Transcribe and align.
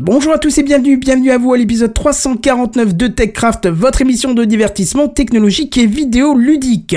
Bonjour 0.00 0.32
à 0.32 0.38
tous 0.38 0.56
et 0.58 0.62
bienvenue, 0.62 0.96
bienvenue 0.96 1.32
à 1.32 1.38
vous 1.38 1.52
à 1.52 1.58
l'épisode 1.58 1.92
349 1.92 2.94
de 2.94 3.08
TechCraft, 3.08 3.66
votre 3.66 4.00
émission 4.00 4.32
de 4.32 4.44
divertissement 4.44 5.08
technologique 5.08 5.76
et 5.76 5.86
vidéo 5.86 6.36
ludique. 6.36 6.94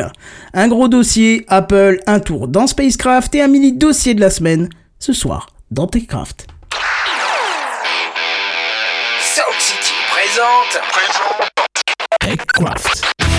Un 0.53 0.67
gros 0.67 0.87
dossier, 0.87 1.43
Apple, 1.47 1.99
un 2.05 2.19
tour 2.19 2.47
dans 2.47 2.67
Spacecraft 2.67 3.33
et 3.33 3.41
un 3.41 3.47
mini 3.47 3.73
dossier 3.73 4.13
de 4.13 4.21
la 4.21 4.29
semaine, 4.29 4.69
ce 4.99 5.13
soir 5.13 5.47
dans 5.71 5.87
TechCraft. 5.87 6.45
Sound 9.19 9.57
City 9.57 9.93
présente. 10.11 10.79
TechCraft. 12.19 13.30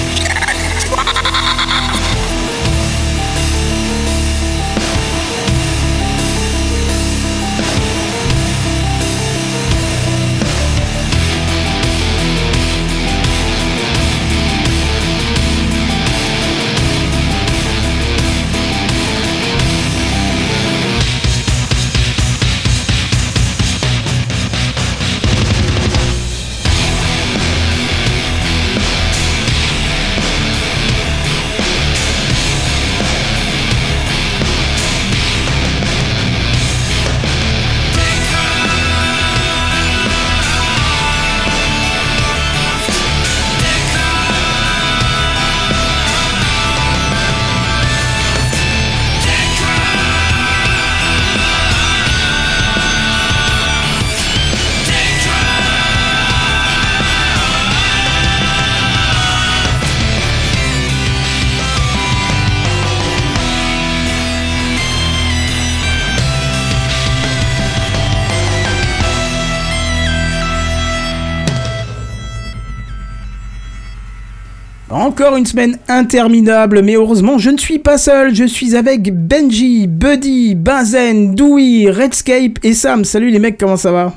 Encore 75.22 75.36
une 75.36 75.46
semaine 75.46 75.78
interminable, 75.86 76.82
mais 76.82 76.94
heureusement 76.96 77.38
je 77.38 77.50
ne 77.50 77.56
suis 77.58 77.78
pas 77.78 77.96
seul, 77.96 78.34
je 78.34 78.42
suis 78.42 78.74
avec 78.74 79.14
Benji, 79.14 79.86
Buddy, 79.86 80.56
Benzen, 80.56 81.36
Dewey, 81.36 81.88
Redscape 81.92 82.58
et 82.64 82.74
Sam. 82.74 83.04
Salut 83.04 83.30
les 83.30 83.38
mecs, 83.38 83.56
comment 83.56 83.76
ça 83.76 83.92
va? 83.92 84.14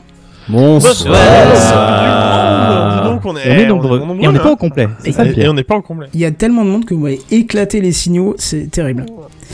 Bonsoir. 0.50 0.96
Donc 3.04 3.22
on 3.24 3.38
est, 3.38 3.42
On 3.48 3.54
est 3.54 3.68
nombreux. 3.68 4.00
on 4.04 4.20
Et 4.20 4.28
on 4.28 4.32
n'est 4.32 4.40
pas 4.40 4.54
au 4.54 4.56
complet. 4.56 4.88
Ça 5.12 5.24
Et, 5.28 5.48
on 5.48 5.54
n'est 5.54 5.64
pas 5.64 5.76
en 5.76 5.82
complet. 5.82 6.08
Il 6.16 6.20
y 6.20 6.26
a 6.26 6.32
tellement 6.32 6.66
de 6.66 6.70
monde 6.72 6.86
que 6.86 6.96
vous 6.96 7.02
m'avez 7.02 7.22
éclaté 7.30 7.82
les 7.82 7.92
signaux, 7.92 8.34
c'est 8.40 8.72
terrible. 8.72 9.06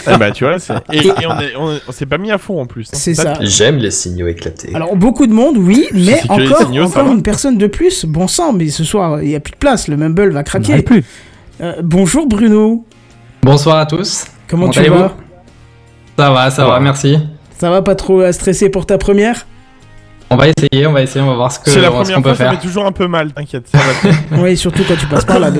Ah 0.07 0.17
bah 0.17 0.31
tu 0.31 0.45
vois, 0.45 0.55
et, 0.93 0.99
et 1.05 1.11
on 1.27 1.39
est- 1.41 1.55
on 1.59 1.71
est- 1.75 1.81
on 1.85 1.91
s'est 1.91 2.05
pas 2.05 2.17
mis 2.17 2.31
à 2.31 2.37
fond 2.37 2.61
en 2.61 2.65
plus. 2.65 2.87
hein. 2.93 2.97
C'est 2.97 3.13
ça. 3.13 3.33
J'aime 3.41 3.75
les 3.75 3.91
signaux 3.91 4.27
éclatés. 4.27 4.71
Alors 4.73 4.95
beaucoup 4.95 5.27
de 5.27 5.33
monde, 5.33 5.57
oui, 5.57 5.85
mais 5.93 6.21
encore, 6.29 6.61
signaux, 6.61 6.85
encore 6.85 7.11
une 7.11 7.21
personne 7.23 7.57
de 7.57 7.67
plus. 7.67 8.05
Bon 8.05 8.29
sang, 8.29 8.53
mais 8.53 8.69
ce 8.69 8.85
soir 8.85 9.21
il 9.21 9.27
n'y 9.27 9.35
a 9.35 9.41
plus 9.41 9.51
de 9.51 9.57
place, 9.57 9.89
le 9.89 9.97
Mumble 9.97 10.31
va 10.31 10.39
On 10.39 10.43
craquer. 10.43 10.69
n'arrive 10.69 10.85
plus. 10.85 11.03
Euh, 11.61 11.73
bonjour 11.83 12.27
Bruno, 12.27 12.85
Bonsoir 13.43 13.77
à 13.77 13.85
tous. 13.85 14.25
comment 14.47 14.69
Comment 14.69 14.71
tu 14.83 14.89
vas 14.89 15.15
Ça 16.17 16.31
va, 16.31 16.49
ça 16.51 16.65
va, 16.65 16.79
merci. 16.79 17.17
Ça 17.57 17.69
va 17.69 17.81
pas 17.81 17.95
trop 17.95 18.21
euh, 18.21 18.31
stressé 18.31 18.69
pour 18.69 18.85
ta 18.85 18.97
première? 18.97 19.45
On 20.29 20.37
va 20.37 20.45
essayer, 20.47 20.87
on 20.87 20.93
va 20.93 21.01
essayer, 21.03 21.21
on 21.23 21.27
va 21.27 21.35
voir 21.35 21.51
ce 21.51 21.59
que- 21.59 21.69
C'est 21.69 21.81
la 21.81 21.87
ce 21.87 21.91
première 21.91 22.15
qu'on 22.15 22.21
fois, 22.23 22.31
peut 22.31 22.37
ça 22.37 22.43
faire. 22.49 22.53
fait 22.59 22.65
toujours 22.67 22.85
un 22.85 22.91
peu 22.91 23.07
mal, 23.07 23.33
t'inquiète. 23.33 23.67
ça 23.67 23.77
va. 23.77 24.41
Oui, 24.41 24.55
surtout 24.57 24.83
quand 24.87 24.95
tu 24.97 25.05
passes 25.07 25.25
par 25.25 25.39
là. 25.39 25.51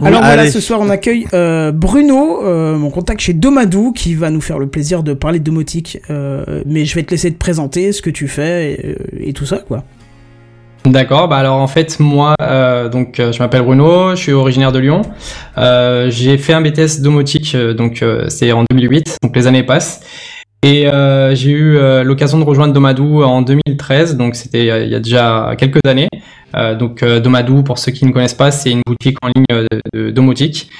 Oui, 0.00 0.08
Alors 0.08 0.22
voilà, 0.22 0.42
allez. 0.42 0.50
ce 0.50 0.58
soir 0.58 0.80
on 0.80 0.88
accueille 0.88 1.26
euh, 1.34 1.70
Bruno, 1.70 2.42
euh, 2.44 2.76
mon 2.76 2.90
contact 2.90 3.20
chez 3.20 3.34
Domadou, 3.34 3.92
qui 3.92 4.14
va 4.14 4.30
nous 4.30 4.40
faire 4.40 4.58
le 4.58 4.66
plaisir 4.66 5.02
de 5.02 5.12
parler 5.12 5.38
de 5.38 5.44
domotique. 5.44 5.98
Euh, 6.10 6.62
mais 6.66 6.86
je 6.86 6.94
vais 6.94 7.02
te 7.04 7.10
laisser 7.10 7.30
te 7.30 7.38
présenter, 7.38 7.92
ce 7.92 8.00
que 8.02 8.08
tu 8.10 8.26
fais 8.26 8.96
et, 9.20 9.28
et 9.28 9.32
tout 9.34 9.44
ça, 9.44 9.58
quoi. 9.58 9.84
D'accord, 10.84 11.28
bah 11.28 11.36
alors 11.36 11.58
en 11.58 11.68
fait 11.68 12.00
moi, 12.00 12.34
euh, 12.42 12.88
donc 12.88 13.20
euh, 13.20 13.30
je 13.30 13.38
m'appelle 13.38 13.62
Bruno, 13.62 14.16
je 14.16 14.16
suis 14.16 14.32
originaire 14.32 14.72
de 14.72 14.80
Lyon. 14.80 15.02
Euh, 15.56 16.10
j'ai 16.10 16.36
fait 16.38 16.54
un 16.54 16.60
BTS 16.60 17.00
domotique, 17.00 17.56
donc 17.56 18.04
c'est 18.28 18.50
en 18.50 18.64
2008, 18.68 19.18
donc 19.22 19.36
les 19.36 19.46
années 19.46 19.62
passent. 19.62 20.00
Et 20.64 20.88
j'ai 21.34 21.50
eu 21.50 21.78
l'occasion 22.04 22.38
de 22.38 22.44
rejoindre 22.44 22.72
Domadou 22.72 23.22
en 23.22 23.42
2013, 23.42 24.16
donc 24.16 24.36
c'était 24.36 24.60
il 24.60 24.88
y 24.88 24.94
a 24.94 25.00
déjà 25.00 25.54
quelques 25.56 25.80
années. 25.86 26.08
Donc 26.78 27.04
Domadou, 27.04 27.62
pour 27.62 27.78
ceux 27.78 27.90
qui 27.90 28.04
ne 28.04 28.12
connaissent 28.12 28.34
pas, 28.34 28.50
c'est 28.50 28.70
une 28.70 28.82
boutique 28.86 29.18
en 29.22 29.28
ligne 29.28 29.44
de, 29.50 29.80
de 29.92 30.10
domotique. 30.10 30.70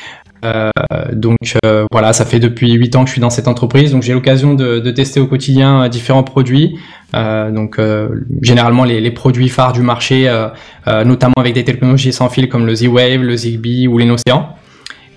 Euh, 0.44 0.70
donc 1.12 1.56
euh, 1.64 1.84
voilà, 1.92 2.12
ça 2.12 2.25
fait 2.25 2.41
depuis 2.41 2.72
8 2.72 2.97
ans 2.97 3.03
que 3.04 3.08
je 3.08 3.12
suis 3.12 3.20
dans 3.20 3.30
cette 3.30 3.48
entreprise, 3.48 3.92
donc 3.92 4.03
j'ai 4.03 4.12
l'occasion 4.12 4.54
de, 4.54 4.80
de 4.80 4.91
tester 4.91 5.20
au 5.20 5.26
quotidien 5.26 5.84
euh, 5.84 5.88
différents 5.88 6.25
produits. 6.25 6.78
Euh, 7.14 7.50
donc 7.50 7.78
euh, 7.78 8.08
généralement 8.41 8.84
les, 8.84 9.00
les 9.00 9.10
produits 9.10 9.48
phares 9.48 9.72
du 9.72 9.82
marché, 9.82 10.28
euh, 10.28 10.48
euh, 10.88 11.04
notamment 11.04 11.34
avec 11.36 11.54
des 11.54 11.64
technologies 11.64 12.12
sans 12.12 12.28
fil 12.28 12.48
comme 12.48 12.66
le 12.66 12.75
Z-Wave, 12.75 13.22
le 13.22 13.36
Zigbee 13.36 13.86
ou 13.86 13.98
l'Inocéan. 13.98 14.56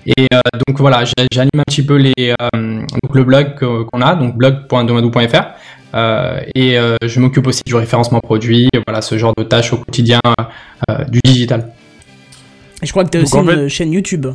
Et 0.05 0.27
euh, 0.31 0.39
donc 0.67 0.79
voilà, 0.79 1.03
j'anime 1.31 1.49
un 1.57 1.63
petit 1.63 1.83
peu 1.83 1.95
les, 1.95 2.13
euh, 2.19 2.35
donc 2.53 3.15
le 3.15 3.23
blog 3.23 3.55
qu'on 3.55 4.01
a, 4.01 4.15
donc 4.15 4.37
blog.domadou.fr. 4.37 5.43
Euh, 5.95 6.41
et 6.53 6.77
euh, 6.77 6.97
je 7.03 7.19
m'occupe 7.19 7.47
aussi 7.47 7.63
du 7.65 7.73
référencement 7.73 8.19
produit, 8.19 8.69
voilà 8.85 9.01
ce 9.01 9.17
genre 9.17 9.33
de 9.37 9.43
tâches 9.43 9.71
au 9.73 9.77
quotidien 9.77 10.19
euh, 10.89 11.05
du 11.05 11.19
digital. 11.23 11.71
Et 12.83 12.85
je 12.85 12.91
crois 12.91 13.05
que 13.05 13.09
tu 13.09 13.17
as 13.17 13.21
Donc, 13.21 13.33
aussi 13.33 13.37
en 13.37 13.49
une 13.49 13.69
chaîne 13.69 13.93
YouTube. 13.93 14.27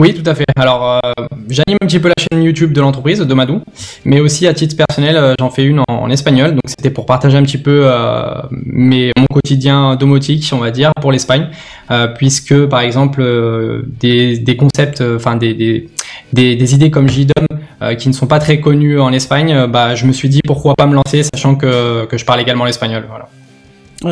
Oui, 0.00 0.14
tout 0.14 0.22
à 0.24 0.34
fait. 0.34 0.46
Alors, 0.56 0.98
euh, 1.04 1.10
j'anime 1.50 1.76
un 1.82 1.86
petit 1.86 1.98
peu 1.98 2.08
la 2.08 2.14
chaîne 2.16 2.42
YouTube 2.42 2.72
de 2.72 2.80
l'entreprise, 2.80 3.18
de 3.18 3.34
Madou, 3.34 3.60
mais 4.06 4.18
aussi 4.18 4.46
à 4.46 4.54
titre 4.54 4.74
personnel, 4.74 5.14
euh, 5.18 5.34
j'en 5.38 5.50
fais 5.50 5.62
une 5.62 5.82
en, 5.88 6.08
espagnol. 6.08 6.52
Donc, 6.52 6.62
c'était 6.64 6.88
pour 6.88 7.04
partager 7.04 7.36
un 7.36 7.42
petit 7.42 7.58
peu 7.58 7.82
euh, 7.84 8.32
mon 8.50 9.26
quotidien 9.30 9.96
domotique, 9.96 10.48
on 10.54 10.56
va 10.56 10.70
dire, 10.70 10.90
pour 11.02 11.12
l'Espagne, 11.12 11.48
puisque, 12.16 12.64
par 12.64 12.80
exemple, 12.80 13.22
des, 14.00 14.56
concepts, 14.58 15.02
enfin 15.02 15.36
des, 15.36 15.90
idées 16.34 16.90
comme 16.90 17.06
JDOM 17.06 17.46
qui 17.98 18.08
ne 18.08 18.14
sont 18.14 18.26
pas 18.26 18.38
très 18.38 18.58
connues 18.58 18.98
en 18.98 19.12
Espagne, 19.12 19.66
bah, 19.66 19.94
je 19.96 20.06
me 20.06 20.12
suis 20.12 20.30
dit 20.30 20.40
pourquoi 20.46 20.74
pas 20.76 20.86
me 20.86 20.94
lancer, 20.94 21.24
sachant 21.34 21.56
que, 21.56 22.08
je 22.10 22.24
parle 22.24 22.40
également 22.40 22.64
l'espagnol. 22.64 23.04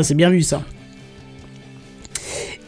C'est 0.03 0.15
bien 0.15 0.29
vu 0.29 0.43
ça. 0.43 0.61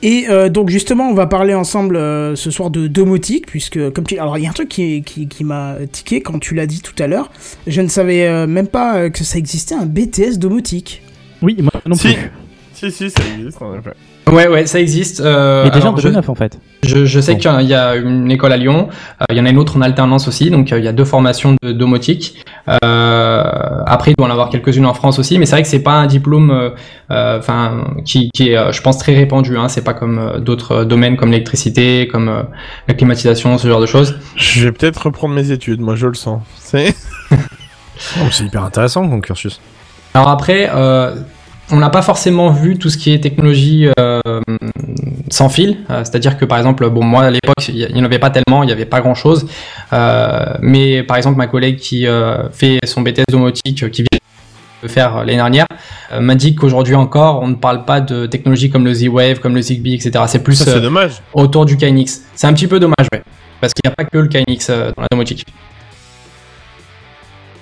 Et 0.03 0.27
euh, 0.29 0.49
donc 0.49 0.71
justement, 0.71 1.09
on 1.09 1.15
va 1.15 1.27
parler 1.27 1.55
ensemble 1.55 1.97
euh, 1.97 2.35
ce 2.35 2.51
soir 2.51 2.71
de 2.71 2.87
domotique, 2.87 3.47
puisque 3.47 3.91
comme 3.91 4.05
tu... 4.05 4.19
Alors 4.19 4.39
il 4.39 4.45
y 4.45 4.47
a 4.47 4.51
un 4.51 4.55
truc 4.55 4.69
qui, 4.69 5.03
qui, 5.03 5.29
qui 5.29 5.45
m'a 5.45 5.77
tiqué 5.91 6.23
quand 6.23 6.39
tu 6.39 6.55
l'as 6.55 6.67
dit 6.67 6.81
tout 6.81 6.95
à 7.03 7.07
l'heure. 7.07 7.31
Je 7.67 7.81
ne 7.83 7.89
savais 7.89 8.27
euh, 8.27 8.47
même 8.47 8.69
pas 8.69 9.11
que 9.11 9.25
ça 9.25 9.39
existait 9.39 9.75
un 9.75 9.87
BTS 9.87 10.39
domotique. 10.39 11.03
Oui, 11.43 11.57
moi 11.61 11.73
non 11.87 11.95
Si. 11.97 12.15
plus. 12.15 12.31
si, 12.75 12.91
si, 12.91 13.11
ça 13.11 13.23
existe 13.39 13.61
en 13.61 13.75
effet. 13.79 13.93
Ouais, 14.31 14.47
ouais, 14.49 14.67
ça 14.67 14.79
existe. 14.81 15.21
Euh, 15.21 15.65
Mais 15.65 15.71
déjà 15.71 15.87
en 15.87 15.89
alors, 15.91 15.99
je- 15.99 16.03
2009 16.09 16.29
en 16.29 16.35
fait. 16.35 16.59
Je, 16.83 17.05
je 17.05 17.21
sais 17.21 17.37
qu'il 17.37 17.51
y 17.51 17.55
a- 17.55 17.63
il 17.63 17.69
y 17.69 17.75
a 17.75 17.97
une 17.97 18.31
école 18.31 18.53
à 18.53 18.57
Lyon, 18.57 18.89
euh, 19.21 19.25
il 19.31 19.37
y 19.37 19.41
en 19.41 19.47
a 19.47 19.51
une 19.51 19.59
autre 19.59 19.77
en 19.77 19.83
alternance 19.83 20.29
aussi, 20.29 20.51
donc 20.51 20.73
euh, 20.73 20.79
il 20.79 20.85
y 20.85 20.89
a 20.89 20.93
deux 20.93 21.05
formations 21.05 21.57
de 21.63 21.73
domotique. 21.73 22.45
Euh, 22.85 23.43
après, 23.87 24.13
il 24.13 24.15
doit 24.17 24.27
en 24.29 24.31
avoir 24.31 24.49
quelques-unes 24.51 24.87
en 24.87 24.95
France 24.95 25.19
aussi, 25.19 25.39
mais 25.39 25.47
c'est 25.47 25.57
vrai 25.57 25.63
que 25.63 25.69
c'est 25.69 25.83
pas 25.83 25.95
un 25.95 26.07
diplôme, 26.07 26.51
euh, 26.51 26.71
euh, 27.11 27.39
enfin, 27.39 27.85
qui, 28.05 28.31
qui 28.33 28.51
est, 28.51 28.73
je 28.73 28.81
pense, 28.83 28.99
très 28.99 29.15
répandu. 29.15 29.57
Hein. 29.59 29.69
C'est 29.69 29.85
pas 29.85 29.95
comme 29.95 30.19
euh, 30.19 30.39
d'autres 30.39 30.85
domaines 30.85 31.17
comme 31.17 31.31
l'électricité, 31.33 32.09
comme 32.09 32.29
euh, 32.29 32.43
la 32.89 32.95
climatisation, 32.95 33.59
ce 33.59 33.69
genre 33.69 33.81
de 33.81 33.87
choses. 33.87 34.17
Je 34.37 34.65
vais 34.67 34.73
peut-être 34.73 35.07
reprendre 35.07 35.35
mes 35.35 35.51
études, 35.51 35.81
moi 35.81 35.97
je 35.97 36.07
le 36.07 36.15
sens. 36.15 36.43
C'est 36.57 36.95
Oh, 38.17 38.27
c'est 38.31 38.45
hyper 38.45 38.65
intéressant 38.65 39.07
comme 39.09 39.21
cursus. 39.21 39.61
Alors 40.15 40.29
après, 40.29 40.71
euh, 40.75 41.15
on 41.73 41.77
n'a 41.77 41.91
pas 41.91 42.03
forcément 42.03 42.51
vu 42.51 42.77
tout 42.79 42.91
ce 42.91 42.99
qui 42.99 43.13
est 43.13 43.21
technologie 43.21 43.89
euh, 43.99 44.21
sans 45.31 45.49
fil. 45.49 45.79
Euh, 45.91 46.05
C'est-à-dire 46.05 46.37
que 46.37 46.45
par 46.45 46.59
exemple, 46.59 46.89
bon 46.91 47.05
moi 47.05 47.25
à 47.25 47.31
l'époque, 47.31 47.69
il 47.69 47.93
n'y 47.93 48.01
en 48.01 48.05
avait 48.05 48.19
pas 48.19 48.31
tellement, 48.31 48.63
il 48.63 48.67
n'y 48.67 48.73
avait 48.73 48.87
pas 48.87 49.01
grand-chose. 49.01 49.47
Euh, 49.93 50.55
mais 50.61 51.03
par 51.03 51.17
exemple, 51.17 51.37
ma 51.39 51.47
collègue 51.47 51.77
qui 51.77 52.07
euh, 52.07 52.49
fait 52.51 52.79
son 52.85 53.03
BTS 53.03 53.25
domotique, 53.31 53.83
euh, 53.85 53.89
qui 53.89 54.03
vient 54.03 54.19
de 54.83 54.89
faire 54.89 55.17
euh, 55.19 55.21
l'année 55.21 55.37
dernière, 55.37 55.67
euh, 56.13 56.21
m'a 56.21 56.35
dit 56.35 56.55
qu'aujourd'hui 56.55 56.95
encore, 56.95 57.41
on 57.43 57.49
ne 57.49 57.55
parle 57.55 57.85
pas 57.85 58.01
de 58.01 58.27
technologies 58.27 58.71
comme 58.71 58.85
le 58.85 58.95
Z-Wave, 58.95 59.39
comme 59.41 59.55
le 59.55 59.61
Zigbee, 59.61 59.95
etc. 59.95 60.25
C'est 60.27 60.43
plus 60.43 60.57
ça, 60.57 60.65
c'est 60.65 60.71
euh, 60.77 60.81
dommage. 60.81 61.23
autour 61.35 61.67
du 61.67 61.77
KNX. 61.77 62.23
C'est 62.35 62.47
un 62.47 62.53
petit 62.53 62.67
peu 62.67 62.81
dommage, 62.81 63.07
ouais. 63.13 63.23
Parce 63.61 63.75
qu'il 63.75 63.83
n'y 63.89 63.93
a 63.93 63.95
pas 63.95 64.05
que 64.05 64.19
le 64.19 64.29
KNX 64.29 64.71
euh, 64.71 64.91
dans 64.97 65.03
la 65.03 65.09
domotique. 65.11 65.45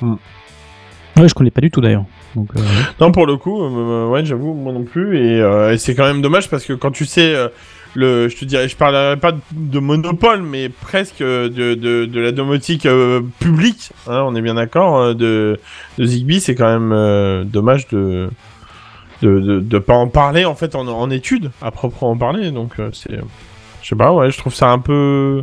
Ouais, 0.01 1.29
je 1.29 1.35
connais 1.35 1.51
pas 1.51 1.61
du 1.61 1.71
tout 1.71 1.81
d'ailleurs. 1.81 2.05
Donc, 2.37 2.49
euh, 2.57 2.61
Non, 3.01 3.11
pour 3.13 3.27
le 3.27 3.37
coup, 3.37 3.63
euh, 3.63 4.07
ouais, 4.09 4.25
j'avoue, 4.25 4.55
moi 4.55 4.73
non 4.73 4.85
plus. 4.85 5.17
Et, 5.19 5.41
euh, 5.41 5.73
et 5.73 5.79
c'est 5.79 5.95
quand 5.95 6.05
même 6.07 6.23
dommage 6.23 6.49
parce 6.49 6.65
que 6.65 6.73
quand 6.73 6.91
tu 6.91 7.05
sais, 7.05 7.35
euh, 7.35 7.49
le, 7.95 8.29
je 8.29 8.37
te 8.37 8.45
dirais, 8.45 8.69
je 8.69 8.77
parlerai 8.77 9.17
pas 9.17 9.33
de 9.53 9.79
monopole, 9.79 10.43
mais 10.43 10.69
presque 10.69 11.21
euh, 11.23 11.49
de, 11.49 11.75
de, 11.75 12.05
de 12.05 12.21
la 12.21 12.33
domotique 12.33 12.87
euh, 12.87 13.23
publique, 13.41 13.91
hein, 14.07 14.23
on 14.27 14.35
est 14.37 14.43
bien 14.43 14.55
d'accord, 14.55 14.99
euh, 14.99 15.15
de, 15.15 15.59
de 15.99 16.05
Zigbee, 16.05 16.41
c'est 16.41 16.55
quand 16.55 16.69
même 16.71 16.93
euh, 16.93 17.45
dommage 17.45 17.89
de, 17.89 18.29
de, 19.23 19.41
de, 19.41 19.61
de 19.61 19.79
pas 19.79 19.95
en 19.95 20.07
parler 20.09 20.45
en 20.45 20.55
fait 20.55 20.75
en, 20.75 20.87
en 20.87 21.11
études, 21.11 21.51
à 21.63 21.71
proprement 21.71 22.17
parler. 22.17 22.51
Donc, 22.51 22.73
euh, 22.79 22.91
c'est. 22.93 23.19
Je 23.83 23.89
sais 23.89 23.97
pas, 23.97 24.13
ouais, 24.13 24.31
je 24.31 24.37
trouve 24.39 24.55
ça 24.55 24.69
un 24.71 24.79
peu. 24.81 25.43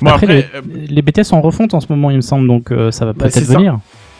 Bon, 0.00 0.10
après, 0.10 0.44
après, 0.44 0.58
euh, 0.58 0.60
les, 0.72 0.86
les 0.86 1.02
BTS 1.02 1.24
sont 1.24 1.36
en 1.36 1.40
refonte 1.40 1.74
en 1.74 1.80
ce 1.80 1.86
moment, 1.90 2.10
il 2.10 2.16
me 2.16 2.20
semble, 2.22 2.46
donc 2.46 2.70
euh, 2.70 2.90
ça 2.90 3.04
va 3.04 3.12
Bah, 3.12 3.24
peut-être 3.24 3.34
ça. 3.44 3.58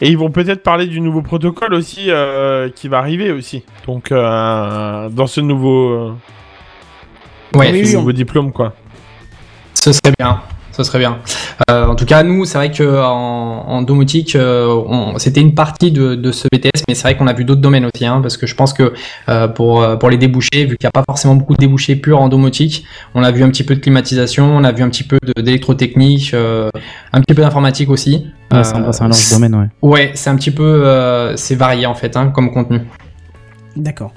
Et 0.02 0.08
ils 0.08 0.16
vont 0.18 0.30
peut-être 0.30 0.62
parler 0.62 0.86
du 0.86 1.00
nouveau 1.00 1.20
protocole 1.22 1.74
aussi 1.74 2.06
euh, 2.08 2.70
qui 2.70 2.88
va 2.88 2.98
arriver 2.98 3.32
aussi. 3.32 3.64
Donc 3.86 4.12
euh, 4.12 5.08
dans 5.10 5.26
ce 5.26 5.40
nouveau, 5.40 5.90
euh, 5.90 6.14
Ouais, 7.54 7.72
Oui, 7.72 7.84
ce 7.84 7.90
oui, 7.92 7.98
nouveau 7.98 8.12
diplôme 8.12 8.52
quoi. 8.52 8.74
Ce 9.74 9.92
serait 9.92 10.12
bien. 10.18 10.40
Ce 10.80 10.84
serait 10.84 10.98
bien. 10.98 11.18
Euh, 11.70 11.86
en 11.86 11.94
tout 11.94 12.06
cas, 12.06 12.22
nous, 12.22 12.46
c'est 12.46 12.56
vrai 12.56 12.70
que 12.70 13.02
en, 13.02 13.64
en 13.68 13.82
domotique, 13.82 14.34
euh, 14.34 14.66
on- 14.88 15.18
c'était 15.18 15.42
une 15.42 15.54
partie 15.54 15.92
de, 15.92 16.14
de 16.14 16.32
ce 16.32 16.48
BTS, 16.50 16.84
mais 16.88 16.94
c'est 16.94 17.02
vrai 17.02 17.18
qu'on 17.18 17.26
a 17.26 17.34
vu 17.34 17.44
d'autres 17.44 17.60
domaines 17.60 17.84
aussi, 17.84 18.06
hein, 18.06 18.20
parce 18.22 18.38
que 18.38 18.46
je 18.46 18.54
pense 18.54 18.72
que 18.72 18.94
euh, 19.28 19.46
pour 19.46 19.82
euh, 19.82 19.96
pour 19.96 20.08
les 20.08 20.16
débouchés, 20.16 20.64
vu 20.64 20.78
qu'il 20.78 20.86
n'y 20.86 20.88
a 20.88 20.90
pas 20.92 21.04
forcément 21.06 21.34
beaucoup 21.34 21.52
de 21.52 21.58
débouchés 21.58 21.96
purs 21.96 22.18
en 22.18 22.30
domotique, 22.30 22.84
on 23.14 23.22
a 23.22 23.30
vu 23.30 23.42
un 23.42 23.50
petit 23.50 23.62
peu 23.62 23.74
de 23.74 23.80
climatisation, 23.80 24.44
on 24.56 24.64
a 24.64 24.72
vu 24.72 24.82
un 24.82 24.88
petit 24.88 25.04
peu 25.04 25.18
de- 25.22 25.42
d'électrotechnique, 25.42 26.30
euh, 26.32 26.70
un 27.12 27.20
petit 27.20 27.34
peu 27.34 27.42
d'informatique 27.42 27.90
aussi. 27.90 28.26
Ouais, 28.52 28.64
c'est 28.64 28.74
un, 28.76 28.84
Euh, 28.84 28.92
c'est 28.92 29.02
un 29.02 29.08
large 29.08 29.30
domaine, 29.30 29.54
ouais. 29.54 29.68
Ouais, 29.82 30.12
c'est 30.14 30.30
un 30.30 30.36
petit 30.36 30.50
peu, 30.50 30.62
euh, 30.64 31.36
c'est 31.36 31.56
varié 31.56 31.84
en 31.84 31.94
fait, 31.94 32.16
hein, 32.16 32.28
comme 32.34 32.50
contenu. 32.52 32.80
D'accord. 33.76 34.12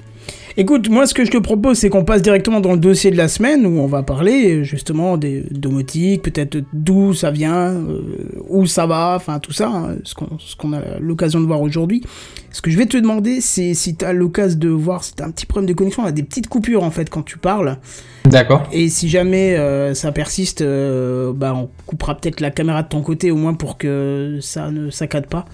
Écoute, 0.56 0.88
moi 0.88 1.04
ce 1.08 1.14
que 1.14 1.24
je 1.24 1.32
te 1.32 1.38
propose, 1.38 1.78
c'est 1.78 1.90
qu'on 1.90 2.04
passe 2.04 2.22
directement 2.22 2.60
dans 2.60 2.70
le 2.72 2.78
dossier 2.78 3.10
de 3.10 3.16
la 3.16 3.26
semaine 3.26 3.66
où 3.66 3.80
on 3.80 3.88
va 3.88 4.04
parler 4.04 4.62
justement 4.62 5.16
des 5.16 5.42
domotiques, 5.50 6.22
peut-être 6.22 6.58
d'où 6.72 7.12
ça 7.12 7.32
vient, 7.32 7.70
euh, 7.72 8.00
où 8.48 8.64
ça 8.64 8.86
va, 8.86 9.14
enfin 9.16 9.40
tout 9.40 9.50
ça, 9.52 9.66
hein, 9.68 9.96
ce 10.04 10.14
qu'on 10.14 10.72
a 10.72 10.80
l'occasion 11.00 11.40
de 11.40 11.46
voir 11.46 11.60
aujourd'hui. 11.60 12.04
Ce 12.52 12.62
que 12.62 12.70
je 12.70 12.78
vais 12.78 12.86
te 12.86 12.96
demander, 12.96 13.40
c'est 13.40 13.74
si 13.74 13.96
tu 13.96 14.04
as 14.04 14.12
l'occasion 14.12 14.56
de 14.60 14.68
voir, 14.68 15.02
si 15.02 15.16
tu 15.16 15.24
un 15.24 15.32
petit 15.32 15.44
problème 15.44 15.68
de 15.68 15.74
connexion, 15.74 16.04
on 16.04 16.06
a 16.06 16.12
des 16.12 16.22
petites 16.22 16.46
coupures 16.46 16.84
en 16.84 16.92
fait 16.92 17.10
quand 17.10 17.22
tu 17.22 17.36
parles. 17.36 17.78
D'accord. 18.24 18.62
Et 18.72 18.88
si 18.88 19.08
jamais 19.08 19.56
euh, 19.56 19.92
ça 19.94 20.12
persiste, 20.12 20.62
euh, 20.62 21.32
bah, 21.34 21.52
on 21.56 21.68
coupera 21.84 22.14
peut-être 22.14 22.40
la 22.40 22.52
caméra 22.52 22.84
de 22.84 22.88
ton 22.88 23.02
côté 23.02 23.32
au 23.32 23.36
moins 23.36 23.54
pour 23.54 23.76
que 23.76 24.38
ça 24.40 24.70
ne 24.70 24.88
saccade 24.90 25.26
pas. 25.26 25.46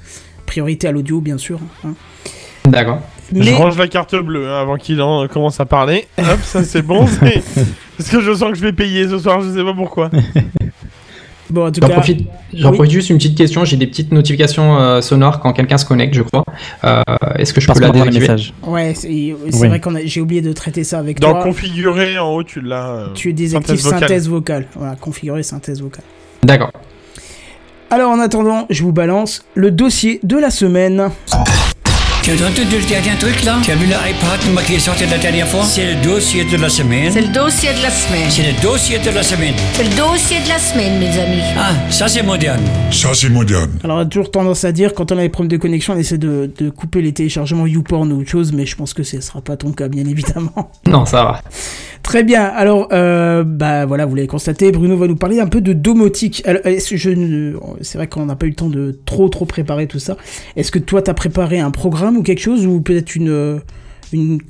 Priorité 0.44 0.88
à 0.88 0.92
l'audio, 0.92 1.22
bien 1.22 1.38
sûr. 1.38 1.58
hein. 1.84 1.94
D'accord. 2.66 3.00
Mais 3.32 3.44
Je 3.44 3.54
range 3.54 3.78
la 3.78 3.88
carte 3.88 4.14
bleue 4.16 4.48
hein, 4.48 4.60
avant 4.60 4.76
qu'il 4.76 5.00
en 5.02 5.26
commence 5.28 5.60
à 5.60 5.64
parler. 5.66 6.06
Hop, 6.18 6.40
ça 6.42 6.64
c'est 6.64 6.82
bon. 6.82 7.04
Parce 7.98 8.10
que 8.10 8.20
je 8.20 8.32
sens 8.34 8.50
que 8.50 8.56
je 8.56 8.62
vais 8.62 8.72
payer 8.72 9.06
ce 9.08 9.18
soir, 9.18 9.40
je 9.42 9.50
sais 9.50 9.62
pas 9.64 9.74
pourquoi. 9.74 10.10
bon, 11.50 11.66
en 11.66 11.70
tout 11.70 11.80
J'en 11.82 11.88
cas, 11.88 11.94
profite, 11.94 12.26
j'en 12.54 12.70
oui. 12.70 12.76
profite 12.76 12.92
juste 12.92 13.10
une 13.10 13.18
petite 13.18 13.36
question. 13.36 13.64
J'ai 13.64 13.76
des 13.76 13.86
petites 13.86 14.10
notifications 14.12 14.78
euh, 14.78 15.00
sonores 15.00 15.40
quand 15.40 15.52
quelqu'un 15.52 15.76
se 15.78 15.84
connecte, 15.84 16.14
je 16.14 16.22
crois. 16.22 16.44
Euh, 16.84 17.02
Est-ce 17.36 17.52
que 17.52 17.60
je 17.60 17.66
Parce 17.66 17.78
peux 17.78 17.84
la 17.86 17.90
désactiver 17.92 18.20
messages. 18.20 18.54
ouais, 18.66 18.94
c'est 18.94 19.08
c'est 19.50 19.58
Oui. 19.60 19.68
vrai 19.68 19.80
qu'on 19.80 19.94
a, 19.94 20.00
j'ai 20.04 20.20
oublié 20.20 20.40
de 20.40 20.52
traiter 20.52 20.82
ça 20.84 20.98
avec 20.98 21.20
Dans 21.20 21.32
toi. 21.32 21.42
configurer 21.42 22.18
en 22.18 22.30
haut, 22.34 22.42
tu 22.42 22.60
l'as. 22.60 22.88
euh, 22.90 23.06
Tu 23.14 23.32
désactives 23.32 23.76
synthèse 23.76 23.84
vocale. 23.84 24.00
synthèse 24.00 24.28
vocale. 24.28 24.66
Voilà, 24.76 24.96
configurer 24.96 25.42
synthèse 25.42 25.82
vocale. 25.82 26.04
D'accord. 26.42 26.72
Alors 27.90 28.10
en 28.12 28.20
attendant, 28.20 28.66
je 28.70 28.82
vous 28.82 28.92
balance 28.92 29.44
le 29.54 29.70
dossier 29.70 30.20
de 30.22 30.36
la 30.38 30.50
semaine. 30.50 31.10
Tu 32.22 32.32
as 32.32 32.34
entendu 32.46 32.78
le 32.78 32.86
dernier 32.86 33.16
truc 33.18 33.42
là 33.44 33.58
Tu 33.62 33.70
as 33.70 33.76
vu 33.76 33.86
l'iPad 33.86 34.40
moi, 34.52 34.62
qui 34.62 34.74
est 34.74 34.78
sorti 34.78 35.06
la 35.06 35.16
dernière 35.16 35.48
fois? 35.48 35.64
C'est 35.64 35.94
le 35.94 36.02
dossier 36.02 36.44
de 36.44 36.56
la 36.58 36.68
semaine. 36.68 37.10
C'est 37.10 37.22
le 37.22 37.32
dossier 37.32 37.70
de 37.72 37.82
la 37.82 37.90
semaine. 37.90 38.30
C'est 38.30 38.52
le 38.52 38.62
dossier 38.62 38.98
de 38.98 39.10
la 39.10 39.22
semaine. 39.22 39.54
C'est 39.72 39.84
le 39.84 39.96
dossier 39.96 40.38
de 40.44 40.48
la 40.48 40.58
semaine, 40.58 40.98
mes 40.98 41.18
amis. 41.18 41.40
Ah, 41.56 41.72
ça 41.90 42.08
c'est 42.08 42.22
moderne. 42.22 42.60
Ça, 42.92 43.14
c'est 43.14 43.30
moderne. 43.30 43.78
Alors 43.84 43.96
on 43.96 44.00
a 44.00 44.04
toujours 44.04 44.30
tendance 44.30 44.64
à 44.64 44.72
dire 44.72 44.92
quand 44.94 45.10
on 45.12 45.18
a 45.18 45.22
des 45.22 45.28
problèmes 45.30 45.50
de 45.50 45.56
connexion, 45.56 45.94
on 45.94 45.96
essaie 45.96 46.18
de, 46.18 46.50
de 46.58 46.68
couper 46.68 47.00
les 47.00 47.12
téléchargements 47.12 47.66
YouPorn 47.66 48.12
ou 48.12 48.20
autre 48.20 48.30
chose, 48.30 48.52
mais 48.52 48.66
je 48.66 48.76
pense 48.76 48.92
que 48.92 49.02
ce 49.02 49.20
sera 49.20 49.40
pas 49.40 49.56
ton 49.56 49.72
cas, 49.72 49.88
bien 49.88 50.04
évidemment. 50.06 50.70
Non, 50.86 51.06
ça 51.06 51.24
va. 51.24 51.42
Très 52.02 52.24
bien. 52.24 52.44
Alors, 52.44 52.88
euh, 52.92 53.44
bah 53.44 53.86
voilà, 53.86 54.06
vous 54.06 54.14
l'avez 54.14 54.26
constaté, 54.26 54.72
Bruno 54.72 54.96
va 54.96 55.06
nous 55.06 55.16
parler 55.16 55.38
un 55.38 55.46
peu 55.46 55.60
de 55.60 55.72
domotique. 55.72 56.42
C'est 56.44 57.98
vrai 57.98 58.06
qu'on 58.08 58.26
n'a 58.26 58.36
pas 58.36 58.46
eu 58.46 58.50
le 58.50 58.54
temps 58.54 58.68
de 58.68 58.98
trop 59.04 59.28
trop 59.28 59.44
préparer 59.44 59.86
tout 59.86 59.98
ça. 59.98 60.16
Est-ce 60.56 60.72
que 60.72 60.78
toi 60.78 61.02
t'as 61.02 61.14
préparé 61.14 61.60
un 61.60 61.70
programme 61.70 62.16
ou 62.16 62.22
quelque 62.22 62.40
chose 62.40 62.66
ou 62.66 62.80
peut-être 62.80 63.14
une 63.14 63.28
euh, 63.28 63.58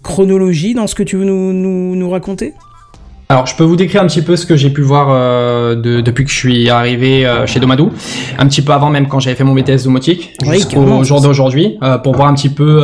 chronologie 0.02 0.74
dans 0.74 0.86
ce 0.86 0.94
que 0.94 1.02
tu 1.02 1.16
veux 1.16 1.24
nous, 1.24 1.96
nous 1.96 2.10
raconter? 2.10 2.54
Alors, 3.30 3.46
je 3.46 3.54
peux 3.54 3.62
vous 3.62 3.76
décrire 3.76 4.02
un 4.02 4.06
petit 4.08 4.22
peu 4.22 4.34
ce 4.34 4.44
que 4.44 4.56
j'ai 4.56 4.70
pu 4.70 4.82
voir 4.82 5.06
euh, 5.10 5.76
de- 5.76 6.00
depuis 6.00 6.24
que 6.24 6.30
je 6.32 6.36
suis 6.36 6.68
arrivé 6.68 7.24
euh, 7.24 7.46
chez 7.46 7.60
Domadou, 7.60 7.92
un 8.38 8.46
petit 8.48 8.60
peu 8.60 8.72
avant 8.72 8.90
même 8.90 9.06
quand 9.06 9.20
j'avais 9.20 9.36
fait 9.36 9.44
mon 9.44 9.54
BTS 9.54 9.84
domotique, 9.84 10.32
Oui, 10.44 10.56
jusqu'au 10.56 11.04
jour 11.04 11.20
d'aujourd'hui, 11.20 11.78
euh, 11.84 11.96
pour 11.98 12.16
voir 12.16 12.26
un 12.26 12.34
petit 12.34 12.48
peu. 12.48 12.82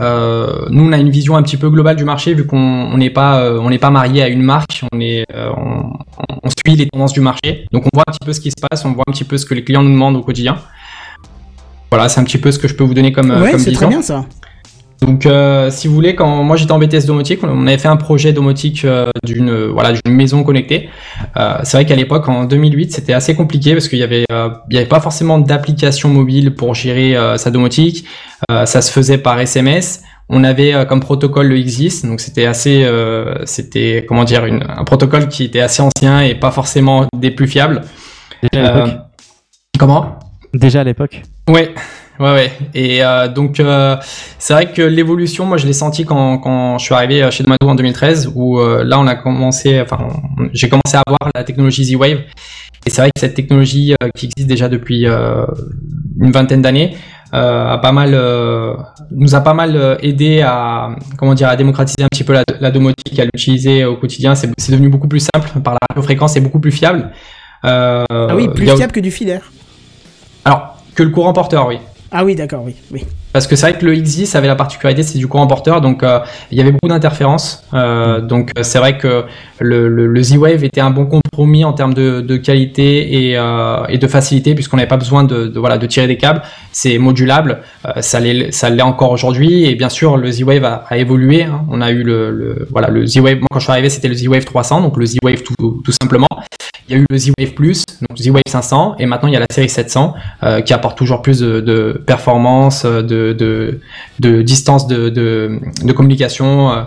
nous, 0.00 0.84
on 0.84 0.92
a 0.92 0.98
une 0.98 1.10
vision 1.10 1.36
un 1.36 1.42
petit 1.44 1.56
peu 1.56 1.70
globale 1.70 1.94
du 1.94 2.02
marché 2.04 2.34
vu 2.34 2.44
qu'on 2.44 2.58
on 2.58 2.96
n'est 2.98 3.10
pas 3.10 3.52
on 3.60 3.70
n'est 3.70 3.78
pas 3.78 3.90
marié 3.90 4.22
à 4.24 4.28
une 4.28 4.42
marque, 4.42 4.82
on 4.92 4.98
est 5.00 5.24
on, 5.32 5.92
on 6.42 6.50
suit 6.50 6.74
les 6.76 6.88
tendances 6.88 7.12
du 7.12 7.20
marché, 7.20 7.66
donc 7.72 7.84
on 7.84 7.90
voit 7.94 8.02
un 8.08 8.10
petit 8.12 8.26
peu 8.26 8.32
ce 8.32 8.40
qui 8.40 8.50
se 8.50 8.56
passe, 8.68 8.84
on 8.84 8.92
voit 8.92 9.04
un 9.06 9.12
petit 9.12 9.24
peu 9.24 9.38
ce 9.38 9.46
que 9.46 9.54
les 9.54 9.62
clients 9.62 9.84
nous 9.84 9.92
demandent 9.92 10.16
au 10.16 10.22
quotidien. 10.22 10.56
Voilà, 11.92 12.08
c'est 12.08 12.20
un 12.20 12.24
petit 12.24 12.38
peu 12.38 12.50
ce 12.50 12.58
que 12.58 12.66
je 12.66 12.74
peux 12.74 12.84
vous 12.84 12.94
donner 12.94 13.12
comme, 13.12 13.30
Ouais, 13.30 13.56
c'est 13.58 13.72
très 13.72 13.86
bien 13.86 14.02
ça. 14.02 14.24
Donc, 15.00 15.26
euh, 15.26 15.70
si 15.70 15.86
vous 15.86 15.94
voulez, 15.94 16.14
quand 16.16 16.42
moi 16.42 16.56
j'étais 16.56 16.72
en 16.72 16.78
BTS 16.78 17.06
domotique, 17.06 17.40
on 17.44 17.66
avait 17.66 17.78
fait 17.78 17.88
un 17.88 17.96
projet 17.96 18.32
domotique 18.32 18.84
euh, 18.84 19.10
d'une 19.24 19.48
euh, 19.48 19.70
voilà 19.72 19.92
d'une 19.92 20.14
maison 20.14 20.42
connectée. 20.42 20.88
Euh, 21.36 21.58
c'est 21.62 21.76
vrai 21.76 21.86
qu'à 21.86 21.94
l'époque, 21.94 22.28
en 22.28 22.44
2008, 22.44 22.92
c'était 22.92 23.12
assez 23.12 23.36
compliqué 23.36 23.74
parce 23.74 23.88
qu'il 23.88 24.00
y 24.00 24.02
avait 24.02 24.24
euh, 24.32 24.48
il 24.70 24.74
y 24.74 24.78
avait 24.78 24.88
pas 24.88 25.00
forcément 25.00 25.38
d'application 25.38 26.08
mobile 26.08 26.54
pour 26.54 26.74
gérer 26.74 27.16
euh, 27.16 27.36
sa 27.36 27.50
domotique. 27.50 28.06
Euh, 28.50 28.66
ça 28.66 28.82
se 28.82 28.90
faisait 28.90 29.18
par 29.18 29.38
SMS. 29.38 30.02
On 30.28 30.42
avait 30.44 30.74
euh, 30.74 30.84
comme 30.84 31.00
protocole 31.00 31.46
le 31.46 31.58
XIS, 31.60 32.02
donc 32.04 32.20
c'était 32.20 32.46
assez 32.46 32.82
euh, 32.84 33.36
c'était 33.46 34.04
comment 34.06 34.24
dire 34.24 34.46
une, 34.46 34.64
un 34.68 34.84
protocole 34.84 35.28
qui 35.28 35.44
était 35.44 35.60
assez 35.60 35.80
ancien 35.80 36.20
et 36.22 36.34
pas 36.34 36.50
forcément 36.50 37.06
des 37.16 37.30
plus 37.30 37.46
fiables. 37.46 37.82
Déjà 38.52 38.66
à 38.68 38.74
l'époque. 38.74 38.98
comment? 39.78 40.18
Déjà 40.52 40.80
à 40.80 40.84
l'époque. 40.84 41.22
Ouais, 41.48 41.72
ouais, 42.20 42.32
ouais. 42.34 42.52
Et 42.74 43.04
euh, 43.04 43.28
donc, 43.28 43.60
euh, 43.60 43.96
c'est 44.38 44.52
vrai 44.52 44.72
que 44.72 44.82
l'évolution, 44.82 45.44
moi, 45.46 45.56
je 45.56 45.66
l'ai 45.66 45.72
senti 45.72 46.04
quand, 46.04 46.38
quand 46.38 46.78
je 46.78 46.84
suis 46.84 46.94
arrivé 46.94 47.22
euh, 47.22 47.30
chez 47.30 47.42
Domado 47.44 47.66
en 47.68 47.74
2013, 47.74 48.32
où 48.34 48.58
euh, 48.58 48.84
là, 48.84 48.98
on 48.98 49.06
a 49.06 49.14
commencé, 49.14 49.80
enfin, 49.80 50.08
j'ai 50.52 50.68
commencé 50.68 50.96
à 50.96 51.02
voir 51.06 51.18
la 51.34 51.44
technologie 51.44 51.84
Z-Wave. 51.84 52.18
Et 52.86 52.90
c'est 52.90 53.00
vrai 53.02 53.10
que 53.14 53.20
cette 53.20 53.34
technologie 53.34 53.94
euh, 54.02 54.08
qui 54.16 54.26
existe 54.26 54.48
déjà 54.48 54.68
depuis 54.68 55.06
euh, 55.06 55.44
une 56.20 56.30
vingtaine 56.32 56.62
d'années 56.62 56.96
euh, 57.34 57.66
a 57.72 57.78
pas 57.78 57.92
mal, 57.92 58.12
euh, 58.14 58.74
nous 59.10 59.34
a 59.34 59.40
pas 59.40 59.52
mal 59.52 59.98
aidé 60.00 60.40
à, 60.40 60.90
comment 61.18 61.34
dire, 61.34 61.48
à 61.48 61.56
démocratiser 61.56 62.02
un 62.04 62.08
petit 62.08 62.24
peu 62.24 62.32
la, 62.32 62.44
la 62.60 62.70
domotique, 62.70 63.18
à 63.18 63.24
l'utiliser 63.24 63.84
au 63.84 63.96
quotidien. 63.96 64.34
C'est 64.34 64.48
c'est 64.56 64.72
devenu 64.72 64.88
beaucoup 64.88 65.08
plus 65.08 65.20
simple 65.34 65.60
par 65.60 65.74
la 65.74 65.78
radiofréquence, 65.90 66.32
c'est 66.34 66.40
beaucoup 66.40 66.60
plus 66.60 66.70
fiable. 66.72 67.10
Euh, 67.64 68.04
Ah 68.10 68.34
oui, 68.34 68.48
plus 68.48 68.70
a- 68.70 68.76
fiable 68.76 68.92
que 68.92 69.00
du 69.00 69.10
filaire. 69.10 69.42
Alors 70.44 70.78
que 70.94 71.02
le 71.02 71.10
courant 71.10 71.32
porteur, 71.34 71.66
oui. 71.66 71.78
Ah 72.10 72.24
oui, 72.24 72.34
d'accord, 72.34 72.64
oui. 72.64 73.04
Parce 73.32 73.46
que 73.46 73.54
c'est 73.54 73.70
vrai 73.70 73.78
que 73.78 73.84
le 73.84 73.94
XIS 73.94 74.34
avait 74.34 74.46
la 74.46 74.56
particularité, 74.56 75.02
c'est 75.02 75.18
du 75.18 75.28
courant 75.28 75.46
porteur, 75.46 75.82
donc 75.82 76.02
euh, 76.02 76.20
il 76.50 76.56
y 76.56 76.60
avait 76.62 76.72
beaucoup 76.72 76.88
d'interférences. 76.88 77.62
Euh, 77.74 78.22
donc 78.22 78.50
euh, 78.56 78.62
c'est 78.62 78.78
vrai 78.78 78.96
que 78.96 79.24
le, 79.60 80.22
Z-Wave 80.22 80.64
était 80.64 80.80
un 80.80 80.90
bon 80.90 81.04
compromis 81.04 81.64
en 81.64 81.74
termes 81.74 81.92
de, 81.92 82.36
qualité 82.38 83.32
et, 83.32 83.98
de 83.98 84.06
facilité, 84.06 84.54
puisqu'on 84.54 84.78
n'avait 84.78 84.88
pas 84.88 84.96
besoin 84.96 85.24
de, 85.24 85.48
de, 85.48 85.60
voilà, 85.60 85.76
de 85.76 85.86
tirer 85.86 86.06
des 86.06 86.16
câbles. 86.16 86.42
C'est 86.72 86.96
modulable, 86.96 87.60
ça 88.00 88.20
l'est 88.20 88.52
ça 88.52 88.70
encore 88.84 89.10
aujourd'hui. 89.10 89.66
Et 89.66 89.74
bien 89.74 89.90
sûr, 89.90 90.16
le 90.16 90.30
Z-Wave 90.30 90.64
a, 90.64 90.96
évolué. 90.96 91.42
hein. 91.44 91.64
On 91.70 91.82
a 91.82 91.90
eu 91.90 92.02
le, 92.02 92.66
voilà 92.70 92.88
le 92.88 93.06
Z-Wave. 93.06 93.38
Moi, 93.38 93.46
quand 93.50 93.58
je 93.58 93.64
suis 93.64 93.72
arrivé, 93.72 93.90
c'était 93.90 94.08
le 94.08 94.14
Z-Wave 94.14 94.44
300, 94.44 94.80
donc 94.80 94.96
le 94.96 95.04
Z-Wave 95.04 95.42
tout 95.42 95.92
simplement. 96.02 96.26
Il 96.88 96.96
y 96.96 96.98
a 96.98 97.02
eu 97.02 97.06
le 97.10 97.18
Z-Wave 97.18 97.52
Plus, 97.52 97.84
donc 98.08 98.18
Z-Wave 98.18 98.42
500, 98.48 98.96
et 98.98 99.04
maintenant 99.04 99.28
il 99.28 99.34
y 99.34 99.36
a 99.36 99.40
la 99.40 99.46
série 99.52 99.68
700 99.68 100.14
euh, 100.42 100.60
qui 100.62 100.72
apporte 100.72 100.96
toujours 100.96 101.20
plus 101.20 101.40
de, 101.40 102.02
performance, 102.06 102.86
de, 102.86 103.32
de, 104.18 104.42
distance 104.42 104.86
de, 104.86 105.60
communication. 105.94 106.72
euh. 106.72 106.82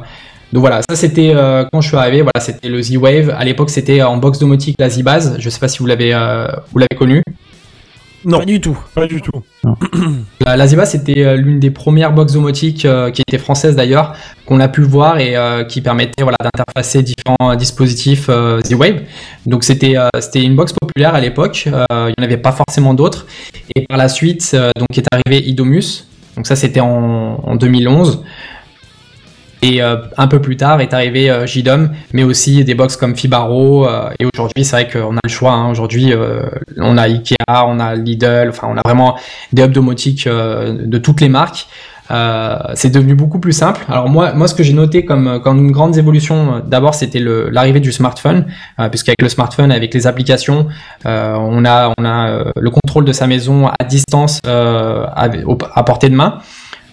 Donc 0.54 0.62
voilà, 0.62 0.82
ça 0.90 0.96
c'était 0.96 1.32
euh, 1.34 1.66
quand 1.72 1.82
je 1.82 1.88
suis 1.88 1.98
arrivé, 1.98 2.24
voilà, 2.24 2.40
c'était 2.40 2.68
le 2.68 2.82
Z-Wave. 2.82 3.34
À 3.38 3.46
l'époque, 3.46 3.70
c'était 3.70 4.02
en 4.02 4.18
box 4.18 4.40
domotique 4.40 4.76
la 4.80 4.90
Z-Base. 4.90 5.36
Je 5.40 5.50
sais 5.50 5.60
pas 5.60 5.68
si 5.68 5.80
vous 5.80 5.86
l'avez 5.86 6.14
euh, 6.14 6.48
vous 6.72 6.80
l'avez 6.80 6.98
connu. 6.98 7.24
Non. 8.24 8.40
Pas 8.40 8.46
du 8.46 8.62
tout. 8.62 8.78
Pas 8.94 9.08
du 9.08 9.22
tout. 9.22 9.32
La, 10.46 10.58
la 10.58 10.68
Z-Base 10.68 10.92
c'était 10.92 11.24
euh, 11.24 11.36
l'une 11.36 11.60
des 11.60 11.70
premières 11.72 12.14
box 12.14 12.34
domotiques 12.34 12.86
euh, 12.86 13.12
qui 13.12 13.22
était 13.22 13.38
française 13.38 13.76
d'ailleurs, 13.76 14.16
qu'on 14.46 14.60
a 14.60 14.68
pu 14.68 14.82
voir 14.82 15.20
et 15.20 15.36
euh, 15.38 15.64
qui 15.64 15.82
permettait 15.82 16.24
voilà 16.24 16.38
d'interfacer 16.44 17.04
différents 17.04 17.56
dispositifs 17.56 18.28
euh, 18.30 18.60
Z-Wave. 18.62 19.02
Donc 19.46 19.64
c'était 19.64 19.98
euh, 19.98 20.08
c'était 20.20 20.44
une 20.44 20.56
box 20.56 20.74
populaire 20.74 21.14
à 21.16 21.22
l'époque. 21.22 21.66
euh, 21.68 21.86
il 21.92 22.14
n'y 22.18 22.24
en 22.24 22.24
avait 22.24 22.38
pas 22.38 22.52
forcément 22.52 22.94
d'autres. 22.94 23.28
Et 23.76 23.86
par 23.88 23.98
la 23.98 24.10
suite, 24.10 24.50
euh, 24.54 24.72
donc 24.78 24.88
est 24.98 25.06
arrivé 25.12 25.48
Idomus, 25.48 26.08
Donc 26.36 26.48
ça, 26.48 26.56
c'était 26.56 26.80
en, 26.82 26.88
en 27.44 27.56
2011. 27.56 28.24
Et 29.64 29.82
euh, 29.82 29.98
un 30.18 30.28
peu 30.28 30.42
plus 30.42 30.58
tard 30.58 30.82
est 30.82 30.92
arrivé 30.94 31.30
euh, 31.30 31.46
JDOM, 31.46 31.92
mais 32.14 32.24
aussi 32.24 32.64
des 32.64 32.74
box 32.74 32.98
comme 32.98 33.16
Fibaro. 33.16 33.88
euh, 33.88 34.10
et 34.20 34.26
aujourd'hui, 34.34 34.66
c'est 34.66 34.76
vrai 34.76 34.88
qu'on 34.90 35.16
a 35.16 35.20
le 35.24 35.30
choix. 35.30 35.52
hein. 35.54 35.70
Aujourd'hui, 35.70 36.14
euh, 36.14 36.42
on 36.78 36.98
a 36.98 37.04
Ikea, 37.04 37.36
on 37.68 37.80
a 37.80 37.94
Lidl, 37.96 38.48
enfin, 38.50 38.68
on 38.72 38.78
a 38.78 38.82
vraiment 38.84 39.18
des 39.54 39.62
hubs 39.64 39.72
domotiques 39.72 40.26
euh, 40.26 40.76
de 40.86 40.98
toutes 40.98 41.22
les 41.22 41.30
marques. 41.30 41.68
Euh, 42.10 42.58
c'est 42.74 42.90
devenu 42.90 43.14
beaucoup 43.14 43.40
plus 43.40 43.54
simple. 43.54 43.86
Alors 43.88 44.10
moi, 44.10 44.34
moi, 44.34 44.48
ce 44.48 44.56
que 44.56 44.64
j'ai 44.64 44.74
noté 44.74 45.06
comme, 45.06 45.40
comme 45.42 45.60
une 45.60 45.72
grande 45.72 45.96
évolution, 45.96 46.62
d'abord, 46.66 46.94
c'était 46.96 47.22
l'arrivée 47.22 47.80
du 47.80 47.92
smartphone, 47.94 48.48
puisqu'avec 48.90 49.22
le 49.22 49.30
smartphone, 49.30 49.72
avec 49.72 49.94
les 49.94 50.08
applications, 50.08 50.68
on 51.06 51.64
a, 51.66 51.94
on 51.98 52.04
a 52.04 52.52
le 52.60 52.70
contrôle 52.70 53.06
de 53.06 53.14
sa 53.14 53.28
maison 53.28 53.68
à 53.68 53.86
distance, 53.86 54.40
à, 54.46 55.30
à 55.76 55.84
portée 55.84 56.10
de 56.10 56.16
main. 56.16 56.40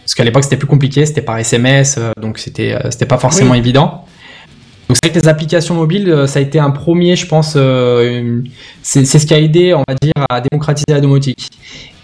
Parce 0.08 0.14
qu'à 0.14 0.24
l'époque, 0.24 0.44
c'était 0.44 0.56
plus 0.56 0.66
compliqué, 0.66 1.04
c'était 1.04 1.20
par 1.20 1.36
SMS, 1.36 1.98
euh, 1.98 2.12
donc 2.22 2.38
c'était 2.38 2.72
euh, 2.72 2.90
c'était 2.90 3.04
pas 3.04 3.18
forcément 3.18 3.52
Oui. 3.52 3.58
évident. 3.58 4.06
Donc 4.88 4.96
c'est 4.96 5.10
vrai 5.10 5.18
que 5.18 5.22
les 5.22 5.28
applications 5.28 5.74
mobiles, 5.74 6.08
euh, 6.08 6.26
ça 6.26 6.38
a 6.38 6.42
été 6.42 6.58
un 6.58 6.70
premier, 6.70 7.14
je 7.14 7.26
pense, 7.26 7.52
euh, 7.58 8.40
c'est 8.80 9.04
c'est 9.04 9.18
ce 9.18 9.26
qui 9.26 9.34
a 9.34 9.38
aidé, 9.38 9.74
on 9.74 9.84
va 9.86 9.94
dire, 10.00 10.14
à 10.30 10.40
démocratiser 10.40 10.86
la 10.88 11.00
domotique. 11.02 11.50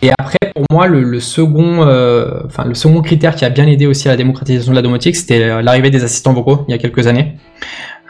Et 0.03 0.11
après, 0.19 0.37
pour 0.55 0.65
moi, 0.71 0.87
le, 0.87 1.03
le 1.03 1.19
second, 1.19 1.87
euh, 1.87 2.43
enfin 2.45 2.67
le 2.67 2.75
second 2.75 3.01
critère 3.01 3.35
qui 3.37 3.47
a 3.47 3.49
bien 3.49 3.67
aidé 3.67 3.87
aussi 3.87 4.07
à 4.07 4.11
la 4.11 4.19
démocratisation 4.19 4.73
de 4.73 4.77
la 4.77 4.83
domotique, 4.83 5.17
c'était 5.17 5.63
l'arrivée 5.63 5.89
des 5.89 6.05
assistants 6.05 6.35
vocaux 6.35 6.67
il 6.69 6.73
y 6.73 6.75
a 6.75 6.79
quelques 6.79 7.07
années. 7.07 7.37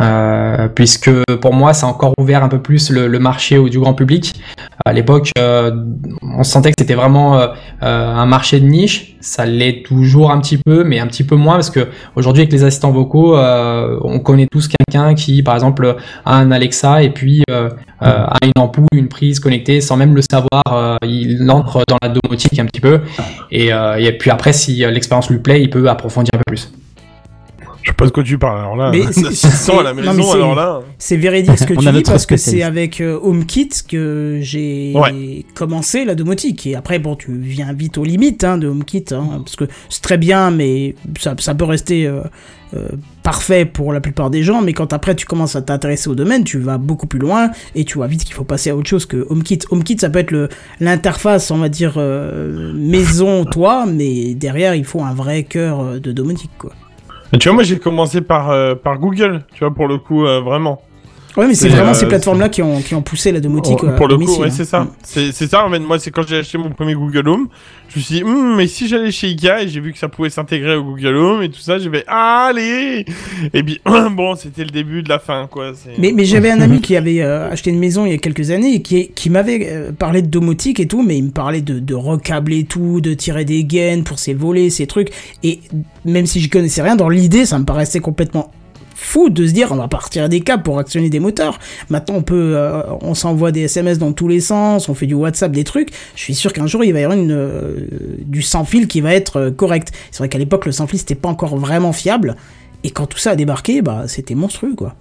Euh, 0.00 0.68
puisque 0.68 1.10
pour 1.40 1.52
moi, 1.52 1.72
ça 1.72 1.86
a 1.86 1.90
encore 1.90 2.12
ouvert 2.18 2.42
un 2.42 2.48
peu 2.48 2.60
plus 2.60 2.90
le, 2.90 3.18
marché 3.18 3.58
au, 3.58 3.68
du 3.68 3.78
grand 3.78 3.94
public. 3.94 4.34
À 4.84 4.92
l'époque, 4.92 5.30
euh, 5.38 5.70
on 6.22 6.42
sentait 6.42 6.70
que 6.70 6.76
c'était 6.78 6.94
vraiment 6.94 7.38
euh, 7.38 7.48
euh, 7.82 8.14
un 8.14 8.26
marché 8.26 8.60
de 8.60 8.66
niche. 8.66 9.16
Ça 9.20 9.46
l'est 9.46 9.84
toujours 9.84 10.30
un 10.30 10.40
petit 10.40 10.58
peu, 10.58 10.84
mais 10.84 10.98
un 10.98 11.06
petit 11.06 11.24
peu 11.24 11.36
moins 11.36 11.54
parce 11.54 11.70
que 11.70 11.88
aujourd'hui, 12.16 12.42
avec 12.42 12.52
les 12.52 12.64
assistants 12.64 12.90
vocaux, 12.90 13.36
on 13.36 14.18
connaît 14.20 14.48
tous 14.50 14.68
quelqu'un 14.68 15.14
qui, 15.14 15.42
par 15.42 15.54
exemple, 15.54 15.96
a 16.24 16.36
un 16.36 16.50
Alexa 16.50 17.02
et 17.02 17.10
puis 17.10 17.42
a 17.48 18.36
une 18.42 18.52
ampoule, 18.58 18.86
une 18.92 19.08
prise 19.08 19.40
connectée 19.40 19.80
sans 19.80 19.96
même 19.96 20.14
le 20.14 20.22
savoir. 20.28 20.98
il 21.02 21.50
entre 21.50 21.84
dans 21.88 21.96
la 22.02 22.10
domotique 22.10 22.58
un 22.58 22.66
petit 22.66 22.82
peu. 22.82 23.00
Et, 23.50 23.68
et 23.68 24.12
puis 24.18 24.30
après, 24.30 24.52
si 24.52 24.76
l'expérience 24.76 25.30
lui 25.30 25.38
plaît, 25.38 25.62
il 25.62 25.70
peut 25.70 25.88
approfondir 25.88 26.30
un 26.34 26.38
peu 26.38 26.44
plus. 26.46 26.70
Je 27.84 27.90
sais 27.90 27.94
pas 27.94 28.06
de 28.06 28.10
quoi 28.10 28.22
tu 28.22 28.38
parles, 28.38 28.58
alors 28.60 28.76
là. 28.76 28.90
Mais 28.90 29.02
c'est- 29.12 29.26
Assistant 29.26 29.78
à 29.80 29.82
la 29.82 29.90
c'est- 29.90 29.96
non, 29.96 30.02
mais 30.12 30.16
maison, 30.16 30.28
c'est- 30.30 30.34
alors 30.36 30.54
là. 30.54 30.80
C'est 30.98 31.16
véridique 31.18 31.58
ce 31.58 31.64
que 31.64 31.74
On 31.74 31.76
tu 31.80 31.86
a 31.88 31.90
dis 31.92 31.98
notre 31.98 32.10
parce 32.10 32.24
que 32.26 32.36
c'est 32.38 32.62
avec 32.62 33.00
euh, 33.00 33.18
HomeKit 33.22 33.68
que 33.86 34.38
j'ai 34.42 34.92
Ouais. 34.96 35.44
commencé 35.54 36.04
la 36.06 36.14
domotique. 36.14 36.66
Et 36.66 36.74
après, 36.76 36.98
bon, 36.98 37.14
tu 37.14 37.32
viens 37.36 37.72
vite 37.74 37.98
aux 37.98 38.04
limites 38.04 38.42
hein, 38.42 38.56
de 38.58 38.66
HomeKit 38.68 39.04
hein, 39.12 39.42
parce 39.44 39.54
que 39.56 39.66
c'est 39.90 40.00
très 40.02 40.16
bien, 40.16 40.50
mais 40.50 40.94
ça, 41.20 41.34
ça 41.38 41.54
peut 41.54 41.66
rester 41.66 42.06
euh, 42.06 42.20
euh, 42.74 42.88
parfait 43.22 43.66
pour 43.66 43.92
la 43.92 44.00
plupart 44.00 44.30
des 44.30 44.42
gens. 44.42 44.62
Mais 44.62 44.72
quand 44.72 44.94
après 44.94 45.14
tu 45.14 45.26
commences 45.26 45.54
à 45.54 45.60
t'intéresser 45.60 46.08
au 46.08 46.14
domaine, 46.14 46.42
tu 46.42 46.58
vas 46.58 46.78
beaucoup 46.78 47.06
plus 47.06 47.18
loin 47.20 47.50
et 47.74 47.84
tu 47.84 47.98
vois 47.98 48.06
vite 48.06 48.24
qu'il 48.24 48.34
faut 48.34 48.44
passer 48.44 48.70
à 48.70 48.76
autre 48.76 48.88
chose 48.88 49.04
que 49.04 49.26
HomeKit. 49.28 49.58
HomeKit, 49.70 49.98
ça 50.00 50.08
peut 50.08 50.20
être 50.20 50.30
le- 50.30 50.48
l'interface, 50.80 51.50
on 51.50 51.58
va 51.58 51.68
dire, 51.68 51.94
euh, 51.98 52.72
maison-toi, 52.74 53.84
mais 53.86 54.34
derrière, 54.34 54.74
il 54.74 54.84
faut 54.86 55.02
un 55.02 55.12
vrai 55.12 55.42
cœur 55.42 56.00
de 56.00 56.12
domotique, 56.12 56.50
quoi. 56.58 56.72
Tu 57.40 57.48
vois, 57.48 57.54
moi 57.54 57.62
j'ai 57.64 57.78
commencé 57.78 58.20
par, 58.20 58.50
euh, 58.50 58.74
par 58.74 58.98
Google, 58.98 59.42
tu 59.54 59.60
vois, 59.60 59.74
pour 59.74 59.88
le 59.88 59.98
coup, 59.98 60.24
euh, 60.24 60.40
vraiment. 60.40 60.82
Ouais, 61.36 61.48
mais 61.48 61.54
c'est 61.54 61.68
vraiment 61.68 61.90
euh, 61.90 61.94
ces 61.94 62.06
plateformes-là 62.06 62.48
qui 62.48 62.62
ont, 62.62 62.80
qui 62.80 62.94
ont 62.94 63.02
poussé 63.02 63.32
la 63.32 63.40
domotique. 63.40 63.78
Oh, 63.82 63.86
euh, 63.86 63.96
pour 63.96 64.06
le 64.06 64.16
coup, 64.18 64.36
ouais, 64.36 64.48
hein. 64.48 64.50
c'est 64.50 64.64
ça. 64.64 64.86
C'est 65.02 65.32
ça, 65.32 65.66
en 65.66 65.70
fait, 65.70 65.80
moi, 65.80 65.98
c'est 65.98 66.12
quand 66.12 66.26
j'ai 66.26 66.38
acheté 66.38 66.58
mon 66.58 66.70
premier 66.70 66.94
Google 66.94 67.28
Home, 67.28 67.48
je 67.88 67.98
me 67.98 68.04
suis 68.04 68.14
dit, 68.16 68.24
Hum, 68.24 68.56
mais 68.56 68.68
si 68.68 68.86
j'allais 68.86 69.10
chez 69.10 69.28
Ikea 69.28 69.62
et 69.62 69.68
j'ai 69.68 69.80
vu 69.80 69.92
que 69.92 69.98
ça 69.98 70.08
pouvait 70.08 70.30
s'intégrer 70.30 70.76
au 70.76 70.84
Google 70.84 71.16
Home 71.16 71.42
et 71.42 71.48
tout 71.48 71.60
ça, 71.60 71.78
j'ai 71.78 71.90
fait, 71.90 72.04
allez 72.06 73.04
Et 73.52 73.62
puis, 73.64 73.80
bon, 74.12 74.36
c'était 74.36 74.62
le 74.62 74.70
début 74.70 75.02
de 75.02 75.08
la 75.08 75.18
fin, 75.18 75.48
quoi. 75.50 75.72
Mais, 75.98 76.12
mais 76.12 76.24
j'avais 76.24 76.50
un 76.50 76.60
ami 76.60 76.80
qui 76.80 76.96
avait 76.96 77.20
euh, 77.20 77.50
acheté 77.50 77.70
une 77.70 77.80
maison 77.80 78.06
il 78.06 78.12
y 78.12 78.14
a 78.14 78.18
quelques 78.18 78.50
années 78.50 78.74
et 78.74 78.82
qui, 78.82 79.08
qui 79.08 79.28
m'avait 79.28 79.68
euh, 79.70 79.92
parlé 79.92 80.22
de 80.22 80.28
domotique 80.28 80.78
et 80.78 80.86
tout, 80.86 81.02
mais 81.02 81.18
il 81.18 81.24
me 81.24 81.30
parlait 81.30 81.62
de, 81.62 81.80
de 81.80 81.94
recabler 81.94 82.64
tout, 82.64 83.00
de 83.00 83.12
tirer 83.12 83.44
des 83.44 83.64
gaines 83.64 84.04
pour 84.04 84.20
ses 84.20 84.34
volets, 84.34 84.70
ces 84.70 84.86
trucs. 84.86 85.10
Et 85.42 85.60
même 86.04 86.26
si 86.26 86.38
j'y 86.38 86.48
connaissais 86.48 86.82
rien, 86.82 86.94
dans 86.94 87.08
l'idée, 87.08 87.44
ça 87.44 87.58
me 87.58 87.64
paraissait 87.64 88.00
complètement 88.00 88.52
fou 88.94 89.28
de 89.28 89.46
se 89.46 89.52
dire 89.52 89.72
on 89.72 89.76
va 89.76 89.88
partir 89.88 90.28
des 90.28 90.40
câbles 90.40 90.62
pour 90.62 90.78
actionner 90.78 91.10
des 91.10 91.20
moteurs. 91.20 91.58
Maintenant 91.90 92.16
on 92.16 92.22
peut, 92.22 92.54
euh, 92.56 92.82
on 93.00 93.14
s'envoie 93.14 93.52
des 93.52 93.62
SMS 93.62 93.98
dans 93.98 94.12
tous 94.12 94.28
les 94.28 94.40
sens, 94.40 94.88
on 94.88 94.94
fait 94.94 95.06
du 95.06 95.14
WhatsApp, 95.14 95.52
des 95.52 95.64
trucs. 95.64 95.90
Je 96.14 96.22
suis 96.22 96.34
sûr 96.34 96.52
qu'un 96.52 96.66
jour 96.66 96.84
il 96.84 96.92
va 96.92 97.00
y 97.00 97.04
avoir 97.04 97.18
une, 97.18 97.32
euh, 97.32 97.86
du 98.20 98.42
sans 98.42 98.64
fil 98.64 98.88
qui 98.88 99.00
va 99.00 99.14
être 99.14 99.36
euh, 99.36 99.50
correct. 99.50 99.92
C'est 100.10 100.18
vrai 100.18 100.28
qu'à 100.28 100.38
l'époque 100.38 100.66
le 100.66 100.72
sans 100.72 100.86
fil 100.86 100.98
c'était 100.98 101.14
pas 101.14 101.28
encore 101.28 101.56
vraiment 101.56 101.92
fiable. 101.92 102.36
Et 102.82 102.90
quand 102.90 103.06
tout 103.06 103.18
ça 103.18 103.30
a 103.30 103.36
débarqué, 103.36 103.82
bah 103.82 104.04
c'était 104.06 104.34
monstrueux 104.34 104.74
quoi. 104.74 104.94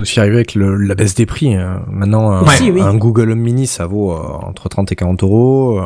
Aussi 0.00 0.18
arrivé 0.20 0.36
avec 0.36 0.54
le- 0.54 0.76
la 0.76 0.94
baisse 0.94 1.14
des 1.14 1.26
prix. 1.26 1.54
hein. 1.54 1.82
Maintenant, 1.88 2.30
un, 2.32 2.42
Aussi, 2.42 2.70
oui. 2.70 2.80
un 2.80 2.94
Google 2.94 3.30
Home 3.30 3.38
Mini, 3.40 3.66
ça 3.66 3.86
vaut 3.86 4.12
euh, 4.12 4.16
entre 4.42 4.68
30 4.68 4.90
et 4.90 4.96
40 4.96 5.22
euros. 5.22 5.78
euh, 5.78 5.82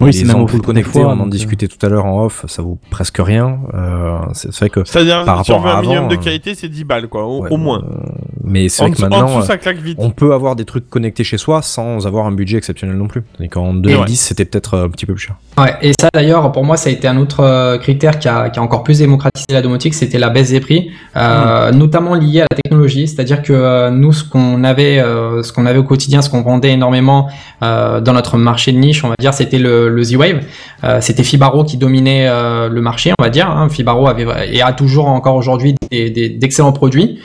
Oui, 0.00 0.12
c'est 0.14 0.24
même 0.24 0.46
connectées, 0.46 0.90
fois, 0.90 1.08
on 1.08 1.10
en 1.10 1.16
donc, 1.16 1.30
discutait 1.30 1.66
tout 1.68 1.84
à 1.84 1.88
l'heure 1.90 2.06
en 2.06 2.24
off, 2.24 2.44
ça 2.48 2.62
vaut 2.62 2.78
presque 2.90 3.18
rien. 3.18 3.58
Euh, 3.74 4.18
c'est 4.32 4.54
vrai 4.54 4.70
que. 4.70 4.84
C'est-à-dire, 4.84 5.24
par 5.24 5.44
si 5.44 5.50
on 5.50 5.56
rapport 5.56 5.66
veut 5.70 5.74
à 5.74 5.78
un 5.78 5.80
minimum 5.82 5.98
avant, 6.04 6.08
de 6.08 6.14
euh, 6.14 6.18
qualité, 6.22 6.54
c'est 6.54 6.68
10 6.68 6.84
balles, 6.84 7.08
quoi, 7.08 7.26
au, 7.26 7.42
ouais, 7.42 7.50
au 7.52 7.56
moins. 7.56 7.82
euh, 7.84 7.96
mais 8.48 8.68
c'est 8.68 8.82
vrai 8.82 8.90
que 8.92 8.96
maintenant, 9.02 9.26
euh, 9.38 9.42
on 9.98 10.10
peut 10.10 10.32
avoir 10.34 10.56
des 10.56 10.64
trucs 10.64 10.88
connectés 10.88 11.24
chez 11.24 11.38
soi 11.38 11.62
sans 11.62 12.06
avoir 12.06 12.26
un 12.26 12.32
budget 12.32 12.56
exceptionnel 12.58 12.96
non 12.96 13.06
plus. 13.08 13.22
Tandis 13.36 13.48
qu'en 13.48 13.74
2010, 13.74 14.16
c'était 14.16 14.44
peut-être 14.44 14.74
euh, 14.74 14.84
un 14.86 14.88
petit 14.88 15.06
peu 15.06 15.14
plus 15.14 15.22
cher. 15.22 15.36
Ouais, 15.58 15.74
et 15.82 15.92
ça 16.00 16.08
d'ailleurs, 16.12 16.50
pour 16.52 16.64
moi, 16.64 16.76
ça 16.76 16.88
a 16.88 16.92
été 16.92 17.08
un 17.08 17.16
autre 17.18 17.40
euh, 17.40 17.78
critère 17.78 18.18
qui 18.18 18.28
a, 18.28 18.48
qui 18.50 18.58
a 18.58 18.62
encore 18.62 18.82
plus 18.84 18.98
démocratisé 18.98 19.46
la 19.52 19.62
domotique, 19.62 19.94
c'était 19.94 20.18
la 20.18 20.28
baisse 20.30 20.50
des 20.50 20.60
prix, 20.60 20.90
euh, 21.16 21.72
notamment 21.72 22.14
liée 22.14 22.40
à 22.42 22.46
la 22.50 22.56
technologie. 22.56 23.08
C'est-à-dire 23.08 23.42
que 23.42 23.52
euh, 23.52 23.90
nous, 23.90 24.12
ce 24.12 24.24
qu'on 24.24 24.62
avait, 24.64 24.98
euh, 25.00 25.42
ce 25.42 25.52
qu'on 25.52 25.66
avait 25.66 25.78
au 25.78 25.84
quotidien, 25.84 26.22
ce 26.22 26.30
qu'on 26.30 26.42
vendait 26.42 26.72
énormément 26.72 27.28
euh, 27.62 28.00
dans 28.00 28.12
notre 28.12 28.36
marché 28.38 28.72
de 28.72 28.78
niche, 28.78 29.02
on 29.04 29.08
va 29.08 29.14
dire, 29.18 29.34
c'était 29.34 29.58
le, 29.58 29.88
le 29.88 30.02
Z-Wave. 30.02 30.40
Euh, 30.84 31.00
c'était 31.00 31.24
Fibaro 31.24 31.64
qui 31.64 31.76
dominait 31.76 32.26
euh, 32.28 32.68
le 32.68 32.80
marché, 32.80 33.12
on 33.18 33.22
va 33.22 33.30
dire. 33.30 33.50
Hein. 33.50 33.68
Fibaro 33.68 34.06
avait 34.06 34.26
et 34.52 34.62
a 34.62 34.72
toujours 34.72 35.08
encore 35.08 35.34
aujourd'hui 35.34 35.74
des- 35.90 36.10
des- 36.10 36.28
d'excellents 36.28 36.72
produits. 36.72 37.18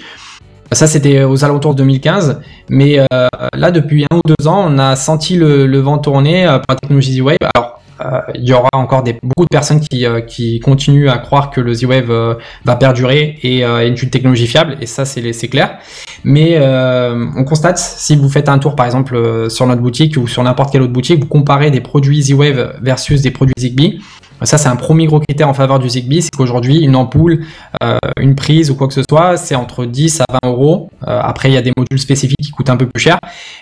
Ça, 0.73 0.87
c'était 0.87 1.23
aux 1.23 1.43
alentours 1.43 1.73
de 1.73 1.79
2015. 1.79 2.41
Mais 2.69 2.99
euh, 2.99 3.27
là, 3.55 3.71
depuis 3.71 4.05
un 4.09 4.17
ou 4.17 4.21
deux 4.25 4.47
ans, 4.47 4.65
on 4.67 4.77
a 4.79 4.95
senti 4.95 5.35
le, 5.35 5.79
vent 5.79 5.97
tourner 5.97 6.47
euh, 6.47 6.57
pour 6.57 6.65
la 6.69 6.75
technologie 6.75 7.17
Z-Wave. 7.17 7.37
Alors, 7.53 7.79
euh, 8.03 8.19
il 8.35 8.43
y 8.43 8.53
aura 8.53 8.69
encore 8.73 9.03
beaucoup 9.03 9.43
de 9.43 9.51
personnes 9.51 9.79
qui, 9.79 10.59
continuent 10.59 11.09
à 11.09 11.17
croire 11.17 11.51
que 11.51 11.61
le 11.61 11.73
Z-Wave 11.73 12.37
va 12.65 12.75
perdurer 12.75 13.37
et 13.43 13.59
est 13.59 14.01
une 14.01 14.09
technologie 14.09 14.47
fiable, 14.47 14.77
et 14.81 14.87
ça, 14.87 15.05
c'est 15.05 15.47
clair. 15.47 15.77
Mais 16.23 16.59
on 16.59 17.43
constate, 17.43 17.77
si 17.77 18.15
vous 18.15 18.29
faites 18.29 18.49
un 18.49 18.57
tour, 18.57 18.75
par 18.75 18.87
exemple, 18.87 19.49
sur 19.49 19.67
notre 19.67 19.81
boutique 19.81 20.17
ou 20.17 20.27
sur 20.27 20.43
n'importe 20.43 20.71
quelle 20.71 20.81
autre 20.81 20.91
boutique, 20.91 21.21
vous 21.21 21.27
comparez 21.27 21.69
des 21.71 21.81
produits 21.81 22.21
Z-Wave 22.23 22.79
versus 22.81 23.21
des 23.21 23.31
produits 23.31 23.53
Zigbee. 23.57 23.99
Ça, 24.41 24.57
c'est 24.57 24.67
un 24.67 24.75
premier 24.75 25.05
gros 25.05 25.19
critère 25.21 25.47
en 25.47 25.53
faveur 25.53 25.79
du 25.79 25.87
Zigbee, 25.87 26.21
c'est 26.21 26.31
qu'aujourd'hui, 26.35 26.79
une 26.79 26.95
ampoule, 26.97 27.45
euh, 27.81 27.97
une 28.19 28.35
prise 28.35 28.69
ou 28.71 28.75
quoi 28.75 28.87
que 28.87 28.93
ce 28.93 29.03
soit, 29.09 29.37
c'est 29.37 29.55
entre 29.55 29.85
10 29.85 30.21
à 30.21 30.25
20 30.43 30.49
euros. 30.51 30.89
Euh, 31.07 31.19
après, 31.23 31.49
il 31.49 31.53
y 31.53 31.57
a 31.57 31.61
des 31.61 31.71
modules 31.77 31.99
spécifiques 31.99 32.39
qui 32.43 32.51
coûtent 32.51 32.69
un 32.69 32.75
peu 32.75 32.85
plus 32.87 33.01
cher. 33.01 33.19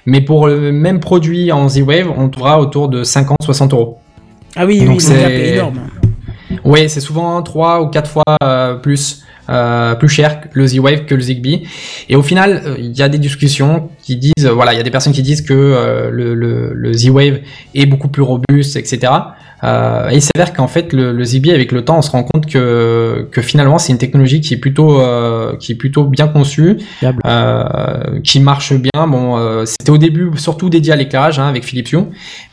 Mais 0.08 0.22
pour 0.22 0.48
le 0.48 0.72
même 0.72 1.00
produit 1.00 1.52
en 1.52 1.70
Z-Wave, 1.70 2.12
on 2.18 2.30
trouvera 2.30 2.60
autour 2.60 2.90
de 2.90 3.04
50-60 3.04 3.74
euros. 3.74 4.00
Ah 4.56 4.66
oui, 4.66 4.80
Donc 4.80 4.96
oui, 4.96 5.02
c'est- 5.02 5.50
énorme. 5.54 5.82
Oui, 6.66 6.90
c'est 6.90 7.00
souvent 7.00 7.42
3 7.44 7.82
ou 7.84 7.88
4 7.88 8.10
fois 8.10 8.24
euh, 8.44 8.76
plus. 8.76 9.24
euh, 9.50 9.96
plus 9.96 10.08
cher 10.08 10.40
que 10.42 10.48
le 10.54 10.66
Z-Wave 10.68 11.06
que 11.06 11.16
le 11.16 11.20
Zigbee 11.22 11.64
et 12.08 12.16
au 12.16 12.22
final 12.22 12.62
euh, 12.66 12.76
il 12.78 12.96
y 12.98 13.02
a 13.02 13.10
des 13.10 13.18
discussions 13.18 13.90
qui 14.02 14.16
disent 14.16 14.46
euh, 14.46 14.52
voilà 14.52 14.74
il 14.74 14.78
y 14.78 14.80
a 14.80 14.84
des 14.84 14.92
personnes 14.92 15.14
qui 15.14 15.22
disent 15.22 15.42
que 15.42 15.54
euh, 15.54 16.10
le, 16.12 16.34
le, 16.34 16.74
le 16.74 16.94
Z-Wave 16.94 17.40
est 17.76 17.86
beaucoup 17.86 18.08
plus 18.08 18.24
robuste 18.24 18.76
etc 18.76 19.12
euh, 19.64 20.10
et 20.10 20.16
il 20.16 20.22
s'avère 20.22 20.54
qu'en 20.54 20.68
fait 20.68 20.92
le, 20.92 21.12
le 21.12 21.24
Zigbee 21.24 21.52
avec 21.52 21.72
le 21.72 21.86
temps 21.86 22.00
on 22.00 22.02
se 22.02 22.10
rend 22.10 22.24
compte 22.24 22.48
que 22.48 23.28
que 23.32 23.42
finalement 23.44 23.78
c'est 23.78 23.92
une 23.94 24.00
technologie 24.00 24.42
qui 24.42 24.56
est 24.56 24.58
plutôt 24.58 25.00
euh, 25.00 25.56
qui 25.58 25.74
est 25.74 25.76
plutôt 25.76 26.06
bien 26.06 26.28
conçue 26.28 26.78
euh, 27.04 28.20
qui 28.24 28.40
marche 28.40 28.74
bien. 28.74 29.08
Bon 29.08 29.38
euh, 29.38 29.66
c'était 29.66 29.92
au 29.92 30.00
début 30.00 30.32
surtout 30.36 30.70
dédié 30.70 30.94
à 30.94 30.96
l'éclairage 30.96 31.38
hein, 31.38 31.48
avec 31.48 31.64
Philips 31.64 31.92
Hue 31.94 32.06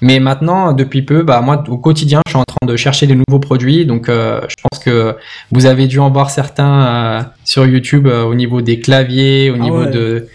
mais 0.03 0.21
maintenant 0.21 0.73
depuis 0.73 1.01
peu 1.01 1.23
bah 1.23 1.41
moi 1.41 1.65
au 1.69 1.79
quotidien 1.79 2.21
je 2.27 2.33
suis 2.33 2.39
en 2.39 2.45
train 2.45 2.67
de 2.67 2.77
chercher 2.77 3.07
des 3.07 3.15
nouveaux 3.15 3.41
produits. 3.41 3.87
Donc 3.87 4.11
euh, 4.11 4.43
je 4.49 4.55
pense 4.63 4.79
que 4.79 5.17
vous 5.51 5.65
avez 5.65 5.87
dû 5.87 5.99
en 6.01 6.11
voir 6.11 6.29
certains 6.29 6.87
euh, 6.87 7.23
sur 7.45 7.67
YouTube 7.67 8.07
au 8.07 8.35
niveau 8.35 8.61
des 8.61 8.81
claviers, 8.81 9.51
au 9.51 9.55
Ah 9.55 9.63
niveau 9.63 9.85
ouais. 9.85 9.91
de 9.91 10.29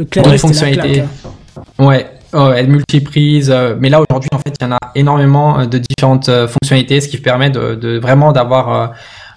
Le 0.00 0.06
clavier, 0.06 0.38
c'était 0.38 0.48
la 0.48 0.54
fonctionnalités. 0.54 0.94
claque, 0.94 1.08
hein. 1.78 1.84
ouais, 1.84 2.06
ouais 2.32 2.66
multiprise. 2.66 3.50
euh, 3.50 3.74
mais 3.78 3.90
là 3.90 4.00
aujourd'hui 4.00 4.30
en 4.32 4.38
fait 4.38 4.54
il 4.58 4.64
y 4.64 4.66
en 4.66 4.72
a 4.72 4.78
énormément 4.94 5.58
euh, 5.58 5.66
de 5.66 5.78
différentes 5.78 6.28
euh, 6.30 6.48
fonctionnalités, 6.48 7.00
ce 7.02 7.08
qui 7.08 7.18
permet 7.18 7.50
de, 7.50 7.74
de 7.74 7.98
vraiment 7.98 8.32
d'avoir 8.32 8.92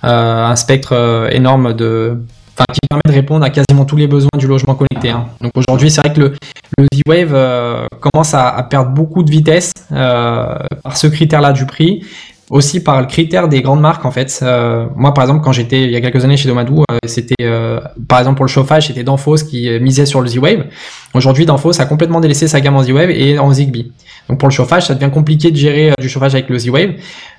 euh, 0.06 0.46
un 0.52 0.56
spectre 0.56 1.28
énorme 1.32 1.74
de 1.74 2.18
Enfin, 2.56 2.66
qui 2.72 2.80
permet 2.88 3.02
de 3.08 3.12
répondre 3.12 3.44
à 3.44 3.50
quasiment 3.50 3.84
tous 3.84 3.96
les 3.98 4.06
besoins 4.06 4.38
du 4.38 4.46
logement 4.46 4.76
connecté. 4.76 5.10
hein. 5.10 5.26
Donc 5.42 5.54
aujourd'hui, 5.56 5.90
c'est 5.90 6.02
vrai 6.02 6.14
que 6.14 6.20
le, 6.20 6.34
le 6.78 6.86
Z-Wave 6.94 7.88
commence 8.00 8.36
à, 8.36 8.48
à 8.50 8.62
perdre 8.62 8.92
beaucoup 8.92 9.24
de 9.24 9.32
vitesse 9.32 9.72
par 9.90 10.96
ce 10.96 11.08
critère-là 11.08 11.52
du 11.52 11.66
prix. 11.66 12.06
Aussi 12.50 12.84
par 12.84 13.02
le 13.02 13.08
critère 13.08 13.48
des 13.48 13.62
grandes 13.62 13.82
marques 13.82 14.06
en 14.06 14.12
fait. 14.12 14.40
Euh, 14.42 14.86
moi 14.96 15.14
par 15.14 15.24
exemple 15.24 15.44
quand 15.44 15.52
j'étais 15.52 15.84
il 15.84 15.92
y 15.92 15.96
a 15.96 16.02
quelques 16.02 16.24
années 16.24 16.38
chez 16.38 16.48
Domadou, 16.48 16.84
euh, 16.90 16.98
c'était 17.06 17.36
euh, 17.42 17.80
par 18.08 18.20
exemple 18.20 18.38
pour 18.38 18.46
le 18.46 18.50
chauffage 18.50 18.88
c'était 18.88 19.04
Danfoss 19.04 19.44
qui 19.44 19.70
misait 19.80 20.06
sur 20.06 20.22
le 20.22 20.28
Z-Wave. 20.28 20.66
Aujourd'hui 21.14 21.46
Danfoss 21.46 21.80
a 21.80 21.86
complètement 21.86 22.20
délaissé 22.20 22.48
sa 22.48 22.62
gamme 22.62 22.76
en 22.76 22.84
Z-Wave 22.84 23.12
et 23.12 23.40
en 23.40 23.52
Zigbee. 23.52 23.92
Donc 24.30 24.40
pour 24.40 24.48
le 24.48 24.54
chauffage 24.54 24.86
ça 24.88 24.96
devient 24.96 25.12
compliqué 25.12 25.52
de 25.52 25.56
gérer 25.58 25.90
euh, 25.90 25.94
du 26.00 26.08
chauffage 26.10 26.34
avec 26.34 26.50
le 26.50 26.58
Z-Wave. 26.58 26.92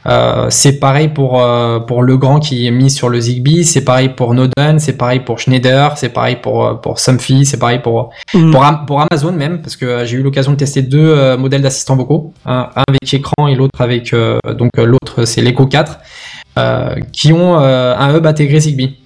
Euh, 0.06 0.46
c'est 0.50 0.78
pareil 0.80 1.08
pour 1.08 1.40
euh, 1.42 1.80
pour 1.80 2.02
Legrand 2.02 2.38
qui 2.40 2.66
est 2.66 2.70
mis 2.70 2.90
sur 2.90 3.08
le 3.08 3.18
Zigbee, 3.20 3.64
c'est 3.64 3.84
pareil 3.84 4.10
pour 4.10 4.34
Noden, 4.34 4.78
c'est 4.78 4.98
pareil 4.98 5.20
pour 5.20 5.38
Schneider, 5.38 5.96
c'est 5.96 6.10
pareil 6.10 6.36
pour 6.42 6.66
euh, 6.66 6.74
pour 6.74 6.98
Somfy, 6.98 7.46
c'est 7.46 7.58
pareil 7.58 7.78
pour 7.82 8.10
Mm. 8.34 8.50
pour, 8.50 8.64
Am- 8.64 8.84
pour 8.86 9.00
Amazon 9.00 9.32
même 9.32 9.62
parce 9.62 9.76
que 9.76 10.04
j'ai 10.04 10.16
eu 10.18 10.22
l'occasion 10.22 10.52
de 10.52 10.56
tester 10.56 10.82
deux 10.82 10.98
euh, 11.16 11.36
modèles 11.38 11.62
d'assistants 11.62 11.96
vocaux, 11.96 12.32
un, 12.44 12.68
un 12.76 12.82
avec 12.88 13.14
écran 13.14 13.48
et 13.48 13.54
l'autre 13.54 13.80
avec 13.80 14.14
donc 14.58 14.70
l'autre 14.76 15.24
c'est 15.24 15.40
l'Echo 15.40 15.66
4 15.66 15.98
euh, 16.58 16.94
qui 17.12 17.32
ont 17.32 17.56
un 17.56 18.14
hub 18.16 18.26
intégré 18.26 18.60
Zigbee. 18.60 18.98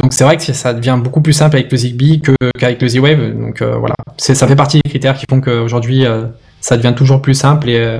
Donc 0.00 0.12
c'est 0.12 0.24
vrai 0.24 0.36
que 0.36 0.42
ça 0.42 0.74
devient 0.74 0.98
beaucoup 1.02 1.20
plus 1.22 1.32
simple 1.32 1.56
avec 1.56 1.70
le 1.72 1.78
Zigbee 1.78 2.20
que 2.20 2.32
qu'avec 2.58 2.80
le 2.82 2.88
Z-Wave. 2.88 3.38
Donc 3.40 3.62
euh, 3.62 3.76
voilà, 3.78 3.94
ça 4.18 4.46
fait 4.46 4.56
partie 4.56 4.78
des 4.84 4.90
critères 4.90 5.16
qui 5.16 5.24
font 5.30 5.40
qu'aujourd'hui 5.40 6.04
euh, 6.04 6.24
ça 6.66 6.78
devient 6.78 6.94
toujours 6.96 7.20
plus 7.20 7.34
simple 7.34 7.68
et 7.68 7.76
euh, 7.76 7.98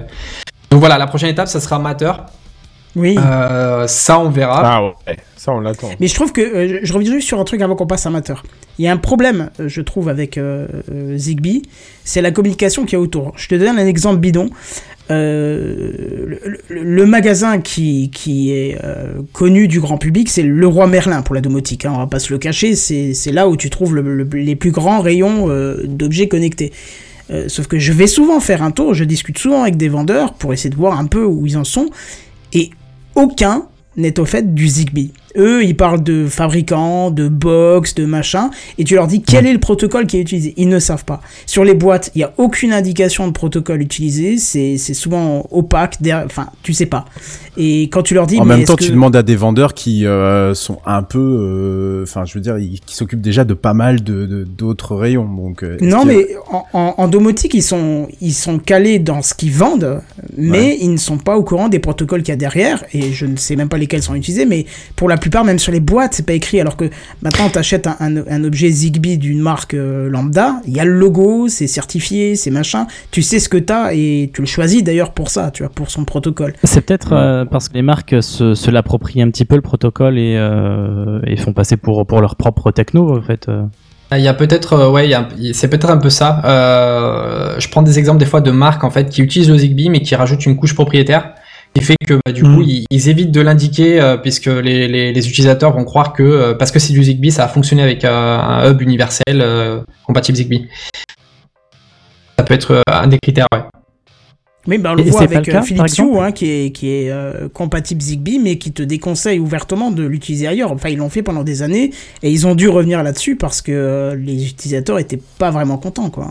donc 0.70 0.80
voilà, 0.80 0.96
la 0.96 1.06
prochaine 1.06 1.28
étape, 1.28 1.48
ça 1.48 1.60
sera 1.60 1.78
Matter. 1.78 2.12
Oui. 2.96 3.16
Euh, 3.18 3.86
ça, 3.88 4.18
on 4.20 4.30
verra. 4.30 4.62
Ah 4.64 4.84
ouais, 4.84 5.16
ça 5.36 5.52
on 5.52 5.60
l'attend. 5.60 5.90
Mais 6.00 6.06
je 6.06 6.14
trouve 6.14 6.32
que 6.32 6.40
euh, 6.40 6.68
je- 6.80 6.86
je 6.86 6.92
reviens 6.92 7.12
juste 7.12 7.26
sur 7.28 7.38
un 7.40 7.44
truc 7.44 7.60
avant 7.60 7.74
qu'on 7.76 7.86
passe 7.86 8.06
amateur. 8.06 8.42
Il 8.78 8.84
y 8.84 8.88
a 8.88 8.92
un 8.92 8.96
problème, 8.96 9.50
je 9.58 9.80
trouve, 9.82 10.08
avec 10.08 10.38
euh, 10.38 10.66
euh, 10.92 11.16
Zigbee, 11.18 11.62
c'est 12.04 12.22
la 12.22 12.30
communication 12.30 12.84
qu'il 12.84 12.94
y 12.94 12.96
a 12.96 13.00
autour. 13.00 13.32
Je 13.36 13.48
te 13.48 13.54
donne 13.56 13.78
un 13.78 13.86
exemple 13.86 14.18
bidon. 14.20 14.48
Euh, 15.10 15.90
le, 16.26 16.58
le- 16.68 16.82
le 16.82 17.06
magasin 17.06 17.60
qui, 17.60 18.10
qui 18.10 18.52
est 18.52 18.78
euh, 18.82 19.20
connu 19.32 19.68
du 19.68 19.80
grand 19.80 19.98
public, 19.98 20.28
c'est 20.30 20.42
le 20.42 20.66
Roi 20.66 20.86
Merlin 20.86 21.22
pour 21.22 21.34
la 21.34 21.40
domotique. 21.40 21.84
Hein, 21.84 21.92
on 21.94 21.98
va 21.98 22.06
pas 22.06 22.18
se 22.20 22.32
le 22.32 22.38
cacher, 22.38 22.74
c'est 22.74 23.12
c'est 23.12 23.32
là 23.32 23.48
où 23.48 23.56
tu 23.56 23.70
trouves 23.70 23.94
le- 23.94 24.02
le- 24.24 24.28
les 24.38 24.56
plus 24.56 24.70
grands 24.70 25.00
rayons 25.00 25.46
euh, 25.50 25.82
d'objets 25.84 26.28
connectés. 26.28 26.72
Euh, 27.30 27.48
sauf 27.48 27.66
que 27.66 27.78
je 27.78 27.92
vais 27.92 28.06
souvent 28.06 28.40
faire 28.40 28.62
un 28.62 28.70
tour, 28.70 28.94
je 28.94 29.04
discute 29.04 29.38
souvent 29.38 29.62
avec 29.62 29.76
des 29.76 29.88
vendeurs 29.88 30.34
pour 30.34 30.52
essayer 30.52 30.70
de 30.70 30.76
voir 30.76 30.98
un 30.98 31.06
peu 31.06 31.24
où 31.24 31.46
ils 31.46 31.56
en 31.56 31.64
sont, 31.64 31.88
et 32.52 32.70
aucun 33.14 33.66
n'est 33.96 34.18
au 34.18 34.24
fait 34.24 34.54
du 34.54 34.68
Zigbee. 34.68 35.12
Eux, 35.36 35.64
ils 35.64 35.76
parlent 35.76 36.02
de 36.02 36.26
fabricants, 36.26 37.10
de 37.10 37.28
box, 37.28 37.94
de 37.94 38.04
machin, 38.04 38.50
et 38.78 38.84
tu 38.84 38.94
leur 38.94 39.06
dis 39.06 39.22
quel 39.22 39.46
est 39.46 39.52
le 39.52 39.58
protocole 39.58 40.06
qui 40.06 40.16
est 40.18 40.20
utilisé? 40.20 40.54
Ils 40.56 40.68
ne 40.68 40.78
savent 40.78 41.04
pas. 41.04 41.20
Sur 41.46 41.64
les 41.64 41.74
boîtes, 41.74 42.10
il 42.14 42.18
n'y 42.18 42.24
a 42.24 42.32
aucune 42.38 42.72
indication 42.72 43.26
de 43.26 43.32
protocole 43.32 43.82
utilisé, 43.82 44.38
c'est 44.38 44.76
souvent 44.94 45.46
opaque, 45.50 45.96
enfin, 46.24 46.46
tu 46.62 46.72
sais 46.72 46.86
pas. 46.86 47.04
Et 47.56 47.82
quand 47.84 48.02
tu 48.02 48.14
leur 48.14 48.26
dis... 48.26 48.38
En 48.38 48.44
mais 48.44 48.56
même 48.56 48.64
temps, 48.66 48.74
que- 48.76 48.84
tu 48.84 48.90
demandes 48.90 49.14
à 49.16 49.22
des 49.22 49.36
vendeurs 49.36 49.74
qui 49.74 50.06
euh, 50.06 50.54
sont 50.54 50.78
un 50.86 51.02
peu, 51.02 51.18
euh, 51.20 52.02
enfin, 52.02 52.24
je 52.24 52.34
veux 52.34 52.40
dire, 52.40 52.58
ils- 52.58 52.80
qui 52.80 52.94
s'occupent 52.96 53.20
déjà 53.20 53.44
de 53.44 53.54
pas 53.54 53.74
mal 53.74 54.02
de 54.02 54.44
d'autres 54.44 54.96
rayons. 54.96 55.24
Donc, 55.28 55.62
euh, 55.62 55.76
Non, 55.80 56.04
mais 56.04 56.26
en, 56.50 56.64
en, 56.72 56.94
en 56.98 57.08
domotique, 57.08 57.54
ils 57.54 57.62
sont, 57.62 58.08
ils 58.20 58.32
sont 58.34 58.58
calés 58.58 58.98
dans 58.98 59.22
ce 59.22 59.34
qu'ils 59.34 59.52
vendent, 59.52 60.00
mais 60.36 60.50
Ouais. 60.58 60.78
ils 60.80 60.90
ne 60.92 60.96
sont 60.96 61.18
pas 61.18 61.36
au 61.36 61.42
courant 61.44 61.68
des 61.68 61.78
protocoles 61.78 62.22
qu'il 62.22 62.32
y 62.32 62.32
a 62.32 62.36
derrière, 62.36 62.84
et 62.92 63.12
je 63.12 63.26
ne 63.26 63.36
sais 63.36 63.56
même 63.56 63.68
pas 63.68 63.78
lesquels 63.78 64.02
sont 64.02 64.14
utilisés, 64.14 64.46
mais 64.46 64.66
pour 64.96 65.08
la 65.08 65.16
plupart, 65.24 65.44
même 65.44 65.58
sur 65.58 65.72
les 65.72 65.80
boîtes, 65.80 66.12
c'est 66.14 66.26
pas 66.26 66.34
écrit, 66.34 66.60
alors 66.60 66.76
que 66.76 66.84
maintenant, 67.22 67.48
tu 67.48 67.58
achètes 67.58 67.86
un, 67.86 67.96
un, 67.98 68.16
un 68.28 68.44
objet 68.44 68.68
Zigbee 68.68 69.16
d'une 69.16 69.40
marque 69.40 69.72
euh, 69.72 70.10
lambda, 70.10 70.60
il 70.66 70.76
y 70.76 70.80
a 70.80 70.84
le 70.84 70.92
logo, 70.92 71.48
c'est 71.48 71.66
certifié, 71.66 72.36
c'est 72.36 72.50
machin, 72.50 72.86
tu 73.10 73.22
sais 73.22 73.38
ce 73.38 73.48
que 73.48 73.56
tu 73.56 73.72
as, 73.72 73.94
et 73.94 74.30
tu 74.34 74.42
le 74.42 74.46
choisis 74.46 74.84
d'ailleurs 74.84 75.12
pour 75.12 75.30
ça, 75.30 75.50
tu 75.50 75.62
vois, 75.62 75.72
pour 75.72 75.90
son 75.90 76.04
protocole. 76.04 76.52
C'est 76.64 76.82
peut-être 76.82 77.12
euh, 77.14 77.46
parce 77.46 77.70
que 77.70 77.74
les 77.74 77.82
marques 77.82 78.22
se, 78.22 78.54
se 78.54 78.70
l'approprient 78.70 79.22
un 79.22 79.30
petit 79.30 79.46
peu 79.46 79.56
le 79.56 79.62
protocole 79.62 80.18
et, 80.18 80.36
euh, 80.36 81.20
et 81.26 81.36
font 81.36 81.54
passer 81.54 81.78
pour, 81.78 82.06
pour 82.06 82.20
leur 82.20 82.36
propre 82.36 82.70
techno 82.70 83.16
en 83.16 83.22
fait. 83.22 83.48
euh. 83.48 83.62
Il 84.12 84.20
y 84.20 84.28
a 84.28 84.34
peut-être, 84.34 84.90
ouais, 84.90 85.10
c'est 85.54 85.68
peut-être 85.68 85.90
un 85.90 85.96
peu 85.96 86.10
ça. 86.10 86.42
Euh, 86.44 87.54
je 87.58 87.68
prends 87.68 87.82
des 87.82 87.98
exemples 87.98 88.18
des 88.20 88.26
fois 88.26 88.42
de 88.42 88.50
marques 88.50 88.84
en 88.84 88.90
fait 88.90 89.08
qui 89.08 89.22
utilisent 89.22 89.50
le 89.50 89.56
Zigbee 89.56 89.88
mais 89.88 90.02
qui 90.02 90.14
rajoutent 90.14 90.44
une 90.44 90.56
couche 90.56 90.74
propriétaire 90.74 91.32
qui 91.74 91.84
fait 91.84 91.96
que 92.06 92.14
bah, 92.24 92.32
du 92.32 92.42
coup 92.42 92.62
ils, 92.62 92.84
ils 92.90 93.08
évitent 93.08 93.32
de 93.32 93.40
l'indiquer 93.40 94.00
euh, 94.00 94.16
puisque 94.16 94.46
les, 94.46 94.88
les, 94.88 95.12
les 95.12 95.28
utilisateurs 95.28 95.72
vont 95.72 95.84
croire 95.84 96.12
que 96.12 96.22
euh, 96.22 96.54
parce 96.54 96.70
que 96.70 96.78
c'est 96.78 96.92
du 96.92 97.02
Zigbee 97.02 97.32
ça 97.32 97.44
a 97.44 97.48
fonctionné 97.48 97.82
avec 97.82 98.04
euh, 98.04 98.38
un 98.38 98.70
hub 98.70 98.80
universel 98.80 99.40
euh, 99.40 99.80
compatible 100.06 100.36
Zigbee. 100.36 100.68
Ça 102.38 102.44
peut 102.44 102.54
être 102.54 102.82
un 102.90 103.06
des 103.06 103.18
critères, 103.18 103.46
ouais. 103.54 103.60
Oui, 104.66 104.78
ben 104.78 104.92
on 104.92 104.94
le 104.94 105.06
Et 105.06 105.10
voit 105.10 105.22
avec 105.22 105.46
le 105.46 105.52
cas, 105.52 105.58
par 105.58 105.64
Philips 105.64 105.98
Hue, 105.98 106.18
hein, 106.18 106.32
qui 106.32 106.50
est, 106.50 106.70
qui 106.72 106.88
est 106.88 107.10
euh, 107.10 107.48
compatible 107.48 108.00
Zigbee, 108.00 108.38
mais 108.38 108.56
qui 108.56 108.72
te 108.72 108.82
déconseille 108.82 109.38
ouvertement 109.38 109.90
de 109.90 110.02
l'utiliser 110.04 110.46
ailleurs. 110.46 110.72
Enfin, 110.72 110.88
ils 110.88 110.96
l'ont 110.96 111.10
fait 111.10 111.22
pendant 111.22 111.44
des 111.44 111.62
années, 111.62 111.90
et 112.22 112.30
ils 112.30 112.46
ont 112.46 112.54
dû 112.54 112.68
revenir 112.68 113.02
là-dessus 113.02 113.36
parce 113.36 113.60
que 113.60 113.72
euh, 113.72 114.14
les 114.16 114.48
utilisateurs 114.48 114.98
étaient 114.98 115.20
pas 115.38 115.50
vraiment 115.50 115.76
contents, 115.76 116.10
quoi. 116.10 116.30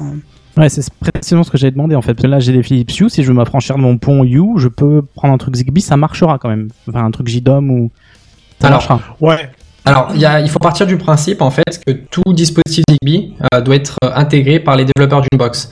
Ouais, 0.56 0.70
c'est 0.70 0.88
précisément 0.94 1.44
ce 1.44 1.50
que 1.50 1.58
j'avais 1.58 1.72
demandé 1.72 1.96
en 1.96 2.02
fait. 2.02 2.22
Là, 2.24 2.40
j'ai 2.40 2.52
des 2.52 2.62
Philips 2.62 2.92
Hue. 3.00 3.10
Si 3.10 3.24
je 3.24 3.28
veux 3.28 3.34
m'affranchir 3.34 3.76
de 3.76 3.82
mon 3.82 3.98
pont 3.98 4.24
Hue, 4.24 4.58
je 4.58 4.68
peux 4.68 5.02
prendre 5.02 5.34
un 5.34 5.38
truc 5.38 5.56
Zigbee, 5.56 5.82
ça 5.82 5.98
marchera 5.98 6.38
quand 6.38 6.50
même. 6.50 6.70
Enfin, 6.88 7.04
un 7.06 7.12
truc 7.12 7.28
JDOM 7.28 7.70
ou. 7.72 7.92
Ça 8.60 8.68
Alors, 8.68 8.80
marchera. 8.80 9.00
Ouais. 9.20 9.50
Alors, 9.86 10.12
il, 10.14 10.22
y 10.22 10.26
a, 10.26 10.40
il 10.40 10.50
faut 10.50 10.60
partir 10.60 10.88
du 10.88 10.98
principe 10.98 11.42
en 11.42 11.52
fait 11.52 11.82
que 11.86 11.92
tout 11.92 12.34
dispositif 12.34 12.86
Zigbee 12.90 13.34
euh, 13.54 13.62
doit 13.62 13.76
être 13.76 13.98
euh, 14.04 14.12
intégré 14.16 14.60
par 14.60 14.78
les 14.78 14.86
développeurs 14.86 15.22
d'une 15.22 15.38
box. 15.38 15.70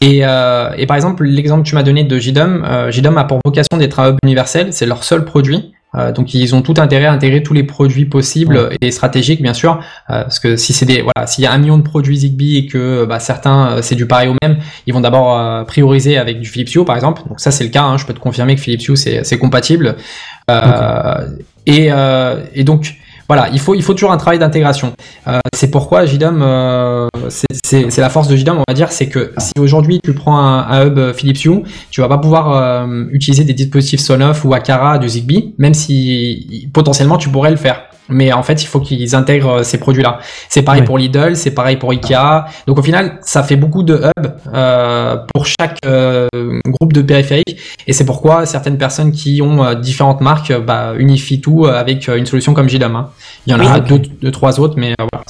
Et, 0.00 0.20
euh, 0.22 0.70
et 0.76 0.86
par 0.86 0.96
exemple, 0.96 1.24
l'exemple 1.24 1.62
que 1.62 1.68
tu 1.68 1.74
m'as 1.74 1.82
donné 1.82 2.02
de 2.02 2.18
JDOM, 2.18 2.64
euh, 2.64 2.90
JDOM 2.90 3.18
a 3.18 3.24
pour 3.24 3.38
vocation 3.44 3.78
d'être 3.78 4.00
un 4.00 4.10
hub 4.10 4.16
universel, 4.24 4.72
c'est 4.72 4.86
leur 4.86 5.04
seul 5.04 5.24
produit. 5.24 5.72
Euh, 5.94 6.10
donc 6.10 6.32
ils 6.32 6.54
ont 6.54 6.62
tout 6.62 6.74
intérêt 6.78 7.04
à 7.04 7.12
intégrer 7.12 7.42
tous 7.42 7.52
les 7.52 7.64
produits 7.64 8.06
possibles 8.06 8.70
et 8.80 8.90
stratégiques 8.90 9.42
bien 9.42 9.52
sûr, 9.52 9.80
euh, 10.08 10.22
parce 10.22 10.38
que 10.38 10.56
si 10.56 10.72
c'est 10.72 10.86
des 10.86 11.02
voilà, 11.02 11.26
s'il 11.26 11.44
y 11.44 11.46
a 11.46 11.52
un 11.52 11.58
million 11.58 11.76
de 11.76 11.82
produits 11.82 12.16
Zigbee 12.16 12.56
et 12.56 12.66
que 12.66 13.04
bah, 13.04 13.20
certains 13.20 13.72
euh, 13.72 13.82
c'est 13.82 13.94
du 13.94 14.06
pareil 14.06 14.28
au 14.28 14.36
même, 14.42 14.58
ils 14.86 14.94
vont 14.94 15.00
d'abord 15.00 15.38
euh, 15.38 15.64
prioriser 15.64 16.16
avec 16.16 16.40
du 16.40 16.48
Philips 16.48 16.74
Hue 16.74 16.84
par 16.84 16.96
exemple. 16.96 17.22
Donc 17.28 17.40
ça 17.40 17.50
c'est 17.50 17.64
le 17.64 17.70
cas, 17.70 17.82
hein, 17.82 17.98
je 17.98 18.06
peux 18.06 18.14
te 18.14 18.20
confirmer 18.20 18.54
que 18.54 18.60
Philips 18.60 18.88
Hue 18.88 18.96
c'est 18.96 19.38
compatible. 19.38 19.96
Euh, 20.50 21.28
et, 21.66 21.88
euh, 21.92 22.42
et 22.54 22.64
donc 22.64 22.94
voilà, 23.34 23.48
il 23.50 23.58
faut, 23.60 23.74
il 23.74 23.82
faut 23.82 23.94
toujours 23.94 24.12
un 24.12 24.18
travail 24.18 24.38
d'intégration. 24.38 24.92
Euh, 25.26 25.38
c'est 25.54 25.70
pourquoi 25.70 26.04
JDOM, 26.04 26.42
euh, 26.42 27.06
c'est- 27.30 27.96
la 27.96 28.10
force 28.10 28.28
de 28.28 28.36
JDOM, 28.36 28.58
on 28.58 28.64
va 28.68 28.74
dire, 28.74 28.92
c'est 28.92 29.08
que 29.08 29.32
si 29.38 29.52
aujourd'hui 29.58 30.00
tu 30.04 30.12
prends 30.12 30.38
un, 30.38 30.66
un 30.68 30.86
hub 30.86 31.12
Philips 31.14 31.42
Hue, 31.46 31.62
tu 31.90 32.02
vas 32.02 32.08
pas 32.08 32.18
pouvoir 32.18 32.54
euh, 32.54 33.04
utiliser 33.10 33.44
des 33.44 33.54
dispositifs 33.54 34.00
Sonoff 34.00 34.44
ou 34.44 34.52
Akara 34.52 34.98
du 34.98 35.08
Zigbee, 35.08 35.54
même 35.56 35.72
si 35.72 36.68
potentiellement 36.74 37.16
tu 37.16 37.30
pourrais 37.30 37.50
le 37.50 37.56
faire. 37.56 37.80
Mais 38.08 38.32
en 38.32 38.42
fait, 38.42 38.62
il 38.62 38.66
faut 38.66 38.80
qu'ils 38.80 39.14
intègrent 39.14 39.58
euh, 39.60 39.62
ces 39.62 39.78
produits-là. 39.78 40.18
C'est 40.48 40.62
pareil 40.62 40.80
Ouais. 40.80 40.86
pour 40.86 40.98
Lidl, 40.98 41.36
c'est 41.36 41.52
pareil 41.52 41.76
pour 41.76 41.90
Ikea. 41.92 42.44
Donc 42.66 42.78
au 42.78 42.82
final, 42.82 43.18
ça 43.22 43.42
fait 43.42 43.56
beaucoup 43.56 43.82
de 43.84 43.94
hubs 43.94 44.32
euh, 44.52 45.16
pour 45.32 45.46
chaque 45.46 45.78
euh, 45.86 46.26
groupe 46.66 46.92
de 46.92 47.00
périphériques. 47.02 47.56
Et 47.86 47.92
c'est 47.92 48.04
pourquoi 48.04 48.44
certaines 48.44 48.76
personnes 48.78 49.12
qui 49.12 49.40
ont 49.40 49.64
euh, 49.64 49.74
différentes 49.74 50.20
marques 50.20 50.52
bah, 50.60 50.94
unifient 50.98 51.40
tout 51.40 51.66
avec 51.66 52.08
euh, 52.08 52.16
une 52.16 52.26
solution 52.26 52.54
comme 52.54 52.68
JDOM. 52.68 52.96
hein. 52.96 53.10
Il 53.46 53.52
y 53.52 53.54
en 53.54 53.60
Oui, 53.60 53.66
a 53.66 53.80
deux, 53.80 53.98
deux, 54.20 54.30
trois 54.30 54.58
autres, 54.60 54.74
mais 54.76 54.92
euh, 55.00 55.04
voilà. 55.12 55.24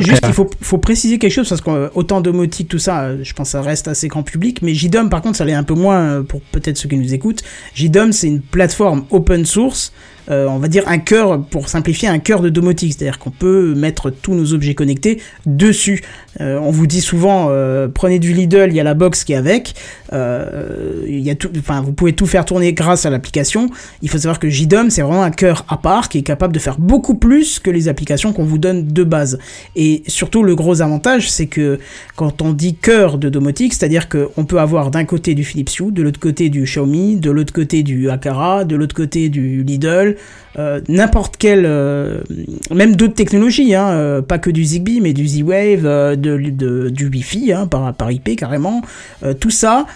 Juste, 0.00 0.20
près, 0.20 0.28
il 0.28 0.34
faut, 0.34 0.50
faut 0.60 0.78
préciser 0.78 1.18
quelque 1.18 1.32
chose 1.32 1.48
parce 1.48 1.60
qu'autant 1.60 2.20
domotique, 2.20 2.68
tout 2.68 2.78
ça, 2.78 3.16
je 3.22 3.32
pense 3.34 3.48
que 3.48 3.52
ça 3.52 3.62
reste 3.62 3.88
assez 3.88 4.08
grand 4.08 4.22
public. 4.24 4.62
Mais 4.62 4.74
JDOM, 4.74 5.08
par 5.10 5.22
contre, 5.22 5.36
ça 5.36 5.44
l'est 5.44 5.54
un 5.54 5.62
peu 5.64 5.74
moins 5.74 6.22
pour 6.22 6.40
peut-être 6.52 6.76
ceux 6.76 6.88
qui 6.88 6.96
nous 6.96 7.14
écoutent. 7.14 7.42
JDOM, 7.74 8.12
c'est 8.12 8.26
une 8.28 8.40
plateforme 8.40 9.04
open 9.10 9.46
source. 9.46 9.92
Euh, 10.30 10.46
on 10.46 10.58
va 10.58 10.68
dire 10.68 10.84
un 10.86 10.98
cœur, 10.98 11.42
pour 11.42 11.68
simplifier, 11.68 12.08
un 12.08 12.18
cœur 12.18 12.40
de 12.40 12.48
domotique. 12.48 12.94
C'est-à-dire 12.96 13.18
qu'on 13.18 13.30
peut 13.30 13.74
mettre 13.74 14.10
tous 14.10 14.34
nos 14.34 14.52
objets 14.52 14.74
connectés 14.74 15.20
dessus. 15.46 16.02
Euh, 16.40 16.58
on 16.58 16.70
vous 16.70 16.86
dit 16.86 17.00
souvent, 17.00 17.48
euh, 17.50 17.88
prenez 17.88 18.18
du 18.18 18.32
Lidl, 18.32 18.68
il 18.68 18.76
y 18.76 18.80
a 18.80 18.84
la 18.84 18.94
box 18.94 19.24
qui 19.24 19.32
est 19.32 19.36
avec. 19.36 19.74
Euh, 20.12 21.04
il 21.08 21.20
y 21.20 21.30
a 21.30 21.34
tout, 21.34 21.50
enfin, 21.58 21.80
vous 21.80 21.92
pouvez 21.92 22.12
tout 22.12 22.26
faire 22.26 22.44
tourner 22.44 22.72
grâce 22.72 23.06
à 23.06 23.10
l'application. 23.10 23.70
Il 24.02 24.08
faut 24.08 24.18
savoir 24.18 24.38
que 24.38 24.48
JDOM, 24.48 24.90
c'est 24.90 25.02
vraiment 25.02 25.22
un 25.22 25.30
cœur 25.30 25.64
à 25.68 25.76
part 25.76 26.08
qui 26.08 26.18
est 26.18 26.22
capable 26.22 26.52
de 26.54 26.58
faire 26.58 26.76
beaucoup 26.78 27.14
plus 27.14 27.58
que 27.58 27.70
les 27.70 27.88
applications 27.88 28.32
qu'on 28.32 28.44
vous 28.44 28.58
donne 28.58 28.86
de 28.86 29.04
base. 29.04 29.38
Et 29.74 30.02
surtout, 30.06 30.42
le 30.42 30.54
gros 30.54 30.82
avantage, 30.82 31.30
c'est 31.30 31.46
que 31.46 31.78
quand 32.16 32.42
on 32.42 32.52
dit 32.52 32.74
cœur 32.74 33.18
de 33.18 33.28
domotique, 33.28 33.74
c'est-à-dire 33.74 34.08
qu'on 34.08 34.44
peut 34.44 34.60
avoir 34.60 34.90
d'un 34.90 35.04
côté 35.04 35.34
du 35.34 35.44
Philips 35.44 35.70
Hue, 35.80 35.92
de 35.92 36.02
l'autre 36.02 36.20
côté 36.20 36.48
du 36.48 36.62
Xiaomi, 36.64 37.16
de 37.16 37.30
l'autre 37.30 37.52
côté 37.52 37.82
du 37.82 38.10
Akara, 38.10 38.64
de 38.64 38.76
l'autre 38.76 38.94
côté 38.94 39.28
du 39.28 39.62
Lidl, 39.62 40.16
euh, 40.58 40.80
n'importe 40.88 41.36
quelle, 41.36 41.64
euh, 41.66 42.20
même 42.74 42.96
d'autres 42.96 43.14
technologies, 43.14 43.74
hein, 43.74 43.88
euh, 43.88 44.22
pas 44.22 44.38
que 44.38 44.50
du 44.50 44.64
Zigbee, 44.64 45.00
mais 45.02 45.12
du 45.12 45.26
Z-Wave, 45.28 45.84
euh, 45.84 46.16
de, 46.16 46.36
de- 46.50 46.88
du 46.88 47.08
Wi-Fi, 47.08 47.52
hein, 47.52 47.66
par, 47.66 47.92
par 47.92 48.10
IP 48.10 48.36
carrément, 48.36 48.80
euh, 49.22 49.34
tout 49.34 49.50
ça, 49.50 49.86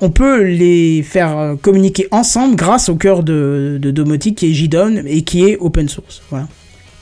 on 0.00 0.10
peut 0.10 0.42
les 0.42 1.02
faire 1.02 1.38
euh, 1.38 1.54
communiquer 1.56 2.06
ensemble 2.10 2.56
grâce 2.56 2.88
au 2.88 2.96
cœur 2.96 3.22
de, 3.22 3.78
de 3.80 3.90
domotique 3.90 4.38
qui 4.38 4.50
est 4.50 4.52
JDOM 4.52 5.02
et 5.06 5.22
qui 5.22 5.44
est 5.44 5.56
open 5.58 5.88
source. 5.88 6.22
Voilà. 6.30 6.46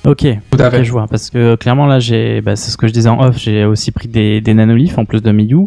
Ok, 0.05 0.25
Tout 0.51 0.59
à 0.61 0.71
fait. 0.71 0.85
je 0.85 0.93
vois. 0.93 1.09
Parce 1.09 1.31
que 1.31 1.57
clairement, 1.57 1.87
là, 1.87 1.99
j'ai, 1.99 2.41
bah, 2.41 2.55
c'est 2.55 2.71
ce 2.71 2.77
que 2.77 2.87
je 2.87 2.93
disais 2.93 3.09
en 3.09 3.21
off, 3.21 3.39
j'ai 3.39 3.65
aussi 3.65 3.91
pris 3.91 4.07
des, 4.07 4.41
des 4.41 4.55
nanoliths 4.55 4.97
en 4.99 5.05
plus 5.05 5.21
de 5.21 5.33
Miyu. 5.33 5.67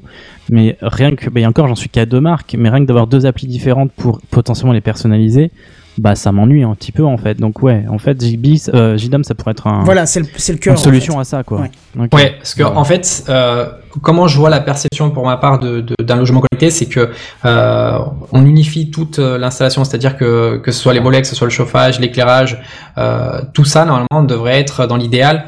Mais 0.52 0.78
rien 0.82 1.16
que, 1.16 1.30
bah, 1.30 1.40
et 1.42 1.46
encore, 1.46 1.68
j'en 1.68 1.76
suis 1.76 1.90
qu'à 1.90 2.06
deux 2.06 2.22
marques, 2.22 2.56
mais 2.58 2.70
rien 2.70 2.80
que 2.82 2.86
d'avoir 2.88 3.08
deux 3.08 3.26
applis 3.26 3.48
différentes 3.48 3.92
pour 3.92 4.20
potentiellement 4.32 4.74
les 4.74 4.82
personnaliser, 4.82 5.52
bah 5.98 6.16
ça 6.16 6.32
m'ennuie 6.32 6.64
un 6.64 6.74
petit 6.76 6.94
peu 6.94 7.04
en 7.04 7.18
fait. 7.18 7.36
Donc 7.40 7.62
ouais, 7.62 7.84
en 7.90 7.98
fait, 7.98 8.22
Zigbee, 8.22 8.62
euh, 8.74 8.98
JDOM, 8.98 9.24
ça 9.26 9.36
pourrait 9.36 9.52
être 9.52 9.68
un, 9.68 9.84
Voilà, 9.84 10.06
c'est 10.06 10.22
le, 10.22 10.28
c'est 10.38 10.54
le 10.54 10.58
cœur. 10.60 10.74
une 10.76 10.80
en 10.80 10.82
solution 10.82 11.14
fait. 11.16 11.20
à 11.20 11.24
ça, 11.26 11.44
quoi. 11.44 11.62
Ouais. 11.62 12.08
Ouais, 12.14 12.36
parce 12.38 12.54
que 12.56 12.64
en 12.64 12.84
fait, 12.86 13.26
euh, 13.28 13.66
comment 14.02 14.26
je 14.28 14.38
vois 14.38 14.50
la 14.50 14.62
perception 14.62 15.10
pour 15.12 15.26
ma 15.26 15.36
part 15.36 15.60
de- 15.60 15.82
de- 15.82 15.96
d'un 16.02 16.16
logement 16.16 16.40
connecté, 16.40 16.70
c'est 16.70 16.86
que 16.86 17.10
euh, 17.44 18.00
on 18.32 18.46
unifie 18.46 18.92
toute 18.92 19.20
euh, 19.20 19.38
l'installation, 19.38 19.84
c'est-à-dire 19.84 20.16
que 20.16 20.58
que 20.64 20.72
ce 20.72 20.80
soit 20.82 20.94
les 20.94 21.02
volets, 21.02 21.22
que 21.22 21.28
ce 21.28 21.36
soit 21.36 21.48
le 21.48 21.52
chauffage, 21.52 22.00
l'éclairage, 22.00 22.62
euh, 22.98 23.42
tout 23.54 23.66
ça 23.66 23.84
normalement 23.84 24.24
devrait 24.26 24.60
être 24.60 24.88
dans 24.88 24.96
l'idéal. 24.96 25.46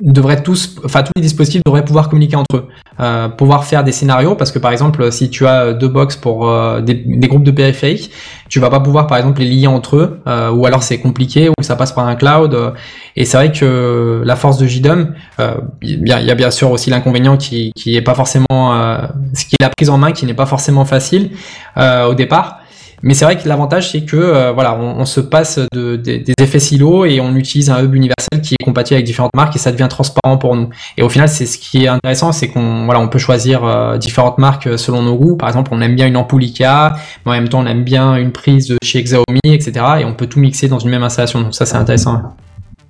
Devraient 0.00 0.42
tous, 0.42 0.74
enfin 0.84 1.02
tous 1.04 1.12
les 1.14 1.22
dispositifs 1.22 1.62
devraient 1.64 1.84
pouvoir 1.84 2.08
communiquer 2.08 2.34
entre 2.34 2.56
eux, 2.56 2.68
euh, 2.98 3.28
pouvoir 3.28 3.64
faire 3.64 3.84
des 3.84 3.92
scénarios 3.92 4.34
parce 4.34 4.50
que 4.50 4.58
par 4.58 4.72
exemple 4.72 5.12
si 5.12 5.30
tu 5.30 5.46
as 5.46 5.72
deux 5.72 5.86
box 5.86 6.16
pour 6.16 6.50
euh, 6.50 6.80
des, 6.80 6.94
des 6.94 7.28
groupes 7.28 7.44
de 7.44 7.52
périphériques, 7.52 8.10
tu 8.48 8.58
vas 8.58 8.70
pas 8.70 8.80
pouvoir 8.80 9.06
par 9.06 9.18
exemple 9.18 9.40
les 9.40 9.46
lier 9.48 9.68
entre 9.68 9.96
eux 9.96 10.20
euh, 10.26 10.50
ou 10.50 10.66
alors 10.66 10.82
c'est 10.82 10.98
compliqué 10.98 11.48
ou 11.48 11.62
ça 11.62 11.76
passe 11.76 11.92
par 11.92 12.08
un 12.08 12.16
cloud 12.16 12.54
euh, 12.54 12.72
et 13.14 13.24
c'est 13.24 13.36
vrai 13.36 13.52
que 13.52 14.20
la 14.24 14.34
force 14.34 14.58
de 14.58 14.66
JDOM, 14.66 15.14
euh, 15.38 15.54
il 15.80 16.06
y, 16.08 16.12
a- 16.12 16.34
bien 16.34 16.50
sûr 16.50 16.72
aussi 16.72 16.90
l'inconvénient 16.90 17.36
qui 17.36 17.70
qui 17.76 17.94
est 17.94 18.02
pas 18.02 18.14
forcément 18.14 18.74
euh, 18.74 18.98
ce 19.32 19.44
qui 19.44 19.54
est 19.60 19.62
la 19.62 19.70
prise 19.70 19.90
en 19.90 19.96
main 19.98 20.10
qui 20.10 20.26
n'est 20.26 20.34
pas 20.34 20.46
forcément 20.46 20.84
facile 20.84 21.30
au 21.76 22.14
départ. 22.14 22.58
Mais 23.04 23.14
c'est 23.14 23.24
vrai 23.24 23.36
que 23.38 23.48
l'avantage 23.48 23.92
c'est 23.92 24.04
que 24.04 24.16
euh, 24.16 24.50
voilà, 24.52 24.74
on, 24.76 24.98
on 24.98 25.04
se 25.04 25.20
passe 25.20 25.60
de, 25.72 25.94
des- 25.96 26.18
des 26.18 26.34
effets 26.40 26.58
silos 26.58 27.04
et 27.04 27.20
on 27.20 27.36
utilise 27.36 27.70
un 27.70 27.80
hub 27.84 27.94
universel 27.94 28.40
qui 28.42 28.54
est 28.58 28.64
compatible 28.64 28.96
avec 28.96 29.06
différentes 29.06 29.30
marques 29.36 29.54
et 29.54 29.58
ça 29.58 29.70
devient 29.70 29.86
transparent 29.88 30.38
pour 30.38 30.56
nous. 30.56 30.70
Et 30.96 31.02
au 31.02 31.08
final, 31.08 31.28
c'est 31.28 31.46
ce 31.46 31.58
qui 31.58 31.84
est 31.84 31.88
intéressant, 31.88 32.32
c'est 32.32 32.48
qu'on 32.48 32.86
voilà, 32.86 33.00
on 33.00 33.08
peut 33.08 33.18
choisir 33.18 33.64
euh, 33.64 33.98
différentes 33.98 34.38
marques 34.38 34.78
selon 34.78 35.02
nos 35.02 35.14
goûts. 35.16 35.36
Par 35.36 35.48
exemple, 35.48 35.70
on 35.72 35.80
aime 35.80 35.94
bien 35.94 36.06
une 36.06 36.16
ampoule 36.16 36.42
Ikea, 36.42 36.94
mais 37.24 37.32
en 37.32 37.34
même 37.34 37.48
temps, 37.48 37.60
on 37.60 37.66
aime 37.66 37.84
bien 37.84 38.16
une 38.16 38.32
prise 38.32 38.68
de 38.68 38.76
chez 38.82 39.02
Xiaomi, 39.02 39.40
etc. 39.44 39.72
Et 40.00 40.04
on 40.04 40.14
peut 40.14 40.26
tout 40.26 40.40
mixer 40.40 40.68
dans 40.68 40.78
une 40.78 40.90
même 40.90 41.02
installation. 41.02 41.40
Donc 41.42 41.54
ça, 41.54 41.66
c'est 41.66 41.76
intéressant. 41.76 42.34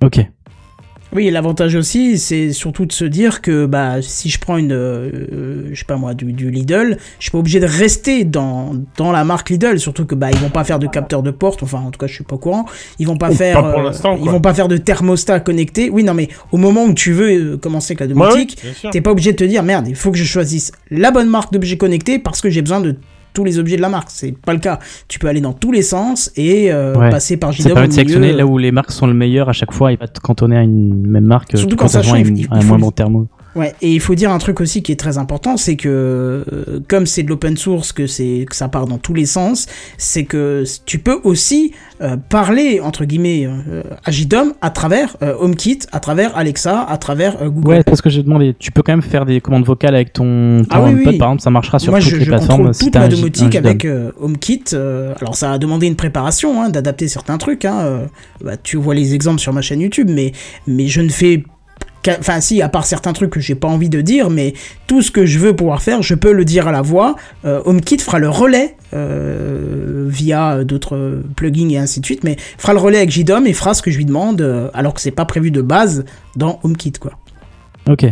Ok. 0.03 0.19
Oui, 1.15 1.31
l'avantage 1.31 1.75
aussi, 1.75 2.17
c'est 2.19 2.51
surtout 2.51 2.85
de 2.85 2.91
se 2.91 3.05
dire 3.05 3.41
que 3.41 3.65
bah, 3.65 4.01
si 4.01 4.29
je 4.29 4.37
prends 4.37 4.57
une, 4.57 4.73
euh, 4.73 5.69
je 5.71 5.79
sais 5.79 5.85
pas 5.85 5.95
moi, 5.95 6.13
du, 6.13 6.33
du 6.33 6.51
Lidl, 6.51 6.97
je 7.19 7.23
suis 7.23 7.31
pas 7.31 7.37
obligé 7.37 7.61
de 7.61 7.65
rester 7.65 8.25
dans, 8.25 8.73
dans 8.97 9.13
la 9.13 9.23
marque 9.23 9.49
Lidl, 9.49 9.79
surtout 9.79 10.05
que 10.05 10.13
bah 10.13 10.29
ils 10.31 10.37
vont 10.39 10.49
pas 10.49 10.65
faire 10.65 10.77
de 10.77 10.87
capteur 10.87 11.23
de 11.23 11.31
porte, 11.31 11.63
enfin 11.63 11.79
en 11.79 11.89
tout 11.91 11.97
cas 11.97 12.07
je 12.07 12.13
suis 12.15 12.23
pas 12.25 12.35
au 12.35 12.39
courant, 12.39 12.65
ils 12.99 13.07
vont 13.07 13.17
pas 13.17 13.29
Oh, 13.31 13.33
faire, 13.35 13.61
pas 13.61 13.79
euh, 13.79 14.17
ils 14.21 14.29
vont 14.29 14.41
pas 14.41 14.53
faire 14.53 14.67
de 14.67 14.75
thermostat 14.77 15.39
connecté. 15.39 15.89
Oui, 15.89 16.03
non 16.03 16.13
mais 16.13 16.27
au 16.51 16.57
moment 16.57 16.83
où 16.83 16.93
tu 16.93 17.13
veux 17.13 17.53
euh, 17.53 17.57
commencer 17.57 17.93
avec 17.93 18.01
la 18.01 18.07
Ouais, 18.07 18.29
domotique, 18.29 18.57
ouais, 18.63 18.89
t'es 18.91 19.01
pas 19.01 19.11
obligé 19.11 19.31
de 19.31 19.37
te 19.37 19.43
dire 19.45 19.63
merde, 19.63 19.87
il 19.87 19.95
faut 19.95 20.11
que 20.11 20.17
je 20.17 20.25
choisisse 20.25 20.73
la 20.91 21.11
bonne 21.11 21.29
marque 21.29 21.53
d'objets 21.53 21.77
connectés 21.77 22.19
parce 22.19 22.41
que 22.41 22.49
j'ai 22.49 22.61
besoin 22.61 22.81
de 22.81 22.95
tous 23.35 23.43
les 23.43 23.59
objets 23.59 23.75
de 23.77 23.81
la 23.81 23.89
marque. 23.89 24.07
C'est 24.09 24.31
pas 24.35 24.53
le 24.53 24.59
cas. 24.59 24.79
Tu 25.07 25.19
peux 25.19 25.27
aller 25.27 25.41
dans 25.41 25.53
tous 25.53 25.71
les 25.71 25.83
sens 25.83 26.31
et 26.35 26.71
euh, 26.71 26.95
Ouais. 26.95 27.09
passer 27.11 27.37
par 27.37 27.51
Ça 27.53 27.57
JDOM 27.57 27.73
permet 27.73 27.85
au 27.85 27.89
de 27.89 27.93
sélectionner 27.93 28.33
là 28.33 28.45
où 28.47 28.57
les 28.57 28.71
marques 28.71 28.91
sont 28.91 29.05
le 29.05 29.13
meilleur 29.13 29.49
à 29.49 29.53
chaque 29.53 29.71
fois 29.73 29.91
et 29.91 29.97
pas 29.97 30.07
te 30.07 30.19
cantonner 30.19 30.57
à 30.57 30.63
une 30.63 31.05
même 31.05 31.25
marque. 31.25 31.49
Surtout 31.55 31.75
tout 31.75 31.75
quand 31.75 31.87
ça 31.87 32.01
change, 32.01 32.27
un 32.49 32.61
faut 32.61 32.67
moins 32.67 32.79
bon 32.79 32.91
thermo. 32.91 33.27
Ouais, 33.55 33.73
et 33.81 33.93
il 33.93 34.01
faut 34.01 34.15
dire 34.15 34.31
un 34.31 34.37
truc 34.37 34.59
aussi 34.59 34.83
qui 34.83 34.91
est 34.91 34.99
très 34.99 35.17
important, 35.17 35.55
c'est 35.55 35.77
que 35.77 35.87
euh, 35.89 36.79
comme 36.89 37.05
c'est 37.05 37.23
de 37.23 37.29
l'open 37.29 37.55
source, 37.55 37.93
que 37.93 38.05
c'est 38.05 38.45
que 38.49 38.55
ça 38.55 38.67
part 38.67 38.85
dans 38.85 38.97
tous 38.97 39.13
les 39.13 39.25
sens, 39.25 39.65
c'est 39.97 40.25
que 40.25 40.65
tu 40.85 40.99
peux 40.99 41.19
aussi 41.23 41.71
euh, 42.01 42.17
parler 42.17 42.81
entre 42.81 43.05
guillemets 43.05 43.45
euh, 43.47 43.81
à 44.03 44.11
JDOM 44.11 44.53
à 44.61 44.71
travers 44.71 45.15
euh, 45.21 45.35
HomeKit, 45.39 45.79
à 45.93 46.01
travers 46.01 46.35
Alexa, 46.35 46.81
à 46.81 46.97
travers 46.97 47.49
Google. 47.49 47.69
Ouais, 47.69 47.83
c'est 47.87 47.95
ce 47.95 48.01
que 48.01 48.09
j'ai 48.09 48.23
demandé. 48.23 48.53
Tu 48.59 48.71
peux 48.73 48.81
quand 48.81 48.91
même 48.91 49.01
faire 49.01 49.25
des 49.25 49.39
commandes 49.39 49.63
vocales 49.65 49.95
avec 49.95 50.11
ton, 50.11 50.63
ton 50.63 50.67
Ah 50.69 50.83
oui, 50.83 50.91
oui. 51.05 51.17
par 51.17 51.29
exemple, 51.29 51.41
ça 51.41 51.49
marchera 51.49 51.79
sur 51.79 51.91
Moi, 51.93 52.01
toutes 52.01 52.09
je, 52.09 52.15
les 52.17 52.25
je 52.25 52.29
plateformes. 52.29 52.57
contrôle 52.57 52.73
si 52.73 52.85
toute 52.85 52.95
ma 52.95 53.07
domotique 53.07 53.55
avec 53.55 53.87
HomeKit. 54.19 54.63
alors, 55.21 55.35
ça 55.35 55.53
a 55.53 55.57
demandé 55.57 55.87
une 55.87 55.95
préparation, 55.95 56.61
hein, 56.61 56.69
d'adapter 56.69 57.07
certains 57.07 57.37
trucs. 57.37 57.63
Hein, 57.63 58.01
bah, 58.43 58.57
tu 58.61 58.75
vois 58.75 58.95
les 58.95 59.13
exemples 59.13 59.39
sur 59.39 59.53
ma 59.53 59.61
chaîne 59.61 59.79
YouTube, 59.79 60.09
mais, 60.11 60.33
mais 60.67 60.87
je 60.87 60.99
ne 60.99 61.09
fais 61.09 61.43
Enfin, 62.19 62.39
si, 62.41 62.61
à 62.61 62.69
part 62.69 62.85
certains 62.85 63.13
trucs 63.13 63.29
que 63.31 63.39
j'ai 63.39 63.55
pas 63.55 63.67
envie 63.67 63.89
de 63.89 64.01
dire, 64.01 64.29
mais 64.29 64.53
tout 64.87 65.01
ce 65.01 65.11
que 65.11 65.25
je 65.25 65.39
veux 65.39 65.55
pouvoir 65.55 65.81
faire, 65.81 66.01
je 66.01 66.15
peux 66.15 66.31
le 66.31 66.45
dire 66.45 66.67
à 66.67 66.71
la 66.71 66.81
voix. 66.81 67.15
Euh, 67.45 67.61
HomeKit 67.65 67.97
fera 67.99 68.19
le 68.19 68.29
relais 68.29 68.75
euh, 68.93 70.05
via 70.07 70.63
d'autres 70.63 71.21
plugins 71.35 71.69
et 71.69 71.77
ainsi 71.77 71.99
de 71.99 72.05
suite, 72.05 72.23
mais 72.23 72.35
fera 72.57 72.73
le 72.73 72.79
relais 72.79 72.97
avec 72.97 73.11
JDOM 73.11 73.45
et 73.47 73.53
fera 73.53 73.73
ce 73.73 73.81
que 73.81 73.91
je 73.91 73.97
lui 73.97 74.05
demande, 74.05 74.41
euh, 74.41 74.69
alors 74.73 74.93
que 74.93 75.01
c'est 75.01 75.11
pas 75.11 75.25
prévu 75.25 75.51
de 75.51 75.61
base 75.61 76.05
dans 76.35 76.59
HomeKit, 76.63 76.93
quoi. 76.93 77.13
Ok. 77.89 78.05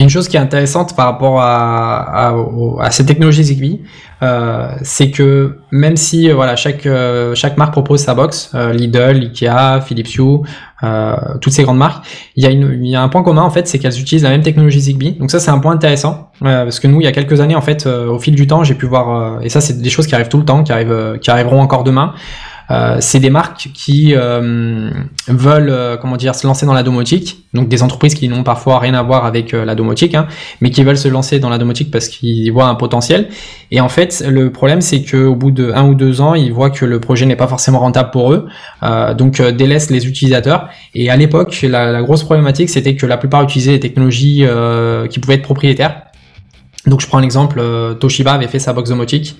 Une 0.00 0.08
chose 0.08 0.26
qui 0.26 0.36
est 0.36 0.40
intéressante 0.40 0.96
par 0.96 1.06
rapport 1.06 1.40
à, 1.40 2.00
à, 2.28 2.32
au- 2.34 2.80
à 2.80 2.90
cette 2.90 3.06
technologie 3.06 3.44
Zigbee, 3.44 3.82
euh, 4.22 4.68
c'est 4.82 5.10
que 5.10 5.58
même 5.72 5.96
si 5.96 6.30
euh, 6.30 6.34
voilà 6.34 6.54
chaque 6.54 6.86
euh, 6.86 7.34
chaque 7.34 7.56
marque 7.56 7.72
propose 7.72 8.00
sa 8.00 8.14
box, 8.14 8.52
Lidl, 8.72 9.20
Ikea, 9.20 9.80
Philips 9.84 10.16
Hue, 10.16 10.42
toutes 11.40 11.52
ces 11.52 11.64
grandes 11.64 11.78
marques, 11.78 12.04
il 12.36 12.44
y 12.44 12.46
a 12.46 12.50
il 12.50 12.86
y 12.86 12.94
a 12.94 13.02
un 13.02 13.08
point 13.08 13.22
commun 13.22 13.42
en 13.42 13.50
fait, 13.50 13.66
c'est 13.66 13.78
qu'elles 13.78 13.98
utilisent 13.98 14.22
la 14.22 14.30
même 14.30 14.42
technologie 14.42 14.80
Zigbee. 14.80 15.12
Donc 15.12 15.30
ça 15.30 15.40
c'est 15.40 15.50
un 15.50 15.58
point 15.58 15.72
intéressant 15.72 16.30
parce 16.40 16.78
que 16.78 16.86
nous 16.86 17.00
il 17.00 17.04
y 17.04 17.08
a 17.08 17.12
quelques 17.12 17.40
années 17.40 17.56
en 17.56 17.62
fait, 17.62 17.86
au 17.86 18.18
fil 18.18 18.34
du 18.34 18.46
temps, 18.46 18.62
j'ai 18.62 18.74
pu 18.74 18.86
voir 18.86 19.42
et 19.42 19.48
ça 19.48 19.60
c'est 19.60 19.80
des 19.80 19.90
choses 19.90 20.06
qui 20.06 20.14
arrivent 20.14 20.28
tout 20.28 20.38
le 20.38 20.44
temps, 20.44 20.62
qui 20.62 20.72
arrivent 20.72 21.18
qui 21.20 21.30
arriveront 21.30 21.60
encore 21.60 21.82
demain. 21.82 22.14
Euh, 22.70 22.96
c'est 23.00 23.18
des 23.18 23.30
marques 23.30 23.68
qui 23.74 24.14
euh, 24.14 24.90
veulent 25.28 25.70
euh, 25.70 25.96
comment 25.96 26.16
dire 26.16 26.34
se 26.34 26.46
lancer 26.46 26.64
dans 26.64 26.74
la 26.74 26.82
domotique, 26.82 27.44
donc 27.52 27.68
des 27.68 27.82
entreprises 27.82 28.14
qui 28.14 28.28
n'ont 28.28 28.44
parfois 28.44 28.78
rien 28.78 28.94
à 28.94 29.02
voir 29.02 29.24
avec 29.26 29.52
euh, 29.52 29.64
la 29.64 29.74
domotique, 29.74 30.14
hein, 30.14 30.26
mais 30.60 30.70
qui 30.70 30.82
veulent 30.84 30.98
se 30.98 31.08
lancer 31.08 31.38
dans 31.38 31.48
la 31.48 31.58
domotique 31.58 31.90
parce 31.90 32.08
qu'ils 32.08 32.50
voient 32.52 32.66
un 32.66 32.74
potentiel. 32.74 33.28
Et 33.70 33.80
en 33.80 33.88
fait, 33.88 34.24
le 34.26 34.50
problème 34.52 34.80
c'est 34.80 35.02
que 35.02 35.16
au 35.16 35.34
bout 35.34 35.50
de 35.50 35.72
un 35.74 35.86
ou 35.88 35.94
deux 35.94 36.20
ans, 36.20 36.34
ils 36.34 36.52
voient 36.52 36.70
que 36.70 36.84
le 36.84 37.00
projet 37.00 37.26
n'est 37.26 37.36
pas 37.36 37.48
forcément 37.48 37.80
rentable 37.80 38.10
pour 38.10 38.32
eux, 38.32 38.46
euh, 38.82 39.14
donc 39.14 39.40
délaissent 39.42 39.90
les 39.90 40.06
utilisateurs. 40.06 40.68
Et 40.94 41.10
à 41.10 41.16
l'époque, 41.16 41.60
la, 41.62 41.90
la 41.92 42.02
grosse 42.02 42.22
problématique 42.22 42.70
c'était 42.70 42.96
que 42.96 43.06
la 43.06 43.16
plupart 43.16 43.42
utilisaient 43.42 43.72
des 43.72 43.80
technologies 43.80 44.44
qui 45.10 45.18
pouvaient 45.18 45.34
être 45.34 45.42
propriétaires. 45.42 46.02
Donc 46.86 47.00
je 47.00 47.06
prends 47.06 47.20
l'exemple, 47.20 47.60
euh, 47.60 47.94
Toshiba 47.94 48.32
avait 48.32 48.48
fait 48.48 48.58
sa 48.58 48.72
box 48.72 48.90
domotique. 48.90 49.36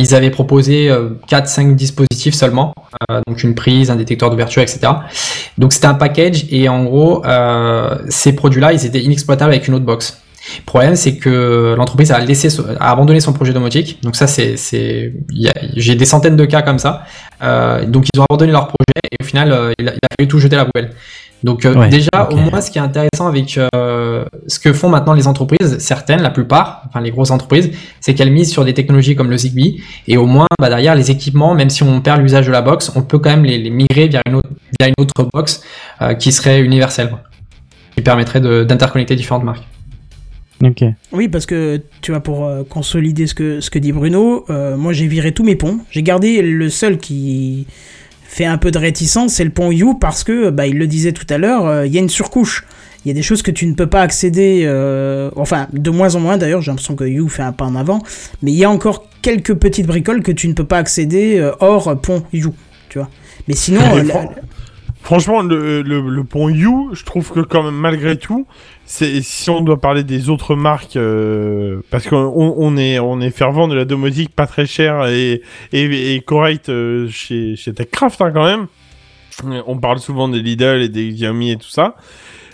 Ils 0.00 0.14
avaient 0.14 0.30
proposé 0.30 0.90
euh, 0.90 1.10
4-5 1.28 1.74
dispositifs 1.74 2.34
seulement, 2.34 2.72
euh, 3.10 3.20
donc 3.26 3.42
une 3.42 3.54
prise, 3.54 3.90
un 3.90 3.96
détecteur 3.96 4.30
d'ouverture, 4.30 4.62
etc. 4.62 4.80
Donc 5.58 5.74
c'était 5.74 5.88
un 5.88 5.94
package 5.94 6.46
et 6.50 6.70
en 6.70 6.84
gros, 6.84 7.24
euh, 7.26 7.98
ces 8.08 8.34
produits-là, 8.34 8.72
ils 8.72 8.86
étaient 8.86 9.02
inexploitables 9.02 9.52
avec 9.52 9.68
une 9.68 9.74
autre 9.74 9.84
box. 9.84 10.22
Le 10.58 10.64
problème, 10.64 10.96
c'est 10.96 11.16
que 11.16 11.74
l'entreprise 11.76 12.12
a 12.12 12.18
laissé, 12.18 12.48
a 12.80 12.90
abandonné 12.90 13.20
son 13.20 13.34
projet 13.34 13.52
domotique. 13.52 13.98
Donc 14.02 14.16
ça, 14.16 14.26
c'est, 14.26 14.56
c'est, 14.56 15.12
j'ai 15.76 15.94
des 15.94 16.06
centaines 16.06 16.36
de 16.36 16.46
cas 16.46 16.62
comme 16.62 16.78
ça. 16.78 17.04
Euh, 17.42 17.84
donc 17.84 18.06
ils 18.14 18.20
ont 18.20 18.24
abandonné 18.24 18.52
leur 18.52 18.68
projet 18.68 19.00
et 19.12 19.22
au 19.22 19.26
final, 19.26 19.52
euh, 19.52 19.72
il, 19.78 19.88
a, 19.88 19.92
il 19.92 19.96
a 19.96 20.08
fallu 20.18 20.28
tout 20.28 20.38
jeter 20.38 20.56
à 20.56 20.60
la 20.60 20.64
poubelle. 20.64 20.92
Donc 21.42 21.64
euh, 21.64 21.74
Ouais, 21.74 21.88
déjà, 21.88 22.28
au 22.30 22.36
moins, 22.36 22.60
ce 22.60 22.70
qui 22.70 22.78
est 22.78 22.82
intéressant 22.82 23.26
avec 23.26 23.58
euh, 23.74 24.24
ce 24.46 24.58
que 24.58 24.72
font 24.72 24.88
maintenant 24.88 25.14
les 25.14 25.26
entreprises, 25.26 25.78
certaines, 25.78 26.20
la 26.22 26.30
plupart, 26.30 26.84
enfin 26.86 27.00
les 27.00 27.10
grosses 27.10 27.30
entreprises, 27.30 27.70
c'est 28.00 28.14
qu'elles 28.14 28.32
misent 28.32 28.50
sur 28.50 28.64
des 28.64 28.74
technologies 28.74 29.16
comme 29.16 29.30
le 29.30 29.38
Zigbee 29.38 29.82
et 30.06 30.16
au 30.16 30.26
moins 30.26 30.46
bah, 30.60 30.68
derrière 30.68 30.94
les 30.94 31.10
équipements, 31.10 31.54
même 31.54 31.70
si 31.70 31.82
on 31.82 32.00
perd 32.00 32.20
l'usage 32.20 32.46
de 32.46 32.52
la 32.52 32.62
box, 32.62 32.92
on 32.94 33.02
peut 33.02 33.18
quand 33.18 33.30
même 33.30 33.44
les, 33.44 33.58
les 33.58 33.70
migrer 33.70 34.08
vers 34.08 34.22
une 34.26 34.36
autre, 34.36 34.50
vers 34.78 34.88
une 34.88 34.94
autre 34.98 35.28
box 35.32 35.62
euh, 36.02 36.14
qui 36.14 36.32
serait 36.32 36.60
universelle, 36.60 37.08
quoi. 37.08 37.22
qui 37.94 38.02
permettrait 38.02 38.40
d'interconnecter 38.40 39.16
différentes 39.16 39.44
marques. 39.44 39.64
Ok. 40.62 40.84
Oui, 41.12 41.28
parce 41.28 41.46
que 41.46 41.80
tu 42.02 42.10
vois, 42.10 42.20
pour 42.20 42.44
euh, 42.44 42.64
consolider 42.64 43.26
ce 43.26 43.34
que, 43.34 43.60
ce 43.60 43.70
que 43.70 43.78
dit 43.78 43.92
Bruno, 43.92 44.44
euh, 44.50 44.76
moi 44.76 44.92
j'ai 44.92 45.06
viré 45.06 45.32
tous 45.32 45.44
mes 45.44 45.56
ponts. 45.56 45.78
J'ai 45.90 46.02
gardé 46.02 46.42
le 46.42 46.68
seul 46.68 46.98
qui 46.98 47.66
fait 48.32 48.44
un 48.44 48.58
peu 48.58 48.70
de 48.70 48.78
réticence, 48.78 49.34
c'est 49.34 49.44
le 49.44 49.50
pont 49.50 49.72
You, 49.72 49.94
parce 49.94 50.22
que, 50.22 50.50
bah, 50.50 50.68
il 50.68 50.78
le 50.78 50.86
disait 50.86 51.10
tout 51.12 51.26
à 51.30 51.36
l'heure, 51.36 51.66
euh, 51.66 51.84
il 51.86 51.92
y 51.92 51.98
a 51.98 52.00
une 52.00 52.08
surcouche. 52.08 52.64
Il 53.04 53.08
y 53.08 53.10
a 53.10 53.14
des 53.14 53.22
choses 53.22 53.42
que 53.42 53.50
tu 53.50 53.66
ne 53.66 53.74
peux 53.74 53.88
pas 53.88 54.02
accéder, 54.02 54.62
euh, 54.66 55.30
enfin, 55.34 55.66
de 55.72 55.90
moins 55.90 56.14
en 56.14 56.20
moins 56.20 56.38
d'ailleurs, 56.38 56.60
j'ai 56.62 56.70
l'impression 56.70 56.94
que 56.94 57.04
You 57.04 57.28
fait 57.28 57.42
un 57.42 57.50
pas 57.52 57.64
en 57.64 57.74
avant, 57.74 58.02
mais 58.42 58.52
il 58.52 58.56
y 58.58 58.64
a 58.64 58.70
encore 58.70 59.06
quelques 59.20 59.54
petites 59.54 59.86
bricoles 59.86 60.22
que 60.22 60.30
tu 60.32 60.46
ne 60.48 60.52
peux 60.52 60.64
pas 60.64 60.78
accéder 60.78 61.38
euh, 61.38 61.50
hors 61.60 62.00
pont 62.00 62.22
You, 62.32 62.54
tu 62.88 62.98
vois. 62.98 63.08
Mais 63.48 63.54
sinon, 63.54 63.80
la- 63.96 64.28
Franchement, 65.02 65.40
le, 65.42 65.82
le, 65.82 66.00
le 66.08 66.24
pont 66.24 66.50
You, 66.50 66.90
je 66.92 67.04
trouve 67.04 67.32
que 67.32 67.40
quand 67.40 67.62
même, 67.64 67.74
malgré 67.74 68.16
tout, 68.16 68.46
si 68.90 69.50
on 69.50 69.60
doit 69.60 69.80
parler 69.80 70.02
des 70.02 70.30
autres 70.30 70.56
marques, 70.56 70.96
euh, 70.96 71.80
parce 71.90 72.08
qu'on 72.08 72.16
on 72.16 72.76
est 72.76 72.98
on 72.98 73.20
fervent 73.30 73.68
de 73.68 73.74
la 73.74 73.84
domotique 73.84 74.34
pas 74.34 74.46
très 74.46 74.66
chère 74.66 75.06
et 75.06 75.42
et, 75.72 76.20
correcte 76.26 76.70
euh, 76.70 77.08
chez 77.08 77.54
Techcraft 77.74 78.20
hein, 78.20 78.32
quand 78.32 78.44
même. 78.44 78.66
On 79.66 79.78
parle 79.78 80.00
souvent 80.00 80.28
des 80.28 80.40
Lidl 80.40 80.82
et 80.82 80.88
des 80.88 81.12
Xiaomi 81.12 81.52
et 81.52 81.56
tout 81.56 81.70
ça. 81.70 81.94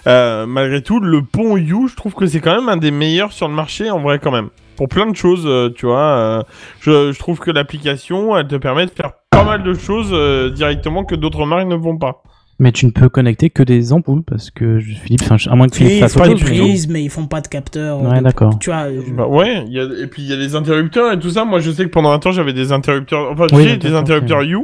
Euh, 0.06 0.46
malgré 0.46 0.82
tout, 0.82 1.00
le 1.00 1.22
pont 1.22 1.56
You, 1.56 1.88
je 1.88 1.96
trouve 1.96 2.14
que 2.14 2.26
c'est 2.26 2.40
quand 2.40 2.54
même 2.54 2.68
un 2.68 2.76
des 2.76 2.92
meilleurs 2.92 3.32
sur 3.32 3.48
le 3.48 3.54
marché 3.54 3.90
en 3.90 4.00
vrai 4.00 4.18
quand 4.18 4.30
même. 4.30 4.50
Pour 4.76 4.88
plein 4.88 5.06
de 5.06 5.16
choses, 5.16 5.72
tu 5.74 5.86
vois. 5.86 6.44
je, 6.80 7.18
trouve 7.18 7.38
que 7.38 7.50
l'application, 7.50 8.36
elle 8.36 8.46
te 8.46 8.56
permet 8.56 8.84
de 8.84 8.90
faire 8.90 9.12
pas 9.30 9.42
mal 9.42 9.62
de 9.62 9.72
choses 9.72 10.12
directement 10.52 11.02
que 11.04 11.14
d'autres 11.14 11.46
marques 11.46 11.66
ne 11.66 11.76
vont 11.76 11.96
pas. 11.96 12.22
Mais 12.58 12.72
tu 12.72 12.86
ne 12.86 12.90
peux 12.90 13.10
connecter 13.10 13.50
que 13.50 13.62
des 13.62 13.92
ampoules 13.92 14.22
parce 14.22 14.50
que 14.50 14.78
je- 14.78 14.94
Philippe, 14.94 15.20
enfin, 15.30 15.36
à 15.50 15.54
moins 15.56 15.68
que 15.68 15.76
Philippe 15.76 15.92
ils 15.92 16.00
fasse 16.00 16.14
des 16.16 16.28
mais- 16.30 16.34
prises, 16.36 16.88
mais 16.88 17.02
ils 17.04 17.10
font 17.10 17.26
pas 17.26 17.42
de 17.42 17.48
capteur. 17.48 18.00
Ouais, 18.02 18.22
d'accord. 18.22 18.58
Tu 18.58 18.70
vois, 18.70 18.84
euh, 18.84 19.02
Bah 19.14 19.26
ouais, 19.26 19.62
il 19.66 19.74
y 19.74 19.78
a, 19.78 19.82
et 19.84 20.06
puis 20.06 20.22
il 20.22 20.28
y 20.28 20.32
a 20.32 20.36
les 20.36 20.54
interrupteurs 20.54 21.12
et 21.12 21.18
tout 21.18 21.28
ça. 21.28 21.44
Moi, 21.44 21.60
je 21.60 21.70
sais 21.70 21.84
que 21.84 21.90
pendant 21.90 22.10
un 22.12 22.18
temps, 22.18 22.32
j'avais 22.32 22.54
des 22.54 22.72
interrupteurs. 22.72 23.30
Enfin, 23.32 23.46
Oui, 23.52 23.64
j'ai 23.68 23.76
des 23.76 23.94
interrupteurs 23.94 24.40
U. 24.42 24.56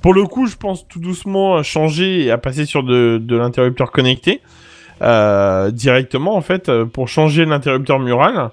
Pour 0.00 0.14
le 0.14 0.24
coup, 0.24 0.46
je 0.46 0.56
pense 0.56 0.88
tout 0.88 1.00
doucement 1.00 1.56
à 1.56 1.62
changer 1.62 2.24
et 2.24 2.30
à 2.30 2.38
passer 2.38 2.64
sur 2.64 2.82
de, 2.82 3.18
de 3.22 3.36
l'interrupteur 3.36 3.92
connecté 3.92 4.40
euh, 5.02 5.70
directement 5.70 6.36
en 6.36 6.40
fait 6.40 6.68
euh, 6.68 6.84
pour 6.86 7.08
changer 7.08 7.44
l'interrupteur 7.44 7.98
mural. 7.98 8.50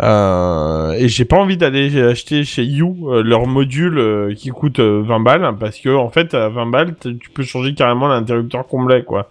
Euh, 0.00 0.92
et 0.92 1.08
j'ai 1.08 1.24
pas 1.24 1.36
envie 1.36 1.56
d'aller 1.56 2.00
acheter 2.02 2.44
chez 2.44 2.64
You 2.64 3.10
euh, 3.10 3.22
leur 3.22 3.46
module 3.46 3.98
euh, 3.98 4.34
qui 4.34 4.48
coûte 4.48 4.78
euh, 4.78 5.02
20 5.04 5.20
balles 5.20 5.56
parce 5.60 5.78
que 5.78 5.94
en 5.94 6.08
fait 6.08 6.32
à 6.34 6.48
20 6.48 6.66
balles 6.66 6.94
tu 6.98 7.30
peux 7.32 7.42
changer 7.42 7.74
carrément 7.74 8.08
l'interrupteur 8.08 8.66
complet 8.66 9.04
quoi 9.04 9.30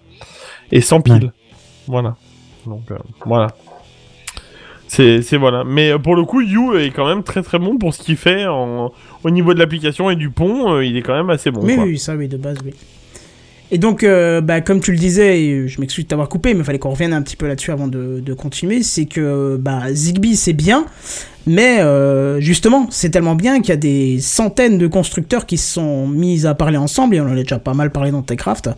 et 0.72 0.80
sans 0.80 1.02
pile. 1.02 1.34
Voilà. 1.88 2.16
Donc 2.66 2.84
voilà. 3.26 3.48
C'est 4.88 5.38
voilà. 5.38 5.64
Mais 5.64 5.98
pour 5.98 6.16
le 6.16 6.24
coup, 6.26 6.42
You 6.42 6.76
est 6.76 6.92
quand 6.92 7.08
même 7.08 7.24
très 7.24 7.42
très 7.42 7.60
bon 7.60 7.78
pour 7.78 7.94
ce 7.94 8.04
qu'il 8.04 8.18
fait 8.18 8.46
en, 8.46 8.92
au 9.24 9.30
niveau 9.30 9.54
de 9.54 9.60
l'application 9.60 10.10
et 10.10 10.16
du 10.16 10.30
pont. 10.30 10.80
il 10.80 10.96
est 10.96 11.02
quand 11.02 11.16
même 11.16 11.30
assez 11.30 11.50
bon. 11.50 11.62
oui, 11.64 11.76
quoi. 11.76 11.86
oui, 11.86 11.98
ça, 11.98 12.16
oui, 12.16 12.28
de 12.28 12.38
base, 12.38 12.58
oui. 12.64 12.74
Et 13.74 13.78
donc, 13.78 14.04
euh, 14.04 14.42
bah, 14.42 14.60
comme 14.60 14.82
tu 14.82 14.92
le 14.92 14.98
disais, 14.98 15.66
je 15.68 15.80
m'excuse 15.80 16.04
de 16.04 16.10
t'avoir 16.10 16.28
coupé, 16.28 16.54
mais 16.54 16.60
il 16.60 16.66
fallait 16.66 16.78
qu'on 16.78 16.90
revienne 16.90 17.14
un 17.14 17.22
petit 17.22 17.38
peu 17.38 17.48
là-dessus 17.48 17.72
avant 17.72 17.88
de, 17.88 18.20
de 18.20 18.34
continuer, 18.34 18.84
c'est 18.84 19.06
que 19.06 19.56
bah, 19.58 19.84
Zigbee, 19.94 20.36
c'est 20.36 20.52
bien, 20.52 20.86
mais 21.48 21.80
euh, 21.80 22.42
justement, 22.42 22.88
c'est 22.90 23.12
tellement 23.12 23.36
bien 23.36 23.62
qu'il 23.62 23.70
y 23.70 23.72
a 23.72 23.78
des 23.78 24.20
centaines 24.20 24.78
de 24.78 24.88
constructeurs 24.88 25.46
qui 25.46 25.58
se 25.58 25.76
sont 25.76 26.06
mis 26.06 26.46
à 26.46 26.54
parler 26.54 26.76
ensemble, 26.76 27.16
et 27.16 27.22
on 27.22 27.26
en 27.26 27.32
a 27.32 27.36
déjà 27.36 27.60
pas 27.60 27.74
mal 27.74 27.92
parlé 27.92 28.12
dans 28.12 28.22
TechCraft, 28.22 28.72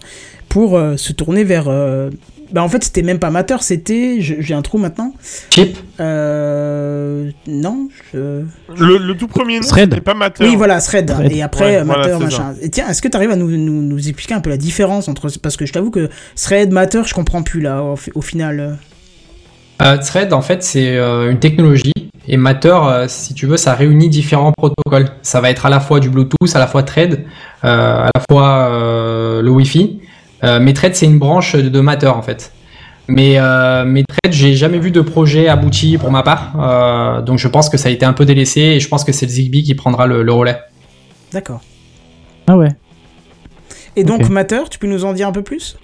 pour 0.48 0.78
euh, 0.78 0.96
se 0.96 1.12
tourner 1.12 1.44
vers... 1.44 1.68
bah, 2.52 2.64
en 2.64 2.70
fait, 2.70 2.84
c'était 2.84 3.02
même 3.02 3.20
pas 3.20 3.30
Matter, 3.30 3.56
c'était... 3.62 4.18
J'ai 4.20 4.54
un 4.54 4.62
trou 4.62 4.78
maintenant. 4.78 5.14
Chip 5.50 5.78
Euh... 6.00 7.30
Non, 7.48 7.88
je... 8.14 8.44
Le, 8.78 8.98
le 8.98 9.16
tout 9.18 9.28
premier 9.28 9.60
nom, 9.60 9.68
Thread. 9.68 9.90
c'était 9.92 10.02
pas 10.02 10.14
Matter. 10.14 10.44
Oui, 10.46 10.56
voilà, 10.56 10.80
Thread. 10.82 11.08
Thread. 11.08 11.32
Et 11.32 11.42
après, 11.42 11.78
Ouais, 11.78 11.84
voilà, 11.84 12.04
c'est 12.18 12.24
machin. 12.24 12.54
Et 12.62 12.70
tiens, 12.70 12.88
est-ce 12.90 13.02
que 13.02 13.08
tu 13.08 13.16
arrives 13.18 13.32
à 13.32 13.36
nous, 13.36 13.50
nous, 13.50 13.82
nous 13.82 14.08
expliquer 14.08 14.34
un 14.34 14.42
peu 14.42 14.50
la 14.50 14.58
différence 14.58 15.08
entre. 15.08 15.30
Parce 15.42 15.58
que 15.58 15.66
je 15.66 15.74
t'avoue 15.74 15.92
que 15.92 16.10
Thread, 16.36 16.72
Matter, 16.72 17.02
je 17.06 17.14
comprends 17.14 17.44
plus 17.44 17.62
là, 17.62 17.82
au, 17.84 17.96
fi- 17.96 18.12
au 18.16 18.22
final. 18.22 18.78
Euh, 19.82 19.98
Thread, 19.98 20.34
en 20.34 20.42
fait, 20.42 20.64
c'est 20.64 20.96
euh, 20.98 21.32
une 21.32 21.40
technologie. 21.40 21.92
Et 22.28 22.38
Matter, 22.38 22.70
euh, 22.84 23.08
si 23.10 23.34
tu 23.34 23.48
veux, 23.48 23.58
ça 23.58 23.74
réunit 23.74 24.08
différents 24.10 24.54
protocoles. 24.54 25.10
Ça 25.24 25.42
va 25.42 25.50
être 25.50 25.66
à 25.66 25.70
la 25.70 25.80
fois 25.80 26.00
du 26.00 26.10
Bluetooth, 26.10 26.56
à 26.56 26.60
la 26.60 26.68
fois 26.68 26.84
Thread, 26.84 27.26
euh, 27.66 28.04
à 28.04 28.10
la 28.16 28.22
fois 28.30 28.70
euh, 28.70 29.42
le 29.42 29.50
Wi-Fi. 29.52 30.00
Euh, 30.44 30.60
mais 30.62 30.74
Thread, 30.74 30.96
c'est 30.96 31.06
une 31.06 31.20
branche 31.20 31.56
de, 31.56 31.70
de 31.70 31.80
Matter, 31.80 32.08
en 32.08 32.22
fait. 32.22 32.52
Mais, 33.08 33.36
euh, 33.38 33.84
mais 33.86 34.04
Thread, 34.04 34.34
j'ai 34.34 34.56
jamais 34.56 34.80
vu 34.80 34.90
de 34.90 35.02
projet 35.02 35.50
abouti 35.50 35.98
pour 35.98 36.10
ma 36.10 36.24
part. 36.24 36.54
Euh, 36.58 37.22
donc 37.22 37.38
je 37.38 37.50
pense 37.50 37.70
que 37.70 37.76
ça 37.76 37.90
a 37.90 37.92
été 37.92 38.06
un 38.06 38.14
peu 38.14 38.24
délaissé 38.24 38.62
et 38.62 38.80
je 38.80 38.88
pense 38.88 39.04
que 39.04 39.12
c'est 39.12 39.26
le 39.26 39.32
Zigbee 39.32 39.64
qui 39.64 39.76
prendra 39.76 40.08
le, 40.08 40.24
le 40.24 40.32
relais. 40.32 40.58
D'accord. 41.34 41.60
Ah 42.48 42.56
ouais. 42.56 42.70
Et 43.98 44.06
donc, 44.06 44.22
Ok. 44.22 44.30
Matter, 44.30 44.62
tu 44.70 44.80
peux 44.80 44.88
nous 44.88 45.04
en 45.04 45.12
dire 45.12 45.28
un 45.28 45.34
peu 45.34 45.42
plus? 45.42 45.78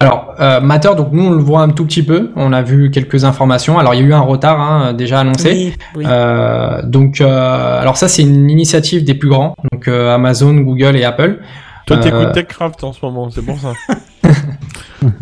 Alors, 0.00 0.34
euh, 0.40 0.60
Matter, 0.60 0.90
donc 0.96 1.12
nous 1.12 1.24
on 1.24 1.30
le 1.30 1.42
voit 1.42 1.60
un 1.60 1.68
tout 1.68 1.84
petit 1.86 2.02
peu. 2.02 2.32
On 2.34 2.52
a 2.52 2.60
vu 2.60 2.90
quelques 2.90 3.24
informations. 3.24 3.78
Alors 3.78 3.94
il 3.94 4.00
y 4.00 4.02
a 4.02 4.06
eu 4.06 4.12
un 4.12 4.20
retard 4.20 4.60
hein, 4.60 4.94
déjà 4.94 5.20
annoncé. 5.20 5.52
Oui, 5.52 5.74
oui. 5.94 6.04
Euh, 6.08 6.82
donc, 6.82 7.20
euh, 7.20 7.80
alors 7.80 7.96
ça, 7.96 8.08
c'est 8.08 8.22
une 8.22 8.50
initiative 8.50 9.04
des 9.04 9.14
plus 9.14 9.28
grands, 9.28 9.54
donc 9.70 9.86
euh, 9.86 10.12
Amazon, 10.12 10.54
Google 10.54 10.96
et 10.96 11.04
Apple. 11.04 11.38
Toi, 11.86 11.96
Euh, 11.96 12.00
t'écoutes 12.00 12.32
TechCraft 12.32 12.84
en 12.84 12.92
ce 12.92 13.04
moment, 13.04 13.30
c'est 13.30 13.42
pour 13.42 13.58
ça. 13.58 13.72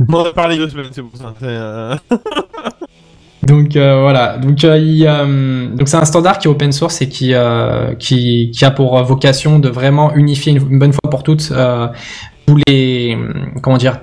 On 0.08 0.14
en 0.14 0.24
a 0.24 0.32
parlé 0.32 0.56
deux 0.56 0.68
semaines, 0.68 0.86
c'est 0.92 1.02
pour 1.02 1.16
ça. 1.16 1.32
Euh, 1.42 1.96
Donc 3.42 3.74
euh, 3.74 4.00
voilà, 4.02 4.36
donc 4.36 4.62
euh, 4.64 4.76
il, 4.78 5.04
euh, 5.06 5.68
donc 5.74 5.88
c'est 5.88 5.96
un 5.96 6.04
standard 6.04 6.38
qui 6.38 6.46
est 6.46 6.50
open 6.50 6.70
source 6.72 7.00
et 7.02 7.08
qui 7.08 7.32
qui, 7.98 8.50
qui 8.52 8.64
a 8.64 8.70
pour 8.70 9.02
vocation 9.02 9.58
de 9.58 9.68
vraiment 9.68 10.14
unifier 10.14 10.52
une, 10.52 10.70
une 10.70 10.78
bonne 10.78 10.92
fois 10.92 11.10
pour 11.10 11.22
toutes 11.22 11.50
tous 12.46 12.56
les 12.68 13.16
comment 13.62 13.78
dire 13.78 13.98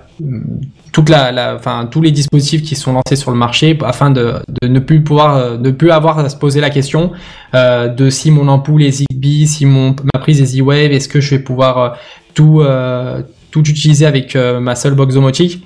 toute 0.91 1.09
la, 1.09 1.31
la 1.31 1.55
enfin 1.55 1.87
tous 1.89 2.01
les 2.01 2.11
dispositifs 2.11 2.63
qui 2.63 2.75
sont 2.75 2.93
lancés 2.93 3.15
sur 3.15 3.29
le 3.31 3.37
marché 3.37 3.77
afin 3.85 4.09
de, 4.09 4.35
de 4.61 4.67
ne 4.67 4.79
plus 4.79 5.03
pouvoir 5.03 5.57
de 5.59 5.69
plus 5.71 5.91
avoir 5.91 6.17
à 6.17 6.27
se 6.29 6.35
poser 6.35 6.59
la 6.59 6.71
question 6.71 7.11
de 7.53 8.09
si 8.09 8.31
mon 8.31 8.47
ampoule 8.47 8.83
est 8.83 8.91
Zigbee, 8.91 9.45
si 9.47 9.65
mon 9.67 9.95
ma 10.13 10.19
prise 10.19 10.41
est 10.41 10.45
Z-Wave, 10.57 10.91
est-ce 10.91 11.07
que 11.07 11.21
je 11.21 11.35
vais 11.35 11.39
pouvoir 11.39 11.95
tout 12.37 12.61
euh, 12.61 13.23
tout 13.49 13.67
utiliser 13.67 14.05
avec 14.05 14.35
euh, 14.35 14.59
ma 14.59 14.75
seule 14.75 14.93
box 14.93 15.15
domotique. 15.15 15.65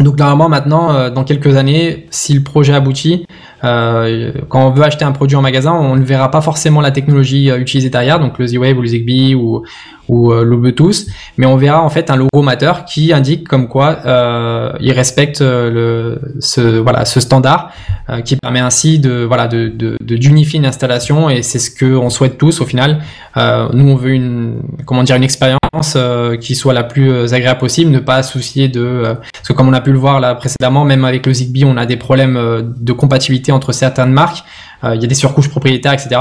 Donc 0.00 0.18
normalement 0.18 0.48
maintenant, 0.50 0.92
euh, 0.92 1.10
dans 1.10 1.24
quelques 1.24 1.56
années, 1.56 2.06
si 2.10 2.34
le 2.34 2.42
projet 2.42 2.74
aboutit, 2.74 3.24
quand 3.62 4.68
on 4.68 4.70
veut 4.70 4.84
acheter 4.84 5.04
un 5.04 5.12
produit 5.12 5.34
en 5.34 5.42
magasin, 5.42 5.72
on 5.72 5.96
ne 5.96 6.04
verra 6.04 6.30
pas 6.30 6.42
forcément 6.42 6.80
la 6.80 6.92
technologie 6.92 7.50
utilisée 7.50 7.90
derrière, 7.90 8.20
donc 8.20 8.38
le 8.38 8.46
Z-Wave 8.46 8.78
ou 8.78 8.82
le 8.82 8.86
Zigbee 8.86 9.34
ou, 9.34 9.64
ou 10.08 10.32
euh, 10.32 10.42
le 10.44 10.56
Bluetooth, 10.56 11.06
mais 11.36 11.46
on 11.46 11.56
verra 11.56 11.82
en 11.82 11.90
fait 11.90 12.10
un 12.10 12.16
logo 12.16 12.42
Matter 12.42 12.72
qui 12.86 13.12
indique 13.12 13.46
comme 13.46 13.68
quoi 13.68 13.98
euh, 14.06 14.72
il 14.80 14.92
respecte 14.92 15.40
euh, 15.42 15.70
le, 15.70 16.20
ce, 16.40 16.60
voilà, 16.78 17.04
ce 17.04 17.20
standard, 17.20 17.70
euh, 18.10 18.20
qui 18.22 18.36
permet 18.36 18.60
ainsi 18.60 18.98
de 18.98 19.24
voilà 19.24 19.48
de 19.48 19.68
de- 19.68 19.96
d'unifier 20.16 20.58
une 20.58 20.66
installation 20.66 21.28
et 21.28 21.42
c'est 21.42 21.58
ce 21.58 21.70
que 21.70 21.94
on 21.96 22.10
souhaite 22.10 22.38
tous 22.38 22.60
au 22.60 22.64
final. 22.66 23.00
Euh, 23.36 23.68
nous 23.72 23.88
on 23.90 23.96
veut 23.96 24.10
une 24.10 24.62
comment 24.86 25.02
dire 25.02 25.16
une 25.16 25.24
expérience 25.24 25.58
euh, 25.96 26.36
qui 26.36 26.54
soit 26.54 26.72
la 26.72 26.84
plus 26.84 27.32
agréable 27.34 27.60
possible, 27.60 27.90
ne 27.90 27.98
pas 28.00 28.22
soucier 28.22 28.68
de 28.68 29.02
parce 29.32 29.48
que 29.48 29.52
comme 29.52 29.68
on 29.68 29.72
a 29.74 29.80
pu 29.80 29.92
le 29.92 29.98
voir 29.98 30.20
là 30.20 30.34
précédemment, 30.34 30.84
même 30.84 31.04
avec 31.04 31.26
le 31.26 31.32
Zigbee, 31.34 31.64
on 31.64 31.76
a 31.76 31.84
des 31.86 31.96
problèmes 31.96 32.72
de 32.78 32.92
compatibilité 32.92 33.52
entre 33.52 33.72
certaines 33.72 34.12
marques. 34.12 34.42
Il 34.84 35.00
y 35.02 35.04
a 35.04 35.08
des 35.08 35.14
surcouches 35.16 35.48
propriétaires, 35.48 35.92
etc. 35.92 36.20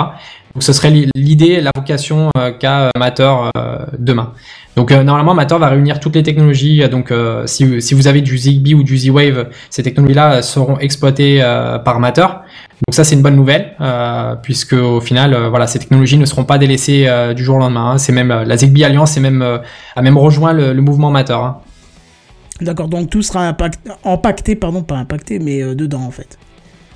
Donc 0.54 0.64
ce 0.64 0.74
serait 0.74 0.90
li- 0.90 1.10
l'idée, 1.16 1.62
la 1.62 1.72
vocation 1.76 2.30
euh, 2.38 2.52
qu'a 2.52 2.90
Matter 2.98 3.32
euh, 3.58 3.86
demain. 4.00 4.34
Donc 4.76 4.92
euh, 4.92 5.04
normalement, 5.04 5.34
Matter 5.34 5.58
va 5.60 5.70
réunir 5.70 6.00
toutes 6.00 6.16
les 6.16 6.24
technologies. 6.24 6.84
Euh, 6.84 6.88
Donc 6.88 7.12
euh, 7.12 7.46
si, 7.48 7.82
si 7.82 7.94
vous 7.94 8.08
avez 8.08 8.22
du 8.22 8.38
Zigbee 8.38 8.74
ou 8.76 8.84
du 8.84 8.98
Z-Wave, 8.98 9.50
ces 9.70 9.84
technologies-là 9.84 10.36
euh, 10.36 10.42
seront 10.42 10.78
exploitées 10.80 11.40
euh, 11.42 11.78
par 11.80 12.00
Matter. 12.00 12.22
Donc 12.88 12.94
ça, 12.94 13.04
c'est 13.04 13.16
une 13.16 13.24
bonne 13.24 13.36
nouvelle, 13.36 13.74
euh, 13.82 14.36
puisque 14.36 14.74
au 14.74 15.02
final, 15.02 15.34
euh, 15.34 15.50
voilà, 15.50 15.66
ces 15.68 15.80
technologies 15.80 16.18
ne 16.18 16.26
seront 16.26 16.44
pas 16.44 16.58
délaissées 16.60 17.06
euh, 17.08 17.34
du 17.34 17.44
jour 17.44 17.56
au 17.56 17.60
lendemain. 17.60 17.92
hein. 17.94 17.98
C'est 17.98 18.12
même 18.14 18.30
euh, 18.32 18.44
la 18.46 18.56
Zigbee 18.56 18.84
Alliance, 18.84 19.18
même 19.18 19.42
euh, 19.42 19.58
a 19.96 20.02
même 20.04 20.18
rejoint 20.18 20.54
le, 20.54 20.74
le 20.74 20.82
mouvement 20.82 21.10
Matter. 21.10 21.34
hein. 21.34 21.58
D'accord, 22.62 22.88
donc 22.88 23.10
tout 23.10 23.22
sera 23.22 23.48
impact... 23.48 23.88
impacté, 24.04 24.56
pardon, 24.56 24.82
pas 24.84 24.96
impacté, 24.96 25.38
mais 25.40 25.62
euh, 25.62 25.76
dedans 25.76 26.02
en 26.02 26.12
fait. 26.12 26.38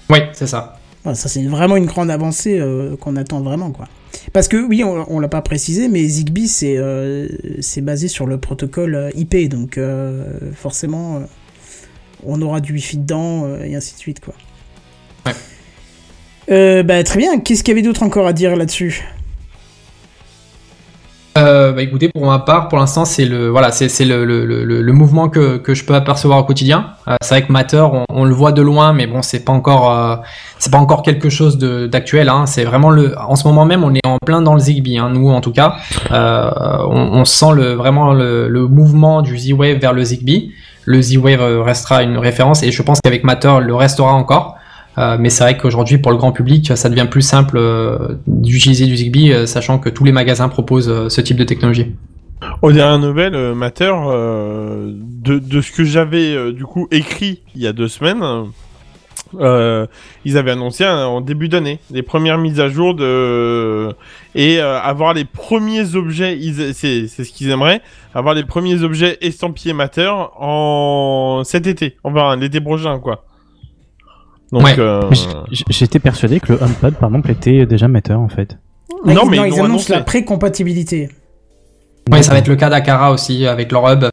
Oui, 0.10 0.20
c'est 0.34 0.48
ça. 0.48 0.78
Voilà, 1.04 1.16
ça, 1.16 1.30
c'est 1.30 1.44
vraiment 1.44 1.78
une 1.78 1.86
grande 1.86 2.12
avancée 2.12 2.60
euh, 2.60 2.96
qu'on 2.96 3.16
attend 3.16 3.42
vraiment, 3.42 3.72
quoi. 3.72 3.88
Parce 4.34 4.48
que, 4.48 4.58
oui, 4.58 4.84
on, 4.84 5.06
on 5.12 5.20
l'a 5.20 5.28
pas 5.28 5.42
précisé, 5.42 5.88
mais 5.88 6.04
Zigbee, 6.04 6.48
c'est 6.48 6.76
euh, 6.78 7.28
basé 7.78 8.08
sur 8.08 8.28
le 8.28 8.38
protocole 8.38 8.96
euh, 8.96 9.10
IP, 9.16 9.50
donc 9.50 9.78
euh, 9.78 10.26
forcément, 10.54 11.24
on 12.24 12.42
aura 12.42 12.60
du 12.62 12.74
Wi-Fi 12.74 12.98
dedans, 12.98 13.48
et 13.64 13.76
ainsi 13.76 13.96
de 13.96 14.00
suite, 14.00 14.20
quoi. 14.20 14.36
Ouais. 15.26 16.84
Bah, 16.84 17.04
très 17.04 17.18
bien, 17.18 17.40
qu'est-ce 17.40 17.64
qu'il 17.64 17.72
y 17.72 17.78
avait 17.78 17.82
d'autre 17.86 18.04
encore 18.04 18.28
à 18.28 18.34
dire 18.34 18.56
là-dessus? 18.56 19.04
Euh, 21.38 21.72
bah 21.72 21.82
écoutez, 21.82 22.10
pour 22.10 22.26
ma 22.26 22.40
part, 22.40 22.68
pour 22.68 22.78
l'instant, 22.78 23.06
c'est 23.06 23.24
le 23.24 23.48
voilà, 23.48 23.72
c'est 23.72 23.88
le, 24.04 24.26
le, 24.26 24.46
le, 24.46 24.64
le 24.66 24.94
mouvement 24.94 25.30
que, 25.30 25.58
que 25.58 25.74
je 25.74 25.86
peux 25.86 25.96
apercevoir 25.96 26.40
au 26.40 26.44
quotidien. 26.44 26.88
Euh, 27.08 27.16
c'est 27.22 27.36
vrai 27.36 27.48
que 27.48 27.52
Matter, 27.54 27.78
on, 27.80 28.04
on 28.10 28.26
le 28.26 28.34
voit 28.34 28.52
de 28.52 28.62
loin, 28.62 28.92
mais 28.92 29.08
bon, 29.08 29.22
c'est 29.22 29.46
pas 29.46 29.54
encore 29.54 29.98
euh, 29.98 30.18
c'est 30.60 30.72
pas 30.72 30.78
encore 30.78 31.04
quelque 31.04 31.30
chose 31.30 31.58
d'actuel. 31.58 32.28
Hein. 32.28 32.46
C'est 32.48 32.66
vraiment 32.66 32.90
le 32.90 33.18
en 33.18 33.38
ce 33.38 33.48
moment 33.48 33.64
même, 33.64 33.86
on 33.86 33.94
est 33.94 34.06
en 34.06 34.18
plein 34.26 34.42
dans 34.42 34.56
le 34.56 34.60
Zigbee. 34.60 34.98
Hein, 34.98 35.10
nous, 35.14 35.30
en 35.30 35.40
tout 35.40 35.54
cas, 35.54 35.78
euh, 36.12 36.52
on, 36.90 37.20
on 37.20 37.24
sent 37.24 37.54
le 37.56 37.74
vraiment 37.76 38.12
le, 38.14 38.50
le 38.50 38.68
mouvement 38.68 39.22
du 39.22 39.38
Z-Wave 39.38 39.78
vers 39.78 39.94
le 39.94 40.04
Zigbee. 40.04 40.52
Le 40.84 41.02
Z-Wave 41.02 41.42
euh, 41.42 41.64
restera 41.64 42.04
une 42.04 42.18
référence 42.18 42.62
et 42.62 42.72
je 42.72 42.82
pense 42.82 43.00
qu'avec 43.02 43.24
Matter, 43.24 43.54
le 43.62 43.74
restera 43.74 44.12
encore. 44.14 44.58
Euh, 44.98 45.18
mais 45.20 45.30
c'est 45.30 45.44
vrai 45.44 45.58
qu'aujourd'hui, 45.58 45.98
pour 45.98 46.12
le 46.12 46.18
grand 46.18 46.32
public, 46.32 46.76
ça 46.76 46.90
devient 46.90 47.08
plus 47.10 47.22
simple 47.22 47.58
euh, 47.58 48.20
d'utiliser 48.28 48.86
du 48.86 48.98
Zigbee, 48.98 49.32
euh, 49.32 49.46
sachant 49.46 49.80
que 49.80 49.90
tous 49.90 50.04
les 50.04 50.12
magasins 50.12 50.50
proposent 50.50 51.08
ce 51.08 51.22
type 51.22 51.38
de 51.38 51.44
technologie. 51.44 51.96
Aux 52.62 52.72
dernières 52.72 53.00
nouvelles, 53.00 53.54
Matter, 53.54 53.94
de, 53.94 55.62
ce 55.62 55.72
que 55.72 55.84
j'avais 55.84 56.52
du 56.54 56.66
coup 56.66 56.88
écrit 56.90 57.42
il 57.56 57.62
y 57.62 57.68
a 57.68 57.74
deux 57.74 57.88
semaines, 57.88 58.24
ils 59.40 60.38
avaient 60.38 60.52
annoncé 60.52 60.84
euh, 60.84 61.06
en 61.06 61.22
début 61.22 61.50
d'année 61.50 61.80
les 61.92 62.02
premières 62.02 62.40
mises 62.40 62.60
à 62.60 62.68
jour 62.68 62.96
de 62.96 63.94
et 64.34 64.60
avoir 64.60 65.14
les 65.14 65.26
premiers 65.26 65.96
objets. 65.96 66.38
c'est 66.74 67.08
ce 67.08 67.32
qu'ils 67.32 67.50
aimeraient, 67.50 67.82
avoir 68.16 68.34
les 68.34 68.44
premiers 68.44 68.82
objets 68.82 69.18
estampillés 69.22 69.74
Matter 69.74 70.12
en 70.40 71.44
cet 71.46 71.68
été, 71.68 71.98
enfin 72.04 72.36
l'été 72.36 72.60
prochain 72.60 73.00
quoi. 73.00 73.24
Donc 74.52 74.64
Ouais. 74.64 74.76
euh, 74.80 75.02
J'étais 75.70 76.00
persuadé 76.00 76.40
que 76.40 76.54
le 76.54 76.62
HomePod, 76.62 76.96
par 76.96 77.10
exemple, 77.10 77.32
était 77.32 77.66
déjà 77.66 77.88
Matter 77.88 78.14
en 78.14 78.28
fait. 78.30 78.58
non 79.06 79.24
ils, 79.26 79.30
mais 79.30 79.38
non, 79.38 79.46
ils 79.46 79.54
annoncent 79.54 79.64
annoncé. 79.66 79.94
la 79.94 80.02
précompatibilité. 80.02 81.10
Oui, 82.12 82.24
ça 82.24 82.32
va 82.34 82.40
être 82.40 82.48
le 82.48 82.56
cas 82.56 82.70
d'Akara 82.70 83.12
aussi 83.12 83.46
avec 83.48 83.72
leur 83.72 83.88
hub. 83.90 84.06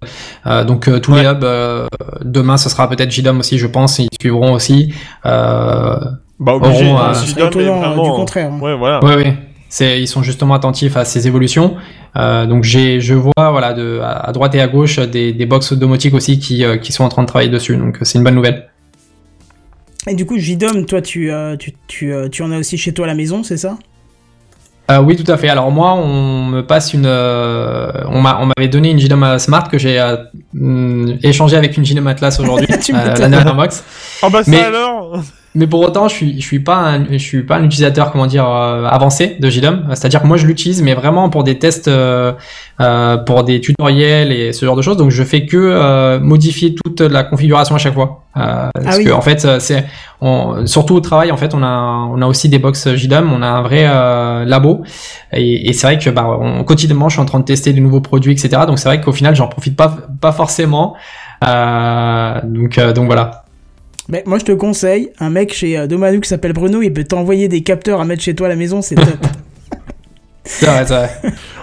Euh, 0.46 0.64
donc 0.64 0.88
euh, 0.88 1.01
tous 1.01 1.14
les 1.14 1.24
hubs 1.24 1.42
euh, 1.42 1.87
demain, 2.22 2.57
ce 2.59 2.68
sera 2.68 2.88
peut-être 2.88 3.11
JDOM 3.11 3.40
aussi, 3.40 3.59
je 3.59 3.66
pense. 3.66 3.98
Ils 3.98 4.09
suivront 4.20 4.53
aussi. 4.53 4.92
Euh, 5.27 5.96
Bah, 6.38 6.55
obligé. 6.55 6.87
auront, 6.92 7.12
étonnant, 7.48 7.81
vraiment, 7.81 8.05
du 8.05 8.11
contraire, 8.11 8.53
hein. 8.53 8.59
Ouais, 8.61 8.77
voilà. 8.77 9.01
Oui, 9.03 9.12
oui. 9.16 9.33
C'est, 9.70 10.01
ils 10.01 10.07
sont 10.07 10.22
justement 10.22 10.55
attentifs 10.55 10.96
à 10.96 11.05
ces 11.05 11.27
évolutions. 11.27 11.74
Euh, 12.16 12.46
donc 12.46 12.62
j'ai, 12.64 13.01
je 13.01 13.14
vois 13.14 13.33
voilà 13.51 13.72
de 13.74 14.01
à 14.03 14.31
droite 14.33 14.55
et 14.55 14.61
à 14.61 14.68
gauche 14.68 14.98
des, 14.98 15.33
des 15.33 15.46
box 15.46 15.72
domotiques 15.74 16.14
aussi 16.14 16.38
qui, 16.38 16.64
euh, 16.64 16.77
qui 16.79 16.92
sont 16.92 17.05
en 17.05 17.09
train 17.11 17.22
de 17.22 17.27
travailler 17.29 17.51
dessus. 17.51 17.77
Donc 17.77 17.98
c'est 18.03 18.16
une 18.18 18.24
bonne 18.24 18.35
nouvelle. 18.37 18.68
Et 20.08 20.14
du 20.14 20.24
coup, 20.24 20.38
JDOM, 20.38 20.86
toi, 20.86 21.02
tu, 21.02 21.30
euh, 21.30 21.56
tu, 21.56 21.72
tu, 21.86 22.12
euh, 22.12 22.28
tu 22.28 22.42
en 22.42 22.50
as 22.50 22.58
aussi 22.58 22.78
chez 22.78 22.92
toi 22.92 23.04
à 23.04 23.08
la 23.08 23.14
maison, 23.14 23.42
c'est 23.42 23.58
ça? 23.58 23.76
Euh, 24.90 25.00
oui, 25.00 25.16
tout 25.16 25.30
à 25.30 25.36
fait. 25.36 25.50
Alors 25.50 25.70
moi, 25.70 25.92
on 25.94 26.46
me 26.46 26.62
passe 26.62 26.94
une, 26.94 27.04
euh, 27.04 27.90
on 28.06 28.22
m'a, 28.22 28.38
on 28.40 28.46
m'avait 28.46 28.68
donné 28.68 28.90
une 28.90 28.98
JDOM 28.98 29.38
Smart 29.38 29.68
que 29.68 29.76
j'ai 29.76 30.00
euh, 30.00 30.16
hum, 30.58 31.18
échangé 31.22 31.56
avec 31.58 31.76
une 31.76 31.84
JDOM 31.84 32.06
Atlas 32.06 32.40
aujourd'hui, 32.40 32.66
Tu 32.82 32.94
euh, 32.94 33.14
la 33.18 33.28
dernière 33.28 33.54
box. 33.54 33.84
Oh 34.22 34.30
bah 34.30 34.42
ça 34.42 34.50
Mais- 34.50 34.62
alors 34.62 35.22
Mais 35.58 35.66
pour 35.66 35.80
autant, 35.80 36.06
je 36.06 36.14
suis, 36.14 36.40
je 36.40 36.46
suis 36.46 36.60
pas, 36.60 36.76
un, 36.76 37.04
je 37.10 37.18
suis 37.18 37.42
pas 37.42 37.56
un 37.56 37.64
utilisateur, 37.64 38.12
comment 38.12 38.26
dire, 38.26 38.48
euh, 38.48 38.84
avancé 38.86 39.36
de 39.40 39.50
JDOM. 39.50 39.86
C'est-à-dire 39.90 40.22
que 40.22 40.26
moi, 40.28 40.36
je 40.36 40.46
l'utilise, 40.46 40.82
mais 40.82 40.94
vraiment 40.94 41.28
pour 41.30 41.42
des 41.42 41.58
tests, 41.58 41.88
euh, 41.88 42.32
euh, 42.80 43.16
pour 43.16 43.42
des 43.42 43.60
tutoriels 43.60 44.30
et 44.30 44.52
ce 44.52 44.64
genre 44.64 44.76
de 44.76 44.82
choses. 44.82 44.96
Donc, 44.96 45.10
je 45.10 45.24
fais 45.24 45.46
que 45.46 46.18
modifier 46.18 46.74
toute 46.76 47.00
la 47.00 47.24
configuration 47.24 47.74
à 47.74 47.78
chaque 47.78 47.94
fois. 47.94 48.22
Euh, 48.36 48.68
parce 48.72 48.86
Ah 48.86 48.98
oui. 48.98 49.04
que 49.06 49.10
en 49.10 49.20
fait, 49.20 49.46
c'est, 49.60 49.84
on- 50.20 50.64
surtout 50.66 50.94
au 50.94 51.00
travail, 51.00 51.32
en 51.32 51.36
fait, 51.36 51.52
on 51.54 51.62
a, 51.64 52.06
on 52.14 52.22
a 52.22 52.26
aussi 52.26 52.48
des 52.48 52.60
box 52.60 52.94
JDOM, 52.94 53.32
on 53.32 53.42
a 53.42 53.48
un 53.48 53.62
vrai 53.62 53.84
labo. 54.46 54.84
Et, 55.32 55.68
et 55.68 55.72
c'est 55.72 55.88
vrai 55.88 55.98
que, 55.98 56.08
bah, 56.10 56.38
on, 56.40 56.62
quotidiennement, 56.62 57.08
je 57.08 57.14
suis 57.14 57.22
en 57.22 57.26
train 57.26 57.40
de 57.40 57.44
tester 57.44 57.72
des 57.72 57.80
nouveaux 57.80 58.00
produits, 58.00 58.30
etc. 58.32 58.62
Donc, 58.66 58.78
c'est 58.78 58.88
vrai 58.88 59.00
qu'au 59.00 59.12
final, 59.12 59.34
j'en 59.34 59.48
profite 59.48 59.74
pas, 59.76 59.96
pas 60.20 60.30
forcément. 60.32 60.94
Donc, 61.42 62.78
donc 62.94 63.06
voilà. 63.06 63.44
Mais 64.08 64.22
moi, 64.26 64.38
je 64.38 64.44
te 64.44 64.52
conseille, 64.52 65.10
un 65.20 65.30
mec 65.30 65.52
chez 65.52 65.76
euh, 65.78 65.86
Domadou 65.86 66.20
qui 66.20 66.28
s'appelle 66.28 66.54
Bruno, 66.54 66.80
il 66.80 66.92
peut 66.92 67.04
t'envoyer 67.04 67.48
des 67.48 67.62
capteurs 67.62 68.00
à 68.00 68.04
mettre 68.04 68.22
chez 68.22 68.34
toi 68.34 68.46
à 68.46 68.50
la 68.50 68.56
maison, 68.56 68.80
c'est 68.82 68.94
top. 68.94 69.06
C'est 70.50 70.64
vrai, 70.64 70.86
c'est 70.86 70.94
vrai. 70.94 71.10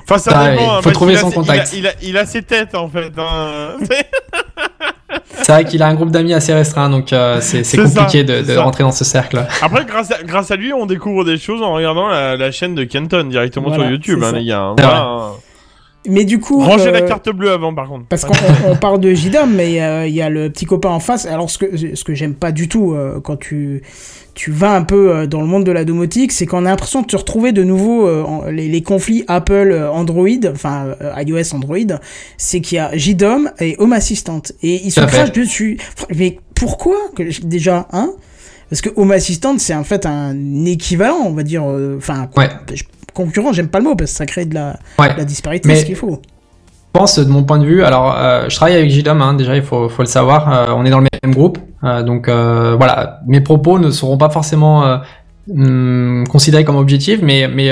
Enfin, 0.03 0.19
ça 0.19 0.29
dépend. 0.51 0.61
il 0.61 0.63
hein, 0.63 0.75
faut 0.75 0.81
parce 0.83 0.93
trouver 0.93 1.17
son 1.17 1.29
ses- 1.29 1.35
contact. 1.35 1.73
Il 1.73 1.87
a, 1.87 1.89
il, 2.03 2.07
a, 2.07 2.09
il 2.09 2.17
a 2.19 2.25
ses 2.27 2.43
têtes 2.43 2.75
en 2.75 2.87
fait. 2.87 3.11
Hein. 3.17 3.77
C'est 5.41 5.51
vrai 5.51 5.65
qu'il 5.65 5.81
a 5.81 5.87
un 5.87 5.95
groupe 5.95 6.11
d'amis 6.11 6.35
assez 6.35 6.53
restreint, 6.53 6.91
donc 6.91 7.11
euh, 7.11 7.39
c'est 7.41 7.63
c'est 7.63 7.77
C'est 7.77 7.87
ça, 7.87 8.01
compliqué 8.01 8.23
de, 8.23 8.55
rentrer 8.57 8.83
dans 8.83 8.91
ce 8.91 9.03
cercle. 9.03 9.43
Après, 9.63 9.85
grâce 9.85 10.11
à, 10.11 10.21
grâce 10.21 10.51
à 10.51 10.55
lui, 10.55 10.71
on 10.71 10.85
découvre 10.85 11.25
des 11.25 11.39
choses 11.39 11.63
en 11.63 11.73
regardant 11.73 12.07
la, 12.07 12.37
la 12.37 12.51
chaîne 12.51 12.75
de 12.75 12.83
Kenton 12.83 13.23
directement 13.23 13.69
Voilà, 13.69 13.85
sur 13.85 13.91
YouTube, 13.91 14.23
hein, 14.23 14.31
les 14.33 14.45
gars. 14.45 14.75
Mais 16.09 16.25
du 16.25 16.39
coup. 16.39 16.59
Rangez 16.61 16.91
la 16.91 16.99
euh, 17.03 17.07
carte 17.07 17.29
bleue 17.29 17.51
avant, 17.51 17.73
par 17.73 17.87
contre. 17.87 18.05
Parce 18.07 18.25
qu'on 18.25 18.33
on- 18.33 18.71
on 18.71 18.75
parle 18.75 18.99
de 18.99 19.13
JDOM, 19.13 19.53
mais 19.53 19.81
euh, 19.81 20.07
il 20.07 20.13
y 20.13 20.21
a 20.21 20.29
le 20.29 20.49
petit 20.49 20.65
copain 20.65 20.89
en 20.89 20.99
face. 20.99 21.25
Alors, 21.25 21.49
ce 21.49 21.57
que, 21.57 21.95
ce 21.95 22.03
que 22.03 22.13
j'aime 22.13 22.33
pas 22.33 22.51
du 22.51 22.67
tout 22.67 22.93
euh, 22.93 23.19
quand 23.21 23.37
tu, 23.37 23.81
tu 24.33 24.51
vas 24.51 24.75
un 24.75 24.83
peu 24.83 25.09
euh, 25.15 25.27
dans 25.27 25.41
le 25.41 25.47
monde 25.47 25.63
de 25.63 25.71
la 25.71 25.85
domotique, 25.85 26.31
c'est 26.31 26.45
qu'on 26.45 26.65
a 26.65 26.69
l'impression 26.69 27.01
de 27.01 27.07
te 27.07 27.15
retrouver 27.15 27.51
de 27.51 27.63
nouveau 27.63 28.07
euh, 28.07 28.23
en- 28.23 28.45
les, 28.45 28.67
les 28.67 28.81
conflits 28.83 29.23
Apple, 29.27 29.53
euh, 29.71 29.89
Android, 29.91 30.27
enfin 30.51 30.95
euh, 31.01 31.11
iOS, 31.21 31.53
Android. 31.55 31.77
C'est 32.37 32.61
qu'il 32.61 32.75
y 32.77 32.79
a 32.79 32.95
JDOM 32.95 33.51
et 33.59 33.75
Home 33.79 33.93
Assistant. 33.93 34.41
Et 34.61 34.81
ils 34.85 34.91
se 34.91 34.99
crachent 35.07 35.31
dessus. 35.31 35.77
Mais 36.15 36.39
pourquoi 36.53 36.95
Déjà, 37.43 37.87
hein? 37.91 38.11
Parce 38.69 38.81
que 38.81 38.89
Home 38.95 39.11
Assistant, 39.11 39.55
c'est 39.59 39.75
en 39.75 39.83
fait 39.83 40.07
un 40.07 40.65
équivalent, 40.65 41.19
on 41.25 41.33
va 41.33 41.43
dire. 41.43 41.63
euh, 41.65 41.97
Enfin, 41.97 42.27
Ouais. 42.35 42.49
Concurrent, 43.15 43.51
j'aime 43.53 43.69
pas 43.69 43.79
le 43.79 43.85
mot 43.85 43.95
parce 43.95 44.11
que 44.11 44.17
ça 44.17 44.25
crée 44.27 44.45
de 44.45 44.53
la, 44.53 44.77
Ouais. 44.99 45.11
de 45.13 45.17
la 45.17 45.25
disparité, 45.25 45.67
Mais- 45.69 45.75
ce 45.77 45.85
qu'il 45.85 45.95
faut. 45.95 46.21
Je 46.93 46.99
pense, 46.99 47.19
de 47.19 47.29
mon 47.29 47.43
point 47.43 47.59
de 47.59 47.65
vue, 47.65 47.83
alors 47.83 48.15
euh, 48.17 48.45
je 48.47 48.55
travaille 48.55 48.75
avec 48.75 48.89
JDOM, 48.89 49.21
hein, 49.21 49.33
déjà 49.33 49.53
il 49.57 49.63
faut, 49.63 49.89
faut 49.89 50.01
le 50.01 50.07
savoir, 50.07 50.49
euh, 50.69 50.73
on 50.77 50.85
est 50.85 50.89
dans 50.89 51.01
le 51.01 51.07
même 51.23 51.33
groupe, 51.33 51.57
euh, 51.83 52.03
donc 52.03 52.29
voilà, 52.29 53.19
mes 53.27 53.41
propos 53.41 53.79
ne 53.79 53.89
seront 53.91 54.17
pas 54.17 54.29
forcément 54.29 54.99
hum, 55.53 56.23
considérés 56.29 56.63
comme 56.63 56.77
objectifs, 56.77 57.19
mais, 57.21 57.49
mais 57.53 57.69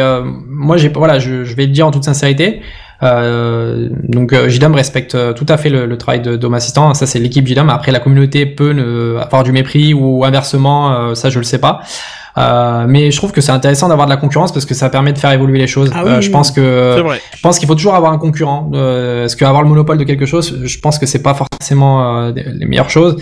moi 0.49 0.75
j'ai 0.75 0.89
voilà, 0.89 1.19
je, 1.19 1.45
je 1.45 1.55
vais 1.55 1.67
le 1.67 1.71
dire 1.71 1.87
en 1.87 1.91
toute 1.91 2.03
sincérité. 2.03 2.61
Donc 3.01 4.33
JDOM 4.49 4.75
respecte 4.75 5.15
tout 5.35 5.45
à 5.47 5.55
fait 5.57 5.69
le, 5.69 5.85
le 5.85 5.97
travail 5.97 6.19
de 6.21 6.35
Dome 6.35 6.53
Assistant, 6.55 6.93
ça 6.93 7.05
c'est 7.05 7.19
l'équipe 7.19 7.47
JDOM. 7.47 7.69
Après 7.69 7.93
la 7.93 7.99
communauté 7.99 8.45
peut 8.45 8.71
ne, 8.73 9.17
avoir 9.21 9.43
du 9.43 9.53
mépris 9.53 9.93
ou 9.93 10.25
inversement, 10.25 11.15
ça 11.15 11.29
je 11.29 11.39
le 11.39 11.45
sais 11.45 11.59
pas. 11.59 11.79
Euh, 12.37 12.85
mais 12.87 13.11
je 13.11 13.17
trouve 13.17 13.31
que 13.31 13.41
c'est 13.41 13.51
intéressant 13.51 13.87
d'avoir 13.89 14.07
de 14.07 14.11
la 14.11 14.17
concurrence 14.17 14.51
parce 14.51 14.65
que 14.65 14.73
ça 14.73 14.89
permet 14.89 15.13
de 15.13 15.19
faire 15.19 15.31
évoluer 15.31 15.59
les 15.59 15.67
choses. 15.67 15.91
Ah 15.93 16.03
oui, 16.03 16.11
Euh, 16.11 16.21
je 16.21 16.31
pense 16.31 16.51
que 16.51 16.95
je 17.35 17.41
pense 17.41 17.59
qu'il 17.59 17.67
faut 17.67 17.75
toujours 17.75 17.95
avoir 17.95 18.11
un 18.11 18.17
concurrent. 18.17 18.71
Euh, 18.73 19.21
parce 19.23 19.35
qu'avoir 19.35 19.61
le 19.61 19.69
monopole 19.69 19.97
de 19.97 20.03
quelque 20.03 20.25
chose, 20.25 20.59
je 20.63 20.79
pense 20.79 20.97
que 20.97 21.05
c'est 21.05 21.21
pas 21.21 21.35
forcément 21.35 22.25
euh, 22.25 22.31
les 22.35 22.65
meilleures 22.65 22.89
choses. 22.89 23.21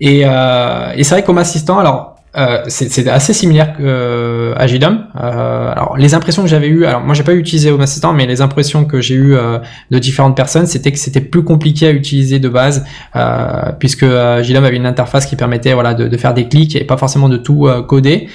Et, 0.00 0.22
euh, 0.24 0.92
et 0.96 1.04
c'est 1.04 1.14
vrai 1.14 1.22
qu'Home 1.22 1.38
Assistant, 1.38 1.78
alors 1.78 2.16
euh, 2.36 2.62
c'est 2.68 3.08
assez 3.08 3.32
similaire 3.32 3.76
que, 3.76 3.82
euh, 3.82 4.54
à 4.56 4.66
JDOM. 4.68 5.04
Euh, 5.20 5.72
alors 5.72 5.96
les 5.96 6.14
impressions 6.14 6.42
que 6.42 6.48
j'avais 6.48 6.68
eues, 6.68 6.84
alors 6.84 7.00
moi 7.00 7.14
j'ai 7.14 7.24
pas 7.24 7.34
utilisé 7.34 7.70
Home 7.72 7.80
Assistant, 7.80 8.12
mais 8.12 8.26
les 8.26 8.40
impressions 8.40 8.84
que 8.84 9.00
j'ai 9.00 9.14
eues 9.14 9.34
euh, 9.34 9.58
de 9.90 9.98
différentes 9.98 10.36
personnes, 10.36 10.66
c'était 10.66 10.92
que 10.92 10.98
c'était 10.98 11.20
plus 11.20 11.42
compliqué 11.42 11.88
à 11.88 11.90
utiliser 11.90 12.38
de 12.38 12.48
base, 12.48 12.84
euh, 13.16 13.72
puisque 13.78 14.04
euh, 14.04 14.42
JDOM 14.44 14.64
avait 14.64 14.76
une 14.76 14.86
interface 14.86 15.26
qui 15.26 15.34
permettait 15.34 15.72
voilà 15.74 15.94
de, 15.94 16.06
de 16.06 16.16
faire 16.16 16.32
des 16.32 16.46
clics 16.48 16.76
et 16.76 16.84
pas 16.84 16.96
forcément 16.96 17.28
de 17.28 17.36
tout 17.36 17.68
coder. 17.88 18.28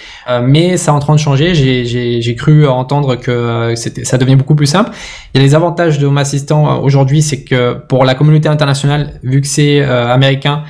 Mais 0.43 0.77
ça 0.77 0.91
est 0.91 0.95
en 0.95 0.99
train 0.99 1.13
de 1.15 1.19
changer. 1.19 1.53
J'ai- 1.55 2.35
cru 2.35 2.67
entendre 2.67 3.15
que 3.15 3.73
ça 3.75 4.17
devenait 4.17 4.35
beaucoup 4.35 4.55
plus 4.55 4.65
simple. 4.65 4.91
Il 5.33 5.39
y 5.39 5.43
a 5.43 5.45
les 5.45 5.55
avantages 5.55 5.99
de 5.99 6.05
Home 6.05 6.17
Assistant 6.17 6.81
aujourd'hui, 6.81 7.21
c'est 7.21 7.43
que 7.43 7.73
pour 7.87 8.03
la 8.03 8.13
communauté 8.13 8.49
internationale, 8.49 9.19
vu 9.23 9.39
que 9.39 9.47
c'est 9.47 9.81
américain, 9.81 10.63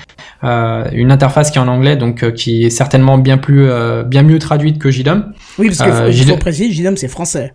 euh, 0.45 0.85
une 0.93 1.11
interface 1.11 1.51
qui 1.51 1.57
est 1.57 1.61
en 1.61 1.67
anglais, 1.67 1.95
donc 1.95 2.23
euh, 2.23 2.31
qui 2.31 2.65
est 2.65 2.69
certainement 2.69 3.17
bien 3.17 3.37
plus, 3.37 3.67
euh, 3.69 4.03
bien 4.03 4.23
mieux 4.23 4.39
traduite 4.39 4.79
que 4.79 4.91
JDOM. 4.91 5.33
Oui, 5.57 5.67
parce 5.67 5.79
qu'il 5.81 5.91
Euh, 5.91 6.11
faut, 6.11 6.31
faut 6.33 6.37
préciser, 6.37 6.71
JDOM 6.71 6.97
c'est 6.97 7.07
français. 7.07 7.53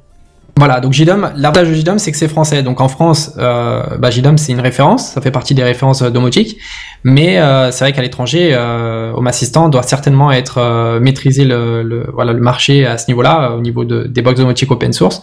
Voilà, 0.57 0.81
donc 0.81 0.93
JDOM, 0.93 1.31
l'avantage 1.37 1.69
de 1.69 1.75
JDOM, 1.75 1.99
c'est 1.99 2.13
que 2.13 2.19
c'est 2.19 2.29
français. 2.29 2.63
Donc 2.63 2.81
en 2.81 2.89
France, 2.89 3.33
euh, 3.39 3.83
bah, 3.99 4.11
JDOM, 4.11 4.37
c'est 4.37 4.53
une 4.53 4.61
référence, 4.61 5.13
ça 5.13 5.21
fait 5.21 5.31
partie 5.31 5.55
des 5.55 5.63
références 5.63 6.03
euh, 6.03 6.11
domotiques. 6.11 6.59
Mais 7.03 7.39
euh, 7.39 7.71
c'est 7.71 7.85
vrai 7.85 7.93
qu'à 7.93 8.03
l'étranger, 8.03 8.51
euh, 8.53 9.13
Home 9.15 9.27
Assistant 9.27 9.69
doit 9.69 9.83
certainement 9.83 10.31
être 10.31 10.59
euh, 10.59 11.01
maîtriser 11.01 11.45
le, 11.45 12.07
voilà, 12.13 12.33
le 12.33 12.41
marché 12.41 12.85
à 12.85 12.99
ce 12.99 13.07
niveau-là, 13.09 13.53
au 13.57 13.61
niveau 13.61 13.85
de, 13.85 14.05
des 14.05 14.21
box 14.21 14.39
domotiques 14.39 14.71
open 14.71 14.93
source. 14.93 15.23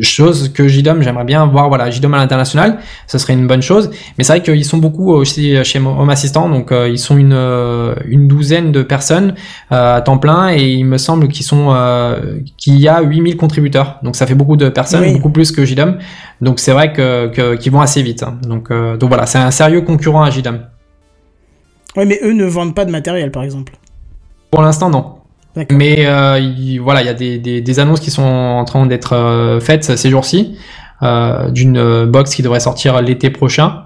Chose 0.00 0.52
que 0.52 0.66
JDOM, 0.66 1.02
j'aimerais 1.02 1.24
bien 1.24 1.46
voir, 1.46 1.68
voilà, 1.68 1.90
JDOM 1.90 2.14
à 2.14 2.16
l'international, 2.18 2.78
ce 3.06 3.18
serait 3.18 3.34
une 3.34 3.46
bonne 3.46 3.62
chose. 3.62 3.90
Mais 4.18 4.24
c'est 4.24 4.32
vrai 4.32 4.42
qu'ils 4.42 4.64
sont 4.64 4.78
beaucoup 4.78 5.12
aussi 5.12 5.62
chez 5.64 5.78
Home 5.78 6.10
Assistant, 6.10 6.48
donc 6.48 6.72
ils 6.72 6.98
sont 6.98 7.16
une, 7.16 7.36
une 8.06 8.26
douzaine 8.26 8.72
de 8.72 8.82
personnes 8.82 9.34
à 9.70 10.00
temps 10.04 10.18
plein 10.18 10.50
et 10.50 10.62
il 10.62 10.84
me 10.84 10.98
semble 10.98 11.28
qu'ils 11.28 11.46
sont 11.46 11.74
qu'il 12.56 12.78
y 12.78 12.88
a 12.88 13.00
8000 13.00 13.36
contributeurs. 13.36 13.65
Donc 14.02 14.16
ça 14.16 14.26
fait 14.26 14.34
beaucoup 14.34 14.56
de 14.56 14.68
personnes, 14.68 15.02
Oui. 15.02 15.12
beaucoup 15.14 15.30
plus 15.30 15.52
que 15.52 15.64
JDOM. 15.64 15.98
Donc 16.40 16.58
c'est 16.60 16.72
vrai 16.72 16.92
que 16.92 17.28
que- 17.28 17.54
qu'ils 17.56 17.72
vont 17.72 17.80
assez 17.80 18.02
vite. 18.02 18.22
hein. 18.22 18.38
Donc 18.46 18.70
euh, 18.70 18.96
donc 18.96 19.08
voilà, 19.08 19.26
c'est 19.26 19.38
un 19.38 19.50
sérieux 19.50 19.80
concurrent 19.82 20.22
à 20.22 20.30
JDOM. 20.30 20.60
Oui, 21.96 22.04
mais 22.06 22.18
eux 22.22 22.32
ne 22.32 22.44
vendent 22.44 22.74
pas 22.74 22.84
de 22.84 22.90
matériel, 22.90 23.30
par 23.30 23.42
exemple. 23.42 23.72
Pour 24.50 24.62
l'instant 24.62 24.90
non. 24.90 25.14
D'accord. 25.54 25.76
Mais 25.78 26.04
euh, 26.06 26.38
il- 26.38 26.78
voilà, 26.78 27.00
il 27.02 27.06
y 27.06 27.10
a 27.10 27.14
des, 27.14 27.38
des, 27.38 27.60
des 27.62 27.78
annonces 27.80 28.00
qui 28.00 28.10
sont 28.10 28.22
en 28.22 28.64
train 28.66 28.84
d'être 28.86 29.14
euh, 29.14 29.58
faites 29.60 29.84
ces 29.96 30.10
jours-ci 30.10 30.56
d'une 31.52 32.04
box 32.06 32.34
qui 32.34 32.42
devrait 32.42 32.60
sortir 32.60 33.00
l'été 33.02 33.28
prochain. 33.30 33.82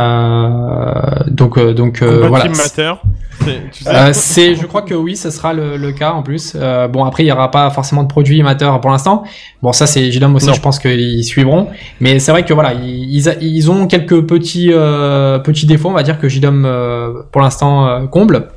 Euh, 0.00 0.94
donc 1.28 1.58
euh, 1.58 1.74
donc 1.74 2.02
euh, 2.02 2.26
voilà. 2.28 2.52
C'est-. 2.54 4.52
Euh, 4.52 4.54
je 4.54 4.66
crois 4.66 4.82
que 4.82 4.94
oui, 4.94 5.16
ce 5.16 5.30
sera 5.30 5.52
le, 5.52 5.76
le 5.76 5.92
cas 5.92 6.12
en 6.12 6.22
plus. 6.22 6.52
Euh, 6.54 6.86
bon, 6.86 7.04
après, 7.04 7.24
il 7.24 7.26
y 7.26 7.32
aura 7.32 7.50
pas 7.50 7.68
forcément 7.70 8.02
de 8.04 8.08
produits 8.08 8.40
amateurs 8.40 8.80
pour 8.80 8.90
l'instant. 8.90 9.24
Bon, 9.62 9.72
ça, 9.72 9.86
c'est 9.86 10.12
JDOM 10.12 10.34
aussi, 10.36 10.46
Non. 10.46 10.52
je 10.54 10.60
pense 10.60 10.78
qu'ils 10.78 11.24
suivront. 11.24 11.68
Mais 12.00 12.20
c'est 12.20 12.30
vrai 12.30 12.44
que 12.44 12.54
voilà, 12.54 12.72
ils, 12.74 13.70
ont 13.70 13.86
quelques 13.88 14.22
petits, 14.26 14.70
euh, 14.72 15.38
petits 15.40 15.66
défauts, 15.66 15.88
on 15.88 15.92
va 15.94 16.04
dire 16.04 16.20
que 16.20 16.28
JDOM 16.28 16.64
euh, 16.64 17.22
pour 17.32 17.40
l'instant 17.42 17.86
euh, 17.88 18.06
comble. 18.06 18.48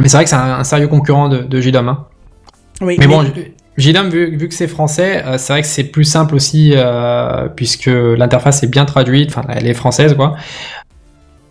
Mais 0.00 0.08
c'est 0.08 0.16
vrai 0.16 0.24
que 0.24 0.30
c'est 0.30 0.36
un, 0.36 0.60
un 0.60 0.64
sérieux 0.64 0.88
concurrent 0.88 1.28
de, 1.28 1.38
de 1.38 1.60
JDOM. 1.60 1.88
hein. 1.88 2.04
Oui, 2.80 2.96
Mais 2.98 3.06
bon, 3.06 3.24
JDOM, 3.78 4.08
vu, 4.08 4.48
que 4.48 4.54
c'est 4.54 4.68
français, 4.68 5.22
euh, 5.24 5.38
c'est 5.38 5.52
vrai 5.52 5.62
que 5.62 5.68
c'est 5.68 5.84
plus 5.84 6.04
simple 6.04 6.34
aussi, 6.34 6.72
euh, 6.74 7.48
puisque 7.48 7.86
l'interface 7.86 8.62
est 8.62 8.68
bien 8.68 8.86
traduite, 8.86 9.28
enfin, 9.28 9.46
elle 9.48 9.66
est 9.66 9.74
française, 9.74 10.14
quoi. 10.14 10.36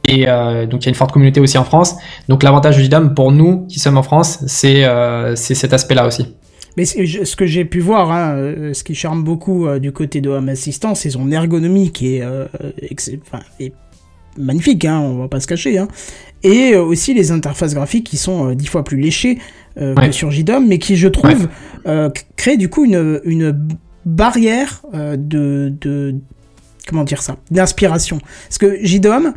Et 0.07 0.27
euh, 0.27 0.65
donc, 0.65 0.83
il 0.83 0.85
y 0.85 0.89
a 0.89 0.91
une 0.91 0.95
forte 0.95 1.11
communauté 1.11 1.39
aussi 1.39 1.57
en 1.57 1.63
France. 1.63 1.95
Donc, 2.27 2.43
l'avantage 2.43 2.77
de 2.77 2.83
JDOM 2.83 3.13
pour 3.13 3.31
nous 3.31 3.65
qui 3.67 3.79
sommes 3.79 3.97
en 3.97 4.03
France, 4.03 4.43
c'est 4.47 4.85
cet 5.35 5.73
aspect-là 5.73 6.05
aussi. 6.05 6.35
Mais 6.77 6.85
ce 6.85 7.35
que 7.35 7.45
j'ai 7.45 7.63
pu 7.63 7.79
voir, 7.79 8.11
hein, 8.11 8.73
ce 8.73 8.83
qui 8.83 8.95
charme 8.95 9.23
beaucoup 9.23 9.67
du 9.79 9.91
côté 9.93 10.19
de 10.19 10.29
Home 10.29 10.49
Assistant, 10.49 10.93
c'est 10.93 11.09
son 11.09 11.31
ergonomie 11.31 11.91
qui 11.91 12.17
est, 12.17 12.23
magnifique, 14.37 14.85
hein, 14.85 14.99
on 14.99 15.15
va 15.15 15.27
pas 15.27 15.39
se 15.39 15.47
cacher. 15.47 15.77
Hein. 15.77 15.87
Et 16.43 16.75
aussi 16.75 17.13
les 17.15 17.31
interfaces 17.31 17.73
graphiques 17.73 18.05
qui 18.05 18.17
sont 18.17 18.51
dix 18.51 18.67
fois 18.67 18.83
plus 18.83 18.99
léchées 18.99 19.39
euh, 19.77 19.93
Ouais. 19.95 20.07
que 20.07 20.11
sur 20.13 20.31
JDOM, 20.31 20.65
mais 20.67 20.79
qui, 20.79 20.95
je 20.95 21.07
trouve, 21.07 21.47
euh, 21.87 22.09
c- 22.15 22.23
créent 22.35 22.57
du 22.57 22.69
coup 22.69 22.85
une, 22.85 23.19
une 23.25 23.57
barrière 24.05 24.81
euh, 24.93 25.15
de, 25.17 25.73
de 25.81 26.15
comment 26.87 27.03
dire 27.03 27.21
ça, 27.21 27.37
d'inspiration. 27.51 28.19
Parce 28.47 28.57
que 28.57 28.77
JDOM, 28.83 29.33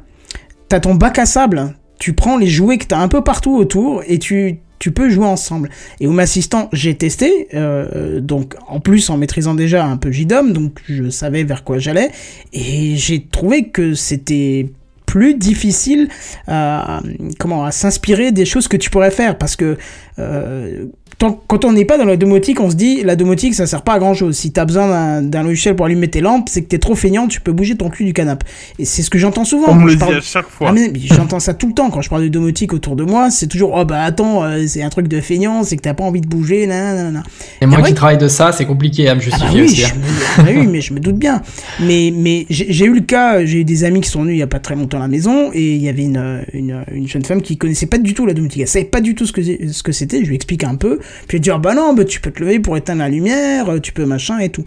t'as 0.68 0.80
ton 0.80 0.94
bac 0.94 1.18
à 1.18 1.26
sable, 1.26 1.74
tu 1.98 2.12
prends 2.12 2.36
les 2.36 2.46
jouets 2.48 2.78
que 2.78 2.86
t'as 2.86 2.98
un 2.98 3.08
peu 3.08 3.22
partout 3.22 3.56
autour 3.56 4.02
et 4.06 4.18
tu 4.18 4.58
tu 4.78 4.92
peux 4.92 5.10
jouer 5.10 5.24
ensemble. 5.26 5.70
Et 5.98 6.06
Home 6.06 6.20
Assistant, 6.20 6.68
j'ai 6.72 6.94
testé, 6.94 7.48
euh, 7.52 8.20
donc 8.20 8.54
en 8.68 8.78
plus 8.78 9.10
en 9.10 9.16
maîtrisant 9.16 9.56
déjà 9.56 9.84
un 9.84 9.96
peu 9.96 10.12
JDOM, 10.12 10.52
donc 10.52 10.78
je 10.88 11.10
savais 11.10 11.42
vers 11.42 11.64
quoi 11.64 11.80
j'allais, 11.80 12.10
et 12.52 12.94
j'ai 12.94 13.26
trouvé 13.26 13.70
que 13.70 13.94
c'était 13.94 14.68
plus 15.04 15.34
difficile 15.34 16.08
à, 16.46 17.00
comment, 17.40 17.64
à 17.64 17.72
s'inspirer 17.72 18.30
des 18.30 18.44
choses 18.44 18.68
que 18.68 18.76
tu 18.76 18.88
pourrais 18.88 19.10
faire, 19.10 19.36
parce 19.36 19.56
que 19.56 19.76
euh, 20.18 20.86
tant- 21.18 21.40
quand 21.46 21.64
on 21.64 21.72
n'est 21.72 21.84
pas 21.84 21.96
dans 21.98 22.04
la 22.04 22.16
domotique, 22.16 22.60
on 22.60 22.70
se 22.70 22.74
dit 22.76 23.02
la 23.02 23.16
domotique 23.16 23.54
ça 23.54 23.66
sert 23.66 23.82
pas 23.82 23.94
à 23.94 23.98
grand 23.98 24.14
chose. 24.14 24.36
Si 24.36 24.50
t'as 24.52 24.64
besoin 24.64 25.22
d'un- 25.22 25.42
logiciel 25.42 25.76
pour 25.76 25.86
allumer 25.86 26.08
tes 26.08 26.20
lampes, 26.20 26.48
c'est 26.48 26.62
que 26.62 26.68
t'es 26.68 26.78
trop 26.78 26.94
feignant, 26.94 27.28
tu 27.28 27.40
peux 27.40 27.52
bouger 27.52 27.76
ton 27.76 27.88
cul 27.88 28.04
du 28.04 28.12
canapé. 28.12 28.44
Et 28.78 28.84
c'est 28.84 29.02
ce 29.02 29.10
que 29.10 29.18
j'entends 29.18 29.44
souvent. 29.44 29.68
On 29.70 29.74
me 29.74 29.80
je 29.82 29.86
le 29.86 29.92
dit 29.92 29.98
parle- 29.98 30.16
à 30.16 30.20
chaque 30.20 30.48
fois. 30.48 30.68
ah 30.70 30.72
mais, 30.72 30.90
mais 30.92 30.98
j'entends 31.00 31.40
ça 31.40 31.54
tout 31.54 31.68
le 31.68 31.74
temps 31.74 31.90
quand 31.90 32.00
je 32.02 32.08
parle 32.10 32.22
de 32.22 32.28
domotique 32.28 32.72
autour 32.72 32.96
de 32.96 33.04
moi, 33.04 33.30
c'est 33.30 33.46
toujours 33.46 33.74
oh 33.76 33.84
bah 33.84 34.02
attends, 34.02 34.44
euh, 34.44 34.64
c'est 34.66 34.82
un 34.82 34.88
truc 34.90 35.08
de 35.08 35.20
feignant, 35.20 35.62
c'est 35.64 35.76
que 35.76 35.82
t'as 35.82 35.94
pas 35.94 36.04
envie 36.04 36.20
de 36.20 36.28
bouger, 36.28 36.66
nanana. 36.66 37.22
Et 37.60 37.66
moi 37.66 37.80
Et 37.80 37.82
qui 37.84 37.94
travaille 37.94 38.18
de 38.18 38.28
ça, 38.28 38.52
c'est 38.52 38.66
compliqué 38.66 39.08
à 39.08 39.14
me 39.14 39.20
Ah 39.20 39.24
bah 39.30 39.36
justifier 39.46 39.60
oui, 39.60 39.66
aussi. 39.66 39.76
je 39.82 39.86
hein. 39.86 39.96
me, 40.38 40.42
bah 40.44 40.50
oui, 40.60 40.66
mais 40.66 40.80
je 40.80 40.92
me 40.94 41.00
doute 41.00 41.16
bien. 41.16 41.42
Mais, 41.80 42.12
mais 42.14 42.46
j'ai 42.50 42.66
j'ai 42.72 42.84
eu 42.86 42.94
le 42.94 43.00
cas, 43.00 43.44
j'ai 43.44 43.58
eu 43.60 43.64
des 43.64 43.84
amis 43.84 44.00
qui 44.00 44.10
sont 44.10 44.22
venus 44.22 44.34
il 44.36 44.38
y 44.38 44.42
a 44.42 44.46
pas 44.46 44.58
très 44.60 44.74
longtemps 44.74 44.98
à 44.98 45.00
la 45.00 45.08
maison 45.08 45.50
et 45.52 45.74
il 45.74 45.82
y 45.82 45.88
avait 45.88 46.02
une, 46.04 46.42
une, 46.52 46.84
une 46.92 47.08
jeune 47.08 47.24
femme 47.24 47.42
qui 47.42 47.56
connaissait 47.56 47.86
pas 47.86 47.98
du 47.98 48.14
tout 48.14 48.24
la 48.26 48.34
domotique. 48.34 48.60
Elle 48.62 48.68
savait 48.68 48.84
pas 48.84 49.00
du 49.00 49.14
tout 49.14 49.26
ce 49.26 49.32
que, 49.32 49.42
ce 49.42 49.82
que 49.82 49.92
c'était. 49.92 50.07
Je 50.10 50.28
lui 50.28 50.34
explique 50.34 50.64
un 50.64 50.76
peu. 50.76 50.98
Puis 51.26 51.36
elle 51.36 51.42
dit 51.42 51.50
ah 51.50 51.58
bah 51.58 51.74
non, 51.74 51.94
bah, 51.94 52.04
tu 52.04 52.20
peux 52.20 52.30
te 52.30 52.40
lever 52.40 52.60
pour 52.60 52.76
éteindre 52.76 53.00
la 53.00 53.08
lumière, 53.08 53.68
euh, 53.70 53.80
tu 53.80 53.92
peux 53.92 54.04
machin 54.04 54.38
et 54.38 54.48
tout. 54.50 54.64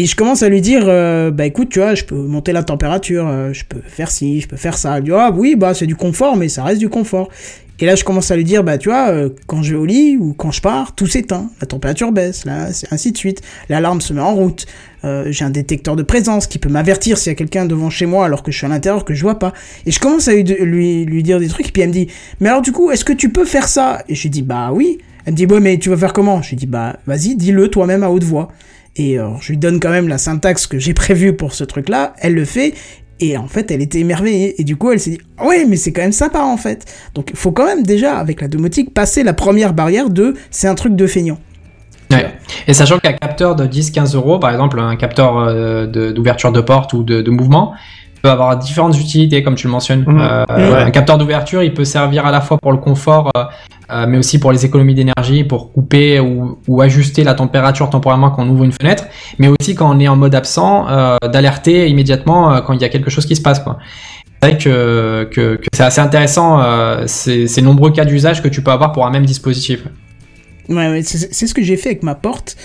Et 0.00 0.06
je 0.06 0.16
commence 0.16 0.42
à 0.42 0.48
lui 0.48 0.62
dire, 0.62 0.84
euh, 0.86 1.30
bah 1.30 1.44
écoute, 1.44 1.68
tu 1.68 1.78
vois, 1.78 1.94
je 1.94 2.04
peux 2.04 2.14
monter 2.14 2.52
la 2.52 2.62
température, 2.62 3.28
euh, 3.28 3.52
je 3.52 3.66
peux 3.66 3.82
faire 3.86 4.10
ci, 4.10 4.40
je 4.40 4.48
peux 4.48 4.56
faire 4.56 4.78
ça. 4.78 4.96
Elle 4.96 5.04
dit, 5.04 5.10
ah 5.12 5.30
oui, 5.30 5.56
bah 5.56 5.74
c'est 5.74 5.84
du 5.84 5.94
confort, 5.94 6.38
mais 6.38 6.48
ça 6.48 6.64
reste 6.64 6.78
du 6.78 6.88
confort. 6.88 7.28
Et 7.80 7.84
là, 7.84 7.96
je 7.96 8.02
commence 8.02 8.30
à 8.30 8.36
lui 8.36 8.44
dire, 8.44 8.64
bah 8.64 8.78
tu 8.78 8.88
vois, 8.88 9.10
euh, 9.10 9.28
quand 9.46 9.62
je 9.62 9.72
vais 9.72 9.78
au 9.78 9.84
lit 9.84 10.16
ou 10.18 10.32
quand 10.32 10.52
je 10.52 10.62
pars, 10.62 10.94
tout 10.94 11.06
s'éteint, 11.06 11.50
la 11.60 11.66
température 11.66 12.12
baisse, 12.12 12.46
là, 12.46 12.68
ainsi 12.90 13.12
de 13.12 13.18
suite. 13.18 13.42
L'alarme 13.68 14.00
se 14.00 14.14
met 14.14 14.22
en 14.22 14.34
route. 14.34 14.64
J'ai 15.04 15.44
un 15.44 15.50
détecteur 15.50 15.96
de 15.96 16.02
présence 16.02 16.46
qui 16.46 16.58
peut 16.58 16.70
m'avertir 16.70 17.18
s'il 17.18 17.32
y 17.32 17.34
a 17.34 17.36
quelqu'un 17.36 17.66
devant 17.66 17.90
chez 17.90 18.06
moi 18.06 18.24
alors 18.24 18.42
que 18.42 18.50
je 18.50 18.56
suis 18.56 18.64
à 18.64 18.70
l'intérieur 18.70 19.04
que 19.04 19.12
je 19.12 19.20
vois 19.20 19.38
pas. 19.38 19.52
Et 19.84 19.90
je 19.90 20.00
commence 20.00 20.28
à 20.28 20.32
lui, 20.32 20.44
lui, 20.44 21.04
lui 21.04 21.22
dire 21.22 21.40
des 21.40 21.48
trucs, 21.48 21.68
et 21.68 21.72
puis 21.72 21.82
elle 21.82 21.88
me 21.88 21.92
dit, 21.92 22.06
mais 22.40 22.48
alors 22.48 22.62
du 22.62 22.72
coup, 22.72 22.90
est-ce 22.90 23.04
que 23.04 23.12
tu 23.12 23.28
peux 23.28 23.44
faire 23.44 23.68
ça? 23.68 24.02
Et 24.08 24.14
je 24.14 24.22
lui 24.22 24.30
dis, 24.30 24.42
bah 24.42 24.70
oui. 24.72 24.96
Elle 25.26 25.34
me 25.34 25.36
dit, 25.36 25.44
ouais, 25.44 25.60
mais 25.60 25.76
tu 25.78 25.90
vas 25.90 25.98
faire 25.98 26.14
comment? 26.14 26.40
Je 26.40 26.50
lui 26.50 26.56
dis, 26.56 26.66
bah 26.66 26.96
vas-y, 27.06 27.36
dis-le 27.36 27.68
toi-même 27.68 28.02
à 28.02 28.08
haute 28.08 28.24
voix. 28.24 28.50
Et 28.96 29.18
euh, 29.18 29.28
je 29.40 29.52
lui 29.52 29.58
donne 29.58 29.80
quand 29.80 29.90
même 29.90 30.08
la 30.08 30.18
syntaxe 30.18 30.66
que 30.66 30.78
j'ai 30.78 30.94
prévue 30.94 31.34
pour 31.34 31.54
ce 31.54 31.64
truc-là, 31.64 32.12
elle 32.18 32.34
le 32.34 32.44
fait, 32.44 32.74
et 33.20 33.36
en 33.36 33.46
fait, 33.46 33.70
elle 33.70 33.82
était 33.82 34.00
émerveillée. 34.00 34.60
Et 34.60 34.64
du 34.64 34.76
coup, 34.76 34.90
elle 34.90 34.98
s'est 35.00 35.10
dit, 35.10 35.20
ah 35.38 35.46
ouais, 35.46 35.64
mais 35.68 35.76
c'est 35.76 35.92
quand 35.92 36.00
même 36.02 36.12
sympa 36.12 36.40
en 36.40 36.56
fait. 36.56 36.86
Donc 37.14 37.30
il 37.30 37.36
faut 37.36 37.52
quand 37.52 37.66
même 37.66 37.82
déjà, 37.82 38.16
avec 38.18 38.40
la 38.40 38.48
domotique, 38.48 38.92
passer 38.94 39.22
la 39.22 39.32
première 39.34 39.74
barrière 39.74 40.10
de 40.10 40.34
c'est 40.50 40.68
un 40.68 40.74
truc 40.74 40.96
de 40.96 41.06
feignant. 41.06 41.38
Ouais. 42.10 42.26
Et 42.66 42.74
sachant 42.74 42.98
qu'un 42.98 43.12
capteur 43.12 43.54
de 43.54 43.66
10-15 43.66 44.16
euros, 44.16 44.38
par 44.40 44.50
exemple 44.50 44.80
un 44.80 44.96
capteur 44.96 45.38
euh, 45.38 45.86
de- 45.86 46.10
d'ouverture 46.10 46.50
de, 46.50 46.60
porte 46.60 46.92
ou 46.92 47.04
de, 47.04 47.22
de 47.22 47.30
mouvement, 47.30 47.74
peut 48.22 48.30
avoir 48.30 48.58
différentes 48.58 48.98
utilités, 48.98 49.42
comme 49.42 49.54
tu 49.54 49.66
le 49.66 49.72
mentionnes. 49.72 50.04
Mhm. 50.06 50.20
Euh. 50.20 50.84
Un 50.86 50.90
capteur 50.90 51.18
d'ouverture, 51.18 51.62
il 51.62 51.72
peut 51.72 51.84
servir 51.84 52.26
à 52.26 52.32
la 52.32 52.40
fois 52.40 52.58
pour 52.60 52.72
le 52.72 52.78
confort, 52.78 53.30
euh, 53.90 54.06
mais 54.08 54.18
aussi 54.18 54.38
pour 54.38 54.52
les 54.52 54.64
économies 54.64 54.94
d'énergie, 54.94 55.44
pour 55.44 55.72
couper 55.72 56.20
ou, 56.20 56.80
ajuster 56.80 57.24
la 57.24 57.34
température 57.34 57.90
temporairement 57.90 58.30
quand 58.30 58.44
on 58.44 58.48
ouvre 58.48 58.64
une 58.64 58.72
fenêtre, 58.72 59.04
mais 59.38 59.48
aussi 59.48 59.74
quand 59.74 59.94
on 59.94 59.98
est 60.00 60.08
en 60.08 60.16
mode 60.16 60.34
absent, 60.34 60.88
euh, 60.88 61.16
d'alerter 61.30 61.88
immédiatement 61.88 62.54
euh, 62.54 62.60
quand 62.60 62.72
il 62.72 62.80
y 62.80 62.84
a 62.84 62.88
quelque 62.88 63.10
chose 63.10 63.26
qui 63.26 63.36
se 63.36 63.42
passe. 63.42 63.60
quoi. 63.60 63.78
C'est 64.42 64.48
vrai 64.48 64.58
que, 64.58 65.28
que, 65.30 65.60
c'est 65.74 65.82
assez 65.82 66.00
intéressant 66.00 66.62
ces, 67.06 67.46
ces 67.46 67.60
nombreux 67.60 67.90
cas 67.90 68.06
d'usage 68.06 68.42
que 68.42 68.48
tu 68.48 68.62
peux 68.62 68.70
avoir 68.70 68.92
pour 68.92 69.06
un 69.06 69.10
même 69.10 69.26
dispositif. 69.26 69.84
Ouais, 70.70 71.02
c'est 71.02 71.46
ce 71.46 71.52
que 71.52 71.62
j'ai 71.62 71.76
fait 71.76 71.90
avec 71.90 72.02
ma 72.02 72.14
porte. 72.14 72.56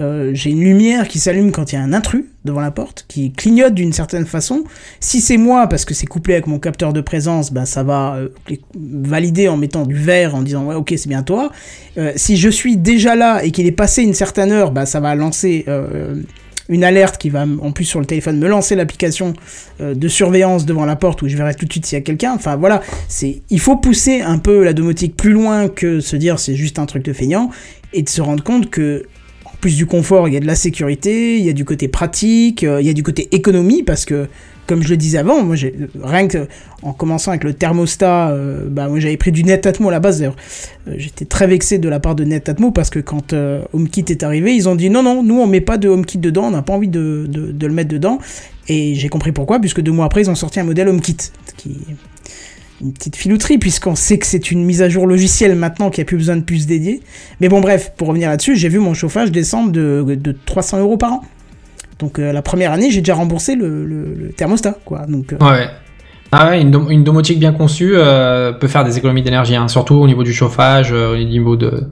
Euh, 0.00 0.30
j'ai 0.34 0.50
une 0.50 0.60
lumière 0.60 1.08
qui 1.08 1.18
s'allume 1.18 1.52
quand 1.52 1.72
il 1.72 1.76
y 1.76 1.78
a 1.78 1.82
un 1.82 1.92
intrus 1.92 2.24
devant 2.44 2.60
la 2.60 2.70
porte, 2.70 3.04
qui 3.08 3.32
clignote 3.32 3.74
d'une 3.74 3.92
certaine 3.92 4.26
façon. 4.26 4.64
Si 5.00 5.20
c'est 5.20 5.36
moi, 5.36 5.66
parce 5.66 5.84
que 5.84 5.94
c'est 5.94 6.06
couplé 6.06 6.34
avec 6.34 6.46
mon 6.46 6.58
capteur 6.58 6.92
de 6.92 7.00
présence, 7.00 7.52
bah, 7.52 7.64
ça 7.64 7.82
va 7.82 8.16
euh, 8.16 8.28
valider 8.74 9.48
en 9.48 9.56
mettant 9.56 9.86
du 9.86 9.94
vert, 9.94 10.34
en 10.34 10.42
disant 10.42 10.64
ouais, 10.64 10.74
ok, 10.74 10.94
c'est 10.96 11.08
bien 11.08 11.22
toi. 11.22 11.50
Euh, 11.96 12.12
si 12.16 12.36
je 12.36 12.48
suis 12.48 12.76
déjà 12.76 13.14
là 13.14 13.44
et 13.44 13.50
qu'il 13.50 13.66
est 13.66 13.72
passé 13.72 14.02
une 14.02 14.14
certaine 14.14 14.50
heure, 14.52 14.72
bah, 14.72 14.86
ça 14.86 15.00
va 15.00 15.14
lancer 15.14 15.64
une 16.68 16.82
alerte 16.82 17.18
qui 17.18 17.28
va, 17.28 17.44
en 17.44 17.72
plus 17.72 17.84
sur 17.84 18.00
le 18.00 18.06
téléphone, 18.06 18.38
me 18.38 18.48
lancer 18.48 18.74
l'application 18.74 19.34
de 19.80 20.08
surveillance 20.08 20.64
devant 20.64 20.86
la 20.86 20.96
porte 20.96 21.22
où 21.22 21.28
je 21.28 21.36
verrai 21.36 21.54
tout 21.54 21.66
de 21.66 21.72
suite 21.72 21.86
s'il 21.86 21.96
y 21.96 22.00
a 22.00 22.04
quelqu'un. 22.04 22.32
Enfin 22.34 22.56
voilà, 22.56 22.82
il 23.22 23.60
faut 23.60 23.76
pousser 23.76 24.22
un 24.22 24.38
peu 24.38 24.64
la 24.64 24.72
domotique 24.72 25.16
plus 25.16 25.32
loin 25.32 25.68
que 25.68 26.00
se 26.00 26.16
dire 26.16 26.38
c'est 26.38 26.54
juste 26.54 26.78
un 26.78 26.86
truc 26.86 27.04
de 27.04 27.12
feignant 27.12 27.50
et 27.92 28.02
de 28.02 28.08
se 28.08 28.22
rendre 28.22 28.42
compte 28.42 28.70
que 28.70 29.04
plus 29.64 29.76
du 29.76 29.86
confort, 29.86 30.28
il 30.28 30.34
y 30.34 30.36
a 30.36 30.40
de 30.40 30.46
la 30.46 30.56
sécurité, 30.56 31.38
il 31.38 31.42
y 31.46 31.48
a 31.48 31.54
du 31.54 31.64
côté 31.64 31.88
pratique, 31.88 32.64
euh, 32.64 32.82
il 32.82 32.86
y 32.86 32.90
a 32.90 32.92
du 32.92 33.02
côté 33.02 33.34
économie 33.34 33.82
parce 33.82 34.04
que 34.04 34.28
comme 34.66 34.82
je 34.82 34.90
le 34.90 34.98
disais 34.98 35.16
avant, 35.16 35.42
moi 35.42 35.56
j'ai 35.56 35.74
rien 36.02 36.28
que 36.28 36.48
en 36.82 36.92
commençant 36.92 37.30
avec 37.30 37.44
le 37.44 37.54
thermostat, 37.54 38.28
euh, 38.28 38.66
bah 38.68 38.88
moi 38.88 39.00
j'avais 39.00 39.16
pris 39.16 39.32
du 39.32 39.42
Netatmo 39.42 39.88
à 39.88 39.92
la 39.92 40.00
base 40.00 40.18
d'ailleurs. 40.18 40.36
Euh, 40.86 40.96
J'étais 40.98 41.24
très 41.24 41.46
vexé 41.46 41.78
de 41.78 41.88
la 41.88 41.98
part 41.98 42.14
de 42.14 42.24
Netatmo 42.24 42.72
parce 42.72 42.90
que 42.90 42.98
quand 42.98 43.32
euh, 43.32 43.62
HomeKit 43.72 44.04
est 44.10 44.22
arrivé, 44.22 44.54
ils 44.54 44.68
ont 44.68 44.74
dit 44.74 44.90
non 44.90 45.02
non, 45.02 45.22
nous 45.22 45.40
on 45.40 45.46
met 45.46 45.62
pas 45.62 45.78
de 45.78 45.88
HomeKit 45.88 46.18
dedans, 46.18 46.44
on 46.44 46.50
n'a 46.50 46.60
pas 46.60 46.74
envie 46.74 46.88
de, 46.88 47.26
le 47.32 47.68
mettre 47.70 47.88
dedans. 47.88 48.18
Et 48.68 48.94
j'ai 48.94 49.08
compris 49.08 49.32
pourquoi, 49.32 49.60
puisque 49.60 49.80
deux 49.80 49.92
mois 49.92 50.04
après 50.04 50.20
ils 50.20 50.30
ont 50.30 50.34
sorti 50.34 50.60
un 50.60 50.64
modèle 50.64 50.88
HomeKit 50.88 51.16
qui 51.56 51.76
une 52.80 52.92
petite 52.92 53.16
filouterie 53.16 53.58
puisqu'on 53.58 53.94
sait 53.94 54.18
que 54.18 54.26
c'est 54.26 54.50
une 54.50 54.64
mise 54.64 54.82
à 54.82 54.88
jour 54.88 55.06
logicielle 55.06 55.54
maintenant 55.56 55.90
qu'il 55.90 56.02
n'y 56.02 56.06
a 56.06 56.08
plus 56.08 56.16
besoin 56.16 56.36
de 56.36 56.42
puces 56.42 56.66
dédiées. 56.66 57.00
Mais 57.40 57.48
bon 57.48 57.60
bref, 57.60 57.92
pour 57.96 58.08
revenir 58.08 58.28
là-dessus, 58.28 58.56
j'ai 58.56 58.68
vu 58.68 58.78
mon 58.78 58.94
chauffage 58.94 59.30
descendre 59.30 59.70
de, 59.72 60.04
de 60.08 60.36
300 60.46 60.80
euros 60.80 60.96
par 60.96 61.12
an. 61.12 61.20
Donc 62.00 62.18
euh, 62.18 62.32
la 62.32 62.42
première 62.42 62.72
année, 62.72 62.90
j'ai 62.90 63.00
déjà 63.00 63.14
remboursé 63.14 63.54
le, 63.54 64.32
thermostat, 64.36 64.76
quoi. 64.84 65.06
Donc 65.06 65.32
euh, 65.32 65.36
Ouais. 65.40 65.68
Ah 66.32 66.56
une, 66.56 66.72
dom- 66.72 66.90
une 66.90 67.04
domotique 67.04 67.38
bien 67.38 67.52
conçue 67.52 67.92
euh, 67.94 68.52
peut 68.52 68.66
faire 68.66 68.84
des 68.84 68.98
économies 68.98 69.22
d'énergie, 69.22 69.54
hein, 69.54 69.68
surtout 69.68 69.94
au 69.94 70.06
niveau 70.08 70.24
du 70.24 70.32
chauffage, 70.32 70.90
au 70.90 71.16
niveau 71.16 71.56
de 71.56 71.84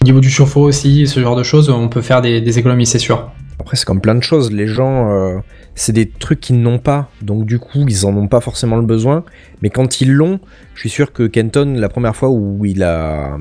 au 0.00 0.04
niveau 0.04 0.20
du 0.20 0.30
chauffe-eau 0.30 0.60
aussi, 0.60 1.06
ce 1.08 1.18
genre 1.20 1.34
de 1.34 1.42
choses, 1.42 1.70
on 1.70 1.88
peut 1.88 2.02
faire 2.02 2.20
des 2.20 2.58
économies, 2.58 2.84
c'est 2.86 2.98
sûr. 2.98 3.30
Après, 3.64 3.76
c'est 3.78 3.86
comme 3.86 4.02
plein 4.02 4.14
de 4.14 4.22
choses. 4.22 4.52
Les 4.52 4.66
gens, 4.66 5.10
euh, 5.10 5.38
c'est 5.74 5.94
des 5.94 6.06
trucs 6.06 6.38
qu'ils 6.40 6.60
n'ont 6.60 6.78
pas. 6.78 7.08
Donc, 7.22 7.46
du 7.46 7.58
coup, 7.58 7.86
ils 7.88 8.04
en 8.04 8.14
ont 8.14 8.28
pas 8.28 8.40
forcément 8.42 8.76
le 8.76 8.84
besoin. 8.84 9.24
Mais 9.62 9.70
quand 9.70 10.02
ils 10.02 10.12
l'ont, 10.12 10.38
je 10.74 10.80
suis 10.80 10.90
sûr 10.90 11.14
que 11.14 11.22
Kenton, 11.26 11.72
la 11.78 11.88
première 11.88 12.14
fois 12.14 12.28
où 12.28 12.66
il 12.66 12.82
a, 12.82 13.38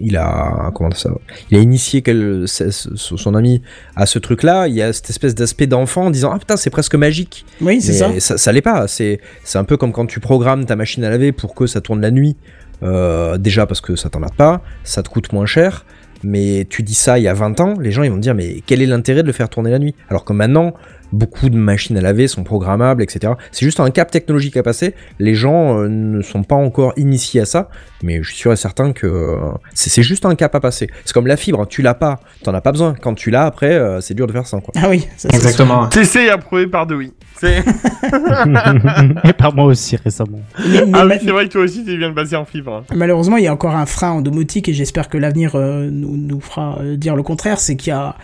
il 0.00 0.16
a, 0.16 0.72
comment 0.74 0.90
ça, 0.90 1.10
il 1.52 1.56
a 1.56 1.60
initié 1.60 2.02
quel- 2.02 2.46
son 2.46 3.34
ami 3.36 3.62
à 3.94 4.06
ce 4.06 4.18
truc-là, 4.18 4.66
il 4.66 4.74
y 4.74 4.82
a 4.82 4.92
cette 4.92 5.08
espèce 5.10 5.36
d'aspect 5.36 5.68
d'enfant 5.68 6.06
en 6.06 6.10
disant, 6.10 6.32
ah 6.34 6.38
putain, 6.40 6.56
c'est 6.56 6.70
presque 6.70 6.96
magique. 6.96 7.46
oui, 7.60 7.80
c'est 7.80 8.08
Mais 8.08 8.18
ça. 8.18 8.38
ça. 8.38 8.50
l'est 8.50 8.62
pas. 8.62 8.88
C'est, 8.88 9.20
c'est 9.44 9.58
un 9.58 9.64
peu 9.64 9.76
comme 9.76 9.92
quand 9.92 10.06
tu 10.06 10.18
programmes 10.18 10.64
ta 10.66 10.74
machine 10.74 11.04
à 11.04 11.10
laver 11.10 11.30
pour 11.30 11.54
que 11.54 11.68
ça 11.68 11.80
tourne 11.80 12.00
la 12.00 12.10
nuit. 12.10 12.36
Euh, 12.82 13.36
déjà 13.36 13.66
parce 13.66 13.82
que 13.82 13.94
ça 13.94 14.08
t'emmerde 14.08 14.34
pas, 14.34 14.62
ça 14.84 15.02
te 15.02 15.10
coûte 15.10 15.32
moins 15.34 15.44
cher. 15.46 15.84
Mais 16.22 16.66
tu 16.68 16.82
dis 16.82 16.94
ça 16.94 17.18
il 17.18 17.22
y 17.22 17.28
a 17.28 17.34
20 17.34 17.60
ans, 17.60 17.74
les 17.80 17.90
gens 17.90 18.02
ils 18.02 18.10
vont 18.10 18.16
te 18.16 18.22
dire 18.22 18.34
mais 18.34 18.62
quel 18.66 18.82
est 18.82 18.86
l'intérêt 18.86 19.22
de 19.22 19.26
le 19.26 19.32
faire 19.32 19.48
tourner 19.48 19.70
la 19.70 19.78
nuit? 19.78 19.94
Alors 20.08 20.24
que 20.24 20.32
maintenant, 20.32 20.74
beaucoup 21.12 21.48
de 21.48 21.56
machines 21.56 21.96
à 21.96 22.00
laver 22.00 22.28
sont 22.28 22.44
programmables, 22.44 23.02
etc. 23.02 23.34
C'est 23.52 23.64
juste 23.64 23.80
un 23.80 23.90
cap 23.90 24.10
technologique 24.10 24.56
à 24.56 24.62
passer. 24.62 24.94
Les 25.18 25.34
gens 25.34 25.78
euh, 25.78 25.88
ne 25.88 26.22
sont 26.22 26.42
pas 26.42 26.54
encore 26.56 26.92
initiés 26.96 27.40
à 27.40 27.44
ça, 27.46 27.68
mais 28.02 28.22
je 28.22 28.28
suis 28.28 28.36
sûr 28.38 28.52
et 28.52 28.56
certain 28.56 28.92
que 28.92 29.06
euh, 29.06 29.36
c'est 29.74 30.02
juste 30.02 30.24
un 30.26 30.34
cap 30.34 30.54
à 30.54 30.60
passer. 30.60 30.88
C'est 31.04 31.12
comme 31.12 31.26
la 31.26 31.36
fibre, 31.36 31.66
tu 31.66 31.82
l'as 31.82 31.94
pas, 31.94 32.20
t'en 32.44 32.54
as 32.54 32.60
pas 32.60 32.72
besoin. 32.72 32.94
Quand 33.00 33.14
tu 33.14 33.30
l'as 33.30 33.44
après, 33.44 33.72
euh, 33.74 34.00
c'est 34.00 34.14
dur 34.14 34.26
de 34.26 34.32
faire 34.32 34.46
ça. 34.46 34.60
Quoi. 34.60 34.72
Ah 34.76 34.88
oui, 34.88 35.06
ça, 35.16 35.28
Exactement. 35.32 35.86
TC 35.88 36.28
approuvé 36.30 36.66
par 36.66 36.86
Dewey. 36.86 37.10
Et 39.24 39.32
par 39.32 39.54
moi 39.54 39.64
aussi 39.64 39.96
récemment. 39.96 40.40
sûr. 40.58 40.68
Mais- 40.70 40.84
mais 40.86 40.98
Ah 40.98 41.06
oui, 41.06 41.14
c'est 41.24 41.30
vrai 41.30 41.46
que 41.46 41.52
toi 41.52 41.62
aussi, 41.62 41.84
tu 41.84 41.96
viens 41.96 42.10
de 42.10 42.14
passer 42.14 42.36
en 42.36 42.44
fibre. 42.44 42.74
hein. 42.90 42.94
Malheureusement, 42.94 43.36
il 43.36 43.44
y 43.44 43.46
a 43.46 43.52
encore 43.52 43.74
un 43.74 43.86
frein 43.86 44.10
en 44.10 44.20
domotique 44.20 44.68
et 44.68 44.74
j'espère 44.74 45.08
que 45.08 45.16
l'avenir 45.18 45.52
euh, 45.54 45.88
nous, 45.90 46.16
nous 46.16 46.40
fera 46.40 46.78
dire 46.96 47.16
le 47.16 47.22
contraire. 47.22 47.58
C'est 47.58 47.76
qu'il 47.76 47.90
y 47.90 47.96
a, 47.96 48.14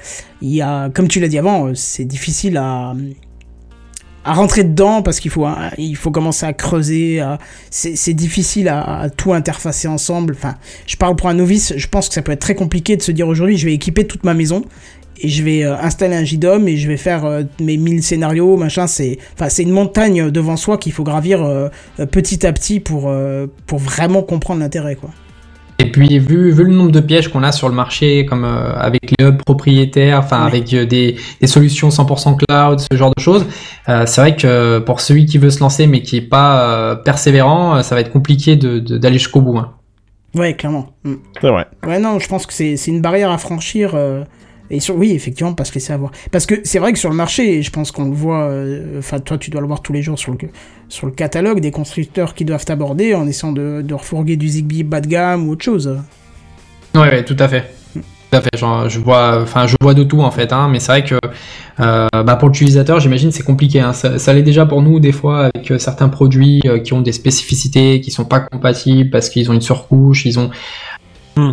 il 0.43 0.55
y 0.55 0.61
a, 0.63 0.91
comme 0.91 1.09
tu 1.09 1.21
l'as 1.21 1.29
dit 1.29 1.39
avant, 1.39 1.71
c'est 1.75 2.05
difficile 2.05 2.57
à 2.59 2.76
à 4.25 4.33
rentrer 4.33 4.65
dedans 4.65 5.03
parce 5.03 5.21
qu'il 5.21 5.31
faut 5.31 5.47
il 5.79 5.95
faut 5.95 6.11
commencer 6.11 6.47
à 6.47 6.53
creuser. 6.53 7.23
C'est 7.71 8.15
difficile 8.15 8.69
à, 8.69 9.09
tout 9.17 9.33
interfacer 9.33 9.89
ensemble. 9.89 10.35
Enfin, 10.37 10.57
je 10.87 10.97
parle 10.97 11.15
pour 11.17 11.29
un 11.29 11.35
novice. 11.35 11.75
Je 11.77 11.87
pense 11.87 12.09
que 12.09 12.15
ça 12.15 12.23
peut 12.23 12.33
être 12.33 12.41
très 12.41 12.57
compliqué 12.57 12.97
de 12.97 13.03
se 13.03 13.13
dire 13.13 13.29
aujourd'hui, 13.29 13.57
je 13.57 13.67
vais 13.67 13.75
équiper 13.75 14.07
toute 14.07 14.25
ma 14.25 14.35
maison 14.35 14.65
et 15.19 15.29
je 15.29 15.43
vais 15.43 15.65
euh, 15.65 15.77
installer 15.79 16.17
un 16.17 16.25
JDOM 16.25 16.69
et 16.69 16.77
je 16.77 16.89
vais 16.89 16.97
faire 16.97 17.25
euh, 17.25 17.43
mes 17.61 17.77
1000 17.77 18.03
scénarios, 18.03 18.57
machin. 18.57 18.87
C'est, 18.87 19.19
enfin, 19.39 19.49
une 19.63 19.71
montagne 19.71 20.31
devant 20.31 20.57
soi 20.57 20.79
qu'il 20.79 20.93
faut 20.93 21.05
gravir 21.05 21.43
euh, 21.43 21.69
petit 22.11 22.47
à 22.47 22.53
petit 22.53 22.81
pour, 22.81 23.13
pour 23.67 23.79
vraiment 23.79 24.23
comprendre 24.23 24.61
l'intérêt, 24.61 24.97
quoi. 24.97 25.11
Et 25.79 25.91
puis 25.91 26.19
vu, 26.19 26.51
vu 26.51 26.65
le 26.65 26.73
nombre 26.73 26.91
de 26.91 27.01
pièges 27.01 27.29
qu'on 27.29 27.43
a 27.43 27.53
sur 27.53 27.69
le 27.69 27.75
marché, 27.75 28.25
comme 28.25 28.45
euh, 28.45 28.73
avec 28.77 29.13
les 29.19 29.27
hubs 29.27 29.43
propriétaires, 29.45 30.19
enfin 30.21 30.45
avec 30.47 30.73
euh, 30.73 30.87
des, 30.87 31.17
des 31.41 31.47
solutions 31.47 31.89
100% 31.91 32.37
cloud, 32.49 32.81
ce 32.81 32.97
genre 32.97 33.13
de 33.17 33.21
choses, 33.23 33.45
euh, 33.89 34.05
c'est 34.07 34.21
vrai 34.21 34.37
que 34.37 34.79
pour 34.79 35.01
celui 35.01 35.27
qui 35.27 35.37
veut 35.39 35.51
se 35.51 35.61
lancer 35.61 35.87
mais 35.87 36.01
qui 36.03 36.17
est 36.17 36.21
pas 36.23 36.63
euh, 36.63 36.95
persévérant, 36.97 37.77
euh, 37.77 37.83
ça 37.83 37.95
va 37.95 38.01
être 38.01 38.11
compliqué 38.13 38.57
de- 38.57 38.79
de- 38.79 38.97
d'aller 38.99 39.19
jusqu'au 39.19 39.43
bout. 39.43 39.59
hein. 39.59 39.73
Ouais, 40.35 40.55
clairement. 40.55 40.89
Mm. 41.05 41.15
C'est 41.41 41.49
vrai. 41.51 41.67
Ouais, 41.87 41.99
non, 41.99 42.19
je 42.19 42.29
pense 42.29 42.47
que 42.47 42.53
c'est 42.53 42.77
c'est 42.77 42.91
une 42.91 43.01
barrière 43.01 43.31
à 43.31 43.39
franchir. 43.39 43.95
Et 44.71 44.81
sur, 44.81 44.97
oui, 44.97 45.13
effectivement, 45.13 45.55
pas 45.55 45.65
se 45.65 45.75
laisser 45.75 45.93
avoir. 45.93 46.11
Parce 46.31 46.47
que 46.47 46.55
c'est 46.65 46.79
vrai 46.79 46.93
que 46.93 46.99
sur 46.99 47.11
le 47.11 47.17
marché, 47.17 47.63
je 47.63 47.71
pense 47.71 47.91
qu'on 47.91 48.07
le 48.07 48.15
voit, 48.15 48.45
euh, 48.45 48.99
enfin, 48.99 49.21
toi, 49.21 49.39
tu 49.39 49.51
dois 49.51 49.61
le 49.61 49.67
voir 49.67 49.83
tous 49.83 49.93
les 49.93 50.03
jours 50.03 50.19
sur 50.19 50.33
le, 50.33 50.39
sur 50.89 51.07
le 51.07 51.13
catalogue 51.13 51.61
des 51.61 51.71
constructeurs 51.71 52.35
qui 52.35 52.45
doivent 52.45 52.65
aborder 52.69 53.15
en 53.15 53.27
essayant 53.27 53.53
de, 53.53 53.83
de 53.83 53.95
refourguer 53.95 54.37
du 54.37 54.49
Zigbee 54.49 54.83
bas 54.83 55.01
de 55.01 55.09
gamme 55.09 55.49
ou 55.49 55.53
autre 55.53 55.65
chose. 55.65 55.99
Ouais, 56.95 57.01
ouais, 57.01 57.25
tout 57.25 57.37
à 57.39 57.49
fait. 57.49 57.65
Tout 57.95 58.39
à 58.39 58.41
fait. 58.41 58.57
Genre, 58.57 58.89
je 58.89 58.99
vois, 58.99 59.41
enfin, 59.43 59.67
je 59.67 59.77
vois 59.81 59.95
de 59.95 60.03
tout 60.03 60.21
en 60.21 60.31
fait, 60.31 60.53
hein, 60.53 60.69
mais 60.71 60.81
c'est 60.81 60.93
vrai 60.93 61.05
que 61.05 61.17
euh, 61.81 62.09
bah, 62.13 62.37
pour 62.37 62.49
l'utilisateur, 62.49 63.01
j'imagine 63.01 63.31
c'est 63.33 63.43
compliqué. 63.43 63.81
Hein. 63.81 63.93
Ça, 63.93 64.19
ça 64.19 64.33
l'est 64.33 64.43
déjà 64.43 64.67
pour 64.67 64.83
nous 64.83 64.99
des 64.99 65.13
fois 65.13 65.51
avec 65.55 65.71
euh, 65.71 65.79
certains 65.79 66.09
produits 66.09 66.61
euh, 66.67 66.79
qui 66.79 66.93
ont 66.95 67.03
des 67.03 67.13
spécificités 67.13 68.01
qui 68.01 68.11
sont 68.11 68.25
pas 68.25 68.41
compatibles 68.41 69.11
parce 69.11 69.29
qu'ils 69.29 69.51
ont 69.51 69.55
une 69.55 69.61
surcouche, 69.61 70.25
ils 70.25 70.39
ont. 70.39 70.51
Hmm. 71.37 71.53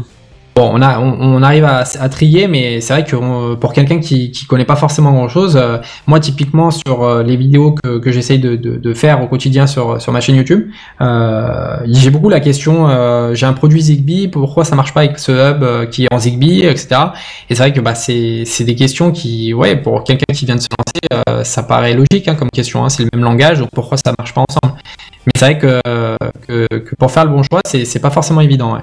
Bon, 0.56 0.70
on, 0.72 0.84
a, 0.84 1.00
on, 1.00 1.42
arrive 1.42 1.66
à, 1.66 1.84
trier, 2.10 2.48
mais 2.48 2.80
c'est 2.80 2.94
vrai 2.94 3.04
que 3.04 3.16
on- 3.16 3.56
pour 3.56 3.74
quelqu'un 3.74 4.00
qui, 4.00 4.30
qui 4.30 4.46
connaît 4.46 4.66
pas 4.66 4.76
forcément 4.76 5.12
grand 5.12 5.28
chose, 5.28 5.60
moi 6.06 6.20
typiquement 6.20 6.70
sur 6.70 7.04
euh, 7.04 7.24
les 7.24 7.36
vidéos 7.38 7.72
que, 7.74 7.98
que 7.98 8.12
j'essaye 8.12 8.38
de, 8.38 8.94
faire 8.94 9.24
au 9.24 9.28
quotidien 9.28 9.66
sur, 9.66 10.00
sur 10.00 10.12
ma 10.12 10.22
chaîne 10.22 10.36
YouTube, 10.36 10.70
euh, 11.02 11.78
j'ai 11.86 12.12
beaucoup 12.12 12.30
la 12.30 12.40
question, 12.40 12.88
euh, 12.88 13.34
j'ai 13.34 13.48
un 13.48 13.54
produit 13.54 13.82
Zigbee, 13.82 14.28
pourquoi 14.28 14.64
ça 14.64 14.76
marche 14.76 14.94
pas 14.94 15.00
avec 15.02 15.18
ce 15.18 15.32
hub 15.32 15.64
euh, 15.64 15.86
qui 15.88 16.04
est 16.06 16.14
en 16.14 16.20
Zigbee, 16.20 16.66
etc. 16.66 17.02
Et 17.50 17.56
c'est 17.56 17.64
vrai 17.64 17.74
que 17.74 17.82
bah, 17.82 17.96
c'est 17.96 18.46
des 18.64 18.76
questions 18.76 19.12
qui, 19.12 19.56
ouais, 19.56 19.76
pour 19.76 20.04
quelqu'un 20.04 20.32
qui 20.34 20.46
vient 20.46 20.56
de 20.56 20.62
se 20.62 20.68
lancer, 20.70 21.24
euh, 21.30 21.44
ça 21.44 21.64
paraît 21.64 21.96
logique 21.96 22.28
hein, 22.28 22.36
comme 22.36 22.52
question, 22.52 22.86
hein, 22.86 22.90
c'est 22.90 23.02
le 23.04 23.10
même 23.16 23.24
langage, 23.24 23.58
donc 23.58 23.70
pourquoi 23.74 23.98
ça 23.98 24.14
marche 24.20 24.36
pas 24.36 24.46
ensemble 24.48 24.80
Mais 25.26 25.32
c'est 25.36 25.46
vrai 25.46 25.58
que, 25.58 25.82
que, 26.48 26.68
que 26.78 26.96
pour 26.96 27.12
faire 27.12 27.26
le 27.26 27.32
bon 27.32 27.42
choix, 27.42 27.62
c'est 27.66 27.86
c'est 27.86 28.00
pas 28.00 28.12
forcément 28.12 28.42
évident. 28.42 28.76
Ouais. 28.76 28.82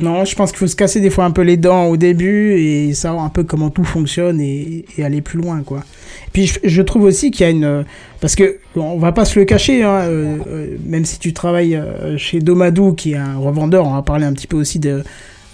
Non, 0.00 0.24
je 0.24 0.34
pense 0.34 0.50
qu'il 0.50 0.58
faut 0.58 0.66
se 0.66 0.76
casser 0.76 1.00
des 1.00 1.10
fois 1.10 1.24
un 1.24 1.30
peu 1.30 1.42
les 1.42 1.56
dents 1.56 1.86
au 1.86 1.96
début 1.96 2.52
et 2.54 2.94
savoir 2.94 3.24
un 3.24 3.28
peu 3.28 3.44
comment 3.44 3.70
tout 3.70 3.84
fonctionne 3.84 4.40
et, 4.40 4.84
et 4.96 5.04
aller 5.04 5.20
plus 5.20 5.38
loin, 5.38 5.62
quoi. 5.62 5.80
Puis 6.32 6.46
je, 6.46 6.58
je 6.62 6.82
trouve 6.82 7.02
aussi 7.04 7.30
qu'il 7.30 7.44
y 7.44 7.48
a 7.48 7.50
une... 7.50 7.84
Parce 8.20 8.34
que 8.34 8.58
on 8.76 8.98
va 8.98 9.12
pas 9.12 9.24
se 9.24 9.38
le 9.38 9.44
cacher, 9.44 9.82
hein, 9.82 10.00
euh, 10.02 10.36
euh, 10.48 10.76
même 10.86 11.04
si 11.04 11.18
tu 11.18 11.32
travailles 11.32 11.74
euh, 11.76 12.16
chez 12.18 12.40
Domadou, 12.40 12.92
qui 12.94 13.12
est 13.12 13.16
un 13.16 13.36
revendeur, 13.36 13.86
on 13.86 13.94
va 13.94 14.02
parler 14.02 14.24
un 14.26 14.32
petit 14.32 14.46
peu 14.46 14.56
aussi 14.56 14.78
de, 14.78 15.02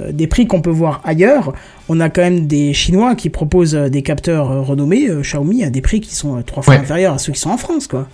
euh, 0.01 0.13
des 0.13 0.27
prix 0.27 0.47
qu'on 0.47 0.61
peut 0.61 0.71
voir 0.71 1.01
ailleurs. 1.05 1.53
On 1.89 1.99
a 2.01 2.09
quand 2.11 2.23
même 2.23 2.47
des 2.47 2.73
Chinois 2.73 3.15
qui 3.15 3.31
proposent 3.31 3.75
euh, 3.75 3.89
des 3.89 4.03
capteurs 4.03 4.51
euh, 4.51 4.61
renommés, 4.61 5.09
euh, 5.09 5.23
Xiaomi, 5.23 5.65
à 5.65 5.71
des 5.71 5.81
prix 5.81 6.01
qui 6.01 6.15
sont 6.15 6.39
euh, 6.39 6.43
trois 6.43 6.63
fois 6.63 6.75
Ouais. 6.75 6.81
inférieurs 6.81 7.15
à 7.15 7.19
ceux 7.19 7.33
qui 7.33 7.41
sont 7.41 7.51
en 7.51 7.57
France, 7.59 7.87
quoi. 7.87 8.07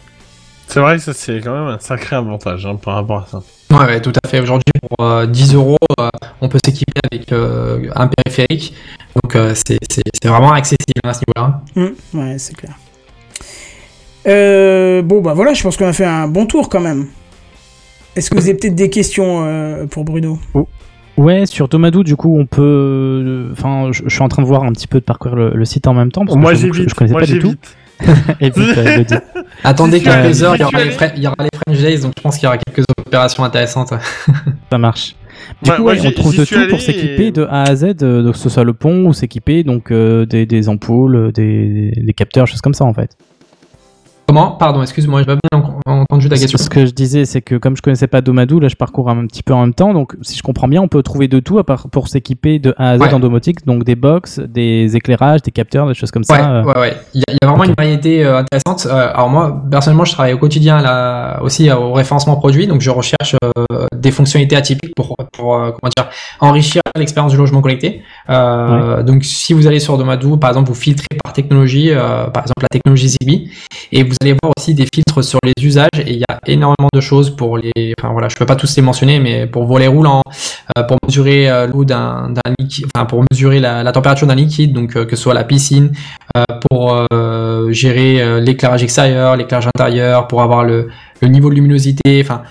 C'est 0.69 0.81
vrai 0.81 0.97
que 0.97 1.03
ça, 1.03 1.13
c'est 1.13 1.41
quand 1.41 1.53
même 1.53 1.75
un 1.75 1.79
sacré 1.81 2.17
avantage 2.17 2.65
hein, 2.65 2.77
par 2.77 2.95
rapport 2.95 3.19
à 3.19 3.27
ça. 3.31 3.43
Ouais, 3.73 3.87
ouais, 3.87 4.01
tout 4.01 4.13
à 4.23 4.29
fait. 4.29 4.41
Aujourd'hui, 4.41 4.65
pour 4.89 5.05
euh, 5.07 5.27
10 5.27 5.55
euros, 5.55 5.77
euh, 5.99 6.09
on 6.41 6.49
peut 6.49 6.59
s'équiper 6.65 7.01
avec 7.11 7.33
euh, 7.33 7.89
un 7.97 8.09
périphérique. 8.09 8.75
Donc, 9.23 9.35
euh, 9.37 9.53
c'est 9.55 9.79
c'est- 9.91 10.03
c'est 10.23 10.29
vraiment 10.29 10.53
accessible 10.53 11.01
à 11.05 11.15
ce 11.15 11.21
niveau-là. 11.21 11.63
Hum, 11.77 11.93
ouais, 12.15 12.39
c'est 12.39 12.55
clair. 12.55 12.75
Euh, 14.27 15.03
bon, 15.03 15.21
bah 15.21 15.35
voilà, 15.35 15.55
je 15.55 15.63
pense 15.63 15.77
qu'on 15.77 15.87
a 15.89 15.93
fait 15.93 16.05
un 16.05 16.29
bon 16.29 16.47
tour 16.47 16.69
quand 16.69 16.81
même. 16.81 17.07
Est-ce 18.15 18.31
que 18.31 18.37
vous 18.37 18.43
avez 18.49 18.55
peut-être 18.55 18.75
des 18.75 18.91
questions 18.91 19.45
euh, 19.45 19.87
pour 19.87 20.05
Bruno? 20.05 20.39
Ouais, 21.17 21.47
sur 21.47 21.69
Tomadou, 21.69 22.05
du 22.05 22.15
coup, 22.17 22.37
on 22.39 22.47
peut. 22.47 23.49
Enfin, 23.53 23.89
je, 23.93 24.03
je 24.07 24.15
suis 24.15 24.23
en 24.23 24.29
train 24.29 24.43
de 24.43 24.47
voir 24.47 24.65
un 24.65 24.73
petit 24.73 24.87
peu 24.87 25.01
de 25.01 25.05
parcourir 25.05 25.35
le, 25.37 25.51
le 25.55 25.65
site 25.65 25.87
en 25.87 25.95
même 25.95 26.13
temps. 26.13 26.25
Parce 26.25 26.37
que 26.37 26.41
Moi 26.41 26.53
que 26.53 26.57
je, 26.59 26.67
j'évite. 26.73 26.89
je 26.91 26.95
connaissais 26.95 27.13
Moi 27.13 27.21
pas 27.21 27.27
du 27.27 27.39
tout. 27.39 27.47
j'évite. 27.49 27.77
Et 28.41 28.51
puis, 28.51 28.63
euh, 28.77 28.99
le 28.99 29.05
dit. 29.05 29.15
Attendez 29.65 30.01
quelques 30.01 30.43
heures, 30.43 30.57
il 30.57 30.61
y, 30.61 30.65
aura 30.65 30.79
les 30.85 30.97
il 31.17 31.23
y 31.23 31.27
aura 31.27 31.37
les 31.41 31.49
French 31.67 31.79
Days, 31.83 32.01
donc 32.01 32.13
je 32.17 32.23
pense 32.23 32.37
qu'il 32.37 32.45
y 32.45 32.47
aura 32.49 32.59
quelques 32.59 32.85
opérations 33.07 33.45
intéressantes. 33.45 33.93
Ça 34.71 34.79
marche. 34.79 35.17
Du 35.63 35.71
coup, 35.73 35.83
ouais, 35.83 35.99
on 36.07 36.11
trouve 36.13 36.37
de 36.37 36.45
tout 36.45 36.69
pour 36.69 36.81
s'équiper 36.81 37.27
et- 37.27 37.33
de 37.33 37.45
A 37.45 37.63
à 37.65 37.75
Z, 37.75 37.97
euh, 38.03 38.23
donc 38.23 38.35
que 38.35 38.39
ce 38.39 38.49
soit 38.49 38.65
le 38.65 38.75
pont 38.75 39.07
ou 39.07 39.13
s'équiper 39.13 39.65
donc 39.65 39.91
euh, 39.91 40.25
des, 40.25 40.47
des 40.47 40.69
ampoules, 40.69 41.17
euh, 41.17 41.33
des, 41.33 41.93
des 41.97 42.13
capteurs, 42.13 42.47
choses 42.47 42.61
comme 42.61 42.75
ça 42.75 42.85
en 42.85 42.95
fait. 42.95 43.17
Comment 44.33 44.53
Pardon, 44.53 44.81
excuse-moi, 44.81 45.21
j'ai 45.21 45.27
pas 45.27 45.35
bien 45.35 45.63
en- 45.87 46.01
entendu 46.05 46.29
ta 46.31 46.37
question. 46.37 46.57
Ce 46.57 46.71
que 46.71 46.87
je 46.87 46.93
disais, 46.93 47.27
c'est 47.27 47.43
que 47.43 47.57
comme 47.57 47.77
je 47.77 47.83
connaissais 47.83 48.07
pas 48.07 48.23
Domadou, 48.23 48.61
là 48.61 48.69
je 48.69 48.77
parcours 48.77 49.11
un 49.11 49.27
petit 49.27 49.43
peu 49.43 49.53
en 49.53 49.61
même 49.61 49.75
temps, 49.75 49.93
donc 49.93 50.15
si 50.23 50.39
je 50.39 50.43
comprends 50.43 50.69
bien, 50.69 50.81
on 50.81 50.89
peut 50.89 51.03
trouver 51.03 51.29
de 51.29 51.39
tout 51.39 51.59
à 51.59 51.65
part 51.65 51.89
pour 51.91 52.09
s'équiper 52.09 52.59
de 52.59 52.75
A 52.79 52.91
à 52.93 52.97
Z 52.99 53.01
Ouais. 53.03 53.13
en 53.13 53.21
domotique, 53.21 53.67
donc 53.67 53.85
des 53.85 53.95
box, 53.95 54.39
des 54.41 54.97
éclairages, 54.97 55.43
des 55.43 55.51
capteurs, 55.51 55.87
des 55.87 55.93
choses 55.95 56.11
comme 56.11 56.23
Ouais, 56.31 56.39
ça. 56.39 56.51
euh. 56.51 56.65
ouais, 56.65 56.79
ouais. 56.79 56.97
Il 57.13 57.21
y, 57.21 57.25
a- 57.29 57.33
il 57.33 57.39
y 57.43 57.45
a 57.45 57.47
vraiment 57.47 57.65
une 57.65 57.75
variété 57.77 58.25
euh, 58.25 58.39
intéressante. 58.39 58.87
Euh, 58.91 59.13
alors 59.13 59.29
moi, 59.29 59.63
personnellement, 59.71 60.07
je 60.07 60.13
travaille 60.13 60.33
au 60.33 60.39
quotidien 60.39 60.81
là 60.81 61.43
aussi 61.43 61.69
euh, 61.69 61.77
au 61.77 61.93
référencement 61.93 62.37
produit, 62.37 62.67
donc 62.67 62.81
je 62.81 62.89
recherche 62.91 63.37
euh, 63.45 63.87
des 63.95 64.11
fonctionnalités 64.13 64.57
atypiques 64.57 64.95
pour, 64.97 65.15
pour 65.33 65.49
comment 65.59 65.91
dire, 65.95 66.09
enrichir 66.41 66.81
l'expérience 66.97 67.33
du 67.33 67.39
logement 67.39 67.61
connecté. 67.61 68.03
Donc 68.29 69.25
si 69.25 69.53
vous 69.53 69.67
allez 69.67 69.81
sur 69.81 69.99
Domadou, 69.99 70.37
par 70.39 70.51
exemple, 70.51 70.69
vous 70.69 70.75
filtrez 70.75 71.07
par 71.23 71.33
technologie, 71.35 71.91
par 72.33 72.43
exemple 72.45 72.63
la 72.63 72.69
technologie 72.69 73.09
Zigbee, 73.09 73.51
et 73.93 74.03
vous 74.05 74.15
allez 74.23 74.37
voir 74.43 74.53
aussi 74.57 74.75
des 74.75 74.87
filtres 74.93 75.23
sur 75.23 75.39
les 75.45 75.65
usages. 75.65 75.89
Et 75.99 76.13
il 76.13 76.19
y 76.19 76.25
a 76.29 76.39
énormément 76.47 76.89
de 76.93 77.01
choses 77.01 77.35
pour 77.35 77.59
les, 77.59 77.95
enfin 77.99 78.13
voilà, 78.13 78.29
je 78.29 78.37
peux 78.37 78.47
pas 78.47 78.57
tous 78.57 78.77
les 78.77 78.83
mentionner, 78.83 79.19
mais 79.19 79.47
pour 79.47 79.65
volets 79.65 79.87
roulants, 79.87 80.23
euh, 80.79 80.83
pour 80.85 80.97
mesurer 81.07 81.51
euh, 81.51 81.67
l'eau 81.67 81.85
d'un 81.85 82.33
liquide, 82.59 82.87
enfin 82.95 83.05
pour 83.05 83.25
mesurer 83.31 83.61
la, 83.61 83.91
température 83.93 84.27
d'un 84.27 84.35
liquide, 84.35 84.73
donc 84.73 84.97
euh, 84.97 85.05
que 85.05 85.17
ce 85.17 85.23
soit 85.23 85.35
la 85.35 85.45
piscine, 85.45 85.93
pour 86.71 87.07
gérer 87.71 88.41
l'éclairage 88.41 88.83
extérieur, 88.83 89.37
l'éclairage 89.37 89.67
intérieur, 89.67 90.27
pour 90.29 90.43
avoir 90.43 90.65
le, 90.65 90.89
le 91.21 91.29
niveau 91.29 91.51
de 91.51 91.55
luminosité, 91.55 92.21
enfin 92.23 92.43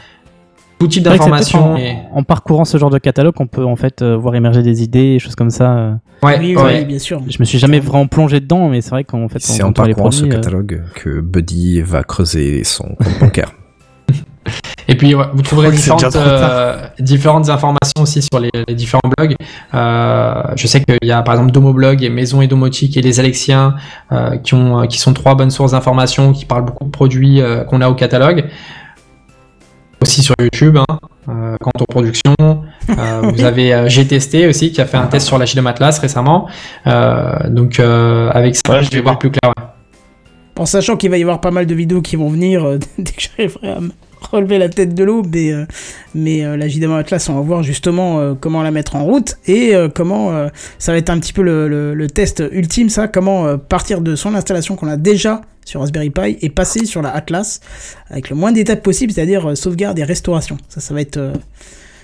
d'informations. 0.87 1.75
peut-être 1.75 1.85
et- 1.85 1.97
En, 2.13 2.23
parcourant 2.23 2.65
ce 2.65 2.77
genre 2.77 2.89
de 2.89 2.97
catalogue, 2.97 3.33
on 3.39 3.47
peut 3.47 3.65
en 3.65 3.75
fait 3.75 4.01
euh, 4.01 4.15
voir 4.17 4.35
émerger 4.35 4.61
des 4.63 4.83
idées, 4.83 5.19
choses 5.19 5.35
comme 5.35 5.49
ça. 5.49 5.71
euh. 5.71 5.93
Ouais, 6.23 6.37
Oui, 6.39 6.55
ouais. 6.55 6.79
oui, 6.79 6.85
bien 6.85 6.99
sûr. 6.99 7.21
Je 7.29 7.37
me 7.39 7.45
suis 7.45 7.57
jamais 7.59 7.79
vraiment 7.79 8.07
plongé 8.07 8.39
dedans, 8.39 8.69
mais 8.69 8.81
c'est 8.81 8.91
vrai 8.91 9.03
qu'en 9.03 9.27
fait, 9.29 9.39
C'est 9.39 9.63
en 9.63 9.67
les 9.69 9.73
parcourant 9.73 10.11
ce 10.11 10.25
euh, 10.25 10.29
catalogue 10.29 10.83
que 10.95 11.19
Buddy 11.21 11.81
va 11.81 12.03
creuser 12.03 12.63
son 12.63 12.83
compte 12.95 13.19
bancaire. 13.19 13.51
Et 14.87 14.95
puis 14.95 15.15
ouais, 15.15 15.25
vous 15.33 15.41
trouverez 15.43 15.71
différentes, 15.71 16.03
euh, 16.15 17.53
informations 17.53 18.01
aussi 18.01 18.21
sur 18.21 18.39
les, 18.41 18.49
les 18.67 18.75
différents 18.75 18.99
blogs. 19.17 19.35
Euh, 19.73 20.41
je 20.55 20.67
sais 20.67 20.83
qu'il 20.83 20.97
y 21.07 21.11
a 21.11 21.21
par 21.21 21.35
exemple 21.35 21.51
Domoblog 21.51 22.03
et 22.03 22.09
Maison 22.09 22.41
et 22.41 22.47
Domotique 22.47 22.97
et 22.97 23.01
les 23.01 23.19
Alexiens 23.19 23.75
euh, 24.11 24.37
qui, 24.37 24.53
ont, 24.55 24.85
qui 24.87 24.97
sont 24.99 25.13
trois 25.13 25.35
bonnes 25.35 25.51
sources 25.51 25.71
d'informations 25.71 26.33
qui 26.33 26.45
parlent 26.45 26.65
beaucoup 26.65 26.85
de 26.85 26.89
produits 26.89 27.39
euh, 27.41 27.63
qu'on 27.63 27.79
a 27.81 27.87
au 27.89 27.93
catalogue. 27.95 28.45
Aussi 30.01 30.23
sur 30.23 30.33
YouTube, 30.39 30.77
hein, 30.77 30.97
euh, 31.29 31.55
quant 31.61 31.71
aux 31.79 31.85
productions. 31.85 32.35
Euh, 32.39 33.21
vous 33.33 33.43
avez 33.43 33.73
euh, 33.73 33.87
J'ai 33.87 34.07
testé 34.07 34.47
aussi 34.47 34.71
qui 34.71 34.81
a 34.81 34.85
fait 34.85 34.97
un 34.97 35.05
test 35.05 35.27
sur 35.27 35.37
la 35.37 35.45
Chile 35.45 35.61
Atlas 35.65 35.99
récemment. 35.99 36.47
Euh, 36.87 37.49
donc 37.49 37.79
euh, 37.79 38.29
avec 38.31 38.55
ça, 38.55 38.61
Ouais, 38.73 38.83
je 38.83 38.89
vais 38.89 39.01
voir 39.01 39.19
plus 39.19 39.29
clair. 39.29 39.53
ouais. 39.57 39.63
En 40.57 40.65
sachant 40.65 40.97
qu'il 40.97 41.09
va 41.11 41.17
y 41.17 41.21
avoir 41.21 41.39
pas 41.39 41.51
mal 41.51 41.65
de 41.67 41.75
vidéos 41.75 42.01
qui 42.01 42.15
vont 42.15 42.29
venir 42.29 42.65
euh, 42.65 42.79
dès 42.97 43.11
que 43.11 43.21
j'arriverai 43.21 43.69
à 43.71 43.79
relever 44.31 44.57
la 44.57 44.69
tête 44.69 44.93
de 44.93 45.03
l'eau, 45.03 45.23
mais, 45.31 45.51
euh, 45.51 45.65
mais 46.15 46.43
euh, 46.45 46.55
la 46.57 46.67
JDM 46.67 46.91
Atlas, 46.93 47.27
on 47.29 47.35
va 47.35 47.41
voir 47.41 47.63
justement 47.63 48.19
euh, 48.19 48.33
comment 48.39 48.61
la 48.63 48.71
mettre 48.71 48.95
en 48.95 49.03
route 49.03 49.35
et 49.47 49.75
euh, 49.75 49.89
comment 49.93 50.31
euh, 50.31 50.47
ça 50.79 50.91
va 50.91 50.97
être 50.97 51.09
un 51.09 51.19
petit 51.19 51.33
peu 51.33 51.41
le, 51.41 51.67
le- 51.67 51.93
le 51.93 52.07
test 52.07 52.43
ultime, 52.51 52.89
ça, 52.89 53.07
comment 53.07 53.57
partir 53.57 54.01
de 54.01 54.15
son 54.15 54.35
installation 54.35 54.75
qu'on 54.75 54.87
a 54.87 54.97
déjà 54.97 55.41
sur 55.65 55.81
Raspberry 55.81 56.09
Pi 56.09 56.37
et 56.41 56.49
passer 56.49 56.85
sur 56.85 57.01
la 57.01 57.09
Atlas 57.11 57.59
avec 58.09 58.29
le 58.29 58.35
moins 58.35 58.51
d'étapes 58.51 58.81
possible, 58.83 59.11
c'est-à-dire 59.13 59.55
sauvegarde 59.57 59.97
et 59.99 60.03
restauration. 60.03 60.57
Ça, 60.69 60.81
ça 60.81 60.93
va 60.93 61.01
être, 61.01 61.33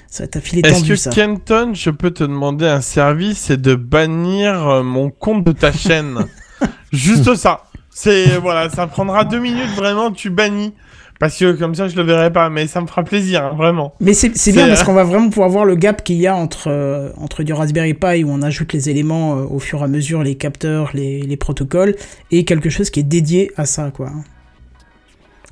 ça 0.10 0.24
va 0.24 0.26
être 0.26 0.36
un 0.38 0.42
filet 0.42 0.62
Est-ce 0.68 0.84
que 0.86 0.96
ça. 0.96 1.10
Kenton, 1.12 1.72
je 1.74 1.90
peux 1.90 2.12
te 2.12 2.24
demander 2.24 2.68
un 2.68 2.82
service, 2.82 3.38
c'est 3.40 3.62
de 3.62 3.76
bannir 3.76 4.84
mon 4.84 5.10
compte 5.10 5.44
de 5.44 5.52
ta 5.52 5.72
chaîne? 5.72 6.26
Juste 6.92 7.36
ça. 7.36 7.64
C'est 7.90 8.38
voilà, 8.38 8.70
ça 8.70 8.86
prendra 8.88 9.24
deux 9.26 9.40
minutes 9.40 9.74
vraiment, 9.76 10.12
tu 10.12 10.30
bannis 10.30 10.74
parce 11.20 11.38
que 11.38 11.54
comme 11.54 11.74
ça 11.76 11.88
je 11.88 11.96
le 11.96 12.04
verrai 12.04 12.32
pas, 12.32 12.50
mais 12.50 12.68
ça 12.68 12.80
me 12.82 12.88
fera 12.88 13.04
plaisir, 13.04 13.44
hein, 13.46 13.54
vraiment. 13.58 13.94
Mais 14.00 14.14
c'est 14.14 14.36
c'est 14.38 14.52
bien 14.52 14.68
parce 14.68 14.82
euh, 14.82 14.86
qu'on 14.86 14.94
va 14.94 15.04
vraiment 15.04 15.30
pouvoir 15.30 15.50
voir 15.50 15.66
le 15.66 15.76
gap 15.76 16.04
qu'il 16.04 16.18
y 16.18 16.28
a 16.28 16.36
entre, 16.36 16.68
euh, 16.70 17.10
entre 17.18 17.44
du 17.44 17.54
Raspberry 17.54 17.94
Pi 17.94 18.24
où 18.24 18.30
on 18.32 18.42
ajoute 18.42 18.74
les 18.74 18.90
éléments 18.90 19.38
euh, 19.38 19.44
au 19.50 19.60
fur 19.60 19.82
et 19.82 19.84
à 19.84 19.88
mesure, 19.88 20.24
les 20.24 20.36
capteurs, 20.36 20.92
les, 20.94 21.22
les 21.22 21.38
protocoles, 21.38 21.96
et 22.32 22.46
quelque 22.46 22.70
chose 22.70 22.90
qui 22.90 23.00
est 23.00 23.04
dédié 23.04 23.52
à 23.58 23.66
ça, 23.66 23.92
quoi. 23.94 24.12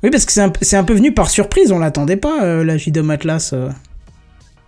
Oui, 0.02 0.10
parce 0.10 0.24
que 0.26 0.32
c'est 0.32 0.42
un, 0.42 0.52
un 0.78 0.84
peu 0.84 0.94
venu 0.94 1.12
par 1.12 1.30
surprise, 1.30 1.72
on 1.72 1.78
l'attendait 1.78 2.16
pas, 2.16 2.42
euh, 2.42 2.64
la 2.64 2.76
JDOM 2.76 3.10
Atlas. 3.10 3.50
euh. 3.54 3.70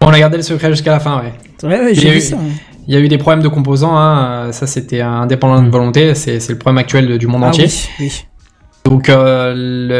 On 0.00 0.08
a 0.08 0.18
gardé 0.18 0.36
le 0.38 0.42
secret 0.42 0.70
jusqu'à 0.70 0.92
la 0.92 1.00
fin, 1.00 1.20
ouais. 1.22 1.32
Ouais, 1.68 1.80
ouais, 1.80 1.92
Il 1.92 1.98
y 1.98 2.00
j'ai 2.00 2.08
a 2.08 2.12
vu 2.12 2.18
eu- 2.18 2.20
ça. 2.22 2.36
hein. 2.36 2.48
Il 2.86 2.94
y 2.94 2.96
a 2.96 3.00
eu 3.00 3.08
des 3.08 3.18
problèmes 3.18 3.42
de 3.42 3.48
composants, 3.48 3.94
hein, 3.98 4.50
ça 4.52 4.66
c'était 4.66 5.02
indépendant 5.02 5.60
de 5.62 5.68
volonté, 5.68 6.14
c'est 6.14 6.40
c'est 6.40 6.52
le 6.54 6.58
problème 6.58 6.78
actuel 6.78 7.06
de- 7.06 7.16
du 7.18 7.26
monde 7.26 7.42
Ah 7.44 7.48
entier. 7.48 7.66
oui, 7.66 7.88
oui. 8.00 8.24
Donc, 8.88 9.10
euh, 9.10 9.52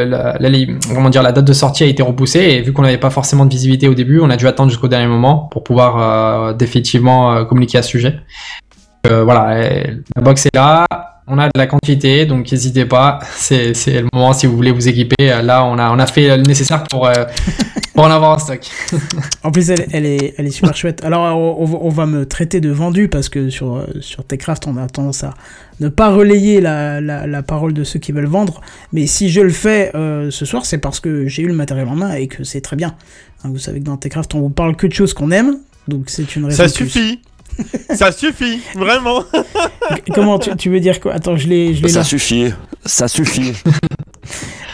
la, 0.07 1.11
dire, 1.11 1.23
la 1.23 1.33
date 1.33 1.45
de 1.45 1.53
sortie 1.53 1.85
a 1.85 1.87
été 1.87 2.03
repoussée 2.03 2.41
et 2.41 2.63
vu 2.63 2.73
qu'on 2.73 2.81
n'avait 2.81 2.97
pas 2.97 3.11
forcément 3.11 3.45
de 3.45 3.51
visibilité 3.51 3.87
au 3.87 3.93
début, 3.93 4.19
on 4.21 4.31
a 4.31 4.37
dû 4.37 4.47
attendre 4.47 4.71
jusqu'au 4.71 4.89
dernier 4.89 5.09
moment 5.09 5.47
pour 5.51 5.63
pouvoir 5.63 5.99
euh, 6.01 6.53
définitivement 6.55 7.35
euh, 7.35 7.45
communiquer 7.45 7.79
à 7.79 7.83
ce 7.83 7.91
sujet. 7.91 8.19
Voilà, 9.05 9.95
la 10.17 10.23
box 10.23 10.47
est 10.47 10.55
là, 10.55 10.87
on 11.29 11.39
a 11.39 11.47
de 11.47 11.53
la 11.57 11.67
quantité, 11.67 12.27
donc 12.27 12.51
n'hésitez 12.51 12.85
pas. 12.85 13.19
C'est 13.37 13.75
c'est 13.75 14.01
le 14.03 14.09
moment 14.13 14.33
si 14.33 14.47
vous 14.47 14.57
voulez 14.57 14.71
vous 14.73 14.89
équiper. 14.89 15.17
Là, 15.43 15.65
on 15.65 15.79
a 15.79 15.91
on 15.91 15.99
a 15.99 16.07
fait 16.07 16.37
le 16.37 16.43
nécessaire 16.43 16.85
pour 16.85 17.07
euh, 17.07 17.25
pour 17.95 18.05
en 18.05 18.11
avoir 18.11 18.33
en 18.33 18.39
stock. 18.39 18.61
En 19.43 19.51
plus, 19.53 19.71
elle, 19.71 19.87
elle 19.93 20.05
est, 20.07 20.35
elle 20.37 20.47
est 20.47 20.51
super 20.51 20.77
chouette. 20.77 21.03
Alors, 21.05 21.37
on, 21.37 21.81
on 21.83 21.89
va- 21.89 22.07
me 22.07 22.27
traiter 22.27 22.61
de 22.61 22.71
vendu 22.71 23.09
parce 23.09 23.29
que 23.29 23.51
sur, 23.51 23.85
sur 24.01 24.25
Techcraft, 24.25 24.67
on 24.67 24.77
a 24.77 24.87
tendance 24.89 25.25
à 25.25 25.35
ne 25.81 25.89
pas 25.89 26.11
relayer 26.11 26.61
la, 26.61 27.01
la, 27.01 27.27
la 27.27 27.43
parole 27.43 27.73
de 27.73 27.85
ceux 27.85 27.99
qui 27.99 28.13
veulent 28.13 28.27
vendre. 28.27 28.61
Mais 28.93 29.07
si 29.07 29.29
je 29.31 29.41
le 29.41 29.51
fais 29.51 29.91
euh, 29.95 30.31
ce 30.31 30.45
soir, 30.45 30.65
c'est 30.67 30.79
parce 30.79 31.01
que 31.01 31.27
j'ai 31.27 31.43
eu 31.43 31.47
le 31.49 31.55
matériel 31.55 31.89
en 31.89 31.95
main 31.97 32.15
et 32.15 32.27
que 32.29 32.45
c'est 32.45 32.61
très 32.61 32.77
bien. 32.77 32.95
Hein, 33.45 33.49
vous 33.53 33.59
savez 33.59 33.79
que 33.81 33.85
dans 33.85 33.97
Techcraft, 33.97 34.35
on 34.35 34.41
vous 34.41 34.51
parle 34.51 34.77
que 34.77 34.87
de 34.87 34.93
choses 34.93 35.15
qu'on 35.15 35.31
aime. 35.31 35.57
Donc, 35.87 36.05
c'est 36.09 36.37
une 36.37 36.45
raison. 36.47 36.69
Ça 36.69 36.73
plus. 36.75 37.19
Ça 37.95 38.13
suffit, 38.13 38.61
vraiment. 38.75 39.25
Comment 40.15 40.39
tu, 40.39 40.55
tu 40.57 40.71
veux 40.71 40.81
dire 40.81 41.01
quoi? 41.01 41.15
Attends, 41.15 41.37
je 41.37 41.49
l'ai 41.49 41.75
je 41.75 41.83
l'ai 41.83 41.89
Ça 41.89 42.01
là. 42.01 42.05
suffit, 42.05 42.53
ça 42.85 43.09
suffit. 43.09 43.53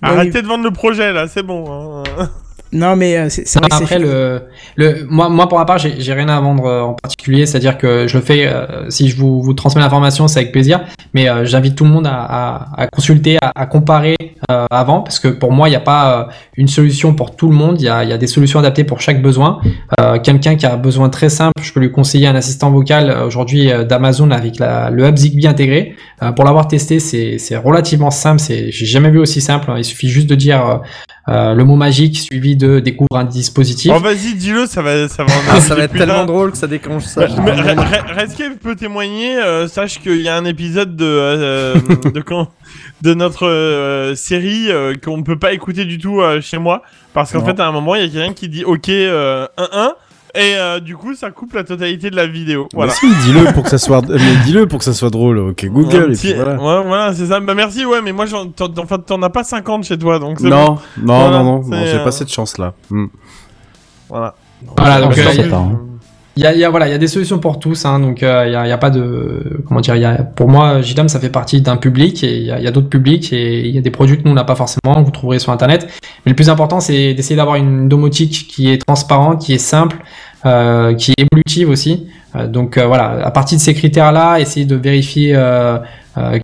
Arrêtez 0.02 0.42
de 0.42 0.46
vendre 0.46 0.64
le 0.64 0.70
projet 0.70 1.12
là, 1.12 1.26
c'est 1.28 1.42
bon. 1.42 2.02
hein. 2.18 2.30
Non, 2.74 2.96
mais 2.96 3.16
euh, 3.16 3.26
c'est 3.28 3.58
vrai 3.60 3.68
que 3.68 3.74
Après, 3.76 3.98
le, 4.00 4.42
le, 4.74 5.06
moi, 5.08 5.28
moi, 5.28 5.48
pour 5.48 5.58
ma 5.58 5.64
part, 5.64 5.78
j'ai 5.78 6.12
rien 6.12 6.28
à 6.28 6.40
vendre 6.40 6.66
euh, 6.66 6.80
en 6.82 6.94
particulier, 6.94 7.46
c'est-à-dire 7.46 7.78
que 7.78 8.08
je 8.08 8.18
le 8.18 8.22
fais, 8.24 8.46
euh, 8.46 8.90
si 8.90 9.08
je 9.08 9.16
vous, 9.16 9.40
vous 9.40 9.54
transmets 9.54 9.80
l'information, 9.80 10.26
c'est 10.26 10.40
avec 10.40 10.50
plaisir, 10.50 10.80
mais 11.14 11.28
euh, 11.28 11.44
j'invite 11.44 11.76
tout 11.76 11.84
le 11.84 11.90
monde 11.90 12.08
à, 12.08 12.14
à, 12.14 12.82
à 12.82 12.86
consulter, 12.88 13.38
à, 13.40 13.52
à 13.54 13.66
comparer 13.66 14.16
euh, 14.50 14.66
avant, 14.72 15.02
parce 15.02 15.20
que 15.20 15.28
pour 15.28 15.52
moi, 15.52 15.68
il 15.68 15.70
n'y 15.70 15.76
a 15.76 15.80
pas 15.80 16.28
une 16.56 16.66
solution 16.66 17.14
pour 17.14 17.36
tout 17.36 17.48
le 17.48 17.54
monde, 17.54 17.80
il 17.80 17.84
y 17.84 17.88
a, 17.88 18.02
y 18.02 18.12
a 18.12 18.18
des 18.18 18.26
solutions 18.26 18.58
adaptées 18.58 18.84
pour 18.84 19.00
chaque 19.00 19.22
besoin. 19.22 19.60
Quelqu'un 20.22 20.56
qui 20.56 20.66
a 20.66 20.74
un 20.74 20.76
besoin 20.76 21.08
très 21.08 21.28
simple, 21.28 21.62
je 21.62 21.72
peux 21.72 21.80
lui 21.80 21.92
conseiller 21.92 22.26
un 22.26 22.34
assistant 22.34 22.70
vocal 22.70 23.10
aujourd'hui 23.24 23.70
d'Amazon 23.88 24.30
avec 24.32 24.58
la, 24.58 24.90
le 24.90 25.06
hub 25.06 25.16
Zigbee 25.16 25.46
intégré. 25.46 25.94
Pour 26.34 26.44
l'avoir 26.44 26.66
testé, 26.68 26.98
c'est 26.98 27.56
relativement 27.56 28.10
simple, 28.10 28.42
j'ai 28.48 28.86
jamais 28.86 29.10
vu 29.10 29.18
aussi 29.18 29.40
simple, 29.40 29.70
hein. 29.70 29.76
il 29.78 29.84
suffit 29.84 30.08
juste 30.08 30.28
de 30.28 30.34
dire 30.34 30.80
euh, 31.28 31.32
euh, 31.32 31.54
le 31.54 31.64
mot 31.64 31.76
magique 31.76 32.18
suivi 32.18 32.56
de 32.56 32.80
découvre 32.80 33.16
un 33.16 33.24
dispositif. 33.24 33.92
Oh 33.94 33.98
vas-y, 33.98 34.34
dis-le, 34.34 34.66
ça 34.66 34.82
va, 34.82 35.08
ça 35.08 35.24
va. 35.24 35.32
en 35.56 35.60
ça 35.60 35.74
va 35.74 35.84
être 35.84 35.96
tellement 35.96 36.24
drôle 36.26 36.52
que 36.52 36.58
ça 36.58 36.66
déclenche 36.66 37.04
ça. 37.04 37.26
Mais 37.44 37.52
Redscape 37.52 38.58
peut 38.60 38.76
témoigner. 38.76 39.36
euh, 39.36 39.66
sache 39.68 40.00
qu'il 40.00 40.20
y 40.20 40.28
a 40.28 40.36
un 40.36 40.44
épisode 40.44 40.96
de 40.96 41.04
euh, 41.04 41.74
de 42.14 42.20
quand 42.20 42.48
de 43.02 43.14
notre 43.14 43.46
euh, 43.46 44.14
série 44.14 44.70
euh, 44.70 44.94
qu'on 45.02 45.16
ne 45.18 45.22
peut 45.22 45.38
pas 45.38 45.52
écouter 45.52 45.84
du 45.84 45.98
tout 45.98 46.20
euh, 46.20 46.40
chez 46.40 46.58
moi 46.58 46.82
parce 47.12 47.32
qu'en 47.32 47.44
fait 47.44 47.58
à 47.60 47.66
un 47.66 47.72
moment 47.72 47.94
il 47.94 48.02
y 48.02 48.04
a 48.04 48.08
quelqu'un 48.08 48.32
qui 48.32 48.48
dit 48.48 48.64
OK 48.64 48.88
1 48.88 49.48
1 49.58 49.92
et 50.34 50.56
euh, 50.56 50.80
du 50.80 50.96
coup 50.96 51.14
ça 51.14 51.30
coupe 51.30 51.52
la 51.54 51.64
totalité 51.64 52.10
de 52.10 52.16
la 52.16 52.26
vidéo. 52.26 52.68
Voilà. 52.74 52.92
Mais 53.02 53.08
si, 53.08 53.14
dis-le 53.26 53.52
pour 53.52 53.62
que 53.62 53.70
ça 53.70 53.78
soit, 53.78 54.02
mais 54.08 54.36
dis-le 54.44 54.66
pour 54.66 54.78
que 54.80 54.84
ça 54.84 54.92
soit 54.92 55.10
drôle. 55.10 55.38
Ok, 55.38 55.66
Google 55.66 55.96
et 56.10 56.14
petit- 56.14 56.32
puis 56.32 56.34
voilà. 56.34 56.54
Ouais, 56.54 56.86
voilà, 56.86 57.14
c'est 57.14 57.26
ça. 57.26 57.40
Bah 57.40 57.54
merci, 57.54 57.84
ouais, 57.84 58.00
mais 58.02 58.12
moi, 58.12 58.26
j'en- 58.26 58.46
t'en 58.46 58.68
enfin, 58.78 58.98
t'en 58.98 59.22
as 59.22 59.30
pas 59.30 59.44
50 59.44 59.84
chez 59.84 59.98
toi, 59.98 60.18
donc 60.18 60.40
c'est 60.40 60.48
Non, 60.48 60.64
bon. 60.64 60.78
non, 61.02 61.18
Voilà, 61.18 61.38
non, 61.38 61.44
non, 61.44 61.68
non, 61.68 61.84
j'ai 61.86 61.94
euh, 61.96 62.04
pas 62.04 62.10
cette 62.12 62.30
chance-là. 62.32 62.74
Hmm. 62.90 63.06
Voilà. 64.08 64.34
Voilà, 64.76 65.00
donc 65.00 65.16
euh, 65.18 65.93
il 66.36 66.42
y, 66.42 66.46
a, 66.46 66.54
y 66.54 66.64
a- 66.64 66.70
voilà, 66.70 66.88
il 66.88 66.90
y 66.90 66.94
a 66.94 66.98
des 66.98 67.06
solutions 67.06 67.38
pour 67.38 67.58
tous, 67.60 67.84
hein, 67.84 68.00
donc 68.00 68.22
euh, 68.22 68.44
il 68.46 68.52
y, 68.52 68.72
a, 68.72 68.78
pas 68.78 68.90
de 68.90 69.60
comment 69.66 69.80
dire, 69.80 69.94
y 69.96 70.04
a, 70.04 70.14
pour 70.22 70.48
moi, 70.48 70.80
JDAM 70.82 71.08
ça 71.08 71.20
fait 71.20 71.30
partie 71.30 71.60
d'un 71.60 71.76
public 71.76 72.24
et 72.24 72.38
il 72.38 72.44
y 72.46 72.50
a, 72.50 72.70
d'autres 72.70 72.88
publics 72.88 73.32
et 73.32 73.60
il 73.68 73.74
y 73.74 73.78
a 73.78 73.80
des 73.80 73.90
produits 73.90 74.18
que 74.18 74.24
nous 74.24 74.32
on 74.32 74.34
n'a 74.34 74.44
pas 74.44 74.56
forcément, 74.56 74.96
que 74.96 75.04
vous 75.04 75.10
trouverez 75.12 75.38
sur 75.38 75.52
internet. 75.52 75.86
Mais 76.24 76.30
le 76.30 76.36
plus 76.36 76.50
important 76.50 76.80
c'est 76.80 77.14
d'essayer 77.14 77.36
d'avoir 77.36 77.56
une 77.56 77.88
domotique 77.88 78.46
qui 78.48 78.70
est 78.70 78.84
transparente, 78.84 79.40
qui 79.42 79.52
est 79.54 79.58
simple, 79.58 79.98
euh, 80.46 80.94
qui 80.94 81.12
est 81.12 81.22
évolutive 81.30 81.70
aussi. 81.70 82.08
Euh, 82.36 82.48
donc 82.48 82.78
euh, 82.78 82.86
voilà, 82.86 83.24
à 83.24 83.30
partir 83.30 83.56
de 83.58 83.62
ces 83.62 83.74
critères-là, 83.74 84.40
essayer 84.40 84.66
de 84.66 84.76
vérifier 84.76 85.34
euh, 85.36 85.78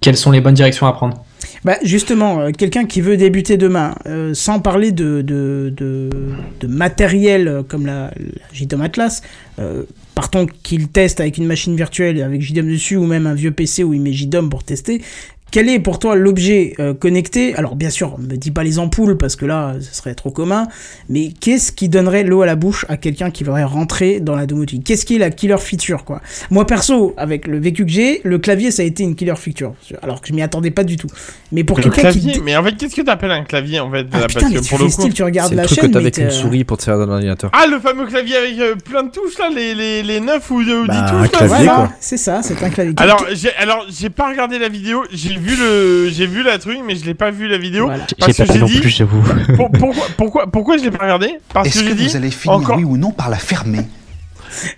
quelles 0.00 0.16
sont 0.16 0.30
les 0.30 0.40
bonnes 0.40 0.54
directions 0.54 0.86
à 0.86 0.92
prendre. 0.92 1.16
Bah 1.62 1.76
justement, 1.82 2.40
euh, 2.40 2.50
quelqu'un 2.52 2.86
qui 2.86 3.02
veut 3.02 3.18
débuter 3.18 3.58
demain, 3.58 3.94
euh, 4.06 4.32
sans 4.32 4.60
parler 4.60 4.92
de, 4.92 5.20
de, 5.20 5.72
de, 5.76 6.66
matériel 6.66 7.48
euh, 7.48 7.62
comme 7.62 7.84
la, 7.84 8.04
la 8.16 8.54
JDOM 8.54 8.80
Atlas, 8.80 9.20
euh, 9.58 9.82
partons 10.14 10.46
qu'il 10.46 10.88
teste 10.88 11.20
avec 11.20 11.36
une 11.36 11.46
machine 11.46 11.76
virtuelle 11.76 12.22
avec 12.22 12.40
JDOM 12.40 12.66
dessus 12.66 12.96
ou 12.96 13.04
même 13.04 13.26
un 13.26 13.34
vieux 13.34 13.50
PC 13.50 13.84
où 13.84 13.92
il 13.92 14.00
met 14.00 14.12
JDOM 14.12 14.48
pour 14.48 14.64
tester, 14.64 15.02
quel 15.50 15.68
est 15.68 15.78
pour 15.80 15.98
toi 15.98 16.14
l'objet 16.16 16.74
euh, 16.78 16.94
connecté? 16.94 17.54
Alors 17.56 17.76
bien 17.76 17.90
sûr, 17.90 18.18
ne 18.18 18.26
me 18.26 18.36
dis 18.36 18.50
pas 18.50 18.62
les 18.62 18.78
ampoules 18.78 19.16
parce 19.16 19.36
que 19.36 19.46
là, 19.46 19.74
ce 19.80 19.94
serait 19.94 20.14
trop 20.14 20.30
commun, 20.30 20.68
mais 21.08 21.30
qu'est-ce 21.40 21.72
qui 21.72 21.88
donnerait 21.88 22.24
l'eau 22.24 22.42
à 22.42 22.46
la 22.46 22.56
bouche 22.56 22.86
à 22.88 22.96
quelqu'un 22.96 23.30
qui 23.30 23.44
voudrait 23.44 23.64
rentrer 23.64 24.20
dans 24.20 24.36
la 24.36 24.46
domotique? 24.46 24.84
Qu'est-ce 24.84 25.04
qui 25.04 25.16
est 25.16 25.18
la 25.18 25.30
killer 25.30 25.58
feature 25.58 26.04
quoi? 26.04 26.20
Moi 26.50 26.66
perso, 26.66 27.14
avec 27.16 27.46
le 27.46 27.58
vécu 27.58 27.84
que 27.84 27.90
j'ai, 27.90 28.20
le 28.24 28.38
clavier 28.38 28.70
ça 28.70 28.82
a 28.82 28.84
été 28.84 29.02
une 29.02 29.14
killer 29.14 29.34
feature, 29.36 29.74
alors 30.02 30.20
que 30.20 30.28
je 30.28 30.32
m'y 30.34 30.42
attendais 30.42 30.70
pas 30.70 30.84
du 30.84 30.96
tout. 30.96 31.08
Mais 31.52 31.64
pour 31.64 31.80
quelqu'un 31.80 32.10
qui 32.12 32.40
mais 32.44 32.56
en 32.56 32.62
fait, 32.64 32.76
qu'est-ce 32.76 32.94
que 32.94 33.02
t'appelles 33.02 33.30
un 33.32 33.44
clavier 33.44 33.80
en 33.80 33.90
fait 33.90 34.06
ah 34.12 34.26
putain, 34.26 34.40
Parce 34.40 34.52
mais 34.52 34.58
que 34.60 34.64
tu 34.64 34.68
pour 34.68 34.78
fais 34.78 34.84
le 34.84 34.90
coup. 34.90 35.00
style, 35.00 35.14
tu 35.14 35.22
regardes 35.22 35.48
C'est 35.48 35.54
le 35.56 35.60
la 35.62 35.66
truc 35.66 35.78
que 35.78 35.82
chaîne, 35.82 35.90
t'as 35.92 35.98
mais 35.98 36.04
avec 36.04 36.18
une 36.18 36.30
souris 36.30 36.64
pour 36.64 36.76
te 36.76 36.82
servir 36.84 37.06
d'un 37.06 37.12
ordinateur. 37.14 37.50
Ah, 37.52 37.66
le 37.66 37.80
fameux 37.80 38.06
clavier 38.06 38.36
avec 38.36 38.58
euh, 38.58 38.74
plein 38.76 39.02
de 39.02 39.10
touches 39.10 39.38
là, 39.38 39.48
les, 39.54 39.74
les, 39.74 40.02
les 40.02 40.20
9 40.20 40.50
ou, 40.50 40.62
10 40.62 40.70
Bah, 40.86 40.94
un 40.94 41.26
touches 41.26 41.32
là, 41.32 41.38
clavier, 41.38 41.48
c'est 41.48 41.48
ça? 41.48 41.56
Voilà, 41.56 41.74
quoi. 41.74 41.92
c'est 42.00 42.16
ça, 42.16 42.40
c'est 42.42 42.62
un 42.62 42.70
clavier. 42.70 42.94
Alors, 42.98 43.26
j'ai 43.32 43.52
alors 43.56 43.84
j'ai 43.90 44.10
pas 44.10 44.28
regardé 44.30 44.58
la 44.58 44.68
vidéo, 44.68 45.02
j'ai 45.12 45.30
vu 45.40 45.56
le 45.56 46.08
j'ai 46.10 46.26
vu 46.26 46.44
la 46.44 46.58
truc 46.58 46.78
mais 46.86 46.94
je 46.94 47.04
l'ai 47.04 47.14
pas 47.14 47.30
vu 47.32 47.48
la 47.48 47.58
vidéo 47.58 47.86
Voilà. 47.86 48.04
parce 48.18 48.32
J'ai 48.36 48.42
que 48.44 48.46
pas 48.48 48.52
j'ai 48.54 48.60
non 48.60 48.66
dit 48.66 48.80
plus, 48.80 48.90
j'avoue. 48.90 49.22
pour- 49.56 49.70
pourquoi 49.72 50.06
pourquoi 50.16 50.46
pourquoi 50.46 50.76
je 50.78 50.84
l'ai 50.84 50.90
pas 50.92 51.02
regardé? 51.04 51.38
Parce 51.52 51.68
que 51.68 51.74
Est-ce 51.74 51.82
que, 51.82 51.88
j'ai 51.88 51.94
dit 51.96 52.06
vous 52.06 52.16
allez 52.16 52.30
finir, 52.30 52.56
encore 52.56 52.76
oui 52.76 52.84
ou 52.84 52.96
non, 52.96 53.10
par 53.10 53.28
la 53.30 53.38
fermer? 53.38 53.80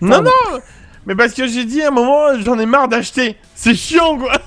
Non 0.00 0.22
non, 0.22 0.30
mais 1.06 1.14
parce 1.14 1.34
que 1.34 1.46
j'ai 1.46 1.64
dit 1.64 1.82
à 1.82 1.88
un 1.88 1.90
moment 1.90 2.38
j'en 2.44 2.58
ai 2.58 2.66
marre 2.66 2.88
d'acheter. 2.88 3.36
C'est 3.54 3.74
chiant 3.74 4.16
quoi. 4.18 4.32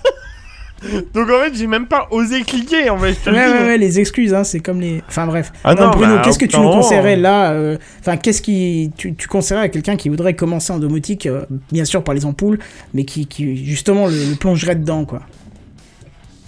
Donc 1.16 1.30
en 1.32 1.40
fait, 1.42 1.56
j'ai 1.56 1.66
même 1.66 1.88
pas 1.88 2.08
osé 2.12 2.42
cliquer 2.44 2.90
en 2.92 2.98
fait, 3.00 3.16
Ouais, 3.26 3.32
ouais, 3.32 3.64
ouais, 3.66 3.78
les 3.78 4.00
excuses, 4.00 4.34
hein, 4.36 4.44
c'est 4.44 4.60
comme 4.60 4.82
les. 4.82 5.02
Enfin 5.08 5.26
bref. 5.26 5.52
Ah 5.64 5.74
Non, 5.74 5.86
non, 5.86 5.90
Bruno, 5.92 6.16
bah, 6.18 6.22
qu'est-ce 6.24 6.38
que 6.38 6.46
tu 6.46 6.60
nous 6.60 6.70
conseillerais 6.70 7.16
là 7.16 7.52
euh, 7.54 7.78
Enfin, 8.02 8.18
qu'est-ce 8.18 8.42
qui. 8.42 8.92
Tu, 8.96 9.16
tu 9.16 9.28
conseillerais 9.28 9.64
à 9.66 9.70
quelqu'un 9.70 9.96
qui 9.96 10.10
voudrait 10.10 10.36
commencer 10.36 10.74
en 10.74 10.78
domotique, 10.78 11.26
euh, 11.26 11.46
bien 11.72 11.86
sûr 11.86 12.04
par 12.04 12.14
les 12.14 12.26
ampoules, 12.26 12.60
mais 12.94 13.04
qui, 13.06 13.26
qui 13.26 13.66
justement 13.66 14.06
le, 14.08 14.14
le 14.32 14.36
plongerait 14.36 14.76
dedans, 14.76 15.06
quoi? 15.06 15.22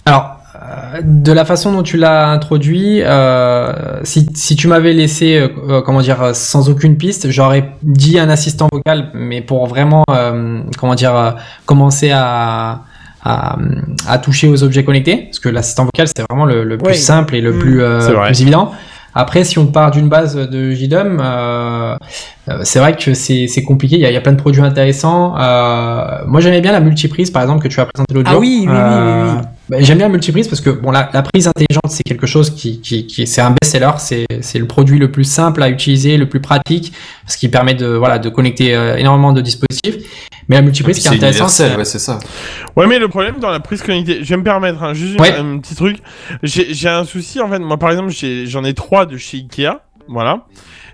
Alors, 0.08 0.36
euh, 0.56 1.00
de 1.02 1.32
la 1.32 1.44
façon 1.44 1.72
dont 1.72 1.82
tu 1.82 1.96
l'as 1.98 2.28
introduit, 2.30 3.02
euh, 3.02 3.72
si, 4.04 4.26
si 4.34 4.56
tu 4.56 4.66
m'avais 4.68 4.92
laissé, 4.92 5.38
euh, 5.68 5.82
comment 5.82 6.00
dire, 6.00 6.30
sans 6.34 6.68
aucune 6.68 6.96
piste, 6.96 7.30
j'aurais 7.30 7.72
dit 7.82 8.18
un 8.18 8.28
assistant 8.30 8.68
vocal, 8.72 9.10
mais 9.14 9.40
pour 9.40 9.66
vraiment, 9.66 10.04
euh, 10.10 10.60
comment 10.78 10.94
dire, 10.94 11.36
commencer 11.66 12.10
à, 12.12 12.80
à, 13.22 13.56
à 14.08 14.18
toucher 14.18 14.48
aux 14.48 14.62
objets 14.62 14.84
connectés, 14.84 15.16
parce 15.26 15.38
que 15.40 15.48
l'assistant 15.48 15.84
vocal 15.84 16.06
c'est 16.08 16.24
vraiment 16.30 16.46
le, 16.46 16.64
le 16.64 16.78
plus 16.78 16.94
simple 16.94 17.34
et 17.36 17.40
le 17.40 17.52
Mm. 17.52 17.58
plus, 17.58 17.82
euh, 17.82 18.00
évident. 18.28 18.72
Après, 19.14 19.42
si 19.42 19.58
on 19.58 19.66
part 19.66 19.90
d'une 19.90 20.08
base 20.08 20.36
de 20.36 20.70
JDOM, 20.72 21.18
euh, 21.20 21.96
c'est 22.62 22.78
vrai 22.78 22.94
que 22.94 23.14
c'est 23.14 23.62
compliqué. 23.66 23.96
Il 23.96 24.02
y, 24.02 24.06
a, 24.06 24.10
il 24.10 24.14
y 24.14 24.16
a 24.16 24.20
plein 24.20 24.32
de 24.32 24.36
produits 24.40 24.62
intéressants. 24.62 25.34
Euh, 25.38 26.20
moi, 26.26 26.40
j'aimais 26.40 26.60
bien 26.60 26.70
la 26.72 26.78
multiprise, 26.80 27.30
par 27.30 27.42
exemple, 27.42 27.62
que 27.62 27.68
tu 27.68 27.80
as 27.80 27.86
présenté 27.86 28.14
l'autre 28.14 28.28
Ah 28.30 28.32
jour. 28.34 28.40
oui, 28.42 28.66
oui, 28.68 28.72
oui, 28.72 28.94
oui, 28.94 29.30
oui. 29.34 29.42
Bah, 29.68 29.76
J'aime 29.80 29.98
bien 29.98 30.06
la 30.06 30.12
multiprise 30.12 30.48
parce 30.48 30.60
que 30.60 30.70
bon, 30.70 30.90
la, 30.90 31.10
la 31.12 31.22
prise 31.22 31.46
intelligente, 31.46 31.90
c'est 31.90 32.02
quelque 32.02 32.26
chose 32.26 32.50
qui, 32.50 32.80
qui, 32.80 33.06
qui 33.06 33.26
c'est 33.26 33.40
un 33.40 33.50
best-seller. 33.50 33.92
C'est 33.98 34.26
c'est 34.40 34.58
le 34.58 34.66
produit 34.66 34.98
le 34.98 35.10
plus 35.10 35.24
simple 35.24 35.62
à 35.62 35.68
utiliser, 35.68 36.16
le 36.16 36.28
plus 36.28 36.40
pratique, 36.40 36.92
ce 37.26 37.36
qui 37.36 37.48
permet 37.48 37.74
de 37.74 37.86
voilà 37.86 38.18
de 38.18 38.28
connecter 38.28 38.74
euh, 38.74 38.96
énormément 38.96 39.32
de 39.32 39.40
dispositifs. 39.40 39.96
Mais 40.48 40.56
la 40.56 40.62
multiprise, 40.62 40.96
ce 40.96 41.02
qui 41.02 41.08
est 41.08 41.16
intéressant, 41.18 41.48
c'est 41.48 41.76
ouais, 41.76 41.84
ça. 41.84 42.18
Ouais, 42.74 42.86
mais 42.86 42.98
le 42.98 43.08
problème 43.08 43.36
dans 43.38 43.50
la 43.50 43.60
prise 43.60 43.82
connectée, 43.82 44.20
je 44.24 44.28
vais 44.30 44.36
me 44.38 44.42
permettre, 44.44 44.82
hein, 44.82 44.94
juste 44.94 45.20
Ouais. 45.20 45.34
un 45.36 45.58
petit 45.58 45.74
truc. 45.74 45.98
J'ai 46.42 46.72
j'ai 46.72 46.88
un 46.88 47.04
souci, 47.04 47.38
en 47.40 47.50
fait. 47.50 47.58
Moi, 47.58 47.76
par 47.76 47.90
exemple, 47.90 48.08
j'ai- 48.10 48.46
j'en 48.46 48.64
ai 48.64 48.72
trois 48.72 49.04
de 49.04 49.18
chez 49.18 49.36
Ikea. 49.38 49.80
Voilà. 50.08 50.46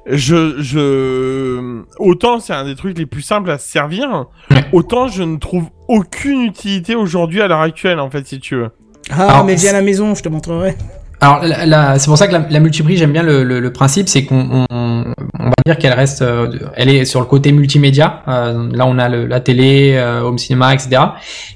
Je, 0.07 0.57
je, 0.61 1.83
autant 1.99 2.39
c'est 2.39 2.53
un 2.53 2.65
des 2.67 2.75
trucs 2.75 2.99
les 2.99 3.07
plus 3.07 3.23
simples 3.23 3.51
à 3.51 3.57
se 3.59 3.71
servir, 3.71 4.27
autant 4.73 5.09
je 5.09 5.23
ne 5.23 5.39
trouve 5.39 5.65
aucune 5.89 6.43
utilité 6.43 6.95
aujourd'hui 6.95 7.41
à 7.41 7.49
l'heure 7.49 7.61
actuelle, 7.63 7.99
en 8.01 8.11
fait, 8.11 8.27
si 8.27 8.39
tu 8.39 8.57
veux. 8.57 8.69
Ah, 9.11 9.29
Alors, 9.29 9.45
mais 9.45 9.55
viens 9.55 9.71
à 9.71 9.75
la 9.75 9.83
maison, 9.83 10.15
je 10.15 10.23
te 10.23 10.29
montrerai. 10.29 10.77
Alors, 11.21 11.43
la- 11.43 11.65
la- 11.65 11.99
c'est 11.99 12.07
pour 12.09 12.19
ça 12.19 12.27
que 12.27 12.33
la, 12.33 12.47
la 12.51 12.61
multiprise, 12.61 12.99
j'aime 12.99 13.13
bien 13.13 13.23
le, 13.23 13.45
le- 13.45 13.61
le 13.61 13.73
principe, 13.73 14.09
c'est 14.11 14.25
qu'on 14.25 14.67
on, 14.69 15.05
on 15.39 15.45
va 15.47 15.53
dire 15.65 15.79
qu'elle 15.79 15.95
reste, 15.95 16.21
euh, 16.21 16.49
elle 16.75 16.91
est 16.91 17.07
sur 17.07 17.21
le 17.21 17.27
côté 17.27 17.51
multimédia. 17.53 18.23
Euh, 18.29 18.69
là, 18.73 18.85
on 18.87 18.99
a 18.99 19.09
le- 19.09 19.25
la 19.27 19.41
télé, 19.41 19.95
euh, 19.97 20.21
home 20.21 20.37
cinéma, 20.37 20.75
etc. 20.75 21.01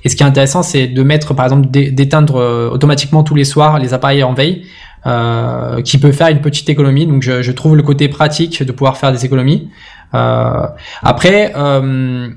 Et 0.05 0.09
ce 0.09 0.16
qui 0.16 0.22
est 0.22 0.26
intéressant, 0.26 0.62
c'est 0.62 0.86
de 0.86 1.03
mettre, 1.03 1.34
par 1.34 1.44
exemple, 1.44 1.68
d'é- 1.68 1.90
d'éteindre 1.90 2.36
euh, 2.36 2.70
automatiquement 2.70 3.22
tous 3.22 3.34
les 3.34 3.44
soirs 3.44 3.78
les 3.78 3.92
appareils 3.92 4.22
en 4.22 4.32
veille, 4.32 4.62
euh, 5.07 5.80
qui 5.82 5.96
peut 5.99 6.11
faire 6.11 6.28
une 6.28 6.40
petite 6.40 6.68
économie. 6.68 7.07
Donc, 7.07 7.22
je, 7.22 7.53
trouve 7.53 7.76
le 7.76 7.84
côté 7.84 8.09
pratique 8.09 8.64
de 8.64 8.72
pouvoir 8.72 8.96
faire 8.96 9.12
des 9.12 9.24
économies. 9.24 9.70
Euh, 10.12 10.66
après, 11.03 11.53
euh, 11.57 12.28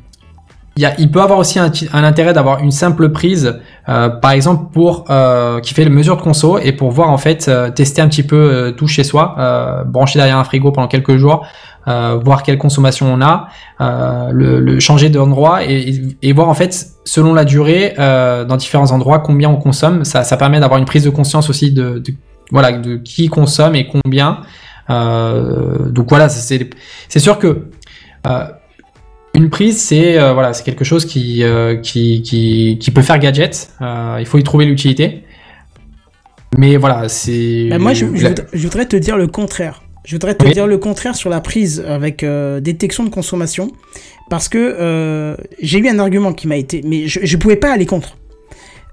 il, 0.78 1.12
peut 1.12 1.22
avoir 1.22 1.40
aussi 1.40 1.58
un, 1.58 1.72
intérêt 1.94 2.34
d'avoir 2.34 2.60
une 2.60 2.72
simple 2.72 3.10
prise 3.10 3.60
par 3.86 4.32
exemple 4.32 4.72
pour 4.72 5.06
qui 5.62 5.74
fait 5.74 5.84
le 5.84 5.90
mesure 5.90 6.18
de 6.18 6.22
conso 6.22 6.60
et 6.60 6.72
pour 6.72 6.92
voir 6.92 7.10
en 7.10 7.18
fait 7.18 7.52
tester 7.76 8.02
un 8.02 8.08
petit 8.08 8.24
peu 8.24 8.74
tout 8.78 8.88
chez 8.88 9.04
soi, 9.04 9.84
brancher 9.86 10.18
derrière 10.18 10.38
un 10.38 10.44
frigo 10.44 10.72
pendant 10.72 10.88
quelques 10.88 11.18
jours, 11.18 11.46
voir 11.86 12.44
quelle 12.44 12.58
consommation 12.58 13.14
on 13.14 13.22
a, 13.22 13.50
le, 14.32 14.80
changer 14.80 15.10
d'endroit 15.10 15.60
et, 15.66 16.34
voir 16.34 16.48
en 16.48 16.54
fait 16.54 16.88
selon 17.04 17.34
la 17.34 17.44
durée 17.44 17.94
dans 17.98 18.56
différents 18.56 18.92
endroits 18.92 19.20
combien 19.20 19.50
on 19.50 19.58
consomme. 19.58 20.06
Ça, 20.06 20.38
permet 20.38 20.62
d'avoir 20.62 20.80
une 20.80 20.86
prise 20.86 21.04
de 21.04 21.10
conscience 21.10 21.50
aussi 21.50 21.72
de 21.74 22.02
voilà 22.52 22.74
de 22.74 22.98
qui 22.98 23.28
consomme 23.28 23.76
et 23.76 23.88
combien. 23.88 24.42
Euh, 24.90 25.90
donc 25.90 26.10
voilà, 26.10 26.30
c'est 26.30 27.20
sûr 27.20 27.40
que 27.40 27.68
euh, 28.28 28.46
une 29.34 29.50
prise, 29.50 29.82
c'est 29.82 30.20
euh, 30.20 30.34
voilà, 30.34 30.54
c'est 30.54 30.64
quelque 30.64 30.84
chose 30.84 31.06
qui, 31.06 31.44
qui, 31.82 32.22
qui, 32.22 32.78
qui 32.80 32.92
peut 32.92 33.02
faire 33.02 33.20
gadget. 33.20 33.72
Il 33.80 34.26
faut 34.26 34.38
y 34.38 34.44
trouver 34.44 34.66
l'utilité. 34.66 35.24
Mais 36.58 36.76
voilà, 36.76 37.08
c'est. 37.08 37.68
Bah, 37.70 37.80
moi, 37.80 37.94
je, 37.94 38.06
voudrais, 38.06 38.36
je 38.52 38.64
voudrais 38.64 38.86
te 38.86 38.98
dire 38.98 39.18
le 39.18 39.28
contraire. 39.28 39.84
Je 40.04 40.16
voudrais 40.16 40.34
te 40.36 40.44
Oui. 40.44 40.52
dire 40.52 40.66
le 40.66 40.80
contraire 40.80 41.16
sur 41.16 41.30
la 41.30 41.42
prise 41.42 41.86
avec 41.88 42.26
détection 42.62 43.04
de 43.04 43.10
consommation. 43.10 43.72
Parce 44.30 44.50
que 44.50 45.38
j'ai 45.62 45.80
eu 45.80 45.88
un 45.88 46.00
argument 46.00 46.34
qui 46.34 46.48
m'a 46.48 46.58
été. 46.58 46.82
Mais 46.84 47.08
je 47.08 47.20
ne 47.20 47.42
pouvais 47.42 47.56
pas 47.56 47.72
aller 47.72 47.86
contre. 47.86 48.18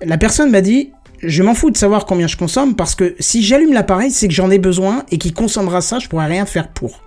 La 0.05 0.19
personne 0.19 0.51
m'a 0.51 0.61
dit 0.61 0.93
Je 1.21 1.43
m'en 1.43 1.55
fous 1.55 1.71
de 1.71 1.77
savoir 1.77 2.07
combien 2.07 2.27
je 2.27 2.37
consomme 2.37 2.77
parce 2.77 2.95
que 2.95 3.17
si 3.19 3.43
j'allume 3.43 3.73
l'appareil, 3.73 4.11
c'est 4.11 4.29
que 4.29 4.35
j'en 4.35 4.51
ai 4.51 4.59
besoin 4.59 5.05
et 5.11 5.19
qu'il 5.19 5.35
consommera 5.35 5.81
ça, 5.81 5.99
je 5.99 6.09
pourrais 6.09 6.27
rien 6.27 6.47
faire 6.47 6.69
pour. 6.69 7.03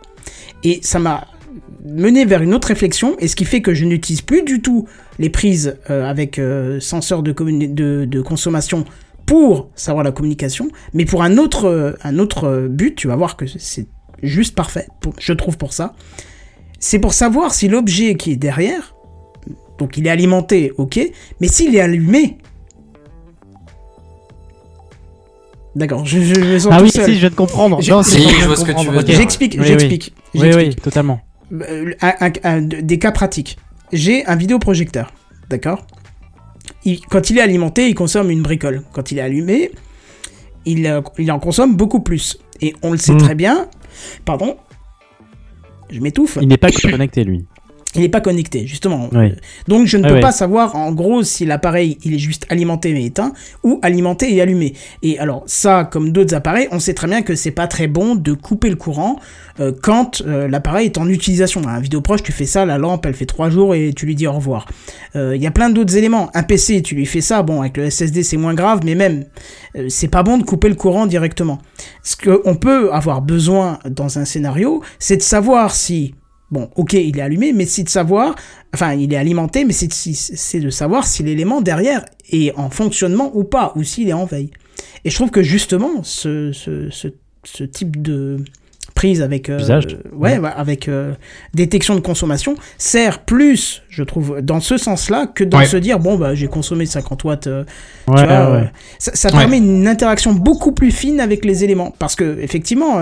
Et 0.64 0.80
ça 0.84 1.00
m'a 1.00 1.28
mené 1.84 2.26
vers 2.26 2.42
une 2.42 2.54
autre 2.54 2.68
réflexion, 2.68 3.16
et 3.20 3.28
ce 3.28 3.36
qui 3.36 3.46
fait 3.46 3.62
que 3.62 3.74
je 3.74 3.86
n'utilise 3.86 4.22
plus 4.22 4.44
du 4.44 4.62
tout 4.62 4.88
les 5.20 5.30
prises 5.30 5.78
euh, 5.90 6.10
avec 6.10 6.40
euh, 6.40 6.80
senseur 6.80 7.24
de, 7.24 8.22
consommation 8.22 8.86
pour 9.26 9.70
savoir 9.76 10.04
la 10.04 10.12
communication, 10.12 10.70
mais 10.94 11.06
pour 11.06 11.24
un 11.24 11.38
autre, 11.38 11.66
euh, 11.66 11.94
un 12.04 12.20
autre 12.20 12.46
euh, 12.46 12.68
but, 12.68 12.96
tu 12.96 13.08
vas 13.08 13.16
voir 13.16 13.38
que 13.38 13.46
c'est 13.48 13.88
juste 14.22 14.56
parfait, 14.56 14.88
je 15.20 15.34
trouve 15.34 15.58
pour 15.58 15.74
ça. 15.74 15.94
C'est 16.80 17.00
pour 17.00 17.14
savoir 17.14 17.54
si 17.54 17.68
l'objet 17.68 18.16
qui 18.16 18.32
est 18.32 18.36
derrière, 18.36 18.96
donc 19.78 19.98
il 19.98 20.08
est 20.08 20.10
alimenté, 20.10 20.74
ok, 20.78 21.00
mais 21.40 21.48
s'il 21.48 21.76
est 21.76 21.82
allumé. 21.82 22.38
D'accord, 25.76 26.06
je, 26.06 26.20
je, 26.20 26.34
je 26.36 26.58
sens 26.60 26.70
Ah 26.74 26.78
tout 26.80 26.84
oui, 26.84 26.92
seul. 26.92 27.06
si, 27.06 27.16
je 27.16 27.20
viens 27.20 27.30
de 27.30 27.36
comprendre. 27.36 27.80
Non, 27.90 28.04
c'est 28.04 28.20
je 28.20 28.46
vois 28.46 28.56
ce 28.58 28.62
que 28.62 28.68
tu 28.68 28.74
comprendre, 28.76 28.98
veux 28.98 29.04
dire. 29.04 29.16
J'explique, 29.16 29.56
Oui, 29.60 29.66
j'explique, 29.66 30.14
Oui, 30.36 30.50
oui, 30.56 30.76
totalement. 30.76 31.22
Euh, 31.54 32.62
des 32.62 33.00
cas 33.00 33.12
pratiques. 33.12 33.58
J'ai 33.94 34.26
un 34.26 34.36
vidéoprojecteur, 34.36 35.14
d'accord? 35.50 35.86
Il- 36.86 37.00
Quand 37.10 37.30
il 37.30 37.38
est 37.38 37.42
alimenté, 37.42 37.88
il 37.88 37.96
consomme 37.96 38.30
une 38.32 38.42
bricole. 38.42 38.84
Quand 38.94 39.12
il 39.12 39.18
est 39.18 39.22
allumé, 39.22 39.72
il, 40.66 40.86
euh, 40.88 41.02
il 41.18 41.32
en 41.32 41.40
consomme 41.40 41.76
beaucoup 41.76 42.00
plus. 42.02 42.38
Et 42.62 42.74
on 42.84 42.92
le 42.92 42.98
sait 42.98 43.14
Hmm. 43.14 43.18
très 43.18 43.36
bien. 43.36 43.68
Pardon? 44.26 44.58
Je 45.90 46.00
m'étouffe. 46.00 46.38
Il 46.42 46.48
n'est 46.48 46.58
pas 46.58 46.70
connecté, 46.90 47.24
lui. 47.24 47.46
Il 47.96 48.02
n'est 48.02 48.10
pas 48.10 48.22
connecté, 48.22 48.66
justement. 48.68 49.10
Oui. 49.12 49.34
Donc 49.68 49.86
je 49.86 49.98
ne 49.98 50.06
Ah 50.06 50.10
peux 50.14 50.20
pas 50.22 50.32
savoir 50.32 50.76
en 50.76 50.94
gros 50.94 51.24
si 51.24 51.46
l'appareil 51.46 51.98
il 52.04 52.14
est 52.14 52.20
juste 52.20 52.46
alimenté 52.50 52.94
mais 52.94 53.04
éteint 53.06 53.34
ou 53.64 53.80
alimenté 53.82 54.34
et 54.34 54.42
allumé. 54.42 54.74
Et 55.04 55.20
alors 55.20 55.44
ça, 55.46 55.84
comme 55.92 56.12
d'autres 56.12 56.34
appareils, 56.34 56.68
on 56.72 56.80
sait 56.80 56.94
très 56.94 57.08
bien 57.08 57.22
que 57.22 57.36
c'est 57.36 57.52
pas 57.52 57.68
très 57.68 57.88
bon 57.88 58.16
de 58.16 58.34
couper 58.34 58.70
le 58.70 58.78
courant 58.78 59.20
euh, 59.60 59.74
quand 59.82 60.22
euh, 60.26 60.48
l'appareil 60.48 60.86
est 60.86 60.98
en 60.98 61.10
utilisation. 61.10 61.62
Un 61.68 61.82
vidéo 61.82 62.00
proche, 62.02 62.24
tu 62.24 62.32
fais 62.32 62.46
ça, 62.46 62.66
la 62.66 62.78
lampe 62.78 63.06
elle 63.06 63.14
fait 63.14 63.26
trois 63.26 63.50
jours 63.50 63.76
et 63.76 63.92
tu 63.94 64.06
lui 64.06 64.16
dis 64.16 64.28
au 64.28 64.34
revoir. 64.34 64.68
Euh, 65.18 65.36
Il 65.36 65.42
y 65.42 65.48
a 65.48 65.52
plein 65.52 65.70
d'autres 65.70 65.98
éléments. 65.98 66.30
Un 66.34 66.44
PC, 66.44 66.82
tu 66.82 66.96
lui 66.96 67.06
fais 67.06 67.22
ça, 67.22 67.44
bon 67.44 67.60
avec 67.60 67.76
le 67.76 67.90
SSD 67.90 68.24
c'est 68.24 68.38
moins 68.38 68.54
grave, 68.54 68.82
mais 68.86 68.96
même 68.96 69.26
c'est 69.90 70.08
pas 70.08 70.24
bon 70.24 70.38
de 70.38 70.44
couper 70.44 70.70
le 70.70 70.76
courant 70.76 71.08
directement. 71.08 71.60
Ce 72.04 72.16
qu'on 72.16 72.56
peut 72.56 72.94
avoir 72.94 73.22
besoin 73.22 73.80
dans 73.90 74.18
un 74.18 74.26
scénario, 74.26 74.82
c'est 75.00 75.18
de 75.18 75.22
savoir 75.22 75.74
si 75.76 76.16
Bon, 76.52 76.70
ok, 76.76 76.94
il 76.94 77.18
est 77.18 77.22
allumé, 77.22 77.54
mais 77.54 77.66
c'est 77.66 77.84
de 77.84 77.90
savoir, 77.90 78.36
enfin, 78.74 78.94
il 78.94 79.14
est 79.14 79.18
alimenté, 79.18 79.64
mais 79.64 79.74
c'est 79.74 80.60
de 80.60 80.70
savoir 80.70 81.08
si 81.08 81.24
l'élément 81.24 81.62
derrière 81.62 82.04
est 82.30 82.54
en 82.58 82.70
fonctionnement 82.70 83.32
ou 83.34 83.46
pas, 83.46 83.72
ou 83.78 83.84
s'il 83.84 84.10
est 84.10 84.14
en 84.14 84.26
veille. 84.26 84.52
Et 85.06 85.10
je 85.10 85.16
trouve 85.16 85.32
que 85.32 85.44
justement, 85.44 86.04
ce, 86.04 86.52
ce, 86.52 86.90
ce, 86.90 87.08
ce 87.46 87.64
type 87.64 88.02
de 88.02 88.44
prise 89.02 89.24
avec, 89.24 89.50
euh, 89.50 89.58
Usage. 89.58 89.88
euh, 89.88 90.16
ouais, 90.16 90.40
avec 90.56 90.88
euh, 90.88 91.14
détection 91.56 91.96
de 91.96 92.02
consommation 92.02 92.54
sert 92.78 93.18
plus, 93.26 93.82
je 93.90 94.04
trouve, 94.04 94.42
dans 94.42 94.60
ce 94.60 94.78
sens-là, 94.78 95.26
que 95.26 95.44
dans 95.44 95.58
Ouais. 95.58 95.66
se 95.66 95.76
dire, 95.78 95.98
bon, 96.00 96.20
bah, 96.20 96.36
j'ai 96.36 96.46
consommé 96.48 96.86
50 96.86 97.24
watts. 97.24 97.48
euh, 97.48 97.64
tu 98.06 98.14
Ouais, 98.14 98.26
vois, 98.28 98.52
ouais. 98.52 98.58
euh, 98.60 98.64
ça, 99.00 99.12
ça 99.16 99.30
Ouais. 99.30 99.40
permet 99.40 99.58
une 99.58 99.88
interaction 99.88 100.34
beaucoup 100.34 100.72
plus 100.72 100.92
fine 100.92 101.20
avec 101.20 101.46
les 101.46 101.64
éléments. 101.64 101.92
Parce 101.98 102.16
que, 102.16 102.38
effectivement, 102.42 103.00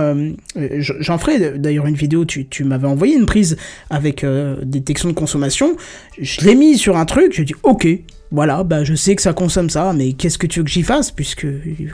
j'en 0.56 1.18
ferai 1.18 1.58
d'ailleurs 1.60 1.86
une 1.86 1.96
vidéo, 1.96 2.24
tu, 2.24 2.48
tu 2.48 2.64
m'avais 2.64 2.88
envoyé 2.88 3.16
une 3.18 3.26
prise 3.26 3.58
avec 3.90 4.24
euh, 4.24 4.56
détection 4.64 5.10
de 5.10 5.14
consommation. 5.14 5.76
Je 6.18 6.46
l'ai 6.46 6.56
mis 6.56 6.78
sur 6.78 6.96
un 6.96 7.04
truc, 7.06 7.34
je 7.36 7.44
dis 7.44 7.56
ok, 7.64 7.88
voilà, 8.32 8.64
bah 8.64 8.84
je 8.84 8.94
sais 8.94 9.16
que 9.16 9.22
ça 9.22 9.34
consomme 9.34 9.70
ça, 9.70 9.92
mais 9.94 10.14
qu'est-ce 10.14 10.38
que 10.38 10.46
tu 10.46 10.60
veux 10.60 10.64
que 10.64 10.70
j'y 10.70 10.84
fasse 10.84 11.10
Puisque 11.12 11.48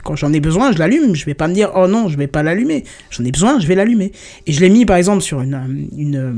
quand 0.04 0.16
j'en 0.16 0.32
ai 0.32 0.40
besoin, 0.40 0.72
je 0.72 0.78
l'allume. 0.78 1.14
Je 1.14 1.24
vais 1.24 1.34
pas 1.34 1.48
me 1.48 1.54
dire 1.54 1.72
oh 1.74 1.86
non, 1.86 2.08
je 2.08 2.16
vais 2.18 2.26
pas 2.26 2.42
l'allumer. 2.42 2.84
J'en 3.10 3.24
ai 3.24 3.32
besoin, 3.32 3.58
je 3.58 3.66
vais 3.66 3.74
l'allumer. 3.74 4.12
Et 4.46 4.52
je 4.52 4.60
l'ai 4.60 4.68
mis 4.68 4.84
par 4.84 4.96
exemple 4.96 5.22
sur 5.22 5.40
une. 5.40 5.54
euh, 5.54 5.86
une 5.96 6.16
euh, 6.16 6.32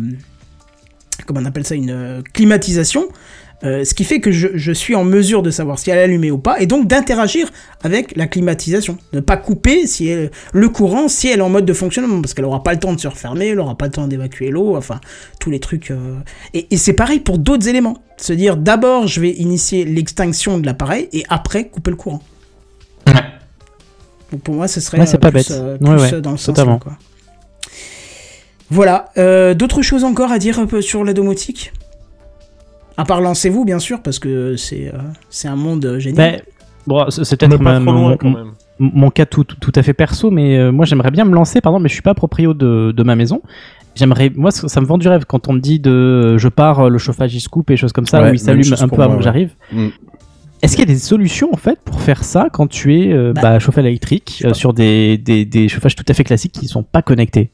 comment 1.27 1.41
on 1.41 1.45
appelle 1.45 1.67
ça 1.67 1.75
Une 1.75 1.91
euh, 1.91 2.23
climatisation. 2.33 3.09
Euh, 3.65 3.85
ce 3.85 3.93
qui 3.93 4.05
fait 4.05 4.21
que 4.21 4.31
je, 4.31 4.49
je 4.55 4.71
suis 4.71 4.95
en 4.95 5.03
mesure 5.03 5.43
de 5.43 5.51
savoir 5.51 5.81
si 5.81 5.91
elle 5.91 5.99
est 5.99 6.03
allumée 6.03 6.31
ou 6.31 6.39
pas, 6.39 6.61
et 6.61 6.67
donc 6.67 6.87
d'interagir 6.87 7.51
avec 7.83 8.17
la 8.17 8.29
climatisation. 8.29 8.99
De 9.13 9.17
ne 9.17 9.21
pas 9.21 9.37
couper 9.37 9.87
si 9.89 10.07
elle- 10.07 10.31
le 10.53 10.69
courant 10.69 11.09
si 11.09 11.27
elle 11.27 11.41
est 11.41 11.43
en 11.43 11.49
mode 11.49 11.65
de 11.67 11.73
fonctionnement, 11.73 12.21
parce 12.21 12.35
qu'elle 12.35 12.45
aura 12.45 12.63
pas 12.63 12.73
le 12.73 12.79
temps 12.79 12.93
de 12.93 13.01
se 13.01 13.09
refermer, 13.09 13.49
elle 13.49 13.59
aura 13.59 13.77
pas 13.77 13.87
le 13.87 13.91
temps 13.91 14.07
d'évacuer 14.07 14.51
l'eau, 14.51 14.77
enfin, 14.77 15.01
tous 15.41 15.51
les 15.51 15.59
trucs. 15.59 15.91
euh. 15.91 16.15
Et, 16.55 16.69
et 16.71 16.77
c'est 16.77 16.93
pareil 16.93 17.19
pour 17.19 17.39
d'autres 17.39 17.67
éléments. 17.67 17.97
Se 18.17 18.33
dire 18.33 18.57
d'abord 18.57 19.09
je 19.09 19.21
vais 19.21 19.31
initier 19.31 19.85
l'extinction 19.85 20.59
de 20.59 20.65
l'appareil, 20.67 21.09
et 21.13 21.25
après 21.29 21.67
couper 21.69 21.91
le 21.91 21.97
courant. 21.97 22.23
Ouais. 23.09 23.15
Donc 24.31 24.43
pour 24.43 24.55
moi, 24.55 24.69
ce 24.69 24.81
serait 24.81 25.01
Ouais, 25.01 25.07
c'est 25.07 25.17
euh, 25.17 25.19
pas 25.19 25.33
plus, 25.33 25.49
bête. 25.49 25.51
Ouais, 25.51 25.79
plus, 25.79 26.15
ouais, 26.15 26.21
dans 26.21 26.31
le 26.31 26.37
sens 26.37 26.47
totalement. 26.47 26.75
là, 26.75 26.79
quoi. 26.81 26.99
Voilà. 28.71 29.11
Euh, 29.19 29.55
D'autres 29.55 29.83
choses 29.83 30.05
encore 30.05 30.31
à 30.31 30.39
dire 30.39 30.59
un 30.61 30.67
peu 30.67 30.81
sur 30.83 31.03
la 31.05 31.13
domotique? 31.13 31.73
À 32.99 33.05
part 33.05 33.21
lancez-vous, 33.21 33.65
bien 33.65 33.79
sûr, 33.79 34.03
parce 34.03 34.19
que 34.19 34.57
c'est 34.57 34.89
euh, 34.89 34.99
c'est 35.31 35.49
un 35.49 35.57
monde 35.57 35.85
euh, 35.87 35.99
génial. 35.99 36.33
Ben, 36.33 36.41
bon, 36.87 37.09
c'est 37.09 37.39
peut-être 37.39 37.59
mon, 38.81 39.11
cas 39.11 39.25
tout, 39.27 39.45
tout, 39.45 39.57
tout 39.61 39.73
à 39.75 39.83
fait 39.83 39.95
perso, 39.95 40.31
mais 40.31 40.59
euh, 40.59 40.71
moi 40.71 40.85
j'aimerais 40.85 41.11
bien 41.11 41.25
me 41.25 41.35
lancer, 41.35 41.61
pardon, 41.61 41.81
mais 41.81 41.89
je 41.89 41.95
suis 41.95 42.03
pas 42.03 42.15
proprio 42.15 42.55
de, 42.55 42.93
de 42.95 43.03
ma 43.03 43.17
maison. 43.17 43.41
J'aimerais, 43.95 44.31
moi 44.35 44.51
ça 44.51 44.69
ça 44.69 44.81
me 44.81 44.87
vend 44.87 44.99
du 44.99 45.09
rêve 45.09 45.25
quand 45.27 45.49
on 45.49 45.53
me 45.55 45.61
dit 45.61 45.81
de 45.81 46.37
je 46.39 46.49
pars, 46.49 46.91
le 46.91 46.99
chauffage 46.99 47.35
il 47.35 47.41
se 47.41 47.49
coupe 47.49 47.71
et 47.71 47.77
choses 47.77 47.93
comme 47.93 48.07
ça, 48.07 48.21
Ouais, 48.21 48.31
ou 48.31 48.35
il 48.35 48.39
s'allume 48.39 48.73
un 48.79 48.89
peu 48.89 48.97
moi, 48.97 49.05
avant 49.07 49.15
que 49.15 49.19
ouais. 49.19 49.25
j'arrive. 49.25 49.55
Mm. 49.73 49.89
Est-ce 50.63 50.73
qu'il 50.77 50.81
y 50.89 50.91
a 50.91 50.93
des 50.93 50.99
solutions 50.99 51.51
en 51.53 51.57
fait 51.57 51.79
pour 51.85 52.01
faire 52.01 52.25
ça 52.25 52.49
quand 52.53 52.67
tu 52.67 52.97
es 53.01 53.13
euh, 53.13 53.33
Bah, 53.33 53.43
bah, 53.43 53.59
chauffeur 53.61 53.87
électrique 53.87 54.43
euh, 54.45 54.55
sur 54.55 54.73
des, 54.73 55.17
des, 55.19 55.45
des 55.45 55.69
chauffages 55.69 55.95
tout 55.95 56.05
à 56.09 56.15
fait 56.15 56.25
classiques 56.25 56.53
qui 56.53 56.67
sont 56.67 56.83
pas 56.83 57.03
connectés? 57.03 57.51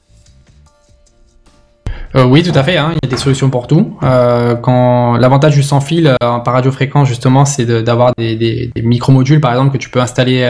Euh, 2.17 2.25
oui, 2.25 2.43
tout 2.45 2.57
à 2.57 2.62
fait. 2.62 2.77
hein, 2.77 2.93
Il 2.93 2.99
y 3.03 3.09
a 3.09 3.11
des 3.11 3.17
solutions 3.17 3.51
pour 3.51 3.67
tout. 3.67 3.97
Euh, 4.03 4.55
quand 4.55 5.17
l'avantage 5.17 5.55
du 5.55 5.62
sans 5.62 5.81
fil 5.81 6.07
euh, 6.07 6.39
par 6.39 6.55
radiofréquence 6.55 7.09
justement, 7.09 7.45
c'est 7.45 7.67
d'avoir 7.83 8.12
des, 8.17 8.37
des, 8.37 8.83
micro-modules 8.83 9.41
par 9.41 9.51
exemple 9.51 9.73
que 9.73 9.79
tu 9.79 9.91
peux 9.91 10.01
installer 10.01 10.43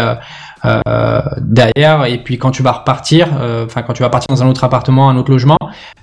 euh, 0.65 1.21
derrière. 1.41 2.05
Et 2.05 2.19
puis 2.19 2.37
quand 2.39 2.51
tu 2.51 2.62
vas 2.62 2.73
repartir, 2.73 3.29
enfin 3.65 3.83
quand 3.83 3.95
tu 3.95 4.03
vas 4.03 4.11
partir 4.11 4.35
dans 4.35 4.43
un 4.43 4.49
autre 4.49 4.65
appartement, 4.65 5.09
un 5.09 5.17
autre 5.17 5.31
logement, 5.31 5.59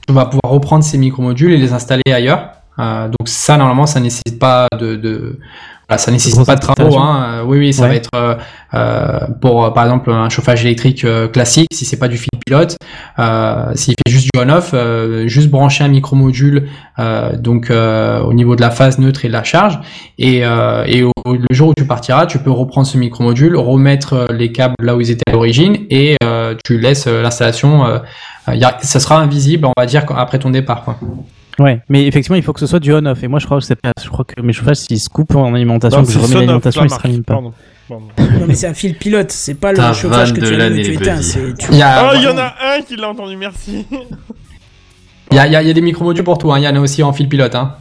tu 0.07 0.13
vas 0.13 0.25
pouvoir 0.25 0.51
reprendre 0.51 0.83
ces 0.83 0.97
micro-modules 0.97 1.53
et 1.53 1.57
les 1.57 1.73
installer 1.73 2.11
ailleurs. 2.11 2.49
Donc 2.77 3.27
ça 3.27 3.57
normalement, 3.57 3.85
ça 3.85 3.99
nécessite 3.99 4.39
pas 4.39 4.67
de, 4.79 5.39
ça 5.97 6.11
nécessite 6.11 6.45
pas 6.45 6.55
de 6.55 6.61
travaux. 6.61 6.97
Hein. 6.97 7.43
Oui, 7.45 7.57
oui, 7.57 7.73
ça 7.73 7.83
Ouais. 7.83 7.89
va 7.89 7.95
être 7.95 8.09
euh, 8.15 8.35
euh, 8.73 9.19
pour 9.41 9.65
euh, 9.65 9.69
par 9.71 9.83
exemple 9.85 10.11
un 10.11 10.29
chauffage 10.29 10.63
électrique 10.65 11.05
classique, 11.31 11.67
si 11.73 11.85
c'est 11.85 11.97
pas 11.97 12.07
du 12.07 12.17
fil 12.17 12.29
pilote, 12.45 12.77
euh, 13.19 13.71
s'il 13.75 13.93
fait 13.93 14.11
juste 14.11 14.27
du 14.33 14.39
on-off, 14.39 14.71
euh, 14.73 15.27
juste 15.27 15.49
brancher 15.49 15.83
un 15.83 15.89
micro-module 15.89 16.67
donc 17.39 17.71
au 17.71 18.33
niveau 18.33 18.55
de 18.55 18.61
la 18.61 18.69
phase 18.71 18.99
neutre 18.99 19.25
et 19.25 19.27
de 19.27 19.33
la 19.33 19.43
charge, 19.43 19.79
et, 20.19 20.39
et 20.39 21.03
au, 21.03 21.11
le 21.27 21.45
jour 21.55 21.69
où 21.69 21.73
tu 21.75 21.85
partiras, 21.85 22.25
tu 22.25 22.39
peux 22.39 22.51
reprendre 22.51 22.85
ce 22.87 22.97
micro-module, 22.97 23.55
remettre 23.57 24.27
les 24.31 24.51
câbles 24.51 24.75
là 24.81 24.95
où 24.95 25.01
ils 25.01 25.09
étaient 25.11 25.29
à 25.29 25.33
l'origine, 25.33 25.77
et 25.89 26.15
tu 26.63 26.77
laisses 26.77 27.07
l'installation. 27.07 28.01
Ça 28.81 28.99
sera 28.99 29.19
invisible, 29.19 29.65
on 29.67 29.73
va 29.77 29.85
dire, 29.85 30.05
après 30.15 30.39
ton 30.39 30.49
départ. 30.51 30.83
Quoi. 30.83 30.97
Ouais, 31.59 31.81
mais 31.89 32.05
effectivement 32.07 32.37
il 32.37 32.43
faut 32.43 32.53
que 32.53 32.59
ce 32.59 32.67
soit 32.67 32.79
du 32.79 32.93
on-off. 32.93 33.23
Et 33.23 33.27
moi 33.27 33.39
je 33.39 33.45
crois 33.45 33.59
que 33.59 33.63
c'est 33.65 33.75
pas, 33.75 33.91
je 34.03 34.07
crois 34.09 34.25
que 34.25 34.41
mes 34.41 34.53
chauffages 34.53 34.77
s'ils 34.77 34.99
se 34.99 35.09
coupent 35.09 35.35
en 35.35 35.53
alimentation, 35.53 35.99
Non, 35.99 36.05
que 36.05 36.11
je 36.11 36.19
remets 36.19 36.35
l'alimentation, 36.35 36.81
la 36.81 36.87
ils 36.87 36.89
se 36.89 36.95
rallument 36.99 37.23
pas. 37.23 37.33
pardon. 37.33 37.53
Pardon. 37.89 38.05
Non, 38.39 38.45
mais 38.47 38.53
c'est 38.55 38.67
un 38.67 38.73
fil 38.73 38.95
pilote, 38.95 39.31
c'est 39.31 39.55
pas 39.55 39.73
le 39.73 39.93
chauffage 39.93 40.33
que 40.33 40.39
tu 40.39 40.53
allumes 40.55 40.81
tu 40.83 40.93
éteins. 40.93 41.19
Tu- 41.19 41.65
Il 41.71 41.77
y 41.77 41.81
a, 41.81 42.09
Ah, 42.09 42.13
il 42.15 42.23
y 42.23 42.27
en 42.27 42.37
a 42.37 42.53
un 42.77 42.81
qui 42.81 42.95
l'a 42.95 43.09
entendu, 43.09 43.35
merci. 43.35 43.85
il 45.31 45.35
y 45.35 45.39
a, 45.39 45.45
il 45.47 45.51
y 45.53 45.55
a- 45.57 45.61
il 45.61 45.67
y 45.67 45.71
a 45.71 45.73
des 45.73 45.81
micro-modules 45.81 46.23
pour 46.23 46.37
tout, 46.37 46.51
hein. 46.53 46.59
il 46.59 46.63
y 46.63 46.67
en 46.67 46.75
a 46.75 46.79
aussi 46.79 47.03
en 47.03 47.11
fil 47.11 47.27
pilote. 47.27 47.53
Hein. 47.55 47.75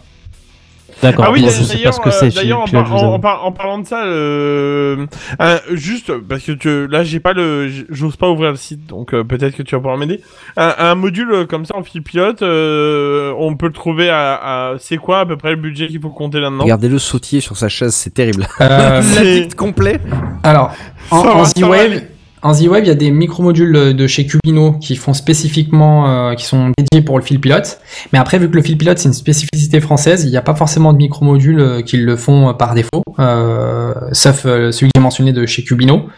D'accord. 1.02 1.24
Ah 1.28 1.32
oui, 1.32 1.42
bon, 1.42 1.48
je 1.48 1.52
sais 1.62 1.62
pas 1.68 1.74
d'ailleurs, 1.74 1.94
ce 1.94 2.00
que 2.00 2.08
euh, 2.08 2.12
c'est. 2.12 2.34
d'ailleurs, 2.34 2.60
en, 2.60 2.66
Philippe, 2.66 2.84
par- 2.84 2.86
je 2.86 2.90
vous 2.92 2.98
en- 2.98 3.02
avoue. 3.06 3.14
en 3.14 3.20
par- 3.20 3.44
en 3.46 3.52
parlant 3.52 3.78
de 3.78 3.86
ça, 3.86 4.04
euh, 4.04 5.06
un- 5.38 5.58
juste 5.72 6.12
parce 6.28 6.42
que 6.42 6.52
tu- 6.52 6.86
là, 6.88 7.04
j'ai 7.04 7.20
pas 7.20 7.32
le, 7.32 7.70
j'ose 7.88 8.16
pas 8.16 8.28
ouvrir 8.28 8.50
le 8.50 8.56
site, 8.56 8.86
donc 8.86 9.14
euh, 9.14 9.24
peut-être 9.24 9.56
que 9.56 9.62
tu 9.62 9.74
vas 9.74 9.78
pouvoir 9.80 9.96
m'aider. 9.96 10.20
Un, 10.56 10.74
un 10.78 10.94
module 10.94 11.32
euh, 11.32 11.46
comme 11.46 11.64
ça 11.64 11.76
en 11.76 11.82
fil 11.82 12.02
pilote, 12.02 12.42
euh, 12.42 13.32
on 13.38 13.56
peut 13.56 13.66
le 13.66 13.72
trouver 13.72 14.10
à, 14.10 14.34
à- 14.34 14.74
c'est 14.78 14.96
quoi 14.98 15.20
à 15.20 15.26
peu 15.26 15.36
près 15.36 15.50
le 15.50 15.56
budget 15.56 15.88
qu'il 15.88 16.00
faut 16.00 16.10
compter 16.10 16.40
là-dedans? 16.40 16.64
Regardez-le 16.64 16.98
sautiller 16.98 17.40
sur 17.40 17.56
sa 17.56 17.68
chaise, 17.68 17.94
c'est 17.94 18.12
terrible. 18.14 18.46
Euh, 18.60 19.00
C'est- 19.02 19.54
complet. 19.56 20.00
Alors, 20.42 20.72
en, 21.10 21.18
en 21.18 21.44
Z-Wave. 21.44 22.02
En 22.42 22.54
Z-Wave, 22.54 22.84
il 22.84 22.88
y 22.88 22.90
a 22.90 22.94
des 22.94 23.10
micromodules 23.10 23.94
de 23.94 24.06
chez 24.06 24.26
Cubino 24.26 24.72
qui 24.72 24.96
font 24.96 25.12
spécifiquement, 25.12 26.08
euh, 26.08 26.34
qui 26.34 26.46
sont 26.46 26.72
dédiés 26.76 27.04
pour 27.04 27.18
le 27.18 27.24
fil 27.24 27.38
pilote. 27.38 27.80
Mais 28.12 28.18
après, 28.18 28.38
vu 28.38 28.50
que 28.50 28.56
le 28.56 28.62
fil 28.62 28.78
pilote 28.78 28.98
c'est 28.98 29.08
une 29.08 29.14
spécificité 29.14 29.80
française, 29.80 30.24
il 30.24 30.30
n'y 30.30 30.36
a 30.36 30.42
pas 30.42 30.54
forcément 30.54 30.92
de 30.92 30.98
micromodules 30.98 31.60
euh, 31.60 31.82
qui 31.82 31.98
le 31.98 32.16
font 32.16 32.48
euh, 32.48 32.52
par 32.54 32.74
défaut, 32.74 33.02
euh, 33.18 33.92
sauf 34.12 34.42
celui 34.42 34.88
que 34.88 34.92
j'ai 34.96 35.02
mentionné 35.02 35.32
de 35.32 35.44
chez 35.44 35.62
Cubino, 35.62 36.08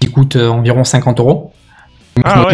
qui 0.00 0.10
coûte 0.10 0.36
environ 0.36 0.82
50 0.82 1.20
euros. 1.20 1.52
Ah. 2.24 2.48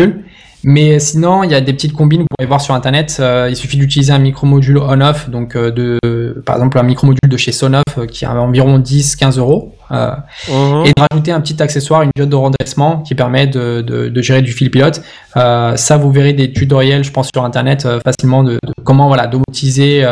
Mais 0.66 0.98
sinon, 0.98 1.42
il 1.44 1.50
y 1.50 1.54
a 1.54 1.60
des 1.60 1.72
petites 1.74 1.92
combines, 1.92 2.22
vous 2.22 2.26
pouvez 2.38 2.48
voir 2.48 2.60
sur 2.60 2.74
internet. 2.74 3.18
euh, 3.20 3.48
il 3.50 3.56
suffit 3.56 3.76
d'utiliser 3.76 4.12
un 4.12 4.18
micromodule 4.18 4.78
on-off, 4.78 5.28
donc 5.28 5.56
euh, 5.56 5.70
de, 5.70 6.42
par 6.46 6.56
exemple 6.56 6.78
un 6.78 6.82
micromodule 6.82 7.28
de 7.28 7.36
chez 7.36 7.52
Sonoff 7.52 7.82
euh, 7.98 8.06
qui 8.06 8.24
a 8.24 8.32
environ 8.34 8.78
10-15 8.78 9.38
euros. 9.38 9.72
Mhm. 9.90 10.86
et 10.86 10.92
de 10.96 11.02
rajouter 11.10 11.30
un 11.30 11.40
petit 11.40 11.62
accessoire, 11.62 12.02
une 12.02 12.10
diode 12.16 12.30
de 12.30 12.34
redressement 12.34 13.02
qui 13.02 13.14
permet 13.14 13.46
de, 13.46 13.80
de, 13.82 14.08
de 14.08 14.22
gérer 14.22 14.40
du 14.42 14.50
fil 14.50 14.70
pilote. 14.70 15.02
Ça, 15.34 15.96
vous 15.98 16.10
verrez 16.10 16.32
des 16.32 16.52
tutoriels, 16.52 17.04
je 17.04 17.12
pense, 17.12 17.28
sur 17.32 17.44
internet 17.44 17.86
facilement 18.02 18.42
de, 18.42 18.54
de 18.54 18.72
comment 18.82 19.06
voilà 19.06 19.26
domotiser 19.28 20.04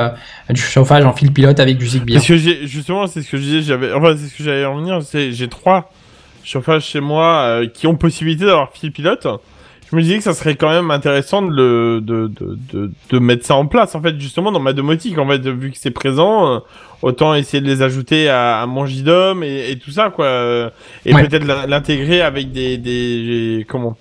du 0.51 0.61
chauffage 0.61 1.05
en 1.05 1.13
fil 1.15 1.33
pilote 1.33 1.59
avec 1.59 1.79
du 1.79 1.87
Zigbee. 1.87 2.13
Parce 2.15 2.27
que 2.27 2.37
j'ai, 2.37 2.67
justement, 2.67 3.07
c'est 3.09 3.23
ce 3.23 3.31
que 3.31 3.39
je 3.39 3.43
disais, 3.43 3.63
j'avais, 3.63 3.93
enfin, 3.93 4.15
c'est 4.17 4.29
ce 4.29 4.37
que 4.37 4.45
j'allais 4.45 4.67
en 4.67 4.77
venir, 4.77 5.01
c'est, 5.03 5.33
j'ai 5.33 5.49
trois 5.49 5.91
chauffages 6.45 6.85
chez 6.85 7.01
moi 7.01 7.63
qui 7.75 7.87
ont 7.87 7.97
possibilité 7.97 8.45
d'avoir 8.45 8.71
fil 8.73 8.93
pilote. 8.93 9.27
Je 9.93 9.97
me 9.97 10.01
disais 10.03 10.17
que 10.17 10.23
ça 10.25 10.33
serait 10.33 10.55
quand 10.57 10.71
même 10.71 10.91
intéressant 10.91 11.43
de 11.43 11.51
le, 11.55 12.01
de, 12.01 12.27
de, 12.29 12.59
de, 12.73 12.91
de 13.11 13.19
mettre 13.19 13.45
ça 13.45 13.57
en 13.57 13.67
place, 13.67 13.95
en 13.95 14.01
fait, 14.01 14.19
justement, 14.19 14.51
dans 14.51 14.59
ma 14.59 14.73
domotique, 14.73 15.19
en 15.19 15.29
fait, 15.29 15.47
vu 15.47 15.71
que 15.71 15.77
c'est 15.79 15.91
présent, 15.91 16.51
euh, 16.55 16.59
autant 17.03 17.35
essayer 17.35 17.61
de 17.61 17.67
les 17.67 17.83
ajouter 17.83 18.31
à, 18.31 18.63
à 18.63 18.67
mon 18.67 18.87
JDOM 18.87 19.45
et, 19.45 19.71
et 19.71 19.79
tout 19.79 19.91
ça, 19.91 20.09
quoi. 20.09 20.25
euh, 20.25 20.71
Et 21.05 21.13
Ouais. 21.15 21.29
peut-être 21.29 21.45
l'in- 21.47 21.67
l'intégrer 21.67 22.23
avec 22.23 22.53
des, 22.53 22.79
des, 22.79 23.67
comment? 23.69 23.99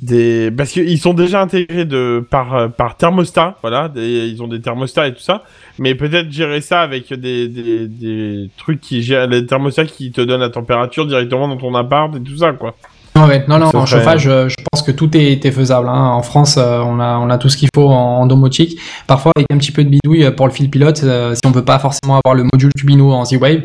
Des, 0.00 0.50
parce 0.50 0.72
qu'ils 0.72 0.98
sont 0.98 1.14
déjà 1.14 1.40
intégrés 1.40 1.84
de, 1.84 2.26
par, 2.28 2.72
par 2.72 2.96
thermostat, 2.96 3.56
voilà, 3.62 3.88
des- 3.88 4.26
ils 4.26 4.42
ont 4.42 4.48
des 4.48 4.60
thermostats 4.60 5.06
et 5.06 5.14
tout 5.14 5.20
ça 5.20 5.44
mais 5.78 5.94
peut-être 5.94 6.32
gérer 6.32 6.60
ça 6.60 6.80
avec 6.80 7.12
des, 7.12 7.46
des, 7.48 7.86
des 7.86 8.50
trucs 8.58 8.80
qui 8.80 9.02
gèrent 9.02 9.28
les 9.28 9.46
thermostats 9.46 9.84
qui 9.84 10.10
te 10.10 10.20
donnent 10.20 10.40
la 10.40 10.48
température 10.50 11.06
directement 11.06 11.46
dans 11.46 11.56
ton 11.56 11.74
appart 11.76 12.14
et 12.16 12.20
tout 12.20 12.36
ça 12.38 12.52
quoi. 12.52 12.74
Ah 13.14 13.26
ouais, 13.26 13.44
non, 13.46 13.58
non, 13.58 13.66
en 13.66 13.70
serait- 13.86 13.86
chauffage, 14.00 14.26
euh, 14.26 14.48
je 14.48 14.54
pense 14.70 14.82
que 14.82 14.90
tout 14.90 15.14
est, 15.16 15.44
est 15.44 15.50
faisable. 15.50 15.86
hein. 15.88 16.10
En 16.12 16.22
France, 16.22 16.56
euh, 16.56 16.78
on, 16.80 16.98
a, 16.98 17.18
on 17.18 17.28
a 17.28 17.36
tout 17.36 17.48
ce 17.50 17.56
qu'il 17.58 17.68
faut 17.74 17.88
en, 17.90 18.20
en 18.22 18.26
domotique. 18.26 18.78
Parfois, 19.06 19.32
avec 19.36 19.46
un 19.52 19.58
petit 19.58 19.70
peu 19.72 19.84
de 19.84 19.90
bidouille 19.90 20.24
euh, 20.24 20.30
pour 20.30 20.46
le 20.46 20.52
fil 20.52 20.70
pilote, 20.70 21.02
euh, 21.04 21.34
si 21.34 21.40
on 21.46 21.50
veut 21.50 21.64
pas 21.64 21.78
forcément 21.78 22.18
avoir 22.24 22.34
le 22.34 22.44
module 22.50 22.70
Cubino 22.74 23.12
en 23.12 23.24
Z-Wave, 23.26 23.62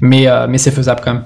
mais, 0.00 0.28
euh, 0.28 0.46
mais 0.48 0.58
c'est 0.58 0.70
faisable 0.70 1.00
quand 1.02 1.14
même. 1.14 1.24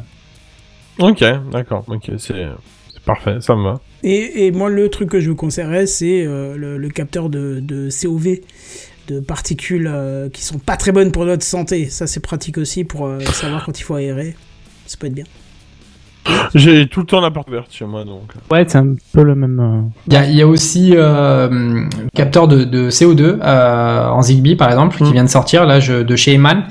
Ok, 1.01 1.25
d'accord, 1.51 1.83
ok, 1.89 2.13
c'est 2.19 2.47
c'est 2.93 3.03
parfait, 3.05 3.39
ça 3.41 3.57
me 3.57 3.65
va. 3.65 3.81
Et, 4.05 4.47
et 4.47 4.53
moi, 4.53 4.69
le 4.71 4.89
truc 4.89 5.11
que 5.11 5.19
je 5.19 5.29
vous 5.31 5.35
conseillerais, 5.37 5.87
c'est 5.87 6.25
euh, 6.25 6.57
le, 6.57 6.79
le 6.79 6.89
capteur 6.91 7.29
de, 7.29 7.59
de 7.61 7.89
COV, 7.91 8.37
de 9.09 9.19
particules 9.19 9.91
euh, 9.93 10.29
qui 10.29 10.43
sont 10.45 10.59
pas 10.59 10.77
très 10.77 10.93
bonnes 10.93 11.11
pour 11.11 11.25
notre 11.25 11.43
santé. 11.43 11.89
Ça, 11.91 12.07
c'est 12.07 12.21
pratique 12.21 12.57
aussi 12.59 12.85
pour 12.85 13.07
euh, 13.07 13.19
savoir 13.21 13.65
quand 13.67 13.79
il 13.79 13.83
faut 13.83 13.97
aérer. 13.97 14.37
Ça 14.87 14.97
peut 14.99 15.09
être 15.09 15.15
bien. 15.15 15.25
J'ai 16.55 16.89
tout 16.89 17.01
le 17.01 17.07
temps 17.07 17.21
la 17.21 17.31
porte 17.31 17.49
ouverte 17.49 17.71
chez 17.73 17.85
moi 17.85 18.05
donc. 18.05 18.33
Ouais, 18.51 18.65
c'est 18.67 18.79
un 18.79 18.95
peu 19.13 19.23
le 19.23 19.35
même. 19.35 19.61
euh, 19.61 19.89
Il 20.09 20.15
y 20.15 20.17
a, 20.17 20.25
il 20.27 20.35
y 20.37 20.43
a 20.43 20.47
aussi 20.47 20.93
euh, 20.95 21.85
capteur 22.15 22.49
de, 22.49 22.65
de 22.65 22.91
CO2 22.91 23.39
euh, 23.43 24.09
en 24.09 24.23
Zigbee 24.23 24.57
par 24.57 24.71
exemple 24.71 24.97
qui 24.97 25.05
Mm. 25.05 25.13
vient 25.13 25.25
de 25.25 25.29
sortir 25.29 25.67
là 25.67 25.81
je, 25.81 26.03
de 26.03 26.17
chez 26.17 26.33
Eman 26.35 26.65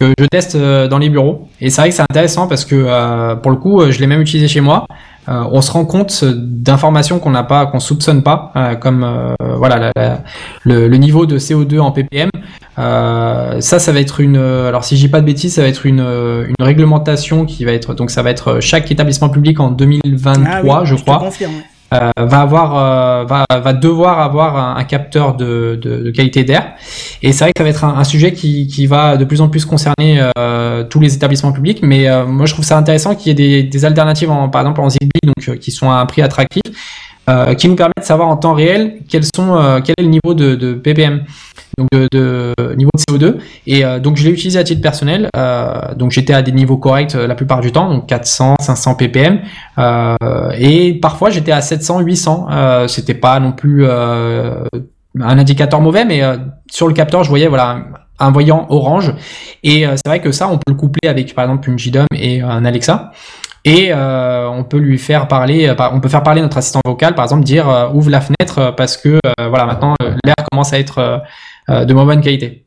que 0.00 0.12
je 0.18 0.24
teste 0.26 0.54
euh, 0.56 0.88
dans 0.88 0.98
les 0.98 1.10
bureaux 1.10 1.48
et 1.60 1.70
c'est 1.70 1.80
vrai 1.82 1.90
que 1.90 1.94
c'est 1.96 2.02
intéressant 2.02 2.48
parce 2.48 2.64
que 2.64 2.74
euh, 2.76 3.34
pour 3.36 3.50
le 3.50 3.56
coup 3.58 3.82
je 3.90 3.98
l'ai 4.00 4.06
même 4.06 4.20
utilisé 4.22 4.48
chez 4.48 4.60
moi 4.60 4.86
Euh, 5.26 5.42
on 5.56 5.62
se 5.62 5.72
rend 5.72 5.86
compte 5.86 6.22
d'informations 6.68 7.18
qu'on 7.18 7.30
n'a 7.30 7.44
pas 7.44 7.64
qu'on 7.64 7.80
soupçonne 7.80 8.22
pas 8.22 8.52
euh, 8.56 8.74
comme 8.74 9.02
euh, 9.04 9.34
voilà 9.56 9.76
la- 9.78 9.92
la- 9.96 10.18
le, 10.64 10.86
le 10.86 10.96
niveau 10.98 11.24
de 11.24 11.38
CO2 11.38 11.78
en 11.80 11.92
ppm 11.92 12.28
Euh, 12.76 13.60
ça 13.60 13.78
ça 13.78 13.92
va 13.92 14.00
être 14.00 14.20
une 14.20 14.36
euh, 14.36 14.68
alors 14.68 14.84
si 14.84 14.96
dis 14.96 15.06
pas 15.08 15.20
de 15.20 15.26
bêtises 15.26 15.54
ça 15.54 15.62
va 15.62 15.68
être 15.68 15.86
une, 15.86 16.00
euh, 16.00 16.46
une 16.48 16.64
réglementation 16.64 17.44
qui 17.46 17.64
va 17.64 17.70
être 17.70 17.94
donc 17.94 18.10
ça 18.10 18.22
va 18.22 18.30
être 18.30 18.58
chaque 18.60 18.90
établissement 18.90 19.28
public 19.28 19.60
en 19.60 19.70
2023 19.70 20.44
Ah 20.50 20.80
oui, 20.82 20.86
je 20.86 20.96
crois 20.96 21.18
confirme. 21.20 21.52
euh, 21.94 22.10
va 22.16 22.40
avoir 22.40 22.76
euh, 22.76 23.24
va, 23.26 23.44
va 23.60 23.72
devoir 23.74 24.18
avoir 24.18 24.56
un, 24.56 24.76
un 24.76 24.82
capteur 24.84 25.36
de, 25.36 25.78
de, 25.80 25.98
de 25.98 26.10
qualité 26.10 26.42
d'air. 26.42 26.72
Et 27.22 27.32
c'est 27.32 27.44
vrai 27.44 27.52
que 27.52 27.58
ça 27.60 27.62
va 27.64 27.70
être 27.70 27.84
un, 27.84 27.96
un 27.96 28.02
sujet 28.04 28.32
qui, 28.32 28.66
qui 28.66 28.86
va 28.88 29.16
de 29.16 29.24
plus 29.24 29.40
en 29.40 29.48
plus 29.48 29.64
concerner 29.64 30.20
euh, 30.36 30.82
tous 30.82 30.98
les 30.98 31.14
établissements 31.14 31.52
publics. 31.52 31.78
Mais 31.82 32.08
euh, 32.08 32.26
moi 32.26 32.46
je 32.46 32.54
trouve 32.54 32.64
ça 32.64 32.76
intéressant 32.76 33.14
qu'il 33.14 33.28
y 33.28 33.30
ait 33.30 33.34
des, 33.34 33.62
des 33.62 33.84
alternatives 33.84 34.32
en, 34.32 34.48
par 34.48 34.62
exemple 34.62 34.80
en 34.80 34.88
Zigbee 34.88 35.10
donc 35.24 35.58
qui 35.60 35.70
sont 35.70 35.90
à 35.92 35.94
un 35.96 36.06
prix 36.06 36.22
attractif 36.22 36.62
euh, 37.28 37.54
qui 37.54 37.68
nous 37.68 37.76
permettent 37.76 37.98
de 38.00 38.04
savoir 38.04 38.28
en 38.28 38.36
temps 38.36 38.54
réel 38.54 38.98
quels 39.08 39.24
sont 39.24 39.56
euh, 39.56 39.80
quel 39.82 39.94
est 39.98 40.02
le 40.02 40.08
niveau 40.08 40.34
de, 40.34 40.54
de 40.54 40.74
ppm 40.74 41.22
donc 41.78 41.88
de, 41.92 42.08
de 42.12 42.74
niveau 42.76 42.90
de 42.94 43.12
CO2 43.12 43.36
et 43.66 43.84
euh, 43.84 43.98
donc 43.98 44.16
je 44.16 44.24
l'ai 44.24 44.30
utilisé 44.30 44.58
à 44.58 44.64
titre 44.64 44.82
personnel. 44.82 45.28
Euh, 45.36 45.94
donc 45.94 46.10
j'étais 46.10 46.34
à 46.34 46.42
des 46.42 46.52
niveaux 46.52 46.76
corrects 46.76 47.14
euh, 47.14 47.26
la 47.26 47.34
plupart 47.34 47.60
du 47.60 47.72
temps. 47.72 47.88
Donc 47.88 48.06
400 48.06 48.56
500 48.60 48.94
ppm 48.94 49.40
et 50.56 50.94
parfois 51.00 51.30
j'étais 51.30 51.52
à 51.52 51.60
700 51.60 52.00
800 52.00 52.46
euh, 52.50 52.88
c'était 52.88 53.14
pas 53.14 53.40
non 53.40 53.52
plus 53.52 53.86
un 53.86 54.68
indicateur 55.20 55.80
mauvais 55.80 56.04
mais 56.04 56.22
sur 56.70 56.88
le 56.88 56.94
capteur 56.94 57.24
je 57.24 57.28
voyais 57.28 57.48
voilà 57.48 57.84
un 58.20 58.30
voyant 58.30 58.66
orange. 58.68 59.12
Et 59.62 59.84
c'est 59.84 60.06
vrai 60.08 60.20
que 60.20 60.30
ça 60.32 60.48
on 60.48 60.56
peut 60.56 60.70
le 60.70 60.74
coupler 60.74 61.08
avec 61.08 61.34
par 61.34 61.44
exemple 61.44 61.68
une 61.68 61.78
JDOM 61.78 62.06
et 62.14 62.40
un 62.40 62.64
Alexa 62.64 63.12
et 63.64 63.92
euh, 63.92 64.48
on 64.50 64.64
peut 64.64 64.78
lui 64.78 64.98
faire 64.98 65.26
parler, 65.28 65.66
euh, 65.68 65.74
on 65.92 66.00
peut 66.00 66.08
faire 66.08 66.22
parler 66.22 66.40
notre 66.42 66.58
assistant 66.58 66.80
vocal, 66.84 67.14
par 67.14 67.24
exemple 67.24 67.44
dire 67.44 67.68
euh, 67.68 67.88
ouvre 67.90 68.10
la 68.10 68.20
fenêtre 68.20 68.74
parce 68.76 68.96
que 68.96 69.18
euh, 69.26 69.48
voilà 69.48 69.66
maintenant 69.66 69.94
l'air 70.24 70.34
commence 70.50 70.72
à 70.72 70.78
être 70.78 71.22
de 71.68 71.94
moins 71.94 72.04
bonne 72.04 72.20
qualité. 72.20 72.60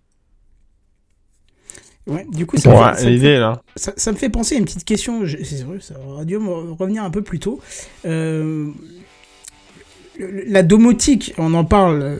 Ouais, 2.07 2.25
du 2.31 2.45
coup, 2.45 2.55
ça, 2.57 2.69
me 2.69 2.75
Ouais, 2.75 2.93
fait, 2.93 2.99
ça 2.99 3.05
me 3.05 3.09
l'idée 3.09 3.25
fait- 3.35 3.39
là. 3.39 3.61
ça- 3.75 3.91
ça 3.97 4.11
me 4.13 4.17
fait 4.17 4.29
penser 4.29 4.55
à 4.55 4.59
une 4.59 4.63
petite 4.65 4.85
question. 4.85 5.23
C'est 5.43 5.63
vrai, 5.65 5.77
ça 5.81 5.95
aurait 6.07 6.23
dû 6.25 6.37
me 6.37 6.71
revenir 6.71 7.03
un 7.03 7.09
peu 7.09 7.21
plus 7.21 7.39
tôt. 7.39 7.59
Euh, 8.05 8.69
la 10.47 10.63
domotique, 10.63 11.33
on 11.37 11.53
en 11.53 11.65
parle 11.65 12.17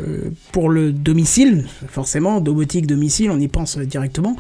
pour 0.52 0.70
le 0.70 0.92
domicile, 0.92 1.66
forcément, 1.88 2.42
domotique, 2.42 2.86
domicile, 2.86 3.32
on 3.32 3.40
y 3.40 3.48
pense 3.48 3.78
directement. 3.78 4.36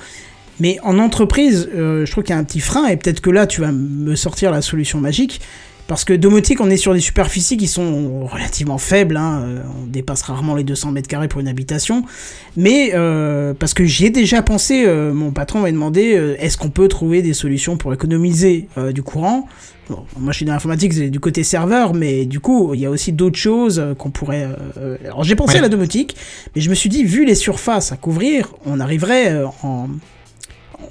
Mais 0.59 0.77
en 0.83 0.97
entreprise, 0.99 1.69
euh, 1.75 2.05
je 2.05 2.11
trouve 2.11 2.23
qu'il 2.23 2.33
y 2.33 2.37
a 2.37 2.39
un 2.39 2.43
petit 2.43 2.59
frein, 2.59 2.87
et 2.87 2.97
peut-être 2.97 3.21
que 3.21 3.29
là, 3.29 3.45
tu 3.47 3.61
vas 3.61 3.71
me 3.71 4.15
sortir 4.15 4.51
la 4.51 4.61
solution 4.61 4.99
magique. 4.99 5.39
Parce 5.87 6.03
que 6.03 6.11
domotique, 6.11 6.59
on 6.59 6.69
est 6.69 6.75
sur 6.75 6.93
des 6.93 6.99
superficies 6.99 7.55
qui 7.55 7.67
sont 7.67 8.25
relativement 8.25 8.77
faibles, 8.77 9.15
hein, 9.15 9.41
euh, 9.45 9.61
on 9.81 9.85
dépasse 9.85 10.21
rarement 10.23 10.53
les 10.53 10.65
200 10.65 10.91
mètres 10.91 11.07
carrés 11.07 11.29
pour 11.29 11.39
une 11.39 11.47
habitation. 11.47 12.03
Mais 12.57 12.91
euh, 12.93 13.53
parce 13.57 13.73
que 13.73 13.85
j'y 13.85 14.05
ai 14.05 14.09
déjà 14.09 14.41
pensé, 14.41 14.83
euh, 14.85 15.13
mon 15.13 15.31
patron 15.31 15.61
m'a 15.61 15.71
demandé 15.71 16.13
euh, 16.17 16.35
est-ce 16.39 16.57
qu'on 16.57 16.71
peut 16.71 16.89
trouver 16.89 17.21
des 17.21 17.33
solutions 17.33 17.77
pour 17.77 17.93
économiser 17.93 18.67
euh, 18.77 18.91
du 18.91 19.01
courant? 19.01 19.47
Bon, 19.89 20.03
moi 20.19 20.33
je 20.33 20.37
suis 20.39 20.45
dans 20.45 20.51
l'informatique, 20.51 20.91
c'est 20.91 21.09
du 21.09 21.21
côté 21.21 21.45
serveur, 21.45 21.93
mais 21.93 22.25
du 22.25 22.41
coup 22.41 22.73
il 22.73 22.81
y 22.81 22.85
a 22.85 22.89
aussi 22.89 23.13
d'autres 23.13 23.39
choses 23.39 23.79
euh, 23.79 23.93
qu'on 23.95 24.09
pourrait. 24.09 24.45
euh, 24.77 24.97
alors 25.05 25.23
j'ai 25.23 25.35
pensé 25.35 25.53
Ouais. 25.53 25.59
à 25.59 25.61
la 25.61 25.69
domotique, 25.69 26.17
mais 26.53 26.61
je 26.61 26.69
me 26.69 26.75
suis 26.75 26.89
dit 26.89 27.05
vu 27.05 27.23
les 27.23 27.35
surfaces 27.35 27.93
à 27.93 27.95
couvrir, 27.95 28.51
on 28.65 28.81
arriverait 28.81 29.29
euh, 29.31 29.45
en 29.63 29.87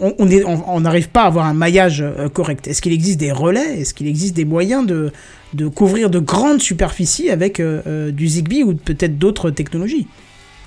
on 0.01 0.81
n'arrive 0.81 1.09
pas 1.09 1.23
à 1.23 1.27
avoir 1.27 1.47
un 1.47 1.55
maillage 1.55 2.01
euh, 2.01 2.29
correct. 2.29 2.69
Est-ce 2.69 2.83
qu'il 2.83 2.93
existe 2.93 3.19
des 3.19 3.33
relais? 3.33 3.81
Est-ce 3.81 3.95
qu'il 3.95 4.07
existe 4.07 4.37
des 4.37 4.45
moyens 4.45 4.87
de, 4.87 5.13
couvrir 5.69 6.11
de 6.11 6.19
grandes 6.19 6.61
superficies 6.61 7.31
avec 7.31 7.61
euh, 7.61 7.81
euh, 7.87 8.11
du 8.11 8.27
Zigbee 8.27 8.63
ou 8.63 8.75
peut-être 8.75 9.19
d'autres 9.19 9.51
technologies? 9.51 10.07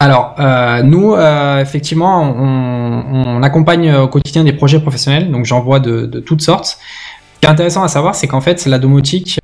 Alors, 0.02 0.36
nous, 0.86 1.14
effectivement, 1.60 2.22
on, 2.22 3.44
accompagne 3.44 3.94
au 3.96 4.08
quotidien 4.08 4.46
des 4.46 4.54
projets 4.54 4.80
professionnels, 4.80 5.30
donc 5.30 5.44
j'en 5.44 5.60
vois 5.60 5.82
de, 5.82 6.06
toutes 6.22 6.42
sortes. 6.42 6.78
Ce 7.36 7.40
qui 7.42 7.48
est 7.48 7.50
intéressant 7.50 7.84
à 7.84 7.90
savoir, 7.90 8.16
c'est 8.16 8.28
qu'en 8.28 8.40
fait, 8.40 8.66
la 8.66 8.80
domotique, 8.80 9.42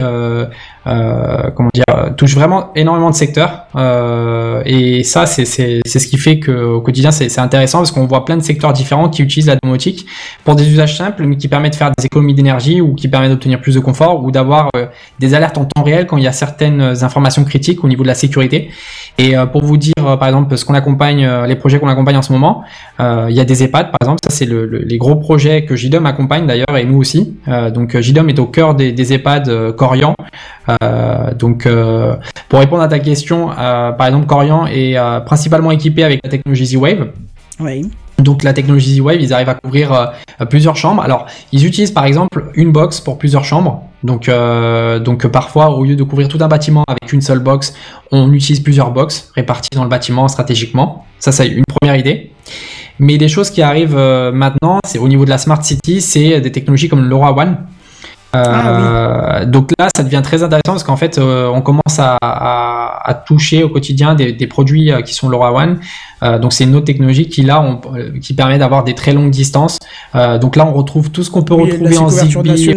comment 0.86 1.70
dire, 1.74 1.84
euh, 1.96 2.10
touche 2.12 2.36
vraiment 2.36 2.72
énormément 2.76 3.10
de 3.10 3.16
secteurs. 3.16 3.66
Euh, 3.76 4.62
et 4.66 5.04
ça, 5.04 5.26
c'est 5.26 5.46
ce 5.46 6.08
qui 6.08 6.18
fait 6.18 6.40
que 6.40 6.52
au 6.52 6.82
quotidien, 6.82 7.12
c'est 7.12 7.40
intéressant 7.40 7.80
parce 7.80 7.92
qu'on 7.92 8.06
voit 8.06 8.24
plein 8.26 8.38
de 8.38 8.44
secteurs 8.44 8.74
différents 8.74 9.10
qui 9.10 9.22
utilisent 9.24 9.48
la 9.48 9.58
domotique 9.62 10.06
pour 10.44 10.56
des 10.56 10.70
usages 10.70 10.98
simples, 10.98 11.24
mais 11.26 11.38
qui 11.38 11.48
permettent 11.48 11.74
de 11.74 11.78
faire 11.78 11.92
des 11.98 12.06
économies 12.06 12.34
d'énergie 12.36 12.82
ou 12.82 12.94
qui 12.94 13.08
permettent 13.08 13.32
d'obtenir 13.32 13.60
plus 13.62 13.76
de 13.76 13.80
confort 13.80 14.24
ou 14.24 14.32
d'avoir 14.32 14.70
euh, 14.76 14.86
des 15.20 15.34
alertes 15.34 15.58
en 15.58 15.66
temps 15.66 15.84
réel 15.84 16.06
quand 16.08 16.18
il 16.18 16.24
y 16.24 16.28
a 16.28 16.32
certaines 16.32 16.82
informations 17.04 17.44
critiques 17.44 17.84
au 17.84 17.88
niveau 17.88 18.04
de 18.04 18.08
la 18.08 18.16
sécurité. 18.16 18.70
Et 19.18 19.36
euh, 19.38 19.46
pour 19.46 19.64
vous 19.64 19.78
dire, 19.78 19.94
euh, 20.00 20.18
par 20.18 20.28
exemple, 20.28 20.56
ce 20.58 20.66
qu'on 20.66 20.74
accompagne, 20.74 21.26
euh, 21.26 21.46
les 21.48 21.56
projets 21.56 21.80
qu'on 21.80 21.88
accompagne 21.88 22.18
en 22.18 22.22
ce 22.22 22.32
moment, 22.32 22.64
euh, 23.00 23.28
il 23.30 23.36
y 23.36 23.40
a 23.40 23.46
des 23.46 23.64
EHPAD, 23.64 23.88
par 23.92 23.98
exemple. 24.02 24.20
Ça, 24.24 24.30
c'est 24.36 24.46
le, 24.46 24.66
le- 24.66 24.80
les 24.80 24.98
gros 24.98 25.16
projets 25.16 25.66
que 25.66 25.76
JDOM 25.76 26.06
accompagne 26.06 26.46
d'ailleurs, 26.46 26.78
et 26.78 26.86
nous 26.86 26.98
aussi. 26.98 27.36
Euh, 27.48 27.72
donc, 27.72 27.96
euh, 27.96 28.02
JDOM 28.02 28.30
est 28.30 28.40
au 28.40 28.46
cœur 28.48 28.76
des, 28.76 28.92
des 28.92 29.14
EHPAD 29.14 29.50
euh, 29.50 29.72
Corian. 29.74 30.14
Euh, 30.84 31.34
donc, 31.34 31.66
euh, 31.66 32.16
pour 32.50 32.60
répondre 32.60 32.82
à 32.82 32.88
ta 32.88 33.00
question, 33.00 33.52
euh, 33.52 33.92
par 33.92 34.08
exemple, 34.08 34.26
Corian 34.26 34.66
est 34.68 34.98
principalement 35.26 35.72
équipé 35.72 36.04
avec 36.04 36.20
la 36.24 36.30
technologie 36.30 36.66
Z-Wave. 36.66 37.08
Oui. 37.60 37.90
Donc 38.20 38.44
la 38.44 38.54
technologie 38.54 38.96
Z-Wave, 38.96 39.22
ils 39.22 39.34
arrivent 39.34 39.50
à 39.50 39.56
couvrir 39.56 39.92
euh, 39.92 40.46
plusieurs 40.46 40.76
chambres. 40.76 41.02
Alors, 41.02 41.26
ils 41.52 41.66
utilisent 41.66 41.92
par 41.92 42.06
exemple 42.06 42.46
une 42.56 42.72
box 42.72 43.02
pour 43.02 43.18
plusieurs 43.18 43.44
chambres. 43.44 43.84
Donc, 44.04 44.30
euh, 44.30 45.00
donc 45.00 45.28
parfois, 45.28 45.70
au 45.72 45.84
lieu 45.84 45.96
de 45.96 46.04
couvrir 46.04 46.28
tout 46.28 46.38
un 46.42 46.48
bâtiment 46.48 46.84
avec 46.88 47.12
une 47.12 47.22
seule 47.22 47.40
box, 47.40 47.74
on 48.12 48.32
utilise 48.32 48.62
plusieurs 48.62 48.92
boxes 48.92 49.32
réparties 49.36 49.70
dans 49.76 49.84
le 49.84 49.90
bâtiment 49.90 50.28
stratégiquement. 50.28 51.06
Ça, 51.20 51.32
c'est 51.32 51.48
une 51.48 51.64
première 51.80 51.98
idée. 51.98 52.32
Mais 53.00 53.18
des 53.18 53.28
choses 53.28 53.50
qui 53.50 53.62
arrivent 53.62 53.98
euh, 53.98 54.32
maintenant, 54.32 54.80
c'est 54.86 55.00
au 55.00 55.08
niveau 55.08 55.26
de 55.26 55.30
la 55.30 55.38
smart 55.38 55.62
city, 55.62 56.00
c'est 56.00 56.40
des 56.40 56.52
technologies 56.52 56.88
comme 56.88 57.02
le 57.02 57.10
LoRaWAN. 57.10 57.58
Euh, 58.36 59.46
Donc 59.46 59.72
là, 59.80 59.88
ça 59.96 60.04
devient 60.04 60.22
très 60.24 60.44
intéressant 60.44 60.62
parce 60.74 60.84
qu'en 60.84 60.98
fait, 60.98 61.18
euh, 61.18 61.48
on 61.54 61.62
commence 61.62 62.00
à, 62.00 62.18
à- 62.22 63.10
à 63.10 63.14
toucher 63.14 63.64
au 63.64 63.70
quotidien 63.70 64.16
des, 64.16 64.34
des 64.34 64.48
produits 64.48 64.92
euh, 64.92 65.02
qui 65.02 65.14
sont 65.14 65.30
LoRaWAN. 65.30 65.76
Donc 66.42 66.54
c'est 66.54 66.64
une 66.64 66.76
autre 66.76 66.86
technologie 66.86 67.28
qui 67.30 67.44
là, 67.44 67.62
on- 67.62 67.80
qui 68.20 68.34
permet 68.34 68.58
d'avoir 68.58 68.84
des 68.84 68.96
très 68.96 69.14
longues 69.14 69.30
distances. 69.30 69.78
Donc 70.42 70.56
là, 70.56 70.66
on 70.66 70.74
retrouve 70.74 71.12
tout 71.12 71.24
ce 71.24 71.30
qu'on 71.30 71.44
peut 71.44 71.54
Oui, 71.54 71.72
retrouver 71.72 71.98
en 72.00 72.10
Zigbee. 72.10 72.76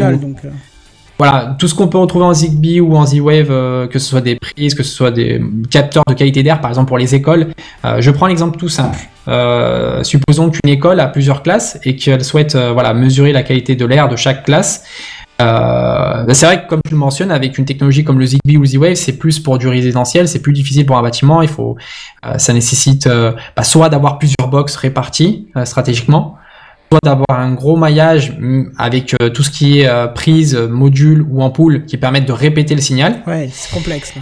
voilà, 1.19 1.57
tout 1.59 1.67
ce 1.67 1.75
qu'on 1.75 1.89
peut 1.89 1.99
retrouver 1.99 2.27
en 2.27 2.35
Zigbee 2.35 2.81
ou 2.81 2.95
en 2.95 3.05
Z-Wave, 3.07 3.49
euh, 3.51 3.87
que 3.89 3.99
ce 3.99 4.07
soit 4.09 4.21
des 4.21 4.37
prises, 4.37 4.75
que 4.75 4.83
ce 4.83 4.91
soit 4.95 5.11
des 5.11 5.41
capteurs 5.71 6.05
de 6.07 6.13
qualité 6.15 6.43
d'air, 6.43 6.61
par 6.61 6.71
exemple 6.71 6.89
pour 6.89 6.99
les 6.99 7.15
écoles. 7.15 7.49
Euh, 7.85 7.97
je 8.01 8.11
prends 8.11 8.27
l'exemple 8.27 8.57
tout 8.59 8.69
simple. 8.69 8.99
Euh, 9.29 10.03
supposons 10.05 10.51
qu'une 10.51 10.71
école 10.71 11.01
a 11.01 11.07
plusieurs 11.09 11.43
classes 11.43 11.79
et 11.85 11.97
qu'elle 11.97 12.25
souhaite 12.25 12.55
voilà, 12.57 12.93
mesurer 12.95 13.33
la 13.33 13.43
qualité 13.43 13.77
de 13.77 13.85
l'air 13.87 14.09
de 14.09 14.17
chaque 14.17 14.45
classe. 14.45 14.85
Euh, 15.41 16.24
bah, 16.24 16.34
c'est 16.34 16.47
vrai 16.47 16.64
que 16.64 16.68
comme 16.68 16.80
tu 16.84 16.93
le 16.93 16.99
mentionnes, 16.99 17.30
avec 17.30 17.59
une 17.59 17.64
technologie 17.64 18.05
comme 18.05 18.18
le 18.18 18.26
Zigbee 18.26 18.57
ou 18.57 18.62
le 18.62 18.66
Z-Wave, 18.66 18.95
c'est 18.95 19.18
plus 19.18 19.39
pour 19.39 19.59
du 19.59 19.68
résidentiel, 19.68 20.28
c'est 20.28 20.43
plus 20.43 20.53
difficile 20.53 20.84
pour 20.84 20.97
un 20.97 21.03
bâtiment. 21.03 21.43
Il 21.43 21.49
faut, 21.49 21.76
euh, 22.26 22.39
ça 22.39 22.53
nécessite 22.53 23.07
euh, 23.07 23.32
bah, 23.57 23.62
soit 23.62 23.89
d'avoir 23.89 24.18
plusieurs 24.18 24.49
boxes 24.49 24.76
réparties 24.76 25.49
euh, 25.57 25.64
stratégiquement, 25.64 26.36
soit 26.91 27.01
d'avoir 27.05 27.39
un 27.39 27.53
gros 27.53 27.76
maillage 27.76 28.36
mm, 28.39 28.72
avec 28.78 29.14
euh, 29.22 29.30
tout 29.30 29.43
ce 29.45 29.51
qui 29.51 29.80
est 29.80 30.14
prise, 30.14 30.57
module 30.57 31.24
ou 31.30 31.43
ampoule 31.43 31.84
qui 31.84 31.97
permettent 31.97 32.26
de 32.26 32.32
répéter 32.32 32.74
le 32.74 32.80
signal. 32.80 33.22
Ouais, 33.26 33.49
c'est 33.53 33.72
complexe. 33.72 34.14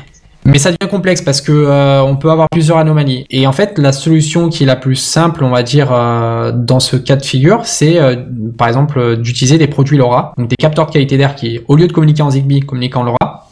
Mais 0.46 0.58
ça 0.58 0.70
devient 0.70 0.88
complexe 0.88 1.22
parce 1.22 1.40
que 1.40 1.52
euh, 1.52 2.02
on 2.02 2.16
peut 2.16 2.30
avoir 2.30 2.48
plusieurs 2.48 2.78
anomalies. 2.78 3.26
Et 3.30 3.46
en 3.46 3.52
fait, 3.52 3.78
la 3.78 3.92
solution 3.92 4.48
qui 4.48 4.62
est 4.62 4.66
la 4.66 4.76
plus 4.76 4.94
simple, 4.94 5.42
on 5.42 5.50
va 5.50 5.62
dire, 5.62 5.92
euh, 5.92 6.52
dans 6.52 6.78
ce 6.78 6.96
cas 6.96 7.16
de 7.16 7.24
figure, 7.24 7.60
c'est 7.64 7.98
euh, 7.98 8.16
par 8.56 8.68
exemple 8.68 9.16
d'utiliser 9.16 9.58
des 9.58 9.66
produits 9.66 9.98
LoRa, 9.98 10.34
donc 10.38 10.48
des 10.48 10.56
capteurs 10.56 10.86
de 10.86 10.92
qualité 10.92 11.18
d'air 11.18 11.34
qui, 11.34 11.60
au 11.66 11.74
lieu 11.74 11.88
de 11.88 11.92
communiquer 11.92 12.22
en 12.22 12.30
Zigbee, 12.30 12.60
communiquent 12.60 12.96
en 12.96 13.02
LoRa. 13.02 13.45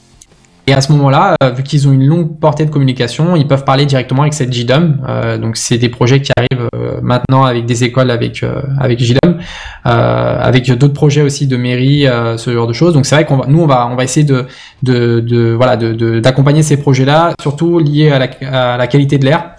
Et 0.66 0.72
à 0.72 0.80
ce 0.80 0.90
moment-là, 0.92 1.36
euh, 1.42 1.50
vu 1.50 1.62
qu'ils 1.62 1.86
ont 1.88 1.92
une 1.92 2.06
longue 2.06 2.38
portée 2.38 2.64
de 2.64 2.70
communication, 2.70 3.36
ils 3.36 3.46
peuvent 3.46 3.64
parler 3.64 3.84
directement 3.84 4.22
avec 4.22 4.32
cette 4.32 4.52
JDOM. 4.52 5.04
Euh, 5.06 5.36
donc 5.36 5.58
c'est 5.58 5.76
des 5.76 5.90
projets 5.90 6.22
qui 6.22 6.32
arrivent 6.36 6.68
euh, 6.74 7.00
maintenant 7.02 7.44
avec 7.44 7.66
des 7.66 7.84
écoles 7.84 8.10
avec 8.10 8.42
euh, 8.42 8.62
avec 8.80 9.00
avec 9.84 10.72
d'autres 10.72 10.94
projets 10.94 11.20
aussi 11.20 11.46
de 11.46 11.56
mairie, 11.58 12.06
ce 12.38 12.52
genre 12.52 12.66
de 12.66 12.72
choses. 12.72 12.94
Donc 12.94 13.04
c'est 13.04 13.14
vrai 13.14 13.26
qu'on 13.26 13.36
va, 13.36 13.46
nous 13.46 13.60
on 13.60 13.66
va 13.66 13.86
on 13.88 13.96
va 13.96 14.04
essayer 14.04 14.24
de 14.24 14.46
de, 14.82 15.52
voilà 15.54 15.76
de- 15.76 16.20
d'accompagner 16.20 16.62
ces 16.62 16.78
projets-là, 16.78 17.34
surtout 17.42 17.78
liés 17.78 18.10
à 18.10 18.18
la, 18.78 18.86
qualité 18.86 19.18
de 19.18 19.24
l'air 19.26 19.50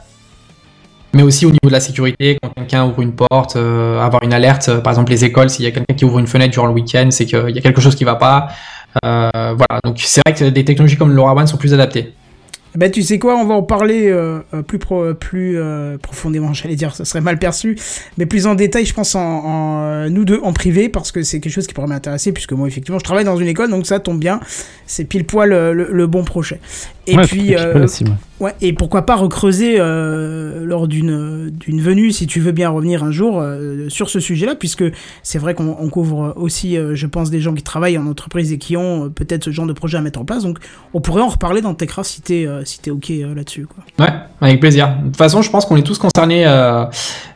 mais 1.14 1.24
aussi 1.24 1.46
au 1.46 1.50
niveau 1.50 1.68
de 1.68 1.72
la 1.72 1.80
sécurité, 1.80 2.38
quand 2.44 2.50
quelqu'un 2.50 2.84
ouvre 2.84 3.02
une 3.02 3.14
porte, 3.14 3.56
avoir 3.56 4.24
une 4.24 4.34
alerte, 4.34 4.82
par 4.82 4.92
exemple 4.92 5.12
les 5.12 5.24
écoles, 5.24 5.50
s'il 5.50 5.64
y 5.64 5.68
a 5.70 5.72
quelqu'un 5.72 5.94
qui 5.94 6.04
ouvre 6.04 6.20
une 6.20 6.28
fenêtre 6.28 6.52
durant 6.52 6.68
le 6.68 6.74
week-end, 6.74 7.08
c'est 7.10 7.26
qu'il 7.26 7.52
y 7.52 7.58
a 7.58 7.62
quelque 7.62 7.80
chose 7.80 7.96
qui 7.96 8.04
va 8.04 8.16
pas. 8.16 8.50
Euh, 9.04 9.30
voilà, 9.34 9.82
donc 9.84 10.00
c'est 10.00 10.22
vrai 10.26 10.36
que 10.36 10.46
des 10.46 10.64
technologies 10.64 10.98
comme 10.98 11.10
le 11.10 11.16
LoRaWAN 11.16 11.48
sont 11.48 11.58
plus 11.58 11.74
adaptées. 11.74 12.14
Eh 12.74 12.78
Ben, 12.78 12.92
tu 12.92 13.04
sais 13.04 13.20
quoi, 13.20 13.38
on 13.38 13.46
va 13.46 13.56
en 13.56 13.64
parler 13.64 14.10
euh, 14.10 14.40
euh, 14.54 14.62
plus, 14.62 14.80
plus 15.20 15.58
profondément, 16.02 16.54
j'allais 16.54 16.76
dire, 16.76 16.94
ce 16.96 17.06
serait 17.06 17.22
mal 17.22 17.40
perçu, 17.40 17.78
mais 18.18 18.26
plus 18.26 18.48
en 18.48 18.56
détail, 18.56 18.86
je 18.86 18.94
pense, 18.94 19.16
en, 19.16 20.10
nous 20.10 20.26
deux 20.26 20.40
en 20.44 20.52
privé, 20.54 20.90
parce 20.90 21.12
que 21.12 21.24
c'est 21.24 21.40
quelque 21.40 21.54
chose 21.54 21.68
qui 21.68 21.74
pourrait 21.74 21.88
m'intéresser, 21.88 22.32
puisque 22.32 22.52
moi, 22.52 22.68
effectivement, 22.68 23.00
je 23.00 23.04
travaille 23.04 23.26
dans 23.26 23.38
une 23.38 23.48
école, 23.48 23.70
donc 23.70 23.86
ça 23.86 24.00
tombe 24.00 24.20
bien, 24.20 24.40
c'est 24.86 25.06
pile 25.06 25.26
poil 25.26 25.50
le 25.50 26.08
bon 26.08 26.24
projet. 26.24 26.60
Et 27.08 27.16
Ouais, 27.18 27.24
puis, 27.28 27.56
euh, 27.56 27.86
ouais. 27.86 28.06
ouais, 28.40 28.56
et 28.62 28.74
pourquoi 28.74 29.06
pas 29.06 29.16
recreuser 29.16 29.76
euh, 29.80 30.66
lors 30.66 30.88
d'une 30.88 31.52
d'une 31.52 31.80
venue, 31.80 32.12
si 32.12 32.26
tu 32.26 32.40
veux 32.40 32.52
bien 32.52 32.70
revenir 32.70 33.04
un 33.04 33.12
jour 33.12 33.40
euh, 33.40 33.88
sur 33.90 34.10
ce 34.10 34.20
sujet-là, 34.20 34.56
puisque 34.56 34.84
c'est 35.22 35.38
vrai 35.38 35.54
qu'on 35.54 35.76
on 35.80 35.90
couvre 35.90 36.34
aussi, 36.36 36.78
euh, 36.78 36.96
je 36.96 37.06
pense, 37.08 37.30
des 37.30 37.40
gens 37.42 37.54
qui 37.54 37.62
travaillent 37.64 37.98
en 38.00 38.08
entreprise 38.08 38.52
et 38.52 38.58
qui 38.58 38.76
ont 38.76 39.06
euh, 39.06 39.10
peut-être 39.10 39.44
ce 39.44 39.52
genre 39.52 39.68
de 39.68 39.74
projet 39.74 39.98
à 39.98 40.02
mettre 40.02 40.20
en 40.20 40.26
place, 40.26 40.44
donc 40.44 40.58
on 40.96 41.02
pourrait 41.02 41.22
en 41.22 41.28
reparler 41.28 41.62
dans 41.62 41.76
Techcraft 41.76 42.10
si 42.10 42.22
t'es 42.22 42.48
euh, 42.48 42.64
si 42.66 42.80
t'es 42.80 42.90
ok 42.92 43.12
euh, 43.12 43.36
là-dessus, 43.36 43.68
quoi. 43.68 43.84
Ouais, 44.04 44.12
avec 44.42 44.60
plaisir. 44.60 44.96
De 45.00 45.06
toute 45.06 45.18
façon, 45.18 45.42
je 45.44 45.50
pense 45.52 45.66
qu'on 45.66 45.76
est 45.78 45.84
tous 45.84 46.00
concernés 46.00 46.46
euh, 46.48 46.86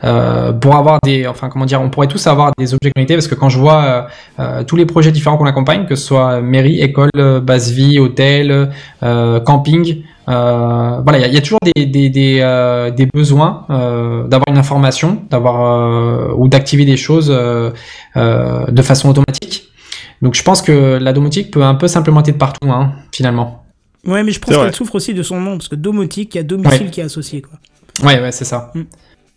euh, 0.04 0.52
pour 0.54 0.76
avoir 0.76 0.98
des, 1.04 1.28
enfin 1.28 1.50
comment 1.50 1.66
dire, 1.66 1.82
on 1.82 1.90
pourrait 1.90 2.08
tous 2.08 2.26
avoir 2.28 2.52
des 2.58 2.74
objets 2.74 2.92
connectés 2.96 3.14
parce 3.16 3.28
que 3.28 3.36
quand 3.36 3.50
je 3.50 3.60
vois 3.60 3.84
euh, 3.84 4.02
euh, 4.40 4.64
tous 4.64 4.76
les 4.76 4.86
projets 4.88 5.12
différents 5.12 5.38
qu'on 5.38 5.46
accompagne, 5.46 5.86
que 5.86 5.96
ce 5.96 6.06
soit 6.06 6.42
mairie, 6.42 6.82
école, 6.82 7.12
base 7.44 7.72
vie, 7.72 8.00
hôtel, 8.00 8.70
euh, 9.04 9.40
camping, 9.60 10.04
euh, 10.28 11.00
voilà, 11.04 11.18
il 11.18 11.22
y 11.22 11.26
a- 11.26 11.28
il 11.28 11.34
y, 11.34 11.38
a 11.38 11.42
toujours 11.42 11.60
des 11.76 11.86
des 11.86 12.10
des, 12.10 12.40
euh, 12.42 12.92
des 12.92 13.06
besoins 13.06 13.66
euh, 13.70 14.28
d'avoir 14.28 14.46
une 14.50 14.58
information, 14.58 15.22
d'avoir 15.30 15.58
euh, 15.62 16.34
ou 16.38 16.48
d'activer 16.48 16.86
des 16.86 16.98
choses 16.98 17.30
euh, 17.32 17.72
euh, 18.18 18.66
de 18.68 18.82
façon 18.82 19.10
automatique. 19.10 19.70
Donc 20.22 20.36
je 20.36 20.44
pense 20.44 20.62
que 20.62 20.98
la 21.02 21.14
domotique 21.14 21.52
peut 21.52 21.64
un 21.64 21.76
peu 21.76 21.88
s'implémenter 21.88 22.32
de 22.34 22.38
partout, 22.38 22.70
hein, 22.72 22.92
finalement. 23.12 23.64
Ouais, 24.06 24.24
mais 24.24 24.32
je 24.32 24.40
pense 24.40 24.56
qu'elle 24.56 24.76
souffre 24.76 24.96
aussi 24.96 25.14
de 25.14 25.24
son 25.24 25.40
nom, 25.42 25.58
parce 25.58 25.68
que 25.68 25.76
domotique, 25.76 26.36
il 26.36 26.38
y 26.38 26.42
a 26.42 26.44
domicile 26.44 26.86
Ouais. 26.86 26.90
qui 26.92 27.00
est 27.02 27.04
associé, 27.04 27.42
quoi. 27.42 27.58
Ouais, 28.08 28.20
ouais, 28.22 28.32
c'est 28.32 28.46
ça. 28.46 28.72
On 28.76 28.86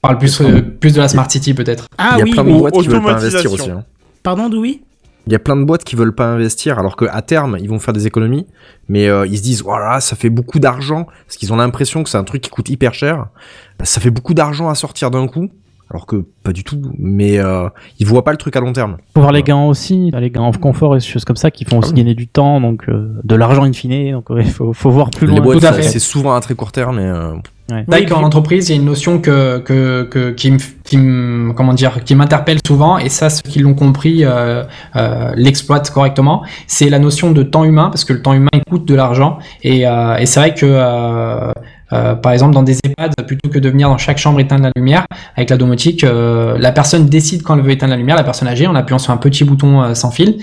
parle 0.02 0.18
plus, 0.18 0.40
euh, 0.40 0.60
plus 0.60 0.92
de 0.94 1.00
la 1.00 1.08
smart 1.08 1.28
city 1.30 1.52
peut-être. 1.54 1.86
Ah 1.98 2.12
Il 2.14 2.18
y 2.18 2.22
a 2.22 2.24
oui, 2.24 2.30
plein 2.32 2.44
de 2.44 2.50
oui. 2.50 2.58
boîtes 2.58 2.74
qui 2.74 2.88
veulent 2.88 3.02
pas 3.02 3.14
investir 3.14 3.52
aussi. 3.52 3.70
hein. 3.70 3.84
Pardon, 4.22 4.48
Doui? 4.48 4.82
Il 5.26 5.32
y 5.32 5.36
a 5.36 5.38
plein 5.38 5.56
de 5.56 5.64
boîtes 5.64 5.84
qui 5.84 5.96
veulent 5.96 6.14
pas 6.14 6.26
investir 6.26 6.78
alors 6.78 6.96
qu'à 6.96 7.22
terme 7.22 7.56
ils 7.60 7.68
vont 7.68 7.78
faire 7.78 7.94
des 7.94 8.06
économies, 8.06 8.46
mais 8.88 9.08
euh, 9.08 9.26
ils 9.26 9.38
se 9.38 9.42
disent 9.42 9.62
voilà 9.62 10.00
ça 10.00 10.16
fait 10.16 10.30
beaucoup 10.30 10.58
d'argent 10.58 11.06
parce 11.26 11.36
qu'ils 11.36 11.52
ont 11.52 11.56
l'impression 11.56 12.02
que 12.02 12.10
c'est 12.10 12.18
un 12.18 12.24
truc 12.24 12.42
qui 12.42 12.50
coûte 12.50 12.68
hyper 12.68 12.94
cher. 12.94 13.26
Ça 13.82 14.00
fait 14.00 14.10
beaucoup 14.10 14.34
d'argent 14.34 14.68
à 14.68 14.74
sortir 14.74 15.10
d'un 15.10 15.26
coup, 15.26 15.48
alors 15.90 16.06
que 16.06 16.24
pas 16.42 16.52
du 16.52 16.64
tout. 16.64 16.80
Mais 16.98 17.38
euh, 17.38 17.68
ils 17.98 18.06
voient 18.06 18.24
pas 18.24 18.32
le 18.32 18.38
truc 18.38 18.56
à 18.56 18.60
long 18.60 18.72
terme. 18.72 18.96
Faut 19.14 19.20
voir 19.20 19.32
les 19.32 19.42
gains 19.42 19.64
aussi, 19.64 20.10
les 20.12 20.30
gains 20.30 20.42
en 20.42 20.52
confort 20.52 20.94
et 20.96 20.98
des 20.98 21.04
choses 21.04 21.24
comme 21.24 21.36
ça 21.36 21.50
qui 21.50 21.64
font 21.64 21.78
aussi 21.78 21.92
gagner 21.92 22.14
du 22.14 22.26
temps, 22.26 22.60
donc 22.60 22.88
euh, 22.88 23.20
de 23.22 23.34
l'argent 23.34 23.64
in 23.64 23.72
fine. 23.72 24.12
Donc 24.12 24.26
il 24.36 24.50
faut, 24.50 24.72
faut 24.72 24.90
voir 24.90 25.10
plus 25.10 25.26
loin. 25.26 25.36
Les 25.36 25.40
boîtes 25.40 25.82
c'est 25.82 25.98
souvent 25.98 26.34
à 26.34 26.40
très 26.40 26.54
court 26.54 26.72
terme, 26.72 26.96
mais 26.96 27.06
euh, 27.06 27.34
Ouais. 27.70 28.04
Qu'en 28.04 28.22
entreprise, 28.22 28.68
il 28.68 28.72
y 28.72 28.74
a 28.74 28.78
une 28.80 28.86
notion 28.86 29.18
que, 29.18 29.58
que, 29.58 30.02
que 30.02 30.30
qui 30.32 30.50
me, 30.50 30.58
qui 30.84 30.98
me- 30.98 31.52
comment 31.54 31.72
dire, 31.72 32.04
qui 32.04 32.14
m'interpelle 32.14 32.58
souvent, 32.66 32.98
et 32.98 33.08
ça, 33.08 33.30
ceux 33.30 33.48
qui 33.48 33.60
l'ont 33.60 33.72
compris 33.74 34.24
euh, 34.24 34.64
euh, 34.96 35.32
l'exploitent 35.36 35.90
correctement. 35.90 36.42
C'est 36.66 36.90
la 36.90 36.98
notion 36.98 37.30
de 37.30 37.42
temps 37.42 37.64
humain, 37.64 37.88
parce 37.88 38.04
que 38.04 38.12
le 38.12 38.20
temps 38.20 38.34
humain 38.34 38.50
il 38.52 38.62
coûte 38.68 38.84
de 38.86 38.94
l'argent, 38.94 39.38
et, 39.62 39.86
euh, 39.86 40.16
et 40.16 40.26
c'est 40.26 40.40
vrai 40.40 40.54
que 40.54 40.66
euh, 41.92 42.14
par 42.14 42.32
exemple, 42.32 42.54
dans 42.54 42.62
des 42.62 42.78
EHPAD, 42.84 43.12
plutôt 43.26 43.48
que 43.50 43.58
de 43.58 43.68
venir 43.68 43.88
dans 43.88 43.98
chaque 43.98 44.18
chambre 44.18 44.40
éteindre 44.40 44.64
la 44.64 44.70
lumière, 44.76 45.04
avec 45.36 45.50
la 45.50 45.56
domotique, 45.56 46.04
euh, 46.04 46.56
la 46.58 46.72
personne 46.72 47.06
décide 47.06 47.42
quand 47.42 47.54
elle 47.56 47.62
veut 47.62 47.70
éteindre 47.70 47.90
la 47.92 47.96
lumière, 47.96 48.16
la 48.16 48.24
personne 48.24 48.48
âgée, 48.48 48.66
en 48.66 48.74
appuyant 48.74 48.98
sur 48.98 49.12
un 49.12 49.16
petit 49.16 49.44
bouton 49.44 49.82
euh, 49.82 49.94
sans 49.94 50.10
fil. 50.10 50.38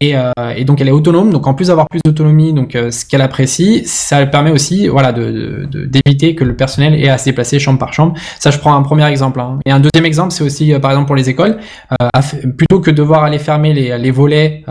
Et, 0.00 0.16
euh, 0.16 0.30
et 0.56 0.64
donc, 0.64 0.80
elle 0.80 0.88
est 0.88 0.92
autonome. 0.92 1.30
Donc, 1.30 1.46
en 1.46 1.54
plus 1.54 1.68
d'avoir 1.68 1.86
plus 1.88 2.00
d'autonomie, 2.04 2.52
donc 2.52 2.74
euh, 2.74 2.90
ce 2.90 3.04
qu'elle 3.06 3.22
apprécie, 3.22 3.82
ça 3.86 4.24
permet 4.26 4.50
aussi, 4.50 4.88
voilà, 4.88 5.12
de 5.12 5.66
de- 5.70 5.84
d'éviter 5.86 6.34
que 6.34 6.44
le 6.44 6.54
personnel 6.56 6.94
ait 6.94 7.08
à 7.08 7.18
se 7.18 7.24
déplacer 7.26 7.58
chambre 7.58 7.78
par 7.78 7.92
chambre. 7.92 8.14
Ça, 8.38 8.50
je 8.50 8.58
prends 8.58 8.74
un 8.74 8.82
premier 8.82 9.06
exemple. 9.06 9.40
hein. 9.40 9.58
Et 9.66 9.70
un 9.70 9.80
deuxième 9.80 10.04
exemple, 10.06 10.32
c'est 10.32 10.44
aussi, 10.44 10.72
par 10.80 10.90
exemple, 10.90 11.06
pour 11.06 11.16
les 11.16 11.28
écoles, 11.28 11.58
plutôt 12.56 12.80
que 12.80 12.90
devoir 12.90 13.24
aller 13.24 13.38
fermer 13.38 13.72
les, 13.72 13.96
les 13.98 14.10
volets 14.10 14.64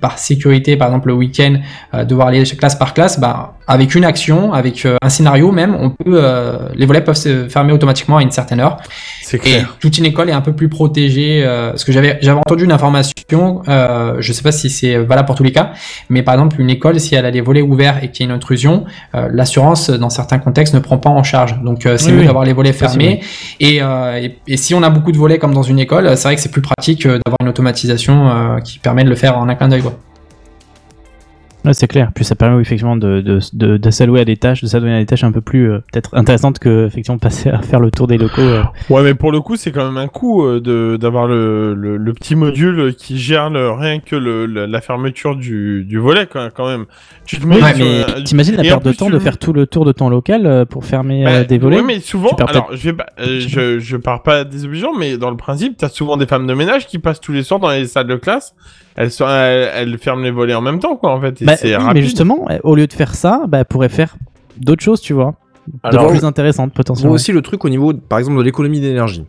par 0.00 0.18
sécurité, 0.18 0.76
par 0.76 0.88
exemple 0.88 1.08
le 1.08 1.14
week-end, 1.14 1.54
devoir 2.04 2.28
aller 2.28 2.42
classe 2.44 2.74
par 2.76 2.94
classe, 2.94 3.18
bah, 3.20 3.54
avec 3.66 3.94
une 3.94 4.04
action, 4.04 4.52
avec 4.52 4.84
euh, 4.86 4.96
un 5.02 5.08
scénario 5.08 5.50
même, 5.52 5.74
on 5.80 5.90
peut, 5.90 6.18
euh, 6.22 6.68
les 6.74 6.86
volets 6.86 7.00
peuvent 7.00 7.14
se 7.16 7.48
fermer 7.48 7.72
automatiquement 7.72 8.18
à 8.18 8.22
une 8.22 8.30
certaine 8.30 8.60
heure. 8.60 8.76
C'est 9.22 9.38
Et 9.38 9.40
clair. 9.40 9.76
toute 9.80 9.96
une 9.98 10.04
école 10.04 10.28
est 10.28 10.32
un 10.34 10.40
peu 10.42 10.52
plus 10.52 10.68
protégée. 10.68 11.42
Euh, 11.44 11.70
parce 11.70 11.84
que 11.84 11.92
j'avais 11.92 12.18
j'avais 12.20 12.38
entendu 12.38 12.64
une 12.64 12.72
information, 12.72 13.62
euh, 13.68 14.16
je 14.18 14.32
sais 14.32 14.42
pas 14.42 14.52
si 14.52 14.68
c'est 14.70 14.96
valable 14.98 15.26
pour 15.26 15.34
tous 15.36 15.42
les 15.44 15.52
cas, 15.52 15.72
mais 16.10 16.22
par 16.22 16.34
exemple 16.34 16.60
une 16.60 16.70
école, 16.70 17.00
si 17.00 17.14
elle 17.14 17.24
a 17.26 17.30
les 17.30 17.40
volets 17.40 17.62
ouverts 17.62 18.02
et 18.04 18.10
qu'il 18.10 18.24
y 18.26 18.28
a 18.28 18.30
une 18.30 18.36
intrusion, 18.36 18.84
euh, 19.14 19.28
l'assurance 19.32 19.90
dans 19.90 20.10
certains 20.10 20.38
contextes 20.38 20.74
ne 20.74 20.80
prend 20.80 20.98
pas 20.98 21.10
en 21.10 21.22
charge. 21.22 21.60
Donc 21.62 21.86
euh, 21.86 21.96
c'est 21.96 22.06
Oui, 22.08 22.12
mieux 22.12 22.20
oui. 22.20 22.26
d'avoir 22.26 22.44
les 22.44 22.52
volets 22.52 22.72
fermés. 22.72 23.20
Et, 23.60 23.80
euh, 23.82 24.18
et, 24.20 24.36
et 24.46 24.56
si 24.56 24.74
on 24.74 24.82
a 24.82 24.90
beaucoup 24.90 25.12
de 25.12 25.16
volets 25.18 25.38
comme 25.38 25.54
dans 25.54 25.62
une 25.62 25.78
école, 25.78 26.16
c'est 26.16 26.24
vrai 26.28 26.36
que 26.36 26.40
c'est 26.42 26.50
plus 26.52 26.62
pratique 26.62 27.04
d'avoir 27.06 27.38
une 27.40 27.48
automatisation 27.48 28.28
euh, 28.28 28.58
qui 28.60 28.78
permet 28.78 29.04
de 29.04 29.08
le 29.08 29.14
faire 29.16 29.38
en 29.38 29.48
un 29.48 29.54
clin 29.54 29.68
d'œil. 29.68 29.82
quoi. 29.82 29.98
Ouais, 31.64 31.72
c'est 31.72 31.86
clair. 31.86 32.10
Puis 32.14 32.24
ça 32.24 32.34
permet 32.34 32.60
effectivement 32.60 32.96
de, 32.96 33.20
de, 33.20 33.38
de, 33.54 33.76
de 33.78 33.90
s'allouer 33.90 34.20
à 34.20 34.24
des 34.24 34.36
tâches, 34.36 34.60
de 34.62 34.66
s'adonner 34.66 34.94
à 34.96 34.98
des 34.98 35.06
tâches 35.06 35.24
un 35.24 35.32
peu 35.32 35.40
plus 35.40 35.70
euh, 35.70 35.78
peut-être 35.92 36.10
intéressantes 36.14 36.58
que 36.58 36.86
effectivement 36.86 37.16
passer 37.18 37.48
à 37.48 37.62
faire 37.62 37.80
le 37.80 37.90
tour 37.90 38.06
des 38.06 38.18
locaux. 38.18 38.42
euh. 38.42 38.62
Ouais, 38.90 39.02
mais 39.02 39.14
pour 39.14 39.32
le 39.32 39.40
coup, 39.40 39.56
c'est 39.56 39.72
quand 39.72 39.84
même 39.86 39.96
un 39.96 40.08
coup 40.08 40.44
euh, 40.44 40.60
de 40.60 40.98
d'avoir 40.98 41.26
le, 41.26 41.74
le, 41.74 41.96
le 41.96 42.12
petit 42.12 42.34
module 42.36 42.94
qui 42.94 43.18
gère 43.18 43.48
le, 43.48 43.70
rien 43.70 44.00
que 44.00 44.14
le, 44.16 44.44
la 44.46 44.80
fermeture 44.82 45.36
du, 45.36 45.84
du 45.84 45.98
volet 45.98 46.26
quand, 46.30 46.48
quand 46.54 46.66
même. 46.66 46.84
Tu 47.24 47.38
te 47.38 47.46
mets 47.46 47.62
Ouais, 47.62 47.72
mais 47.78 48.22
t'imagines 48.24 48.56
la 48.56 48.62
perte 48.62 48.84
de 48.84 48.92
temps 48.92 49.06
tu 49.06 49.12
de 49.12 49.18
faire 49.18 49.38
tout 49.38 49.54
le 49.54 49.66
tour 49.66 49.84
de 49.86 49.92
ton 49.92 50.10
local 50.10 50.46
euh, 50.46 50.64
pour 50.66 50.84
fermer 50.84 51.24
Bah, 51.24 51.30
euh, 51.30 51.44
des 51.44 51.56
volets? 51.56 51.76
Ouais, 51.76 51.82
mais 51.82 52.00
souvent, 52.00 52.30
alors 52.46 52.68
je 52.74 52.90
vais 52.90 52.92
pas, 52.92 53.06
je, 53.18 53.78
je 53.78 53.96
pars 53.96 54.22
pas 54.22 54.44
désobligeant, 54.44 54.92
mais 54.98 55.16
dans 55.16 55.30
le 55.30 55.36
principe, 55.38 55.78
t'as 55.78 55.88
souvent 55.88 56.18
des 56.18 56.26
femmes 56.26 56.46
de 56.46 56.52
ménage 56.52 56.86
qui 56.86 56.98
passent 56.98 57.20
tous 57.22 57.32
les 57.32 57.42
soirs 57.42 57.60
dans 57.60 57.70
les 57.70 57.86
salles 57.86 58.06
de 58.06 58.16
classe. 58.16 58.54
Elles 58.96 59.98
ferment 59.98 60.22
les 60.22 60.30
volets 60.30 60.54
en 60.54 60.60
même 60.60 60.78
temps, 60.78 60.96
quoi, 60.96 61.12
en 61.12 61.20
fait. 61.20 61.42
Et 61.42 61.44
Bah, 61.44 61.56
c'est 61.56 61.68
oui, 61.68 61.74
rapide. 61.74 61.94
mais 61.94 62.02
justement, 62.02 62.46
euh, 62.50 62.58
au 62.62 62.74
lieu 62.74 62.86
de 62.86 62.92
faire 62.92 63.14
ça, 63.14 63.42
bah, 63.48 63.58
elle 63.58 63.64
pourrait 63.64 63.88
faire 63.88 64.16
d'autres 64.56 64.82
choses, 64.82 65.00
tu 65.00 65.12
vois. 65.12 65.34
Alors, 65.82 66.08
de 66.08 66.10
plus 66.18 66.24
intéressantes 66.26 66.66
Moi 66.68 66.74
potentiellement. 66.76 67.14
aussi 67.14 67.32
le 67.32 67.40
truc 67.40 67.64
au 67.64 67.70
niveau, 67.70 67.94
par 67.94 68.18
exemple, 68.18 68.36
de 68.36 68.42
l'économie 68.42 68.80
d'énergie. 68.80 69.24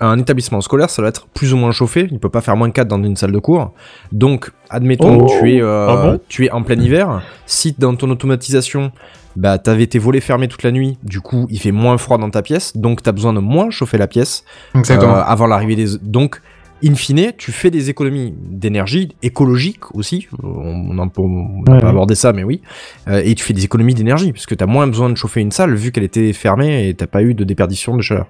Un 0.00 0.18
établissement 0.18 0.60
scolaire, 0.60 0.90
ça 0.90 1.00
doit 1.00 1.08
être 1.08 1.26
plus 1.28 1.54
ou 1.54 1.56
moins 1.56 1.70
chauffé. 1.72 2.08
Il 2.12 2.18
peut 2.18 2.28
pas 2.28 2.42
faire 2.42 2.56
moins 2.56 2.70
4 2.70 2.88
dans 2.88 3.02
une 3.02 3.16
salle 3.16 3.32
de 3.32 3.38
cours. 3.38 3.72
Donc, 4.12 4.50
admettons, 4.68 5.22
Oh. 5.22 5.26
tu, 5.40 5.54
es, 5.56 5.62
euh, 5.62 5.86
Ah 5.88 5.96
bon 5.96 6.20
tu 6.28 6.44
es 6.44 6.50
en 6.50 6.62
plein 6.62 6.78
hiver. 6.78 7.22
Si 7.46 7.74
dans 7.78 7.94
ton 7.96 8.10
automatisation, 8.10 8.92
bah, 9.34 9.56
t'avais 9.56 9.86
tes 9.86 9.98
volets 9.98 10.20
fermés 10.20 10.48
toute 10.48 10.62
la 10.62 10.72
nuit, 10.72 10.98
du 11.04 11.20
coup, 11.22 11.46
il 11.48 11.58
fait 11.58 11.72
moins 11.72 11.96
froid 11.96 12.18
dans 12.18 12.28
ta 12.28 12.42
pièce. 12.42 12.76
Donc, 12.76 13.02
t'as 13.02 13.12
besoin 13.12 13.32
de 13.32 13.40
moins 13.40 13.70
chauffer 13.70 13.96
la 13.96 14.08
pièce 14.08 14.44
euh, 14.76 15.22
avant 15.24 15.46
l'arrivée 15.46 15.74
des. 15.76 15.96
Donc, 16.02 16.42
in 16.84 16.94
fine, 16.94 17.32
tu 17.36 17.52
fais 17.52 17.70
des 17.70 17.90
économies 17.90 18.34
d'énergie, 18.38 19.08
écologiques 19.22 19.94
aussi. 19.94 20.28
On 20.42 20.94
n'a 20.94 21.06
pas, 21.06 21.22
Ouais, 21.22 21.84
abordé 21.84 22.14
ça, 22.14 22.32
mais 22.32 22.44
oui. 22.44 22.60
Euh, 23.08 23.22
et 23.24 23.34
tu 23.34 23.44
fais 23.44 23.54
des 23.54 23.64
économies 23.64 23.94
d'énergie, 23.94 24.32
puisque 24.32 24.56
t'as 24.56 24.66
moins 24.66 24.86
besoin 24.86 25.10
de 25.10 25.16
chauffer 25.16 25.40
une 25.40 25.52
salle 25.52 25.74
vu 25.74 25.92
qu'elle 25.92 26.04
était 26.04 26.32
fermée 26.32 26.88
et 26.88 26.94
t'as 26.94 27.06
pas 27.06 27.22
eu 27.22 27.34
de 27.34 27.44
déperdition 27.44 27.96
de 27.96 28.02
chaleur. 28.02 28.26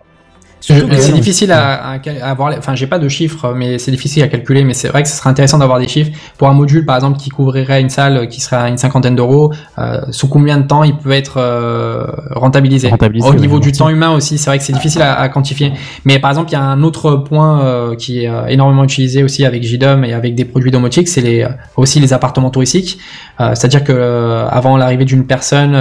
C'est 0.60 1.12
difficile 1.12 1.52
à, 1.52 1.92
à, 1.92 1.94
à 1.94 2.30
avoir, 2.30 2.52
enfin 2.56 2.74
j'ai 2.74 2.86
pas 2.86 2.98
de 2.98 3.08
chiffres, 3.08 3.54
mais 3.54 3.78
c'est 3.78 3.90
difficile 3.90 4.22
à 4.22 4.28
calculer, 4.28 4.64
mais 4.64 4.74
c'est 4.74 4.88
vrai 4.88 5.02
que 5.02 5.08
ce 5.08 5.16
serait 5.16 5.30
intéressant 5.30 5.58
d'avoir 5.58 5.78
des 5.78 5.88
chiffres. 5.88 6.10
Pour 6.36 6.48
un 6.48 6.52
module 6.52 6.84
par 6.84 6.96
exemple 6.96 7.18
qui 7.18 7.30
couvrirait 7.30 7.80
une 7.80 7.90
salle 7.90 8.28
qui 8.28 8.40
serait 8.40 8.56
à 8.56 8.68
une 8.68 8.78
cinquantaine 8.78 9.16
d'euros, 9.16 9.52
euh, 9.78 10.00
sous 10.10 10.28
combien 10.28 10.58
de 10.58 10.66
temps 10.66 10.82
il 10.84 10.96
peut 10.96 11.12
être 11.12 11.36
euh, 11.38 12.06
rentabilisé, 12.32 12.88
Rentabilisé, 12.88 13.28
Au 13.28 13.32
oui, 13.32 13.40
niveau 13.40 13.60
du 13.60 13.72
temps 13.72 13.88
humain 13.88 14.10
aussi, 14.10 14.38
c'est 14.38 14.50
vrai 14.50 14.58
que 14.58 14.64
c'est 14.64 14.72
difficile 14.72 15.02
à, 15.02 15.18
à 15.18 15.28
quantifier. 15.28 15.72
Mais 16.04 16.18
par 16.18 16.30
exemple, 16.30 16.50
il 16.50 16.54
y 16.54 16.56
a 16.56 16.62
un 16.62 16.82
autre 16.82 17.16
point 17.16 17.62
euh, 17.62 17.94
qui 17.96 18.24
est 18.24 18.30
énormément 18.48 18.84
utilisé 18.84 19.22
aussi 19.22 19.44
avec 19.44 19.62
JDOM 19.62 20.04
et 20.04 20.12
avec 20.12 20.34
des 20.34 20.44
produits 20.44 20.70
domotiques, 20.70 21.08
c'est 21.08 21.20
les, 21.20 21.46
aussi 21.76 22.00
les 22.00 22.12
appartements 22.12 22.50
touristiques. 22.50 22.98
C'est-à-dire 23.38 23.84
que 23.84 24.46
avant 24.50 24.76
l'arrivée 24.76 25.04
d'une 25.04 25.24
personne, 25.24 25.80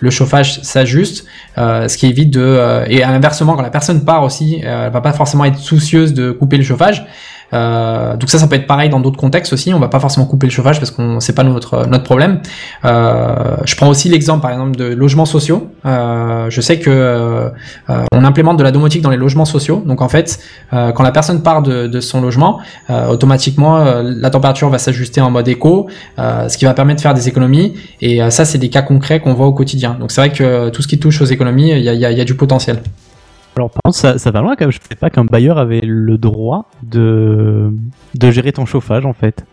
le 0.00 0.10
chauffage 0.10 0.60
s'ajuste, 0.62 1.24
ce 1.56 1.96
qui 1.96 2.06
évite 2.06 2.30
de 2.30 2.84
et 2.88 3.04
inversement 3.04 3.54
quand 3.54 3.62
la 3.62 3.70
personne 3.70 4.04
part 4.04 4.15
aussi, 4.24 4.60
euh, 4.64 4.86
elle 4.86 4.92
va 4.92 5.00
pas 5.00 5.12
forcément 5.12 5.44
être 5.44 5.58
soucieuse 5.58 6.14
de 6.14 6.30
couper 6.30 6.56
le 6.56 6.64
chauffage. 6.64 7.06
Euh, 7.52 8.16
donc 8.16 8.28
ça, 8.28 8.38
ça 8.38 8.48
peut 8.48 8.56
être 8.56 8.66
pareil 8.66 8.88
dans 8.88 9.00
d'autres 9.00 9.18
contextes 9.18 9.52
aussi. 9.52 9.72
On 9.72 9.78
va 9.78 9.88
pas 9.88 10.00
forcément 10.00 10.26
couper 10.26 10.46
le 10.48 10.50
chauffage 10.50 10.80
parce 10.80 10.90
qu'on 10.90 11.20
c'est 11.20 11.32
pas 11.32 11.44
notre 11.44 11.86
notre 11.86 12.02
problème. 12.02 12.40
Euh, 12.84 13.56
je 13.64 13.76
prends 13.76 13.88
aussi 13.88 14.08
l'exemple 14.08 14.42
par 14.42 14.50
exemple 14.50 14.76
de 14.76 14.86
logements 14.86 15.26
sociaux. 15.26 15.68
Je 15.84 16.60
sais 16.60 16.80
que 16.80 17.50
on 17.88 18.24
implémente 18.24 18.56
de 18.56 18.64
la 18.64 18.72
domotique 18.72 19.02
dans 19.02 19.10
les 19.10 19.16
logements 19.16 19.44
sociaux. 19.44 19.82
Donc 19.86 20.02
en 20.02 20.08
fait, 20.08 20.40
quand 20.72 21.02
la 21.02 21.12
personne 21.12 21.42
part 21.42 21.62
de, 21.62 22.00
son 22.00 22.20
logement, 22.20 22.58
automatiquement 23.08 23.84
la 24.02 24.30
température 24.30 24.68
va 24.68 24.78
s'ajuster 24.78 25.20
en 25.20 25.30
mode 25.30 25.46
éco, 25.48 25.88
ce 26.18 26.56
qui 26.56 26.64
va 26.64 26.74
permettre 26.74 26.96
de 26.96 27.02
faire 27.02 27.14
des 27.14 27.28
économies. 27.28 27.74
Et 28.00 28.28
ça, 28.30 28.44
c'est 28.44 28.58
des 28.58 28.70
cas 28.70 28.82
concrets 28.82 29.20
qu'on 29.20 29.34
voit 29.34 29.46
au 29.46 29.52
quotidien. 29.52 29.96
Donc 30.00 30.10
c'est 30.10 30.20
vrai 30.20 30.32
que 30.32 30.70
tout 30.70 30.82
ce 30.82 30.88
qui 30.88 30.98
touche 30.98 31.20
aux 31.20 31.26
économies, 31.26 31.70
il 31.70 31.82
y 31.82 32.20
a 32.20 32.24
du 32.24 32.34
potentiel. 32.34 32.80
Alors 33.56 33.70
par 33.70 33.80
contre, 33.84 33.96
ça, 33.96 34.30
va 34.30 34.40
loin 34.40 34.54
quand 34.56 34.64
même. 34.64 34.72
Je 34.72 34.80
savais 34.80 34.96
pas 34.96 35.10
qu'un 35.10 35.24
bailleur 35.24 35.58
avait 35.58 35.80
le 35.80 36.18
droit 36.18 36.68
de 36.82 37.72
gérer 38.22 38.52
ton 38.52 38.66
chauffage 38.66 39.06
en 39.06 39.12
fait. 39.12 39.44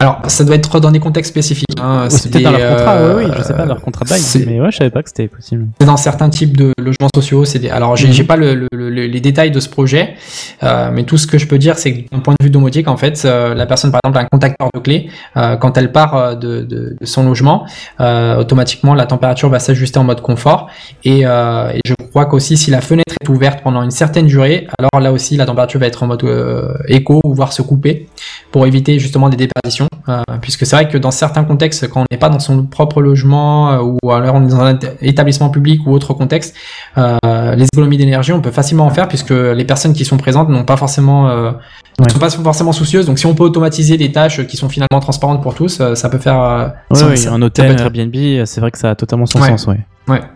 Alors, 0.00 0.22
ça 0.28 0.44
doit 0.44 0.54
être 0.54 0.80
dans 0.80 0.90
des 0.90 0.98
contextes 0.98 1.30
spécifiques. 1.30 1.66
hein. 1.80 2.06
C'est 2.08 2.30
peut-être 2.30 2.44
dans 2.44 2.52
leur 2.52 2.70
contrat, 2.76 2.94
euh, 2.94 3.16
oui, 3.18 3.24
oui, 3.26 3.32
je 3.36 3.42
sais 3.42 3.52
pas, 3.52 3.66
leur 3.66 3.82
contrat 3.82 4.06
bail. 4.08 4.20
Mais 4.46 4.58
ouais, 4.60 4.70
je 4.70 4.78
savais 4.78 4.90
pas 4.90 5.02
que 5.02 5.10
c'était 5.10 5.28
possible. 5.28 5.66
C'est 5.78 5.86
dans 5.86 5.98
certains 5.98 6.30
types 6.30 6.56
de 6.56 6.72
logements 6.78 7.08
sociaux. 7.14 7.44
C'est 7.44 7.58
des... 7.58 7.68
Alors, 7.68 7.96
j'ai 7.96 8.08
Mhm. 8.08 8.26
pas 8.26 8.36
le, 8.36 8.54
le- 8.54 8.68
le- 8.72 9.06
les 9.06 9.20
détails 9.20 9.50
de 9.50 9.60
ce 9.60 9.68
projet, 9.68 10.14
euh, 10.62 10.90
mais 10.90 11.04
tout 11.04 11.18
ce 11.18 11.26
que 11.26 11.36
je 11.36 11.46
peux 11.46 11.58
dire, 11.58 11.76
c'est 11.78 11.92
que 11.92 12.10
d'un 12.14 12.20
point 12.20 12.34
de 12.40 12.44
vue 12.44 12.50
domotique, 12.50 12.88
en 12.88 12.96
fait, 12.96 13.20
euh, 13.26 13.54
la 13.54 13.66
personne, 13.66 13.90
par 13.92 14.00
exemple, 14.02 14.18
a 14.18 14.22
un 14.22 14.28
contacteur 14.32 14.68
de 14.74 14.80
clé. 14.80 15.10
euh, 15.36 15.56
quand 15.56 15.76
elle 15.76 15.92
part 15.92 16.16
euh, 16.16 16.34
de, 16.34 16.62
de- 16.62 16.96
de 16.98 17.06
son 17.06 17.24
logement, 17.24 17.66
euh, 18.00 18.36
automatiquement, 18.38 18.94
la 18.94 19.04
température 19.06 19.50
va 19.50 19.58
s'ajuster 19.58 19.98
en 19.98 20.04
mode 20.04 20.22
confort. 20.22 20.68
Et, 21.04 21.26
euh, 21.26 21.70
et 21.74 21.80
je 21.84 21.94
crois 22.10 22.24
qu'aussi, 22.26 22.56
si 22.56 22.70
la 22.70 22.80
fenêtre 22.80 23.14
est 23.22 23.28
ouverte 23.28 23.60
pendant 23.62 23.82
une 23.82 23.90
certaine 23.90 24.26
durée, 24.26 24.66
alors 24.78 25.02
là 25.02 25.12
aussi, 25.12 25.36
la 25.36 25.44
température 25.46 25.78
va 25.78 25.86
être 25.86 26.02
en 26.02 26.06
mode 26.06 26.24
euh, 26.24 26.72
écho 26.88 27.20
voire 27.24 27.52
se 27.52 27.62
couper 27.62 28.08
pour 28.52 28.66
éviter 28.66 28.98
justement 28.98 29.28
des 29.28 29.36
déperditions. 29.36 29.86
euh, 30.08 30.22
puisque 30.40 30.64
c'est 30.66 30.74
vrai 30.76 30.88
que 30.88 30.96
dans 30.98 31.10
certains 31.10 31.44
contextes, 31.44 31.88
quand 31.88 32.00
on 32.00 32.04
n'est 32.10 32.16
pas 32.18 32.30
dans 32.30 32.38
son 32.40 32.64
propre 32.64 33.00
logement 33.02 33.70
euh, 33.72 33.82
ou 34.02 34.10
alors 34.10 34.34
on 34.36 34.44
est 34.44 34.50
dans 34.50 34.60
un 34.60 34.74
éta- 34.74 34.94
établissement 35.02 35.50
public 35.50 35.86
ou 35.86 35.92
autre 35.92 36.14
contexte, 36.14 36.56
euh, 36.98 37.16
les 37.54 37.66
économies 37.72 37.98
d'énergie, 37.98 38.32
on 38.32 38.40
peut 38.40 38.50
facilement 38.50 38.86
en 38.86 38.90
faire 38.90 39.08
puisque 39.08 39.30
les 39.30 39.64
personnes 39.64 39.92
qui 39.92 40.04
sont 40.04 40.16
présentes 40.16 40.48
n'ont 40.48 40.64
pas 40.64 40.76
forcément, 40.76 41.28
euh, 41.28 41.50
ne 41.98 42.04
Ouais. 42.04 42.10
sont 42.10 42.18
pas 42.18 42.30
forcément 42.30 42.72
soucieuses. 42.72 43.06
Donc 43.06 43.18
si 43.18 43.26
on 43.26 43.34
peut 43.34 43.44
automatiser 43.44 43.96
des 43.98 44.10
tâches 44.10 44.46
qui 44.46 44.56
sont 44.56 44.68
finalement 44.68 45.00
transparentes 45.00 45.42
pour 45.42 45.54
tous, 45.54 45.80
euh, 45.80 45.94
ça 45.94 46.08
peut 46.08 46.18
faire. 46.18 46.40
euh, 46.40 46.68
Ouais, 46.90 47.16
ça- 47.16 47.32
un 47.32 47.42
hôtel, 47.42 47.78
Airbnb, 47.78 48.44
c'est 48.46 48.60
vrai 48.60 48.70
que 48.70 48.78
ça 48.78 48.90
a 48.90 48.94
totalement 48.94 49.26
son 49.26 49.40
Ouais. 49.40 49.48
sens, 49.48 49.66
ouais. 49.66 49.80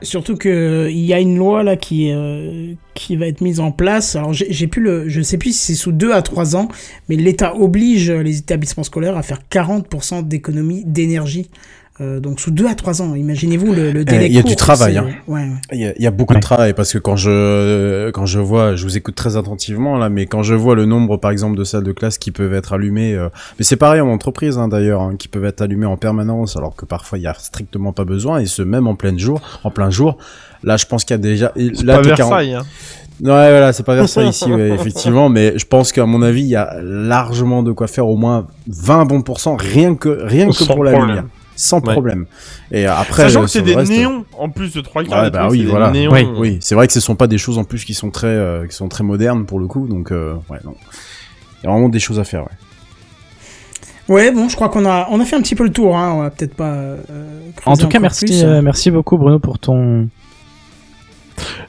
Surtout 0.03 0.37
que 0.37 0.89
il 0.91 1.05
y 1.05 1.13
a 1.13 1.21
une 1.21 1.37
loi 1.37 1.63
là 1.63 1.77
qui 1.77 2.11
euh, 2.11 2.75
qui 2.95 3.17
va 3.17 3.27
être 3.27 3.41
mise 3.41 3.61
en 3.61 3.73
place. 3.73 4.17
Alors 4.17 4.33
j'ai 4.33 4.67
plus 4.67 4.83
le, 4.83 5.09
je 5.09 5.21
sais 5.23 5.39
plus 5.39 5.53
si 5.53 5.73
c'est 5.73 5.75
sous 5.75 5.93
2 5.93 6.13
à 6.13 6.23
3 6.23 6.57
ans, 6.57 6.69
mais 7.09 7.17
l'État 7.17 7.55
oblige 7.57 8.11
les 8.11 8.39
établissements 8.39 8.85
scolaires 8.85 9.17
à 9.17 9.23
faire 9.23 9.41
40% 9.51 10.27
d'économie 10.27 10.85
d'énergie. 10.85 11.51
Euh, 12.01 12.19
donc 12.19 12.41
sous 12.41 12.51
2 12.51 12.67
à 12.67 12.75
3 12.75 13.03
ans, 13.03 13.15
imaginez-vous 13.15 13.73
le, 13.73 13.93
le 13.93 14.05
délai 14.05 14.27
il 14.27 14.33
y 14.33 14.39
a 14.39 14.43
court, 14.43 14.51
du 14.51 14.57
travail, 14.57 14.99
hein. 14.99 15.07
Ouais, 15.29 15.43
ouais. 15.43 15.49
Il 15.73 15.79
y, 15.79 15.87
a, 15.87 15.93
il 15.97 16.03
y 16.03 16.09
a 16.09 16.11
beaucoup 16.11 16.33
Ouais. 16.35 16.41
de 16.41 16.43
travail 16.45 16.73
parce 16.75 16.93
que 16.93 16.99
quand 16.99 17.15
je 17.15 18.11
quand 18.11 18.27
je 18.27 18.41
vois, 18.41 18.75
je 18.75 18.83
vous 18.83 18.97
écoute 18.97 19.15
très 19.15 19.37
attentivement 19.37 19.97
là, 19.97 20.09
mais 20.09 20.27
quand 20.27 20.43
je 20.43 20.55
vois 20.55 20.75
le 20.75 20.87
nombre 20.87 21.19
par 21.19 21.31
exemple 21.31 21.57
de 21.57 21.63
salles 21.63 21.85
de 21.85 21.93
classe 21.93 22.19
qui 22.19 22.33
peuvent 22.33 22.53
être 22.53 22.73
allumées, 22.73 23.15
euh, 23.15 23.29
mais 23.61 23.65
c'est 23.65 23.77
pareil 23.77 24.01
en 24.01 24.09
entreprise 24.09 24.59
hein, 24.59 24.67
d'ailleurs, 24.67 25.03
hein, 25.03 25.15
qui 25.17 25.29
peuvent 25.29 25.45
être 25.45 25.61
allumées 25.63 25.87
en 25.87 25.97
permanence 25.97 26.57
alors 26.57 26.75
que 26.75 26.85
parfois 26.85 27.17
il 27.19 27.23
y 27.23 27.27
a 27.29 27.35
strictement 27.35 27.93
pas 27.93 28.05
besoin 28.05 28.41
et 28.41 28.47
ce 28.47 28.63
même 28.63 28.89
en 28.89 28.97
plein 28.97 29.17
jour, 29.17 29.41
en 29.63 29.71
plein 29.71 29.91
jour. 29.91 30.19
Là, 30.65 30.77
je 30.77 30.87
pense 30.87 31.05
qu'il 31.05 31.15
y 31.15 31.21
a 31.21 31.23
déjà 31.23 31.53
C'est 31.55 31.83
là 31.85 31.99
pas 31.99 32.03
t'es 32.03 32.15
40 32.15 32.19
Versailles, 32.19 32.55
hein. 32.55 32.63
Ouais, 33.21 33.29
voilà, 33.51 33.73
c'est 33.73 33.85
pas 33.85 33.95
Versailles 33.95 34.31
ici, 34.31 34.51
ouais, 34.53 34.71
effectivement, 34.71 35.29
mais 35.29 35.57
je 35.57 35.65
pense 35.65 35.93
qu'à 35.93 36.07
mon 36.07 36.23
avis, 36.23 36.41
il 36.43 36.49
y 36.49 36.57
a 36.57 36.75
largement 36.83 37.63
de 37.63 37.71
quoi 37.71 37.87
faire 37.87 38.09
au 38.09 38.17
moins 38.17 38.49
20 38.67 39.05
bons 39.05 39.23
pourcents 39.23 39.55
rien 39.55 39.95
que 39.95 40.09
rien 40.09 40.49
que 40.51 40.65
pour 40.65 40.83
la 40.83 40.93
lumière, 40.99 41.25
sans 41.57 41.81
Ouais. 41.81 41.93
problème. 41.93 42.27
Et 42.73 42.87
après, 42.87 43.25
Sachant 43.25 43.41
euh, 43.41 43.45
que 43.45 43.51
c'est 43.51 43.59
sur 43.59 43.67
le 43.67 43.73
des 43.73 43.77
reste- 43.77 43.91
néons 43.93 44.25
en 44.39 44.49
plus 44.51 44.73
de 44.75 44.81
3 44.81 45.05
quarts 45.05 45.25
des 45.25 45.31
bah 45.31 45.49
oui, 45.51 45.61
c'est 45.65 45.71
voilà. 45.71 45.91
néons. 45.91 46.13
Oui, 46.13 46.27
Oui, 46.37 46.59
c'est 46.61 46.75
vrai 46.75 46.87
que 46.87 46.93
ce 46.93 47.01
sont 47.01 47.15
pas 47.17 47.27
des 47.27 47.39
choses 47.39 47.59
en 47.59 47.65
plus 47.65 47.85
qui 47.85 47.95
sont 47.95 48.11
très, 48.11 48.27
euh, 48.27 48.67
qui 48.67 48.75
sont 48.75 48.89
très 48.89 49.05
modernes 49.05 49.47
pour 49.47 49.59
le 49.61 49.67
coup, 49.67 49.87
donc 49.89 50.11
euh, 50.13 50.35
ouais, 50.51 50.59
non. 50.65 50.75
Il 51.63 51.67
y 51.67 51.69
a 51.69 51.73
vraiment 51.73 51.89
des 51.89 52.01
choses 52.01 52.19
à 52.21 52.25
faire, 52.25 52.43
ouais. 52.43 52.49
Ouais, 54.15 54.31
bon, 54.33 54.49
je 54.51 54.55
crois 54.55 54.69
qu'on 54.69 54.85
a 54.85 55.07
on 55.11 55.19
a 55.21 55.25
fait 55.25 55.35
un 55.37 55.41
petit 55.41 55.55
peu 55.55 55.65
le 55.65 55.73
tour. 55.73 55.97
Hein. 55.97 56.13
On 56.17 56.21
va 56.23 56.31
peut-être 56.31 56.55
pas. 56.55 56.73
euh, 56.75 56.97
En 57.65 57.75
tout 57.77 57.89
cas, 57.89 57.99
merci, 58.01 58.27
plus. 58.27 58.43
euh, 58.45 58.61
merci 58.61 58.91
beaucoup 58.91 59.17
Bruno 59.17 59.39
pour 59.39 59.59
ton. 59.59 60.09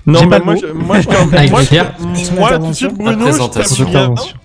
Non, 0.06 0.26
mais 0.28 0.40
moi, 0.42 0.56
je, 0.56 0.68
moi, 0.68 1.00
je 1.00 1.08
moi, 1.50 1.62
je- 1.64 2.36
moi, 2.36 2.58
tout 2.60 2.68
de 2.68 2.74
suite, 2.74 2.94
Bruno, 2.94 3.12
je 3.12 3.24
présentation. 3.24 3.86
t'aime 3.86 3.92
bien. 3.94 4.00
Intervention. 4.02 4.38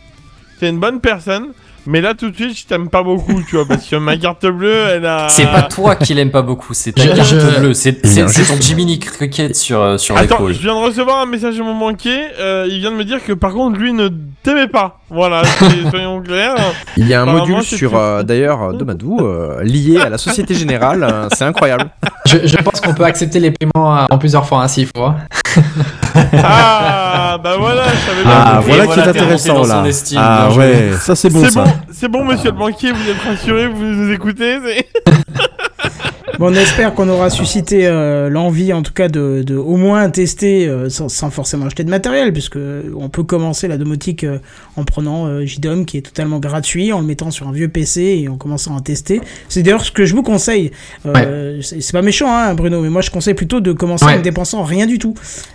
T'es 0.60 0.69
une 0.70 0.78
bonne 0.78 1.01
personne, 1.01 1.47
mais 1.86 2.01
là, 2.01 2.15
tout 2.15 2.31
de 2.31 2.36
suite, 2.36 2.57
je 2.59 2.66
t'aime 2.66 2.89
pas 2.89 3.02
beaucoup, 3.02 3.43
tu 3.48 3.57
vois, 3.57 3.66
parce 3.66 3.86
que 3.86 3.97
ma 3.97 4.16
carte 4.16 4.47
bleue, 4.47 4.86
elle 4.90 5.07
a. 5.07 5.28
C'est 5.28 5.47
pas 5.47 5.62
toi 5.62 5.97
qui 5.97 6.15
l'aime 6.15 6.31
pas 6.31 6.43
beaucoup, 6.43 6.74
c'est 6.74 6.93
ta 6.93 7.02
Je- 7.02 7.09
carte 7.11 7.28
je- 7.28 7.61
bleue, 7.61 7.74
c'est 7.74 7.93
ton 8.01 8.61
Jiminy 8.61 8.98
Cricket 8.98 9.55
sur, 9.57 9.81
euh, 9.81 9.97
sur 9.98 10.16
Attends, 10.16 10.47
je 10.48 10.52
viens 10.61 10.74
de 10.81 10.85
recevoir 10.86 11.19
un 11.20 11.27
message 11.27 11.57
de 11.57 11.62
mon 11.62 11.77
banquier. 11.78 12.19
euh, 12.40 12.66
il 12.70 12.81
vient 12.81 12.90
de 12.93 12.97
me 12.97 13.05
dire 13.05 13.24
que 13.24 13.32
par 13.32 13.52
contre, 13.52 13.78
lui 13.78 13.93
ne 13.93 14.09
t'aimait 14.43 14.69
pas. 14.69 15.01
Voilà, 15.11 15.43
c'est- 15.44 15.66
soyons 15.90 16.20
clairs. 16.23 16.55
Il 16.97 17.09
y 17.09 17.15
a 17.15 17.23
un 17.23 17.27
module 17.27 17.62
sur 17.62 17.97
euh, 17.97 18.23
d'ailleurs 18.23 18.73
de 18.74 18.85
Madou 18.85 19.19
euh, 19.20 19.62
lié 19.62 19.98
à 20.01 20.09
la 20.09 20.19
Société 20.19 20.55
Générale, 20.55 21.02
euh, 21.02 21.28
c'est 21.32 21.44
incroyable. 21.44 21.90
Je, 22.27 22.39
je 22.47 22.57
pense 22.59 22.81
qu'on 22.81 22.94
peut 22.94 23.05
accepter 23.05 23.40
les 23.40 23.51
paiements 23.51 23.97
euh, 23.97 24.05
en 24.11 24.19
plusieurs 24.19 24.47
fois, 24.47 24.62
hein, 24.62 24.69
s'il 24.69 24.86
faut. 24.86 25.09
Ah, 26.43 27.39
bah 27.43 27.56
voilà, 27.59 27.85
je 27.85 28.10
savais 28.10 28.22
pas. 28.24 28.31
Ah, 28.47 28.60
voilà 28.64 28.86
qui 28.86 28.98
est 29.01 29.02
intéressant 29.09 29.62
là. 29.62 29.64
son 29.81 29.85
estime, 29.85 30.20
Ah 30.22 30.48
ouais, 30.56 30.90
ça 31.01 31.14
c'est 31.14 31.31
bon 31.31 31.44
C'est 31.44 31.51
ça. 31.51 31.64
bon, 31.64 31.72
c'est 31.93 32.09
bon, 32.09 32.24
monsieur 32.24 32.51
le 32.51 32.56
banquier, 32.56 32.93
vous 32.93 33.09
êtes 33.09 33.22
rassuré, 33.27 33.68
vous 33.68 33.85
nous 33.85 34.12
écoutez 34.12 34.59
c'est- 34.64 34.89
Bon, 36.40 36.46
on 36.50 36.54
espère 36.54 36.94
qu'on 36.94 37.06
aura 37.10 37.28
suscité 37.28 37.86
euh, 37.86 38.30
l'envie, 38.30 38.72
en 38.72 38.80
tout 38.80 38.94
cas, 38.94 39.08
de, 39.08 39.42
de 39.46 39.56
au 39.56 39.76
moins 39.76 40.08
tester 40.08 40.66
euh, 40.66 40.88
sans, 40.88 41.10
sans 41.10 41.28
forcément 41.28 41.66
acheter 41.66 41.84
de 41.84 41.90
matériel, 41.90 42.32
puisque 42.32 42.56
on 42.96 43.10
peut 43.10 43.24
commencer 43.24 43.68
la 43.68 43.76
domotique 43.76 44.24
euh, 44.24 44.38
en 44.76 44.84
prenant 44.84 45.26
euh, 45.26 45.44
JDOM 45.44 45.84
qui 45.84 45.98
est 45.98 46.00
totalement 46.00 46.38
gratuit, 46.38 46.94
en 46.94 47.00
le 47.00 47.06
mettant 47.06 47.30
sur 47.30 47.46
un 47.46 47.52
vieux 47.52 47.68
PC 47.68 48.22
et 48.22 48.28
en 48.28 48.36
commençant 48.38 48.74
à 48.74 48.80
tester. 48.80 49.20
C'est 49.50 49.62
d'ailleurs 49.62 49.84
ce 49.84 49.90
que 49.92 50.06
je 50.06 50.14
vous 50.14 50.22
conseille. 50.22 50.70
Euh, 51.04 51.60
c'est 51.60 51.92
pas 51.92 52.00
méchant, 52.00 52.32
hein, 52.34 52.54
Bruno, 52.54 52.80
mais 52.80 52.88
moi 52.88 53.02
je 53.02 53.10
conseille 53.10 53.34
plutôt 53.34 53.60
de 53.60 53.72
commencer 53.72 54.06
Ouais. 54.06 54.14
en 54.14 54.16
ne 54.18 54.22
dépensant 54.22 54.62
rien 54.62 54.86
du 54.86 54.98
tout, 54.98 55.12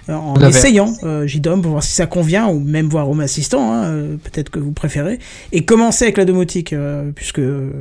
euh, 0.09 0.13
en 0.13 0.35
essayant 0.47 0.93
euh, 1.03 1.25
JDOM 1.25 1.63
pour 1.63 1.71
voir 1.71 1.81
si 1.83 1.93
ça 1.93 2.05
convient, 2.05 2.45
ou 2.47 2.59
même 2.59 2.89
voir 2.89 3.09
Home 3.09 3.21
Assistant, 3.21 3.73
hein, 3.73 3.85
euh, 3.85 4.15
peut-être 4.23 4.51
que 4.51 4.59
vous 4.59 4.71
préférez, 4.71 5.17
et 5.51 5.65
commencer 5.65 6.05
avec 6.05 6.17
la 6.17 6.25
domotique, 6.25 6.73
euh, 6.73 7.09
puisque 7.15 7.39
euh, 7.39 7.71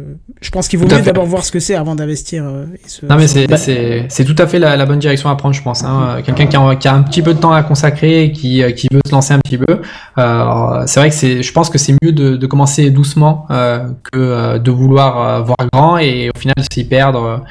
je 0.41 0.49
pense 0.51 0.69
qu'il 0.69 0.79
vaut 0.79 0.87
mieux 0.87 1.03
d'abord 1.03 1.27
voir 1.27 1.45
ce 1.45 1.53
que 1.53 1.61
c'est 1.61 1.75
avant 1.75 1.95
d'investir. 1.95 2.45
euh, 2.47 2.65
et 2.75 2.89
se- 3.01 3.07
Non 3.07 3.17
mais 3.17 3.27
c'est 3.27 4.25
tout 4.25 4.35
à 4.39 4.47
fait 4.47 4.59
la, 4.59 4.77
la 4.77 4.87
bonne 4.87 4.99
direction 4.99 5.29
à 5.31 5.37
prendre 5.37 5.55
je 5.55 5.63
pense. 5.63 5.85
Hein. 5.85 6.17
Euh, 6.19 6.23
Quelqu'un 6.23 6.47
qui 6.47 6.57
a, 6.57 6.77
qui 6.77 6.89
a 6.89 6.95
un 6.95 7.03
petit 7.03 7.23
peu 7.23 7.35
de 7.35 7.39
temps 7.41 7.53
à 7.53 7.63
consacrer, 7.63 8.25
et 8.25 8.33
qui 8.33 8.63
euh, 8.63 8.71
qui 8.73 8.89
veut 8.93 9.01
se 9.07 9.13
lancer 9.13 9.35
un 9.35 9.39
petit 9.41 9.59
peu. 9.59 9.81
Euh, 10.19 10.83
c'est 10.87 11.01
vrai 11.01 11.11
que 11.11 11.43
je 11.43 11.53
pense 11.53 11.71
que 11.71 11.79
c'est 11.79 11.95
mieux 12.03 12.13
de, 12.13 12.37
de 12.37 12.47
commencer 12.47 12.91
doucement 12.91 13.47
euh, 13.51 13.89
que 14.13 14.59
de 14.59 14.71
vouloir 14.71 15.45
voir 15.45 15.57
grand 15.73 15.99
et 15.99 16.31
au 16.35 16.39
final 16.39 16.55
s'y 16.73 16.85
perdre 16.85 17.43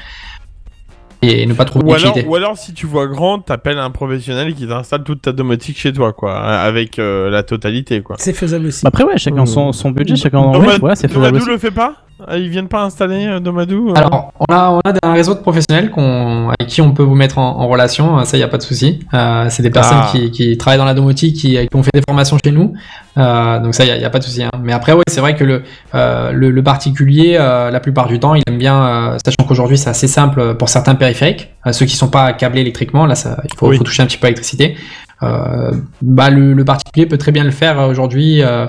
et 1.22 1.46
ne 1.46 1.54
pas 1.54 1.64
trouver 1.64 1.86
Ou 1.86 1.94
alors, 1.94 2.16
ou 2.26 2.34
alors, 2.34 2.58
si 2.58 2.74
tu 2.74 2.86
vois 2.86 3.06
grand, 3.06 3.38
t'appelles 3.38 3.78
un 3.78 3.90
professionnel 3.90 4.54
qui 4.54 4.66
t'installe 4.68 5.04
toute 5.04 5.22
ta 5.22 5.32
domotique 5.32 5.78
chez 5.78 5.90
toi, 5.90 6.12
quoi, 6.12 6.36
avec 6.38 6.98
euh, 6.98 7.30
la 7.30 7.42
totalité, 7.42 8.02
quoi. 8.02 8.16
C'est 8.18 8.34
faisable 8.34 8.66
aussi. 8.66 8.86
Après, 8.86 9.04
ouais, 9.04 9.16
chacun 9.16 9.46
son, 9.46 9.72
son 9.72 9.90
budget, 9.90 10.16
chacun 10.16 10.38
en 10.38 10.60
ouais, 10.60 10.76
voilà, 10.78 10.94
c'est 10.96 11.08
faisable 11.08 11.40
le 11.46 11.56
fait 11.58 11.70
pas? 11.70 11.94
Ils 12.32 12.48
viennent 12.48 12.68
pas 12.68 12.82
installer 12.84 13.26
euh, 13.26 13.40
Nomadou 13.40 13.90
euh 13.90 13.94
Alors, 13.96 14.32
on 14.38 14.44
a, 14.54 14.70
on 14.70 14.78
a 14.88 14.92
un 15.02 15.12
réseau 15.12 15.34
de 15.34 15.40
professionnels 15.40 15.90
qu'on, 15.90 16.48
avec 16.48 16.68
qui 16.68 16.80
on 16.80 16.92
peut 16.92 17.02
vous 17.02 17.16
mettre 17.16 17.38
en, 17.38 17.58
en 17.60 17.66
relation, 17.66 18.24
ça, 18.24 18.36
il 18.36 18.40
n'y 18.40 18.44
a 18.44 18.48
pas 18.48 18.56
de 18.56 18.62
souci. 18.62 19.00
Euh, 19.14 19.46
c'est 19.50 19.64
des 19.64 19.70
personnes 19.70 19.98
Ah. 20.00 20.08
qui, 20.12 20.30
qui 20.30 20.56
travaillent 20.56 20.78
dans 20.78 20.84
la 20.84 20.94
domotique, 20.94 21.34
qui, 21.36 21.50
qui 21.56 21.68
ont 21.76 21.82
fait 21.82 21.90
des 21.92 22.02
formations 22.06 22.38
chez 22.42 22.52
nous. 22.52 22.72
Euh, 23.18 23.58
donc 23.58 23.74
ça, 23.74 23.84
il 23.84 23.98
n'y 23.98 24.04
a, 24.04 24.10
pas 24.10 24.20
de 24.20 24.24
souci. 24.24 24.44
hein. 24.44 24.50
Mais 24.62 24.72
après, 24.72 24.92
ouais, 24.92 25.02
c'est 25.08 25.20
vrai 25.20 25.34
que 25.34 25.42
le, 25.42 25.64
euh, 25.96 26.30
le, 26.30 26.50
le 26.52 26.62
particulier, 26.62 27.36
euh, 27.38 27.70
la 27.70 27.80
plupart 27.80 28.06
du 28.06 28.20
temps, 28.20 28.36
il 28.36 28.42
aime 28.46 28.58
bien, 28.58 28.86
euh, 29.14 29.18
sachant 29.24 29.46
qu'aujourd'hui, 29.48 29.76
c'est 29.76 29.90
assez 29.90 30.08
simple 30.08 30.54
pour 30.54 30.68
certains 30.68 30.94
périphériques, 30.94 31.50
euh, 31.66 31.72
ceux 31.72 31.84
qui 31.86 31.96
sont 31.96 32.08
pas 32.10 32.32
câblés 32.32 32.60
électriquement, 32.60 33.06
là, 33.06 33.16
ça, 33.16 33.38
il 33.44 33.56
faut, 33.58 33.68
Oui. 33.68 33.76
faut 33.76 33.84
toucher 33.84 34.04
un 34.04 34.06
petit 34.06 34.18
peu 34.18 34.26
à 34.26 34.30
l'électricité. 34.30 34.76
Euh, 35.24 35.72
bah, 36.00 36.30
le, 36.30 36.52
le 36.52 36.64
particulier 36.64 37.06
peut 37.06 37.18
très 37.18 37.32
bien 37.32 37.42
le 37.44 37.50
faire 37.50 37.80
euh, 37.80 37.88
aujourd'hui, 37.88 38.40
euh, 38.42 38.66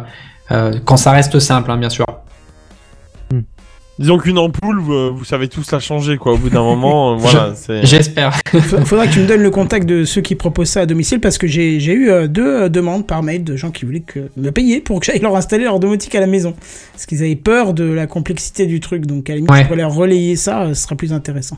euh, 0.52 0.74
quand 0.84 0.98
ça 0.98 1.12
reste 1.12 1.38
simple, 1.40 1.70
hein, 1.70 1.78
bien 1.78 1.90
sûr. 1.90 2.06
Disons 3.98 4.18
qu'une 4.18 4.38
ampoule, 4.38 4.80
vous, 4.82 5.16
vous 5.16 5.24
savez 5.24 5.48
tous 5.48 5.72
la 5.72 5.80
changer, 5.80 6.18
quoi. 6.18 6.34
Au 6.34 6.38
bout 6.38 6.50
d'un 6.50 6.64
moment, 6.64 7.14
euh, 7.14 7.16
voilà. 7.16 7.54
J'espère. 7.84 8.36
Fa- 8.46 8.84
Faudra 8.84 9.08
que 9.08 9.14
tu 9.14 9.20
me 9.22 9.26
donnes 9.26 9.42
le 9.42 9.52
contact 9.52 9.88
de 9.88 10.04
ceux 10.04 10.20
qui 10.20 10.36
proposent 10.36 10.68
ça 10.68 10.82
à 10.82 10.86
domicile 10.86 11.22
parce 11.22 11.38
que 11.38 11.48
j'ai 11.48 11.78
eu 11.78 12.10
euh, 12.10 12.28
deux 12.28 12.64
euh, 12.64 12.70
demandes 12.70 13.08
par 13.08 13.24
mail 13.24 13.46
de 13.46 13.56
gens 13.56 13.72
qui 13.72 13.86
voulaient 13.86 14.02
que, 14.02 14.30
me 14.36 14.52
payer 14.52 14.82
pour 14.82 15.00
que 15.00 15.06
j'aille 15.06 15.20
leur 15.22 15.36
installer 15.38 15.64
leur 15.64 15.80
domotique 15.80 16.14
à 16.14 16.20
la 16.20 16.28
maison. 16.28 16.54
Parce 16.92 17.06
qu'ils 17.06 17.24
avaient 17.24 17.38
peur 17.38 17.74
de 17.74 17.86
la 17.86 18.06
complexité 18.06 18.66
du 18.66 18.82
truc. 18.82 19.06
Donc 19.06 19.30
à 19.30 19.34
la 19.34 19.38
limite, 19.38 19.52
Ouais. 19.52 19.60
je 19.62 19.64
pourrais 19.68 19.78
leur 19.78 19.94
relayer 19.96 20.36
ça, 20.36 20.64
euh, 20.64 20.74
ce 20.74 20.84
sera 20.84 20.96
plus 20.96 21.14
intéressant. 21.14 21.58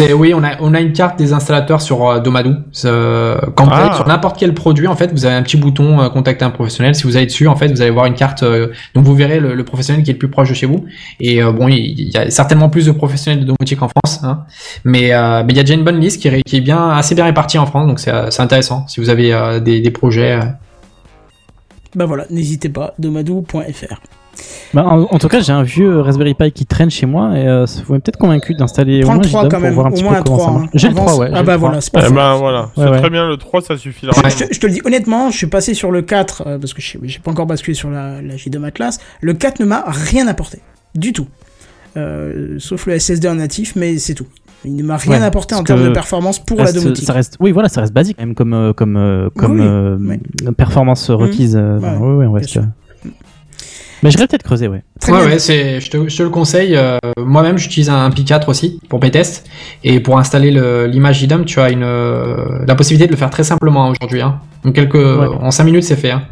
Et 0.00 0.12
oui, 0.12 0.32
on 0.32 0.44
a, 0.44 0.50
on 0.60 0.74
a 0.74 0.80
une 0.80 0.92
carte 0.92 1.18
des 1.18 1.32
installateurs 1.32 1.82
sur 1.82 2.08
euh, 2.08 2.20
Domadou. 2.20 2.54
Euh, 2.84 3.36
quand 3.56 3.64
vous 3.64 3.70
Ah. 3.72 3.86
allez 3.86 3.94
sur 3.96 4.06
n'importe 4.06 4.38
quel 4.38 4.54
produit, 4.54 4.86
en 4.86 4.94
fait, 4.94 5.10
vous 5.12 5.24
avez 5.26 5.34
un 5.34 5.42
petit 5.42 5.56
bouton 5.56 6.00
euh, 6.00 6.08
contacter 6.08 6.44
un 6.44 6.50
professionnel. 6.50 6.94
Si 6.94 7.02
vous 7.02 7.16
allez 7.16 7.26
dessus, 7.26 7.48
en 7.48 7.56
fait, 7.56 7.66
vous 7.66 7.82
allez 7.82 7.90
voir 7.90 8.06
une 8.06 8.14
carte. 8.14 8.44
euh, 8.44 8.68
donc 8.94 9.04
vous 9.04 9.14
verrez 9.16 9.40
le, 9.40 9.54
le 9.54 9.64
professionnel 9.64 10.04
qui 10.04 10.10
est 10.10 10.12
le 10.14 10.18
plus 10.18 10.28
proche 10.30 10.50
de 10.50 10.54
chez 10.54 10.66
vous. 10.66 10.84
Et 11.18 11.42
euh, 11.42 11.50
bon, 11.50 11.66
il, 11.66 11.76
il 11.98 12.10
y 12.10 12.16
a 12.16 12.30
certainement 12.30 12.68
plus 12.68 12.86
de 12.86 12.92
professionnels 12.92 13.40
de 13.40 13.46
domotique 13.46 13.82
en 13.82 13.88
France, 13.88 14.20
hein. 14.22 14.44
mais 14.84 15.12
euh, 15.12 15.42
mais 15.44 15.52
il 15.52 15.56
y 15.56 15.60
a 15.60 15.64
déjà 15.64 15.74
une 15.74 15.84
bonne 15.84 15.98
liste 15.98 16.20
qui 16.22 16.28
est, 16.28 16.42
qui 16.42 16.56
est 16.58 16.60
bien 16.60 16.90
assez 16.90 17.16
bien 17.16 17.24
répartie 17.24 17.58
en 17.58 17.66
France. 17.66 17.88
Donc 17.88 17.98
c'est 17.98 18.12
c'est 18.30 18.42
intéressant. 18.42 18.86
Si 18.86 19.00
vous 19.00 19.10
avez 19.10 19.32
euh, 19.34 19.58
des, 19.58 19.80
des 19.80 19.90
projets. 19.90 20.34
euh. 20.34 20.44
Bah 21.96 22.04
voilà, 22.06 22.24
n'hésitez 22.30 22.68
pas, 22.68 22.94
domadou.fr. 23.00 24.00
Bah, 24.74 24.84
en, 24.86 25.02
en 25.02 25.18
tout 25.18 25.28
cas, 25.28 25.40
j'ai 25.40 25.52
un 25.52 25.62
vieux 25.62 26.00
Raspberry 26.00 26.34
Pi 26.34 26.52
qui 26.52 26.66
traîne 26.66 26.90
chez 26.90 27.06
moi 27.06 27.36
et 27.38 27.46
euh, 27.48 27.66
ça 27.66 27.80
vous 27.86 27.92
m'avez 27.92 28.02
peut-être 28.02 28.18
convaincu 28.18 28.54
d'installer 28.54 29.02
au 29.02 29.06
Prends 29.06 29.14
moins 29.14 29.22
le 29.22 29.28
3 29.28 29.40
JDOM 29.40 29.50
quand 29.50 29.56
pour 29.56 29.62
même, 29.64 29.74
voir 29.74 29.86
un 29.86 29.90
au 29.90 29.92
petit 29.94 30.02
moins 30.04 30.12
peu 30.14 30.18
un 30.18 30.22
comment 30.22 30.36
3. 30.38 30.46
ça 30.46 30.50
hein. 30.52 30.58
marche. 30.60 30.70
J'ai 30.74 30.88
le 30.88 30.94
Avance. 30.94 31.10
3, 31.12 31.20
ouais. 31.20 31.30
Ah 31.32 31.42
bah 31.42 31.52
le 31.52 31.56
3. 31.56 31.56
voilà, 31.58 31.80
c'est 31.80 31.90
Eh 31.92 31.98
parfait. 31.98 32.14
ben 32.14 32.34
voilà, 32.36 32.70
c'est 32.74 32.80
ouais. 32.88 32.98
très 32.98 33.10
bien, 33.10 33.28
le 33.28 33.36
3 33.36 33.60
ça 33.62 33.76
suffit 33.76 34.06
là. 34.06 34.12
Je 34.28 34.44
te, 34.44 34.54
je 34.54 34.60
te 34.60 34.66
le 34.66 34.72
dis 34.72 34.80
honnêtement, 34.84 35.30
je 35.30 35.36
suis 35.36 35.46
passé 35.46 35.74
sur 35.74 35.90
le 35.90 36.02
4 36.02 36.42
euh, 36.46 36.58
parce 36.58 36.74
que 36.74 36.82
je 36.82 36.98
j'ai 37.02 37.18
pas 37.18 37.30
encore 37.30 37.46
basculé 37.46 37.74
sur 37.74 37.90
la, 37.90 38.20
la 38.22 38.36
JDOM 38.36 38.64
Atlas. 38.64 38.98
Le 39.20 39.32
4 39.34 39.60
ne 39.60 39.64
m'a 39.64 39.84
rien 39.88 40.26
apporté, 40.28 40.60
du 40.94 41.12
tout. 41.12 41.26
Euh, 41.96 42.56
sauf 42.58 42.86
le 42.86 42.98
SSD 42.98 43.28
en 43.28 43.36
natif, 43.36 43.74
mais 43.76 43.98
c'est 43.98 44.14
tout. 44.14 44.26
Il 44.64 44.74
ne 44.74 44.82
m'a 44.82 44.96
rien 44.96 45.20
Ouais, 45.20 45.24
apporté 45.26 45.54
en 45.54 45.62
termes 45.62 45.84
de 45.84 45.90
performance 45.90 46.44
pour 46.44 46.58
la 46.60 46.72
domotique. 46.72 47.04
Ça 47.06 47.12
reste, 47.12 47.36
oui, 47.40 47.52
voilà, 47.52 47.68
ça 47.68 47.80
reste 47.80 47.92
basique 47.92 48.16
quand 48.18 48.26
même 48.26 48.34
comme 48.34 48.72
comme 48.76 48.96
euh, 48.96 49.30
comme 49.36 49.60
Oui, 49.60 49.66
euh, 49.66 49.96
oui. 50.00 50.18
performance 50.56 51.10
requise. 51.10 51.56
euh, 51.56 51.78
Ouais, 51.78 52.26
on 52.26 52.32
reste, 52.32 52.48
sûr. 52.48 52.62
euh, 52.62 52.64
Mais 54.02 54.10
je 54.10 54.18
vais 54.18 54.26
peut-être 54.26 54.42
creuser, 54.44 54.68
ouais. 54.68 54.82
Très 55.00 55.12
ouais, 55.12 55.18
bien. 55.20 55.28
ouais, 55.28 55.38
c'est, 55.38 55.80
je 55.80 55.90
te, 55.90 56.08
je 56.08 56.16
te 56.16 56.22
le 56.22 56.30
conseille. 56.30 56.76
euh, 56.76 56.98
moi-même, 57.18 57.58
j'utilise 57.58 57.90
un 57.90 58.10
Pi 58.10 58.24
4 58.24 58.48
aussi 58.48 58.80
pour 58.88 59.00
mes 59.02 59.10
tests. 59.10 59.46
Et 59.84 60.00
pour 60.00 60.18
installer 60.18 60.50
le- 60.50 60.86
l'image 60.86 61.20
JDOM, 61.20 61.44
tu 61.44 61.60
as 61.60 61.70
une, 61.70 61.82
euh, 61.82 62.64
la 62.66 62.74
possibilité 62.74 63.06
de 63.06 63.12
le 63.12 63.18
faire 63.18 63.30
très 63.30 63.44
simplement 63.44 63.88
aujourd'hui. 63.88 64.20
Hein. 64.22 64.40
Donc 64.64 64.74
quelques, 64.74 64.94
en 64.96 65.50
5 65.50 65.64
minutes, 65.64 65.84
c'est 65.84 65.96
fait. 65.96 66.12
Hein. 66.12 66.22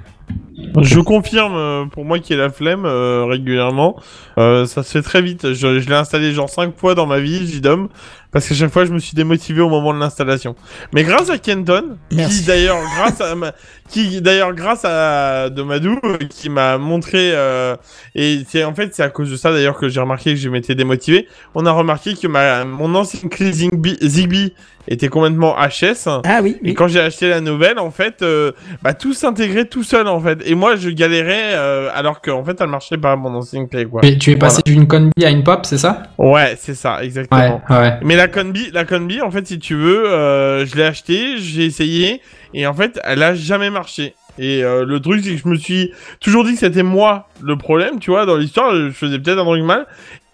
Je 0.82 1.00
confirme, 1.00 1.54
euh, 1.54 1.84
pour 1.86 2.04
moi 2.04 2.18
qui 2.18 2.32
ai 2.32 2.36
la 2.36 2.50
flemme 2.50 2.84
euh, 2.84 3.24
régulièrement, 3.24 3.96
euh, 4.38 4.66
ça 4.66 4.82
se 4.82 4.90
fait 4.92 5.02
très 5.02 5.22
vite. 5.22 5.52
Je, 5.54 5.80
je 5.80 5.88
l'ai 5.88 5.94
installé 5.94 6.32
genre 6.32 6.48
5 6.50 6.76
fois 6.76 6.94
dans 6.94 7.06
ma 7.06 7.18
vie, 7.18 7.46
JDOM, 7.46 7.88
parce 8.36 8.48
qu'à 8.48 8.54
chaque 8.54 8.70
fois 8.70 8.84
je 8.84 8.92
me 8.92 8.98
suis 8.98 9.14
démotivé 9.14 9.62
au 9.62 9.70
moment 9.70 9.94
de 9.94 9.98
l'installation. 9.98 10.56
Mais 10.92 11.04
grâce 11.04 11.30
à 11.30 11.38
Kenton, 11.38 11.96
Merci. 12.12 12.40
qui 12.40 12.46
d'ailleurs 12.46 12.76
grâce 12.98 13.18
à 13.22 13.34
ma- 13.34 13.52
qui 13.88 14.20
d'ailleurs 14.20 14.52
grâce 14.52 14.84
à 14.84 15.48
Domadou, 15.48 15.98
euh, 16.04 16.18
qui 16.28 16.50
m'a 16.50 16.76
montré 16.76 17.30
euh, 17.32 17.76
et 18.14 18.40
c'est 18.46 18.62
en 18.62 18.74
fait 18.74 18.94
c'est 18.94 19.02
à 19.02 19.08
cause 19.08 19.30
de 19.30 19.36
ça 19.36 19.52
d'ailleurs 19.52 19.78
que 19.78 19.88
j'ai 19.88 20.00
remarqué 20.00 20.34
que 20.34 20.36
je 20.40 20.50
m'étais 20.50 20.74
démotivé. 20.74 21.28
On 21.54 21.64
a 21.64 21.72
remarqué 21.72 22.12
que 22.14 22.26
ma 22.28 22.66
mon 22.66 22.94
ancienne 22.94 23.30
clé 23.30 23.52
Zigbee, 23.52 24.52
était 24.88 25.08
complètement 25.08 25.56
HS. 25.56 26.06
Ah 26.24 26.38
oui, 26.42 26.58
Et 26.62 26.74
quand 26.74 26.86
j'ai 26.86 27.00
acheté 27.00 27.28
la 27.28 27.40
nouvelle, 27.40 27.80
en 27.80 27.90
fait, 27.90 28.22
euh, 28.22 28.52
bah, 28.82 28.94
tout 28.94 29.14
s'intégrait 29.14 29.64
tout 29.64 29.82
seul, 29.82 30.06
en 30.06 30.20
fait. 30.20 30.38
Et 30.46 30.54
moi, 30.54 30.76
je 30.76 30.90
galérais, 30.90 31.54
euh, 31.54 31.88
alors 31.92 32.20
qu'en 32.20 32.44
fait, 32.44 32.56
elle 32.60 32.68
marchait 32.68 32.96
pas, 32.96 33.16
mon 33.16 33.34
ancienne 33.34 33.68
clé, 33.68 33.84
quoi. 33.84 34.02
Et 34.04 34.16
tu 34.16 34.30
es 34.30 34.36
passé 34.36 34.62
d'une 34.64 34.86
Conbi 34.86 35.24
à 35.24 35.30
une 35.30 35.42
Pop, 35.42 35.66
c'est 35.66 35.78
ça? 35.78 36.04
Ouais, 36.18 36.56
c'est 36.56 36.76
ça, 36.76 36.98
Ouais, 36.98 37.04
exactement. 37.06 37.60
ouais. 37.68 37.94
Mais 38.04 38.14
la 38.14 38.25
Conbi, 38.28 38.70
la 38.72 38.84
Conbi, 38.84 39.20
en 39.20 39.30
fait, 39.30 39.46
si 39.46 39.58
tu 39.58 39.74
veux, 39.74 40.08
euh, 40.08 40.64
je 40.66 40.76
l'ai 40.76 40.84
acheté, 40.84 41.38
j'ai 41.38 41.64
essayé, 41.64 42.20
et 42.54 42.66
en 42.66 42.74
fait, 42.74 42.98
elle 43.04 43.22
a 43.22 43.34
jamais 43.34 43.70
marché. 43.70 44.14
Et 44.38 44.62
euh, 44.62 44.84
le 44.84 45.00
truc, 45.00 45.22
c'est 45.24 45.30
que 45.34 45.40
je 45.42 45.48
me 45.48 45.56
suis 45.56 45.92
toujours 46.20 46.44
dit 46.44 46.52
que 46.52 46.58
c'était 46.58 46.82
moi 46.82 47.28
le 47.42 47.56
problème, 47.56 47.98
tu 48.00 48.10
vois, 48.10 48.26
dans 48.26 48.36
l'histoire, 48.36 48.74
je 48.74 48.90
faisais 48.90 49.18
peut-être 49.18 49.38
un 49.38 49.44
truc 49.44 49.62
mal. 49.62 49.86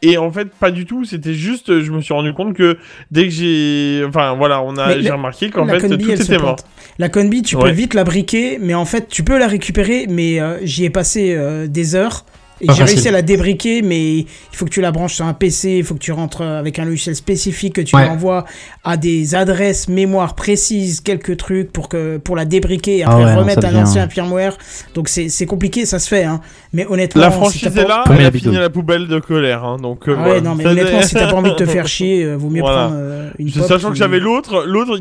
Et 0.05 0.19
en 0.19 0.33
fait, 0.33 0.49
pas 0.53 0.73
du 0.73 0.85
tout. 0.85 1.05
C'était 1.05 1.33
juste, 1.33 1.81
je 1.81 1.93
me 1.93 2.01
suis 2.01 2.13
rendu 2.13 2.33
compte 2.35 2.55
que 2.57 2.77
dès 3.13 3.23
que 3.27 3.31
j'ai, 3.31 4.03
enfin 4.05 4.35
voilà, 4.37 4.61
on 4.61 4.77
a, 4.77 4.95
j'ai 4.97 5.03
la- 5.03 5.15
remarqué 5.15 5.49
qu'en 5.51 5.65
la 5.65 5.79
fait 5.79 5.87
Conbi, 5.89 6.05
tout 6.07 6.11
était 6.11 6.39
mort. 6.39 6.57
La 6.99 7.09
Conbi, 7.09 7.43
tu 7.43 7.57
peux 7.57 7.71
vite 7.71 7.95
la 7.95 8.03
briquer, 8.03 8.59
mais 8.61 8.75
en 8.75 8.85
fait, 8.85 9.07
tu 9.09 9.23
peux 9.23 9.39
la 9.39 9.47
récupérer, 9.47 10.07
mais 10.11 10.41
euh, 10.41 10.59
j'y 10.65 10.85
ai 10.85 10.91
passé 10.91 11.35
euh, 11.37 11.69
des 11.69 11.95
heures. 11.95 12.25
Et 12.63 12.73
j'ai 12.73 12.85
réussi 12.85 13.09
à 13.09 13.11
la 13.11 13.23
débriquer, 13.23 13.83
mais 13.83 14.19
il 14.19 14.27
faut 14.53 14.65
que 14.65 14.71
tu 14.71 14.81
la 14.81 14.93
branches 14.93 15.15
sur 15.15 15.25
un 15.27 15.35
PC, 15.35 15.71
il 15.79 15.85
faut 15.85 15.95
que 15.95 15.99
tu 16.01 16.13
rentres 16.13 16.43
euh, 16.43 16.59
avec 16.61 16.79
un 16.79 16.85
logiciel 16.85 17.17
spécifique, 17.17 17.75
que 17.75 17.81
tu 17.81 17.97
Ouais. 17.97 18.07
l'envoies 18.07 18.45
à 18.85 18.97
des 18.97 19.35
adresses 19.35 19.89
mémoire 19.89 20.35
précises, 20.35 21.01
quelques 21.01 21.37
trucs 21.37 21.73
pour 21.73 21.89
que 21.89 22.19
pour 22.19 22.37
la 22.37 22.45
débriquer 22.45 22.99
et 22.99 23.03
Ah 23.05 23.11
après 23.11 23.25
ouais, 23.25 23.35
remettre 23.35 23.67
un 23.67 23.75
ancien 23.83 24.09
firmware. 24.09 24.57
Donc 24.95 25.09
c'est 25.09 25.29
c'est 25.29 25.47
compliqué, 25.47 25.85
ça 25.87 25.99
se 25.99 26.09
fait. 26.09 26.25
Hein. 26.25 26.41
Mais 26.73 26.87
honnêtement, 26.87 27.21
La 27.23 27.31
franchise 27.31 27.77
est 27.77 27.87
là, 27.89 28.05
elle 28.11 28.27
a 28.27 28.31
fini 28.31 28.57
à 28.57 28.61
la 28.61 28.71
poubelle 28.71 29.09
de 29.09 29.19
colère, 29.19 29.65
hein, 29.65 29.77
donc. 29.83 30.09
euh, 30.09 30.15
Ah 30.17 30.21
ouais, 30.23 30.27
voilà. 30.27 30.41
non, 30.41 30.55
mais 30.55 30.67
honnêtement, 30.67 31.03
si 31.03 31.15
t'as 31.15 31.29
pas 31.31 31.37
envie 31.37 31.51
de 31.51 31.57
te 31.57 31.67
faire 31.67 31.87
chier, 31.89 32.25
euh, 32.25 32.37
vaut 32.37 32.49
mieux 32.49 32.61
Voilà. 32.61 32.77
prendre 32.87 32.95
euh, 32.99 33.31
une 33.39 33.51
pop 33.51 33.67
Sachant 33.67 33.91
que 33.91 33.97
j'avais 33.97 34.21
l'autre, 34.21 34.65
l'autre 34.67 34.99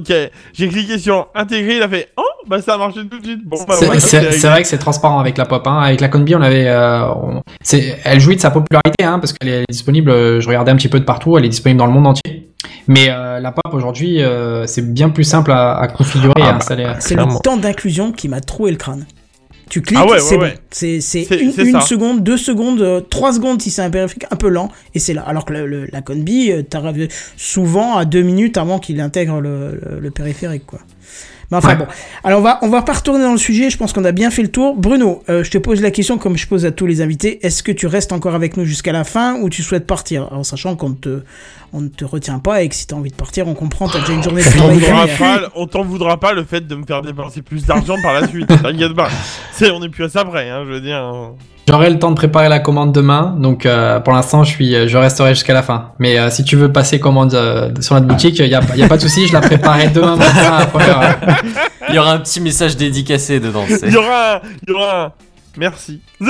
j'ai 0.54 0.68
cliqué 0.68 0.98
sur 0.98 1.28
intégrer, 1.36 1.78
il 1.78 1.84
a 1.84 1.88
fait 1.90 2.10
oh 2.18 2.24
bah 2.48 2.60
ça 2.62 2.74
a 2.74 2.78
marché 2.78 3.02
tout 3.10 3.20
de 3.20 3.24
suite. 3.26 3.46
Bon 3.46 3.58
bah 3.68 3.76
C'est- 4.00 4.48
vrai 4.48 4.62
que 4.64 4.68
c'est 4.68 4.78
transparent 4.80 5.20
avec 5.20 5.38
la 5.38 5.46
pop. 5.46 5.66
Hein. 5.68 5.80
Avec 5.82 6.02
la 6.02 6.08
Conbi, 6.08 6.36
on 6.36 6.42
avait, 6.42 6.68
euh, 6.68 7.06
on- 7.14 7.44
elle 8.04 8.20
jouit 8.20 8.36
de 8.36 8.42
sa 8.42 8.52
popularité 8.52 9.04
hein, 9.04 9.20
parce 9.20 9.34
qu'elle 9.34 9.50
est 9.50 9.64
disponible. 9.70 10.10
euh, 10.12 10.42
Je 10.42 10.48
regardais 10.48 10.72
un 10.72 10.76
petit 10.76 10.88
peu 10.90 11.00
de 11.00 11.06
partout. 11.06 11.38
Elle 11.38 11.46
est 11.46 11.50
disponible 11.50 11.80
dans 11.80 11.86
le 11.88 11.94
monde 11.94 12.08
entier. 12.08 12.50
Mais 12.88 13.10
euh, 13.10 13.40
la 13.40 13.52
pop 13.52 13.74
aujourd'hui, 13.74 14.22
euh, 14.22 14.66
c'est 14.68 14.94
bien 14.94 15.10
plus 15.10 15.24
simple 15.24 15.52
à, 15.52 15.78
à 15.78 15.88
configurer 15.88 16.34
et 16.38 16.42
Ah 16.44 16.48
à 16.48 16.52
bah, 16.52 16.58
installer. 16.58 16.88
C'est 17.00 17.16
le 17.16 17.24
temps 17.44 17.58
d'inclusion 17.58 18.12
qui 18.12 18.28
m'a 18.28 18.42
troué 18.42 18.72
le 18.72 18.78
crâne. 18.78 19.06
Tu 19.70 19.82
cliques, 19.82 19.98
Ah 20.02 20.06
ouais, 20.06 20.14
ouais, 20.14 20.20
c'est 20.20 20.36
bon. 20.36 20.44
ouais. 20.44 20.58
C'est 20.70 21.00
c'est 21.00 21.24
C'est- 21.24 21.38
une, 21.40 21.52
c'est 21.54 21.64
une 21.64 21.72
ça. 21.80 21.82
seconde, 21.82 22.24
deux 22.24 22.36
secondes, 22.36 22.82
euh, 22.82 23.00
trois 23.00 23.32
secondes 23.32 23.62
si 23.62 23.70
c'est 23.72 23.82
un 23.82 23.90
périphérique 23.90 24.26
un 24.30 24.36
peu 24.36 24.50
lent, 24.50 24.70
et 24.94 25.00
c'est 25.00 25.14
là. 25.14 25.22
Alors 25.26 25.46
que 25.46 25.54
le- 25.54 25.66
le- 25.66 25.88
la 25.94 26.02
Conbi, 26.02 26.52
euh, 26.52 26.62
t'arrives 26.62 27.08
souvent 27.38 27.96
à 27.96 28.04
deux 28.04 28.22
minutes 28.22 28.58
avant 28.58 28.80
qu'il 28.80 29.00
intègre 29.00 29.40
le, 29.40 29.80
le- 29.82 30.00
le 30.02 30.12
périphérique, 30.12 30.66
quoi. 30.66 30.80
Mais 31.52 31.58
enfin 31.58 31.70
Ouais. 31.70 31.76
bon. 31.76 31.86
Alors 32.24 32.40
on 32.40 32.44
va, 32.44 32.60
on 32.62 32.70
va 32.70 32.82
pas 32.82 32.94
retourner 32.94 33.24
dans 33.24 33.34
le 33.34 33.38
sujet, 33.38 33.70
je 33.70 33.78
pense 33.78 33.92
qu'on 33.94 34.06
a 34.06 34.12
bien 34.14 34.32
fait 34.32 34.42
le 34.42 34.48
tour. 34.52 34.76
Bruno, 34.76 35.22
euh, 35.30 35.44
je 35.44 35.52
te 35.52 35.58
pose 35.58 35.82
la 35.82 35.92
question 35.92 36.18
comme 36.18 36.38
je 36.38 36.48
pose 36.48 36.66
à 36.66 36.72
tous 36.72 36.86
les 36.88 37.02
invités. 37.02 37.46
Est-ce 37.46 37.62
que 37.64 37.72
tu 37.72 37.88
restes 37.88 38.14
encore 38.14 38.34
avec 38.36 38.56
nous 38.58 38.66
jusqu'à 38.66 38.92
la 38.94 39.04
fin 39.04 39.36
ou 39.42 39.50
tu 39.50 39.62
souhaites 39.64 39.86
partir? 39.86 40.32
En 40.32 40.44
sachant 40.44 40.76
qu'on 40.76 40.90
ne 40.90 40.96
te, 40.96 41.22
on 41.74 41.82
ne 41.82 41.88
te 41.90 42.06
retient 42.06 42.40
pas 42.40 42.62
et 42.64 42.70
que 42.70 42.76
si 42.76 42.88
tu 42.88 42.94
as 42.94 42.98
envie 42.98 43.12
de 43.12 43.16
partir, 43.16 43.48
on 43.48 43.54
comprend, 43.54 43.88
tu 43.90 43.98
as 43.98 44.00
déjà 44.02 44.14
une 44.14 44.24
journée 44.24 44.42
de 44.42 44.48
On 44.50 44.52
t'en 44.52 44.58
travail. 44.60 44.76
voudra 44.80 45.06
derrière. 45.06 45.18
pas, 45.42 45.52
on 45.56 45.68
t'en 45.68 45.84
voudra 45.84 46.20
pas 46.20 46.34
le 46.34 46.44
fait 46.44 46.66
de 46.66 46.76
me 46.76 46.86
faire 46.86 47.02
dépenser 47.02 47.42
plus 47.42 47.66
d'argent 47.66 47.96
par 48.02 48.14
la 48.14 48.28
suite. 48.28 48.48
T'inquiète 48.64 48.94
pas. 48.94 49.10
C'est, 49.52 49.72
on 49.72 49.84
est 49.84 49.90
plus 49.90 50.06
à 50.06 50.10
ça 50.10 50.24
près, 50.26 50.50
hein, 50.50 50.64
je 50.66 50.72
veux 50.72 50.82
dire. 50.82 50.98
hein. 50.98 51.34
J'aurai 51.68 51.90
le 51.90 52.00
temps 52.00 52.10
de 52.10 52.16
préparer 52.16 52.50
la 52.50 52.60
commande 52.60 52.92
demain, 52.92 53.36
donc 53.40 53.66
euh, 53.66 54.00
pour 54.02 54.12
l'instant, 54.14 54.44
je 54.44 54.50
suis, 54.52 54.90
je 54.90 54.98
resterai 54.98 55.30
jusqu'à 55.36 55.54
la 55.54 55.62
fin. 55.64 55.92
Mais 56.00 56.20
euh, 56.20 56.30
si 56.30 56.44
tu 56.44 56.58
veux 56.58 56.70
passer 56.72 57.00
commande 57.00 57.34
euh, 57.34 57.70
sur 57.80 57.96
notre 57.96 58.08
boutique, 58.08 58.40
il 58.40 58.48
y 58.48 58.56
a, 58.56 58.62
y 58.76 58.84
a 58.84 58.88
pas 58.90 58.98
de 58.98 59.02
souci, 59.02 59.28
je 59.28 59.32
la 59.34 59.40
préparerai 59.42 59.88
demain 59.88 60.18
matin 60.18 60.52
à 60.54 60.60
la 60.62 60.66
première 60.66 61.00
heure. 61.00 61.16
Il 61.88 61.96
y 61.96 62.00
aura 62.00 62.12
un 62.14 62.18
petit 62.20 62.42
message 62.42 62.76
dédicacé 62.76 63.40
dedans. 63.40 63.64
Il 63.84 63.94
y 63.94 63.96
aura, 63.96 64.36
un- 64.36 64.40
il 64.68 64.70
y 64.70 64.74
aura. 64.74 65.14
Merci. 65.58 66.02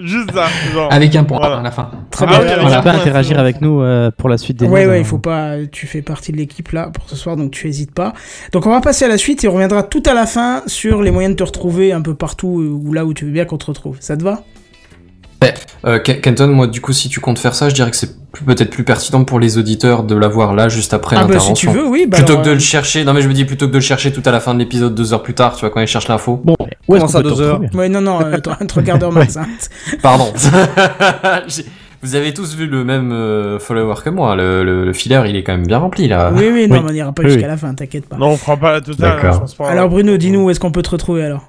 Juste 0.00 0.32
ça. 0.32 0.46
Genre. 0.72 0.92
Avec 0.92 1.14
un 1.16 1.24
point 1.24 1.38
Voilà. 1.38 1.58
à 1.58 1.62
la 1.62 1.70
fin. 1.70 1.90
Très 2.10 2.24
Ah 2.26 2.30
bien. 2.30 2.40
oui, 2.40 2.46
avec 2.48 2.60
Voilà. 2.62 2.82
point, 2.82 2.92
interagir 2.94 3.38
avec 3.38 3.60
nous 3.60 3.80
euh, 3.82 4.10
pour 4.16 4.28
la 4.28 4.38
suite 4.38 4.58
des 4.58 4.66
Ouais, 4.66 4.86
ouais, 4.86 4.94
hein. 4.94 4.98
il 4.98 5.04
faut 5.04 5.18
pas. 5.18 5.56
Tu 5.70 5.86
fais 5.86 6.02
partie 6.02 6.32
de 6.32 6.36
l'équipe 6.38 6.70
là 6.72 6.90
pour 6.92 7.08
ce 7.08 7.16
soir, 7.16 7.36
donc 7.36 7.50
tu 7.50 7.68
hésites 7.68 7.92
pas. 7.94 8.12
Donc 8.52 8.66
on 8.66 8.70
va 8.70 8.80
passer 8.80 9.04
à 9.04 9.08
la 9.08 9.18
suite 9.18 9.44
et 9.44 9.48
on 9.48 9.52
reviendra 9.52 9.82
tout 9.82 10.02
à 10.06 10.14
la 10.14 10.26
fin 10.26 10.62
sur 10.66 11.02
les 11.02 11.10
moyens 11.10 11.34
de 11.34 11.38
te 11.38 11.44
retrouver 11.44 11.92
un 11.92 12.00
peu 12.02 12.14
partout 12.14 12.48
ou 12.84 12.92
là 12.92 13.04
où 13.04 13.12
tu 13.14 13.24
veux 13.26 13.32
bien 13.32 13.44
qu'on 13.44 13.58
te 13.58 13.66
retrouve. 13.66 13.96
Ça 14.00 14.16
te 14.16 14.22
va? 14.22 14.42
Euh, 15.84 15.98
Ken- 15.98 16.20
Kenton, 16.20 16.48
moi, 16.48 16.66
du 16.68 16.80
coup, 16.80 16.92
si 16.92 17.08
tu 17.08 17.18
comptes 17.20 17.38
faire 17.38 17.54
ça, 17.54 17.68
je 17.68 17.74
dirais 17.74 17.90
que 17.90 17.96
c'est 17.96 18.14
plus- 18.32 18.44
peut-être 18.44 18.70
plus 18.70 18.84
pertinent 18.84 19.24
pour 19.24 19.40
les 19.40 19.58
auditeurs 19.58 20.04
de 20.04 20.14
l'avoir 20.14 20.54
là, 20.54 20.68
juste 20.68 20.94
après 20.94 21.16
Ah 21.16 21.20
bah 21.22 21.26
si 21.26 21.32
l'intervention. 21.34 21.72
tu 21.72 21.76
veux, 21.76 21.86
oui. 21.86 22.06
Bah 22.08 22.18
plutôt 22.18 22.32
alors, 22.34 22.42
que 22.42 22.46
de 22.46 22.52
euh, 22.52 22.54
le 22.54 22.60
chercher, 22.60 23.04
non 23.04 23.12
mais 23.12 23.20
je 23.22 23.28
me 23.28 23.34
dis 23.34 23.44
plutôt 23.44 23.66
que 23.66 23.72
de 23.72 23.78
le 23.78 23.82
chercher 23.82 24.12
tout 24.12 24.22
à 24.24 24.30
la 24.30 24.40
fin 24.40 24.54
de 24.54 24.58
l'épisode, 24.60 24.94
deux 24.94 25.12
heures 25.12 25.22
plus 25.22 25.34
tard, 25.34 25.54
tu 25.56 25.60
vois, 25.60 25.70
quand 25.70 25.80
il 25.80 25.86
cherche 25.88 26.06
l'info. 26.08 26.40
Bon, 26.44 26.54
où 26.60 26.94
est-ce 26.94 27.00
Comment 27.00 27.08
ça, 27.08 27.22
deux 27.22 27.40
heures 27.40 27.60
Ouais, 27.74 27.88
non, 27.88 28.00
non, 28.00 28.20
euh, 28.24 28.38
trois 28.68 28.82
quarts 28.82 28.98
d'heure 28.98 29.12
max. 29.12 29.36
hein. 29.36 29.46
Pardon. 30.02 30.32
Vous 32.04 32.16
avez 32.16 32.34
tous 32.34 32.56
vu 32.56 32.66
le 32.66 32.82
même 32.84 33.12
euh, 33.12 33.60
follower 33.60 33.94
que 34.04 34.10
moi, 34.10 34.34
le, 34.34 34.64
le, 34.64 34.84
le 34.86 34.92
filler 34.92 35.22
il 35.28 35.36
est 35.36 35.44
quand 35.44 35.52
même 35.52 35.66
bien 35.66 35.78
rempli 35.78 36.08
là. 36.08 36.32
Oui, 36.34 36.48
oui, 36.52 36.66
non, 36.66 36.78
Oui. 36.78 36.82
mais 36.84 36.90
on 36.90 36.92
n'ira 36.92 37.12
pas 37.12 37.22
Oui, 37.22 37.28
jusqu'à 37.28 37.42
oui. 37.46 37.48
la 37.52 37.56
fin, 37.56 37.72
t'inquiète 37.74 38.08
pas. 38.08 38.16
Non, 38.16 38.30
on 38.30 38.36
fera 38.36 38.56
pas 38.56 38.72
la 38.72 38.80
totale. 38.80 39.20
D'accord. 39.22 39.44
hein. 39.60 39.64
Alors 39.68 39.88
Bruno, 39.88 40.16
dis-nous 40.16 40.40
où 40.46 40.50
est-ce 40.50 40.58
qu'on 40.58 40.72
peut 40.72 40.82
te 40.82 40.90
retrouver 40.90 41.22
alors 41.24 41.46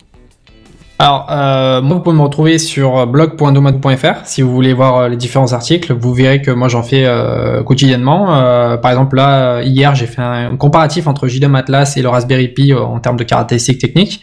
Alors, 1.04 1.28
euh, 1.30 1.82
moi, 1.82 1.98
vous 1.98 2.02
pouvez 2.02 2.16
me 2.16 2.22
retrouver 2.22 2.58
sur 2.58 3.06
blog.nomad.fr 3.06 4.22
si 4.24 4.42
vous 4.42 4.54
voulez 4.54 4.72
voir 4.72 4.96
euh, 5.00 5.10
les 5.10 5.18
différents 5.18 5.52
articles. 5.52 5.92
Vous 5.92 6.14
verrez 6.14 6.42
que 6.42 6.50
moi, 6.50 6.70
j'en 6.70 6.82
fais 6.82 7.04
euh, 7.06 7.62
quotidiennement. 7.62 8.34
Euh, 8.38 8.78
par 8.78 8.90
exemple, 8.92 9.18
là, 9.18 9.58
euh, 9.58 9.64
hier, 9.64 9.96
j'ai 9.96 10.06
fait 10.06 10.22
un 10.22 10.56
comparatif 10.56 11.06
entre 11.06 11.28
JDOM 11.28 11.56
Atlas 11.56 11.98
et 11.98 12.02
le 12.02 12.08
Raspberry 12.08 12.48
Pi 12.48 12.72
euh, 12.72 12.80
en 12.80 13.02
termes 13.02 13.18
de 13.18 13.26
caractéristiques 13.26 13.80
techniques. 13.80 14.22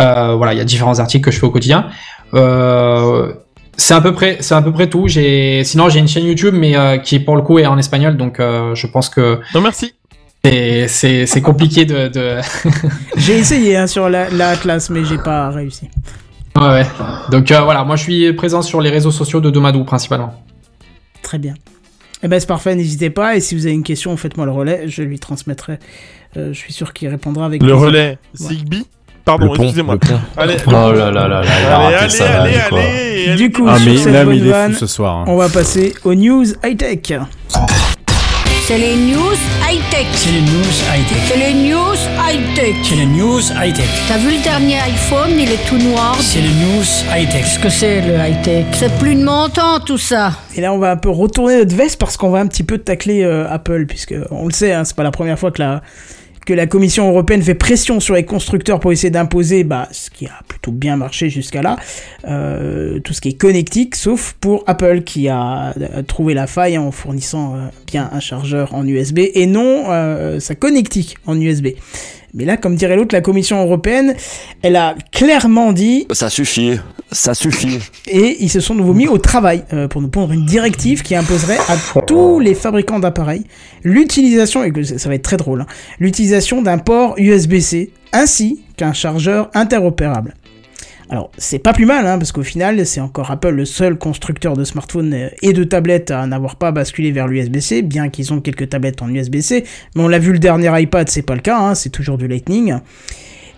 Euh, 0.00 0.34
voilà, 0.34 0.54
il 0.54 0.58
y 0.58 0.60
a 0.60 0.64
différents 0.64 0.98
articles 0.98 1.24
que 1.24 1.30
je 1.30 1.38
fais 1.38 1.46
au 1.46 1.52
quotidien. 1.52 1.86
Euh, 2.34 3.32
c'est 3.76 3.94
à 3.94 4.00
peu 4.00 4.12
près, 4.12 4.38
c'est 4.40 4.56
à 4.56 4.60
peu 4.60 4.72
près 4.72 4.88
tout. 4.88 5.06
J'ai, 5.06 5.62
sinon, 5.62 5.88
j'ai 5.88 6.00
une 6.00 6.08
chaîne 6.08 6.24
YouTube, 6.24 6.54
mais 6.58 6.76
euh, 6.76 6.98
qui 6.98 7.20
pour 7.20 7.36
le 7.36 7.42
coup 7.42 7.60
est 7.60 7.66
en 7.66 7.78
espagnol, 7.78 8.16
donc 8.16 8.40
euh, 8.40 8.74
je 8.74 8.88
pense 8.88 9.08
que 9.08 9.38
Non, 9.54 9.60
merci. 9.60 9.92
C'est, 10.44 10.88
c'est, 10.88 11.26
c'est 11.26 11.40
compliqué 11.40 11.84
de, 11.84 12.08
de... 12.08 12.36
J'ai 13.16 13.38
essayé 13.38 13.76
hein, 13.76 13.86
sur 13.86 14.08
la, 14.08 14.30
la 14.30 14.50
Atlas, 14.50 14.88
mais 14.90 15.04
j'ai 15.04 15.18
pas 15.18 15.50
réussi. 15.50 15.88
Ouais, 16.56 16.68
ouais. 16.68 16.86
Donc 17.30 17.50
euh, 17.50 17.60
voilà, 17.60 17.84
moi 17.84 17.96
je 17.96 18.02
suis 18.02 18.32
présent 18.32 18.62
sur 18.62 18.80
les 18.80 18.90
réseaux 18.90 19.10
sociaux 19.10 19.40
de 19.40 19.50
Domadou 19.50 19.84
principalement. 19.84 20.34
Très 21.22 21.38
bien. 21.38 21.54
Eh 22.22 22.28
ben 22.28 22.40
c'est 22.40 22.46
parfait, 22.48 22.74
n'hésitez 22.74 23.10
pas. 23.10 23.36
Et 23.36 23.40
si 23.40 23.54
vous 23.54 23.66
avez 23.66 23.74
une 23.74 23.82
question, 23.84 24.16
faites-moi 24.16 24.44
le 24.46 24.52
relais, 24.52 24.84
je 24.88 25.02
lui 25.02 25.18
transmettrai. 25.20 25.78
Euh, 26.36 26.52
je 26.52 26.58
suis 26.58 26.72
sûr 26.72 26.92
qu'il 26.92 27.08
répondra 27.08 27.46
avec 27.46 27.62
Le 27.62 27.68
plaisir. 27.68 27.84
relais. 27.86 28.18
Ouais. 28.40 28.46
Zigbee 28.48 28.86
Pardon, 29.24 29.54
excusez-moi. 29.54 29.98
Allez, 30.38 30.56
Oh 30.66 30.70
là 30.70 31.10
là 31.10 31.28
là 31.28 31.40
allez, 31.40 31.94
allez, 31.96 32.08
ça, 32.08 32.42
allez, 32.42 33.36
Du 33.36 33.52
coup, 33.52 33.66
Ah, 33.68 33.78
sur 33.78 33.90
mais 33.92 33.96
cette 33.98 34.12
là, 34.14 34.24
bonne 34.24 34.36
il 34.36 34.46
est 34.46 34.50
vanne, 34.50 34.72
fou 34.72 34.78
ce 34.78 34.86
soir. 34.86 35.16
hein. 35.18 35.24
on 35.28 35.36
va 35.36 35.48
passer 35.50 35.92
aux 36.04 36.14
news 36.14 36.44
high-tech. 36.64 37.18
C'est 38.68 38.76
les 38.76 38.96
news 38.96 39.38
high-tech. 39.66 40.06
C'est 40.12 40.30
les 40.30 40.42
news 40.42 40.74
high-tech. 40.92 41.18
C'est 41.26 41.36
les 41.38 41.54
news 41.54 41.96
high-tech. 42.20 42.76
C'est 42.82 42.96
les 42.96 43.06
news 43.06 43.40
high-tech. 43.40 43.88
T'as 44.06 44.18
vu 44.18 44.36
le 44.36 44.42
dernier 44.42 44.76
iPhone, 44.80 45.30
il 45.38 45.50
est 45.50 45.66
tout 45.66 45.78
noir. 45.78 46.14
C'est 46.20 46.42
les 46.42 46.50
news 46.50 46.84
high-tech. 47.10 47.44
Qu'est-ce 47.44 47.58
que 47.58 47.70
c'est 47.70 48.02
le 48.02 48.16
high-tech 48.16 48.66
C'est 48.74 48.92
plus 48.98 49.14
de 49.14 49.24
mon 49.24 49.48
temps 49.48 49.80
tout 49.80 49.96
ça. 49.96 50.32
Et 50.54 50.60
là, 50.60 50.74
on 50.74 50.78
va 50.78 50.90
un 50.90 50.98
peu 50.98 51.08
retourner 51.08 51.56
notre 51.56 51.74
veste 51.74 51.98
parce 51.98 52.18
qu'on 52.18 52.28
va 52.28 52.40
un 52.40 52.46
petit 52.46 52.62
peu 52.62 52.76
tacler 52.76 53.22
euh, 53.22 53.48
Apple, 53.48 53.86
puisque 53.86 54.14
on 54.30 54.44
le 54.44 54.52
sait, 54.52 54.74
hein, 54.74 54.84
c'est 54.84 54.96
pas 54.96 55.02
la 55.02 55.12
première 55.12 55.38
fois 55.38 55.50
que 55.50 55.62
la, 55.62 55.80
la 56.52 56.66
Commission 56.66 57.08
européenne 57.08 57.42
fait 57.42 57.54
pression 57.54 58.00
sur 58.00 58.14
les 58.14 58.24
constructeurs 58.24 58.80
pour 58.80 58.92
essayer 58.92 59.10
d'imposer 59.10 59.64
bah, 59.64 59.88
ce 59.92 60.10
qui 60.10 60.26
a 60.26 60.40
plutôt 60.46 60.72
bien 60.72 60.96
marché 60.96 61.30
jusqu'à 61.30 61.62
là, 61.62 61.76
euh, 62.26 62.98
tout 63.00 63.12
ce 63.12 63.20
qui 63.20 63.30
est 63.30 63.38
connectique, 63.38 63.96
sauf 63.96 64.34
pour 64.40 64.64
Apple 64.66 65.02
qui 65.02 65.28
a 65.28 65.74
euh, 65.80 66.02
trouvé 66.02 66.34
la 66.34 66.46
faille 66.46 66.78
en 66.78 66.90
fournissant 66.90 67.54
euh, 67.54 67.58
bien 67.86 68.08
un 68.12 68.20
chargeur 68.20 68.74
en 68.74 68.86
USB 68.86 69.20
et 69.34 69.46
non 69.46 69.86
sa 70.40 70.54
connectique 70.54 71.16
en 71.26 71.40
USB. 71.40 71.68
Mais 72.34 72.44
là, 72.44 72.56
comme 72.56 72.76
dirait 72.76 72.96
l'autre, 72.96 73.14
la 73.14 73.20
Commission 73.20 73.62
européenne, 73.62 74.14
elle 74.62 74.76
a 74.76 74.94
clairement 75.12 75.72
dit 75.72 76.06
Ça 76.12 76.30
suffit, 76.30 76.78
ça 77.10 77.34
suffit. 77.34 77.78
et 78.06 78.36
ils 78.40 78.50
se 78.50 78.60
sont 78.60 78.74
nouveau 78.74 78.94
mis 78.94 79.08
au 79.08 79.18
travail 79.18 79.64
euh, 79.72 79.88
pour 79.88 80.02
nous 80.02 80.08
pondre 80.08 80.32
une 80.32 80.44
directive 80.44 81.02
qui 81.02 81.14
imposerait 81.14 81.58
à 81.68 82.02
tous 82.02 82.40
les 82.40 82.54
fabricants 82.54 82.98
d'appareils 82.98 83.44
l'utilisation, 83.82 84.64
et 84.64 84.70
que 84.70 84.82
ça 84.82 84.98
ça 84.98 85.08
va 85.08 85.14
être 85.14 85.22
très 85.22 85.36
drôle, 85.38 85.62
hein, 85.62 85.66
l'utilisation 86.00 86.60
d'un 86.60 86.76
port 86.76 87.14
USB-C 87.16 87.90
ainsi 88.12 88.62
qu'un 88.76 88.92
chargeur 88.92 89.50
interopérable. 89.54 90.34
Alors, 91.10 91.30
c'est 91.38 91.58
pas 91.58 91.72
plus 91.72 91.86
mal, 91.86 92.06
hein, 92.06 92.18
parce 92.18 92.32
qu'au 92.32 92.42
final, 92.42 92.84
c'est 92.84 93.00
encore 93.00 93.30
Apple 93.30 93.50
le 93.50 93.64
seul 93.64 93.96
constructeur 93.96 94.56
de 94.56 94.64
smartphones 94.64 95.14
euh, 95.14 95.28
et 95.40 95.54
de 95.54 95.64
tablettes 95.64 96.10
à 96.10 96.26
n'avoir 96.26 96.56
pas 96.56 96.70
basculé 96.70 97.12
vers 97.12 97.26
l'USB-C, 97.26 97.80
bien 97.80 98.10
qu'ils 98.10 98.32
ont 98.34 98.40
quelques 98.40 98.68
tablettes 98.68 99.00
en 99.00 99.08
USB-C, 99.08 99.64
mais 99.94 100.02
on 100.02 100.08
l'a 100.08 100.18
vu 100.18 100.32
le 100.32 100.38
dernier 100.38 100.70
iPad, 100.82 101.08
c'est 101.08 101.22
pas 101.22 101.34
le 101.34 101.40
cas, 101.40 101.58
hein, 101.58 101.74
c'est 101.74 101.88
toujours 101.88 102.18
du 102.18 102.28
Lightning. 102.28 102.74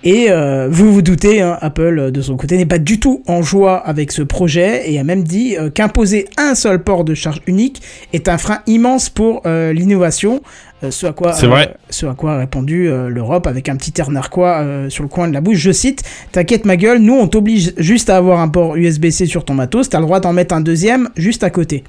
Et 0.02 0.30
euh, 0.30 0.68
vous 0.70 0.94
vous 0.94 1.02
doutez, 1.02 1.42
hein, 1.42 1.58
Apple, 1.60 1.98
euh, 1.98 2.10
de 2.12 2.22
son 2.22 2.36
côté, 2.36 2.56
n'est 2.56 2.66
pas 2.66 2.78
du 2.78 3.00
tout 3.00 3.22
en 3.26 3.42
joie 3.42 3.76
avec 3.76 4.12
ce 4.12 4.22
projet 4.22 4.90
et 4.90 5.00
a 5.00 5.04
même 5.04 5.24
dit 5.24 5.56
qu'imposer 5.74 6.28
un 6.38 6.54
seul 6.54 6.82
port 6.84 7.04
de 7.04 7.14
charge 7.14 7.42
unique 7.48 7.82
est 8.12 8.28
un 8.28 8.38
frein 8.38 8.60
immense 8.66 9.10
pour 9.10 9.42
l'innovation. 9.44 10.40
Euh, 10.82 10.90
ce, 10.90 11.06
à 11.06 11.12
quoi, 11.12 11.32
C'est 11.32 11.46
euh, 11.46 11.50
vrai. 11.50 11.76
ce 11.90 12.06
à 12.06 12.14
quoi 12.14 12.34
a 12.34 12.38
répondu 12.38 12.88
euh, 12.88 13.08
l'Europe 13.08 13.46
avec 13.46 13.68
un 13.68 13.76
petit 13.76 13.92
air 14.00 14.10
narquois 14.10 14.60
euh, 14.62 14.88
sur 14.90 15.02
le 15.02 15.08
coin 15.08 15.28
de 15.28 15.34
la 15.34 15.40
bouche. 15.40 15.58
Je 15.58 15.72
cite 15.72 16.02
T'inquiète 16.32 16.64
ma 16.64 16.76
gueule, 16.76 16.98
nous 16.98 17.14
on 17.14 17.28
t'oblige 17.28 17.74
juste 17.76 18.08
à 18.08 18.16
avoir 18.16 18.40
un 18.40 18.48
port 18.48 18.76
USB-C 18.76 19.26
sur 19.26 19.44
ton 19.44 19.54
matos, 19.54 19.90
t'as 19.90 19.98
le 19.98 20.06
droit 20.06 20.20
d'en 20.20 20.32
mettre 20.32 20.54
un 20.54 20.60
deuxième 20.60 21.08
juste 21.16 21.44
à 21.44 21.50
côté. 21.50 21.84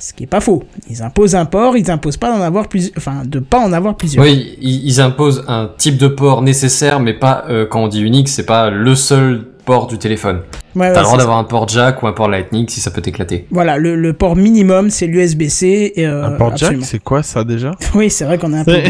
Ce 0.00 0.12
qui 0.12 0.22
est 0.22 0.28
pas 0.28 0.38
faux. 0.40 0.62
Ils 0.88 1.02
imposent 1.02 1.34
un 1.34 1.44
port, 1.44 1.76
ils 1.76 1.90
imposent 1.90 2.16
pas 2.18 2.30
d'en 2.30 2.40
avoir 2.40 2.68
plus, 2.68 2.92
enfin 2.96 3.22
de 3.26 3.40
pas 3.40 3.58
en 3.58 3.72
avoir 3.72 3.96
plusieurs. 3.96 4.24
Oui, 4.24 4.56
ils, 4.60 4.86
ils 4.86 5.00
imposent 5.00 5.44
un 5.48 5.70
type 5.76 5.96
de 5.96 6.06
port 6.06 6.40
nécessaire, 6.42 7.00
mais 7.00 7.14
pas, 7.14 7.44
euh, 7.48 7.66
quand 7.66 7.82
on 7.82 7.88
dit 7.88 8.00
unique, 8.02 8.28
c'est 8.28 8.46
pas 8.46 8.70
le 8.70 8.94
seul 8.94 9.46
port 9.68 9.86
du 9.86 9.98
téléphone. 9.98 10.40
Ouais, 10.74 10.88
ouais, 10.88 10.92
T'as 10.94 11.00
le 11.00 11.04
droit 11.04 11.18
d'avoir 11.18 11.36
un 11.38 11.44
port 11.44 11.68
jack 11.68 12.02
ou 12.02 12.06
un 12.06 12.12
port 12.12 12.28
lightning 12.28 12.66
si 12.68 12.80
ça 12.80 12.90
peut 12.90 13.02
t'éclater. 13.02 13.46
Voilà, 13.50 13.76
le, 13.76 13.96
le 13.96 14.12
port 14.14 14.34
minimum, 14.34 14.88
c'est 14.88 15.06
l'USB-C. 15.06 15.92
et, 15.94 16.06
euh, 16.06 16.24
Un 16.24 16.30
port 16.32 16.56
jack, 16.56 16.78
c'est 16.82 16.98
quoi 17.02 17.22
ça 17.22 17.44
déjà 17.44 17.72
Oui, 17.94 18.08
c'est 18.08 18.24
vrai 18.24 18.38
qu'on 18.38 18.52
a 18.54 18.60
un 18.60 18.64
peu. 18.64 18.80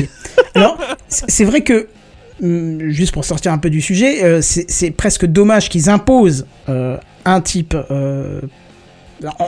Alors, 0.54 0.78
c'est 1.08 1.44
vrai 1.44 1.62
que, 1.62 1.88
hum, 2.42 2.78
juste 2.90 3.12
pour 3.12 3.24
sortir 3.24 3.52
un 3.52 3.58
peu 3.58 3.70
du 3.70 3.80
sujet, 3.80 4.22
euh, 4.22 4.38
c'est 4.40 4.90
presque 4.92 5.26
dommage 5.26 5.68
qu'ils 5.68 5.90
imposent 5.90 6.46
euh, 6.68 6.96
un 7.24 7.40
type... 7.40 7.76
euh, 7.90 8.40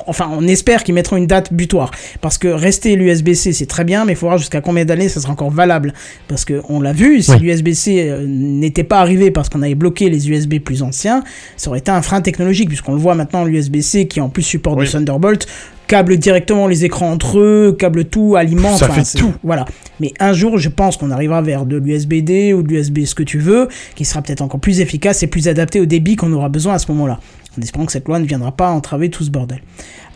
Enfin, 0.06 0.28
on 0.32 0.46
espère 0.48 0.82
qu'ils 0.84 0.94
mettront 0.94 1.16
une 1.16 1.26
date 1.26 1.52
butoir. 1.52 1.90
Parce 2.20 2.38
que 2.38 2.48
rester 2.48 2.96
l'USB-C, 2.96 3.52
c'est 3.52 3.66
très 3.66 3.84
bien, 3.84 4.04
mais 4.04 4.12
il 4.12 4.16
faut 4.16 4.26
voir 4.26 4.38
jusqu'à 4.38 4.60
combien 4.60 4.84
d'années 4.84 5.08
ça 5.08 5.20
sera 5.20 5.32
encore 5.32 5.50
valable. 5.50 5.94
Parce 6.28 6.44
que 6.44 6.60
on 6.68 6.80
l'a 6.80 6.92
vu, 6.92 7.22
si 7.22 7.30
Oui. 7.32 7.38
l'USB-C 7.40 8.08
euh, 8.08 8.24
n'était 8.26 8.84
pas 8.84 9.00
arrivé 9.00 9.30
parce 9.30 9.48
qu'on 9.48 9.62
avait 9.62 9.74
bloqué 9.74 10.10
les 10.10 10.28
USB 10.30 10.58
plus 10.58 10.82
anciens, 10.82 11.22
ça 11.56 11.70
aurait 11.70 11.78
été 11.80 11.90
un 11.90 12.02
frein 12.02 12.20
technologique, 12.20 12.68
puisqu'on 12.68 12.92
le 12.92 12.98
voit 13.00 13.14
maintenant, 13.14 13.44
l'USB-C 13.44 14.06
qui 14.08 14.20
en 14.20 14.28
plus 14.28 14.42
supporte 14.42 14.78
Oui. 14.78 14.86
du 14.86 14.90
Thunderbolt, 14.92 15.46
câble 15.86 16.18
directement 16.18 16.66
les 16.68 16.84
écrans 16.84 17.10
entre 17.10 17.38
eux, 17.40 17.76
câble 17.78 18.04
tout, 18.04 18.36
alimente. 18.36 18.78
Ça 18.78 18.88
enfin, 18.90 19.02
fait 19.04 19.18
tout. 19.18 19.32
Voilà. 19.42 19.64
Mais 19.98 20.12
un 20.20 20.32
jour, 20.32 20.56
je 20.58 20.68
pense 20.68 20.96
qu'on 20.96 21.10
arrivera 21.10 21.42
vers 21.42 21.66
de 21.66 21.76
l'USB-D 21.76 22.52
ou 22.54 22.62
de 22.62 22.68
l'USB 22.72 23.04
ce 23.04 23.14
que 23.14 23.22
tu 23.24 23.38
veux, 23.38 23.68
qui 23.96 24.04
sera 24.04 24.22
peut-être 24.22 24.40
encore 24.42 24.60
plus 24.60 24.80
efficace 24.80 25.22
et 25.22 25.26
plus 25.26 25.48
adapté 25.48 25.80
au 25.80 25.86
débit 25.86 26.16
qu'on 26.16 26.32
aura 26.32 26.48
besoin 26.48 26.74
à 26.74 26.78
ce 26.78 26.90
moment-là. 26.92 27.18
En 27.58 27.62
espérant 27.62 27.86
que 27.86 27.92
cette 27.92 28.06
loi 28.06 28.18
ne 28.18 28.26
viendra 28.26 28.52
pas 28.52 28.70
entraver 28.70 29.10
tout 29.10 29.24
ce 29.24 29.30
bordel. 29.30 29.60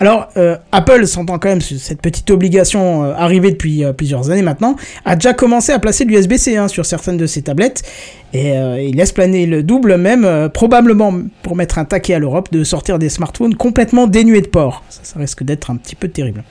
Alors, 0.01 0.29
euh, 0.37 0.57
Apple 0.73 1.07
s'entend 1.07 1.39
quand 1.39 1.49
même 1.49 1.61
cette 1.61 2.01
petite 2.01 2.31
obligation 2.31 3.05
euh, 3.05 3.15
arrivée 3.15 3.51
depuis 3.51 3.85
euh, 3.85 3.93
plusieurs 3.93 4.31
années 4.31 4.43
maintenant, 4.43 4.77
a 5.05 5.15
déjà 5.15 5.35
commencé 5.35 5.73
à 5.73 5.79
placer 5.79 6.05
l'USB-C 6.05 6.57
hein, 6.57 6.69
sur 6.69 6.85
certaines 6.85 7.17
de 7.17 7.27
ses 7.27 7.43
tablettes, 7.43 7.83
et 8.33 8.55
il 8.85 8.97
laisse 8.97 9.13
planer 9.13 9.47
le 9.47 9.63
double 9.63 9.97
même, 9.97 10.51
probablement 10.53 11.15
pour 11.43 11.55
mettre 11.55 11.79
un 11.79 11.85
taquet 11.85 12.15
à 12.15 12.19
l'Europe, 12.19 12.49
de 12.51 12.65
sortir 12.65 12.99
des 12.99 13.09
smartphones 13.09 13.55
complètement 13.55 14.09
dénués 14.09 14.41
de 14.41 14.49
port. 14.49 14.83
Ça 14.89 15.21
risque 15.21 15.45
d'être 15.45 15.71
un 15.71 15.77
petit 15.77 15.95
peu 15.95 16.09
terrible. 16.09 16.43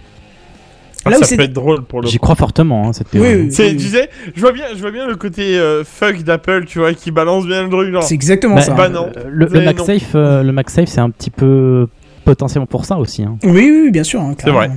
Ah, 1.05 1.09
Là 1.09 1.17
où 1.17 1.19
ça 1.21 1.25
c'est- 1.27 1.37
peut 1.37 1.43
être 1.43 1.53
drôle 1.53 1.83
pour 1.83 2.01
le 2.01 2.07
J'y 2.07 2.17
crois 2.17 2.35
fortement, 2.35 2.87
hein, 2.87 2.93
cette 2.93 3.09
théorie. 3.09 3.35
oui, 3.43 3.51
C'est, 3.51 3.71
oui. 3.71 3.77
tu 3.77 3.87
sais, 3.87 4.09
je 4.35 4.39
vois 4.41 4.51
bien, 4.53 4.65
je 4.73 4.79
vois 4.79 4.91
bien 4.91 5.05
le 5.07 5.15
côté 5.15 5.57
euh, 5.57 5.83
fuck 5.83 6.23
d'Apple, 6.23 6.65
tu 6.65 6.79
vois, 6.79 6.93
qui 6.93 7.11
balance 7.11 7.45
bien 7.45 7.63
le 7.63 7.69
truc, 7.69 7.91
genre. 7.91 8.03
C'est 8.03 8.15
exactement 8.15 8.55
Bah, 8.55 8.61
ça. 8.61 8.73
Bah 8.73 8.89
non. 8.89 9.09
Euh, 9.17 9.23
Le, 9.27 9.45
le. 9.47 9.61
MagSafe, 9.61 10.11
euh, 10.15 10.43
le 10.43 10.51
MagSafe, 10.53 10.87
c'est 10.87 11.01
un 11.01 11.09
petit 11.09 11.29
peu 11.29 11.87
potentiellement 12.23 12.65
pour 12.67 12.85
ça 12.85 12.97
aussi. 12.97 13.23
Hein. 13.23 13.37
Oui, 13.43 13.51
oui, 13.51 13.81
oui, 13.85 13.91
bien 13.91 14.03
sûr. 14.03 14.21
hein, 14.21 14.33
C'est 14.41 14.49
vrai. 14.51 14.71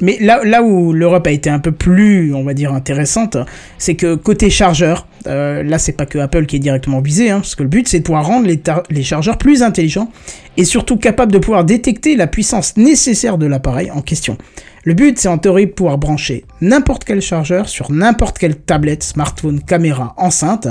Mais 0.00 0.18
là, 0.20 0.40
là 0.44 0.62
où 0.62 0.92
l'Europe 0.92 1.26
a 1.26 1.30
été 1.30 1.48
un 1.48 1.60
peu 1.60 1.70
plus, 1.70 2.34
on 2.34 2.42
va 2.42 2.52
dire, 2.52 2.72
intéressante, 2.72 3.36
c'est 3.78 3.94
que 3.94 4.16
côté 4.16 4.50
chargeur, 4.50 5.06
euh, 5.28 5.62
là, 5.62 5.78
c'est 5.78 5.92
pas 5.92 6.04
que 6.04 6.18
Apple 6.18 6.46
qui 6.46 6.56
est 6.56 6.60
directement 6.60 7.00
visé, 7.00 7.30
hein, 7.30 7.38
parce 7.38 7.54
que 7.54 7.62
le 7.62 7.68
but, 7.68 7.86
c'est 7.86 8.00
de 8.00 8.04
pouvoir 8.04 8.26
rendre 8.26 8.48
les 8.90 9.02
chargeurs 9.02 9.38
plus 9.38 9.62
intelligents 9.62 10.10
et 10.56 10.64
surtout 10.64 10.96
capables 10.96 11.32
de 11.32 11.38
pouvoir 11.38 11.64
détecter 11.64 12.16
la 12.16 12.26
puissance 12.26 12.76
nécessaire 12.76 13.38
de 13.38 13.46
l'appareil 13.46 13.90
en 13.92 14.02
question. 14.02 14.36
Le 14.84 14.94
but, 14.94 15.18
c'est 15.18 15.28
en 15.28 15.38
théorie 15.38 15.66
de 15.66 15.72
pouvoir 15.72 15.96
brancher 15.96 16.44
n'importe 16.60 17.04
quel 17.04 17.22
chargeur 17.22 17.68
sur 17.68 17.92
n'importe 17.92 18.38
quelle 18.38 18.56
tablette, 18.56 19.04
smartphone, 19.04 19.60
caméra, 19.60 20.14
enceinte, 20.16 20.68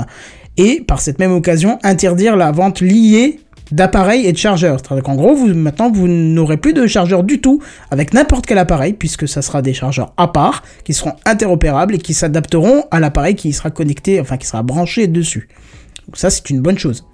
et 0.56 0.82
par 0.86 1.00
cette 1.00 1.18
même 1.18 1.32
occasion, 1.32 1.78
interdire 1.82 2.36
la 2.36 2.52
vente 2.52 2.80
liée 2.80 3.40
d'appareils 3.72 4.26
et 4.26 4.32
de 4.32 4.36
chargeurs. 4.36 4.78
C'est-à-dire 4.80 5.02
qu'en 5.02 5.14
gros, 5.14 5.34
vous, 5.34 5.48
maintenant, 5.54 5.90
vous 5.90 6.08
n'aurez 6.08 6.56
plus 6.56 6.72
de 6.72 6.86
chargeurs 6.86 7.24
du 7.24 7.40
tout 7.40 7.60
avec 7.90 8.14
n'importe 8.14 8.46
quel 8.46 8.58
appareil, 8.58 8.92
puisque 8.92 9.26
ça 9.26 9.42
sera 9.42 9.62
des 9.62 9.74
chargeurs 9.74 10.12
à 10.16 10.28
part, 10.28 10.62
qui 10.84 10.92
seront 10.92 11.14
interopérables 11.24 11.94
et 11.94 11.98
qui 11.98 12.14
s'adapteront 12.14 12.84
à 12.90 13.00
l'appareil 13.00 13.34
qui 13.34 13.52
sera 13.52 13.70
connecté, 13.70 14.20
enfin 14.20 14.36
qui 14.36 14.46
sera 14.46 14.62
branché 14.62 15.06
dessus. 15.06 15.48
Donc 16.06 16.16
ça, 16.16 16.30
c'est 16.30 16.48
une 16.50 16.60
bonne 16.60 16.78
chose. 16.78 17.06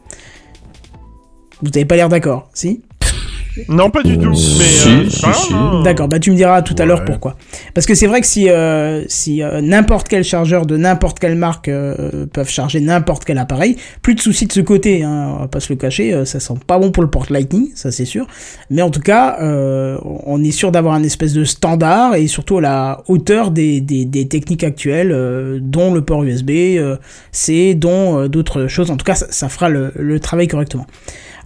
Vous 1.62 1.68
n'avez 1.70 1.84
pas 1.84 1.96
l'air 1.96 2.08
d'accord, 2.08 2.48
si? 2.54 2.82
Non, 3.68 3.90
pas 3.90 4.02
du 4.02 4.18
tout. 4.18 4.30
Mais 4.30 4.34
Si, 4.36 4.88
euh, 4.88 5.08
si, 5.08 5.24
hein. 5.52 5.82
D'accord, 5.82 6.08
bah 6.08 6.18
tu 6.18 6.30
me 6.30 6.36
diras 6.36 6.62
tout 6.62 6.74
à 6.78 6.84
l'heure 6.84 7.04
pourquoi. 7.04 7.36
Parce 7.74 7.86
que 7.86 7.94
c'est 7.94 8.06
vrai 8.06 8.20
que 8.20 8.26
si, 8.26 8.48
euh, 8.48 9.04
si 9.08 9.42
euh, 9.42 9.60
n'importe 9.60 10.08
quel 10.08 10.24
chargeur 10.24 10.66
de 10.66 10.76
n'importe 10.76 11.18
quelle 11.18 11.34
marque 11.36 11.68
euh, 11.68 12.26
peuvent 12.32 12.48
charger 12.50 12.80
n'importe 12.80 13.24
quel 13.24 13.38
appareil, 13.38 13.76
plus 14.02 14.14
de 14.14 14.20
soucis 14.20 14.46
de 14.46 14.52
ce 14.52 14.60
côté, 14.60 15.02
hein, 15.02 15.34
on 15.36 15.40
va 15.40 15.48
pas 15.48 15.60
se 15.60 15.72
le 15.72 15.76
cacher, 15.76 16.24
ça 16.24 16.40
sent 16.40 16.54
pas 16.66 16.78
bon 16.78 16.90
pour 16.90 17.02
le 17.02 17.10
port 17.10 17.26
Lightning, 17.30 17.70
ça 17.74 17.90
c'est 17.90 18.04
sûr. 18.04 18.26
Mais 18.70 18.82
en 18.82 18.90
tout 18.90 19.00
cas, 19.00 19.38
euh, 19.40 19.98
on 20.02 20.42
est 20.42 20.50
sûr 20.50 20.70
d'avoir 20.72 20.94
un 20.94 21.02
espèce 21.02 21.32
de 21.32 21.44
standard 21.44 22.14
et 22.14 22.26
surtout 22.26 22.58
à 22.58 22.60
la 22.60 23.02
hauteur 23.08 23.50
des, 23.50 23.80
des, 23.80 24.04
des 24.04 24.28
techniques 24.28 24.64
actuelles, 24.64 25.12
euh, 25.12 25.58
dont 25.60 25.92
le 25.92 26.02
port 26.02 26.22
USB, 26.24 26.50
euh, 26.50 26.96
C, 27.32 27.74
dont 27.74 28.18
euh, 28.18 28.28
d'autres 28.28 28.66
choses. 28.66 28.90
En 28.90 28.96
tout 28.96 29.04
cas, 29.04 29.14
ça, 29.14 29.26
ça 29.30 29.48
fera 29.48 29.68
le, 29.68 29.92
le 29.96 30.20
travail 30.20 30.48
correctement. 30.48 30.86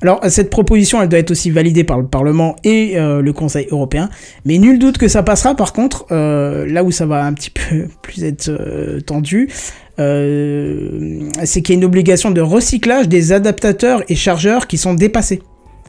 Alors, 0.03 0.21
cette 0.29 0.51
proposition, 0.51 1.01
elle 1.01 1.09
doit 1.09 1.19
être 1.19 1.31
aussi 1.31 1.51
validée 1.51 1.85
par 1.85 1.99
le 1.99 2.07
Parlement 2.07 2.57
et 2.65 2.99
euh, 2.99 3.23
le 3.23 3.33
Conseil 3.33 3.66
européen. 3.71 4.09
Mais 4.45 4.59
nul 4.59 4.79
doute 4.79 4.99
que 4.99 5.09
ça 5.09 5.23
passera, 5.23 5.55
par 5.55 5.73
contre, 5.73 6.07
euh, 6.11 6.66
là 6.66 6.85
où 6.85 6.91
ça 6.91 7.07
va 7.07 7.25
un 7.25 7.33
petit 7.33 7.51
peu 7.51 7.87
plus 8.03 8.25
être 8.25 8.49
euh, 8.49 9.01
tendu, 9.01 9.49
c'est 9.97 11.62
qu'il 11.62 11.71
y 11.71 11.73
a 11.73 11.79
une 11.79 11.85
obligation 11.85 12.33
de 12.33 12.41
recyclage 12.41 13.09
des 13.09 13.33
adaptateurs 13.33 14.03
et 14.09 14.16
chargeurs 14.16 14.66
qui 14.66 14.77
sont 14.77 14.95
dépassés. 14.95 15.41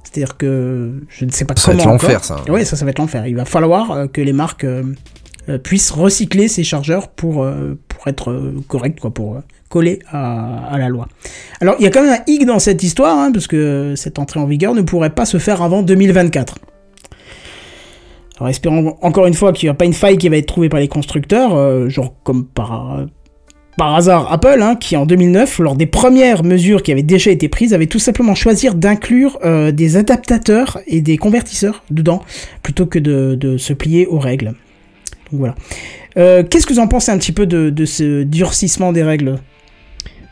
C'est-à-dire 0.04 0.38
que 0.38 1.02
je 1.10 1.26
ne 1.26 1.32
sais 1.32 1.44
pas 1.44 1.56
Ça 1.58 1.72
va 1.72 1.78
comment 1.84 1.96
être 1.96 2.04
encore. 2.04 2.10
l'enfer, 2.10 2.24
ça. 2.24 2.38
Oui, 2.48 2.64
ça, 2.66 2.76
ça 2.76 2.86
va 2.86 2.92
être 2.92 3.00
l'enfer. 3.00 3.26
Il 3.26 3.36
va 3.36 3.46
falloir 3.46 4.06
que 4.14 4.22
les 4.22 4.32
marques 4.34 4.66
euh, 5.48 5.60
puissent 5.60 5.92
recycler 5.92 6.48
ces 6.48 6.64
chargeurs 6.64 7.08
pour, 7.08 7.44
euh, 7.44 7.78
être 8.08 8.32
euh, 8.32 8.56
corrects, 8.68 9.00
quoi, 9.00 9.12
pour 9.12 9.42
coller 9.70 10.00
à, 10.12 10.76
la 10.80 10.90
loi. 10.90 11.08
Alors, 11.62 11.76
il 11.80 11.84
y 11.84 11.88
a 11.88 11.92
quand 11.92 12.02
même 12.02 12.14
un 12.14 12.24
hic 12.26 12.46
dans 12.46 12.58
cette 12.58 12.82
histoire, 12.82 13.16
hein, 13.18 13.32
parce 13.32 13.46
que 13.46 13.94
cette 13.96 14.18
entrée 14.18 14.40
en 14.40 14.48
vigueur 14.48 14.74
ne 14.74 14.82
pourrait 14.82 15.12
pas 15.12 15.26
se 15.26 15.38
faire 15.38 15.62
avant 15.62 15.84
2024. 15.84 16.56
Alors, 18.38 18.50
espérons 18.50 18.98
encore 19.02 19.28
une 19.28 19.36
fois 19.36 19.54
qu'il 19.54 19.68
n'y 19.68 19.72
a 19.72 19.76
pas 19.76 19.86
une 19.86 19.94
faille 19.94 20.18
qui 20.18 20.30
va 20.30 20.38
être 20.38 20.48
trouvée 20.48 20.70
par 20.70 20.80
les 20.80 20.88
constructeurs, 20.88 21.90
genre 21.90 22.14
comme 22.24 22.46
par, 22.46 23.06
hasard 23.80 24.32
Apple, 24.32 24.62
hein, 24.62 24.76
qui 24.76 24.98
en 24.98 25.06
2009, 25.06 25.60
lors 25.60 25.76
des 25.76 25.86
premières 25.86 26.44
mesures 26.44 26.82
qui 26.82 26.92
avaient 26.92 27.04
déjà 27.04 27.32
été 27.32 27.50
prises, 27.50 27.74
avait 27.74 27.88
tout 27.88 28.00
simplement 28.00 28.36
choisi 28.36 28.68
d'inclure 28.74 29.40
des 29.74 29.98
adaptateurs 29.98 30.80
et 30.88 31.02
des 31.02 31.18
convertisseurs 31.18 31.84
dedans, 31.92 32.24
plutôt 32.64 32.86
que 32.86 33.00
de 33.00 33.58
se 33.58 33.74
plier 33.74 34.08
aux 34.08 34.20
règles. 34.20 34.56
Donc 35.32 35.40
voilà. 35.40 35.56
Euh, 36.18 36.44
Qu'est-ce 36.44 36.66
que 36.68 36.74
vous 36.74 36.80
en 36.80 36.88
pensez 36.88 37.12
un 37.12 37.18
petit 37.18 37.32
peu 37.32 37.46
de, 37.46 37.70
de 37.70 37.86
ce 37.86 38.24
durcissement 38.24 38.92
des 38.94 39.04
règles? 39.04 39.36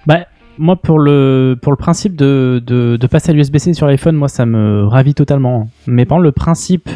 Bah, 0.05 0.27
moi, 0.57 0.75
pour 0.75 0.99
le, 0.99 1.57
pour 1.61 1.71
le 1.71 1.77
principe 1.77 2.15
de, 2.15 2.61
de, 2.65 2.97
de 2.97 3.07
passer 3.07 3.31
à 3.31 3.33
l'USB-C 3.33 3.73
sur 3.73 3.87
l'iPhone, 3.87 4.15
moi, 4.15 4.27
ça 4.27 4.45
me 4.45 4.85
ravit 4.85 5.13
totalement. 5.13 5.69
Mais 5.87 6.05
par 6.05 6.19
le 6.19 6.31
principe 6.31 6.89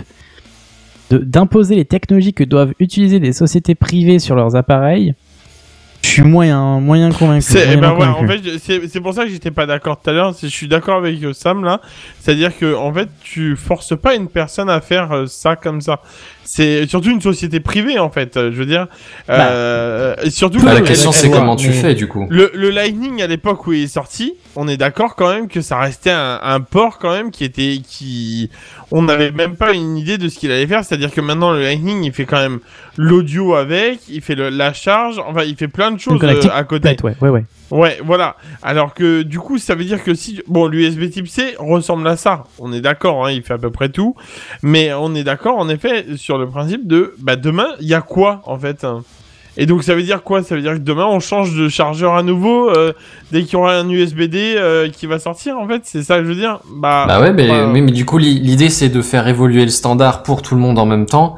de- 1.10 1.18
d'imposer 1.18 1.76
les 1.76 1.86
technologies 1.86 2.34
que 2.34 2.44
doivent 2.44 2.74
utiliser 2.80 3.20
des 3.20 3.34
sociétés 3.34 3.76
privées 3.76 4.20
sur 4.20 4.36
leurs 4.36 4.56
appareils, 4.56 5.16
je 6.04 6.10
suis 6.10 6.22
moyen, 6.22 6.80
moyen 6.80 7.12
convaincu. 7.12 7.42
C'est, 7.42 7.74
eh 7.74 7.76
ben 7.78 7.94
ouais, 7.96 8.06
en 8.06 8.26
fait, 8.28 8.40
c'est, 8.60 8.88
c'est 8.88 9.02
pour 9.02 9.14
ça 9.14 9.24
que 9.26 9.30
j'étais 9.32 9.52
pas 9.52 9.66
d'accord 9.66 10.00
tout 10.00 10.10
à 10.10 10.14
l'heure. 10.14 10.36
Je 10.40 10.48
suis 10.48 10.68
d'accord 10.68 10.98
avec 10.98 11.22
euh, 11.24 11.34
Sam 11.34 11.64
là. 11.66 11.82
C'est-à-dire 12.20 12.56
que 12.58 12.76
en 12.76 12.94
fait, 12.94 13.10
tu 13.24 13.56
forces 13.56 13.98
pas 14.00 14.16
une 14.16 14.28
personne 14.28 14.70
à 14.70 14.80
faire 14.80 15.12
euh, 15.12 15.26
ça 15.26 15.56
comme 15.56 15.82
ça. 15.82 16.00
C'est 16.50 16.88
surtout 16.88 17.12
une 17.12 17.20
société 17.22 17.60
privée 17.60 18.00
en 18.00 18.10
fait. 18.10 18.38
euh, 18.38 18.52
Je 18.54 18.58
veux 18.58 18.66
dire. 18.66 18.88
Euh, 19.30 20.16
et 20.24 20.30
surtout. 20.30 20.60
Bah, 20.64 20.72
que- 20.76 20.80
la 20.80 20.82
question 20.82 21.12
c'est 21.12 21.30
comment 21.30 21.56
tu 21.58 21.68
mais- 21.68 21.74
fais 21.74 21.94
du 21.94 22.08
coup. 22.08 22.26
Le, 22.30 22.52
le 22.54 22.70
Lightning 22.70 23.22
à 23.22 23.28
l'époque 23.28 23.68
où 23.68 23.74
il 23.74 23.84
est 23.84 23.88
sorti, 23.88 24.34
on 24.56 24.68
est 24.68 24.78
d'accord 24.78 25.16
quand 25.16 25.30
même 25.30 25.48
que 25.50 25.60
ça 25.62 25.78
restait 25.78 26.12
un, 26.12 26.40
un 26.42 26.60
port 26.62 27.00
quand 27.00 27.12
même 27.12 27.32
qui 27.32 27.44
était 27.44 27.82
qui 27.88 28.50
on 28.92 29.02
n'avait 29.04 29.32
même 29.32 29.56
pas 29.58 29.74
une 29.74 29.98
idée 29.98 30.18
de 30.18 30.30
ce 30.30 30.40
qu'il 30.40 30.52
allait 30.52 30.68
faire. 30.68 30.84
C'est-à-dire 30.86 31.12
que 31.14 31.22
maintenant 31.22 31.52
le 31.52 31.62
Lightning 31.62 32.04
il 32.04 32.14
fait 32.14 32.26
quand 32.26 32.40
même 32.40 32.60
l'audio 32.96 33.56
avec, 33.56 34.00
il 34.10 34.22
fait 34.22 34.36
le, 34.36 34.50
la 34.50 34.72
charge, 34.74 35.20
enfin 35.28 35.44
il 35.44 35.56
fait 35.58 35.68
plein 35.68 35.92
de 35.92 36.00
choses 36.00 36.18
euh, 36.24 36.50
à 36.54 36.64
côté. 36.64 36.96
ouais, 37.04 37.16
ouais, 37.22 37.30
ouais. 37.30 37.44
Ouais, 37.70 38.00
voilà. 38.04 38.38
Alors 38.64 38.94
que 38.94 39.24
du 39.24 39.40
coup, 39.40 39.58
ça 39.58 39.76
veut 39.76 39.84
dire 39.84 40.04
que 40.04 40.14
si 40.14 40.42
bon, 40.48 40.68
l'USB 40.68 41.10
Type 41.10 41.28
C 41.28 41.56
ressemble 41.60 42.08
à 42.08 42.16
ça. 42.16 42.46
On 42.60 42.72
est 42.72 42.80
d'accord, 42.82 43.26
hein, 43.28 43.32
il 43.32 43.42
fait 43.44 43.54
à 43.54 43.58
peu 43.58 43.72
près 43.72 43.90
tout, 43.90 44.16
mais 44.64 44.94
on 44.94 45.14
est 45.16 45.24
d'accord 45.24 45.58
en 45.58 45.68
effet 45.68 46.06
sur 46.16 46.38
le 46.38 46.48
principe 46.48 46.88
de 46.88 47.14
bah 47.20 47.36
demain, 47.36 47.68
il 47.82 47.88
y 47.88 47.94
a 47.94 48.02
quoi 48.02 48.42
en 48.46 48.58
fait 48.58 48.84
hein? 48.86 49.04
Et 49.60 49.66
donc 49.66 49.84
ça 49.84 49.96
veut 49.96 50.04
dire 50.04 50.22
quoi? 50.24 50.44
Ça 50.44 50.56
veut 50.56 50.62
dire 50.62 50.74
que 50.74 50.78
demain 50.78 51.08
on 51.08 51.20
change 51.20 51.56
de 51.58 51.68
chargeur 51.68 52.14
à 52.16 52.22
nouveau 52.24 52.70
euh, 52.70 52.94
dès 53.32 53.42
qu'il 53.44 53.54
y 53.54 53.56
aura 53.56 53.74
un 53.76 53.90
USB-D 53.90 54.54
euh, 54.56 54.88
qui 54.88 55.08
va 55.08 55.18
sortir 55.20 55.58
en 55.58 55.68
fait, 55.68 55.82
c'est 55.84 56.04
ça 56.04 56.18
que 56.20 56.24
je 56.26 56.30
veux 56.30 56.36
dire? 56.36 56.60
Bah, 56.76 57.06
Bah 57.08 57.20
ouais, 57.20 57.34
mais, 57.34 57.48
bah, 57.48 57.68
mais, 57.68 57.82
mais 57.82 57.92
du 57.92 58.06
coup, 58.06 58.18
l'i- 58.20 58.40
l'idée 58.40 58.70
c'est 58.70 58.90
de 58.90 59.02
faire 59.02 59.28
évoluer 59.28 59.64
le 59.64 59.72
standard 59.72 60.22
pour 60.24 60.42
tout 60.44 60.54
le 60.56 60.62
monde 60.62 60.78
en 60.78 60.86
même 60.86 61.08
temps, 61.08 61.38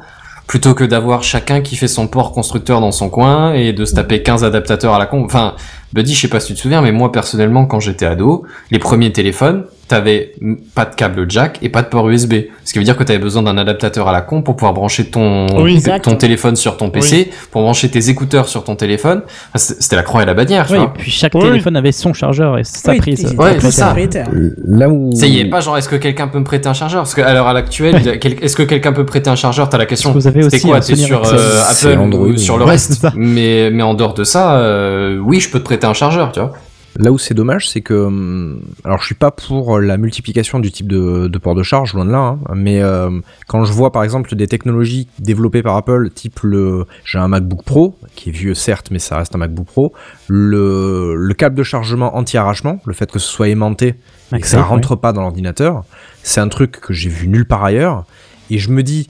plutôt 0.50 0.74
que 0.74 0.82
d'avoir 0.82 1.22
chacun 1.22 1.60
qui 1.60 1.76
fait 1.76 1.86
son 1.86 2.08
port 2.08 2.32
constructeur 2.32 2.80
dans 2.80 2.90
son 2.90 3.08
coin 3.08 3.52
et 3.52 3.72
de 3.72 3.84
se 3.84 3.94
taper 3.94 4.24
15 4.24 4.42
adaptateurs 4.42 4.92
à 4.92 4.98
la 4.98 5.06
con. 5.06 5.24
Enfin, 5.24 5.54
Buddy, 5.92 6.12
je 6.12 6.22
sais 6.22 6.28
pas 6.28 6.40
si 6.40 6.48
tu 6.48 6.54
te 6.54 6.58
souviens, 6.62 6.82
mais 6.82 6.90
moi 6.90 7.12
personnellement, 7.12 7.66
quand 7.66 7.78
j'étais 7.78 8.04
ado, 8.04 8.44
les 8.72 8.80
premiers 8.80 9.12
téléphones, 9.12 9.62
t'avais 9.90 10.32
pas 10.76 10.84
de 10.84 10.94
câble 10.94 11.28
jack 11.28 11.58
et 11.62 11.68
pas 11.68 11.82
de 11.82 11.88
port 11.88 12.08
USB. 12.08 12.34
Ce 12.64 12.72
qui 12.72 12.78
veut 12.78 12.84
dire 12.84 12.96
que 12.96 13.02
t'avais 13.02 13.18
besoin 13.18 13.42
d'un 13.42 13.58
adaptateur 13.58 14.06
à 14.06 14.12
la 14.12 14.20
con 14.20 14.40
pour 14.40 14.54
pouvoir 14.54 14.72
brancher 14.72 15.06
ton, 15.06 15.46
Oui. 15.60 15.82
Ton 16.02 16.14
téléphone 16.14 16.54
sur 16.54 16.76
ton 16.76 16.90
PC, 16.90 17.30
pour 17.50 17.62
brancher 17.62 17.90
tes 17.90 18.08
écouteurs 18.08 18.48
sur 18.48 18.62
ton 18.62 18.76
téléphone. 18.76 19.22
Enfin, 19.26 19.56
c'est- 19.56 19.82
C'était 19.82 19.96
la 19.96 20.04
croix 20.04 20.22
et 20.22 20.26
la 20.26 20.34
bannière, 20.34 20.66
tu 20.66 20.72
Ouais, 20.74 20.78
et 20.78 20.82
vois. 20.82 20.92
puis 20.96 21.10
chaque 21.10 21.34
Oui. 21.34 21.42
téléphone 21.42 21.76
avait 21.76 21.90
son 21.90 22.12
chargeur 22.12 22.56
et 22.58 22.62
sa 22.62 22.92
Oui, 22.92 22.98
prise. 22.98 23.34
Ouais, 23.36 23.58
c'est 23.60 23.70
ça. 23.72 23.86
propriétaires. 23.86 24.28
Là 24.64 24.88
où. 24.88 25.10
Ça 25.14 25.26
y 25.26 25.40
est, 25.40 25.46
pas 25.46 25.60
genre 25.60 25.76
est-ce 25.76 25.88
que 25.88 25.96
quelqu'un 25.96 26.28
peut 26.28 26.38
me 26.38 26.44
prêter 26.44 26.68
un 26.68 26.72
chargeur? 26.74 27.02
Parce 27.02 27.14
qu'à 27.16 27.32
l'heure 27.34 27.48
à 27.48 27.52
l'actuelle, 27.52 28.18
quel- 28.20 28.42
est-ce 28.44 28.54
que 28.54 28.62
quelqu'un 28.62 28.92
peut 28.92 29.04
prêter 29.04 29.28
un 29.28 29.34
chargeur? 29.36 29.68
T'as 29.68 29.78
la 29.78 29.86
question. 29.86 30.14
Aussi 30.14 30.60
quoi? 30.60 30.80
T'es 30.80 30.94
sur 30.94 31.24
euh, 31.26 31.62
C'est 31.72 31.88
Apple 31.88 31.98
Android, 32.00 32.26
ou 32.28 32.36
sur 32.36 32.56
le 32.58 32.64
reste? 32.64 32.92
c'est. 33.00 33.08
Mais 33.16 33.70
mais 33.72 33.82
en 33.82 33.94
dehors 33.94 34.14
de 34.14 34.22
ça, 34.22 34.56
euh, 34.58 35.18
oui, 35.18 35.40
je 35.40 35.50
peux 35.50 35.58
te 35.58 35.64
prêter 35.64 35.86
un 35.86 35.94
chargeur, 35.94 36.30
tu 36.30 36.38
vois. 36.40 36.52
Là 36.96 37.12
où 37.12 37.18
c'est 37.18 37.34
dommage, 37.34 37.68
c'est 37.68 37.80
que. 37.80 37.94
hum, 37.94 38.60
Alors, 38.84 38.98
je 39.00 39.06
suis 39.06 39.14
pas 39.14 39.30
pour 39.30 39.78
la 39.78 39.96
multiplication 39.96 40.58
du 40.58 40.72
type 40.72 40.88
de, 40.88 41.28
de 41.28 41.38
port 41.38 41.54
de 41.54 41.62
charge, 41.62 41.94
loin 41.94 42.04
de 42.04 42.10
là, 42.10 42.18
hein, 42.18 42.38
mais 42.54 42.82
euh, 42.82 43.10
quand 43.46 43.64
je 43.64 43.72
vois 43.72 43.92
par 43.92 44.02
exemple 44.02 44.34
des 44.34 44.48
technologies 44.48 45.08
développées 45.18 45.62
par 45.62 45.76
Apple, 45.76 46.10
type 46.10 46.40
le. 46.42 46.86
J'ai 47.04 47.18
un 47.18 47.28
MacBook 47.28 47.62
Pro, 47.62 47.96
qui 48.16 48.30
est 48.30 48.32
vieux 48.32 48.54
certes, 48.54 48.90
mais 48.90 48.98
ça 48.98 49.18
reste 49.18 49.34
un 49.34 49.38
MacBook 49.38 49.66
Pro, 49.66 49.92
le, 50.28 51.14
le 51.14 51.34
câble 51.34 51.54
de 51.54 51.62
chargement 51.62 52.16
anti-arrachement, 52.16 52.80
le 52.84 52.92
fait 52.92 53.10
que 53.10 53.18
ce 53.18 53.28
soit 53.28 53.48
aimanté 53.48 53.94
et 54.32 54.40
que 54.40 54.46
ça 54.46 54.62
rentre 54.62 54.94
pas 54.94 55.12
dans 55.12 55.22
l'ordinateur, 55.22 55.84
c'est 56.22 56.40
un 56.40 56.48
truc 56.48 56.72
que 56.80 56.92
j'ai 56.92 57.08
vu 57.08 57.26
nulle 57.26 57.46
part 57.46 57.64
ailleurs, 57.64 58.04
et 58.48 58.58
je 58.58 58.70
me 58.70 58.82
dis 58.82 59.08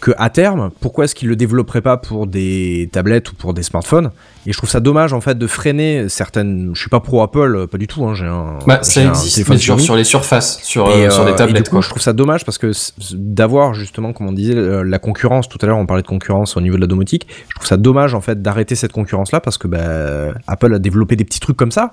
que 0.00 0.12
à 0.16 0.30
terme, 0.30 0.70
pourquoi 0.80 1.04
est-ce 1.04 1.14
qu'ils 1.14 1.28
le 1.28 1.36
développeraient 1.36 1.80
pas 1.80 1.96
pour 1.96 2.26
des 2.26 2.88
tablettes 2.92 3.32
ou 3.32 3.34
pour 3.34 3.54
des 3.54 3.62
smartphones? 3.62 4.10
Et 4.46 4.52
je 4.52 4.56
trouve 4.56 4.70
ça 4.70 4.80
dommage 4.80 5.12
en 5.12 5.20
fait 5.20 5.36
de 5.36 5.46
freiner 5.46 6.08
certaines. 6.08 6.70
Je 6.74 6.80
suis 6.80 6.88
pas 6.88 7.00
pro 7.00 7.22
Apple, 7.22 7.56
euh, 7.56 7.66
pas 7.66 7.78
du 7.78 7.86
tout. 7.86 8.04
Hein, 8.06 8.14
j'ai 8.14 8.26
un. 8.26 8.58
Bah, 8.66 8.80
ça 8.82 9.04
existe, 9.04 9.48
mais 9.48 9.58
sur, 9.58 9.96
les 9.96 10.04
surfaces, 10.04 10.60
sur, 10.62 10.88
Et, 10.90 11.06
euh, 11.06 11.10
sur 11.10 11.22
euh, 11.22 11.26
des 11.26 11.32
et 11.32 11.36
tablettes, 11.36 11.64
du 11.64 11.70
coup, 11.70 11.76
quoi. 11.76 11.80
je 11.80 11.88
trouve 11.88 12.02
ça 12.02 12.12
dommage 12.12 12.44
parce 12.44 12.58
que 12.58 12.70
d'avoir 13.14 13.74
justement, 13.74 14.12
comme 14.12 14.28
on 14.28 14.32
disait, 14.32 14.54
euh, 14.54 14.82
la 14.82 14.98
concurrence. 14.98 15.48
Tout 15.48 15.58
à 15.62 15.66
l'heure, 15.66 15.78
on 15.78 15.86
parlait 15.86 16.02
de 16.02 16.08
concurrence 16.08 16.56
au 16.56 16.60
niveau 16.60 16.76
de 16.76 16.80
la 16.80 16.86
domotique. 16.86 17.26
Je 17.48 17.54
trouve 17.56 17.66
ça 17.66 17.76
dommage 17.76 18.14
en 18.14 18.20
fait 18.20 18.40
d'arrêter 18.40 18.74
cette 18.74 18.92
concurrence-là 18.92 19.40
parce 19.40 19.58
que 19.58 19.68
bah, 19.68 20.32
Apple 20.46 20.72
a 20.74 20.78
développé 20.78 21.16
des 21.16 21.24
petits 21.24 21.40
trucs 21.40 21.56
comme 21.56 21.72
ça. 21.72 21.92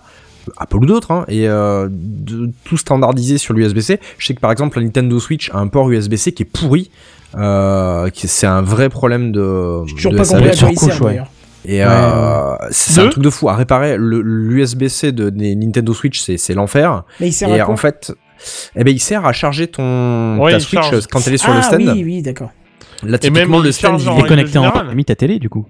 Apple 0.58 0.78
ou 0.78 0.86
d'autres, 0.86 1.12
hein, 1.12 1.26
et 1.28 1.48
euh, 1.48 1.88
de 1.90 2.52
tout 2.64 2.78
standardiser 2.78 3.38
sur 3.38 3.54
l'USB-C. 3.54 4.00
Je 4.18 4.26
sais 4.26 4.34
que 4.34 4.40
par 4.40 4.52
exemple 4.52 4.78
la 4.80 4.86
Nintendo 4.86 5.20
Switch 5.20 5.50
a 5.52 5.58
un 5.58 5.68
port 5.68 5.90
USB-C 5.90 6.34
qui 6.34 6.44
est 6.44 6.46
pourri. 6.46 6.92
Euh, 7.38 8.10
c'est 8.14 8.48
un 8.48 8.62
vrai 8.62 8.90
problème 8.90 9.32
de. 9.32 9.86
Toujours 9.96 10.12
de 10.14 10.18
pas 10.18 10.24
SAV. 10.26 10.54
surcouche, 10.54 11.02
ouais. 11.02 11.22
Et 11.68 11.80
Ouais, 11.80 11.86
euh, 11.88 12.56
c'est 12.70 13.02
un 13.02 13.08
truc 13.10 13.24
de 13.24 13.30
fou. 13.32 13.50
À 13.50 13.56
réparer, 13.56 13.98
le- 13.98 14.22
l'USB-C 14.22 15.12
de, 15.12 15.30
des 15.32 15.56
Nintendo 15.56 15.94
Switch, 15.94 16.22
c'est 16.38 16.54
l'enfer. 16.54 17.04
Mais 17.20 17.30
il 17.30 17.34
sert 17.34 17.50
Et 17.50 17.60
à 17.60 17.66
quoi 17.66 17.74
en 17.74 17.78
fait, 17.78 18.14
eh 18.76 18.84
ben, 18.84 18.94
il 18.94 19.00
sert 19.00 19.26
à 19.26 19.34
charger 19.34 19.68
ton 19.68 20.38
Ouais, 20.40 20.52
ta 20.52 20.60
Switch 20.60 20.80
charge. 20.82 21.08
quand 21.08 21.26
elle 21.28 21.34
est 21.34 21.38
sur 21.38 21.50
ah, 21.52 21.56
le 21.58 21.62
stand. 21.64 21.82
oui, 21.82 22.04
oui, 22.04 22.22
d'accord. 22.22 22.52
Là, 23.04 23.18
Et 23.22 23.30
même, 23.30 23.34
typiquement, 23.34 23.58
il 23.60 23.64
le 23.66 23.72
stand, 23.72 24.00
il 24.02 24.10
en 24.10 24.18
est 24.20 24.28
connecté 24.28 24.58
en 24.60 24.64
générale. 24.64 24.86
parmi 24.86 25.06
ta 25.06 25.16
télé, 25.16 25.40
du 25.40 25.50
coup. 25.50 25.66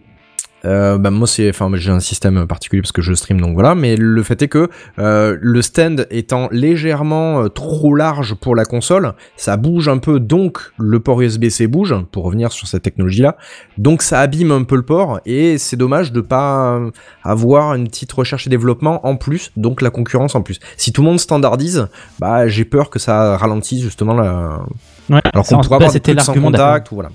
Euh, 0.65 0.97
bah 0.97 1.11
moi 1.11 1.27
c'est 1.27 1.49
enfin 1.49 1.69
j'ai 1.75 1.91
un 1.91 1.99
système 1.99 2.47
particulier 2.47 2.81
parce 2.81 2.91
que 2.91 3.01
je 3.01 3.13
stream 3.13 3.39
donc 3.39 3.53
voilà. 3.53 3.75
Mais 3.75 3.95
le 3.95 4.23
fait 4.23 4.41
est 4.41 4.47
que 4.47 4.69
euh, 4.99 5.37
le 5.39 5.61
stand 5.61 6.07
étant 6.09 6.49
légèrement 6.51 7.43
euh, 7.43 7.47
trop 7.49 7.95
large 7.95 8.35
pour 8.35 8.55
la 8.55 8.65
console 8.65 9.13
ça 9.37 9.57
bouge 9.57 9.87
un 9.87 9.97
peu. 9.97 10.19
Donc 10.19 10.59
le 10.77 10.99
port 10.99 11.21
USB-C 11.21 11.67
bouge 11.67 11.95
pour 12.11 12.23
revenir 12.23 12.51
sur 12.51 12.67
cette 12.67 12.83
technologie 12.83 13.21
là 13.21 13.37
donc 13.77 14.01
ça 14.01 14.19
abîme 14.19 14.51
un 14.51 14.63
peu 14.63 14.75
le 14.75 14.83
port 14.83 15.19
et 15.25 15.57
c'est 15.57 15.77
dommage 15.77 16.11
de 16.11 16.21
pas 16.21 16.79
avoir 17.23 17.75
une 17.75 17.87
petite 17.87 18.11
recherche 18.11 18.47
et 18.47 18.49
développement 18.49 19.05
en 19.05 19.15
plus 19.15 19.51
donc 19.57 19.81
la 19.81 19.89
concurrence 19.89 20.35
en 20.35 20.41
plus. 20.41 20.59
Si 20.77 20.91
tout 20.91 21.01
le 21.01 21.07
monde 21.07 21.19
standardise 21.19 21.87
bah 22.19 22.47
j'ai 22.47 22.65
peur 22.65 22.89
que 22.89 22.99
ça 22.99 23.37
ralentisse 23.37 23.81
justement 23.81 24.13
la 24.13 24.61
Ouais, 25.09 25.21
alors 25.33 25.45
qu'on 25.45 25.57
pourra 25.57 25.77
bah, 25.77 25.85
avoir 25.85 25.93
des 25.93 25.99
trucs 25.99 26.21
sans 26.21 26.33
contact 26.33 26.91
ou 26.91 26.95
voilà 26.95 27.09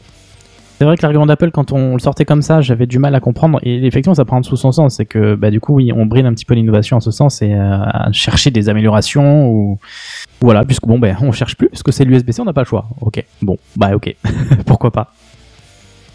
C'est 0.80 0.86
vrai 0.86 0.96
que 0.96 1.02
l'argument 1.02 1.26
d'Apple, 1.26 1.50
quand 1.50 1.72
on 1.72 1.92
le 1.92 1.98
sortait 1.98 2.24
comme 2.24 2.40
ça, 2.40 2.62
j'avais 2.62 2.86
du 2.86 2.98
mal 2.98 3.14
à 3.14 3.20
comprendre. 3.20 3.60
Et 3.62 3.86
effectivement, 3.86 4.14
ça 4.14 4.24
prend 4.24 4.42
sous 4.42 4.56
son 4.56 4.72
sens. 4.72 4.94
C'est 4.94 5.04
que, 5.04 5.34
bah, 5.34 5.50
du 5.50 5.60
coup, 5.60 5.74
oui, 5.74 5.92
on 5.94 6.06
bride 6.06 6.24
un 6.24 6.32
petit 6.32 6.46
peu 6.46 6.54
l'innovation 6.54 6.96
en 6.96 7.00
ce 7.00 7.10
sens 7.10 7.42
et 7.42 7.52
euh, 7.52 7.82
à 7.82 8.10
chercher 8.12 8.50
des 8.50 8.70
améliorations 8.70 9.50
ou 9.50 9.78
voilà, 10.40 10.64
puisque 10.64 10.86
bon, 10.86 10.98
ben, 10.98 11.18
on 11.20 11.32
cherche 11.32 11.54
plus, 11.54 11.68
puisque 11.68 11.92
c'est 11.92 12.06
l'USB-C, 12.06 12.40
on 12.40 12.46
n'a 12.46 12.54
pas 12.54 12.62
le 12.62 12.66
choix. 12.66 12.88
Ok, 13.02 13.22
bon, 13.42 13.58
bah, 13.76 13.94
ok, 13.94 14.16
pourquoi 14.64 14.90
pas. 14.90 15.12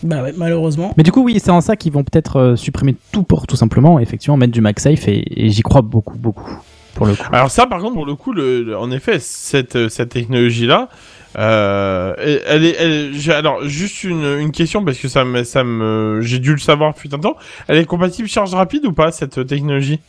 Bah 0.01 0.23
ouais, 0.23 0.33
malheureusement. 0.35 0.95
Mais 0.97 1.03
du 1.03 1.11
coup, 1.11 1.21
oui, 1.21 1.39
c'est 1.39 1.51
en 1.51 1.61
ça 1.61 1.75
qu'ils 1.75 1.91
vont 1.91 2.03
peut-être 2.03 2.37
euh, 2.37 2.55
supprimer 2.55 2.95
tout 3.11 3.21
port, 3.21 3.45
tout 3.45 3.55
simplement, 3.55 3.99
effectivement, 3.99 4.35
mettre 4.35 4.53
du 4.53 4.61
MagSafe 4.61 5.07
et, 5.07 5.45
et 5.45 5.51
j'y 5.51 5.61
crois 5.61 5.83
beaucoup, 5.83 6.17
beaucoup, 6.17 6.57
pour 6.95 7.05
le 7.05 7.13
coup. 7.13 7.23
Alors 7.31 7.51
ça, 7.51 7.67
par 7.67 7.79
contre, 7.79 7.93
pour 7.93 8.05
le 8.07 8.15
coup, 8.15 8.33
le, 8.33 8.63
le- 8.63 8.77
en 8.77 8.89
effet, 8.89 9.19
cette, 9.19 9.75
euh, 9.75 9.89
cette 9.89 10.09
technologie-là, 10.09 10.89
euh, 11.37 12.13
elle, 12.47 12.63
est, 12.65 12.75
elle- 12.79 13.31
alors 13.31 13.63
juste 13.65 14.03
une, 14.03 14.23
une 14.39 14.51
question 14.51 14.83
parce 14.83 14.97
que 14.97 15.07
ça 15.07 15.25
me, 15.25 15.43
ça 15.43 15.63
me, 15.63 16.19
j'ai 16.21 16.39
dû 16.39 16.51
le 16.53 16.57
savoir 16.59 16.93
depuis 16.93 17.09
un 17.13 17.19
temps. 17.19 17.35
Elle 17.67 17.77
est 17.77 17.85
compatible 17.85 18.27
charge 18.27 18.53
rapide 18.53 18.85
ou 18.85 18.93
pas 18.93 19.11
cette 19.11 19.37
euh, 19.37 19.43
technologie 19.43 19.99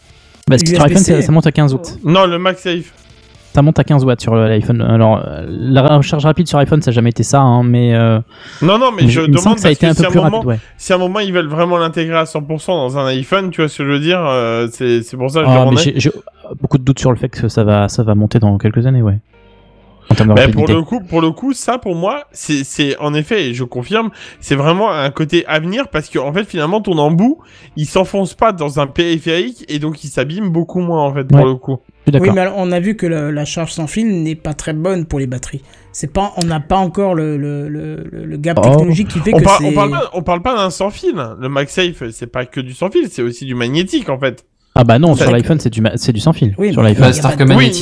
Parce 0.49 0.63
que 0.63 0.69
sur 0.71 0.83
iPhone, 0.85 0.99
ça, 1.03 1.21
ça 1.23 1.33
monte 1.33 1.47
à 1.47 1.53
15 1.53 1.75
watts. 1.75 1.99
Non, 2.05 2.27
le 2.27 2.39
MagSafe. 2.39 2.93
Ça 3.55 3.63
monte 3.63 3.79
à 3.79 3.85
15 3.85 4.05
watts 4.05 4.21
sur 4.21 4.35
l'iPhone. 4.37 4.83
Alors, 4.83 5.17
euh, 5.27 5.47
la 5.49 5.97
recharge 5.97 6.25
rapide 6.27 6.47
sur 6.47 6.59
iPhone, 6.59 6.83
ça 6.83 6.91
n'a 6.91 6.95
jamais 6.95 7.09
été 7.09 7.23
ça, 7.23 7.41
hein, 7.41 7.63
mais. 7.63 7.95
euh, 7.95 8.21
Non, 8.61 8.79
non, 8.79 8.93
mais 8.93 9.09
je 9.09 9.23
demande 9.23 9.55
que 9.55 9.61
ça 9.63 9.69
a 9.69 9.71
été 9.71 9.87
un 9.87 9.95
si 9.95 10.03
peu 10.03 10.07
à 10.09 10.11
plus 10.11 10.19
moment, 10.21 10.31
rapide, 10.41 10.47
ouais. 10.49 10.59
si 10.77 10.93
à 10.93 10.97
un 10.97 10.99
moment 10.99 11.21
ils 11.21 11.33
veulent 11.33 11.49
vraiment 11.49 11.79
l'intégrer 11.79 12.19
à 12.19 12.25
100% 12.25 12.67
dans 12.67 12.99
un 12.99 13.07
iPhone, 13.07 13.51
tu 13.51 13.63
vois 13.63 13.69
ce 13.71 13.79
que 13.79 13.85
je 13.85 13.89
veux 13.93 13.99
dire 13.99 14.21
euh, 14.23 14.69
C'est, 14.71 15.03
c'est 15.03 15.17
pour 15.17 15.31
ça 15.31 15.41
que 15.41 15.47
je 15.47 15.51
Ah, 15.53 15.61
demandais. 15.61 15.95
Beaucoup 16.67 16.79
de 16.79 16.83
doutes 16.83 16.99
sur 16.99 17.13
le 17.13 17.17
fait 17.17 17.29
que 17.29 17.47
ça 17.49 17.63
va, 17.63 17.89
ça 17.89 18.03
va 18.03 18.17
monter 18.17 18.41
dans 18.41 18.59
quelques 18.59 18.87
années, 18.87 19.01
ouais. 19.03 19.19
En 20.11 20.15
termes 20.17 20.31
de 20.31 20.35
Ben, 20.35 20.51
pour 20.53 20.67
le 20.69 20.83
coup, 20.83 21.01
pour 21.01 21.21
le 21.21 21.31
coup, 21.31 21.53
ça 21.53 21.79
pour 21.79 21.95
moi, 21.97 22.25
c'est, 22.33 22.63
c'est 22.65 22.97
en 22.99 23.13
effet, 23.15 23.49
et 23.51 23.55
je 23.55 23.63
confirme, 23.65 24.11
c'est 24.41 24.55
vraiment 24.57 24.91
un 24.91 25.11
côté 25.11 25.45
avenir 25.47 25.89
parce 25.89 26.09
que 26.09 26.19
en 26.19 26.33
fait, 26.33 26.45
finalement, 26.45 26.81
ton 26.81 26.99
embout, 26.99 27.39
il 27.77 27.87
s'enfonce 27.87 28.35
pas 28.35 28.53
dans 28.53 28.79
un 28.81 28.87
périphérique 28.89 29.65
et 29.69 29.79
donc 29.81 30.03
il 30.05 30.09
s'abîme 30.09 30.49
beaucoup 30.51 30.81
moins 30.81 31.03
en 31.05 31.13
fait 31.15 31.25
pour 31.25 31.39
Ouais. 31.39 31.45
le 31.47 31.55
coup. 31.57 31.79
Oui, 32.13 32.31
mais 32.33 32.41
alors, 32.41 32.55
on 32.57 32.71
a 32.71 32.79
vu 32.79 32.95
que 32.97 33.07
le- 33.07 33.33
la 33.33 33.45
charge 33.45 33.73
sans 33.73 33.89
fil 33.89 34.23
n'est 34.23 34.37
pas 34.37 34.55
très 34.55 34.73
bonne 34.73 35.07
pour 35.07 35.19
les 35.19 35.27
batteries. 35.27 35.63
C'est 35.93 36.13
pas, 36.13 36.33
on 36.41 36.47
n'a 36.47 36.61
pas 36.61 36.77
encore 36.77 37.15
le, 37.17 37.37
le, 37.37 37.69
le, 37.69 38.05
le 38.13 38.37
gap 38.37 38.59
Oh. 38.61 38.69
technologique 38.69 39.09
qui 39.09 39.19
fait 39.19 39.35
On, 39.35 39.39
que 39.39 39.43
par- 39.45 39.59
c'est. 39.59 39.67
on 39.67 39.73
parle 39.73 39.91
pas, 39.91 40.11
on 40.15 40.23
parle 40.23 40.43
pas 40.43 40.55
d'un 40.57 40.71
sans 40.71 40.91
fil. 40.91 41.15
Le 41.41 41.49
MagSafe, 41.49 42.11
c'est 42.13 42.29
pas 42.29 42.45
que 42.47 42.61
du 42.61 42.75
sans 42.75 42.91
fil, 42.91 43.09
c'est 43.11 43.23
aussi 43.23 43.45
du 43.45 43.57
magnétique 43.57 44.09
en 44.09 44.21
fait. 44.21 44.45
Ah 44.79 44.85
bah 44.85 44.99
non, 44.99 45.15
sur 45.17 45.31
l'iPhone, 45.31 45.59
c'est 45.59 45.71
du, 45.71 45.81
ma- 45.81 45.97
c'est 45.97 46.13
du 46.13 46.21
sans 46.21 46.33
fil. 46.33 46.55
Oui, 46.59 46.73
sur 46.73 46.83
l'iPhone. 46.83 47.07
Bah, 47.07 47.13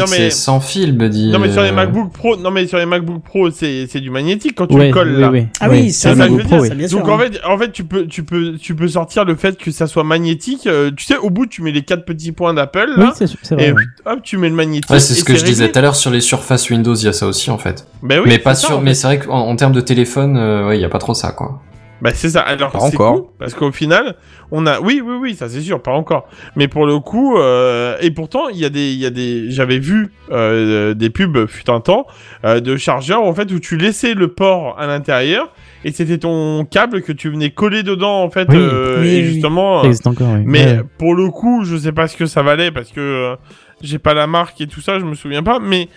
c'est 0.07 0.31
sans 0.31 0.61
fil, 0.61 0.97
Buddy. 0.97 1.31
Non 1.33 1.39
mais 1.39 1.51
sur 1.53 1.63
les 1.63 1.71
euh, 1.71 1.73
MacBook 1.73 2.13
Pro, 2.13 2.37
non 2.37 2.51
mais 2.51 2.67
sur 2.67 2.79
les 2.79 2.87
MacBook 2.87 3.23
Pro, 3.23 3.51
c'est 3.51 3.87
c'est 3.91 4.01
du 4.01 4.11
magnétique 4.11 4.55
quand 4.55 4.67
tu 4.69 4.75
Ouais, 4.77 4.87
le 4.89 4.93
colles 4.93 5.15
oui, 5.17 5.21
là. 5.21 5.31
oui. 5.31 5.47
Ah 5.61 5.69
oui, 5.69 5.93
sur 5.93 6.15
ça, 6.15 6.27
Pro. 6.27 6.67
Donc 6.89 7.09
en 7.09 7.19
fait, 7.19 7.41
en 7.47 7.59
fait, 7.59 7.73
tu 7.73 7.85
peux, 7.85 8.07
tu 8.07 8.23
peux, 8.23 8.55
tu 8.57 8.75
peux 8.75 8.89
sortir 8.89 9.25
le 9.25 9.35
fait 9.35 9.59
que 9.59 9.71
ça 9.71 9.87
soit 9.87 10.05
magnétique. 10.05 10.67
euh, 10.67 10.91
tu 10.97 11.05
sais, 11.05 11.17
au 11.17 11.31
bout, 11.31 11.47
tu 11.47 11.63
mets 11.63 11.73
les 11.73 11.83
quatre 11.83 12.05
petits 12.05 12.33
points 12.33 12.55
d'Apple 12.55 12.91
Oui, 12.97 13.03
là, 13.05 13.13
c'est 13.17 13.27
c'est 13.43 13.55
vrai. 13.57 13.69
et 13.69 13.73
ouais. 13.73 13.83
hop, 14.07 14.21
tu 14.23 14.37
mets 14.39 14.49
le 14.49 14.55
magnétique. 14.55 14.91
Ouais, 14.91 15.01
c'est 15.01 15.15
ce 15.15 15.25
que 15.25 15.35
je 15.35 15.45
disais 15.45 15.71
tout 15.71 15.79
à 15.79 15.83
l'heure 15.83 15.97
sur 15.97 16.11
les 16.11 16.21
surfaces 16.21 16.71
Windows, 16.71 16.95
il 16.95 17.05
y 17.05 17.09
a 17.09 17.13
ça 17.13 17.27
aussi 17.27 17.51
en 17.51 17.59
fait. 17.59 17.87
Oui, 18.03 18.15
mais 18.27 18.39
pas 18.39 18.55
c'est 18.55 18.67
sur, 18.67 18.81
mais 18.81 18.95
c'est 18.95 19.07
vrai 19.09 19.19
qu'en 19.19 19.41
en 19.49 19.57
termes 19.57 19.73
de 19.73 19.81
téléphone, 19.81 20.37
euh, 20.37 20.69
ouais, 20.69 20.79
il 20.79 20.81
y 20.81 20.85
a 20.85 20.89
pas 20.89 20.99
trop 20.99 21.15
ça 21.15 21.33
quoi. 21.33 21.61
Bah 22.05 22.11
c'est 22.15 22.29
ça. 22.29 22.43
Alors 22.43 22.71
Pas 22.71 22.79
encore. 22.81 23.15
con, 23.15 23.29
parce 23.39 23.55
qu'au 23.55 23.73
final, 23.73 24.15
on 24.51 24.67
a, 24.67 24.79
oui, 24.79 25.01
oui, 25.05 25.15
oui, 25.21 25.35
ça 25.35 25.49
c'est 25.49 25.63
sûr, 25.63 25.81
pas 25.83 25.93
encore. 25.93 26.29
Mais 26.55 26.69
pour 26.69 26.85
le 26.87 26.99
coup, 27.01 27.39
euh, 27.39 27.97
et 28.03 28.11
pourtant, 28.11 28.49
il 28.51 28.59
y 28.59 28.67
a 28.67 28.69
des, 28.69 28.93
il 28.93 28.99
y 29.01 29.07
a 29.07 29.11
des, 29.11 29.51
j'avais 29.51 29.79
vu 29.79 30.13
euh, 30.31 30.93
des 30.93 31.09
pubs 31.09 31.47
fut 31.47 31.71
un 31.71 31.81
temps 31.81 32.07
euh, 32.45 32.61
de 32.61 32.77
chargeurs 32.77 33.23
en 33.25 33.33
fait 33.33 33.51
où 33.53 33.59
tu 33.59 33.79
laissais 33.79 34.13
le 34.13 34.29
port 34.29 34.77
à 34.79 34.87
l'intérieur 34.87 35.51
et 35.87 35.93
c'était 35.93 36.19
ton 36.19 36.67
câble 36.71 37.01
que 37.01 37.13
tu 37.13 37.31
venais 37.31 37.51
coller 37.51 37.83
dedans 37.83 38.23
en 38.23 38.29
fait. 38.31 38.49
Oui. 38.51 38.57
euh, 38.59 39.01
Oui, 39.01 39.09
et 39.09 39.21
oui. 39.23 39.25
justement. 39.33 39.79
Encore, 39.81 40.29
oui. 40.35 40.43
Mais 40.45 40.65
Ouais. 40.67 40.81
pour 40.99 41.15
le 41.15 41.31
coup, 41.31 41.65
je 41.65 41.77
sais 41.77 41.93
pas 41.93 42.07
ce 42.07 42.17
que 42.19 42.27
ça 42.27 42.43
valait 42.43 42.71
parce 42.71 42.91
que 42.93 43.01
euh, 43.01 43.37
j'ai 43.81 43.99
pas 43.99 44.13
la 44.13 44.27
marque 44.27 44.61
et 44.61 44.67
tout 44.67 44.81
ça, 44.83 44.99
je 44.99 45.05
me 45.07 45.15
souviens 45.15 45.43
pas. 45.43 45.59
Mais 45.59 45.89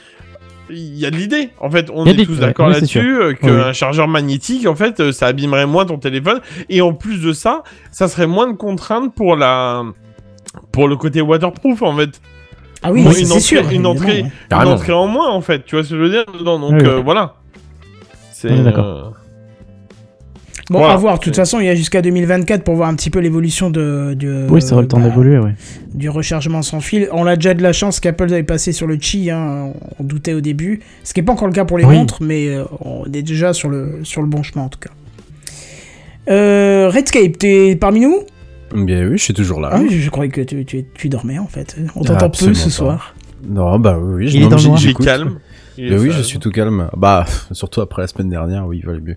il 0.69 0.97
y 0.97 1.05
a 1.05 1.11
de 1.11 1.15
l'idée. 1.15 1.49
En 1.59 1.69
fait, 1.71 1.89
on 1.93 2.05
est 2.05 2.13
des- 2.13 2.25
tous 2.25 2.39
d'accord 2.39 2.67
oui, 2.67 2.73
là-dessus 2.73 2.99
euh, 3.21 3.29
Oui. 3.29 3.35
qu'un 3.37 3.73
chargeur 3.73 4.07
magnétique, 4.07 4.67
en 4.67 4.75
fait, 4.75 4.99
euh, 4.99 5.11
ça 5.11 5.27
abîmerait 5.27 5.65
moins 5.65 5.85
ton 5.85 5.97
téléphone. 5.97 6.41
Et 6.69 6.81
en 6.81 6.93
plus 6.93 7.21
de 7.21 7.33
ça, 7.33 7.63
ça 7.91 8.07
serait 8.07 8.27
moins 8.27 8.47
de 8.47 8.55
contraintes 8.57 9.13
pour 9.15 9.35
la 9.35 9.83
pour 10.71 10.87
le 10.87 10.95
côté 10.95 11.21
waterproof 11.21 11.81
en 11.83 11.95
fait. 11.97 12.21
Ah 12.83 12.91
oui, 12.91 13.03
Bon, 13.03 13.11
c'est 13.11 13.21
une 13.21 13.25
c'est 13.27 13.31
entrée- 13.33 13.41
sûr. 13.41 13.59
une 13.61 13.65
évidemment, 13.67 13.89
entrée- 13.91 14.21
ouais. 14.23 14.31
Une 14.51 14.67
entrée 14.67 14.93
en 14.93 15.07
moins 15.07 15.29
en 15.29 15.41
fait. 15.41 15.65
Tu 15.65 15.75
vois 15.75 15.83
ce 15.83 15.89
que 15.91 15.95
je 15.97 16.01
veux 16.01 16.09
dire 16.09 16.25
dedans. 16.37 16.59
Donc 16.59 16.71
Oui, 16.73 16.79
oui. 16.81 16.87
euh, 16.87 17.01
voilà. 17.03 17.35
C'est 18.31 18.51
On 18.51 18.55
est 18.57 18.63
d'accord. 18.63 19.13
Euh, 20.69 20.73
Bon, 20.73 20.79
Voilà. 20.79 20.93
à 20.93 20.97
voir. 20.97 21.17
De 21.19 21.23
toute 21.23 21.35
façon, 21.35 21.59
il 21.59 21.65
y 21.65 21.69
a 21.69 21.75
jusqu'à 21.75 22.01
2024 22.01 22.63
pour 22.63 22.75
voir 22.75 22.89
un 22.89 22.95
petit 22.95 23.09
peu 23.09 23.19
l'évolution 23.19 23.69
de, 23.69 24.13
de- 24.15 24.45
Oui, 24.49 24.61
ça 24.61 24.73
aura 24.73 24.81
le 24.81 24.87
temps 24.87 24.99
bah, 24.99 25.05
d'évoluer, 25.09 25.39
du 25.93 26.09
rechargement 26.09 26.61
sans 26.61 26.81
fil. 26.81 27.07
On 27.13 27.25
a 27.25 27.35
déjà 27.35 27.53
de 27.53 27.63
la 27.63 27.71
chance 27.73 27.99
qu'Apple 27.99 28.23
avait 28.25 28.43
passé 28.43 28.71
sur 28.73 28.85
le 28.87 28.97
Qi, 28.97 29.31
hein, 29.31 29.71
on 29.99 30.03
doutait 30.03 30.33
au 30.33 30.41
début. 30.41 30.81
Ce 31.03 31.13
qui 31.13 31.21
n'est 31.21 31.25
pas 31.25 31.33
encore 31.33 31.47
le 31.47 31.53
cas 31.53 31.63
pour 31.65 31.77
les 31.77 31.85
Oui. 31.85 31.95
montres, 31.95 32.17
mais 32.21 32.49
euh, 32.49 32.65
on 32.81 33.05
est 33.05 33.21
déjà 33.21 33.53
sur 33.53 33.69
le, 33.69 33.99
sur 34.03 34.21
le 34.21 34.27
bon 34.27 34.43
chemin 34.43 34.65
en 34.65 34.69
tout 34.69 34.79
cas. 34.79 34.89
Euh, 36.29 36.89
Redscape, 36.93 37.37
t'es 37.37 37.75
parmi 37.79 38.01
nous? 38.01 38.19
Bien 38.75 39.07
oui, 39.07 39.17
je 39.17 39.23
suis 39.23 39.33
toujours 39.33 39.61
là. 39.61 39.69
Ah 39.71 39.79
oui, 39.81 39.87
je, 39.89 39.97
je 39.99 40.09
croyais 40.09 40.29
que 40.29 40.41
tu, 40.41 40.65
tu, 40.65 40.83
tu 40.93 41.07
dormais 41.09 41.39
en 41.39 41.47
fait. 41.47 41.77
On 41.95 42.01
Ah, 42.01 42.07
t'entend 42.07 42.29
peu 42.29 42.53
ce 42.53 42.63
pas. 42.65 42.69
soir. 42.69 43.15
Non, 43.47 43.79
bah 43.79 43.97
oui, 44.01 44.25
oui. 44.25 44.31
Il 44.33 44.43
est 44.43 44.47
dans 44.49 44.57
le 44.57 44.63
noir. 44.63 44.79
calme. 45.05 45.37
Mais 45.77 45.97
oui, 45.97 46.11
je 46.11 46.21
suis 46.21 46.39
tout 46.39 46.51
calme. 46.51 46.89
Bah, 46.97 47.25
surtout 47.51 47.81
après 47.81 48.01
la 48.01 48.07
semaine 48.07 48.29
dernière, 48.29 48.65
oui, 48.67 48.79
il 48.79 48.85
valait 48.85 49.01
mieux. 49.01 49.15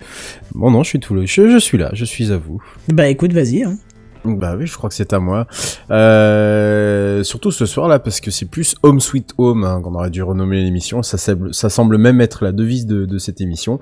Bon, 0.54 0.70
non, 0.70 0.82
je 0.82 0.88
suis 0.88 1.00
tout 1.00 1.14
le... 1.14 1.26
je, 1.26 1.48
je 1.50 1.58
suis 1.58 1.78
là, 1.78 1.90
je 1.92 2.04
suis 2.04 2.32
à 2.32 2.36
vous. 2.36 2.62
Bah 2.88 3.08
écoute, 3.08 3.32
vas-y. 3.32 3.62
hein. 3.62 3.76
Bah 4.22 4.54
oui, 4.58 4.66
je 4.66 4.74
crois 4.76 4.90
que 4.90 4.94
c'est 4.94 5.14
à 5.14 5.18
moi. 5.18 5.46
Euh, 5.90 7.22
surtout 7.22 7.50
ce 7.50 7.64
soir-là, 7.64 7.98
parce 7.98 8.20
que 8.20 8.30
c'est 8.30 8.44
plus 8.44 8.74
Home 8.82 9.00
Sweet 9.00 9.32
Home 9.38 9.64
hein, 9.64 9.80
qu'on 9.82 9.94
aurait 9.94 10.10
dû 10.10 10.22
renommer 10.22 10.62
l'émission. 10.62 11.02
Ça 11.02 11.16
semble, 11.16 11.54
ça 11.54 11.70
semble 11.70 11.96
même 11.96 12.20
être 12.20 12.44
la 12.44 12.52
devise 12.52 12.84
de, 12.86 13.06
de 13.06 13.18
cette 13.18 13.40
émission. 13.40 13.80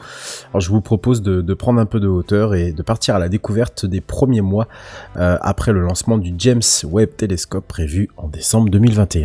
Alors 0.51 0.61
je 0.61 0.71
vous 0.71 0.81
propose 0.81 1.23
de, 1.23 1.43
de 1.43 1.55
prendre 1.55 1.81
un 1.81 1.87
peu 1.87 1.99
de 1.99 2.07
hauteur 2.07 2.55
et 2.55 2.71
de 2.71 2.83
partir 2.83 3.17
à 3.17 3.19
la 3.19 3.29
découverte 3.29 3.85
des 3.85 4.01
premiers 4.01 4.41
mois 4.41 4.69
euh, 5.17 5.37
après 5.41 5.73
le 5.73 5.81
lancement 5.81 6.19
du 6.19 6.33
James 6.39 6.63
Webb 6.85 7.11
Telescope 7.17 7.67
prévu 7.67 8.09
en 8.17 8.29
décembre 8.29 8.71
2021. 8.71 9.23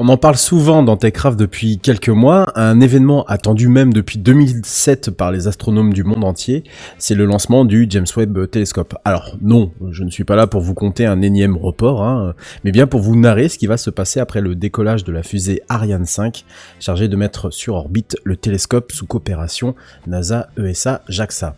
On 0.00 0.08
en 0.10 0.16
parle 0.16 0.36
souvent 0.36 0.84
dans 0.84 0.96
TechCraft 0.96 1.36
depuis 1.36 1.80
quelques 1.80 2.08
mois, 2.08 2.52
un 2.54 2.78
événement 2.78 3.24
attendu 3.24 3.66
même 3.66 3.92
depuis 3.92 4.20
2007 4.20 5.10
par 5.10 5.32
les 5.32 5.48
astronomes 5.48 5.92
du 5.92 6.04
monde 6.04 6.22
entier, 6.22 6.62
c'est 6.98 7.16
le 7.16 7.24
lancement 7.24 7.64
du 7.64 7.86
James 7.90 8.06
Webb 8.16 8.48
Telescope. 8.48 8.94
Alors 9.04 9.36
non, 9.42 9.72
je 9.90 10.04
ne 10.04 10.10
suis 10.10 10.22
pas 10.22 10.36
là 10.36 10.46
pour 10.46 10.60
vous 10.60 10.74
compter 10.74 11.04
un 11.04 11.20
énième 11.20 11.56
report, 11.56 12.04
hein, 12.04 12.36
mais 12.62 12.70
bien 12.70 12.86
pour 12.86 13.00
vous 13.00 13.16
narrer 13.16 13.48
ce 13.48 13.58
qui 13.58 13.66
va 13.66 13.76
se 13.76 13.90
passer 13.90 14.20
après 14.20 14.40
le 14.40 14.54
décollage 14.54 15.02
de 15.02 15.10
la 15.10 15.24
fusée 15.24 15.62
Ariane 15.68 16.06
5, 16.06 16.44
chargée 16.78 17.08
de 17.08 17.16
mettre 17.16 17.50
sur 17.50 17.74
orbite 17.74 18.16
le 18.22 18.36
télescope 18.36 18.92
sous 18.92 19.06
coopération 19.06 19.74
NASA, 20.06 20.50
ESA, 20.56 21.02
JAXA. 21.08 21.56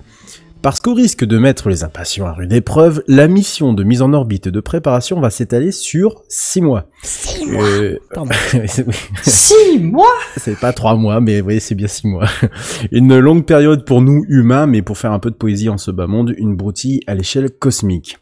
Parce 0.62 0.78
qu'au 0.78 0.92
risque 0.92 1.24
de 1.24 1.38
mettre 1.38 1.70
les 1.70 1.84
impatients 1.84 2.26
à 2.26 2.32
rude 2.32 2.52
épreuve, 2.52 3.02
la 3.08 3.28
mission 3.28 3.72
de 3.72 3.82
mise 3.82 4.02
en 4.02 4.12
orbite 4.12 4.48
et 4.48 4.50
de 4.50 4.60
préparation 4.60 5.18
va 5.18 5.30
s'étaler 5.30 5.72
sur 5.72 6.22
6 6.28 6.60
mois. 6.60 6.86
6 7.02 7.46
mois 7.46 7.66
Pardon. 8.14 8.34
6 9.22 9.78
mois? 9.80 10.12
C'est 10.36 10.58
pas 10.58 10.74
3 10.74 10.96
mois, 10.96 11.22
mais 11.22 11.40
oui, 11.40 11.60
c'est 11.60 11.74
bien 11.74 11.86
6 11.86 12.08
mois. 12.08 12.26
Une 12.92 13.18
longue 13.18 13.46
période 13.46 13.86
pour 13.86 14.02
nous 14.02 14.26
humains, 14.28 14.66
mais 14.66 14.82
pour 14.82 14.98
faire 14.98 15.12
un 15.12 15.18
peu 15.18 15.30
de 15.30 15.36
poésie 15.36 15.70
en 15.70 15.78
ce 15.78 15.90
bas 15.90 16.06
monde, 16.06 16.34
une 16.36 16.54
broutille 16.56 17.00
à 17.06 17.14
l'échelle 17.14 17.50
cosmique. 17.50 18.18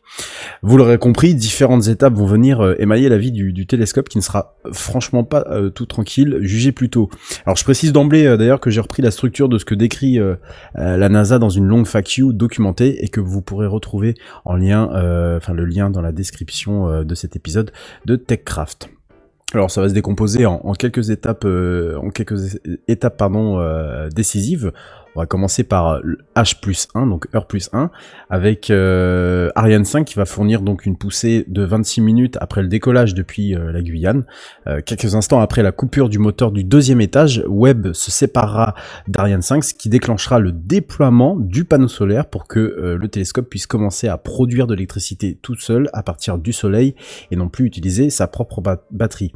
Vous 0.63 0.77
l'aurez 0.77 0.99
compris, 0.99 1.35
différentes 1.35 1.89
étapes 1.89 2.15
vont 2.15 2.27
venir 2.27 2.61
euh, 2.61 2.75
émailler 2.79 3.09
la 3.09 3.19
vie 3.19 3.33
du, 3.33 3.67
télescope 3.67 4.09
qui 4.09 4.19
ne 4.19 4.23
sera 4.23 4.57
franchement 4.73 5.25
pas 5.25 5.45
euh, 5.51 5.71
tout 5.71 5.87
tranquille, 5.87 6.39
jugez 6.41 6.73
plutôt. 6.73 7.11
Alors 7.47 7.57
je 7.57 7.65
précise 7.65 7.93
d'emblée 7.93 8.27
euh, 8.27 8.37
d'ailleurs 8.37 8.61
que 8.61 8.71
j'ai 8.71 8.81
repris 8.81 9.03
la 9.03 9.11
structure 9.11 9.49
de 9.49 9.59
ce 9.59 9.65
que 9.65 9.75
décrit 9.75 10.19
euh, 10.19 10.37
euh, 10.77 10.97
la 10.97 11.09
NASA 11.09 11.39
dans 11.39 11.51
une 11.51 11.67
longue 11.67 11.87
FAQ 11.87 12.33
documentée 12.33 13.05
et 13.05 13.09
que 13.09 13.21
vous 13.21 13.43
pourrez 13.43 13.67
retrouver 13.67 14.15
en 14.45 14.57
lien, 14.57 14.91
euh, 14.95 15.37
enfin 15.37 15.53
le 15.53 15.65
lien 15.65 15.91
dans 15.91 16.03
la 16.03 16.13
description 16.13 16.89
euh, 16.89 17.05
de 17.05 17.15
cet 17.15 17.37
épisode 17.37 17.73
de 18.07 18.17
TechCraft. 18.17 18.91
Alors 19.55 19.71
ça 19.71 19.81
va 19.81 19.89
se 19.89 19.95
décomposer 19.95 20.45
en, 20.45 20.75
quelques 20.75 21.09
étapes, 21.09 21.47
euh, 21.47 21.97
en 21.97 22.11
quelques 22.11 22.61
étapes 22.87 23.17
pardon 23.17 23.59
euh, 23.59 24.11
décisives. 24.11 24.73
On 25.17 25.21
va 25.21 25.27
commencer 25.27 25.65
par 25.65 26.03
H 26.37 26.61
plus 26.61 26.87
1, 26.95 27.07
donc 27.07 27.27
heure 27.35 27.47
plus 27.47 27.71
1, 27.73 27.91
avec 28.31 28.71
euh, 28.71 29.51
Ariane 29.55 29.85
5 29.85 30.05
qui 30.05 30.15
va 30.15 30.25
fournir 30.27 30.61
donc 30.61 30.87
une 30.87 30.97
poussée 30.97 31.45
de 31.49 31.63
26 31.65 32.01
minutes 32.01 32.37
après 32.41 32.63
le 32.63 32.69
décollage 32.69 33.15
depuis 33.15 33.55
euh, 33.55 33.73
la 33.73 33.81
Guyane. 33.83 34.25
Euh, 34.67 34.81
quelques 34.85 35.15
instants 35.15 35.41
après 35.41 35.63
la 35.63 35.73
coupure 35.73 36.09
du 36.09 36.19
moteur 36.19 36.53
du 36.53 36.65
deuxième 36.65 37.01
étage, 37.01 37.43
Webb 37.49 37.93
se 37.93 38.11
séparera 38.11 38.75
d'Ariane 39.07 39.43
5, 39.43 39.65
ce 39.65 39.75
qui 39.75 39.89
déclenchera 39.89 40.39
le 40.39 40.53
déploiement 40.53 41.37
du 41.37 41.65
panneau 41.65 41.89
solaire 41.89 42.27
pour 42.27 42.47
que 42.47 42.59
euh, 42.59 42.97
le 42.99 43.09
télescope 43.09 43.49
puisse 43.49 43.67
commencer 43.67 44.09
à 44.09 44.19
produire 44.19 44.67
de 44.67 44.75
l'électricité 44.75 45.39
tout 45.41 45.57
seul 45.57 45.89
à 45.93 46.03
partir 46.03 46.39
du 46.39 46.53
soleil 46.53 46.95
et 47.31 47.37
non 47.37 47.49
plus 47.49 47.65
utiliser 47.67 48.11
sa 48.11 48.27
propre 48.27 48.61
ba- 48.61 48.85
batterie. 48.91 49.33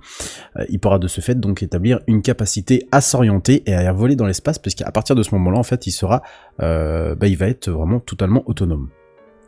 Euh, 0.56 0.64
il 0.69 0.78
pourra 0.81 0.98
de 0.98 1.09
ce 1.09 1.20
fait 1.20 1.39
donc 1.39 1.62
établir 1.62 2.01
une 2.06 2.23
capacité 2.23 2.86
à 2.93 3.01
s'orienter 3.01 3.62
et 3.66 3.74
à 3.74 3.93
voler 3.93 4.16
dans 4.16 4.27
l'espace, 4.27 4.59
puisqu'à 4.59 4.90
partir 4.90 5.16
de 5.16 5.23
ce 5.23 5.35
moment-là, 5.35 5.59
en 5.59 5.62
fait, 5.62 5.86
il 5.86 5.93
sera, 5.93 6.23
bah, 6.59 7.14
il 7.23 7.36
va 7.36 7.47
être 7.47 7.70
vraiment 7.70 8.01
totalement 8.01 8.43
autonome. 8.47 8.82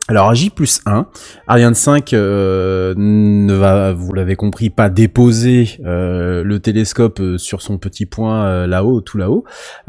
Alors 0.07 0.29
à 0.29 0.35
J 0.35 0.51
plus 0.51 0.81
1, 0.85 1.07
Ariane 1.47 1.73
5 1.73 2.13
euh, 2.13 2.93
ne 2.95 3.53
va, 3.55 3.91
vous 3.91 4.13
l'avez 4.13 4.35
compris, 4.35 4.69
pas 4.69 4.91
déposer 4.91 5.79
euh, 5.83 6.43
le 6.43 6.59
télescope 6.59 7.19
euh, 7.19 7.39
sur 7.39 7.63
son 7.63 7.79
petit 7.79 8.05
point 8.05 8.67
là-haut, 8.67 9.01
tout 9.01 9.17
là-haut, 9.17 9.45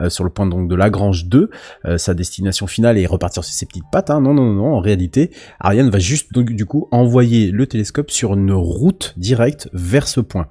sur 0.08 0.24
le 0.24 0.30
point 0.30 0.46
donc 0.46 0.70
de 0.70 0.74
Lagrange 0.74 1.26
2, 1.26 1.50
euh, 1.84 1.98
sa 1.98 2.14
destination 2.14 2.66
finale 2.66 2.96
est 2.96 3.04
repartir 3.04 3.44
sur 3.44 3.52
ses 3.52 3.66
petites 3.66 3.84
pattes. 3.92 4.08
Hein. 4.08 4.22
Non, 4.22 4.32
non, 4.32 4.54
non, 4.54 4.72
en 4.72 4.80
réalité, 4.80 5.32
Ariane 5.60 5.90
va 5.90 5.98
juste 5.98 6.32
donc 6.32 6.50
du 6.50 6.64
coup 6.64 6.88
envoyer 6.92 7.50
le 7.50 7.66
télescope 7.66 8.10
sur 8.10 8.32
une 8.32 8.52
route 8.52 9.12
directe 9.18 9.68
vers 9.74 10.08
ce 10.08 10.20
point. 10.20 10.46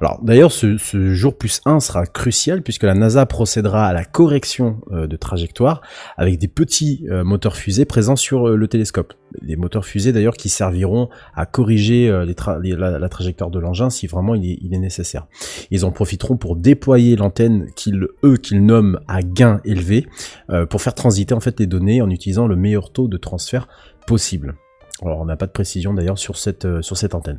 Alors 0.00 0.20
d'ailleurs, 0.22 0.52
ce, 0.52 0.78
ce 0.78 1.12
jour 1.12 1.36
plus 1.36 1.60
1 1.64 1.80
sera 1.80 2.06
crucial 2.06 2.62
puisque 2.62 2.84
la 2.84 2.94
NASA 2.94 3.26
procédera 3.26 3.88
à 3.88 3.92
la 3.92 4.04
correction 4.04 4.78
de 4.92 5.16
trajectoire 5.16 5.80
avec 6.16 6.38
des 6.38 6.46
petits 6.46 7.04
moteurs 7.24 7.56
fusées 7.56 7.84
présents 7.84 8.14
sur 8.14 8.48
le 8.50 8.68
télescope. 8.68 9.07
Des 9.42 9.56
moteurs 9.56 9.84
fusées 9.84 10.12
d'ailleurs 10.12 10.36
qui 10.36 10.48
serviront 10.48 11.08
à 11.34 11.46
corriger 11.46 12.08
euh, 12.08 12.24
la, 12.24 13.08
trajectoire 13.08 13.50
de 13.50 13.58
l'engin 13.58 13.90
si 13.90 14.06
vraiment 14.06 14.34
il 14.34 14.74
est, 14.74 14.78
nécessaire. 14.78 15.26
Ils 15.70 15.84
en 15.84 15.90
profiteront 15.90 16.36
pour 16.36 16.56
déployer 16.56 17.16
l'antenne 17.16 17.66
qu'ils 17.74 18.64
nomment 18.64 19.00
à 19.06 19.22
gain 19.22 19.60
élevé 19.64 20.06
euh, 20.50 20.66
pour 20.66 20.80
faire 20.80 20.94
transiter 20.94 21.34
les 21.58 21.66
données 21.66 22.02
en 22.02 22.10
utilisant 22.10 22.46
le 22.46 22.56
meilleur 22.56 22.92
taux 22.92 23.08
de 23.08 23.16
transfert 23.16 23.68
possible. 24.06 24.54
Alors 25.02 25.20
on 25.20 25.26
n'a 25.26 25.36
pas 25.36 25.46
de 25.46 25.52
précision 25.52 25.94
d'ailleurs 25.94 26.18
sur 26.18 26.36
cette 26.36 26.64
euh, 26.64 26.82
sur 26.82 26.96
cette 26.96 27.14
antenne 27.14 27.38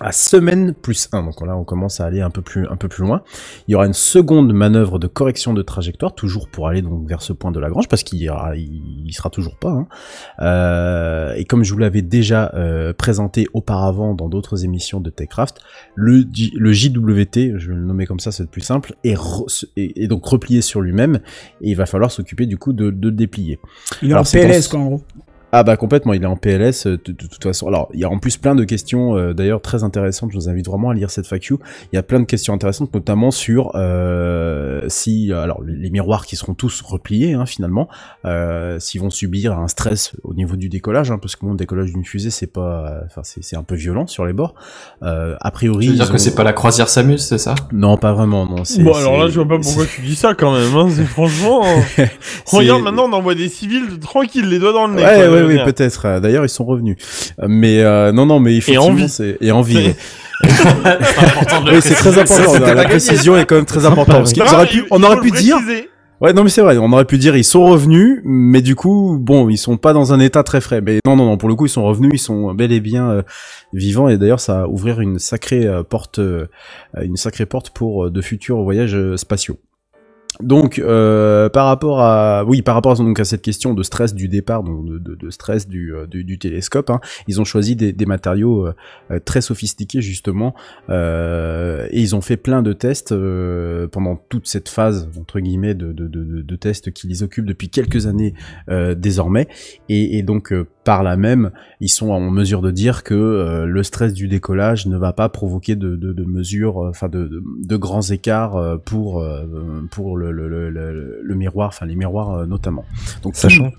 à 0.00 0.12
semaine 0.12 0.72
plus 0.74 1.08
1. 1.12 1.22
Donc 1.24 1.44
là, 1.46 1.56
on 1.56 1.64
commence 1.64 2.00
à 2.00 2.06
aller 2.06 2.20
un 2.20 2.30
peu 2.30 2.42
plus, 2.42 2.66
un 2.68 2.76
peu 2.76 2.88
plus 2.88 3.02
loin. 3.04 3.22
Il 3.68 3.72
y 3.72 3.74
aura 3.74 3.86
une 3.86 3.92
seconde 3.92 4.52
manœuvre 4.52 4.98
de 4.98 5.06
correction 5.06 5.52
de 5.52 5.62
trajectoire, 5.62 6.14
toujours 6.14 6.48
pour 6.48 6.68
aller 6.68 6.82
donc 6.82 7.06
vers 7.08 7.22
ce 7.22 7.32
point 7.32 7.50
de 7.52 7.60
Lagrange, 7.60 7.88
parce 7.88 8.02
qu'il 8.02 8.18
il, 8.20 9.02
il 9.06 9.12
sera 9.12 9.30
toujours 9.30 9.56
pas. 9.56 9.70
hein. 9.70 9.86
Euh, 10.40 11.34
et 11.34 11.44
comme 11.44 11.64
je 11.64 11.72
vous 11.72 11.78
l'avais 11.78 12.02
déjà 12.02 12.50
euh, 12.54 12.92
présenté 12.92 13.46
auparavant 13.52 14.14
dans 14.14 14.28
d'autres 14.28 14.64
émissions 14.64 15.00
de 15.00 15.10
Techcraft, 15.10 15.58
le, 15.94 16.24
le 16.54 16.72
JWT, 16.72 17.58
je 17.58 17.68
vais 17.68 17.74
le 17.74 17.84
nommer 17.84 18.06
comme 18.06 18.20
ça, 18.20 18.32
c'est 18.32 18.42
le 18.42 18.48
plus 18.48 18.62
simple, 18.62 18.94
est, 19.04 19.14
re- 19.16 19.66
est- 19.76 19.98
est 20.02 20.06
donc 20.08 20.24
replié 20.24 20.62
sur 20.62 20.80
lui-même, 20.80 21.16
et 21.60 21.70
il 21.70 21.74
va 21.76 21.86
falloir 21.86 22.10
s'occuper 22.10 22.46
du 22.46 22.56
coup 22.58 22.72
de, 22.72 22.90
de 22.90 23.08
le 23.08 23.14
déplier. 23.14 23.58
Il 24.02 24.10
est 24.10 24.12
Alors, 24.12 24.26
en 24.26 24.30
PLS, 24.30 24.68
quoi, 24.68 24.80
en 24.80 24.86
gros. 24.86 25.02
Ah 25.52 25.62
bah 25.62 25.76
complètement, 25.76 26.12
il 26.12 26.22
est 26.22 26.26
en 26.26 26.36
PLS 26.36 26.86
euh, 26.86 26.98
de, 27.04 27.12
de 27.12 27.26
toute 27.26 27.42
façon. 27.42 27.66
Alors 27.68 27.88
il 27.92 28.00
y 28.00 28.04
a 28.04 28.08
en 28.08 28.18
plus 28.18 28.36
plein 28.36 28.54
de 28.54 28.64
questions 28.64 29.16
euh, 29.16 29.32
d'ailleurs 29.34 29.60
très 29.60 29.84
intéressantes. 29.84 30.30
Je 30.30 30.36
vous 30.36 30.48
invite 30.48 30.66
vraiment 30.66 30.90
à 30.90 30.94
lire 30.94 31.10
cette 31.10 31.26
FAQ. 31.26 31.56
Il 31.92 31.96
y 31.96 31.98
a 31.98 32.02
plein 32.02 32.20
de 32.20 32.24
questions 32.24 32.54
intéressantes, 32.54 32.94
notamment 32.94 33.30
sur 33.30 33.72
euh, 33.74 34.82
si 34.88 35.32
alors 35.32 35.62
les, 35.62 35.90
miroirs 35.90 36.24
qui 36.26 36.36
seront 36.36 36.54
tous 36.54 36.80
repliés 36.82 37.34
hein, 37.34 37.46
finalement, 37.46 37.88
euh, 38.24 38.78
s'ils 38.78 39.00
vont 39.00 39.10
subir 39.10 39.58
un 39.58 39.68
stress 39.68 40.12
au 40.22 40.34
niveau 40.34 40.56
du 40.56 40.68
décollage, 40.68 41.10
hein, 41.10 41.18
parce 41.18 41.36
que 41.36 41.44
bon, 41.44 41.52
le 41.52 41.56
décollage 41.56 41.92
d'une 41.92 42.04
fusée 42.04 42.30
c'est 42.30 42.46
pas, 42.46 43.00
enfin 43.06 43.22
c'est 43.24 43.42
c'est 43.42 43.56
un 43.56 43.62
peu 43.64 43.74
violent 43.74 44.06
sur 44.06 44.24
les 44.26 44.32
bords. 44.32 44.54
Euh, 45.02 45.34
a 45.40 45.50
priori, 45.50 45.86
Tu 45.86 45.90
veux 45.92 45.96
dire 45.96 46.10
que 46.12 46.18
c'est 46.18 46.34
pas 46.34 46.44
la 46.44 46.52
croisière 46.52 46.88
Samus, 46.88 47.18
c'est 47.18 47.38
ça? 47.38 47.54
Non, 47.72 47.96
pas 47.96 48.12
vraiment. 48.12 48.46
Non. 48.46 48.64
c'est- 48.64 48.82
Bon, 48.82 48.94
alors 48.94 49.18
là, 49.18 49.28
je 49.28 49.40
vois 49.40 49.48
pas 49.48 49.58
pourquoi 49.58 49.86
tu 49.86 50.02
dis 50.02 50.14
ça 50.14 50.34
quand 50.34 50.52
même. 50.52 50.74
Hein. 50.76 50.88
C'est 50.90 51.04
franchement. 51.04 51.62
euh, 51.64 52.04
Regarde, 52.46 52.82
maintenant, 52.82 53.08
on 53.08 53.12
envoie 53.12 53.34
des 53.34 53.48
civils 53.48 53.98
tranquilles, 54.00 54.48
les 54.48 54.58
doigts 54.58 54.72
dans 54.72 54.86
le 54.86 54.94
nez. 54.94 55.02
Ouais, 55.02 55.26
oui, 55.46 55.54
dire. 55.54 55.64
peut-être. 55.64 56.06
Euh, 56.06 56.20
D'ailleurs, 56.20 56.44
ils 56.44 56.50
sont 56.50 56.64
revenus. 56.64 56.96
Euh, 57.40 57.46
Mais 57.48 57.80
euh, 57.80 58.12
non, 58.12 58.26
non, 58.26 58.40
mais 58.40 58.56
effectivement, 58.56 59.08
c'est 59.08 59.36
et 59.40 59.52
envie. 59.52 59.94
Oui, 60.42 61.80
c'est 61.82 61.94
très 61.94 62.18
important. 62.18 62.54
Ça, 62.54 62.74
la 62.74 62.84
précision 62.84 63.36
est 63.36 63.44
quand 63.44 63.56
même 63.56 63.66
très 63.66 63.84
importante. 63.84 64.32
Parce 64.34 64.70
pu, 64.70 64.84
on 64.90 65.02
aurait 65.02 65.20
pu 65.20 65.30
dire. 65.30 65.58
Ouais, 66.20 66.34
non, 66.34 66.44
mais 66.44 66.50
c'est 66.50 66.60
vrai. 66.60 66.76
On 66.76 66.92
aurait 66.92 67.06
pu 67.06 67.16
dire 67.16 67.34
ils 67.34 67.44
sont 67.44 67.64
revenus, 67.64 68.20
mais 68.24 68.60
du 68.60 68.74
coup, 68.74 69.16
bon, 69.18 69.48
ils 69.48 69.56
sont 69.56 69.78
pas 69.78 69.94
dans 69.94 70.12
un 70.12 70.20
état 70.20 70.42
très 70.42 70.60
frais. 70.60 70.82
Mais 70.82 70.98
non, 71.06 71.16
non, 71.16 71.24
non. 71.24 71.38
Pour 71.38 71.48
le 71.48 71.54
coup, 71.54 71.64
ils 71.64 71.70
sont 71.70 71.84
revenus. 71.84 72.10
Ils 72.12 72.18
sont 72.18 72.52
bel 72.52 72.72
et 72.72 72.80
bien 72.80 73.10
euh, 73.10 73.22
vivants. 73.72 74.08
Et 74.08 74.18
d'ailleurs, 74.18 74.40
ça 74.40 74.60
va 74.60 74.68
ouvrir 74.68 75.00
une 75.00 75.18
sacrée 75.18 75.66
euh, 75.66 75.82
porte, 75.82 76.18
euh, 76.18 76.46
une 77.00 77.16
sacrée 77.16 77.46
porte 77.46 77.70
pour 77.70 78.10
de 78.10 78.20
futurs 78.20 78.62
voyages 78.62 79.16
spatiaux. 79.16 79.58
Donc, 80.42 80.78
euh, 80.78 81.48
par 81.48 81.66
rapport 81.66 82.00
à, 82.00 82.44
oui, 82.44 82.62
par 82.62 82.74
rapport 82.74 82.92
à, 82.92 82.94
donc 82.96 83.18
à 83.20 83.24
cette 83.24 83.42
question 83.42 83.74
de 83.74 83.82
stress 83.82 84.14
du 84.14 84.28
départ, 84.28 84.62
donc 84.62 84.86
de, 84.86 85.30
stress 85.30 85.68
du, 85.68 85.94
euh, 85.94 86.06
du, 86.06 86.24
du 86.24 86.38
télescope, 86.38 86.90
hein, 86.90 87.00
ils 87.28 87.40
ont 87.40 87.44
choisi 87.44 87.76
des, 87.76 88.06
matériaux 88.06 88.66
euh, 88.66 88.74
euh, 89.10 89.20
très 89.24 89.40
sophistiqués 89.40 90.00
justement, 90.00 90.54
euh, 90.88 91.86
et 91.90 92.00
ils 92.00 92.16
ont 92.16 92.20
fait 92.20 92.36
plein 92.36 92.62
de 92.62 92.72
tests 92.72 93.14
pendant 93.92 94.16
toute 94.28 94.46
cette 94.46 94.68
phase 94.68 95.08
entre 95.18 95.40
guillemets 95.40 95.74
de, 95.74 95.92
de, 95.92 96.56
tests 96.56 96.92
qui 96.92 97.06
les 97.06 97.22
occupent 97.22 97.46
depuis 97.46 97.70
quelques 97.70 98.06
années 98.06 98.34
désormais, 98.96 99.48
et, 99.88 100.18
et 100.18 100.22
donc 100.22 100.52
par 100.84 101.02
là 101.02 101.16
même, 101.16 101.50
ils 101.80 101.88
sont 101.88 102.10
en 102.10 102.30
mesure 102.30 102.62
de 102.62 102.70
dire 102.70 103.02
que 103.02 103.64
le 103.66 103.82
stress 103.82 104.12
du 104.12 104.28
décollage 104.28 104.86
ne 104.86 104.96
va 104.96 105.12
pas 105.12 105.28
provoquer 105.28 105.76
de, 105.76 106.24
mesures, 106.24 106.78
enfin 106.78 107.08
de, 107.08 107.76
grands 107.76 108.02
écarts 108.02 108.78
pour 108.84 109.24
pour 109.90 110.16
le, 110.16 110.29
le, 110.30 110.48
le, 110.48 110.70
le, 110.70 111.20
le 111.22 111.34
miroir, 111.34 111.68
enfin 111.68 111.86
les 111.86 111.96
miroirs 111.96 112.30
euh, 112.30 112.46
notamment. 112.46 112.84
Donc 113.22 113.36
Sachant, 113.36 113.70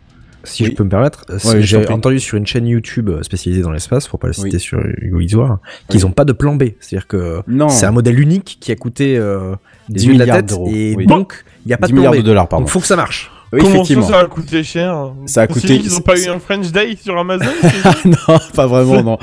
si 0.44 0.64
Oui. 0.64 0.70
je 0.72 0.76
peux 0.76 0.84
me 0.84 0.90
permettre, 0.90 1.26
euh, 1.30 1.38
Ouais, 1.46 1.62
j'ai 1.62 1.86
entendu 1.88 2.20
sur 2.20 2.38
une 2.38 2.48
chaîne 2.48 2.66
YouTube 2.68 3.10
euh, 3.10 3.22
spécialisée 3.24 3.62
dans 3.62 3.72
l'espace, 3.72 4.08
pour 4.08 4.20
pas 4.20 4.28
la 4.28 4.34
citer 4.34 4.50
Oui. 4.54 4.60
sur 4.60 4.80
Hugo 4.98 5.20
Isoire, 5.20 5.60
qu'ils 5.88 6.06
ont 6.06 6.12
pas 6.12 6.26
de 6.26 6.34
plan 6.34 6.56
B. 6.56 6.64
C'est-à-dire 6.80 7.08
que 7.08 7.42
c'est 7.70 7.86
un 7.86 7.92
modèle 7.92 8.20
unique 8.20 8.58
qui 8.60 8.72
a 8.72 8.76
coûté 8.76 9.18
euh, 9.18 9.56
des 9.90 10.00
10 10.00 10.06
yeux 10.08 10.14
de 10.14 10.20
la 10.20 10.26
milliards 10.26 10.44
d'euros, 10.44 10.70
et 10.74 10.96
donc 11.06 11.44
il 11.66 11.70
n'y 11.70 11.74
a 11.74 11.78
pas 11.78 11.88
10 11.88 11.92
de 11.92 11.96
plan 11.96 12.02
milliards 12.02 12.14
B. 12.14 12.18
de 12.18 12.22
dollars. 12.30 12.48
Donc 12.48 12.70
faut 12.70 12.80
que 12.80 12.88
ça 12.88 12.96
marche. 12.96 13.32
Oui, 13.54 13.60
Comment 13.62 13.76
effectivement. 13.76 14.04
ça, 14.04 14.14
ça 14.14 14.20
a 14.22 14.26
coûté 14.28 14.64
cher 14.64 15.14
Ça 15.26 15.42
a 15.42 15.44
On 15.44 15.48
coûté- 15.54 15.78
qu'ils 15.80 15.94
ont 15.94 16.00
pas 16.02 16.18
eu 16.18 16.30
un 16.30 16.40
French 16.40 16.72
Day 16.72 16.96
sur 16.96 17.18
Amazon 17.18 17.52
non, 18.06 18.38
pas 18.56 18.66
vraiment, 18.66 19.04
non. 19.04 19.18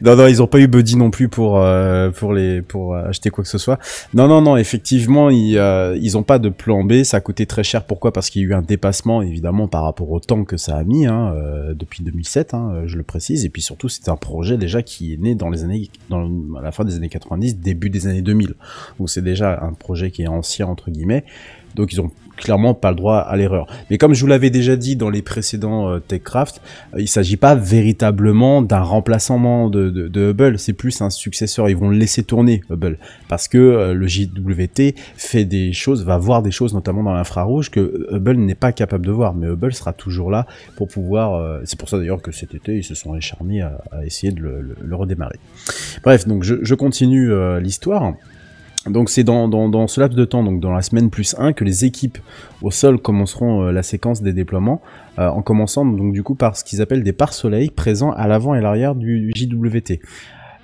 Non, 0.00 0.16
non, 0.16 0.26
ils 0.26 0.42
ont 0.42 0.46
pas 0.46 0.58
eu 0.58 0.66
Buddy 0.68 0.96
non 0.96 1.10
plus 1.10 1.28
pour 1.28 1.58
euh, 1.60 2.10
pour 2.10 2.32
les 2.32 2.62
pour 2.62 2.94
euh, 2.94 3.08
acheter 3.08 3.28
quoi 3.28 3.44
que 3.44 3.50
ce 3.50 3.58
soit. 3.58 3.78
Non, 4.14 4.26
non, 4.26 4.40
non, 4.40 4.56
effectivement, 4.56 5.28
ils 5.28 5.58
euh, 5.58 5.98
ils 6.00 6.16
ont 6.16 6.22
pas 6.22 6.38
de 6.38 6.48
plan 6.48 6.82
B. 6.82 7.02
Ça 7.02 7.18
a 7.18 7.20
coûté 7.20 7.44
très 7.44 7.62
cher. 7.62 7.84
Pourquoi? 7.84 8.10
Parce 8.12 8.30
qu'il 8.30 8.40
y 8.40 8.44
a 8.46 8.48
eu 8.48 8.54
un 8.54 8.62
dépassement, 8.62 9.20
évidemment, 9.20 9.68
par 9.68 9.82
rapport 9.84 10.10
au 10.10 10.18
temps 10.20 10.44
que 10.44 10.56
ça 10.56 10.76
a 10.76 10.82
mis 10.84 11.04
hein, 11.04 11.34
euh, 11.36 11.74
depuis 11.74 12.02
2007. 12.02 12.54
Hein, 12.54 12.84
je 12.86 12.96
le 12.96 13.02
précise. 13.02 13.44
Et 13.44 13.50
puis 13.50 13.60
surtout, 13.60 13.90
c'est 13.90 14.08
un 14.08 14.16
projet 14.16 14.56
déjà 14.56 14.82
qui 14.82 15.12
est 15.12 15.18
né 15.18 15.34
dans 15.34 15.50
les 15.50 15.62
années 15.62 15.90
dans 16.08 16.26
à 16.58 16.62
la 16.62 16.72
fin 16.72 16.84
des 16.84 16.96
années 16.96 17.10
90, 17.10 17.58
début 17.58 17.90
des 17.90 18.06
années 18.06 18.22
2000. 18.22 18.54
Donc 18.98 19.10
c'est 19.10 19.22
déjà 19.22 19.60
un 19.62 19.74
projet 19.74 20.10
qui 20.10 20.22
est 20.22 20.26
ancien 20.28 20.66
entre 20.68 20.90
guillemets. 20.90 21.24
Donc 21.74 21.92
ils 21.92 22.00
ont 22.00 22.10
clairement 22.36 22.74
pas 22.74 22.90
le 22.90 22.96
droit 22.96 23.18
à 23.18 23.36
l'erreur. 23.36 23.66
Mais 23.90 23.98
comme 23.98 24.14
je 24.14 24.20
vous 24.20 24.26
l'avais 24.26 24.50
déjà 24.50 24.76
dit 24.76 24.96
dans 24.96 25.10
les 25.10 25.22
précédents 25.22 25.90
euh, 25.90 25.98
TechCraft, 26.00 26.60
euh, 26.94 27.00
il 27.00 27.08
s'agit 27.08 27.36
pas 27.36 27.54
véritablement 27.54 28.62
d'un 28.62 28.80
remplacement 28.80 29.70
de, 29.70 29.90
de, 29.90 30.30
Hubble, 30.30 30.58
c'est 30.58 30.72
plus 30.72 31.00
un 31.00 31.10
successeur. 31.10 31.68
Ils 31.68 31.76
vont 31.76 31.88
le 31.88 31.96
laisser 31.96 32.22
tourner 32.22 32.62
Hubble 32.70 32.98
parce 33.28 33.48
que 33.48 33.58
euh, 33.58 33.94
le 33.94 34.06
JWT 34.06 34.94
fait 35.16 35.44
des 35.44 35.72
choses, 35.72 36.04
va 36.04 36.18
voir 36.18 36.42
des 36.42 36.50
choses 36.50 36.74
notamment 36.74 37.02
dans 37.02 37.14
l'infrarouge 37.14 37.70
que 37.70 38.06
Hubble 38.10 38.36
n'est 38.36 38.54
pas 38.54 38.72
capable 38.72 39.06
de 39.06 39.12
voir. 39.12 39.34
Mais 39.34 39.46
Hubble 39.46 39.72
sera 39.72 39.92
toujours 39.92 40.30
là 40.30 40.46
pour 40.76 40.88
pouvoir. 40.88 41.60
c'est 41.64 41.78
pour 41.78 41.88
ça 41.88 41.98
d'ailleurs 41.98 42.22
que 42.22 42.32
cet 42.32 42.54
été 42.54 42.76
ils 42.76 42.84
se 42.84 42.94
sont 42.94 43.12
acharnés 43.12 43.62
à, 43.62 43.80
essayer 44.04 44.32
de 44.32 44.40
le, 44.40 44.96
redémarrer. 44.96 45.38
Bref, 46.02 46.26
donc 46.26 46.42
je, 46.42 46.74
continue 46.74 47.30
l'histoire. 47.60 48.14
Donc 48.86 49.08
c'est 49.08 49.24
dans, 49.24 49.48
dans, 49.48 49.86
ce 49.86 50.00
laps 50.00 50.16
de 50.16 50.24
temps, 50.24 50.42
donc 50.42 50.60
dans 50.60 50.72
la 50.72 50.82
semaine 50.82 51.08
plus 51.08 51.34
1, 51.38 51.54
que 51.54 51.64
les 51.64 51.84
équipes 51.86 52.18
au 52.60 52.70
sol 52.70 52.98
commenceront 52.98 53.62
euh, 53.62 53.72
la 53.72 53.82
séquence 53.82 54.20
des 54.20 54.34
déploiements, 54.34 54.82
euh, 55.18 55.28
en 55.28 55.40
commençant 55.40 55.86
donc 55.86 56.12
du 56.12 56.22
coup 56.22 56.34
par 56.34 56.56
ce 56.56 56.64
qu'ils 56.64 56.82
appellent 56.82 57.02
des 57.02 57.14
pare-soleil 57.14 57.70
présents 57.70 58.12
à 58.12 58.28
l'avant 58.28 58.54
et 58.54 58.60
l'arrière 58.60 58.94
du 58.94 59.32
JWT. 59.34 60.00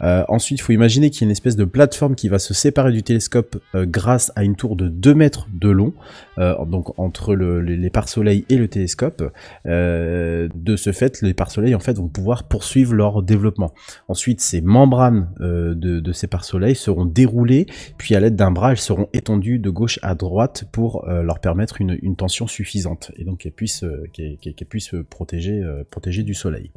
Euh, 0.02 0.24
ensuite, 0.28 0.58
il 0.58 0.62
faut 0.62 0.72
imaginer 0.72 1.10
qu'il 1.10 1.22
y 1.22 1.24
a 1.24 1.26
une 1.26 1.32
espèce 1.32 1.56
de 1.56 1.64
plateforme 1.64 2.14
qui 2.14 2.28
va 2.28 2.38
se 2.38 2.54
séparer 2.54 2.92
du 2.92 3.02
télescope 3.02 3.60
euh, 3.74 3.86
grâce 3.86 4.32
à 4.36 4.44
une 4.44 4.56
tour 4.56 4.76
de 4.76 4.88
2 4.88 5.14
mètres 5.14 5.46
de 5.52 5.68
long, 5.68 5.92
euh, 6.38 6.64
donc 6.64 6.98
entre 6.98 7.34
le- 7.34 7.60
les, 7.60 7.90
pare-soleil 7.90 8.44
et 8.48 8.56
le 8.56 8.68
télescope. 8.68 9.22
De 9.64 10.76
ce 10.76 10.92
fait, 10.92 11.22
les 11.22 11.34
pare-soleil 11.34 11.74
vont 11.74 12.08
pouvoir 12.08 12.44
poursuivre 12.44 12.94
leur 12.94 13.22
développement. 13.22 13.72
Ensuite, 14.08 14.40
ces 14.40 14.60
membranes 14.60 15.28
de, 15.38 16.12
ces 16.12 16.26
pare-soleil 16.28 16.76
seront 16.76 17.04
déroulées, 17.04 17.66
puis 17.98 18.14
à 18.14 18.20
l'aide 18.20 18.36
d'un 18.36 18.50
bras, 18.50 18.70
elles 18.70 18.78
seront 18.78 19.08
étendues 19.12 19.58
de 19.58 19.70
gauche 19.70 19.98
à 20.02 20.14
droite 20.14 20.64
pour 20.70 21.06
leur 21.06 21.40
permettre 21.40 21.80
une, 21.80 22.16
tension 22.16 22.46
suffisante 22.46 23.10
et 23.16 23.24
donc 23.24 23.38
qu'elles 23.38 23.52
puissent, 23.52 23.84
qu'elles, 24.12 24.36
puissent 24.68 24.94
protéger 25.08 26.22
du 26.22 26.34
soleil. 26.34 26.70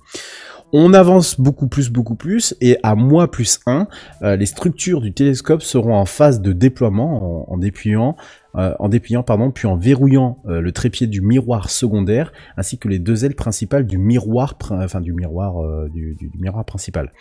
On 0.76 0.94
avance 0.94 1.40
beaucoup 1.40 1.68
plus, 1.68 1.92
beaucoup 1.92 2.16
plus, 2.16 2.56
et 2.60 2.78
à 2.82 2.96
mois 2.96 3.30
plus 3.30 3.60
1, 3.68 3.88
euh, 4.24 4.36
les 4.36 4.48
structures 4.48 5.02
du 5.02 5.14
télescope 5.14 5.62
seront 5.62 5.96
en 5.96 6.06
phase 6.06 6.42
de 6.42 6.52
déploiement 6.52 7.48
en, 7.48 7.54
en 7.54 7.58
dépliant, 7.58 8.18
euh, 8.56 8.74
en 8.80 8.90
dépliant 8.90 9.24
pardon, 9.24 9.52
puis 9.52 9.68
en 9.68 9.76
verrouillant 9.76 10.40
euh, 10.48 10.62
le 10.62 10.72
trépied 10.72 11.08
du 11.08 11.22
miroir 11.22 11.70
secondaire, 11.70 12.32
ainsi 12.58 12.78
que 12.78 12.88
les 12.88 13.00
deux 13.00 13.26
ailes 13.26 13.36
principales 13.36 13.86
du 13.86 13.98
miroir, 13.98 14.56
prin- 14.58 14.84
enfin 14.84 15.02
du 15.02 15.14
miroir, 15.14 15.64
euh, 15.64 15.90
du, 15.90 16.18
miroir 16.40 16.64
principal. 16.66 17.12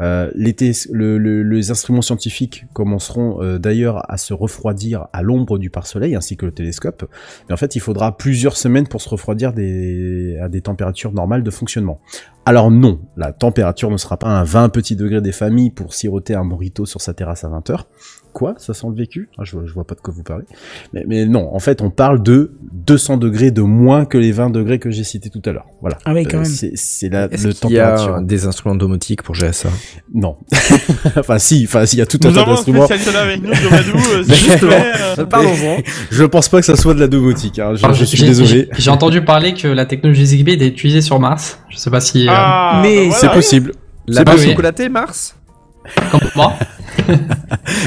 Euh, 0.00 0.30
les, 0.34 0.54
les 0.92 1.70
instruments 1.70 2.02
scientifiques 2.02 2.64
commenceront 2.72 3.42
euh, 3.42 3.58
d'ailleurs 3.58 4.10
à 4.10 4.16
se 4.16 4.32
refroidir 4.34 5.08
à 5.12 5.22
l'ombre 5.22 5.58
du 5.58 5.70
pare-soleil, 5.70 6.14
ainsi 6.14 6.36
que 6.36 6.46
le 6.46 6.52
télescope. 6.52 7.04
Mais 7.48 7.54
en 7.54 7.58
fait, 7.58 7.76
il 7.76 7.80
faudra 7.80 8.16
plusieurs 8.16 8.56
semaines 8.56 8.86
pour 8.86 9.00
se 9.02 9.08
refroidir 9.08 9.50
à 9.50 10.48
des 10.48 10.60
températures 10.62 11.12
normales 11.12 11.42
de 11.42 11.50
fonctionnement. 11.50 12.00
Alors 12.46 12.70
non, 12.70 13.00
la 13.16 13.32
température 13.32 13.90
ne 13.90 13.98
sera 13.98 14.16
pas 14.16 14.28
un 14.28 14.42
20 14.42 14.70
petits 14.70 14.96
degrés 14.96 15.20
des 15.20 15.32
familles 15.32 15.70
pour 15.70 15.92
siroter 15.92 16.34
un 16.34 16.44
morito 16.44 16.86
sur 16.86 17.02
sa 17.02 17.12
terrasse 17.12 17.44
à 17.44 17.48
20h. 17.48 17.82
Quoi 18.38 18.54
Ça 18.58 18.72
sent 18.72 18.86
le 18.88 18.94
vécu? 18.94 19.28
Ah, 19.36 19.42
je, 19.42 19.56
vois, 19.56 19.62
je 19.66 19.72
vois 19.72 19.84
pas 19.84 19.96
de 19.96 20.00
quoi 20.00 20.14
vous 20.16 20.22
parlez. 20.22 20.44
Mais, 20.92 21.02
mais 21.08 21.26
non, 21.26 21.52
en 21.52 21.58
fait, 21.58 21.82
on 21.82 21.90
parle 21.90 22.22
de 22.22 22.52
200 22.72 23.16
degrés 23.16 23.50
de 23.50 23.62
moins 23.62 24.04
que 24.04 24.16
les 24.16 24.30
20 24.30 24.50
degrés 24.50 24.78
que 24.78 24.92
j'ai 24.92 25.02
cités 25.02 25.28
tout 25.28 25.42
à 25.44 25.50
l'heure. 25.50 25.66
Voilà. 25.80 25.98
Ah 26.04 26.12
oui, 26.14 26.22
quand 26.24 26.36
même. 26.36 26.44
C'est 26.44 26.70
c'est 26.76 27.08
la 27.08 27.24
Est-ce 27.24 27.48
le 27.48 27.52
qu'il 27.52 27.70
y 27.72 27.80
a 27.80 27.96
température. 27.96 28.22
des 28.22 28.46
instruments 28.46 28.76
domotiques 28.76 29.24
pour 29.24 29.34
gérer 29.34 29.52
ça? 29.52 29.70
Non. 30.14 30.36
enfin 31.16 31.38
si, 31.40 31.64
enfin 31.66 31.82
il 31.92 31.98
y 31.98 32.00
a 32.00 32.06
tout 32.06 32.20
un 32.22 32.32
tas 32.32 32.44
d'instruments. 32.44 32.86
spécialiste 32.86 33.12
là 33.12 33.22
avec 33.22 33.42
nous, 33.42 33.48
Domadou. 33.50 33.98
euh, 34.14 34.22
s'il 34.22 34.34
justement, 34.36 34.70
euh, 35.18 35.26
Parlons-en. 35.26 35.78
Je 36.12 36.24
pense 36.24 36.48
pas 36.48 36.60
que 36.60 36.66
ça 36.66 36.76
soit 36.76 36.94
de 36.94 37.00
la 37.00 37.08
domotique. 37.08 37.58
Hein. 37.58 37.74
Je, 37.74 37.84
Alors, 37.84 37.96
je 37.96 38.04
suis 38.04 38.18
j'ai- 38.18 38.26
désolé. 38.26 38.48
j'ai- 38.48 38.68
J'ai 38.78 38.90
entendu 38.92 39.24
parler 39.24 39.52
que 39.54 39.66
la 39.66 39.84
technologie 39.84 40.26
Zigbee 40.26 40.52
était 40.52 40.68
utilisée 40.68 41.00
sur 41.00 41.18
Mars. 41.18 41.58
Je 41.70 41.76
sais 41.76 41.90
pas 41.90 42.00
si. 42.00 42.28
euh, 42.28 42.32
Ah, 42.32 42.78
Mais 42.84 42.94
bah 42.98 43.02
voilà. 43.08 43.18
C'est 43.18 43.32
possible. 43.32 43.72
La 44.06 44.18
C'est 44.18 44.24
base 44.24 44.34
possible. 44.36 44.52
chocolatée, 44.52 44.88
Mars? 44.88 45.34
Comment? 46.12 46.52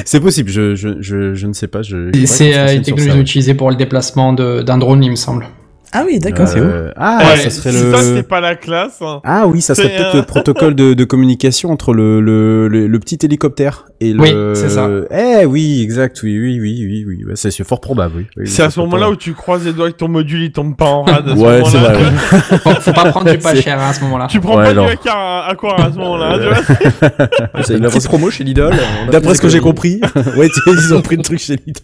C'est 0.05 0.19
possible. 0.19 0.49
Je, 0.49 0.75
je, 0.75 1.01
je, 1.01 1.33
je 1.33 1.47
ne 1.47 1.53
sais 1.53 1.67
pas. 1.67 1.81
C'est 1.83 2.57
euh, 2.57 2.75
une 2.75 2.81
technologie 2.81 3.19
utilisée 3.19 3.53
pour 3.53 3.69
le 3.69 3.75
déplacement 3.75 4.33
d'un 4.33 4.77
drone, 4.77 5.03
il 5.03 5.11
me 5.11 5.15
semble. 5.15 5.47
Ah 5.93 6.03
oui, 6.05 6.19
d'accord. 6.19 6.47
Euh, 6.55 6.91
Ah, 6.95 7.19
Ouais, 7.19 7.38
ça 7.38 7.49
serait 7.49 7.72
si 7.72 7.84
le. 7.84 7.91
ça, 7.91 8.01
c'est 8.01 8.23
pas 8.23 8.39
la 8.39 8.55
classe. 8.55 8.99
hein. 9.01 9.19
Ah 9.26 9.45
oui, 9.47 9.61
ça 9.61 9.76
serait 9.76 9.89
C'est, 9.89 9.95
peut-être 9.97 10.15
euh, 10.15 10.19
le 10.19 10.26
protocole 10.26 10.73
de, 10.73 10.93
de 10.93 11.03
communication 11.03 11.69
entre 11.69 11.93
le, 11.93 12.22
le, 12.22 12.68
le, 12.69 12.88
le 12.88 12.99
petit 12.99 13.18
hélicoptère 13.23 13.85
et 13.99 14.13
le. 14.13 14.22
Oui, 14.22 14.34
c'est 14.55 14.69
ça. 14.69 14.89
Eh 15.11 15.45
oui, 15.45 15.81
exact. 15.84 16.22
Oui, 16.23 16.39
oui, 16.39 16.59
oui, 16.61 16.85
oui, 16.88 17.05
oui. 17.26 17.31
C'est 17.35 17.51
c'est 17.51 17.65
fort 17.65 17.81
probable. 17.81 18.13
Oui. 18.18 18.26
Oui, 18.38 18.47
C'est 18.47 18.63
à 18.63 18.69
ce 18.69 18.80
moment-là 18.80 19.09
où 19.09 19.15
tu 19.18 19.34
croises 19.34 19.65
les 19.65 19.73
doigts 19.73 19.91
que 19.91 19.97
ton 19.97 20.07
module 20.07 20.43
il 20.43 20.51
tombe 20.53 20.77
pas 20.77 20.85
en 20.85 21.03
rade. 21.03 21.27
à 21.27 21.35
ce 21.35 21.39
Ouais, 21.41 21.61
c'est 21.65 21.77
vrai. 21.77 21.97
Faut, 22.63 22.69
faut 22.81 22.93
pas 22.93 23.05
prendre 23.11 23.30
du 23.30 23.38
pas 23.38 23.53
C'est- 23.55 23.61
cher 23.61 23.77
hein, 23.80 23.89
à 23.89 23.93
ce 23.93 24.01
moment-là. 24.01 24.27
Tu 24.30 24.39
prends 24.39 24.57
Ouais, 24.57 24.65
pas 24.65 24.73
non. 24.73 24.85
du 24.85 24.95
à, 25.09 25.47
à 25.49 25.55
quoi 25.55 25.76
à 25.77 25.91
ce 25.91 25.97
moment-là 25.97 26.38
tu 26.39 26.45
vois 26.45 27.63
C'est 27.63 27.73
une 27.77 27.81
petite 27.89 28.05
promo 28.07 28.30
chez 28.30 28.43
Lidl. 28.45 28.69
D'après 29.11 29.35
ce 29.35 29.41
que 29.41 29.49
j'ai 29.49 29.59
compris, 29.59 29.99
ouais, 30.38 30.47
ils 30.68 30.93
ont 30.93 31.01
pris 31.01 31.18
le 31.18 31.23
truc 31.23 31.39
chez 31.39 31.57
Lidl. 31.65 31.81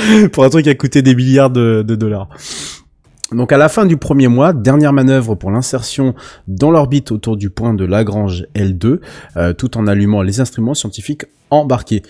Pour 0.32 0.44
un 0.44 0.50
truc 0.50 0.64
qui 0.64 0.70
a 0.70 0.74
coûté 0.74 1.02
des 1.02 1.14
milliards 1.14 1.50
de, 1.50 1.82
dollars. 1.82 2.28
Donc 3.32 3.52
à 3.52 3.58
la 3.58 3.68
fin 3.68 3.86
du 3.86 3.96
premier 3.96 4.28
mois, 4.28 4.52
dernière 4.52 4.92
manœuvre 4.92 5.36
pour 5.36 5.50
l'insertion 5.50 6.14
dans 6.48 6.70
l'orbite 6.70 7.12
autour 7.12 7.36
du 7.36 7.48
point 7.48 7.74
de 7.74 7.84
Lagrange 7.84 8.46
L2, 8.56 8.98
euh, 9.36 9.52
tout 9.52 9.78
en 9.78 9.86
allumant 9.86 10.22
les 10.22 10.40
instruments 10.40 10.74
scientifiques 10.74 11.26
embarqués. 11.50 12.02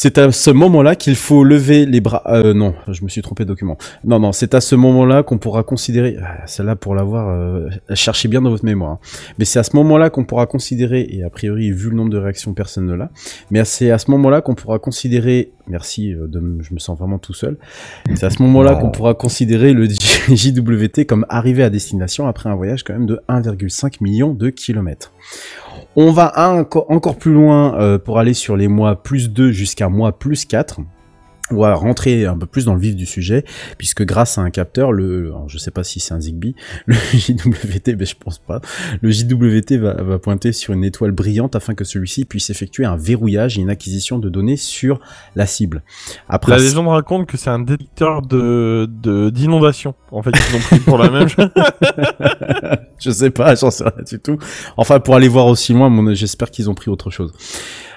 C'est 0.00 0.16
à 0.16 0.30
ce 0.30 0.52
moment-là 0.52 0.94
qu'il 0.94 1.16
faut 1.16 1.42
lever 1.42 1.84
les 1.84 2.00
bras. 2.00 2.22
Euh, 2.26 2.54
non, 2.54 2.72
je 2.86 3.02
me 3.02 3.08
suis 3.08 3.20
trompé 3.20 3.42
de 3.42 3.48
document. 3.48 3.76
Non, 4.04 4.20
non, 4.20 4.30
c'est 4.30 4.54
à 4.54 4.60
ce 4.60 4.76
moment-là 4.76 5.24
qu'on 5.24 5.38
pourra 5.38 5.64
considérer. 5.64 6.16
Ah, 6.22 6.46
Celle-là, 6.46 6.76
pour 6.76 6.94
l'avoir, 6.94 7.30
euh, 7.30 7.68
cherchez 7.94 8.28
bien 8.28 8.40
dans 8.40 8.50
votre 8.50 8.64
mémoire. 8.64 8.92
hein. 8.92 8.98
Mais 9.40 9.44
c'est 9.44 9.58
à 9.58 9.64
ce 9.64 9.74
moment-là 9.74 10.08
qu'on 10.08 10.24
pourra 10.24 10.46
considérer, 10.46 11.04
et 11.10 11.24
a 11.24 11.30
priori, 11.30 11.72
vu 11.72 11.90
le 11.90 11.96
nombre 11.96 12.10
de 12.10 12.16
réactions, 12.16 12.54
personne 12.54 12.86
ne 12.86 12.94
l'a. 12.94 13.10
Mais 13.50 13.64
c'est 13.64 13.90
à 13.90 13.98
ce 13.98 14.08
moment-là 14.12 14.40
qu'on 14.40 14.54
pourra 14.54 14.78
considérer. 14.78 15.50
Merci, 15.66 16.14
euh, 16.14 16.28
de, 16.28 16.40
je 16.60 16.72
me 16.74 16.78
sens 16.78 16.96
vraiment 16.96 17.18
tout 17.18 17.34
seul. 17.34 17.56
C'est 18.14 18.24
à 18.24 18.30
ce 18.30 18.40
moment-là 18.40 18.76
qu'on 18.76 18.90
pourra 18.92 19.14
considérer 19.14 19.72
le 19.72 19.88
JWT 19.88 21.06
comme 21.08 21.26
arrivé 21.28 21.64
à 21.64 21.70
destination 21.70 22.28
après 22.28 22.48
un 22.48 22.54
voyage 22.54 22.84
quand 22.84 22.92
même 22.92 23.06
de 23.06 23.20
1,5 23.28 23.96
million 24.00 24.32
de 24.32 24.50
kilomètres. 24.50 25.12
On 26.00 26.12
va 26.12 26.32
encore 26.70 27.16
plus 27.16 27.32
loin 27.32 27.76
euh, 27.80 27.98
pour 27.98 28.20
aller 28.20 28.32
sur 28.32 28.56
les 28.56 28.68
mois 28.68 29.02
plus 29.02 29.30
2 29.30 29.50
jusqu'à 29.50 29.88
mois 29.88 30.16
plus 30.16 30.44
4. 30.44 30.78
On 31.50 31.56
va 31.56 31.74
rentrer 31.74 32.26
un 32.26 32.36
peu 32.36 32.46
plus 32.46 32.64
dans 32.64 32.74
le 32.74 32.80
vif 32.80 32.94
du 32.94 33.06
sujet, 33.06 33.44
puisque 33.78 34.04
grâce 34.04 34.38
à 34.38 34.42
un 34.42 34.50
capteur, 34.50 34.92
le, 34.92 35.32
je 35.46 35.58
sais 35.58 35.70
pas 35.70 35.84
si 35.84 36.00
c'est 36.00 36.14
un 36.14 36.20
Zigbee, 36.20 36.54
le 36.86 36.94
JWT, 36.94 37.96
mais 37.98 38.06
je 38.06 38.16
pense 38.16 38.38
pas, 38.38 38.60
le 39.00 39.10
JWT 39.10 39.78
va, 39.78 39.94
va 39.94 40.18
pointer 40.18 40.52
sur 40.52 40.74
une 40.74 40.84
étoile 40.84 41.12
brillante 41.12 41.56
afin 41.56 41.74
que 41.74 41.84
celui-ci 41.84 42.24
puisse 42.24 42.50
effectuer 42.50 42.84
un 42.84 42.96
verrouillage 42.96 43.58
et 43.58 43.60
une 43.60 43.70
acquisition 43.70 44.18
de 44.18 44.28
données 44.28 44.56
sur 44.56 45.00
la 45.36 45.46
cible. 45.46 45.82
Après, 46.28 46.52
La 46.52 46.58
légende 46.58 46.88
raconte 46.88 47.26
que 47.26 47.36
c'est 47.36 47.50
un 47.50 47.60
détecteur 47.60 48.22
de 48.22 48.88
d'inondation. 49.30 49.94
En 50.10 50.22
fait, 50.22 50.30
ils 50.32 50.56
ont 50.56 50.60
pris 50.60 50.80
pour 50.80 50.98
la 50.98 51.10
même 51.10 51.28
chose. 51.28 51.50
je 52.98 53.10
sais 53.10 53.30
pas, 53.30 53.54
j'en 53.54 53.70
sais 53.70 53.84
rien 53.84 54.04
du 54.06 54.18
tout. 54.18 54.38
Enfin, 54.76 55.00
pour 55.00 55.14
aller 55.14 55.28
voir 55.28 55.46
aussi 55.46 55.72
loin, 55.72 56.14
j'espère 56.14 56.50
qu'ils 56.50 56.68
ont 56.70 56.74
pris 56.74 56.90
autre 56.90 57.10
chose. 57.10 57.32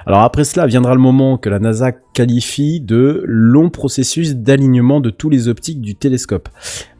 Alors 0.05 0.21
après 0.21 0.43
cela 0.43 0.65
viendra 0.65 0.93
le 0.93 0.99
moment 0.99 1.37
que 1.37 1.49
la 1.49 1.59
NASA 1.59 1.91
qualifie 1.91 2.81
de 2.81 3.23
long 3.25 3.69
processus 3.69 4.35
d'alignement 4.35 4.99
de 4.99 5.09
tous 5.09 5.29
les 5.29 5.47
optiques 5.47 5.81
du 5.81 5.95
télescope. 5.95 6.49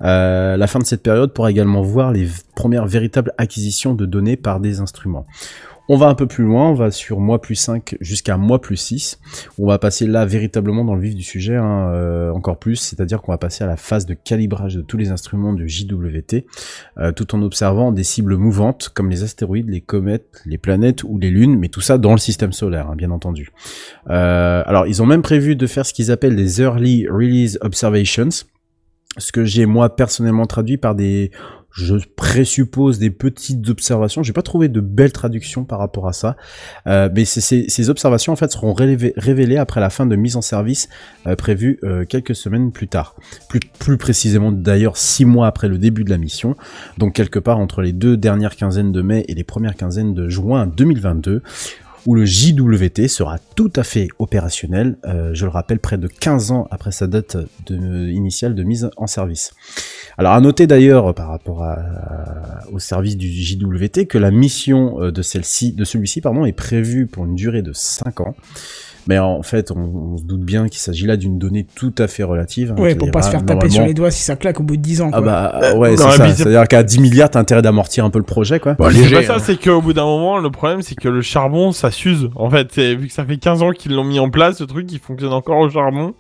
Euh, 0.02 0.57
la 0.57 0.68
fin 0.68 0.80
de 0.80 0.86
cette 0.86 1.03
période 1.03 1.34
pourra 1.34 1.52
également 1.52 1.82
voir 1.82 2.11
les 2.11 2.28
premières 2.56 2.86
véritables 2.86 3.34
acquisitions 3.38 3.94
de 3.94 4.06
données 4.06 4.38
par 4.38 4.60
des 4.60 4.80
instruments. 4.80 5.26
On 5.94 5.98
va 5.98 6.08
un 6.08 6.16
peu 6.16 6.26
plus 6.26 6.46
loin, 6.46 6.70
on 6.70 6.74
va 6.74 6.90
sur 6.90 7.20
mois 7.20 7.42
plus 7.42 7.56
5 7.56 7.98
jusqu'à 8.00 8.38
mois 8.38 8.62
plus 8.62 8.78
6. 8.78 9.20
On 9.60 9.68
va 9.68 9.78
passer 9.78 10.08
là 10.08 10.26
véritablement 10.26 10.86
dans 10.86 10.96
le 10.96 11.02
vif 11.02 11.16
du 11.16 11.22
sujet, 11.22 11.58
hein, 11.58 11.92
euh, 11.92 12.32
encore 12.32 12.60
plus, 12.60 12.78
c'est-à-dire 12.78 13.22
qu'on 13.22 13.34
va 13.34 13.38
passer 13.38 13.66
à 13.66 13.68
la 13.68 13.76
phase 13.76 14.06
de 14.06 14.14
calibrage 14.14 14.76
de 14.76 14.82
tous 14.84 14.96
les 14.96 15.12
instruments 15.12 15.52
de 15.52 15.68
JWT, 15.68 16.46
euh, 16.98 17.12
tout 17.12 17.36
en 17.36 17.42
observant 17.42 17.92
des 17.92 18.06
cibles 18.06 18.38
mouvantes 18.38 18.88
comme 18.88 19.10
les 19.10 19.24
astéroïdes, 19.24 19.68
les 19.68 19.82
comètes, 19.82 20.42
les 20.46 20.58
planètes 20.58 21.04
ou 21.04 21.20
les 21.20 21.30
lunes, 21.30 21.60
mais 21.60 21.68
tout 21.68 21.82
ça 21.82 21.98
dans 21.98 22.14
le 22.14 22.20
système 22.20 22.54
solaire, 22.54 22.90
hein, 22.90 22.96
bien 22.96 23.12
entendu. 23.12 23.52
Euh, 24.10 24.64
alors, 24.66 24.88
ils 24.88 25.02
ont 25.02 25.06
même 25.06 25.22
prévu 25.22 25.58
de 25.58 25.68
faire 25.68 25.86
ce 25.86 25.94
qu'ils 25.94 26.10
appellent 26.10 26.38
des 26.38 26.62
Early 26.62 27.06
Release 27.10 27.60
Observations, 27.60 28.30
ce 29.18 29.34
que 29.34 29.44
j'ai 29.44 29.66
moi 29.66 29.94
personnellement 29.94 30.46
traduit 30.46 30.78
par 30.78 30.96
des 30.96 31.32
je 31.73 31.95
présuppose 32.15 32.99
des 32.99 33.10
petites 33.10 33.68
observations. 33.69 34.23
J'ai 34.23 34.34
pas 34.34 34.41
trouvé 34.41 34.69
de 34.69 34.81
belles 34.81 35.11
traductions 35.11 35.64
par 35.64 35.80
rapport 35.80 36.07
à 36.07 36.14
ça, 36.14 36.35
euh, 36.88 37.10
mais 37.14 37.26
ces, 37.26 37.89
observations 37.89 38.34
en 38.34 38.35
fait 38.35 38.52
seront 38.52 38.73
révélées, 38.73 39.14
révélées 39.18 39.57
après 39.57 39.81
la 39.81 39.89
fin 39.89 40.06
de 40.06 40.15
mise 40.15 40.35
en 40.35 40.41
service 40.41 40.89
euh, 41.27 41.35
prévue 41.35 41.80
euh, 41.84 42.06
quelques 42.06 42.35
semaines 42.35 42.72
plus 42.72 42.88
tard. 42.88 43.15
Plus, 43.49 43.60
plus 43.60 43.98
précisément 43.98 44.52
d'ailleurs 44.52 44.98
six 44.98 45.26
mois 45.26 45.48
après 45.48 45.68
le 45.68 45.77
début 45.77 46.03
de 46.03 46.10
la 46.10 46.18
mission, 46.18 46.56
donc 46.98 47.14
quelque 47.14 47.39
part 47.39 47.60
entre 47.60 47.81
les 47.81 47.93
deux 47.93 48.18
dernières 48.18 48.56
quinzaines 48.56 48.91
de 48.91 49.02
mai 49.02 49.26
et 49.27 49.34
les 49.34 49.43
premières 49.43 49.76
quinzaines 49.76 50.14
de 50.14 50.30
juin 50.30 50.68
2022 50.68 51.41
où 52.06 52.15
le 52.15 52.26
JWT 52.26 53.07
sera 53.07 53.38
tout 53.56 53.72
à 53.76 53.84
fait 53.84 54.07
opérationnel, 54.19 54.98
euh, 55.06 55.32
je 55.34 55.45
le 55.45 55.52
rappelle, 55.52 55.80
près 55.80 55.98
de 55.98 56.07
15 56.07 56.52
ans 56.52 56.68
après 56.72 56.91
sa 56.91 57.07
date 57.07 57.38
initiale 57.69 58.56
de 58.56 58.64
mise 58.64 58.90
en 58.98 59.07
service. 59.07 59.52
Alors 60.18 60.34
à 60.34 60.41
noter 60.41 60.68
d'ailleurs 60.68 61.14
par 61.14 61.30
rapport 61.30 61.64
à- 61.64 62.60
au 62.72 62.80
service 62.80 63.18
du 63.18 63.28
JWT 63.30 64.07
que 64.07 64.18
la 64.18 64.32
mission 64.32 65.02
euh, 65.02 65.11
de 65.11 65.22
de 65.73 65.84
celui-ci 65.86 66.22
est 66.45 66.52
prévue 66.53 67.07
pour 67.07 67.26
une 67.26 67.36
durée 67.36 67.61
de 67.61 67.72
5 67.73 68.19
ans. 68.22 68.36
Mais 69.07 69.18
en 69.19 69.41
fait, 69.44 69.72
on, 69.72 69.80
on 70.14 70.18
se 70.18 70.23
doute 70.23 70.41
bien 70.41 70.68
qu'il 70.68 70.80
s'agit 70.80 71.07
là 71.07 71.18
d'une 71.18 71.40
donnée 71.40 71.65
tout 71.76 71.94
à 71.98 72.07
fait 72.07 72.23
relative. 72.23 72.73
hein, 72.78 72.82
Ouais, 72.82 72.95
pour 72.95 73.10
pas 73.11 73.22
se 73.23 73.30
faire 73.32 73.45
taper 73.45 73.69
sur 73.69 73.86
les 73.86 73.94
doigts 73.94 74.11
si 74.11 74.22
ça 74.23 74.36
claque 74.36 74.60
au 74.60 74.64
bout 74.64 74.78
de 74.78 74.82
10 74.82 75.02
ans. 75.02 75.10
Ah 75.14 75.22
quoi. 75.22 75.22
bah 75.22 75.76
ouais, 75.76 75.91
Non, 75.91 75.98
c'est 76.11 76.18
ça. 76.18 76.36
C'est-à-dire 76.36 76.68
qu'à 76.68 76.84
10 76.84 76.99
milliards, 76.99 77.30
t'as 77.32 77.40
intérêt 77.40 77.61
d'amortir 77.61 78.06
un 78.06 78.10
peu 78.10 78.19
le 78.19 78.26
projet, 78.26 78.60
quoi. 78.60 78.76
c'est 78.91 79.10
pas 79.11 79.23
ça, 79.23 79.40
c'est 79.40 79.57
qu'au 79.61 79.82
bout 79.82 79.94
d'un 79.94 80.06
moment, 80.06 80.38
le 80.38 80.49
problème, 80.52 80.82
c'est 80.82 80.95
que 80.95 81.10
le 81.10 81.22
charbon, 81.22 81.72
ça 81.72 81.90
s'use. 81.91 82.30
En 82.36 82.49
fait, 82.49 82.68
c'est- 82.72 82.95
vu 82.95 83.07
que 83.07 83.14
ça 83.14 83.26
fait 83.26 83.38
15 83.38 83.64
ans 83.64 83.72
qu'ils 83.72 83.94
l'ont 83.95 84.03
mis 84.03 84.19
en 84.19 84.30
place, 84.30 84.57
ce 84.57 84.64
truc, 84.65 84.91
il 84.91 84.99
fonctionne 84.99 85.34
encore 85.34 85.57
au 85.60 85.69
charbon. 85.69 86.14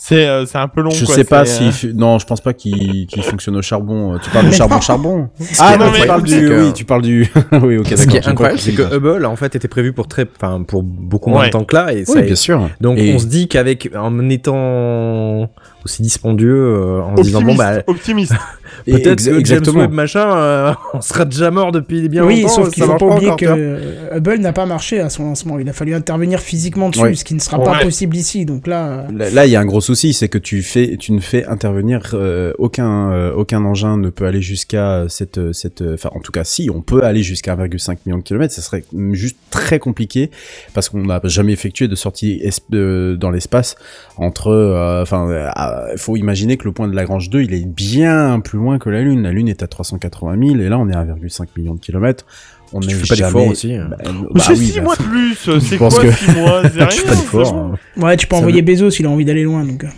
C'est 0.00 0.26
euh, 0.28 0.46
c'est 0.46 0.58
un 0.58 0.68
peu 0.68 0.80
long, 0.80 0.90
Je 0.90 1.04
quoi. 1.04 1.14
sais 1.14 1.24
pas 1.24 1.44
si 1.44 1.64
euh, 1.86 1.92
non, 1.94 2.18
je 2.20 2.26
pense 2.26 2.40
pas 2.40 2.52
qu'il 2.54 3.06
fonctionne 3.22 3.56
au 3.56 3.62
charbon. 3.62 4.14
Euh, 4.14 4.18
Tu 4.22 4.30
parles 4.30 4.44
de 4.46 4.50
Mais 4.50 4.56
charbon 4.56 4.74
non. 4.76 4.80
charbon. 4.80 5.28
qui 5.38 5.44
Ah 5.58 5.72
non, 5.72 5.76
tu 5.76 5.82
incroyable, 6.00 6.06
parles 6.06 6.22
du 6.22 6.40
que- 6.48 6.62
oui, 6.66 6.72
tu 6.72 6.84
parles 6.84 7.02
du 7.02 7.32
oui, 7.62 7.78
OK, 7.78 7.86
Ce 7.96 8.06
qui 8.06 8.16
est 8.16 8.26
incroyable, 8.28 8.60
c'est 8.60 8.72
que. 8.72 8.94
Hubble, 8.96 9.26
en 9.26 9.34
fait, 9.36 9.56
était 9.56 9.66
prévu 9.68 9.92
pour 9.92 10.06
très, 10.06 10.26
enfin, 10.36 10.62
pour 10.62 10.82
beaucoup 10.84 11.30
moins 11.30 11.40
Ouais. 11.40 11.46
de 11.46 11.52
temps 11.52 11.64
que 11.64 11.74
là, 11.74 11.92
et 11.92 12.04
ça, 12.04 12.14
Oui, 12.14 12.22
bien 12.22 12.34
sûr. 12.36 12.70
donc 12.80 12.96
Et- 12.98 13.12
on 13.14 13.18
se 13.18 13.26
dit 13.26 13.48
qu'avec, 13.48 13.90
en 13.96 14.28
étant 14.28 15.50
aussi 15.84 16.02
dispendieux, 16.02 16.54
euh, 16.54 17.00
en 17.02 17.16
se 17.16 17.22
disant 17.22 17.42
bon 17.42 17.54
bah, 17.54 17.82
optimiste. 17.86 18.32
Peut-être 18.86 19.16
que 19.16 19.22
James 19.24 19.38
exactement. 19.38 19.80
Webb 19.80 19.92
machin, 19.92 20.36
euh, 20.36 20.72
on 20.94 21.00
sera 21.00 21.24
déjà 21.24 21.50
mort 21.50 21.72
depuis 21.72 22.08
bien 22.08 22.24
oui, 22.24 22.42
longtemps. 22.42 22.54
sauf 22.54 22.70
qu'il 22.70 22.84
faut 22.84 22.96
pas 22.96 23.06
oublier 23.06 23.32
que 23.36 23.76
tu 24.10 24.16
Hubble 24.16 24.38
n'a 24.38 24.52
pas 24.52 24.66
marché 24.66 25.00
à 25.00 25.08
son 25.10 25.24
lancement. 25.24 25.58
Il 25.58 25.68
a 25.68 25.72
fallu 25.72 25.94
intervenir 25.94 26.40
physiquement 26.40 26.88
dessus, 26.90 27.16
ce 27.16 27.24
qui 27.24 27.34
ne 27.34 27.40
sera 27.40 27.62
pas 27.62 27.78
possible 27.80 28.16
ici. 28.16 28.44
Donc 28.44 28.66
là, 28.66 29.04
Là, 29.14 29.30
là, 29.30 29.46
il 29.46 29.52
y 29.52 29.56
a 29.56 29.60
un 29.60 29.64
gros 29.64 29.80
souci, 29.88 30.12
c'est 30.12 30.28
que 30.28 30.36
tu 30.36 30.62
fais, 30.62 30.98
tu 30.98 31.12
ne 31.12 31.20
fais 31.20 31.46
intervenir 31.46 32.10
euh, 32.12 32.52
aucun, 32.58 33.10
euh, 33.10 33.32
aucun 33.32 33.64
engin 33.64 33.96
ne 33.96 34.10
peut 34.10 34.26
aller 34.26 34.42
jusqu'à 34.42 35.06
cette, 35.08 35.52
cette, 35.52 35.80
enfin, 35.82 36.10
en 36.14 36.20
tout 36.20 36.30
cas, 36.30 36.44
si 36.44 36.68
on 36.68 36.82
peut 36.82 37.04
aller 37.04 37.22
jusqu'à 37.22 37.56
1,5 37.56 37.98
million 38.04 38.18
de 38.18 38.22
kilomètres, 38.22 38.52
ça 38.52 38.60
serait 38.60 38.84
juste 39.12 39.38
très 39.50 39.78
compliqué 39.78 40.30
parce 40.74 40.90
qu'on 40.90 41.04
n'a 41.04 41.20
jamais 41.24 41.54
effectué 41.54 41.88
de 41.88 41.94
sortie 41.94 42.42
dans 42.70 43.30
l'espace 43.30 43.76
entre, 44.18 44.48
euh, 44.48 45.02
enfin, 45.02 45.50
il 45.92 45.98
faut 45.98 46.16
imaginer 46.16 46.58
que 46.58 46.64
le 46.64 46.72
point 46.72 46.86
de 46.86 46.94
Lagrange 46.94 47.30
2, 47.30 47.42
il 47.42 47.54
est 47.54 47.66
bien 47.66 48.40
plus 48.40 48.58
loin 48.58 48.78
que 48.78 48.90
la 48.90 49.00
Lune. 49.00 49.22
La 49.22 49.32
Lune 49.32 49.48
est 49.48 49.62
à 49.62 49.68
380 49.68 50.48
000 50.48 50.60
et 50.60 50.68
là, 50.68 50.78
on 50.78 50.88
est 50.90 50.94
à 50.94 51.04
1,5 51.04 51.48
million 51.56 51.74
de 51.74 51.80
kilomètres. 51.80 52.26
On 52.72 52.80
Tu 52.80 52.94
fais 52.94 53.06
pas 53.08 53.14
jamais- 53.14 53.32
d'effort 53.32 53.46
aussi. 53.48 53.76
Bah, 53.76 53.96
bah 54.34 54.40
c'est 54.46 54.52
oui, 54.52 54.66
6 54.66 54.76
bah, 54.76 54.82
mois 54.82 54.96
de 54.96 55.02
plus, 55.02 55.34
c'est 55.60 55.76
pense 55.78 55.94
quoi 55.94 56.04
que- 56.04 56.12
6 56.12 56.30
mois 56.32 56.62
C'est 56.72 56.78
rien, 56.78 56.86
Tu 56.88 56.98
fais 57.00 57.06
pas 57.06 57.48
hein. 57.48 57.72
ouais, 57.96 58.16
tu 58.16 58.26
peux 58.26 58.34
Ça 58.36 58.40
envoyer 58.40 58.62
Bezos 58.62 58.90
s'il 58.90 59.06
a 59.06 59.10
envie 59.10 59.24
d'aller 59.24 59.42
loin. 59.44 59.64
Donc, 59.64 59.84
euh. 59.84 59.88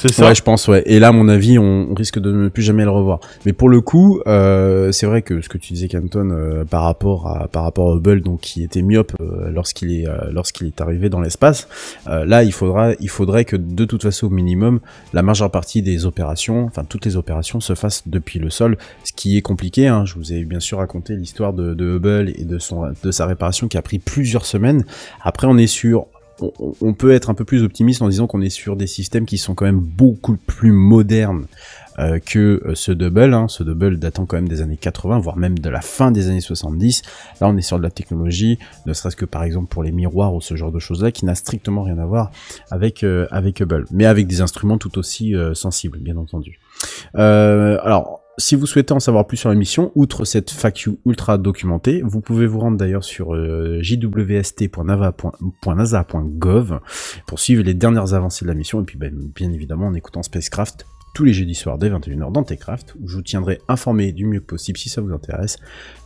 C'est 0.00 0.12
ça. 0.14 0.28
Ouais, 0.28 0.34
je 0.34 0.42
pense, 0.42 0.66
ouais. 0.66 0.82
Et 0.86 0.98
là, 0.98 1.08
à 1.08 1.12
mon 1.12 1.28
avis, 1.28 1.58
on, 1.58 1.92
risque 1.92 2.18
de 2.18 2.32
ne 2.32 2.48
plus 2.48 2.62
jamais 2.62 2.84
le 2.84 2.90
revoir. 2.90 3.20
Mais 3.44 3.52
pour 3.52 3.68
le 3.68 3.82
coup, 3.82 4.22
euh, 4.26 4.92
c'est 4.92 5.04
vrai 5.04 5.20
que 5.20 5.42
ce 5.42 5.50
que 5.50 5.58
tu 5.58 5.74
disais, 5.74 5.88
Canton, 5.88 6.30
euh, 6.30 6.64
par 6.64 6.84
rapport 6.84 7.28
à 7.28 7.48
par 7.48 7.64
rapport 7.64 7.92
à 7.92 7.96
Hubble, 7.96 8.22
donc 8.22 8.40
qui 8.40 8.62
était 8.62 8.80
myope 8.80 9.12
euh, 9.20 9.50
lorsqu'il 9.50 9.92
est 9.92 10.08
euh, 10.08 10.30
lorsqu'il 10.32 10.68
est 10.68 10.80
arrivé 10.80 11.10
dans 11.10 11.20
l'espace, 11.20 11.68
euh, 12.06 12.24
là, 12.24 12.44
il 12.44 12.52
faudra 12.52 12.92
il 12.98 13.10
faudrait 13.10 13.44
que 13.44 13.56
de 13.56 13.84
toute 13.84 14.02
façon, 14.02 14.28
au 14.28 14.30
minimum, 14.30 14.80
la 15.12 15.22
majeure 15.22 15.50
partie 15.50 15.82
des 15.82 16.06
opérations, 16.06 16.64
enfin 16.64 16.84
toutes 16.84 17.04
les 17.04 17.16
opérations, 17.16 17.60
se 17.60 17.74
fassent 17.74 18.04
depuis 18.06 18.38
le 18.38 18.48
sol, 18.48 18.78
ce 19.04 19.12
qui 19.12 19.36
est 19.36 19.42
compliqué. 19.42 19.86
Hein. 19.86 20.06
Je 20.06 20.14
vous 20.14 20.32
ai 20.32 20.44
bien 20.44 20.60
sûr 20.60 20.78
raconté 20.78 21.14
l'histoire 21.14 21.52
de, 21.52 21.74
de 21.74 21.96
Hubble 21.96 22.32
et 22.36 22.44
de 22.44 22.58
son 22.58 22.90
de 23.04 23.10
sa 23.10 23.26
réparation 23.26 23.68
qui 23.68 23.76
a 23.76 23.82
pris 23.82 23.98
plusieurs 23.98 24.46
semaines. 24.46 24.86
Après, 25.22 25.46
on 25.46 25.58
est 25.58 25.66
sur 25.66 26.06
on- 26.80 26.94
peut 26.94 27.12
être 27.12 27.30
un 27.30 27.34
peu 27.34 27.44
plus 27.44 27.62
optimiste 27.62 28.02
en 28.02 28.08
disant 28.08 28.26
qu'on 28.26 28.40
est 28.40 28.50
sur 28.50 28.76
des 28.76 28.86
systèmes 28.86 29.26
qui 29.26 29.38
sont 29.38 29.54
quand 29.54 29.64
même 29.64 29.80
beaucoup 29.80 30.36
plus 30.36 30.72
modernes 30.72 31.46
euh, 31.98 32.18
que 32.18 32.62
euh, 32.66 32.74
ce 32.74 32.92
double, 32.92 33.34
hein, 33.34 33.46
ce 33.48 33.62
double 33.62 33.98
datant 33.98 34.24
quand 34.24 34.36
même 34.36 34.48
des 34.48 34.62
années 34.62 34.76
80, 34.78 35.18
voire 35.18 35.36
même 35.36 35.58
de 35.58 35.68
la 35.68 35.80
fin 35.80 36.10
des 36.10 36.28
années 36.28 36.40
70. 36.40 37.02
Là, 37.40 37.48
on 37.48 37.56
est 37.56 37.62
sur 37.62 37.78
de 37.78 37.82
la 37.82 37.90
technologie, 37.90 38.58
ne 38.86 38.92
serait-ce 38.92 39.16
que 39.16 39.24
par 39.26 39.42
exemple 39.42 39.68
pour 39.68 39.82
les 39.82 39.92
miroirs 39.92 40.34
ou 40.34 40.40
ce 40.40 40.54
genre 40.56 40.72
de 40.72 40.78
choses-là, 40.78 41.10
qui 41.12 41.24
n'a 41.26 41.34
strictement 41.34 41.82
rien 41.82 41.98
à 41.98 42.06
voir 42.06 42.30
avec 42.70 43.02
euh, 43.04 43.26
avec 43.30 43.60
Hubble, 43.60 43.84
mais 43.90 44.06
avec 44.06 44.26
des 44.26 44.40
instruments 44.40 44.78
tout 44.78 44.98
aussi 44.98 45.34
euh, 45.34 45.52
sensibles, 45.54 45.98
bien 45.98 46.16
entendu. 46.16 46.58
Alors, 47.14 48.19
si 48.40 48.56
vous 48.56 48.66
souhaitez 48.66 48.92
en 48.92 49.00
savoir 49.00 49.26
plus 49.26 49.36
sur 49.36 49.48
la 49.50 49.54
mission, 49.54 49.92
outre 49.94 50.24
cette 50.24 50.50
FAQ 50.50 50.98
ultra 51.06 51.38
documentée, 51.38 52.02
vous 52.04 52.20
pouvez 52.20 52.46
vous 52.46 52.58
rendre 52.58 52.76
d'ailleurs 52.78 53.04
sur 53.04 53.34
euh, 53.34 53.78
jwst.nasa.gov 53.82 56.80
pour 57.26 57.38
suivre 57.38 57.62
les 57.62 57.74
dernières 57.74 58.14
avancées 58.14 58.44
de 58.44 58.50
la 58.50 58.54
mission 58.56 58.80
et 58.80 58.84
puis 58.84 58.98
ben, 58.98 59.12
bien 59.34 59.52
évidemment 59.52 59.86
en 59.86 59.94
écoutant 59.94 60.22
Spacecraft 60.22 60.86
tous 61.12 61.24
les 61.24 61.32
jeudis 61.32 61.56
soirs 61.56 61.76
dès 61.76 61.90
21h 61.90 62.30
dans 62.30 62.44
Techcraft 62.44 62.94
où 63.02 63.08
je 63.08 63.16
vous 63.16 63.22
tiendrai 63.22 63.60
informé 63.66 64.12
du 64.12 64.26
mieux 64.26 64.38
que 64.38 64.44
possible 64.46 64.78
si 64.78 64.88
ça 64.88 65.00
vous 65.00 65.12
intéresse 65.12 65.56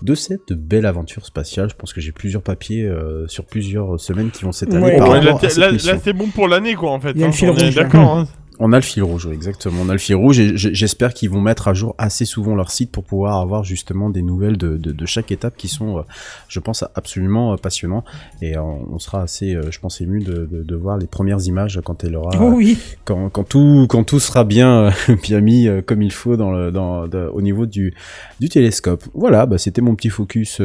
de 0.01 0.15
cette 0.15 0.55
belle 0.55 0.87
aventure 0.87 1.27
spatiale. 1.27 1.69
Je 1.69 1.75
pense 1.75 1.93
que 1.93 2.01
j'ai 2.01 2.13
plusieurs 2.13 2.41
papiers 2.43 2.87
euh, 2.87 3.27
sur 3.29 3.45
plusieurs 3.45 4.01
semaines 4.01 4.31
qui 4.31 4.45
vont 4.45 4.53
s'étaler 4.53 4.83
Ouais. 4.83 4.97
par 4.97 5.11
Ouais, 5.11 5.21
là, 5.21 5.33
rapport 5.33 5.45
à 5.45 5.49
cette 5.51 5.59
là, 5.59 5.73
mission. 5.73 5.93
là, 5.93 5.99
c'est 6.03 6.15
bon 6.15 6.29
pour 6.29 6.49
l'année, 6.49 6.75
quoi, 6.75 6.91
en 6.93 7.01
fait. 7.01 7.11
Il 7.15 7.21
y 7.21 7.23
a 7.23 7.27
hein, 7.27 7.31
le 7.31 7.35
fil 7.35 7.51
rouge. 7.51 7.75
D'accord. 7.75 8.17
hein. 8.17 8.27
On 8.61 8.73
a 8.73 8.77
le 8.77 8.83
fil 8.83 9.03
rouge, 9.03 9.29
exactement. 9.33 9.83
On 9.83 9.89
a 9.89 9.93
le 9.93 9.99
fil 9.99 10.15
rouge 10.15 10.39
et 10.39 10.57
j'espère 10.57 11.13
qu'ils 11.13 11.31
vont 11.31 11.41
mettre 11.41 11.67
à 11.69 11.75
jour 11.75 11.95
assez 11.99 12.25
souvent 12.25 12.55
leur 12.55 12.71
site 12.71 12.91
pour 12.93 13.03
pouvoir 13.05 13.41
avoir 13.41 13.65
justement 13.65 14.11
des 14.11 14.23
nouvelles 14.23 14.57
de, 14.57 14.77
de, 14.77 14.93
de 14.93 15.07
chaque 15.07 15.33
étape 15.33 15.57
qui 15.57 15.69
sont, 15.69 15.99
euh, 15.99 16.03
je 16.49 16.61
pense, 16.61 16.85
absolument 16.95 17.53
euh, 17.53 17.57
passionnants. 17.57 18.05
Et 18.43 18.57
euh, 18.57 18.63
on 18.63 18.99
sera 18.99 19.23
assez, 19.23 19.59
je 19.71 19.79
pense, 19.81 20.01
ému 20.01 20.21
de, 20.23 20.75
voir 20.77 20.99
les 20.99 21.07
premières 21.07 21.45
images 21.47 21.81
quand 21.85 22.05
elle 22.05 22.17
aura, 22.17 22.31
Oh 22.41 22.53
oui. 22.55 22.79
quand, 23.05 23.29
quand 23.31 23.45
tout 23.49 23.87
quand 23.89 24.05
tout 24.05 24.21
sera 24.21 24.45
bien 24.45 24.91
bien 25.23 25.41
mis 25.41 25.69
comme 25.87 26.03
il 26.03 26.13
faut 26.13 26.37
dans 26.37 26.51
le 26.53 26.71
dans, 26.73 27.07
de- 27.09 27.29
au 27.33 27.43
niveau 27.43 27.67
du 27.67 27.95
du 28.41 28.49
télescope. 28.49 29.05
Voilà, 29.15 29.47
bah 29.47 29.59
c'était 29.59 29.81
mon 29.83 29.95
petit 29.95 30.11
focus 30.11 30.61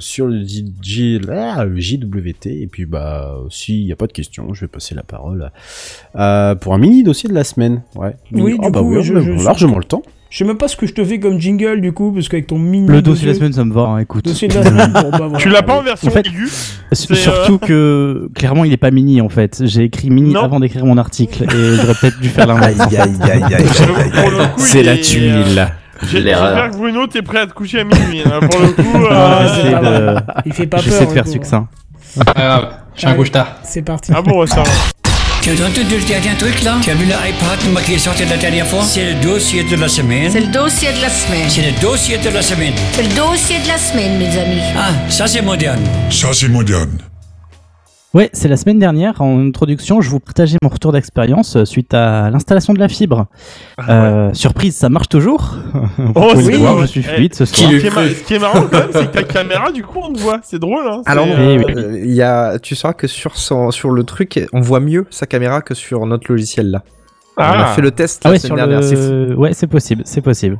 sur 0.00 0.26
le, 0.26 0.44
J- 0.44 1.20
ah, 1.30 1.64
le 1.64 1.78
JWT 1.80 2.46
et 2.46 2.66
puis 2.70 2.86
bah 2.86 3.36
s'il 3.50 3.82
y 3.84 3.92
a 3.92 3.96
pas 3.96 4.06
de 4.06 4.12
questions, 4.12 4.52
je 4.54 4.62
vais 4.62 4.68
passer 4.68 4.94
la 4.94 5.02
parole 5.02 5.50
à- 6.14 6.56
pour 6.60 6.74
un 6.74 6.78
mini 6.78 7.02
dossier 7.02 7.28
de 7.28 7.33
la 7.34 7.44
semaine. 7.44 7.82
Ouais. 7.96 8.14
Oui, 8.32 8.56
Ah 8.60 8.66
du 8.66 8.72
bah 8.72 8.80
coup, 8.80 8.94
oui, 8.96 9.02
je- 9.02 9.20
je- 9.20 9.44
largement 9.44 9.78
le 9.78 9.84
temps. 9.84 10.02
Je 10.30 10.38
sais 10.38 10.44
même 10.44 10.56
pas 10.56 10.66
ce 10.66 10.76
que 10.76 10.86
je 10.86 10.92
te 10.94 11.04
fais 11.04 11.20
comme 11.20 11.38
jingle 11.40 11.80
du 11.80 11.92
coup, 11.92 12.10
parce 12.10 12.28
qu'avec 12.28 12.48
ton 12.48 12.58
mini. 12.58 12.88
Le 12.88 13.02
dossier 13.02 13.26
de 13.28 13.32
la 13.32 13.38
semaine, 13.38 13.52
ça 13.52 13.64
me 13.64 13.72
va, 13.72 13.82
hein, 13.82 13.98
écoute. 13.98 14.24
Dossier 14.24 14.48
de 14.48 14.54
la 14.54 14.64
semaine. 14.64 14.90
bon, 14.92 15.10
bah, 15.10 15.18
voilà. 15.20 15.38
Tu 15.38 15.48
l'as 15.48 15.62
pas 15.62 15.74
en 15.74 15.82
version 15.82 16.08
En 16.08 16.10
fait- 16.10 16.26
aiguë 16.26 16.48
euh, 16.48 17.14
Surtout 17.14 17.58
que 17.58 18.28
clairement 18.34 18.64
il 18.64 18.72
est 18.72 18.76
pas 18.76 18.90
mini 18.90 19.20
en 19.20 19.28
fait. 19.28 19.62
J'ai 19.64 19.84
écrit 19.84 20.10
mini 20.10 20.32
Non. 20.32 20.42
avant 20.42 20.58
d'écrire 20.58 20.84
mon 20.86 20.98
article 20.98 21.44
et 21.44 21.76
j'aurais 21.76 21.94
peut-être 21.94 22.20
dû 22.20 22.28
faire 22.30 22.46
l'inverse. 22.48 22.80
Aïe, 22.80 22.96
aïe, 22.98 23.10
aïe, 23.22 23.44
aïe, 23.44 23.54
aïe, 23.54 24.48
C'est 24.56 24.82
la 24.82 24.96
tuile. 24.96 25.68
J'ai- 26.10 26.20
L'erreur. 26.20 26.48
J'espère 26.56 26.70
que 26.72 26.76
Bruno, 26.76 27.06
t'es 27.06 27.22
prêt 27.22 27.38
à 27.38 27.46
te 27.46 27.52
coucher 27.52 27.80
à 27.80 27.84
minuit. 27.84 28.22
hein. 28.26 28.40
Pour 28.40 28.60
le 28.60 28.68
coup, 28.72 29.04
euh, 29.04 29.08
Ah, 29.12 29.46
J'essaie 29.54 29.70
de-. 29.70 30.16
Il 30.46 30.52
fait 30.52 30.66
pas 30.66 30.78
J'essaie 30.78 30.98
peur. 31.04 31.08
de 31.08 31.12
faire 31.12 31.28
succinct. 31.28 31.68
Je 32.96 33.00
suis 33.00 33.08
un. 33.08 33.46
C'est 33.62 33.82
parti. 33.82 34.12
Ah 34.14 34.20
bon, 34.20 34.44
ça 34.46 34.62
va. 34.62 34.70
Tu 35.44 35.50
as 35.50 35.66
entendu 35.66 35.98
le 35.98 36.04
dernier 36.06 36.34
truc 36.38 36.62
là? 36.62 36.78
Tu 36.80 36.88
as 36.90 36.94
vu 36.94 37.04
l'iPad 37.04 37.84
qui 37.84 37.92
est 37.92 37.98
sorti 37.98 38.24
la 38.24 38.38
dernière 38.38 38.66
fois? 38.66 38.82
C'est 38.82 39.12
le 39.12 39.20
dossier 39.20 39.62
de 39.62 39.76
la 39.76 39.88
semaine. 39.88 40.30
C'est 40.30 40.40
le 40.40 40.46
dossier 40.46 40.90
de 40.90 41.02
la 41.02 41.10
semaine. 41.10 41.50
C'est 41.50 41.70
le 41.70 41.80
dossier 41.82 42.16
de 42.16 42.30
la 42.30 42.40
semaine. 42.40 42.72
C'est 42.92 43.02
le 43.02 43.14
dossier 43.14 43.58
de 43.58 43.68
la 43.68 43.76
semaine, 43.76 44.16
mes 44.16 44.38
amis. 44.38 44.62
Ah, 44.74 44.92
ça 45.10 45.26
c'est 45.26 45.42
moderne. 45.42 45.82
Ça, 46.10 46.28
c'est 46.32 46.48
moderne. 46.48 46.96
Ouais, 48.14 48.30
c'est 48.32 48.46
la 48.46 48.56
semaine 48.56 48.78
dernière. 48.78 49.20
En 49.20 49.40
introduction, 49.44 50.00
je 50.00 50.08
vous 50.08 50.20
partageais 50.20 50.56
mon 50.62 50.68
retour 50.68 50.92
d'expérience 50.92 51.56
euh, 51.56 51.64
suite 51.64 51.92
à 51.94 52.30
l'installation 52.30 52.72
de 52.72 52.78
la 52.78 52.86
fibre. 52.88 53.26
Euh, 53.88 54.32
Surprise, 54.32 54.76
ça 54.76 54.88
marche 54.88 55.08
toujours. 55.08 55.56
Oh, 56.14 56.30
c'est 56.36 56.42
vrai. 56.42 56.56
voir, 56.58 56.80
je 56.82 56.86
suis 56.86 57.00
Eh, 57.00 57.14
fluide 57.14 57.34
ce 57.34 57.44
Ce 57.44 57.54
soir. 57.56 57.70
qui, 57.70 57.90
mar- 57.90 58.04
ce 58.04 58.22
qui 58.22 58.34
est 58.34 58.38
marrant 58.38 58.62
quand 58.70 58.78
même, 58.78 58.88
c'est 58.92 59.10
que 59.10 59.12
ta 59.18 59.22
caméra, 59.24 59.72
du 59.72 59.82
coup, 59.82 59.98
on 60.02 60.12
te 60.12 60.18
voit. 60.20 60.38
C'est 60.44 60.60
drôle, 60.60 60.86
hein. 60.86 61.02
Alors, 61.06 61.26
euh, 61.28 61.58
Eh 61.58 61.58
oui. 61.58 61.74
euh, 61.76 61.98
il 62.04 62.12
y 62.14 62.22
a, 62.22 62.58
tu 62.60 62.76
sauras 62.76 62.94
que 62.94 63.08
sur, 63.08 63.36
son, 63.36 63.72
sur 63.72 63.90
le 63.90 64.04
truc, 64.04 64.40
on 64.52 64.60
voit 64.60 64.80
mieux 64.80 65.06
sa 65.10 65.26
caméra 65.26 65.60
que 65.60 65.74
sur 65.74 66.06
notre 66.06 66.30
logiciel 66.30 66.70
là. 66.70 66.82
On 67.36 67.42
a 67.42 67.64
Ah. 67.64 67.66
fait 67.74 67.82
le 67.82 67.90
test 67.90 68.22
Ah 68.24 68.28
la 68.28 68.32
ouais, 68.34 68.38
semaine 68.38 68.46
sur 68.46 68.68
dernière. 68.68 68.84
c'est 68.84 68.94
fou. 68.96 69.10
le... 69.10 69.34
ouais, 69.36 69.52
c'est 69.54 69.66
possible, 69.66 70.02
c'est 70.04 70.20
possible. 70.20 70.58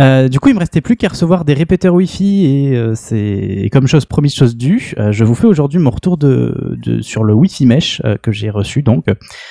Euh, 0.00 0.28
du 0.28 0.40
coup, 0.40 0.48
il 0.48 0.54
me 0.54 0.58
restait 0.58 0.80
plus 0.80 0.96
qu'à 0.96 1.08
recevoir 1.08 1.44
des 1.44 1.54
répéteurs 1.54 1.94
Wi-Fi 1.94 2.46
et 2.46 2.76
euh, 2.76 2.94
c'est 2.94 3.68
comme 3.72 3.86
chose 3.86 4.06
promise, 4.06 4.34
chose 4.34 4.56
due. 4.56 4.94
euh, 4.98 5.12
je 5.12 5.24
vous 5.24 5.34
fais 5.34 5.46
aujourd'hui 5.46 5.78
mon 5.78 5.90
retour 5.90 6.16
de, 6.16 6.78
de 6.82 7.02
sur 7.02 7.24
le 7.24 7.34
Wi-Fi 7.34 7.66
mesh 7.66 8.00
euh, 8.04 8.16
que 8.16 8.32
j'ai 8.32 8.48
reçu. 8.50 8.82
Donc, 8.82 9.04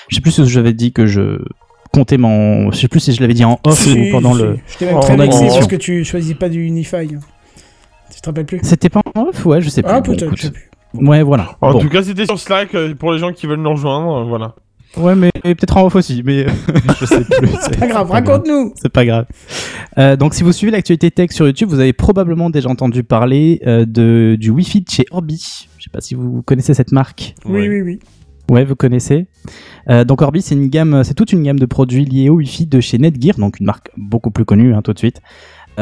je 0.09 0.15
sais 0.15 0.21
plus 0.21 0.31
si 0.31 0.45
j'avais 0.47 0.73
dit 0.73 0.93
que 0.93 1.05
je 1.05 1.39
comptais 1.93 2.17
mon, 2.17 2.71
je 2.71 2.77
sais 2.77 2.87
plus 2.87 2.99
si 3.01 3.13
je 3.13 3.21
l'avais 3.21 3.33
dit 3.35 3.45
en 3.45 3.59
off 3.65 3.77
Si, 3.79 3.91
ou 4.09 4.11
pendant 4.11 4.33
si. 4.33 4.41
le. 4.41 4.57
Je 4.67 4.77
t'ai 4.77 4.85
même 4.85 4.99
très 4.99 5.15
parce 5.17 5.67
que 5.67 5.75
tu 5.75 6.03
choisis 6.03 6.33
pas 6.33 6.49
du 6.49 6.63
Unify. 6.65 7.07
Tu 7.07 8.19
te 8.21 8.25
rappelles 8.29 8.45
plus 8.45 8.59
C'était 8.63 8.89
pas 8.89 9.01
en 9.15 9.27
off, 9.27 9.45
ouais, 9.45 9.61
je 9.61 9.69
sais 9.69 9.81
plus. 9.83 9.91
Ah, 9.91 10.01
Bon, 10.01 10.07
peut-être, 10.11 10.23
écoute. 10.23 10.37
je 10.37 10.43
sais 10.43 10.51
plus. 10.51 10.69
Ouais, 10.95 11.21
voilà. 11.23 11.55
En 11.61 11.71
Bon. 11.73 11.79
tout 11.79 11.87
cas, 11.89 12.03
c'était 12.03 12.25
sur 12.25 12.37
Slack 12.39 12.75
pour 12.99 13.13
les 13.13 13.19
gens 13.19 13.31
qui 13.31 13.47
veulent 13.47 13.61
nous 13.61 13.71
rejoindre. 13.71 14.25
Voilà. 14.27 14.55
Ouais, 14.97 15.15
mais 15.15 15.31
peut-être 15.43 15.77
en 15.77 15.85
off 15.85 15.95
aussi, 15.95 16.21
mais 16.25 16.45
je 16.99 17.05
sais 17.05 17.23
plus. 17.23 17.49
C'est 17.61 17.79
pas 17.79 17.87
grave, 17.87 18.11
raconte-nous. 18.11 18.73
C'est 18.75 18.91
pas 18.91 19.05
grave. 19.05 19.25
Euh, 19.97 20.15
donc, 20.15 20.33
si 20.33 20.43
vous 20.43 20.51
suivez 20.51 20.71
l'actualité 20.71 21.11
tech 21.11 21.31
sur 21.31 21.45
YouTube, 21.45 21.69
vous 21.69 21.79
avez 21.79 21.93
probablement 21.93 22.49
déjà 22.49 22.69
entendu 22.69 23.03
parler 23.03 23.61
euh, 23.65 23.85
de, 23.85 24.35
du 24.39 24.49
Wi-Fi 24.49 24.81
de 24.81 24.89
chez 24.89 25.05
Orbi. 25.11 25.67
Je 25.77 25.83
sais 25.83 25.89
pas 25.91 26.01
si 26.01 26.15
vous 26.15 26.41
connaissez 26.41 26.73
cette 26.73 26.91
marque. 26.91 27.35
Oui, 27.45 27.69
oui, 27.69 27.81
oui. 27.81 27.99
Ouais, 28.49 28.65
vous 28.65 28.75
connaissez. 28.75 29.27
Euh, 29.89 30.03
donc 30.03 30.21
Orbi, 30.21 30.41
c'est 30.41 30.55
une 30.55 30.67
gamme, 30.67 31.05
c'est 31.05 31.13
toute 31.13 31.31
une 31.31 31.41
gamme 31.41 31.57
de 31.57 31.65
produits 31.65 32.03
liés 32.03 32.29
au 32.29 32.35
Wi-Fi 32.35 32.65
de 32.65 32.81
chez 32.81 32.97
Netgear, 32.97 33.37
donc 33.37 33.61
une 33.61 33.65
marque 33.65 33.91
beaucoup 33.95 34.29
plus 34.29 34.43
connue, 34.43 34.73
hein, 34.73 34.81
tout 34.81 34.91
de 34.91 34.99
suite. 34.99 35.21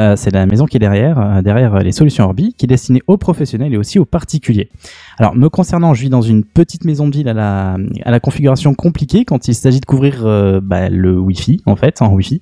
Euh, 0.00 0.16
c'est 0.16 0.30
la 0.30 0.46
maison 0.46 0.64
qui 0.64 0.78
est 0.78 0.80
derrière, 0.80 1.18
euh, 1.18 1.42
derrière 1.42 1.74
euh, 1.74 1.80
les 1.80 1.92
solutions 1.92 2.24
Orbi, 2.24 2.54
qui 2.54 2.64
est 2.64 2.68
destinée 2.68 3.02
aux 3.06 3.18
professionnels 3.18 3.74
et 3.74 3.76
aussi 3.76 3.98
aux 3.98 4.06
particuliers. 4.06 4.70
Alors, 5.18 5.34
me 5.34 5.48
concernant, 5.50 5.92
je 5.92 6.00
vis 6.00 6.08
dans 6.08 6.22
une 6.22 6.42
petite 6.42 6.84
maison 6.84 7.06
de 7.06 7.14
ville 7.14 7.28
à 7.28 7.34
la, 7.34 8.20
configuration 8.20 8.74
compliquée 8.74 9.26
quand 9.26 9.46
il 9.48 9.54
s'agit 9.54 9.80
de 9.80 9.84
couvrir 9.84 10.22
bah, 10.62 10.88
le 10.88 11.18
Wi-Fi, 11.18 11.60
en 11.66 11.76
fait, 11.76 12.00
en 12.02 12.12
Wi-Fi, 12.12 12.40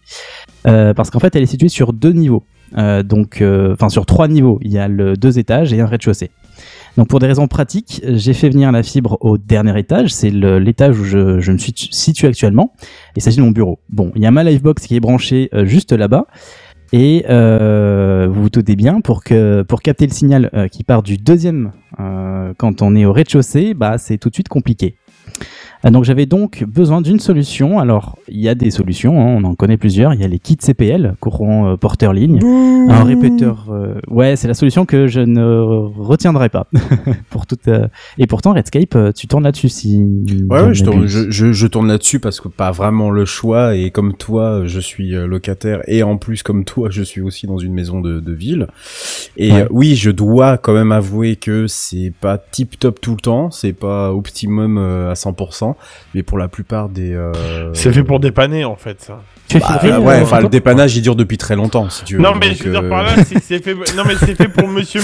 Euh, 0.67 0.93
parce 0.93 1.11
qu'en 1.11 1.21
fait, 1.21 1.35
elle 1.35 1.43
est 1.43 1.47
située 1.47 1.69
sur 1.69 1.93
deux 1.93 2.13
niveaux. 2.13 2.45
Donc, 2.77 3.43
enfin 3.73 3.89
sur 3.89 4.05
trois 4.05 4.29
niveaux. 4.29 4.59
Il 4.63 4.71
y 4.71 4.79
a 4.79 4.89
le 4.89 5.17
deux 5.17 5.39
étages 5.39 5.73
et 5.73 5.81
un 5.81 5.87
rez-de-chaussée. 5.87 6.31
Donc 6.99 7.09
pour 7.09 7.21
des 7.21 7.27
raisons 7.27 7.47
pratiques, 7.47 8.03
j'ai 8.05 8.35
fait 8.35 8.51
venir 8.51 8.73
la 8.73 8.83
fibre 8.83 9.17
au 9.21 9.39
dernier 9.39 9.79
étage, 9.79 10.13
c'est 10.13 10.31
l'étage 10.31 10.99
où 10.99 11.05
je, 11.05 11.51
me 11.51 11.59
suis 11.59 11.73
situé 11.93 12.29
actuellement. 12.29 12.75
Il 13.17 13.23
s'agit 13.23 13.39
de 13.39 13.43
mon 13.43 13.53
bureau. 13.53 13.79
Bon, 13.89 14.11
il 14.17 14.23
y 14.23 14.27
a 14.27 14.31
ma 14.31 14.43
livebox 14.43 14.87
qui 14.87 14.97
est 14.97 15.01
branchée 15.01 15.49
juste 15.65 15.93
là-bas. 15.93 16.27
Et 16.93 17.25
euh, 17.29 18.29
vous 18.31 18.43
vous 18.45 18.51
doutez 18.51 18.77
bien, 18.77 19.01
pour, 19.01 19.23
que, 19.23 19.63
pour 19.63 19.83
capter 19.83 20.07
le 20.07 20.13
signal 20.13 20.51
euh, 20.55 20.69
qui 20.69 20.85
part 20.85 21.03
du 21.03 21.19
deuxième 21.19 21.73
euh, 22.01 22.55
quand 22.57 22.81
on 22.83 22.97
est 22.97 23.05
au 23.05 23.13
rez-de-chaussée, 23.13 23.75
bah, 23.75 23.99
c'est 23.99 24.17
tout 24.19 24.31
de 24.31 24.35
suite 24.35 24.49
compliqué. 24.49 24.97
Euh, 25.85 25.91
Donc 25.91 26.05
j'avais 26.05 26.27
donc 26.27 26.65
besoin 26.65 27.01
d'une 27.01 27.21
solution. 27.21 27.79
Alors 27.79 28.19
il 28.29 28.41
y 28.41 28.49
a 28.49 28.55
des 28.55 28.71
solutions, 28.71 29.21
hein, 29.21 29.37
on 29.41 29.45
en 29.45 29.55
connaît 29.55 29.77
plusieurs. 29.77 30.13
Il 30.15 30.21
y 30.21 30.25
a 30.25 30.29
les 30.29 30.39
kits 30.39 30.57
CPL, 30.61 31.15
courant 31.21 31.69
euh, 31.73 31.77
porteur 31.77 32.13
ligne, 32.13 32.41
un 32.89 33.05
répéteur. 33.05 33.67
euh, 33.71 33.95
ouais, 34.09 34.37
c'est 34.37 34.49
la 34.49 34.55
solution 34.55 34.85
que 34.87 35.07
je 35.07 35.21
ne 35.21 35.45
retiendrai 36.01 36.49
pas 36.49 36.67
pour 37.31 37.47
toute. 37.47 37.69
euh, 37.69 37.87
Et 38.19 38.27
pourtant 38.27 38.55
Redscape, 38.55 38.95
euh, 38.97 39.13
tu 39.13 39.27
tournes 39.29 39.45
là-dessus 39.45 39.69
si. 39.69 40.03
Ouais, 40.51 40.63
ouais, 40.63 40.75
je, 40.75 40.85
tourne, 40.85 40.97
m'abuse. 40.99 41.27
je, 41.29 41.31
je, 41.31 41.53
je 41.53 41.67
tourne 41.67 41.89
là-dessus 41.89 42.21
parce 42.21 42.41
que 42.41 42.49
pas 42.49 42.71
vraiment 42.71 43.11
le 43.11 43.25
choix 43.25 43.75
et 43.77 43.91
comme 43.91 44.15
toi, 44.15 44.63
je 44.65 44.81
suis 44.81 45.11
locataire 45.11 45.81
et 45.87 46.03
en 46.03 46.17
plus 46.17 46.43
comme 46.43 46.65
toi, 46.65 46.89
je 46.91 47.03
suis 47.03 47.21
aussi 47.21 47.47
dans 47.47 47.59
une 47.59 47.73
maison 47.73 48.01
de, 48.01 48.21
de 48.21 48.33
ville. 48.33 48.67
Et 49.37 49.53
Ouais. 49.53 49.63
euh, 49.63 49.67
oui, 49.71 49.95
je 49.97 50.11
dois 50.11 50.59
quand 50.59 50.73
même 50.75 50.93
avouer 50.93 51.37
que 51.37 51.67
c'est 51.69 52.13
pas 52.21 52.37
tip 52.39 52.79
top 52.79 53.01
tout 53.01 53.13
le 53.13 53.17
temps, 53.21 53.51
c'est 53.51 53.73
pas 53.73 54.13
optimum 54.13 54.77
euh, 54.79 55.11
à 55.11 55.15
100%, 55.15 55.68
mais 56.15 56.23
pour 56.23 56.39
la 56.39 56.49
plupart 56.49 56.89
des. 56.89 57.13
euh, 57.15 57.73
C'est 57.75 57.93
fait 57.93 58.05
pour 58.05 58.21
dépanner 58.21 58.65
en 58.65 58.77
fait 58.77 59.01
ça. 59.01 59.21
Tu 59.49 59.59
Bah, 59.59 59.81
euh, 59.83 59.99
ouais, 60.01 60.21
enfin 60.23 60.41
le 60.41 60.49
dépannage 60.49 60.95
il 60.97 61.03
dure 61.03 61.17
depuis 61.17 61.39
très 61.39 61.57
longtemps 61.57 61.89
si 61.89 62.05
tu 62.05 62.17
veux. 62.17 62.23
Non 62.23 62.33
mais 62.39 62.49
donc, 62.51 62.59
je 62.59 62.65
veux 62.65 62.71
dire 62.71 62.83
euh, 62.83 62.89
par 62.91 63.03
là, 63.03 63.13
c'est 63.43 63.63
fait. 63.63 63.75
Non 63.97 64.03
mais 64.07 64.15
c'est 64.21 64.35
fait 64.35 64.49
pour 64.49 64.69
Monsieur, 64.69 65.01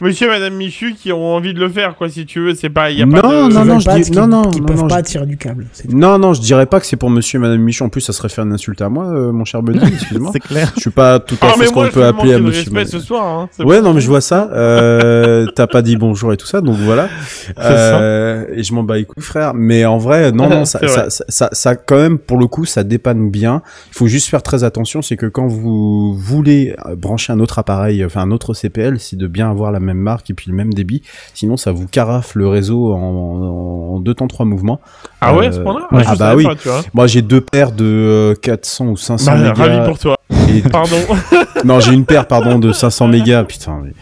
Monsieur, 0.00 0.26
et 0.28 0.30
Madame 0.30 0.54
Michu 0.54 0.94
qui 0.94 1.10
ont 1.12 1.34
envie 1.34 1.52
de 1.52 1.58
le 1.60 1.68
faire 1.68 1.96
quoi. 1.96 2.08
Si 2.08 2.24
tu 2.24 2.38
veux, 2.40 2.54
c'est 2.54 2.70
pas. 2.70 2.90
Y 2.90 3.02
a 3.02 3.06
pas 3.06 3.22
Non, 3.28 3.48
de... 3.48 3.54
non, 3.54 3.64
non, 3.64 3.78
je 3.80 3.86
pas, 3.86 3.98
dis- 3.98 4.12
non, 4.12 4.26
non, 4.28 4.42
non, 4.42 4.50
peuvent 4.64 4.76
non, 4.76 4.86
pas 4.88 4.98
je- 4.98 5.04
tirer 5.04 5.26
du 5.26 5.36
câble. 5.36 5.66
Non, 5.88 6.18
non, 6.18 6.32
je 6.32 6.40
dirais 6.40 6.66
pas 6.66 6.78
que 6.78 6.86
c'est 6.86 6.96
pour 6.96 7.10
monsieur 7.10 7.38
et 7.38 7.42
madame 7.42 7.60
Michon. 7.60 7.86
En 7.86 7.88
plus, 7.88 8.00
ça 8.00 8.12
serait 8.12 8.28
faire 8.28 8.44
une 8.44 8.52
insulte 8.52 8.80
à 8.82 8.88
moi, 8.88 9.06
euh, 9.06 9.32
mon 9.32 9.44
cher 9.44 9.62
Buddy, 9.62 9.80
excuse-moi. 9.92 10.30
c'est 10.32 10.40
clair. 10.40 10.70
Je 10.76 10.80
suis 10.82 10.90
pas 10.90 11.18
tout 11.18 11.34
à 11.42 11.46
Ah 11.46 11.48
fait 11.54 11.60
mais 11.60 11.66
ce 11.66 11.72
qu'on 11.72 11.88
peut 11.88 12.04
appeler 12.04 12.34
à 12.34 12.38
monsieur. 12.38 12.70
respect 12.72 12.86
ce 12.86 13.00
soir. 13.00 13.24
Hein. 13.26 13.48
Ouais, 13.64 13.80
non, 13.80 13.94
mais 13.94 14.00
je 14.00 14.08
vois 14.08 14.20
ça. 14.20 14.48
Euh, 14.52 15.46
T'as 15.56 15.66
pas 15.66 15.82
dit 15.82 15.96
bonjour 15.96 16.32
et 16.32 16.36
tout 16.36 16.46
ça, 16.46 16.60
donc 16.60 16.76
voilà. 16.78 17.08
Euh, 17.58 18.44
et 18.54 18.62
je 18.62 18.72
m'en 18.72 18.82
bats 18.82 18.96
les 18.96 19.04
couilles, 19.04 19.22
frère. 19.22 19.52
Mais 19.54 19.84
en 19.84 19.98
vrai, 19.98 20.30
non, 20.32 20.48
non, 20.50 20.64
ça, 20.64 20.80
ça, 21.28 21.48
ça, 21.52 21.76
quand 21.76 21.96
même, 21.96 22.18
pour 22.18 22.38
le 22.38 22.46
coup, 22.46 22.64
ça 22.64 22.84
dépanne 22.84 23.30
bien. 23.30 23.62
Il 23.90 23.94
faut 23.94 24.06
juste 24.06 24.28
faire 24.28 24.42
très 24.42 24.64
attention, 24.64 25.02
c'est 25.02 25.16
que 25.16 25.26
quand 25.26 25.46
vous 25.46 26.14
voulez 26.14 26.74
euh, 26.86 26.94
brancher 26.94 27.32
un 27.32 27.40
autre 27.40 27.58
appareil, 27.58 28.04
enfin 28.04 28.20
un 28.22 28.30
autre 28.30 28.54
CPL, 28.54 29.00
c'est 29.00 29.16
de 29.16 29.26
bien 29.26 29.50
avoir 29.50 29.72
la 29.72 29.80
même 29.80 29.98
marque 29.98 30.30
et 30.30 30.34
puis 30.34 30.50
le 30.50 30.56
même 30.56 30.72
débit. 30.72 31.02
Sinon, 31.34 31.56
ça 31.56 31.72
vous 31.72 31.86
carafe 31.88 32.34
le 32.34 32.46
réseau 32.48 32.92
en, 32.92 33.94
en, 33.96 34.00
deux 34.00 34.14
temps, 34.14 34.28
trois 34.28 34.46
mouvements. 34.46 34.80
Ah 35.20 35.34
ouais, 35.34 35.46
à 35.46 35.48
Euh, 35.48 35.52
ce 35.52 35.60
point-là 35.60 35.88
Ah 36.06 36.16
bah 36.16 36.36
oui. 36.36 36.44
pas, 36.44 36.54
tu 36.54 36.68
vois. 36.68 36.82
Moi, 36.94 37.06
j'ai 37.06 37.22
deux 37.22 37.40
paires 37.40 37.72
de 37.72 37.84
euh, 37.84 38.34
400 38.40 38.86
ou 38.88 38.96
500 38.96 39.32
Bah, 39.32 39.38
mégas. 39.38 39.54
ravi 39.54 39.86
pour 39.88 39.98
toi. 39.98 40.16
Et- 40.48 40.60
Pardon. 40.68 40.96
non, 41.64 41.80
j'ai 41.80 41.92
une 41.92 42.04
paire, 42.04 42.26
pardon, 42.26 42.58
de 42.58 42.72
500 42.72 43.08
mégas. 43.08 43.44
Putain, 43.44 43.80
mais... 43.84 43.92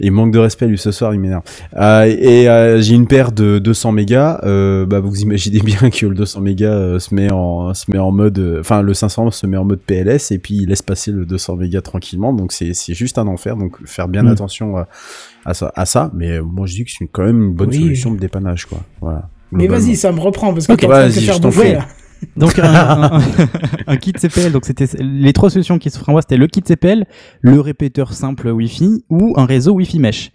il 0.00 0.12
manque 0.12 0.32
de 0.32 0.38
respect 0.38 0.66
lui 0.66 0.78
ce 0.78 0.90
soir, 0.90 1.14
il 1.14 1.20
m'énerve. 1.20 1.42
Euh, 1.76 2.04
et 2.04 2.48
euh, 2.48 2.80
j'ai 2.80 2.94
une 2.94 3.06
paire 3.06 3.32
de 3.32 3.58
200 3.58 3.92
mégas. 3.92 4.40
Euh, 4.44 4.86
bah, 4.86 5.00
vous 5.00 5.20
imaginez 5.20 5.60
bien 5.64 5.90
que 5.90 6.06
le 6.06 6.14
200 6.14 6.40
mégas 6.40 6.66
euh, 6.72 6.98
se 6.98 7.14
met 7.14 7.30
en 7.30 7.74
se 7.74 7.90
met 7.90 7.98
en 7.98 8.10
mode, 8.12 8.38
euh, 8.38 8.60
enfin 8.60 8.82
le 8.82 8.94
500 8.94 9.30
se 9.30 9.46
met 9.46 9.56
en 9.56 9.64
mode 9.64 9.80
PLS 9.80 10.30
et 10.32 10.38
puis 10.38 10.54
il 10.56 10.68
laisse 10.68 10.82
passer 10.82 11.10
le 11.12 11.26
200 11.26 11.56
mégas 11.56 11.80
tranquillement. 11.82 12.32
Donc 12.32 12.52
c'est 12.52 12.74
c'est 12.74 12.94
juste 12.94 13.18
un 13.18 13.26
enfer. 13.26 13.56
Donc 13.56 13.76
faire 13.86 14.08
bien 14.08 14.22
Mm. 14.22 14.28
attention 14.28 14.76
à, 14.76 14.88
à 15.44 15.54
ça, 15.54 15.72
à 15.74 15.86
ça. 15.86 16.10
Mais 16.14 16.38
euh, 16.38 16.42
moi 16.42 16.66
je 16.66 16.74
dis 16.74 16.84
que 16.84 16.90
c'est 16.90 17.06
quand 17.10 17.24
même 17.24 17.42
une 17.42 17.54
bonne 17.54 17.68
Oui. 17.70 17.78
solution 17.80 18.12
de 18.12 18.18
dépannage, 18.18 18.66
quoi. 18.66 18.78
Voilà. 19.00 19.28
Mais 19.52 19.66
vas-y, 19.66 19.96
ça 19.96 20.12
me 20.12 20.20
reprend 20.20 20.52
parce 20.52 20.66
que 20.66 20.72
Ok, 20.72 20.80
t'es 20.80 20.86
en 20.86 20.90
train 20.90 21.08
de 21.08 21.12
te 21.14 21.20
faire 21.20 21.40
bouffer 21.40 21.72
là. 21.74 21.86
Donc 22.36 22.58
un, 22.58 22.74
un- 22.74 23.20
un- 23.86 23.96
kit 23.96 24.12
CPL, 24.12 24.52
donc 24.52 24.64
c'était 24.64 24.86
les 25.00 25.32
trois 25.32 25.50
solutions 25.50 25.78
qui 25.78 25.90
s'offraient 25.90 26.10
à 26.10 26.14
moi, 26.14 26.22
c'était 26.22 26.36
le 26.36 26.46
kit 26.46 26.62
CPL, 26.62 27.04
le 27.40 27.60
répéteur 27.60 28.12
simple 28.12 28.48
Wi-Fi 28.48 29.04
ou 29.08 29.34
un 29.36 29.44
réseau 29.44 29.72
Wi-Fi 29.74 29.98
mesh. 29.98 30.30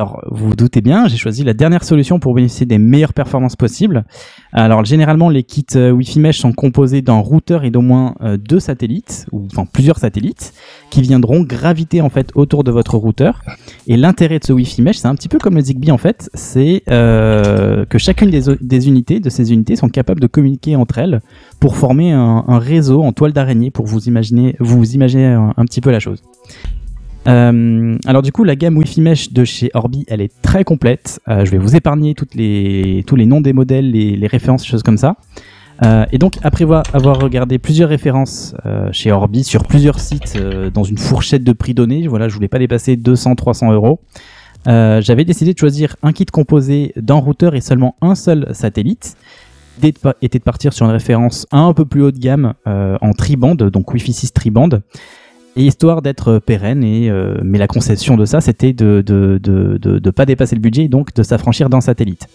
Alors 0.00 0.24
vous 0.30 0.48
vous 0.48 0.56
doutez 0.56 0.80
bien, 0.80 1.08
j'ai 1.08 1.18
choisi 1.18 1.44
la 1.44 1.52
dernière 1.52 1.84
solution 1.84 2.20
pour 2.20 2.32
bénéficier 2.32 2.64
des 2.64 2.78
meilleures 2.78 3.12
performances 3.12 3.54
possibles. 3.54 4.06
Alors 4.50 4.82
généralement 4.82 5.28
les 5.28 5.42
kits 5.42 5.66
euh, 5.76 5.90
Wi-Fi 5.90 6.20
mesh 6.20 6.38
sont 6.38 6.54
composés 6.54 7.02
d'un 7.02 7.18
routeur 7.18 7.64
et 7.64 7.70
d'au 7.70 7.82
moins 7.82 8.14
euh, 8.22 8.38
deux 8.38 8.60
satellites 8.60 9.26
ou 9.30 9.46
enfin 9.52 9.66
plusieurs 9.70 9.98
satellites 9.98 10.54
qui 10.88 11.02
viendront 11.02 11.42
graviter 11.42 12.00
en 12.00 12.08
fait 12.08 12.30
autour 12.34 12.64
de 12.64 12.70
votre 12.70 12.96
routeur. 12.96 13.42
Et 13.88 13.98
l'intérêt 13.98 14.38
de 14.38 14.44
ce 14.44 14.54
Wi-Fi 14.54 14.80
mesh, 14.80 14.96
c'est 14.96 15.06
un 15.06 15.14
petit 15.14 15.28
peu 15.28 15.36
comme 15.36 15.56
le 15.56 15.60
Zigbee 15.60 15.90
en 15.90 15.98
fait, 15.98 16.30
c'est 16.32 16.82
euh, 16.88 17.84
que 17.84 17.98
chacune 17.98 18.30
des, 18.30 18.88
unités, 18.88 19.20
de 19.20 19.28
ces 19.28 19.52
unités, 19.52 19.76
sont 19.76 19.90
capables 19.90 20.20
de 20.20 20.28
communiquer 20.28 20.76
entre 20.76 20.96
elles 20.96 21.20
pour 21.60 21.76
former 21.76 22.12
un, 22.12 22.58
réseau 22.58 23.02
en 23.02 23.12
toile 23.12 23.34
d'araignée 23.34 23.70
pour 23.70 23.84
vous 23.84 24.08
imaginer, 24.08 24.56
vous 24.60 24.94
imaginer 24.94 25.26
un 25.26 25.64
petit 25.66 25.82
peu 25.82 25.90
la 25.90 26.00
chose. 26.00 26.22
Euh, 27.28 27.96
alors 28.06 28.22
du 28.22 28.32
coup, 28.32 28.44
la 28.44 28.56
gamme 28.56 28.76
Wi-Fi 28.78 29.00
Mesh 29.00 29.32
de 29.32 29.44
chez 29.44 29.70
Orbi, 29.74 30.04
elle 30.08 30.20
est 30.20 30.32
très 30.42 30.64
complète. 30.64 31.20
Euh, 31.28 31.44
je 31.44 31.50
vais 31.50 31.58
vous 31.58 31.76
épargner 31.76 32.14
les, 32.34 33.04
tous 33.06 33.16
les 33.16 33.26
noms 33.26 33.40
des 33.40 33.52
modèles, 33.52 33.90
les, 33.90 34.16
les 34.16 34.26
références, 34.26 34.66
choses 34.66 34.82
comme 34.82 34.96
ça. 34.96 35.16
Euh, 35.84 36.04
et 36.12 36.18
donc, 36.18 36.34
après 36.42 36.64
avoir- 36.64 36.84
regardé 37.20 37.58
plusieurs 37.58 37.88
références 37.88 38.54
chez 38.92 39.12
Orbi 39.12 39.44
sur 39.44 39.64
plusieurs 39.64 39.98
sites 39.98 40.38
dans 40.74 40.84
une 40.84 40.98
fourchette 40.98 41.44
de 41.44 41.52
prix 41.52 41.74
donnée, 41.74 42.06
voilà, 42.06 42.28
je 42.28 42.34
voulais 42.34 42.48
pas 42.48 42.58
dépasser 42.58 42.96
200-300 42.96 43.72
euros. 43.72 44.00
J'avais 44.66 45.24
décidé 45.24 45.54
de 45.54 45.58
choisir 45.58 45.96
un 46.02 46.12
kit 46.12 46.26
composé 46.26 46.92
d'un 46.96 47.14
routeur 47.14 47.54
et 47.54 47.60
seulement 47.60 47.96
un 48.02 48.14
seul 48.14 48.48
satellite. 48.52 49.16
Était 49.82 50.38
de 50.38 50.44
partir 50.44 50.74
sur 50.74 50.84
une 50.84 50.92
référence 50.92 51.46
un 51.52 51.72
peu 51.72 51.86
plus 51.86 52.02
haut 52.02 52.10
de 52.10 52.18
gamme 52.18 52.52
euh, 52.66 52.98
en 53.00 53.12
triband, 53.12 53.54
donc 53.54 53.90
Wi-Fi 53.94 54.12
6 54.12 54.32
triband. 54.34 54.68
Et 55.56 55.66
histoire 55.66 56.00
d'être 56.00 56.38
pérenne, 56.38 56.84
et, 56.84 57.10
euh, 57.10 57.38
mais 57.42 57.58
la 57.58 57.66
conception 57.66 58.16
de 58.16 58.24
ça, 58.24 58.40
c'était 58.40 58.72
de 58.72 59.02
de 59.02 60.10
pas 60.10 60.24
dépasser 60.26 60.54
le 60.54 60.60
budget 60.60 60.84
et 60.84 60.88
donc 60.88 61.12
de 61.14 61.22
s'affranchir 61.22 61.68
d'un 61.68 61.80
satellite. 61.80 62.28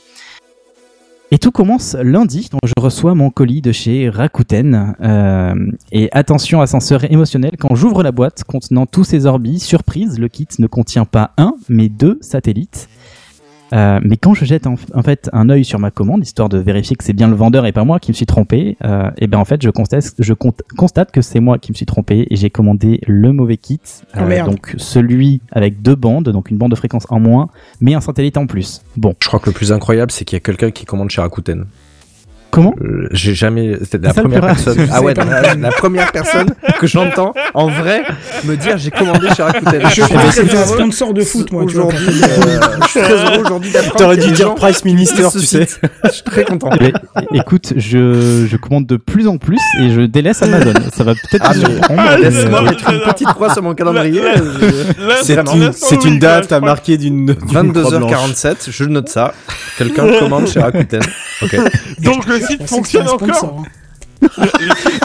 Et 1.31 1.39
tout 1.39 1.51
commence 1.51 1.95
lundi, 2.01 2.49
donc 2.51 2.61
je 2.65 2.73
reçois 2.79 3.15
mon 3.15 3.31
colis 3.31 3.61
de 3.61 3.71
chez 3.71 4.09
Rakuten. 4.09 4.95
euh, 5.01 5.55
et 5.91 6.07
attention, 6.11 6.61
ascenseur 6.61 7.11
émotionnel, 7.11 7.53
quand 7.59 7.73
j'ouvre 7.73 8.03
la 8.03 8.11
boîte 8.11 8.43
contenant 8.43 8.85
tous 8.85 9.03
ces 9.03 9.25
orbis, 9.25 9.59
surprise, 9.59 10.19
le 10.19 10.27
kit 10.27 10.47
ne 10.59 10.67
contient 10.67 11.05
pas 11.05 11.31
un, 11.37 11.55
mais 11.67 11.89
deux 11.89 12.19
satellites. 12.21 12.89
Euh, 13.75 13.99
mais 14.03 14.15
quand 14.17 14.33
je 14.33 14.45
jette 14.45 14.67
en, 14.67 14.75
en 14.93 15.03
fait 15.03 15.29
un 15.33 15.49
œil 15.49 15.65
sur 15.65 15.79
ma 15.79 15.91
commande, 15.91 16.23
histoire 16.23 16.47
de 16.49 16.57
vérifier 16.57 16.95
que 16.95 17.03
c'est 17.03 17.13
bien 17.13 17.27
le 17.27 17.35
vendeur 17.35 17.65
et 17.65 17.71
pas 17.73 17.83
moi 17.83 17.99
qui 17.99 18.11
me 18.11 18.15
suis 18.15 18.25
trompé, 18.25 18.77
euh, 18.85 19.11
et 19.17 19.27
ben 19.27 19.37
en 19.37 19.45
fait 19.45 19.61
je 19.61 19.69
constate, 19.69 20.13
je 20.17 20.33
compte- 20.33 20.61
constate 20.77 21.11
que 21.11 21.21
c'est 21.21 21.39
moi 21.41 21.57
qui 21.57 21.71
me 21.71 21.75
suis 21.75 21.85
trompé 21.85 22.25
et 22.29 22.35
j'ai 22.35 22.49
commandé 22.49 23.01
le 23.05 23.33
mauvais 23.33 23.57
kit, 23.57 23.79
Oh, 24.17 24.23
merde. 24.25 24.49
donc 24.51 24.73
celui 24.77 25.41
avec 25.51 25.81
deux 25.81 25.95
bandes, 25.95 26.29
donc 26.29 26.49
une 26.51 26.57
bande 26.57 26.71
de 26.71 26.75
fréquence 26.75 27.05
en 27.09 27.19
moins, 27.19 27.49
mais 27.81 27.93
un 27.95 28.01
satellite 28.01 28.37
en 28.37 28.47
plus. 28.47 28.81
Bon, 28.95 29.13
Je 29.21 29.27
crois 29.27 29.39
que 29.39 29.49
le 29.49 29.53
plus 29.53 29.71
incroyable, 29.73 30.11
c'est 30.11 30.23
qu'il 30.25 30.35
y 30.35 30.41
a 30.41 30.41
quelqu'un 30.41 30.71
qui 30.71 30.85
commande 30.85 31.09
chez 31.09 31.21
Rakuten. 31.21 31.65
Comment 32.55 32.73
Euh, 32.81 33.07
J'ai 33.11 33.35
jamais. 33.35 33.77
C'était 33.81 34.07
la 34.07 34.13
première 34.13 34.41
personne. 34.41 34.87
Ah 34.91 35.01
ouais, 35.01 35.13
la, 35.13 35.55
la 35.55 35.71
première 35.71 36.11
personne 36.11 36.47
que 36.79 36.87
j'entends 36.87 37.33
en 37.53 37.67
vrai 37.67 38.03
me 38.45 38.55
dire 38.55 38.77
j'ai 38.77 38.91
commandé 38.91 39.27
chez 39.35 39.43
Rakuten. 39.43 39.81
Je 39.83 39.89
suis 39.89 40.03
un 40.03 40.07
heureux 40.07 40.65
sponsor 40.65 41.13
de 41.13 41.21
foot, 41.23 41.51
moi. 41.51 41.63
aujourd'hui. 41.63 42.07
euh, 42.23 42.59
je 42.83 42.87
suis 42.89 42.99
très 43.01 43.11
heureux 43.13 43.41
aujourd'hui 43.45 43.71
d'apprendre. 43.71 43.95
T'aurais 43.97 44.17
dû 44.17 44.31
dire 44.31 44.55
Price 44.55 44.85
Minister, 44.85 45.27
tu 45.31 45.39
sais. 45.41 45.67
Je 46.05 46.09
suis 46.11 46.23
très 46.23 46.45
content. 46.45 46.69
Écoute, 47.33 47.73
je, 47.75 48.45
je 48.49 48.57
commande 48.57 48.85
de 48.85 48.97
plus 48.97 49.27
en 49.27 49.37
plus 49.37 49.59
et 49.81 49.89
je 49.91 50.01
délaisse 50.01 50.41
Amazon. 50.43 50.73
Ça 50.95 51.03
va 51.03 51.13
peut-être 51.13 51.45
Ah. 51.89 51.93
Ah, 51.97 52.17
Laisse-moi 52.17 52.61
mettre 52.61 52.89
une 52.89 53.01
petite 53.01 53.27
croix 53.27 53.51
sur 53.53 53.63
mon 53.63 53.73
calendrier. 53.73 54.21
C'est 55.23 55.35
une, 55.53 55.71
c'est 55.73 56.19
date 56.19 56.51
à 56.51 56.59
marquer 56.59 56.97
d'une 56.97 57.25
d'une 57.25 57.35
croix 57.35 57.63
blanche. 57.63 58.11
22h47, 58.11 58.55
je 58.69 58.83
note 58.85 59.09
ça. 59.09 59.33
Quelqu'un 59.77 60.07
commande 60.19 60.47
chez 60.47 60.59
Rakuten. 60.59 61.01
Ok. 61.41 61.57
Donc 61.99 62.25
le 62.27 62.39
site 62.47 62.67
fonctionne 62.67 63.07
encore 63.07 63.55
hein. 63.59 63.63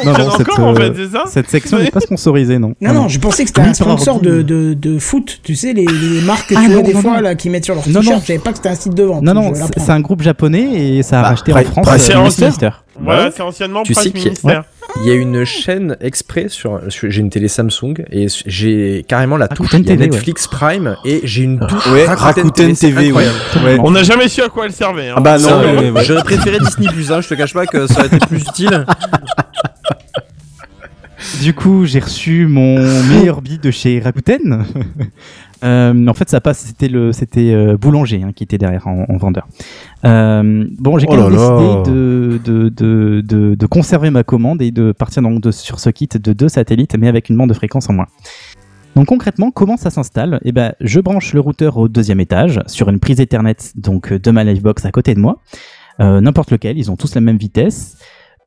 Non, 0.04 0.12
non, 0.12 0.30
cette, 0.36 0.48
encore, 0.48 0.60
en 0.68 0.74
euh, 0.74 0.76
fait, 0.76 0.92
c'est 0.96 1.12
ça 1.12 1.24
cette 1.26 1.50
section 1.50 1.78
n'est 1.78 1.90
pas 1.90 2.00
sponsorisée, 2.00 2.58
non. 2.58 2.74
Non, 2.80 2.94
non, 2.94 3.08
je 3.08 3.18
pensais 3.18 3.42
que 3.42 3.48
c'était 3.48 3.60
un 3.60 3.74
sponsor 3.74 4.20
de, 4.20 4.40
de, 4.42 4.72
de 4.74 4.98
foot, 4.98 5.40
tu 5.42 5.54
sais, 5.56 5.72
les, 5.72 5.84
les 5.84 6.20
marques 6.22 6.48
que 6.48 6.54
Ah, 6.56 6.62
tu 6.64 6.72
vois 6.72 6.82
des 6.82 6.94
non, 6.94 7.02
fois 7.02 7.16
non. 7.16 7.20
là 7.20 7.34
qui 7.34 7.50
mettent 7.50 7.64
sur 7.66 7.74
leur 7.74 7.84
t-shirt. 7.84 8.04
non. 8.04 8.18
Je 8.20 8.26
savais 8.26 8.38
pas 8.38 8.50
que 8.50 8.56
c'était 8.56 8.68
un 8.70 8.74
site 8.74 8.94
de 8.94 9.02
vente. 9.02 9.22
Non, 9.22 9.34
non, 9.34 9.52
c'est 9.54 9.80
c'est 9.80 9.90
un 9.92 10.00
groupe 10.00 10.22
japonais 10.22 10.96
et 10.96 11.02
ça 11.02 11.18
a 11.18 11.22
Bah, 11.22 11.28
racheté 11.30 11.52
en 11.52 11.62
France. 11.64 11.86
Euh, 11.88 12.18
Minister. 12.18 12.44
Minister. 12.46 12.70
Voilà, 12.98 13.24
Ouais. 13.26 13.30
c'est 13.34 13.42
anciennement 13.42 13.82
Tu 13.82 13.94
sais 13.94 14.10
Price 14.10 14.12
qu'il 14.12 14.20
y 14.22 14.24
a- 14.24 14.28
Minister. 14.30 14.60
Il 15.02 15.08
y 15.08 15.10
a 15.12 15.14
une 15.14 15.44
chaîne 15.44 15.96
exprès 16.00 16.48
sur. 16.48 16.80
sur- 16.88 17.08
j'ai 17.10 17.20
une 17.20 17.30
télé 17.30 17.46
Samsung 17.48 17.94
et 18.10 18.26
j'ai 18.46 19.04
carrément 19.06 19.36
la 19.36 19.46
touche. 19.48 19.68
Il 19.72 19.78
y 19.78 19.82
a 19.82 19.84
TV, 19.96 20.08
Netflix 20.08 20.48
Prime 20.48 20.96
et 21.04 21.20
j'ai 21.24 21.44
une 21.44 21.60
touche. 21.60 21.86
Ouais, 21.86 22.06
Rakuten 22.06 22.74
TV, 22.74 23.12
ouais. 23.12 23.26
On 23.78 23.92
n'a 23.92 24.02
jamais 24.02 24.28
su 24.28 24.42
à 24.42 24.48
quoi 24.48 24.66
elle 24.66 24.72
servait. 24.72 25.08
Hein. 25.10 25.14
Ah 25.16 25.20
bah 25.20 25.38
non, 25.38 25.48
Ça, 25.48 25.58
ouais, 25.60 25.66
ouais, 25.66 25.78
ouais, 25.78 25.90
ouais. 25.90 26.04
J'aurais 26.04 26.24
préféré 26.24 26.58
Disney 26.60 26.88
Plus, 26.92 27.12
hein, 27.12 27.20
je 27.20 27.28
te 27.28 27.34
cache 27.34 27.54
pas 27.54 27.66
que 27.66 27.86
ça 27.86 28.00
aurait 28.00 28.06
été 28.08 28.18
plus 28.26 28.42
utile. 28.42 28.84
Du 31.42 31.54
coup, 31.54 31.84
j'ai 31.86 32.00
reçu 32.00 32.46
mon 32.46 32.78
meilleur 33.04 33.40
bit 33.42 33.62
de 33.62 33.70
chez 33.70 34.00
Rakuten. 34.00 34.64
Euh, 35.62 36.06
en 36.06 36.14
fait, 36.14 36.28
ça 36.30 36.40
passe. 36.40 36.60
C'était 36.60 36.88
le, 36.88 37.12
c'était 37.12 37.52
euh, 37.52 37.76
boulanger 37.76 38.22
hein, 38.22 38.32
qui 38.34 38.44
était 38.44 38.58
derrière 38.58 38.86
en, 38.86 39.04
en 39.08 39.16
vendeur. 39.16 39.46
Euh, 40.04 40.66
bon, 40.78 40.98
j'ai 40.98 41.06
Oh 41.08 41.14
quand 41.14 41.28
même 41.30 41.32
décidé 41.32 41.90
de, 41.90 42.40
de, 42.44 42.68
de, 42.68 43.20
de, 43.20 43.54
de 43.54 43.66
conserver 43.66 44.10
ma 44.10 44.24
commande 44.24 44.62
et 44.62 44.70
de 44.70 44.92
partir 44.92 45.22
donc 45.22 45.40
de- 45.42 45.50
sur 45.50 45.78
ce 45.80 45.90
kit 45.90 46.08
de 46.08 46.32
deux 46.32 46.48
satellites, 46.48 46.96
mais 46.98 47.08
avec 47.08 47.28
une 47.28 47.36
bande 47.36 47.50
de 47.50 47.54
fréquence 47.54 47.90
en 47.90 47.92
moins. 47.92 48.06
Donc 48.96 49.06
concrètement, 49.06 49.50
comment 49.50 49.76
ça 49.76 49.90
s'installe? 49.90 50.40
Eh 50.44 50.52
ben, 50.52 50.72
je 50.80 50.98
branche 51.00 51.32
le 51.34 51.40
routeur 51.40 51.76
au 51.76 51.88
deuxième 51.88 52.20
étage 52.20 52.60
sur 52.66 52.88
une 52.88 52.98
prise 52.98 53.20
Ethernet 53.20 53.56
donc 53.76 54.12
de 54.12 54.30
ma 54.30 54.42
Livebox 54.44 54.84
à 54.84 54.90
côté 54.90 55.14
de 55.14 55.20
moi, 55.20 55.36
Euh, 56.00 56.20
n'importe 56.22 56.50
lequel. 56.50 56.78
Ils 56.78 56.90
ont 56.90 56.96
tous 56.96 57.14
la 57.14 57.20
même 57.20 57.36
vitesse. 57.36 57.98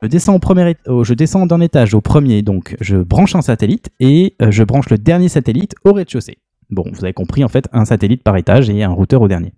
Je 0.02 0.08
descends, 0.08 0.34
au 0.36 0.40
premier 0.40 0.76
je 0.88 1.14
descends 1.14 1.46
d'un 1.46 1.62
étage 1.62 1.94
au 1.94 2.02
premier, 2.02 2.42
donc 2.42 2.76
je 2.82 2.98
branche 2.98 3.36
un 3.36 3.42
satellite 3.42 3.90
et 4.00 4.36
euh, 4.42 4.50
je 4.50 4.64
branche 4.64 4.90
le 4.90 4.98
dernier 4.98 5.30
satellite 5.30 5.76
au 5.86 5.94
rez-de-chaussée. 5.94 6.40
Bon, 6.74 6.84
vous 6.92 7.04
avez 7.04 7.14
compris, 7.14 7.44
en 7.44 7.48
fait, 7.48 7.68
un 7.74 7.86
satellite 7.86 8.24
par 8.24 8.36
étage 8.38 8.70
et 8.70 8.84
un 8.84 8.90
routeur 8.90 9.22
au 9.22 9.28
dernier. 9.28 9.54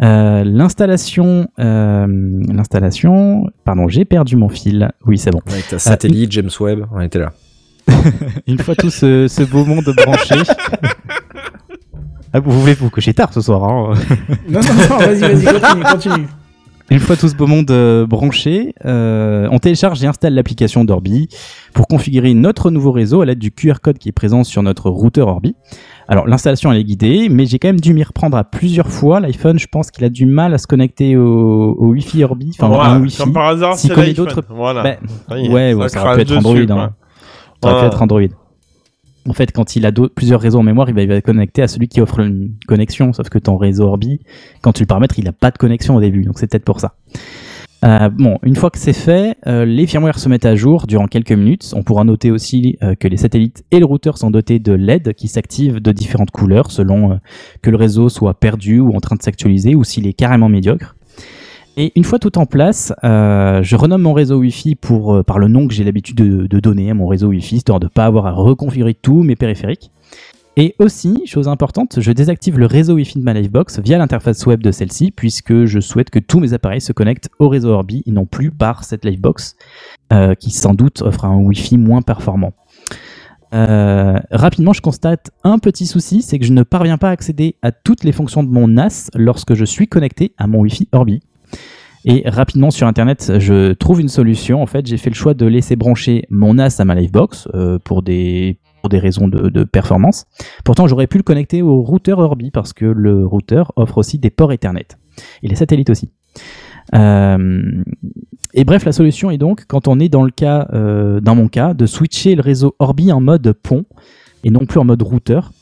Euh, 0.00 0.44
l'installation, 0.44 1.48
euh, 1.58 2.06
l'installation, 2.48 3.46
pardon, 3.64 3.88
j'ai 3.88 4.04
perdu 4.04 4.36
mon 4.36 4.48
fil. 4.48 4.90
Oui, 5.06 5.18
c'est 5.18 5.30
bon. 5.30 5.40
Avec 5.46 5.68
ta 5.68 5.78
satellite, 5.78 6.30
James 6.32 6.50
Webb, 6.60 6.86
on 6.92 7.00
était 7.00 7.18
là. 7.18 7.32
Une 8.46 8.58
fois 8.58 8.76
tout 8.76 8.90
ce, 8.90 9.26
ce 9.28 9.42
beau 9.42 9.64
monde 9.64 9.92
branché. 10.04 10.36
Ah, 12.30 12.40
vous 12.40 12.60
voulez 12.60 12.74
vous 12.74 12.90
coucher 12.90 13.14
tard 13.14 13.32
ce 13.32 13.40
soir 13.40 13.64
hein 13.64 13.94
Non, 14.50 14.60
non, 14.60 14.74
non, 14.74 14.98
vas-y, 14.98 15.20
vas-y, 15.20 15.44
continue, 15.46 15.82
continue. 15.82 16.26
Une 16.90 17.00
fois 17.00 17.16
tout 17.16 17.28
ce 17.28 17.34
beau 17.34 17.46
monde 17.46 17.70
euh, 17.70 18.06
branché, 18.06 18.74
euh, 18.86 19.46
on 19.50 19.58
télécharge 19.58 20.02
et 20.02 20.06
installe 20.06 20.34
l'application 20.34 20.84
d'Orbi 20.84 21.28
pour 21.74 21.86
configurer 21.86 22.32
notre 22.32 22.70
nouveau 22.70 22.92
réseau 22.92 23.20
à 23.20 23.26
l'aide 23.26 23.38
du 23.38 23.50
QR 23.50 23.74
code 23.82 23.98
qui 23.98 24.08
est 24.08 24.12
présent 24.12 24.42
sur 24.42 24.62
notre 24.62 24.88
routeur 24.88 25.28
Orbi. 25.28 25.54
Alors 26.10 26.26
l'installation 26.26 26.72
elle 26.72 26.78
est 26.78 26.84
guidée, 26.84 27.28
mais 27.30 27.44
j'ai 27.44 27.58
quand 27.58 27.68
même 27.68 27.80
dû 27.80 27.92
m'y 27.92 28.02
reprendre 28.02 28.36
à 28.36 28.44
plusieurs 28.44 28.88
fois. 28.88 29.20
L'iPhone, 29.20 29.58
je 29.58 29.66
pense 29.66 29.90
qu'il 29.90 30.04
a 30.04 30.08
du 30.08 30.24
mal 30.26 30.54
à 30.54 30.58
se 30.58 30.66
connecter 30.66 31.16
au, 31.16 31.74
au 31.78 31.88
Wi-Fi 31.88 32.24
Orbi, 32.24 32.50
enfin 32.54 32.68
Voilà, 32.68 32.84
à 32.84 32.94
un 32.94 33.00
Wi-Fi. 33.02 33.18
comme 33.18 33.32
par 33.34 33.48
hasard, 33.48 33.76
S'il 33.76 33.92
c'est 33.94 34.14
d'autres, 34.14 34.42
Voilà. 34.48 34.82
Ben, 34.82 34.96
ouais, 35.30 35.72
ça 35.72 35.76
ouais, 35.76 35.88
ça 35.90 36.02
aurait 36.04 36.16
pu 36.16 36.20
être 36.22 36.36
Android. 36.38 36.56
hein. 36.56 36.66
Ça 36.66 36.72
aurait 36.74 36.90
pu 36.90 36.92
Voilà. 37.62 37.86
être 37.86 38.02
Android. 38.02 38.22
En 39.28 39.34
fait, 39.34 39.52
quand 39.52 39.76
il 39.76 39.84
a 39.84 39.92
plusieurs 39.92 40.40
réseaux 40.40 40.58
en 40.58 40.62
mémoire, 40.62 40.88
il 40.88 40.94
va, 40.94 41.02
il 41.02 41.08
va 41.08 41.20
connecter 41.20 41.60
à 41.60 41.68
celui 41.68 41.88
qui 41.88 42.00
offre 42.00 42.20
une 42.20 42.52
connexion. 42.66 43.12
Sauf 43.12 43.28
que 43.28 43.38
ton 43.38 43.58
réseau 43.58 43.84
Orbi, 43.84 44.20
quand 44.62 44.72
tu 44.72 44.82
le 44.84 44.86
paramètres, 44.86 45.18
il 45.18 45.24
n'a 45.26 45.32
pas 45.32 45.50
de 45.50 45.58
connexion 45.58 45.96
au 45.96 46.00
début. 46.00 46.24
Donc 46.24 46.38
c'est 46.38 46.46
peut-être 46.50 46.64
pour 46.64 46.80
ça. 46.80 46.94
Euh, 47.84 48.08
bon, 48.08 48.38
une 48.42 48.56
fois 48.56 48.70
que 48.70 48.78
c'est 48.78 48.92
fait, 48.92 49.36
euh, 49.46 49.64
les 49.64 49.86
firmwares 49.86 50.18
se 50.18 50.28
mettent 50.28 50.46
à 50.46 50.56
jour 50.56 50.86
durant 50.86 51.06
quelques 51.06 51.32
minutes. 51.32 51.72
On 51.76 51.82
pourra 51.82 52.04
noter 52.04 52.30
aussi 52.30 52.76
euh, 52.82 52.94
que 52.96 53.06
les 53.06 53.16
satellites 53.16 53.64
et 53.70 53.78
le 53.78 53.84
routeur 53.84 54.18
sont 54.18 54.30
dotés 54.30 54.58
de 54.58 54.72
LED 54.72 55.14
qui 55.14 55.28
s'activent 55.28 55.80
de 55.80 55.92
différentes 55.92 56.32
couleurs 56.32 56.72
selon 56.72 57.12
euh, 57.12 57.16
que 57.62 57.70
le 57.70 57.76
réseau 57.76 58.08
soit 58.08 58.34
perdu 58.34 58.80
ou 58.80 58.96
en 58.96 59.00
train 59.00 59.14
de 59.14 59.22
s'actualiser 59.22 59.76
ou 59.76 59.84
s'il 59.84 60.06
est 60.06 60.12
carrément 60.12 60.48
médiocre. 60.48 60.96
Et 61.76 61.92
une 61.94 62.02
fois 62.02 62.18
tout 62.18 62.38
en 62.38 62.46
place, 62.46 62.92
je 63.04 63.76
renomme 63.76 64.02
mon 64.02 64.12
réseau 64.12 64.40
Wi-Fi 64.40 64.74
pour, 64.74 65.24
par 65.24 65.38
le 65.38 65.46
nom 65.46 65.68
que 65.68 65.74
j'ai 65.74 65.84
l'habitude 65.84 66.16
de, 66.16 66.48
de 66.48 66.58
donner 66.58 66.90
à 66.90 66.94
mon 66.94 67.06
réseau 67.06 67.28
Wi-Fi, 67.28 67.54
histoire 67.54 67.78
de 67.78 67.86
ne 67.86 67.90
pas 67.90 68.06
avoir 68.06 68.26
à 68.26 68.32
reconfigurer 68.32 68.94
tous 68.94 69.22
mes 69.22 69.36
périphériques. 69.36 69.92
Et 70.60 70.74
aussi, 70.80 71.22
chose 71.24 71.46
importante, 71.46 72.00
je 72.00 72.10
désactive 72.10 72.58
le 72.58 72.66
réseau 72.66 72.94
Wi-Fi 72.94 73.20
de 73.20 73.22
ma 73.22 73.32
Livebox 73.32 73.78
via 73.78 73.96
l'interface 73.96 74.44
web 74.44 74.60
de 74.60 74.72
celle-ci, 74.72 75.12
puisque 75.12 75.66
je 75.66 75.78
souhaite 75.78 76.10
que 76.10 76.18
tous 76.18 76.40
mes 76.40 76.52
appareils 76.52 76.80
se 76.80 76.92
connectent 76.92 77.30
au 77.38 77.48
réseau 77.48 77.68
Orbi 77.68 78.02
et 78.06 78.10
non 78.10 78.26
plus 78.26 78.50
par 78.50 78.82
cette 78.82 79.04
Livebox, 79.04 79.54
euh, 80.12 80.34
qui 80.34 80.50
sans 80.50 80.74
doute 80.74 81.00
offre 81.02 81.26
un 81.26 81.36
Wi-Fi 81.36 81.78
moins 81.78 82.02
performant. 82.02 82.54
Euh, 83.54 84.18
rapidement, 84.32 84.72
je 84.72 84.80
constate 84.80 85.30
un 85.44 85.60
petit 85.60 85.86
souci, 85.86 86.22
c'est 86.22 86.40
que 86.40 86.44
je 86.44 86.52
ne 86.52 86.64
parviens 86.64 86.98
pas 86.98 87.10
à 87.10 87.12
accéder 87.12 87.54
à 87.62 87.70
toutes 87.70 88.02
les 88.02 88.10
fonctions 88.10 88.42
de 88.42 88.48
mon 88.48 88.66
NAS 88.66 89.12
lorsque 89.14 89.54
je 89.54 89.64
suis 89.64 89.86
connecté 89.86 90.34
à 90.38 90.48
mon 90.48 90.58
Wi-Fi 90.62 90.88
Orbi. 90.90 91.20
Et 92.04 92.24
rapidement 92.26 92.72
sur 92.72 92.88
internet, 92.88 93.38
je 93.38 93.74
trouve 93.74 94.00
une 94.00 94.08
solution. 94.08 94.60
En 94.60 94.66
fait, 94.66 94.86
j'ai 94.86 94.96
fait 94.96 95.10
le 95.10 95.14
choix 95.14 95.34
de 95.34 95.46
laisser 95.46 95.76
brancher 95.76 96.24
mon 96.30 96.54
NAS 96.54 96.80
à 96.80 96.84
ma 96.84 96.96
Livebox 96.96 97.46
euh, 97.54 97.78
pour 97.78 98.02
des 98.02 98.58
pour 98.88 98.90
des 98.90 98.98
raisons 98.98 99.28
de, 99.28 99.64
performance. 99.64 100.24
Pourtant, 100.64 100.86
j'aurais 100.86 101.06
pu 101.06 101.18
le 101.18 101.22
connecter 101.22 101.60
au 101.60 101.82
routeur 101.82 102.20
Orbi 102.20 102.50
parce 102.50 102.72
que 102.72 102.86
le 102.86 103.26
routeur 103.26 103.72
offre 103.76 103.98
aussi 103.98 104.18
des 104.18 104.30
ports 104.30 104.50
Ethernet 104.50 104.86
et 105.42 105.48
les 105.48 105.56
satellites 105.56 105.90
aussi. 105.90 106.10
Euh, 106.94 107.82
et 108.54 108.64
bref, 108.64 108.86
la 108.86 108.92
solution 108.92 109.30
est 109.30 109.36
donc, 109.36 109.66
quand 109.66 109.88
on 109.88 110.00
est 110.00 110.08
dans 110.08 110.22
le 110.22 110.30
cas, 110.30 110.68
euh, 110.72 111.20
dans 111.20 111.34
mon 111.34 111.48
cas, 111.48 111.74
de 111.74 111.84
switcher 111.84 112.34
le 112.34 112.40
réseau 112.40 112.74
Orbi 112.78 113.12
en 113.12 113.20
mode 113.20 113.52
pont 113.52 113.84
et 114.42 114.50
non 114.50 114.64
plus 114.64 114.80
en 114.80 114.84
mode 114.84 115.02
routeur. 115.02 115.52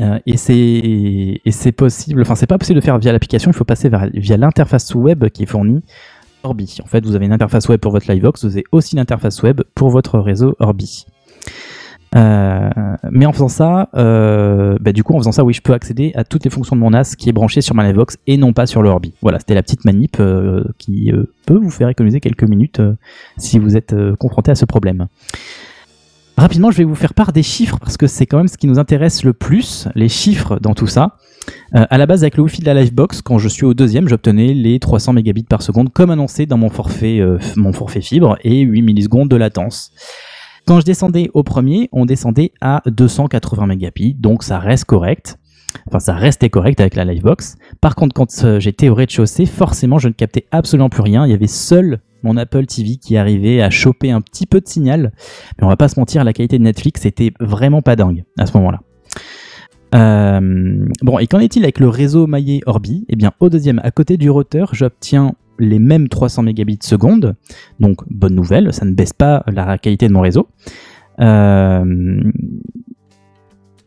Euh, 0.00 0.20
et 0.26 0.36
c'est 0.36 1.72
possible, 1.72 2.22
enfin 2.22 2.36
c'est 2.36 2.46
pas 2.46 2.58
possible 2.58 2.78
de 2.78 2.84
faire 2.84 2.98
via 2.98 3.10
l'application, 3.10 3.50
il 3.50 3.54
faut 3.54 3.64
passer 3.64 3.90
via 4.14 4.36
l'interface 4.36 4.94
web 4.94 5.28
qui 5.30 5.42
est 5.42 5.46
fournie 5.46 5.82
Orbi. 6.44 6.78
En 6.84 6.86
fait, 6.86 7.04
vous 7.04 7.16
avez 7.16 7.26
une 7.26 7.32
interface 7.32 7.68
web 7.68 7.80
pour 7.80 7.90
votre 7.90 8.08
Livebox, 8.08 8.44
vous 8.44 8.52
avez 8.52 8.64
aussi 8.70 8.94
l'interface 8.94 9.42
web 9.42 9.60
pour 9.74 9.90
votre 9.90 10.20
réseau 10.20 10.54
Orbi. 10.60 11.04
Euh, 12.16 12.70
mais 13.10 13.26
en 13.26 13.32
faisant 13.32 13.48
ça, 13.48 13.88
euh, 13.94 14.76
bah, 14.80 14.92
du 14.92 15.02
coup, 15.02 15.14
en 15.14 15.18
faisant 15.18 15.32
ça, 15.32 15.44
oui, 15.44 15.52
je 15.52 15.60
peux 15.60 15.74
accéder 15.74 16.12
à 16.14 16.24
toutes 16.24 16.44
les 16.44 16.50
fonctions 16.50 16.76
de 16.76 16.80
mon 16.80 16.90
NAS 16.90 17.14
qui 17.16 17.28
est 17.28 17.32
branché 17.32 17.60
sur 17.60 17.74
ma 17.74 17.86
Livebox 17.86 18.18
et 18.26 18.36
non 18.36 18.52
pas 18.52 18.66
sur 18.66 18.82
le 18.82 18.88
Orbi. 18.88 19.12
Voilà, 19.22 19.38
c'était 19.38 19.54
la 19.54 19.62
petite 19.62 19.84
manip 19.84 20.18
euh, 20.20 20.64
qui 20.78 21.12
peut 21.46 21.56
vous 21.56 21.70
faire 21.70 21.88
économiser 21.88 22.20
quelques 22.20 22.44
minutes 22.44 22.80
si 23.36 23.58
vous 23.58 23.76
êtes 23.76 23.94
confronté 24.18 24.50
à 24.50 24.54
ce 24.54 24.64
problème. 24.64 25.06
Rapidement, 26.36 26.70
je 26.70 26.78
vais 26.78 26.84
vous 26.84 26.94
faire 26.94 27.14
part 27.14 27.32
des 27.32 27.42
chiffres 27.42 27.78
parce 27.80 27.96
que 27.96 28.06
c'est 28.06 28.24
quand 28.24 28.36
même 28.36 28.48
ce 28.48 28.56
qui 28.56 28.68
nous 28.68 28.78
intéresse 28.78 29.24
le 29.24 29.32
plus, 29.32 29.88
les 29.96 30.08
chiffres 30.08 30.60
dans 30.60 30.72
tout 30.72 30.86
ça. 30.86 31.16
Euh, 31.74 31.84
à 31.90 31.98
la 31.98 32.06
base, 32.06 32.22
avec 32.22 32.36
le 32.36 32.44
Wi-Fi 32.44 32.60
de 32.60 32.66
la 32.66 32.74
Livebox, 32.74 33.22
quand 33.22 33.38
je 33.38 33.48
suis 33.48 33.64
au 33.64 33.74
deuxième, 33.74 34.08
j'obtenais 34.08 34.54
les 34.54 34.78
300 34.78 35.14
mégabits 35.14 35.42
par 35.42 35.62
seconde 35.62 35.92
comme 35.92 36.10
annoncé 36.10 36.46
dans 36.46 36.58
mon 36.58 36.70
forfait, 36.70 37.20
mon 37.56 37.72
forfait 37.72 38.02
fibre 38.02 38.38
et 38.42 38.60
8 38.60 38.82
millisecondes 38.82 39.28
de 39.28 39.36
latence. 39.36 39.90
Quand 40.68 40.80
je 40.80 40.84
descendais 40.84 41.30
au 41.32 41.42
premier, 41.44 41.88
on 41.92 42.04
descendait 42.04 42.52
à 42.60 42.82
280 42.84 43.66
mégabits, 43.68 44.12
donc 44.12 44.42
ça 44.42 44.58
reste 44.58 44.84
correct. 44.84 45.38
Enfin, 45.86 45.98
ça 45.98 46.12
restait 46.12 46.50
correct 46.50 46.78
avec 46.78 46.94
la 46.94 47.06
Livebox. 47.06 47.56
Par 47.80 47.94
contre, 47.94 48.12
quand 48.12 48.44
euh, 48.44 48.60
j'étais 48.60 48.90
au 48.90 48.94
rez-de-chaussée, 48.94 49.46
forcément, 49.46 49.98
je 49.98 50.08
ne 50.08 50.12
captais 50.12 50.44
absolument 50.50 50.90
plus 50.90 51.00
rien. 51.00 51.24
Il 51.24 51.30
y 51.30 51.32
avait 51.32 51.46
seul 51.46 52.00
mon 52.22 52.36
Apple 52.36 52.66
TV 52.66 52.96
qui 52.96 53.16
arrivait 53.16 53.62
à 53.62 53.70
choper 53.70 54.10
un 54.10 54.20
petit 54.20 54.44
peu 54.44 54.60
de 54.60 54.68
signal. 54.68 55.12
Mais 55.58 55.64
on 55.64 55.68
va 55.68 55.78
pas 55.78 55.88
se 55.88 55.98
mentir, 55.98 56.22
la 56.22 56.34
qualité 56.34 56.58
de 56.58 56.64
Netflix 56.64 57.06
était 57.06 57.32
vraiment 57.40 57.80
pas 57.80 57.96
dingue 57.96 58.24
à 58.38 58.44
ce 58.44 58.54
moment-là. 58.58 58.82
Euh, 59.94 60.86
bon, 61.00 61.18
et 61.18 61.26
qu'en 61.28 61.38
est-il 61.38 61.62
avec 61.62 61.80
le 61.80 61.88
réseau 61.88 62.26
maillé 62.26 62.60
Orbi? 62.66 63.06
Eh 63.08 63.16
bien, 63.16 63.32
au 63.40 63.48
deuxième, 63.48 63.80
à 63.84 63.90
côté 63.90 64.18
du 64.18 64.28
routeur, 64.28 64.74
j'obtiens 64.74 65.32
les 65.58 65.78
mêmes 65.78 66.08
300 66.08 66.42
mégabits. 66.42 66.78
Donc, 67.80 67.98
bonne 68.10 68.34
nouvelle, 68.34 68.72
ça 68.72 68.84
ne 68.84 68.92
baisse 68.92 69.12
pas 69.12 69.44
la 69.46 69.78
qualité 69.78 70.08
de 70.08 70.12
mon 70.12 70.20
réseau. 70.20 70.48
Euh, 71.20 72.22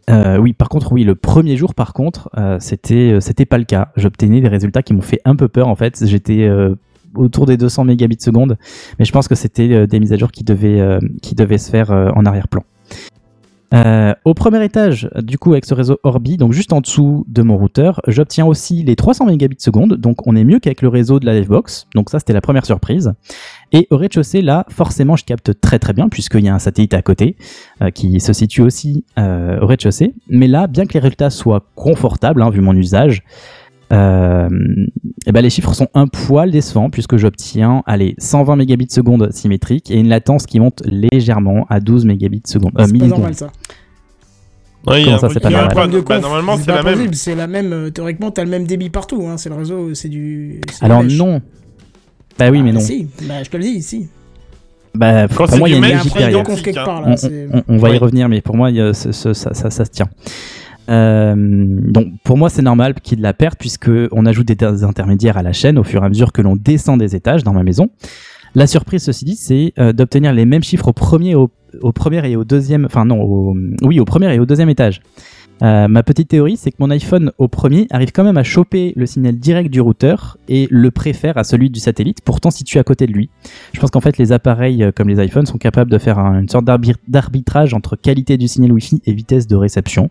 euh, 0.10 0.38
oui, 0.38 0.54
par 0.54 0.70
contre, 0.70 0.92
oui, 0.92 1.04
le 1.04 1.16
premier 1.16 1.58
jour, 1.58 1.74
par 1.74 1.94
contre, 1.94 2.30
euh, 2.38 2.58
c'était, 2.60 3.46
pas 3.46 3.58
le 3.58 3.64
cas. 3.64 3.90
J'obtenais 3.96 4.42
des 4.42 4.48
résultats 4.48 4.84
qui 4.84 4.94
m'ont 4.94 5.02
fait 5.02 5.22
un 5.26 5.36
peu 5.36 5.48
peur. 5.48 5.68
En 5.68 5.76
fait, 5.76 6.06
j'étais 6.06 6.50
autour 7.16 7.46
des 7.46 7.58
200 7.58 7.86
mégabits 7.86 8.18
seconde, 8.20 8.58
mais 9.00 9.06
je 9.06 9.12
pense 9.12 9.28
que 9.28 9.36
c'était 9.36 9.88
des 9.88 10.00
mises 10.00 10.14
à 10.14 10.18
jour 10.18 10.32
qui 10.32 10.44
devaient, 10.44 11.58
se 11.58 11.70
faire 11.70 11.92
en 11.92 12.26
arrière-plan. 12.26 12.64
Euh, 13.74 14.14
au 14.26 14.34
premier 14.34 14.64
étage, 14.64 15.10
du 15.22 15.38
coup, 15.38 15.52
avec 15.52 15.66
ce 15.66 15.74
réseau 15.74 16.00
Orbi, 16.04 16.38
donc 16.38 16.52
juste 16.52 16.74
en 16.74 16.82
dessous 16.82 17.26
de 17.28 17.42
mon 17.42 17.58
routeur, 17.58 18.02
j'obtiens 18.08 18.46
aussi 18.46 18.84
les 18.84 18.96
300 18.96 19.26
mégabits 19.26 19.56
seconde, 19.60 19.94
donc 19.96 20.28
on 20.28 20.36
est 20.36 20.44
mieux 20.44 20.60
qu'avec 20.60 20.82
le 20.82 20.90
réseau 20.90 21.20
de 21.20 21.26
la 21.26 21.34
Livebox. 21.40 21.88
Donc 21.96 22.10
ça, 22.10 22.20
c'était 22.20 22.34
la 22.34 22.42
première 22.42 22.66
surprise. 22.66 23.14
Et 23.72 23.88
au 23.90 23.98
rez-de-chaussée, 23.98 24.42
là, 24.42 24.66
forcément, 24.70 25.16
je 25.16 25.24
capte 25.24 25.60
très 25.62 25.80
très 25.80 25.94
bien 25.94 26.10
puisqu'il 26.10 26.44
y 26.44 26.50
a 26.50 26.54
un 26.54 26.60
satellite 26.60 26.94
à 26.94 27.02
côté 27.02 27.38
euh, 27.82 27.90
qui 27.90 28.20
se 28.20 28.34
situe 28.34 28.62
aussi 28.62 29.06
euh, 29.18 29.60
au 29.62 29.68
rez-de-chaussée. 29.68 30.14
Mais 30.28 30.48
là, 30.48 30.68
bien 30.68 30.86
que 30.86 30.94
les 30.94 31.00
résultats 31.00 31.30
soient 31.30 31.64
confortables, 31.76 32.42
hein, 32.42 32.50
vu 32.50 32.60
mon 32.60 32.76
usage, 32.76 33.24
euh, 33.92 34.50
et 35.26 35.32
ben 35.32 35.42
les 35.42 35.50
chiffres 35.50 35.74
sont 35.74 35.88
un 35.94 36.08
poil 36.08 36.52
décevants 36.52 36.90
puisque 36.90 37.18
j'obtiens 37.18 37.84
allez 37.86 38.16
120 38.18 38.56
mégabits 38.56 38.88
seconde 38.90 39.32
symétrique 39.32 39.92
et 39.92 40.00
une 40.00 40.08
latence 40.10 40.46
qui 40.46 40.60
monte 40.60 40.82
légèrement 40.86 41.66
à 41.70 41.80
12 41.80 42.06
mégabits 42.06 42.42
seconde 42.46 42.72
euh, 42.80 42.84
C'est 42.86 42.88
pas 42.88 42.94
millisecondes. 42.94 43.10
normal 43.20 43.36
ça. 43.36 43.48
Comment 44.84 45.18
truc 45.18 45.32
c'est 45.34 45.40
pas 45.42 45.50
normal 45.52 46.04
Bah, 46.08 46.20
normalement, 46.20 46.58
c'est 46.58 46.66
pas 46.66 46.76
la 46.78 46.84
même. 46.84 46.94
possible, 46.96 47.16
C'est 47.16 47.36
la 47.36 47.48
même. 47.48 47.72
euh, 47.74 47.90
Théoriquement, 47.92 48.32
t'as 48.32 48.44
le 48.44 48.50
même 48.50 48.66
débit 48.66 48.90
partout. 48.90 49.28
Hein, 49.28 49.38
c'est 49.38 49.50
le 49.50 49.56
réseau, 49.56 49.94
c'est 49.94 50.10
du. 50.10 50.60
c'est 50.72 50.84
Alors 50.86 51.02
du 51.02 51.08
mesh. 51.08 51.18
non. 51.18 51.42
Bah 52.40 52.50
oui, 52.50 52.64
mais 52.64 52.72
Ah, 52.72 52.74
non. 52.74 52.80
Si, 52.80 53.08
bah, 53.28 53.44
je 53.44 53.50
te 53.52 53.58
le 53.58 53.64
dis, 53.64 53.84
si. 53.84 54.08
Bah, 54.96 55.28
Quand 55.28 55.46
pour 55.48 55.58
moi, 55.60 55.70
il 55.70 55.74
y 55.74 55.76
a 55.76 55.78
une 55.78 55.98
logique 55.98 56.18
derrière. 56.18 56.44
conf 56.44 56.62
quelque 56.64 56.84
part, 56.84 57.04
On, 57.06 57.14
on- 57.58 57.64
on 57.68 57.78
va 57.78 57.92
y 57.92 57.98
revenir, 58.00 58.28
mais 58.28 58.42
pour 58.42 58.56
moi, 58.56 58.72
il 58.72 58.78
y 58.78 58.82
a 58.82 58.94
ce- 58.96 59.12
ce- 59.12 59.34
ça, 59.34 59.54
ça- 59.54 59.70
ça 59.70 59.86
se 59.86 59.92
tient. 59.92 60.10
Euh, 60.90 61.36
donc, 61.38 62.08
pour 62.24 62.38
moi, 62.38 62.50
c'est 62.50 62.62
normal 62.62 62.96
qu'il 63.02 63.22
la 63.22 63.34
perte 63.34 63.58
puisque 63.60 63.90
on 64.12 64.26
ajoute 64.26 64.48
des 64.48 64.84
intermédiaires 64.84 65.38
à 65.38 65.44
la 65.44 65.54
chaîne 65.54 65.78
au 65.78 65.84
fur 65.84 66.02
et 66.04 66.06
à 66.06 66.10
mesure 66.10 66.32
que 66.32 66.42
l'on 66.42 66.56
descend 66.56 67.00
des 67.00 67.16
étages 67.16 67.44
dans 67.44 67.54
ma 67.54 67.64
maison. 67.64 67.90
La 68.56 68.68
surprise, 68.68 69.04
ceci 69.04 69.24
dit, 69.26 69.36
c'est 69.36 69.74
euh, 69.80 69.94
d'obtenir 69.94 70.34
les 70.34 70.46
mêmes 70.46 70.64
chiffres 70.64 70.90
au 70.90 70.94
premier, 70.94 71.36
au, 71.36 71.50
premier 71.94 72.28
et 72.30 72.36
au 72.36 72.44
deuxième, 72.44 72.86
enfin 72.86 73.06
non, 73.06 73.54
oui, 73.82 74.00
au 74.02 74.06
premier 74.06 74.34
et 74.34 74.40
au 74.40 74.46
deuxième 74.46 74.70
étage. 74.70 75.02
Euh, 75.64 75.88
ma 75.88 76.02
petite 76.02 76.28
théorie, 76.28 76.58
c'est 76.58 76.72
que 76.72 76.78
mon 76.80 76.90
iPhone 76.90 77.32
au 77.38 77.48
premier 77.48 77.86
arrive 77.92 78.12
quand 78.12 78.24
même 78.24 78.38
à 78.38 78.44
choper 78.44 78.94
le 78.96 79.06
signal 79.06 79.36
direct 79.38 79.70
du 79.70 79.80
routeur 79.80 80.38
et 80.50 80.68
le 80.72 80.90
préfère 80.90 81.38
à 81.38 81.44
celui 81.44 81.70
du 81.70 81.80
satellite, 81.80 82.18
pourtant 82.26 82.50
situé 82.50 82.80
à 82.80 82.84
côté 82.84 83.06
de 83.06 83.14
lui. 83.14 83.30
Je 83.72 83.80
pense 83.80 83.92
qu'en 83.92 84.02
fait, 84.02 84.18
les 84.18 84.32
appareils 84.32 84.86
comme 84.96 85.08
les 85.08 85.24
iPhones 85.24 85.46
sont 85.46 85.60
capables 85.60 85.92
de 85.92 86.00
faire 86.00 86.18
un- 86.18 86.42
une 86.42 86.50
sorte 86.50 86.66
d'arbi- 86.66 86.96
d'arbitrage 87.08 87.76
entre 87.76 87.96
qualité 87.96 88.38
du 88.38 88.48
signal 88.48 88.72
Wi-Fi 88.74 89.02
et 89.06 89.14
vitesse 89.14 89.46
de 89.46 89.56
réception. 89.56 90.10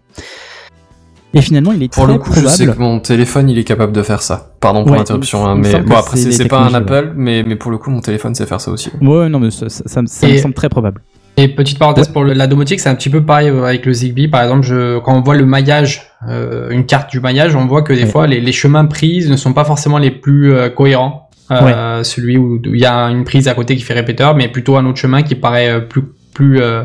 Et 1.32 1.40
finalement, 1.42 1.72
il 1.72 1.82
est 1.82 1.92
Pour 1.92 2.04
très 2.04 2.12
le 2.14 2.18
coup, 2.18 2.30
probable. 2.30 2.48
je 2.48 2.52
sais 2.52 2.66
que 2.66 2.78
mon 2.78 2.98
téléphone, 2.98 3.48
il 3.48 3.56
est 3.58 3.64
capable 3.64 3.92
de 3.92 4.02
faire 4.02 4.20
ça. 4.22 4.52
Pardon 4.60 4.82
pour 4.82 4.92
Ouais, 4.92 4.98
l'interruption, 4.98 5.46
hein, 5.46 5.54
mais 5.56 5.80
bon 5.80 5.94
après 5.96 6.16
c'est 6.16 6.48
pas 6.48 6.60
un 6.60 6.74
Apple, 6.74 7.12
mais 7.16 7.44
mais 7.46 7.54
pour 7.56 7.70
le 7.70 7.78
coup, 7.78 7.90
mon 7.90 8.00
téléphone 8.00 8.34
sait 8.34 8.46
faire 8.46 8.60
ça 8.60 8.70
aussi. 8.72 8.90
Ouais, 9.00 9.28
non, 9.28 9.38
mais 9.38 9.50
ça, 9.52 9.68
ça- 9.68 9.84
ça 9.86 10.02
me- 10.02 10.06
semble 10.06 10.54
très 10.54 10.68
probable. 10.68 11.00
Et 11.36 11.46
petite 11.48 11.78
parenthèse 11.78 12.08
pour 12.08 12.24
le- 12.24 12.32
la 12.32 12.46
domotique, 12.48 12.80
c'est 12.80 12.88
un 12.88 12.94
petit 12.96 13.08
peu 13.08 13.22
pareil 13.24 13.48
euh, 13.48 13.62
avec 13.64 13.86
le 13.86 13.92
Zigbee. 13.92 14.26
Par 14.28 14.42
exemple, 14.42 14.62
je, 14.66 14.98
quand 14.98 15.16
on 15.16 15.22
voit 15.22 15.36
le 15.36 15.46
maillage, 15.46 16.10
euh, 16.28 16.68
une 16.70 16.84
carte 16.84 17.10
du 17.10 17.20
maillage, 17.20 17.54
on 17.54 17.66
voit 17.66 17.82
que 17.82 17.92
des 17.92 18.00
Ouais. 18.02 18.06
fois 18.06 18.26
les, 18.26 18.40
les 18.40 18.52
chemins 18.52 18.84
pris 18.84 19.26
ne 19.30 19.36
sont 19.36 19.52
pas 19.52 19.64
forcément 19.64 19.98
les 19.98 20.10
plus 20.10 20.52
euh, 20.52 20.68
cohérents. 20.68 21.28
Euh, 21.52 22.02
Celui 22.04 22.36
où 22.38 22.60
il 22.64 22.78
y 22.78 22.84
a 22.84 23.04
une 23.06 23.24
prise 23.24 23.48
à 23.48 23.54
côté 23.54 23.74
qui 23.76 23.82
fait 23.82 23.94
répéteur, 23.94 24.34
mais 24.36 24.48
plutôt 24.48 24.76
un 24.76 24.84
autre 24.86 24.98
chemin 24.98 25.22
qui 25.22 25.34
paraît 25.36 25.86
plus 25.88 26.02
plus, 26.34 26.60
euh, 26.60 26.84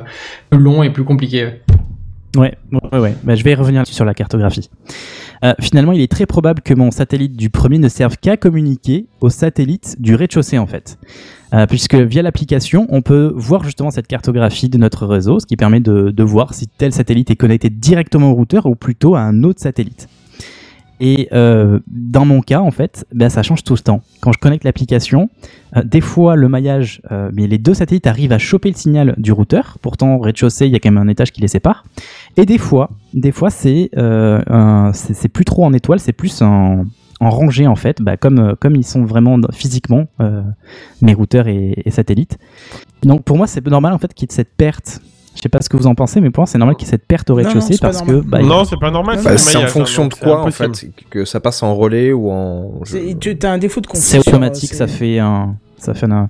plus 0.50 0.60
long 0.60 0.82
et 0.84 0.90
plus 0.90 1.04
compliqué. 1.04 1.62
Ouais, 2.36 2.56
ouais. 2.94 3.16
Bah, 3.24 3.36
je 3.36 3.44
vais 3.44 3.54
revenir 3.56 3.86
sur 3.88 4.06
la 4.06 4.14
cartographie. 4.14 4.70
Euh, 5.44 5.54
finalement, 5.60 5.92
il 5.92 6.02
est 6.02 6.12
très 6.12 6.26
probable 6.26 6.62
que 6.62 6.74
mon 6.74 6.92
satellite 6.92 7.36
du 7.36 7.50
premier 7.50 7.78
ne 7.78 7.90
serve 7.90 8.18
qu'à 8.18 8.38
communiquer 8.38 9.08
au 9.22 9.30
satellite 9.30 9.96
du 10.00 10.16
rez-de-chaussée 10.16 10.58
en 10.58 10.68
fait. 10.68 10.98
Euh, 11.54 11.68
puisque 11.68 11.96
via 11.96 12.22
l'application, 12.22 12.88
on 12.90 13.02
peut 13.02 13.32
voir 13.36 13.64
justement 13.64 13.92
cette 13.92 14.08
cartographie 14.08 14.70
de 14.70 14.78
notre 14.78 15.06
réseau, 15.06 15.40
ce 15.40 15.46
qui 15.46 15.56
permet 15.56 15.80
de, 15.80 16.24
voir 16.24 16.54
si 16.54 16.68
tel 16.68 16.92
satellite 16.92 17.30
est 17.30 17.36
connecté 17.36 17.70
directement 17.70 18.32
au 18.32 18.34
routeur 18.34 18.66
ou 18.66 18.76
plutôt 18.76 19.16
à 19.16 19.22
un 19.22 19.44
autre 19.44 19.62
satellite. 19.62 20.10
Et 21.02 21.28
euh, 21.34 21.80
dans 21.88 22.26
mon 22.26 22.40
cas, 22.40 22.62
en 22.62 22.72
fait, 22.72 23.06
ben, 23.14 23.30
ça 23.30 23.44
change 23.44 23.64
tout 23.64 23.74
le 23.74 23.80
temps. 23.80 24.02
Quand 24.22 24.32
je 24.32 24.40
connecte 24.40 24.64
l'application, 24.64 25.30
des 25.84 26.00
fois 26.00 26.38
le 26.38 26.48
maillage, 26.48 27.02
les 27.34 27.58
deux 27.58 27.74
satellites 27.74 28.08
arrivent 28.08 28.32
à 28.32 28.38
choper 28.38 28.70
le 28.70 28.78
signal 28.78 29.14
du 29.18 29.34
routeur. 29.34 29.78
Pourtant, 29.82 30.16
au 30.16 30.20
rez-de-chaussée, 30.20 30.68
il 30.68 30.72
y 30.72 30.76
a 30.76 30.80
quand 30.80 30.90
même 30.90 31.06
un 31.06 31.10
étage 31.10 31.32
qui 31.32 31.42
les 31.42 31.50
sépare. 31.50 31.84
Et 32.38 32.46
des 32.46 32.58
fois, 32.58 32.90
des 33.14 33.32
fois, 33.32 33.50
c'est 33.50 33.90
euh, 33.98 34.42
c'est 34.94 35.14
c'est 35.14 35.30
plus 35.30 35.46
trop 35.46 35.64
en 35.66 35.74
étoile, 35.74 36.00
c'est 36.00 36.12
plus 36.14 36.42
en, 36.42 36.84
en 37.22 37.30
rangée 37.30 37.66
en 37.68 37.76
fait, 37.76 38.02
bah, 38.02 38.18
comme 38.18 38.40
euh, 38.40 38.56
comme 38.60 38.76
ils 38.76 38.84
sont 38.86 39.06
vraiment 39.06 39.38
physiquement 39.54 40.06
euh, 40.20 40.42
mes 41.02 41.14
routeurs 41.14 41.48
et, 41.48 41.82
et 41.86 41.92
satellites. 41.92 42.38
Donc 43.04 43.24
pour 43.24 43.38
moi, 43.38 43.48
c'est 43.48 43.66
normal 43.66 43.94
en 43.94 43.98
fait 44.00 44.14
qu'il 44.14 44.28
y 44.30 44.32
ait 44.32 44.36
cette 44.36 44.54
perte. 44.56 45.00
Je 45.36 45.42
sais 45.42 45.50
pas 45.50 45.60
ce 45.62 45.68
que 45.68 45.76
vous 45.76 45.86
en 45.88 45.96
pensez, 45.96 46.22
mais 46.22 46.30
pour 46.30 46.44
moi, 46.44 46.48
c'est 46.48 46.58
normal 46.58 46.78
qu'il 46.78 46.88
y 46.88 46.90
ait 46.90 46.92
cette 46.92 47.06
perte 47.08 47.30
au 47.30 47.36
rez-de-chaussée 47.36 47.74
c'est 47.74 47.82
pas 47.82 47.88
parce 47.90 48.02
que 48.04 48.12
normal. 48.12 48.30
bah, 48.30 48.42
Non, 48.42 48.64
c'est 48.64 48.80
pas 48.80 48.90
normal. 48.90 49.20
Bah, 49.22 49.38
c'est 49.38 49.58
en 49.58 49.68
fonction 49.68 50.08
de 50.08 50.14
quoi 50.14 50.46
c'est 50.50 50.66
en 50.66 50.74
fait 50.74 50.90
Que 51.10 51.26
ça 51.26 51.42
passe 51.42 51.62
en 51.62 51.76
relais 51.76 52.14
ou 52.14 52.32
en. 52.32 52.72
je- 52.86 52.92
C'est- 52.94 53.20
Tu 53.20 53.38
as 53.44 53.52
un 53.52 53.58
défaut 53.58 53.82
de 53.82 53.88
c'est 53.94 54.18
confiance. 54.18 54.28
automatique, 54.30 54.74
ça 54.74 54.88
fait 54.88 55.20
un, 55.20 55.56
ça 55.78 55.94
fait 55.94 56.06
un. 56.10 56.30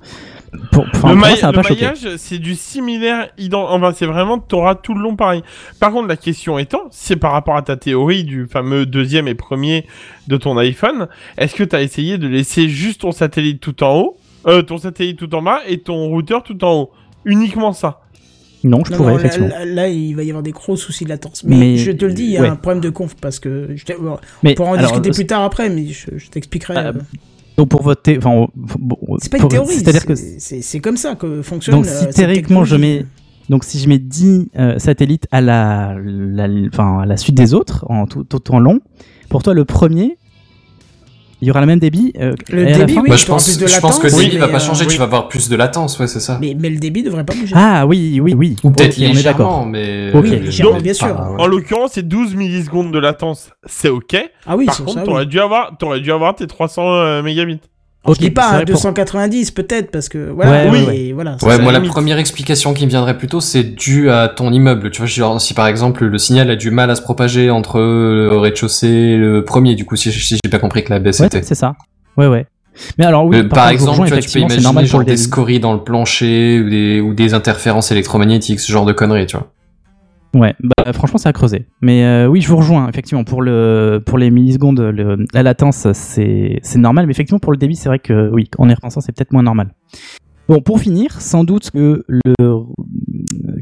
Pour, 0.72 0.86
le 1.10 1.16
maille- 1.16 1.38
ça 1.38 1.52
maillage, 1.52 2.16
c'est 2.18 2.38
du 2.38 2.56
similaire. 2.56 3.30
ident- 3.38 3.68
Enfin, 3.70 3.92
c'est 3.96 4.06
vraiment, 4.06 4.40
t'auras 4.40 4.76
tout 4.76 4.94
le 4.94 5.02
long 5.02 5.16
pareil. 5.16 5.42
Par 5.80 5.92
contre, 5.92 6.08
la 6.08 6.18
question 6.18 6.58
étant, 6.60 6.84
c'est 6.92 7.16
par 7.16 7.32
rapport 7.32 7.56
à 7.58 7.62
ta 7.62 7.78
théorie 7.78 8.24
du 8.24 8.48
fameux 8.48 8.86
deuxième 8.86 9.28
et 9.28 9.36
premier 9.36 9.86
de 10.28 10.38
ton 10.38 10.58
iPhone. 10.58 11.08
Est-ce 11.38 11.56
que 11.56 11.64
t'as 11.64 11.82
essayé 11.82 12.18
de 12.18 12.28
laisser 12.28 12.68
juste 12.70 13.02
ton 13.02 13.12
satellite 13.12 13.60
tout 13.62 13.84
en 13.84 13.96
haut, 14.00 14.18
euh, 14.48 14.62
ton 14.62 14.78
satellite 14.78 15.18
tout 15.20 15.34
en 15.36 15.42
bas 15.42 15.60
et 15.68 15.80
ton 15.80 16.08
routeur 16.08 16.44
tout 16.44 16.64
en 16.64 16.74
haut? 16.74 16.92
Uniquement 17.26 17.74
ça? 17.74 18.02
Non, 18.64 18.82
je 18.84 18.92
Non, 18.92 18.98
pourrais 18.98 19.12
non, 19.14 19.20
effectivement. 19.20 19.48
là- 19.50 19.66
là, 19.66 19.88
il 19.90 20.16
va 20.16 20.24
y 20.24 20.30
avoir 20.30 20.42
des 20.42 20.52
gros 20.52 20.76
soucis 20.76 21.04
de 21.04 21.10
latence. 21.10 21.44
Mais, 21.44 21.56
Mais- 21.56 21.78
je 21.78 21.92
te 21.92 22.04
le 22.06 22.14
dis, 22.14 22.24
il 22.24 22.32
y 22.32 22.38
a 22.38 22.42
ouais. 22.42 22.48
un 22.48 22.56
problème 22.56 22.82
de 22.82 22.90
conf 22.90 23.16
parce 23.22 23.38
que 23.40 23.70
je 23.76 23.86
t'ai- 23.86 23.94
bon, 23.94 24.18
Mais 24.42 24.52
on 24.52 24.56
pourra 24.56 24.70
en 24.72 24.74
alors, 24.74 24.92
discuter 24.92 25.12
plus 25.12 25.28
tard 25.28 25.44
après, 25.44 25.70
mais 25.70 25.86
je, 25.88 26.18
je 26.18 26.30
t'expliquerai. 26.30 26.76
Euh, 26.78 26.92
euh. 26.96 27.02
Donc 27.58 27.70
pour 27.70 27.82
votre, 27.84 28.02
thé- 28.02 28.18
enfin, 28.18 28.48
c'est 29.20 29.32
pas 29.32 29.38
une 29.38 29.44
théorie, 29.50 29.76
c'est-à-dire 29.76 30.06
que 30.06 30.16
c'est- 30.16 30.80
comme 30.80 30.98
ça 30.98 31.16
que 31.16 31.42
fonctionne. 31.42 31.76
Donc 31.76 31.86
euh, 31.86 31.90
si 31.90 32.06
cette 32.06 32.16
théoriquement 32.16 32.64
je 32.66 32.76
mets 32.82 33.06
donc 33.50 33.64
si 33.64 33.80
je 33.80 33.88
mets 33.88 34.00
10 34.00 34.50
euh, 34.58 34.80
satellites 34.80 35.28
à 35.32 35.40
la, 35.40 35.96
la 36.04 36.48
enfin 36.68 37.00
à 37.02 37.06
la 37.06 37.16
suite 37.16 37.36
des 37.36 37.54
autres 37.54 37.86
en 37.90 38.08
tout, 38.08 38.24
tout 38.24 38.52
en 38.54 38.60
long, 38.60 38.80
pour 39.30 39.44
toi 39.44 39.54
le 39.54 39.66
premier 39.66 40.18
il 41.42 41.48
y 41.48 41.52
aura 41.52 41.60
le 41.62 41.68
même 41.68 41.80
débit 41.80 42.14
euh, 42.20 42.34
Le 42.50 42.66
débit, 42.74 42.98
oui, 43.00 43.10
Bah, 43.10 43.16
je 43.16 43.26
pense, 43.26 43.46
plus 43.46 43.58
de 43.58 43.68
je 43.68 43.80
pense 43.80 44.00
que 44.00 44.08
le 44.08 44.14
débit 44.14 44.38
va 44.38 44.48
mais, 44.48 44.54
pas 44.54 44.58
euh, 44.58 44.66
changer, 44.66 44.86
oui. 44.86 44.92
tu 44.94 44.98
vas 44.98 45.04
avoir 45.04 45.28
plus 45.28 45.50
de 45.50 45.56
latence, 45.56 46.00
ouais, 46.00 46.08
c'est 46.08 46.20
ça. 46.20 46.38
Mais, 46.42 46.56
mais 46.60 46.70
le 46.70 46.78
débit 46.78 47.04
devrait 47.04 47.26
pas 47.26 47.34
bouger. 47.34 47.54
Ah 47.58 47.86
oui 47.86 48.20
oui 48.22 48.34
oui. 48.34 48.56
Ou 48.64 48.72
peut-être 48.72 48.98
on 49.00 49.04
est 49.04 49.24
d'accord. 49.24 49.66
mais. 49.66 50.12
Ok. 50.14 50.24
Oui, 50.24 50.34
euh, 50.34 50.40
légèrement, 50.40 50.80
bien 50.80 50.92
pas- 50.92 50.94
sûr. 50.94 51.08
ouais. 51.08 51.42
En 51.42 51.48
l'occurrence, 51.48 51.92
c'est 51.94 52.08
12 52.08 52.36
millisecondes 52.36 52.92
de 52.92 53.00
latence. 53.00 53.50
C'est 53.66 53.90
ok. 53.90 54.16
Ah 54.46 54.56
oui, 54.56 54.66
Par 54.66 54.78
contre, 54.84 54.98
oui. 54.98 55.04
t'aurais 55.06 55.26
dû 55.26 55.40
avoir, 55.40 55.78
t'aurais 55.78 56.00
dû 56.00 56.12
avoir 56.12 56.36
tes 56.36 56.48
300 56.48 56.84
euh, 56.94 57.22
mégabits. 57.22 57.60
Ok, 58.06 58.16
je 58.16 58.22
dis 58.22 58.30
pas 58.32 58.42
c'est 58.44 58.48
à 58.48 58.52
vrai 58.58 58.66
pour- 58.66 58.74
290 58.76 59.52
peut-être 59.52 59.90
parce 59.92 60.10
que 60.10 60.30
voilà. 60.30 60.66
Ouais, 60.66 60.70
oui, 60.72 60.86
ouais, 60.86 60.98
et 60.98 61.14
voilà. 61.14 61.38
ça, 61.40 61.48
Ouais, 61.48 61.58
moi 61.58 61.72
la 61.72 61.80
limite. 61.80 61.92
première 61.92 62.20
explication 62.20 62.74
qui 62.74 62.86
me 62.86 62.90
viendrait 62.92 63.18
plutôt, 63.18 63.42
c'est 63.42 63.64
dû 63.64 64.10
à 64.12 64.28
ton 64.28 64.52
immeuble. 64.54 64.92
Tu 64.92 65.00
vois, 65.00 65.08
genre, 65.08 65.42
si 65.42 65.54
par 65.54 65.68
exemple 65.68 66.06
le 66.06 66.18
signal 66.18 66.50
a 66.52 66.56
du 66.56 66.70
mal 66.72 66.90
à 66.92 66.96
se 66.96 67.02
propager 67.02 67.50
entre 67.50 67.80
le 67.80 68.38
rez-de-chaussée 68.38 68.88
et 68.88 69.18
le 69.18 69.44
premier, 69.44 69.76
du 69.76 69.86
coup, 69.86 69.96
si, 69.96 70.12
si 70.12 70.38
j'ai 70.44 70.50
pas 70.52 70.60
compris 70.60 70.84
que 70.84 70.92
la 70.92 71.00
baisse 71.00 71.20
Ouais, 71.20 71.28
était. 71.28 71.42
c'est 71.42 71.56
ça. 71.56 71.74
Ouais 72.18 72.28
ouais. 72.28 72.46
Mais 72.98 73.06
alors 73.06 73.26
oui, 73.26 73.38
Euh, 73.38 73.48
par, 73.48 73.70
exemple, 73.70 73.92
rejoins, 73.92 74.06
tu, 74.08 74.14
vois, 74.14 74.22
tu 74.22 74.30
peux 74.32 74.40
imaginer 74.40 74.86
genre 74.86 75.04
des 75.04 75.18
scories 75.18 75.60
dans 75.62 75.74
le 75.74 75.80
plancher 75.84 76.60
ou 76.60 76.70
des, 76.70 77.00
ou 77.00 77.14
des 77.14 77.34
interférences 77.34 77.92
électromagnétiques, 77.92 78.60
ce 78.60 78.72
genre 78.72 78.86
de 78.86 78.92
conneries, 78.94 79.26
tu 79.28 79.38
vois. 79.38 79.52
Ouais, 80.36 80.54
bah 80.62 80.92
franchement 80.92 81.18
c'est 81.18 81.30
à 81.30 81.34
creuser. 81.34 81.66
Mais 81.82 82.04
euh, 82.04 82.28
oui, 82.28 82.42
je 82.42 82.50
vous 82.50 82.58
rejoins 82.58 82.90
effectivement 82.90 83.24
pour 83.24 83.42
le 83.42 84.04
pour 84.06 84.18
les 84.18 84.30
millisecondes, 84.32 84.82
le- 84.82 85.26
la 85.34 85.44
latence 85.44 85.88
c'est 85.94 86.60
normal, 86.76 87.06
mais 87.06 87.12
effectivement 87.12 87.40
pour 87.40 87.54
le 87.54 87.58
débit 87.58 87.76
c'est 87.78 87.88
vrai 87.88 88.00
que 88.00 88.30
oui, 88.34 88.50
en 88.58 88.68
y 88.68 88.74
repensant 88.74 89.00
c'est 89.00 89.16
peut-être 89.16 89.32
moins 89.32 89.44
normal. 89.44 89.70
Bon, 90.50 90.60
pour 90.62 90.80
finir, 90.80 91.22
sans 91.22 91.44
doute 91.46 91.72
que 91.72 92.04
le 92.08 92.34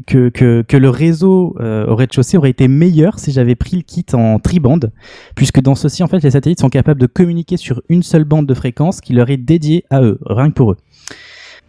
que 0.06 0.30
que, 0.30 0.62
que 0.62 0.76
le 0.76 0.90
réseau 0.90 1.56
euh, 1.60 1.86
au 1.86 1.94
rez-de-chaussée 1.94 2.36
aurait 2.36 2.50
été 2.50 2.66
meilleur 2.66 3.18
si 3.20 3.30
j'avais 3.30 3.54
pris 3.54 3.76
le 3.76 3.82
kit 3.82 4.04
en 4.12 4.40
tribande, 4.40 4.92
puisque 5.36 5.60
dans 5.62 5.76
ceci 5.76 6.02
en 6.02 6.08
fait 6.08 6.22
les 6.24 6.32
satellites 6.32 6.60
sont 6.60 6.68
capables 6.70 7.00
de 7.00 7.06
communiquer 7.06 7.56
sur 7.56 7.82
une 7.88 8.02
seule 8.02 8.24
bande 8.24 8.46
de 8.46 8.54
fréquence 8.54 9.00
qui 9.00 9.12
leur 9.12 9.30
est 9.30 9.36
dédiée 9.36 9.84
à 9.90 10.02
eux, 10.02 10.18
rien 10.26 10.48
que 10.48 10.54
pour 10.54 10.72
eux. 10.72 10.76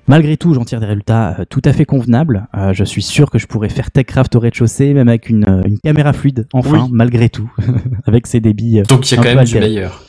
Malgré 0.08 0.38
tout, 0.38 0.54
j'en 0.54 0.64
tire 0.66 0.80
des 0.80 0.86
résultats 0.86 1.36
euh, 1.40 1.46
tout 1.50 1.62
à 1.66 1.74
fait 1.74 1.86
convenables. 1.86 2.48
Euh, 2.56 2.74
je 2.74 2.84
suis 2.84 3.02
sûr 3.02 3.32
que 3.32 3.40
je 3.40 3.48
pourrais 3.48 3.70
faire 3.70 3.90
TechCraft 3.92 4.36
au 4.36 4.40
rez-de-chaussée, 4.40 4.94
même 4.94 5.08
avec 5.10 5.30
une, 5.30 5.46
euh, 5.50 5.64
une 5.66 5.80
caméra 5.80 6.14
fluide, 6.14 6.48
enfin, 6.54 6.84
Oui. 6.84 6.90
malgré 6.92 7.30
tout, 7.30 7.52
avec 8.06 8.28
ses 8.28 8.40
débits. 8.40 8.80
euh, 8.80 8.84
Donc 8.84 9.10
il 9.12 9.16
y 9.16 9.20
a 9.20 9.24
quand 9.24 9.36
même 9.36 9.44
du 9.46 9.60
meilleur. 9.60 10.02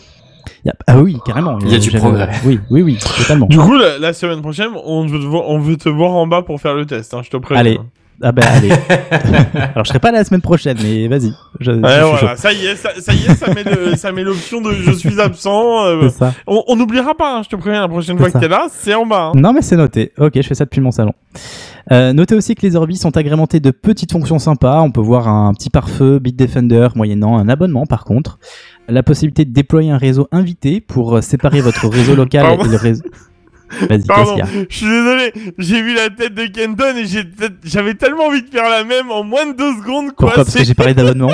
A- 0.68 0.72
Ah 0.86 0.98
oui, 1.00 1.16
carrément. 1.24 1.58
Il 1.60 1.70
y 1.72 1.74
a 1.74 1.78
du 1.78 1.90
progrès. 1.92 2.30
Oui, 2.44 2.60
oui, 2.70 2.82
oui, 2.82 2.98
totalement. 3.18 3.46
Du 3.46 3.56
coup, 3.58 3.74
la, 3.76 3.98
la 3.98 4.12
semaine 4.12 4.42
prochaine, 4.42 4.68
on 4.84 5.06
veut, 5.06 5.18
te 5.18 5.24
voir, 5.24 5.48
on 5.48 5.58
veut 5.58 5.76
te 5.76 5.88
voir 5.88 6.12
en 6.12 6.26
bas 6.26 6.42
pour 6.42 6.60
faire 6.60 6.74
le 6.74 6.84
test. 6.86 7.14
Hein, 7.14 7.20
je 7.24 7.30
te 7.30 7.36
préviens. 7.36 7.60
Allez. 7.60 7.78
Ah 8.22 8.32
bah 8.32 8.42
allez. 8.46 8.70
Alors 9.74 9.84
je 9.84 9.88
serai 9.88 9.98
pas 9.98 10.10
là 10.10 10.18
la 10.18 10.24
semaine 10.24 10.40
prochaine, 10.40 10.78
mais 10.82 11.06
vas-y. 11.08 11.32
Je, 11.60 11.70
je 11.72 11.80
Ouais, 11.80 11.92
suis 11.92 12.00
voilà, 12.02 12.18
chaud. 12.18 12.26
ça 12.36 12.52
y 12.52 12.66
est, 12.66 12.76
ça, 12.76 12.90
ça 12.98 13.12
y 13.12 13.26
est, 13.26 13.34
ça 13.34 13.52
met 13.52 13.62
le- 13.64 13.96
ça 13.96 14.12
met 14.12 14.22
l'option 14.22 14.60
de 14.62 14.72
je 14.72 14.92
suis 14.92 15.20
absent. 15.20 15.84
euh, 15.86 16.08
ça. 16.08 16.32
on 16.46 16.76
n'oubliera 16.76 17.14
pas, 17.14 17.36
hein, 17.38 17.42
je 17.44 17.48
te 17.50 17.56
préviens, 17.56 17.82
la 17.82 17.88
prochaine 17.88 18.16
fois 18.18 18.30
ça. 18.30 18.38
que 18.38 18.44
t'es 18.44 18.48
là, 18.48 18.66
c'est 18.70 18.94
en 18.94 19.04
bas. 19.04 19.26
hein. 19.26 19.32
Non 19.34 19.52
mais 19.52 19.60
c'est 19.62 19.76
noté. 19.76 20.12
Ok, 20.18 20.32
je 20.36 20.42
fais 20.42 20.54
ça 20.54 20.64
depuis 20.64 20.80
mon 20.80 20.90
salon. 20.90 21.12
Euh, 21.92 22.12
notez 22.12 22.34
aussi 22.34 22.54
que 22.54 22.62
les 22.66 22.74
Orbis 22.74 22.96
sont 22.96 23.16
agrémentés 23.16 23.60
de 23.60 23.70
petites 23.70 24.10
fonctions 24.12 24.38
sympas. 24.38 24.80
On 24.80 24.90
peut 24.90 25.00
voir 25.02 25.28
un 25.28 25.52
petit 25.54 25.70
pare-feu 25.70 26.18
Bitdefender 26.18 26.88
moyennant 26.96 27.36
un 27.38 27.48
abonnement 27.48 27.86
par 27.86 28.04
contre. 28.04 28.38
La 28.88 29.02
possibilité 29.02 29.44
de 29.44 29.52
déployer 29.52 29.90
un 29.90 29.98
réseau 29.98 30.26
invité 30.32 30.80
pour 30.80 31.16
euh, 31.16 31.20
séparer 31.20 31.60
votre 31.60 31.86
réseau 31.88 32.14
local 32.14 32.58
et 32.64 32.68
le 32.68 32.76
réseau. 32.76 33.02
Vas-y, 33.70 33.88
qu'est-ce 33.88 34.06
Pardon, 34.06 34.34
qu'il 34.34 34.38
y 34.38 34.42
a 34.42 34.66
je 34.68 34.76
suis 34.76 34.86
désolé, 34.86 35.32
j'ai 35.58 35.82
vu 35.82 35.94
la 35.94 36.10
tête 36.10 36.34
de 36.34 36.46
Kenton 36.46 36.96
et 36.96 37.04
j'avais 37.64 37.94
tellement 37.94 38.26
envie 38.26 38.42
de 38.42 38.48
faire 38.48 38.68
la 38.68 38.84
même 38.84 39.10
en 39.10 39.24
moins 39.24 39.46
de 39.46 39.56
deux 39.56 39.76
secondes, 39.76 40.12
quoi. 40.12 40.28
Pourquoi 40.28 40.44
Parce 40.44 40.54
que 40.54 40.64
j'ai 40.64 40.74
parlé 40.74 40.94
d'abonnement 40.94 41.32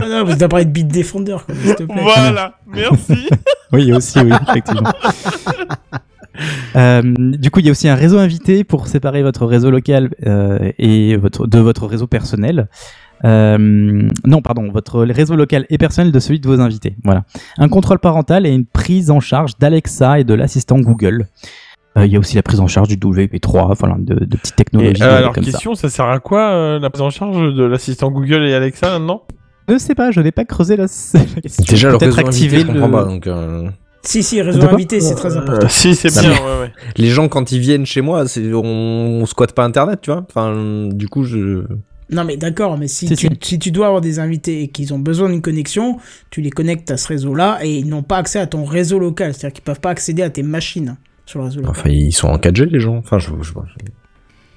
Ah 0.00 0.08
non, 0.08 0.24
vous 0.24 0.34
devez 0.34 0.48
parler 0.48 0.64
de 0.64 0.70
Beat 0.70 0.88
Defender, 0.88 1.36
quoi, 1.44 1.54
s'il 1.54 1.74
te 1.74 1.82
plaît. 1.84 2.02
Voilà, 2.02 2.58
merci. 2.66 3.28
Oui, 3.70 3.92
aussi, 3.92 4.18
oui, 4.20 4.32
effectivement. 4.48 4.90
Euh, 6.76 7.02
du 7.02 7.50
coup, 7.50 7.60
il 7.60 7.66
y 7.66 7.68
a 7.68 7.72
aussi 7.72 7.88
un 7.88 7.94
réseau 7.94 8.18
invité 8.18 8.64
pour 8.64 8.86
séparer 8.86 9.22
votre 9.22 9.44
réseau 9.44 9.70
local 9.70 10.10
euh, 10.26 10.72
et 10.78 11.16
votre, 11.16 11.46
de 11.46 11.58
votre 11.58 11.86
réseau 11.86 12.06
personnel. 12.06 12.68
Euh, 13.24 13.58
non, 14.26 14.42
pardon, 14.42 14.70
votre 14.70 15.00
réseau 15.04 15.36
local 15.36 15.66
et 15.70 15.78
personnel 15.78 16.12
de 16.12 16.18
celui 16.20 16.40
de 16.40 16.48
vos 16.48 16.60
invités. 16.60 16.94
Voilà. 17.04 17.24
Un 17.56 17.68
contrôle 17.68 17.98
parental 17.98 18.46
et 18.46 18.50
une 18.50 18.64
prise 18.66 19.10
en 19.10 19.20
charge 19.20 19.58
d'Alexa 19.58 20.20
et 20.20 20.24
de 20.24 20.34
l'assistant 20.34 20.78
Google. 20.78 21.26
Euh, 21.96 22.06
Il 22.06 22.12
y 22.12 22.16
a 22.16 22.18
aussi 22.18 22.36
la 22.36 22.42
prise 22.42 22.60
en 22.60 22.66
charge 22.68 22.88
du 22.88 22.96
WP3, 22.96 23.74
voilà, 23.78 23.96
de, 23.98 24.24
de 24.24 24.36
petites 24.36 24.56
technologies 24.56 25.02
Et, 25.02 25.04
euh, 25.04 25.18
alors, 25.18 25.32
comme 25.32 25.44
question, 25.44 25.74
ça. 25.74 25.88
sert 25.88 26.04
à 26.06 26.20
quoi 26.20 26.50
euh, 26.50 26.78
la 26.78 26.90
prise 26.90 27.02
en 27.02 27.10
charge 27.10 27.54
de 27.54 27.64
l'assistant 27.64 28.10
Google 28.10 28.44
et 28.44 28.54
Alexa 28.54 28.90
maintenant? 28.98 29.22
Je 29.68 29.74
ne 29.74 29.78
sais 29.78 29.94
pas, 29.94 30.10
je 30.10 30.20
n'ai 30.20 30.30
pas 30.32 30.44
creusé 30.44 30.76
la, 30.76 30.84
la 31.14 31.40
question. 31.42 31.64
Déjà, 31.68 31.90
le 31.90 31.96
réseau 31.96 32.12
invité, 32.12 32.26
activer 32.28 32.60
je 32.60 32.66
comprends 32.66 32.86
le- 32.86 32.92
pas. 32.92 33.04
Donc, 33.04 33.26
euh, 33.26 33.68
Si, 34.02 34.22
si, 34.22 34.40
réseau 34.40 34.62
invité, 34.68 35.00
c'est 35.00 35.14
très 35.16 35.36
important. 35.36 35.64
Euh, 35.66 35.68
Si, 35.70 35.94
c'est 35.94 36.08
bien, 36.10 36.30
mais- 36.30 36.36
ouais, 36.36 36.60
ouais. 36.60 36.72
les 36.96 37.08
gens, 37.08 37.28
quand 37.28 37.50
ils 37.52 37.58
viennent 37.58 37.84
chez 37.84 38.00
moi, 38.00 38.24
on, 38.36 38.54
on 39.22 39.26
squatte 39.26 39.52
pas 39.52 39.64
Internet, 39.64 40.00
tu 40.02 40.10
vois. 40.12 40.24
Enfin, 40.28 40.88
du 40.92 41.08
coup, 41.08 41.24
je. 41.24 41.64
Non, 42.10 42.24
mais 42.24 42.36
d'accord, 42.36 42.78
mais 42.78 42.88
si, 42.88 43.06
tu, 43.14 43.28
si. 43.42 43.58
tu 43.58 43.70
dois 43.70 43.86
avoir 43.86 44.00
des 44.00 44.18
invités 44.18 44.62
et 44.62 44.68
qu'ils 44.68 44.94
ont 44.94 44.98
besoin 44.98 45.28
d'une 45.28 45.42
connexion, 45.42 45.98
tu 46.30 46.40
les 46.40 46.50
connectes 46.50 46.90
à 46.90 46.96
ce 46.96 47.08
réseau-là 47.08 47.58
et 47.62 47.76
ils 47.76 47.86
n'ont 47.86 48.02
pas 48.02 48.16
accès 48.16 48.38
à 48.38 48.46
ton 48.46 48.64
réseau 48.64 48.98
local. 48.98 49.34
C'est-à-dire 49.34 49.54
qu'ils 49.54 49.64
peuvent 49.64 49.80
pas 49.80 49.90
accéder 49.90 50.22
à 50.22 50.30
tes 50.30 50.42
machines 50.42 50.96
sur 51.26 51.40
le 51.40 51.46
réseau 51.46 51.60
local. 51.60 51.74
Enfin, 51.76 51.90
ils 51.90 52.12
sont 52.12 52.28
en 52.28 52.38
4G, 52.38 52.64
les 52.70 52.80
gens. 52.80 52.96
Enfin, 52.96 53.18
je, 53.18 53.28
je, 53.42 53.52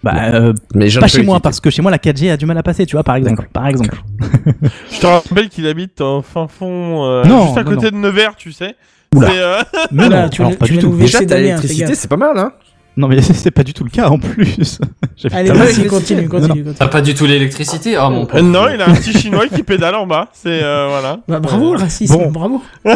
Bah, 0.01 0.33
euh, 0.33 0.53
Mais 0.73 0.89
pas 0.97 1.07
chez 1.07 1.23
moi, 1.23 1.41
parce 1.41 1.59
que 1.59 1.69
chez 1.69 1.81
moi 1.81 1.91
la 1.91 1.97
4G 1.97 2.31
a 2.31 2.37
du 2.37 2.45
mal 2.45 2.57
à 2.57 2.63
passer, 2.63 2.85
tu 2.85 2.95
vois, 2.95 3.03
par 3.03 3.15
exemple. 3.15 3.49
Par 3.51 3.67
exemple. 3.67 4.01
Je 4.91 4.99
te 4.99 5.05
rappelle 5.07 5.49
qu'il 5.49 5.67
habite 5.67 5.99
au 5.99 6.21
fin 6.21 6.47
fond, 6.47 7.03
euh, 7.05 7.25
Non, 7.25 7.47
juste 7.47 7.57
à 7.57 7.63
non, 7.63 7.75
côté 7.75 7.91
de 7.91 7.97
Nevers, 7.97 8.35
tu 8.37 8.53
sais. 8.53 8.75
Oula. 9.13 9.29
Euh, 9.29 9.63
Mais 9.91 10.07
non, 10.07 10.29
tu 10.29 10.41
alors 10.41 10.57
pas 10.57 10.65
tu 10.67 10.73
du 10.73 10.79
tout. 10.79 10.95
Déjà, 10.95 11.25
t'as 11.25 11.37
l'électricité, 11.37 11.95
c'est 11.95 12.07
pas 12.07 12.15
mal, 12.17 12.37
hein. 12.37 12.53
Non 12.97 13.07
mais 13.07 13.21
c'est 13.21 13.51
pas 13.51 13.63
du 13.63 13.73
tout 13.73 13.83
le 13.85 13.89
cas 13.89 14.09
en 14.09 14.19
plus. 14.19 14.79
Allez, 15.31 15.51
vas-y, 15.51 15.87
continue, 15.87 16.27
continue, 16.27 16.63
continue. 16.63 16.63
T'as 16.77 16.87
pas 16.87 17.01
du 17.01 17.13
tout 17.13 17.25
l'électricité 17.25 17.95
Ah 17.95 18.09
mon 18.09 18.25
pauvre. 18.25 18.43
non, 18.43 18.67
il 18.73 18.81
a 18.81 18.89
un 18.89 18.93
petit 18.93 19.13
chinois 19.17 19.47
qui 19.47 19.63
pédale 19.63 19.95
en 19.95 20.05
bas. 20.05 20.27
C'est 20.33 20.61
euh, 20.61 20.87
voilà. 20.89 21.19
Bah, 21.27 21.39
bravo, 21.39 21.73
le 21.73 21.79
racisme, 21.79 22.15
Bon. 22.17 22.29
bravo. 22.31 22.61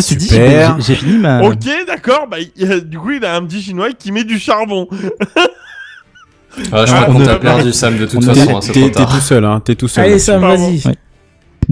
Super. 0.00 0.76
j'ai 0.78 0.82
j'ai 0.82 0.94
fini 0.94 1.18
ma. 1.18 1.42
Ok, 1.42 1.58
d'accord. 1.86 2.26
Bah, 2.30 2.36
euh, 2.62 2.80
du 2.80 2.98
coup, 2.98 3.10
il 3.12 3.24
a 3.24 3.36
un 3.36 3.44
petit 3.44 3.62
chinois 3.62 3.88
qui 3.98 4.12
met 4.12 4.24
du 4.24 4.38
charbon. 4.38 4.86
Ah, 6.70 6.84
je 6.86 6.92
Ah, 6.92 7.02
crois 7.02 7.04
qu'on 7.06 7.20
on 7.22 7.24
t'a 7.24 7.32
a- 7.32 7.38
perdu 7.38 7.72
Sam 7.72 7.96
de 7.96 8.06
toute 8.06 8.24
façon, 8.24 8.56
hein, 8.56 8.60
T'es 8.72 8.90
tout 8.90 9.20
seul, 9.20 9.44
hein. 9.44 9.60
T'es 9.64 9.74
tout 9.74 9.88
seul. 9.88 10.04
Allez. 10.04 10.18
Sam, 10.18 10.40
vas-y. 10.42 10.82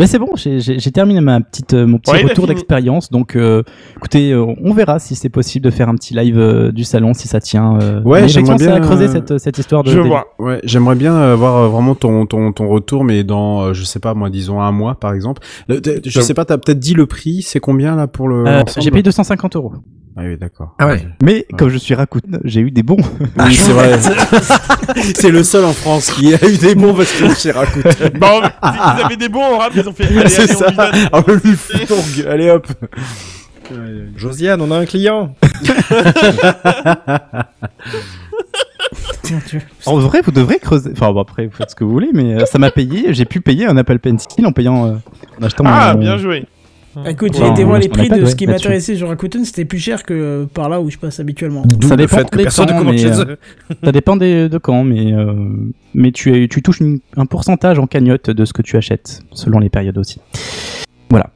Bah 0.00 0.06
c'est 0.06 0.18
bon, 0.18 0.30
j'ai- 0.34 0.60
j'ai 0.60 0.78
j'ai 0.78 0.90
terminé 0.90 1.20
ma 1.20 1.40
petite, 1.40 1.74
euh, 1.74 1.86
mon 1.86 1.98
petit 1.98 2.10
Ouais, 2.10 2.22
retour 2.22 2.44
fini. 2.44 2.48
d'expérience. 2.48 3.10
Donc, 3.10 3.36
euh, 3.36 3.62
écoutez, 3.96 4.32
euh, 4.32 4.46
on 4.64 4.72
verra 4.72 4.98
si 4.98 5.14
c'est 5.14 5.28
possible 5.28 5.64
de 5.66 5.70
faire 5.70 5.88
un 5.90 5.94
petit 5.94 6.14
live 6.14 6.38
euh, 6.38 6.72
du 6.72 6.84
salon, 6.84 7.12
si 7.14 7.28
ça 7.28 7.38
tient. 7.40 7.78
euh. 7.80 8.02
Ouais, 8.02 8.26
j'aimerais 8.26 8.56
bien, 8.56 8.80
creusé 8.80 9.04
euh, 9.04 9.08
cette, 9.12 9.38
cette 9.38 9.58
histoire 9.58 9.84
de. 9.84 9.90
Je 9.90 10.00
vois. 10.00 10.28
Ouais, 10.38 10.60
j'aimerais 10.64 10.94
bien 10.96 11.14
avoir 11.14 11.68
vraiment 11.68 11.94
ton, 11.94 12.24
ton, 12.26 12.50
ton 12.52 12.66
retour, 12.68 13.04
mais 13.04 13.24
dans, 13.24 13.60
euh, 13.62 13.72
je 13.74 13.84
sais 13.84 14.00
pas, 14.00 14.14
moi, 14.14 14.30
disons 14.30 14.60
un 14.60 14.72
mois, 14.72 14.94
par 14.94 15.12
exemple. 15.12 15.42
Le- 15.68 15.80
Je 16.04 16.20
sais 16.22 16.34
pas, 16.34 16.44
t'as 16.46 16.56
peut-être 16.56 16.80
dit 16.80 16.94
le 16.94 17.06
prix, 17.06 17.42
c'est 17.42 17.60
combien, 17.60 17.94
là, 17.94 18.06
pour 18.06 18.26
le, 18.28 18.46
Euh, 18.46 18.62
j'ai 18.78 18.90
payé 18.90 19.02
250 19.02 19.54
euros. 19.56 19.74
Ah 20.22 20.24
oui, 20.26 20.36
d'accord. 20.36 20.74
Ah 20.78 20.86
ouais. 20.86 21.06
Mais 21.22 21.46
comme 21.56 21.70
je 21.70 21.78
suis 21.78 21.94
Rakuten, 21.94 22.40
j'ai 22.44 22.60
eu 22.60 22.70
des 22.70 22.82
bons. 22.82 22.98
Oui, 23.38 23.54
c'est 23.54 23.72
vrai. 23.72 23.98
c'est 25.14 25.30
le 25.30 25.42
seul 25.42 25.64
en 25.64 25.72
France 25.72 26.10
qui 26.10 26.34
a 26.34 26.46
eu 26.46 26.58
des 26.58 26.74
bons 26.74 26.92
parce 26.92 27.10
que 27.12 27.30
c'est 27.34 27.52
Rakuten. 27.52 28.10
Bon, 28.18 28.42
ils 28.62 29.02
avaient 29.04 29.16
des 29.16 29.30
bons 29.30 29.42
en 29.42 29.56
rap, 29.58 29.72
ils 29.74 29.88
ont 29.88 29.92
fait. 29.94 30.04
Allez, 30.18 30.28
c'est 30.28 30.42
allez, 30.42 30.52
on 30.54 30.58
ça. 30.58 30.70
va. 30.72 30.90
Ah, 31.12 31.22
Luftung, 31.42 32.26
allez 32.28 32.50
hop. 32.50 32.66
Josiane, 34.16 34.60
on 34.60 34.70
a 34.72 34.76
un 34.78 34.84
client. 34.84 35.34
En 39.86 39.96
vrai, 39.98 40.20
vous 40.22 40.32
devrez 40.32 40.58
creuser. 40.58 40.90
Enfin, 40.92 41.12
bon, 41.12 41.20
après, 41.20 41.46
vous 41.46 41.52
faites 41.56 41.70
ce 41.70 41.74
que 41.76 41.84
vous 41.84 41.92
voulez, 41.92 42.10
mais 42.12 42.34
euh, 42.42 42.46
ça 42.46 42.58
m'a 42.58 42.70
payé. 42.70 43.14
J'ai 43.14 43.24
pu 43.24 43.40
payer 43.40 43.66
un 43.66 43.76
Apple 43.76 43.98
Pencil 43.98 44.44
en 44.44 44.52
payant, 44.52 44.86
euh, 44.86 44.94
en 45.40 45.44
achetant 45.44 45.64
Ah, 45.66 45.94
mon. 45.94 46.00
bien 46.00 46.18
joué. 46.18 46.44
Écoute, 47.06 47.36
j'ai 47.36 47.46
été 47.46 47.62
on- 47.64 47.68
voir 47.68 47.78
les 47.78 47.88
prix 47.88 48.08
de 48.08 48.24
ce 48.26 48.34
qui 48.34 48.46
m'intéressait 48.46 48.96
sur 48.96 49.08
Rakuten, 49.08 49.44
c'était 49.44 49.64
plus 49.64 49.78
cher 49.78 50.02
que 50.02 50.12
euh, 50.14 50.46
par 50.46 50.68
là 50.68 50.80
où 50.80 50.90
je 50.90 50.98
passe 50.98 51.20
habituellement. 51.20 51.62
Ça 51.82 51.96
dépend 51.96 52.16
fait 52.18 52.30
que 52.30 52.36
des 52.36 52.42
personne 52.42 52.66
ne 52.66 52.78
commande 52.78 52.98
chez 52.98 53.10
euh, 53.12 53.24
eux. 53.24 53.38
Ça 53.84 53.92
dépend 53.92 54.16
de 54.16 54.58
quand, 54.58 54.82
mais, 54.84 55.12
euh, 55.12 55.32
mais 55.94 56.10
tu, 56.12 56.48
tu 56.48 56.62
touches 56.62 56.82
un 57.16 57.26
pourcentage 57.26 57.78
en 57.78 57.86
cagnotte 57.86 58.30
de 58.30 58.44
ce 58.44 58.52
que 58.52 58.62
tu 58.62 58.76
achètes, 58.76 59.22
selon 59.32 59.58
les 59.60 59.68
périodes 59.68 59.98
aussi. 59.98 60.20
Voilà. 61.10 61.30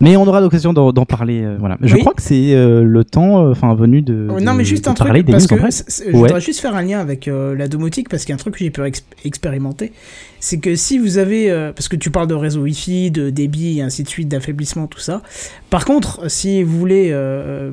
Mais 0.00 0.16
on 0.16 0.26
aura 0.26 0.40
l'occasion 0.40 0.72
d'en 0.72 0.92
parler. 1.06 1.42
euh, 1.42 1.56
voilà. 1.58 1.76
Je 1.82 1.94
Oui. 1.94 2.00
crois 2.00 2.14
que 2.14 2.22
c'est 2.22 2.54
euh, 2.54 2.82
le 2.84 3.04
temps 3.04 3.44
euh, 3.46 3.50
enfin 3.50 3.74
venu 3.74 4.00
de, 4.00 4.28
Oh, 4.30 4.40
non, 4.40 4.52
de- 4.52 4.58
mais 4.58 4.64
juste 4.64 4.84
de 4.84 4.90
un 4.90 4.94
parler 4.94 5.20
truc, 5.24 5.26
des 5.26 5.32
parce 5.32 5.46
que 5.48 5.56
je 5.56 6.04
Ouais. 6.12 6.12
voudrais 6.12 6.40
juste 6.40 6.60
faire 6.60 6.74
un 6.76 6.82
lien 6.82 7.00
avec 7.00 7.26
euh, 7.26 7.56
la 7.56 7.66
domotique, 7.66 8.08
parce 8.08 8.24
qu'il 8.24 8.30
y 8.30 8.32
a 8.32 8.36
un 8.36 8.38
truc 8.38 8.54
que 8.54 8.60
j'ai 8.60 8.70
pu 8.70 8.80
ex- 8.84 9.04
expérimenter, 9.24 9.92
c'est 10.40 10.58
que 10.58 10.76
si 10.76 10.98
vous 10.98 11.18
avez, 11.18 11.50
euh, 11.50 11.72
parce 11.72 11.88
que 11.88 11.96
tu 11.96 12.10
parles 12.10 12.28
de 12.28 12.34
réseau 12.34 12.60
Wi-Fi, 12.62 13.10
de 13.10 13.30
débit, 13.30 13.78
et 13.78 13.82
ainsi 13.82 14.04
de 14.04 14.08
suite, 14.08 14.28
d'affaiblissement, 14.28 14.86
tout 14.86 15.00
ça. 15.00 15.22
Par 15.68 15.84
contre, 15.84 16.30
si 16.30 16.62
vous 16.62 16.78
voulez 16.78 17.08
euh, 17.10 17.72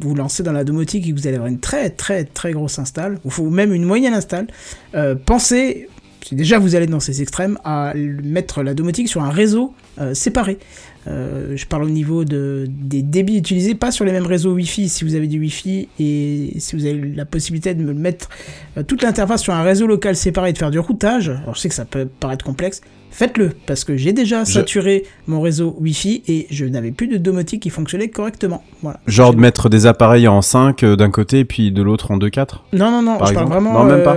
vous 0.00 0.14
lancer 0.14 0.42
dans 0.44 0.52
la 0.52 0.62
domotique 0.64 1.06
et 1.08 1.10
que 1.12 1.16
vous 1.18 1.26
allez 1.26 1.36
avoir 1.36 1.50
une 1.50 1.58
très 1.58 1.90
très 1.90 2.24
très 2.24 2.52
grosse 2.52 2.78
install, 2.78 3.18
ou 3.24 3.50
même 3.50 3.72
une 3.72 3.84
moyenne 3.84 4.14
install, 4.14 4.46
euh, 4.94 5.14
pensez, 5.26 5.88
si 6.24 6.34
déjà 6.36 6.58
vous 6.58 6.74
allez 6.76 6.86
dans 6.86 7.00
ces 7.00 7.22
extrêmes, 7.22 7.58
à 7.64 7.92
mettre 8.22 8.62
la 8.62 8.74
domotique 8.74 9.08
sur 9.08 9.22
un 9.22 9.30
réseau 9.30 9.74
euh, 10.00 10.14
séparé. 10.14 10.58
Euh, 11.06 11.52
je 11.56 11.66
parle 11.66 11.84
au 11.84 11.90
niveau 11.90 12.24
de, 12.24 12.64
des 12.68 13.02
débits 13.02 13.36
utilisés, 13.36 13.74
pas 13.74 13.90
sur 13.90 14.04
les 14.06 14.12
mêmes 14.12 14.26
réseaux 14.26 14.52
Wi-Fi 14.54 14.88
si 14.88 15.04
vous 15.04 15.14
avez 15.14 15.26
du 15.26 15.38
Wi-Fi 15.38 15.88
et 16.00 16.52
si 16.58 16.76
vous 16.76 16.86
avez 16.86 17.12
la 17.14 17.26
possibilité 17.26 17.74
de 17.74 17.82
me 17.84 17.92
mettre 17.92 18.30
euh, 18.78 18.82
toute 18.82 19.02
l'interface 19.02 19.42
sur 19.42 19.52
un 19.52 19.62
réseau 19.62 19.86
local 19.86 20.16
séparé 20.16 20.50
et 20.50 20.52
de 20.54 20.58
faire 20.58 20.70
du 20.70 20.78
routage. 20.78 21.28
Alors 21.28 21.54
je 21.54 21.60
sais 21.60 21.68
que 21.68 21.74
ça 21.74 21.84
peut 21.84 22.06
paraître 22.06 22.44
complexe, 22.44 22.80
faites-le 23.10 23.50
parce 23.66 23.84
que 23.84 23.96
j'ai 23.98 24.12
déjà 24.14 24.44
Je- 24.44 24.52
saturé 24.52 25.04
mon 25.26 25.40
réseau 25.42 25.76
Wi-Fi 25.78 26.22
et 26.26 26.46
je 26.50 26.64
n'avais 26.64 26.90
plus 26.90 27.06
de 27.06 27.18
domotique 27.18 27.62
qui 27.62 27.70
fonctionnait 27.70 28.08
correctement. 28.08 28.64
Voilà. 28.82 28.98
Genre 29.06 29.34
de 29.34 29.40
mettre 29.40 29.68
des 29.68 29.84
appareils 29.86 30.26
en 30.26 30.40
5 30.40 30.82
euh, 30.84 30.96
d'un 30.96 31.10
côté 31.10 31.40
et 31.40 31.44
puis 31.44 31.70
de 31.70 31.82
l'autre 31.82 32.12
en 32.12 32.18
2-4 32.18 32.60
Non, 32.72 32.90
non, 32.90 33.02
non, 33.02 33.18
je 33.26 33.34
parle 33.34 33.48
vraiment 33.48 33.72
Non, 33.74 33.84
même 33.84 34.02
pas. 34.02 34.16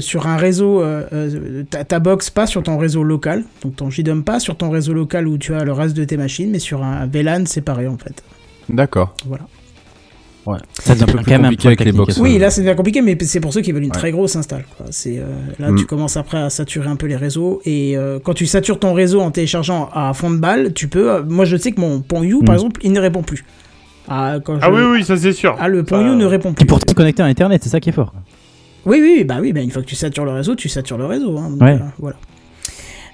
sur 0.00 0.26
un 0.28 0.36
réseau, 0.36 0.82
ta, 1.70 1.84
ta 1.84 1.98
box 1.98 2.30
pas 2.30 2.46
sur 2.46 2.62
ton 2.62 2.78
réseau 2.78 3.02
local, 3.02 3.44
donc 3.62 3.76
ton 3.76 3.90
JDOM 3.90 4.22
pas 4.22 4.38
sur 4.40 4.56
ton 4.56 4.70
réseau 4.70 4.92
local 4.92 5.26
où 5.26 5.36
tu 5.38 5.54
as 5.54 5.64
le 5.64 5.72
reste 5.72 5.96
de 5.96 6.04
tes 6.04 6.16
machines, 6.20 6.50
mais 6.50 6.58
sur 6.60 6.82
un 6.82 7.06
VLAN 7.06 7.44
séparé 7.46 7.86
en 7.88 7.98
fait. 7.98 8.22
D'accord. 8.68 9.14
Voilà. 9.26 9.44
Ouais. 10.46 10.58
Ça 10.82 10.92
un 10.94 10.96
peu 10.96 11.04
plus 11.04 11.16
quand 11.24 11.30
même 11.32 11.40
un 11.44 11.48
compliqué 11.50 11.66
avec 11.68 11.84
les 11.84 11.92
box. 11.92 12.16
Oui, 12.18 12.38
là 12.38 12.50
c'est 12.50 12.62
bien 12.62 12.74
compliqué, 12.74 13.02
mais 13.02 13.16
c'est 13.22 13.40
pour 13.40 13.52
ceux 13.52 13.60
qui 13.60 13.72
veulent 13.72 13.82
une 13.84 13.90
Ouais. 13.90 13.96
très 13.98 14.10
grosse 14.10 14.36
install. 14.36 14.64
quoi. 14.76 14.86
Euh, 15.06 15.26
là 15.58 15.70
Mm. 15.70 15.76
tu 15.76 15.84
commences 15.86 16.16
après 16.16 16.38
à 16.38 16.48
saturer 16.48 16.88
un 16.88 16.96
peu 16.96 17.06
les 17.06 17.16
réseaux 17.16 17.60
et 17.66 17.96
euh, 17.96 18.18
quand 18.22 18.32
tu 18.32 18.46
satures 18.46 18.78
ton 18.78 18.94
réseau 18.94 19.20
en 19.20 19.30
téléchargeant 19.30 19.90
à 19.92 20.12
fond 20.14 20.30
de 20.30 20.38
balle, 20.38 20.72
tu 20.72 20.88
peux. 20.88 21.10
euh, 21.12 21.22
moi 21.28 21.44
je 21.44 21.56
sais 21.58 21.72
que 21.72 21.80
mon 21.80 22.00
pont 22.00 22.22
You 22.22 22.42
par 22.42 22.54
Mm. 22.54 22.56
exemple, 22.56 22.80
il 22.84 22.92
ne 22.92 23.00
répond 23.00 23.22
plus. 23.22 23.44
Ah, 24.08 24.36
quand 24.42 24.58
Ah 24.62 24.68
je- 24.70 24.76
oui, 24.76 24.82
oui, 24.92 25.04
ça 25.04 25.16
c'est 25.16 25.32
sûr. 25.32 25.56
Ah, 25.60 25.68
le 25.68 25.84
pont 25.84 25.96
Ça- 26.00 26.06
You 26.06 26.14
ne 26.14 26.24
répond 26.24 26.52
Et 26.52 26.54
plus. 26.54 26.66
pour 26.66 26.80
te 26.80 26.92
connecter 26.94 27.22
à 27.22 27.26
Internet, 27.26 27.60
c'est 27.62 27.68
ça 27.68 27.78
qui 27.80 27.90
est 27.90 27.92
fort. 27.92 28.14
Oui, 28.86 28.98
oui, 29.02 29.24
bah 29.24 29.36
oui, 29.42 29.52
bah 29.52 29.60
une 29.60 29.70
fois 29.70 29.82
que 29.82 29.86
tu 29.86 29.94
satures 29.94 30.24
le 30.24 30.32
réseau, 30.32 30.54
tu 30.54 30.70
satures 30.70 30.96
le 30.96 31.04
réseau. 31.04 31.36
hein, 31.36 31.50
donc, 31.50 31.60
Ouais. 31.60 31.74
euh, 31.74 31.78
voilà. 31.98 32.16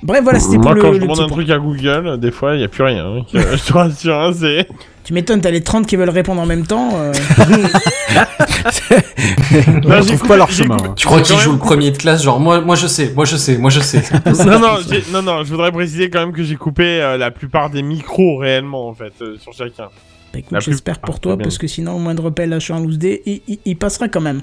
Bref, 0.02 0.22
voilà, 0.22 0.38
c'était 0.40 0.56
pour 0.56 0.64
Moi, 0.66 0.74
le, 0.74 0.82
quand 0.82 0.88
le 0.90 0.94
je 0.96 1.00
demande 1.00 1.16
petit 1.16 1.22
un 1.24 1.28
point. 1.28 1.36
truc 1.38 1.50
à 1.50 1.58
Google, 1.58 2.20
des 2.20 2.30
fois, 2.30 2.54
il 2.54 2.58
n'y 2.58 2.64
a 2.64 2.68
plus 2.68 2.84
rien. 2.84 3.06
hein. 3.06 3.22
Je 3.32 3.38
te 3.66 3.72
rassure, 3.72 4.14
hein, 4.14 4.32
c'est. 4.38 4.68
Tu 5.04 5.12
m'étonnes, 5.14 5.40
t'as 5.40 5.50
les 5.50 5.62
30 5.62 5.86
qui 5.86 5.96
veulent 5.96 6.10
répondre 6.10 6.40
en 6.40 6.46
même 6.46 6.66
temps. 6.66 6.90
euh, 6.96 7.12
On 9.84 9.90
j'ai 9.90 9.94
retrouve 9.94 10.18
coupé- 10.18 10.28
pas 10.28 10.36
leur 10.36 10.50
j'ai 10.50 10.64
chemin. 10.64 10.76
coupé- 10.76 10.88
hein. 10.88 10.94
Tu 10.96 11.06
crois 11.06 11.18
J'ai 11.18 11.24
qu'il 11.24 11.34
quand 11.36 11.40
joue 11.40 11.50
même 11.50 11.58
le 11.60 11.64
premier 11.64 11.90
de 11.90 11.96
classe 11.96 12.22
Genre, 12.22 12.40
moi, 12.40 12.60
moi 12.60 12.74
je 12.76 12.86
sais, 12.86 13.12
moi 13.14 13.24
je 13.24 13.36
sais, 13.36 13.56
moi 13.58 13.70
je 13.70 13.80
sais. 13.80 14.02
non, 14.26 14.58
non, 14.58 14.76
j'ai- 14.88 15.04
non, 15.12 15.22
non, 15.22 15.44
je 15.44 15.50
voudrais 15.50 15.72
préciser 15.72 16.10
quand 16.10 16.20
même 16.20 16.32
que 16.32 16.42
j'ai 16.42 16.56
coupé 16.56 17.00
euh, 17.00 17.16
la 17.16 17.30
plupart 17.30 17.70
des 17.70 17.82
micros 17.82 18.38
réellement, 18.38 18.88
en 18.88 18.94
fait, 18.94 19.12
euh, 19.22 19.36
sur 19.38 19.52
chacun. 19.52 19.84
bah, 20.32 20.38
écoute, 20.40 20.52
La 20.52 20.60
j'espère 20.60 20.98
pour 21.00 21.20
toi, 21.20 21.36
bien. 21.36 21.44
parce 21.44 21.58
que 21.58 21.66
sinon, 21.66 21.94
au 21.96 21.98
moindre 21.98 22.26
appel 22.28 22.52
à 22.52 22.58
en 22.70 22.80
loose 22.80 22.98
day, 22.98 23.22
il, 23.26 23.40
il- 23.48 23.58
il 23.64 23.76
passera 23.76 24.08
quand 24.08 24.20
même. 24.20 24.40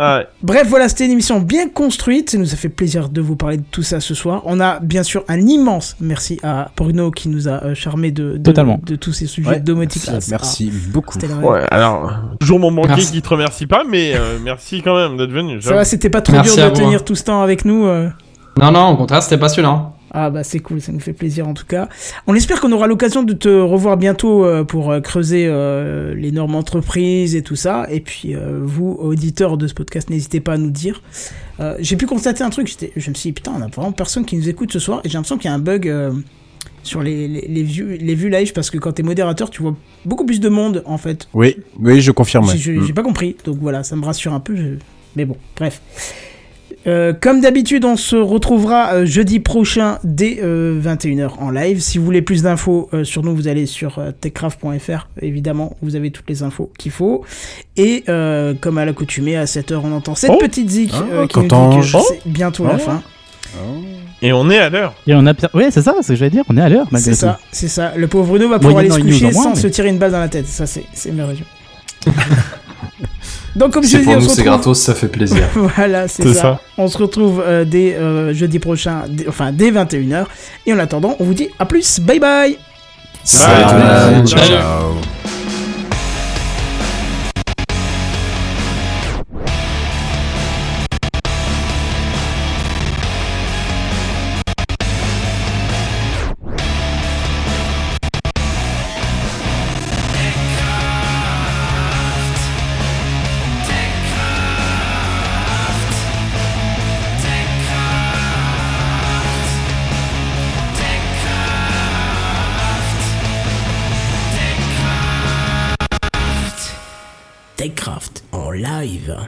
Ah 0.00 0.18
ouais. 0.18 0.26
Bref, 0.42 0.66
voilà, 0.68 0.88
c'était 0.88 1.06
une 1.06 1.12
émission 1.12 1.40
bien 1.40 1.68
construite. 1.68 2.30
Ça 2.30 2.38
nous 2.38 2.52
a 2.52 2.56
fait 2.56 2.68
plaisir 2.68 3.08
de 3.08 3.20
vous 3.20 3.34
parler 3.36 3.56
de 3.56 3.64
tout 3.70 3.82
ça 3.82 4.00
ce 4.00 4.14
soir. 4.14 4.42
On 4.44 4.60
a 4.60 4.78
bien 4.80 5.02
sûr 5.02 5.24
un 5.28 5.40
immense 5.40 5.96
merci 6.00 6.38
à 6.42 6.70
Bruno 6.76 7.10
qui 7.10 7.28
nous 7.28 7.48
a 7.48 7.64
euh, 7.64 7.74
charmé 7.74 8.10
de, 8.12 8.36
de, 8.36 8.42
Totalement. 8.42 8.78
de 8.84 8.96
tous 8.96 9.12
ces 9.12 9.26
sujets 9.26 9.48
Ouais, 9.50 9.60
de 9.60 9.64
domotique. 9.64 10.08
merci, 10.30 10.70
beaucoup. 10.92 11.18
Ah. 11.22 11.46
Ouais, 11.46 11.64
alors, 11.70 12.12
toujours 12.40 12.60
mon 12.60 12.70
banquier 12.72 13.02
qui 13.04 13.20
te 13.22 13.28
remercie 13.28 13.66
pas, 13.66 13.82
mais 13.88 14.12
euh, 14.14 14.38
merci 14.42 14.82
quand 14.82 14.94
même 14.96 15.16
d'être 15.16 15.32
venu. 15.32 15.60
Ça 15.62 15.74
va, 15.74 15.84
c'était 15.84 16.10
pas 16.10 16.20
trop 16.20 16.34
Merci 16.34 16.54
dur 16.56 16.64
de 16.64 16.68
vous, 16.70 16.76
tenir 16.76 17.00
hein. 17.00 17.02
tout 17.04 17.14
ce 17.16 17.24
temps 17.24 17.42
avec 17.42 17.64
nous. 17.64 17.84
euh. 17.86 18.08
Non, 18.60 18.70
non, 18.72 18.88
au 18.90 18.96
contraire, 18.96 19.22
c'était 19.22 19.38
passionnant. 19.38 19.94
Ah 20.10 20.30
bah 20.30 20.42
c'est 20.44 20.60
cool, 20.60 20.80
ça 20.80 20.90
nous 20.92 21.00
fait 21.00 21.12
plaisir 21.12 21.46
en 21.46 21.54
tout 21.54 21.66
cas. 21.66 21.88
On 22.26 22.34
espère 22.34 22.60
qu'on 22.60 22.72
aura 22.72 22.86
l'occasion 22.86 23.22
de 23.22 23.32
te 23.34 23.48
revoir 23.48 23.96
bientôt 23.96 24.44
euh, 24.44 24.64
pour 24.64 24.90
euh, 24.90 25.00
creuser 25.00 25.46
euh, 25.46 26.14
les 26.14 26.32
normes 26.32 26.54
entreprises 26.54 27.34
et 27.36 27.42
tout 27.42 27.56
ça. 27.56 27.86
Et 27.90 28.00
puis 28.00 28.34
vous, 28.62 28.96
auditeurs 29.00 29.56
de 29.58 29.66
ce 29.66 29.74
podcast, 29.74 30.10
n'hésitez 30.10 30.40
pas 30.40 30.54
à 30.54 30.58
nous 30.58 30.70
dire. 30.70 31.02
J'ai 31.80 31.96
pu 31.96 32.06
constater 32.06 32.44
un 32.44 32.50
truc, 32.50 32.72
je 32.96 33.10
me 33.10 33.14
suis 33.14 33.30
dit 33.30 33.32
putain, 33.32 33.52
on 33.58 33.62
a 33.62 33.66
vraiment 33.66 33.92
personne 33.92 34.24
qui 34.24 34.36
nous 34.36 34.48
écoute 34.48 34.72
ce 34.72 34.78
soir 34.78 35.00
et 35.04 35.08
j'ai 35.08 35.14
l'impression 35.14 35.36
qu'il 35.38 35.50
y 35.50 35.52
a 35.52 35.54
un 35.54 35.58
bug 35.58 35.92
sur 36.84 37.02
les, 37.02 37.28
les, 37.28 37.42
les 37.48 37.62
vues, 37.64 37.96
les 37.98 38.14
vues 38.14 38.30
live 38.30 38.52
parce 38.52 38.70
que 38.70 38.78
quand 38.78 38.92
t'es 38.92 39.02
modérateur, 39.02 39.50
tu 39.50 39.60
vois 39.62 39.76
beaucoup 40.04 40.24
plus 40.24 40.40
de 40.40 40.48
monde 40.48 40.82
en 40.86 40.96
fait. 40.98 41.28
Oui, 41.34 41.56
oui, 41.80 42.00
je 42.00 42.12
confirme. 42.12 42.48
J'ai 42.56 42.72
Mm. 42.78 42.92
pas 42.94 43.02
compris, 43.02 43.36
donc 43.44 43.58
voilà, 43.60 43.82
ça 43.82 43.96
me 43.96 44.04
rassure 44.04 44.32
un 44.32 44.40
peu. 44.40 44.56
je- 44.56 44.76
Mais 45.16 45.24
bon, 45.24 45.36
bref. 45.56 45.80
Euh, 46.88 47.12
comme 47.12 47.40
d'habitude, 47.42 47.84
on 47.84 47.96
se 47.96 48.16
retrouvera 48.16 48.94
euh, 48.94 49.06
jeudi 49.06 49.38
prochain 49.40 49.98
dès 50.04 50.40
21h 50.42 51.38
en 51.38 51.50
live. 51.50 51.80
Si 51.80 51.98
vous 51.98 52.04
voulez 52.04 52.22
plus 52.22 52.42
d'infos 52.42 52.88
euh, 52.94 53.04
sur 53.04 53.22
nous, 53.22 53.34
vous 53.34 53.46
allez 53.46 53.66
sur 53.66 53.98
euh, 53.98 54.10
techcraft.fr. 54.10 55.08
Évidemment, 55.20 55.76
vous 55.82 55.96
avez 55.96 56.10
toutes 56.10 56.28
les 56.30 56.42
infos 56.42 56.72
qu'il 56.78 56.90
faut. 56.92 57.24
Et 57.76 58.04
euh, 58.08 58.54
comme 58.60 58.78
à 58.78 58.84
l'accoutumée, 58.86 59.36
à 59.36 59.44
7h, 59.44 59.80
on 59.84 59.92
entend 59.92 60.14
cette 60.14 60.30
Oh. 60.32 60.38
petite 60.38 60.70
zik 60.70 60.92
Ah, 60.94 61.04
euh, 61.12 61.26
qui 61.26 61.38
nous 61.38 61.42
dit 61.44 61.48
que 61.48 61.96
Oh. 61.96 62.02
c'est 62.08 62.20
bientôt 62.26 62.64
la 62.64 62.74
Oh. 62.76 62.78
fin. 62.78 63.02
Et 64.22 64.32
on 64.32 64.48
est 64.50 64.58
à 64.58 64.68
l'heure. 64.70 64.94
Et 65.06 65.14
on 65.14 65.26
a. 65.26 65.32
Ouais, 65.54 65.70
c'est 65.70 65.82
ça, 65.82 65.94
c'est 65.98 66.02
ce 66.02 66.08
que 66.08 66.14
j'allais 66.16 66.30
dire. 66.30 66.44
On 66.48 66.56
est 66.56 66.60
à 66.62 66.68
l'heure 66.68 66.86
malgré 66.90 67.12
C'est 67.14 67.26
tout. 67.26 67.32
ça, 67.32 67.38
c'est 67.52 67.68
ça. 67.68 67.92
Le 67.96 68.08
pauvre 68.08 68.26
Bruno 68.28 68.48
va 68.48 68.58
pouvoir 68.58 68.78
aller 68.78 68.90
se 68.90 68.98
coucher 68.98 69.30
moins, 69.30 69.42
sans 69.44 69.50
mais- 69.50 69.60
se 69.60 69.66
tirer 69.68 69.88
une 69.90 69.98
balle 69.98 70.12
dans 70.12 70.18
la 70.20 70.28
tête. 70.28 70.46
Ça, 70.46 70.66
c'est 70.66 70.84
c'est 70.92 71.12
merveilleux. 71.12 71.44
Donc, 73.56 73.72
comme 73.72 73.82
je 73.84 73.88
C'est 73.88 73.98
dis, 73.98 74.04
pour 74.04 74.14
nous, 74.14 74.20
se 74.20 74.26
c'est 74.26 74.30
retrouve- 74.42 74.44
gratos, 74.46 74.78
ça 74.80 74.94
fait 74.94 75.08
plaisir. 75.08 75.42
voilà, 75.76 76.06
c'est 76.08 76.32
ça. 76.34 76.40
ça. 76.40 76.60
On 76.76 76.86
se 76.88 76.98
retrouve 76.98 77.42
euh, 77.44 77.64
dès 77.64 77.94
euh, 77.96 78.32
jeudi 78.34 78.58
prochain, 78.58 79.02
dès- 79.08 79.26
enfin 79.28 79.50
dès 79.52 79.70
21h. 79.70 80.24
Et 80.66 80.72
en 80.72 80.78
attendant, 80.78 81.16
on 81.18 81.24
vous 81.24 81.34
dit 81.34 81.48
à 81.58 81.64
plus. 81.66 82.00
Bye 82.00 82.20
bye. 82.20 82.58
Salut 83.24 83.64
tout 83.64 83.74
le 83.74 84.16
monde. 84.16 84.26
Ciao. 84.28 84.38
ciao. 84.46 85.17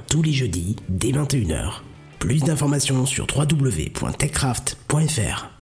Tous 0.09 0.23
les 0.23 0.33
jeudis 0.33 0.75
dès 0.89 1.13
21h. 1.13 1.83
Plus 2.19 2.41
d'informations 2.41 3.07
sur 3.07 3.29
www.techcraft.fr. 3.37 5.60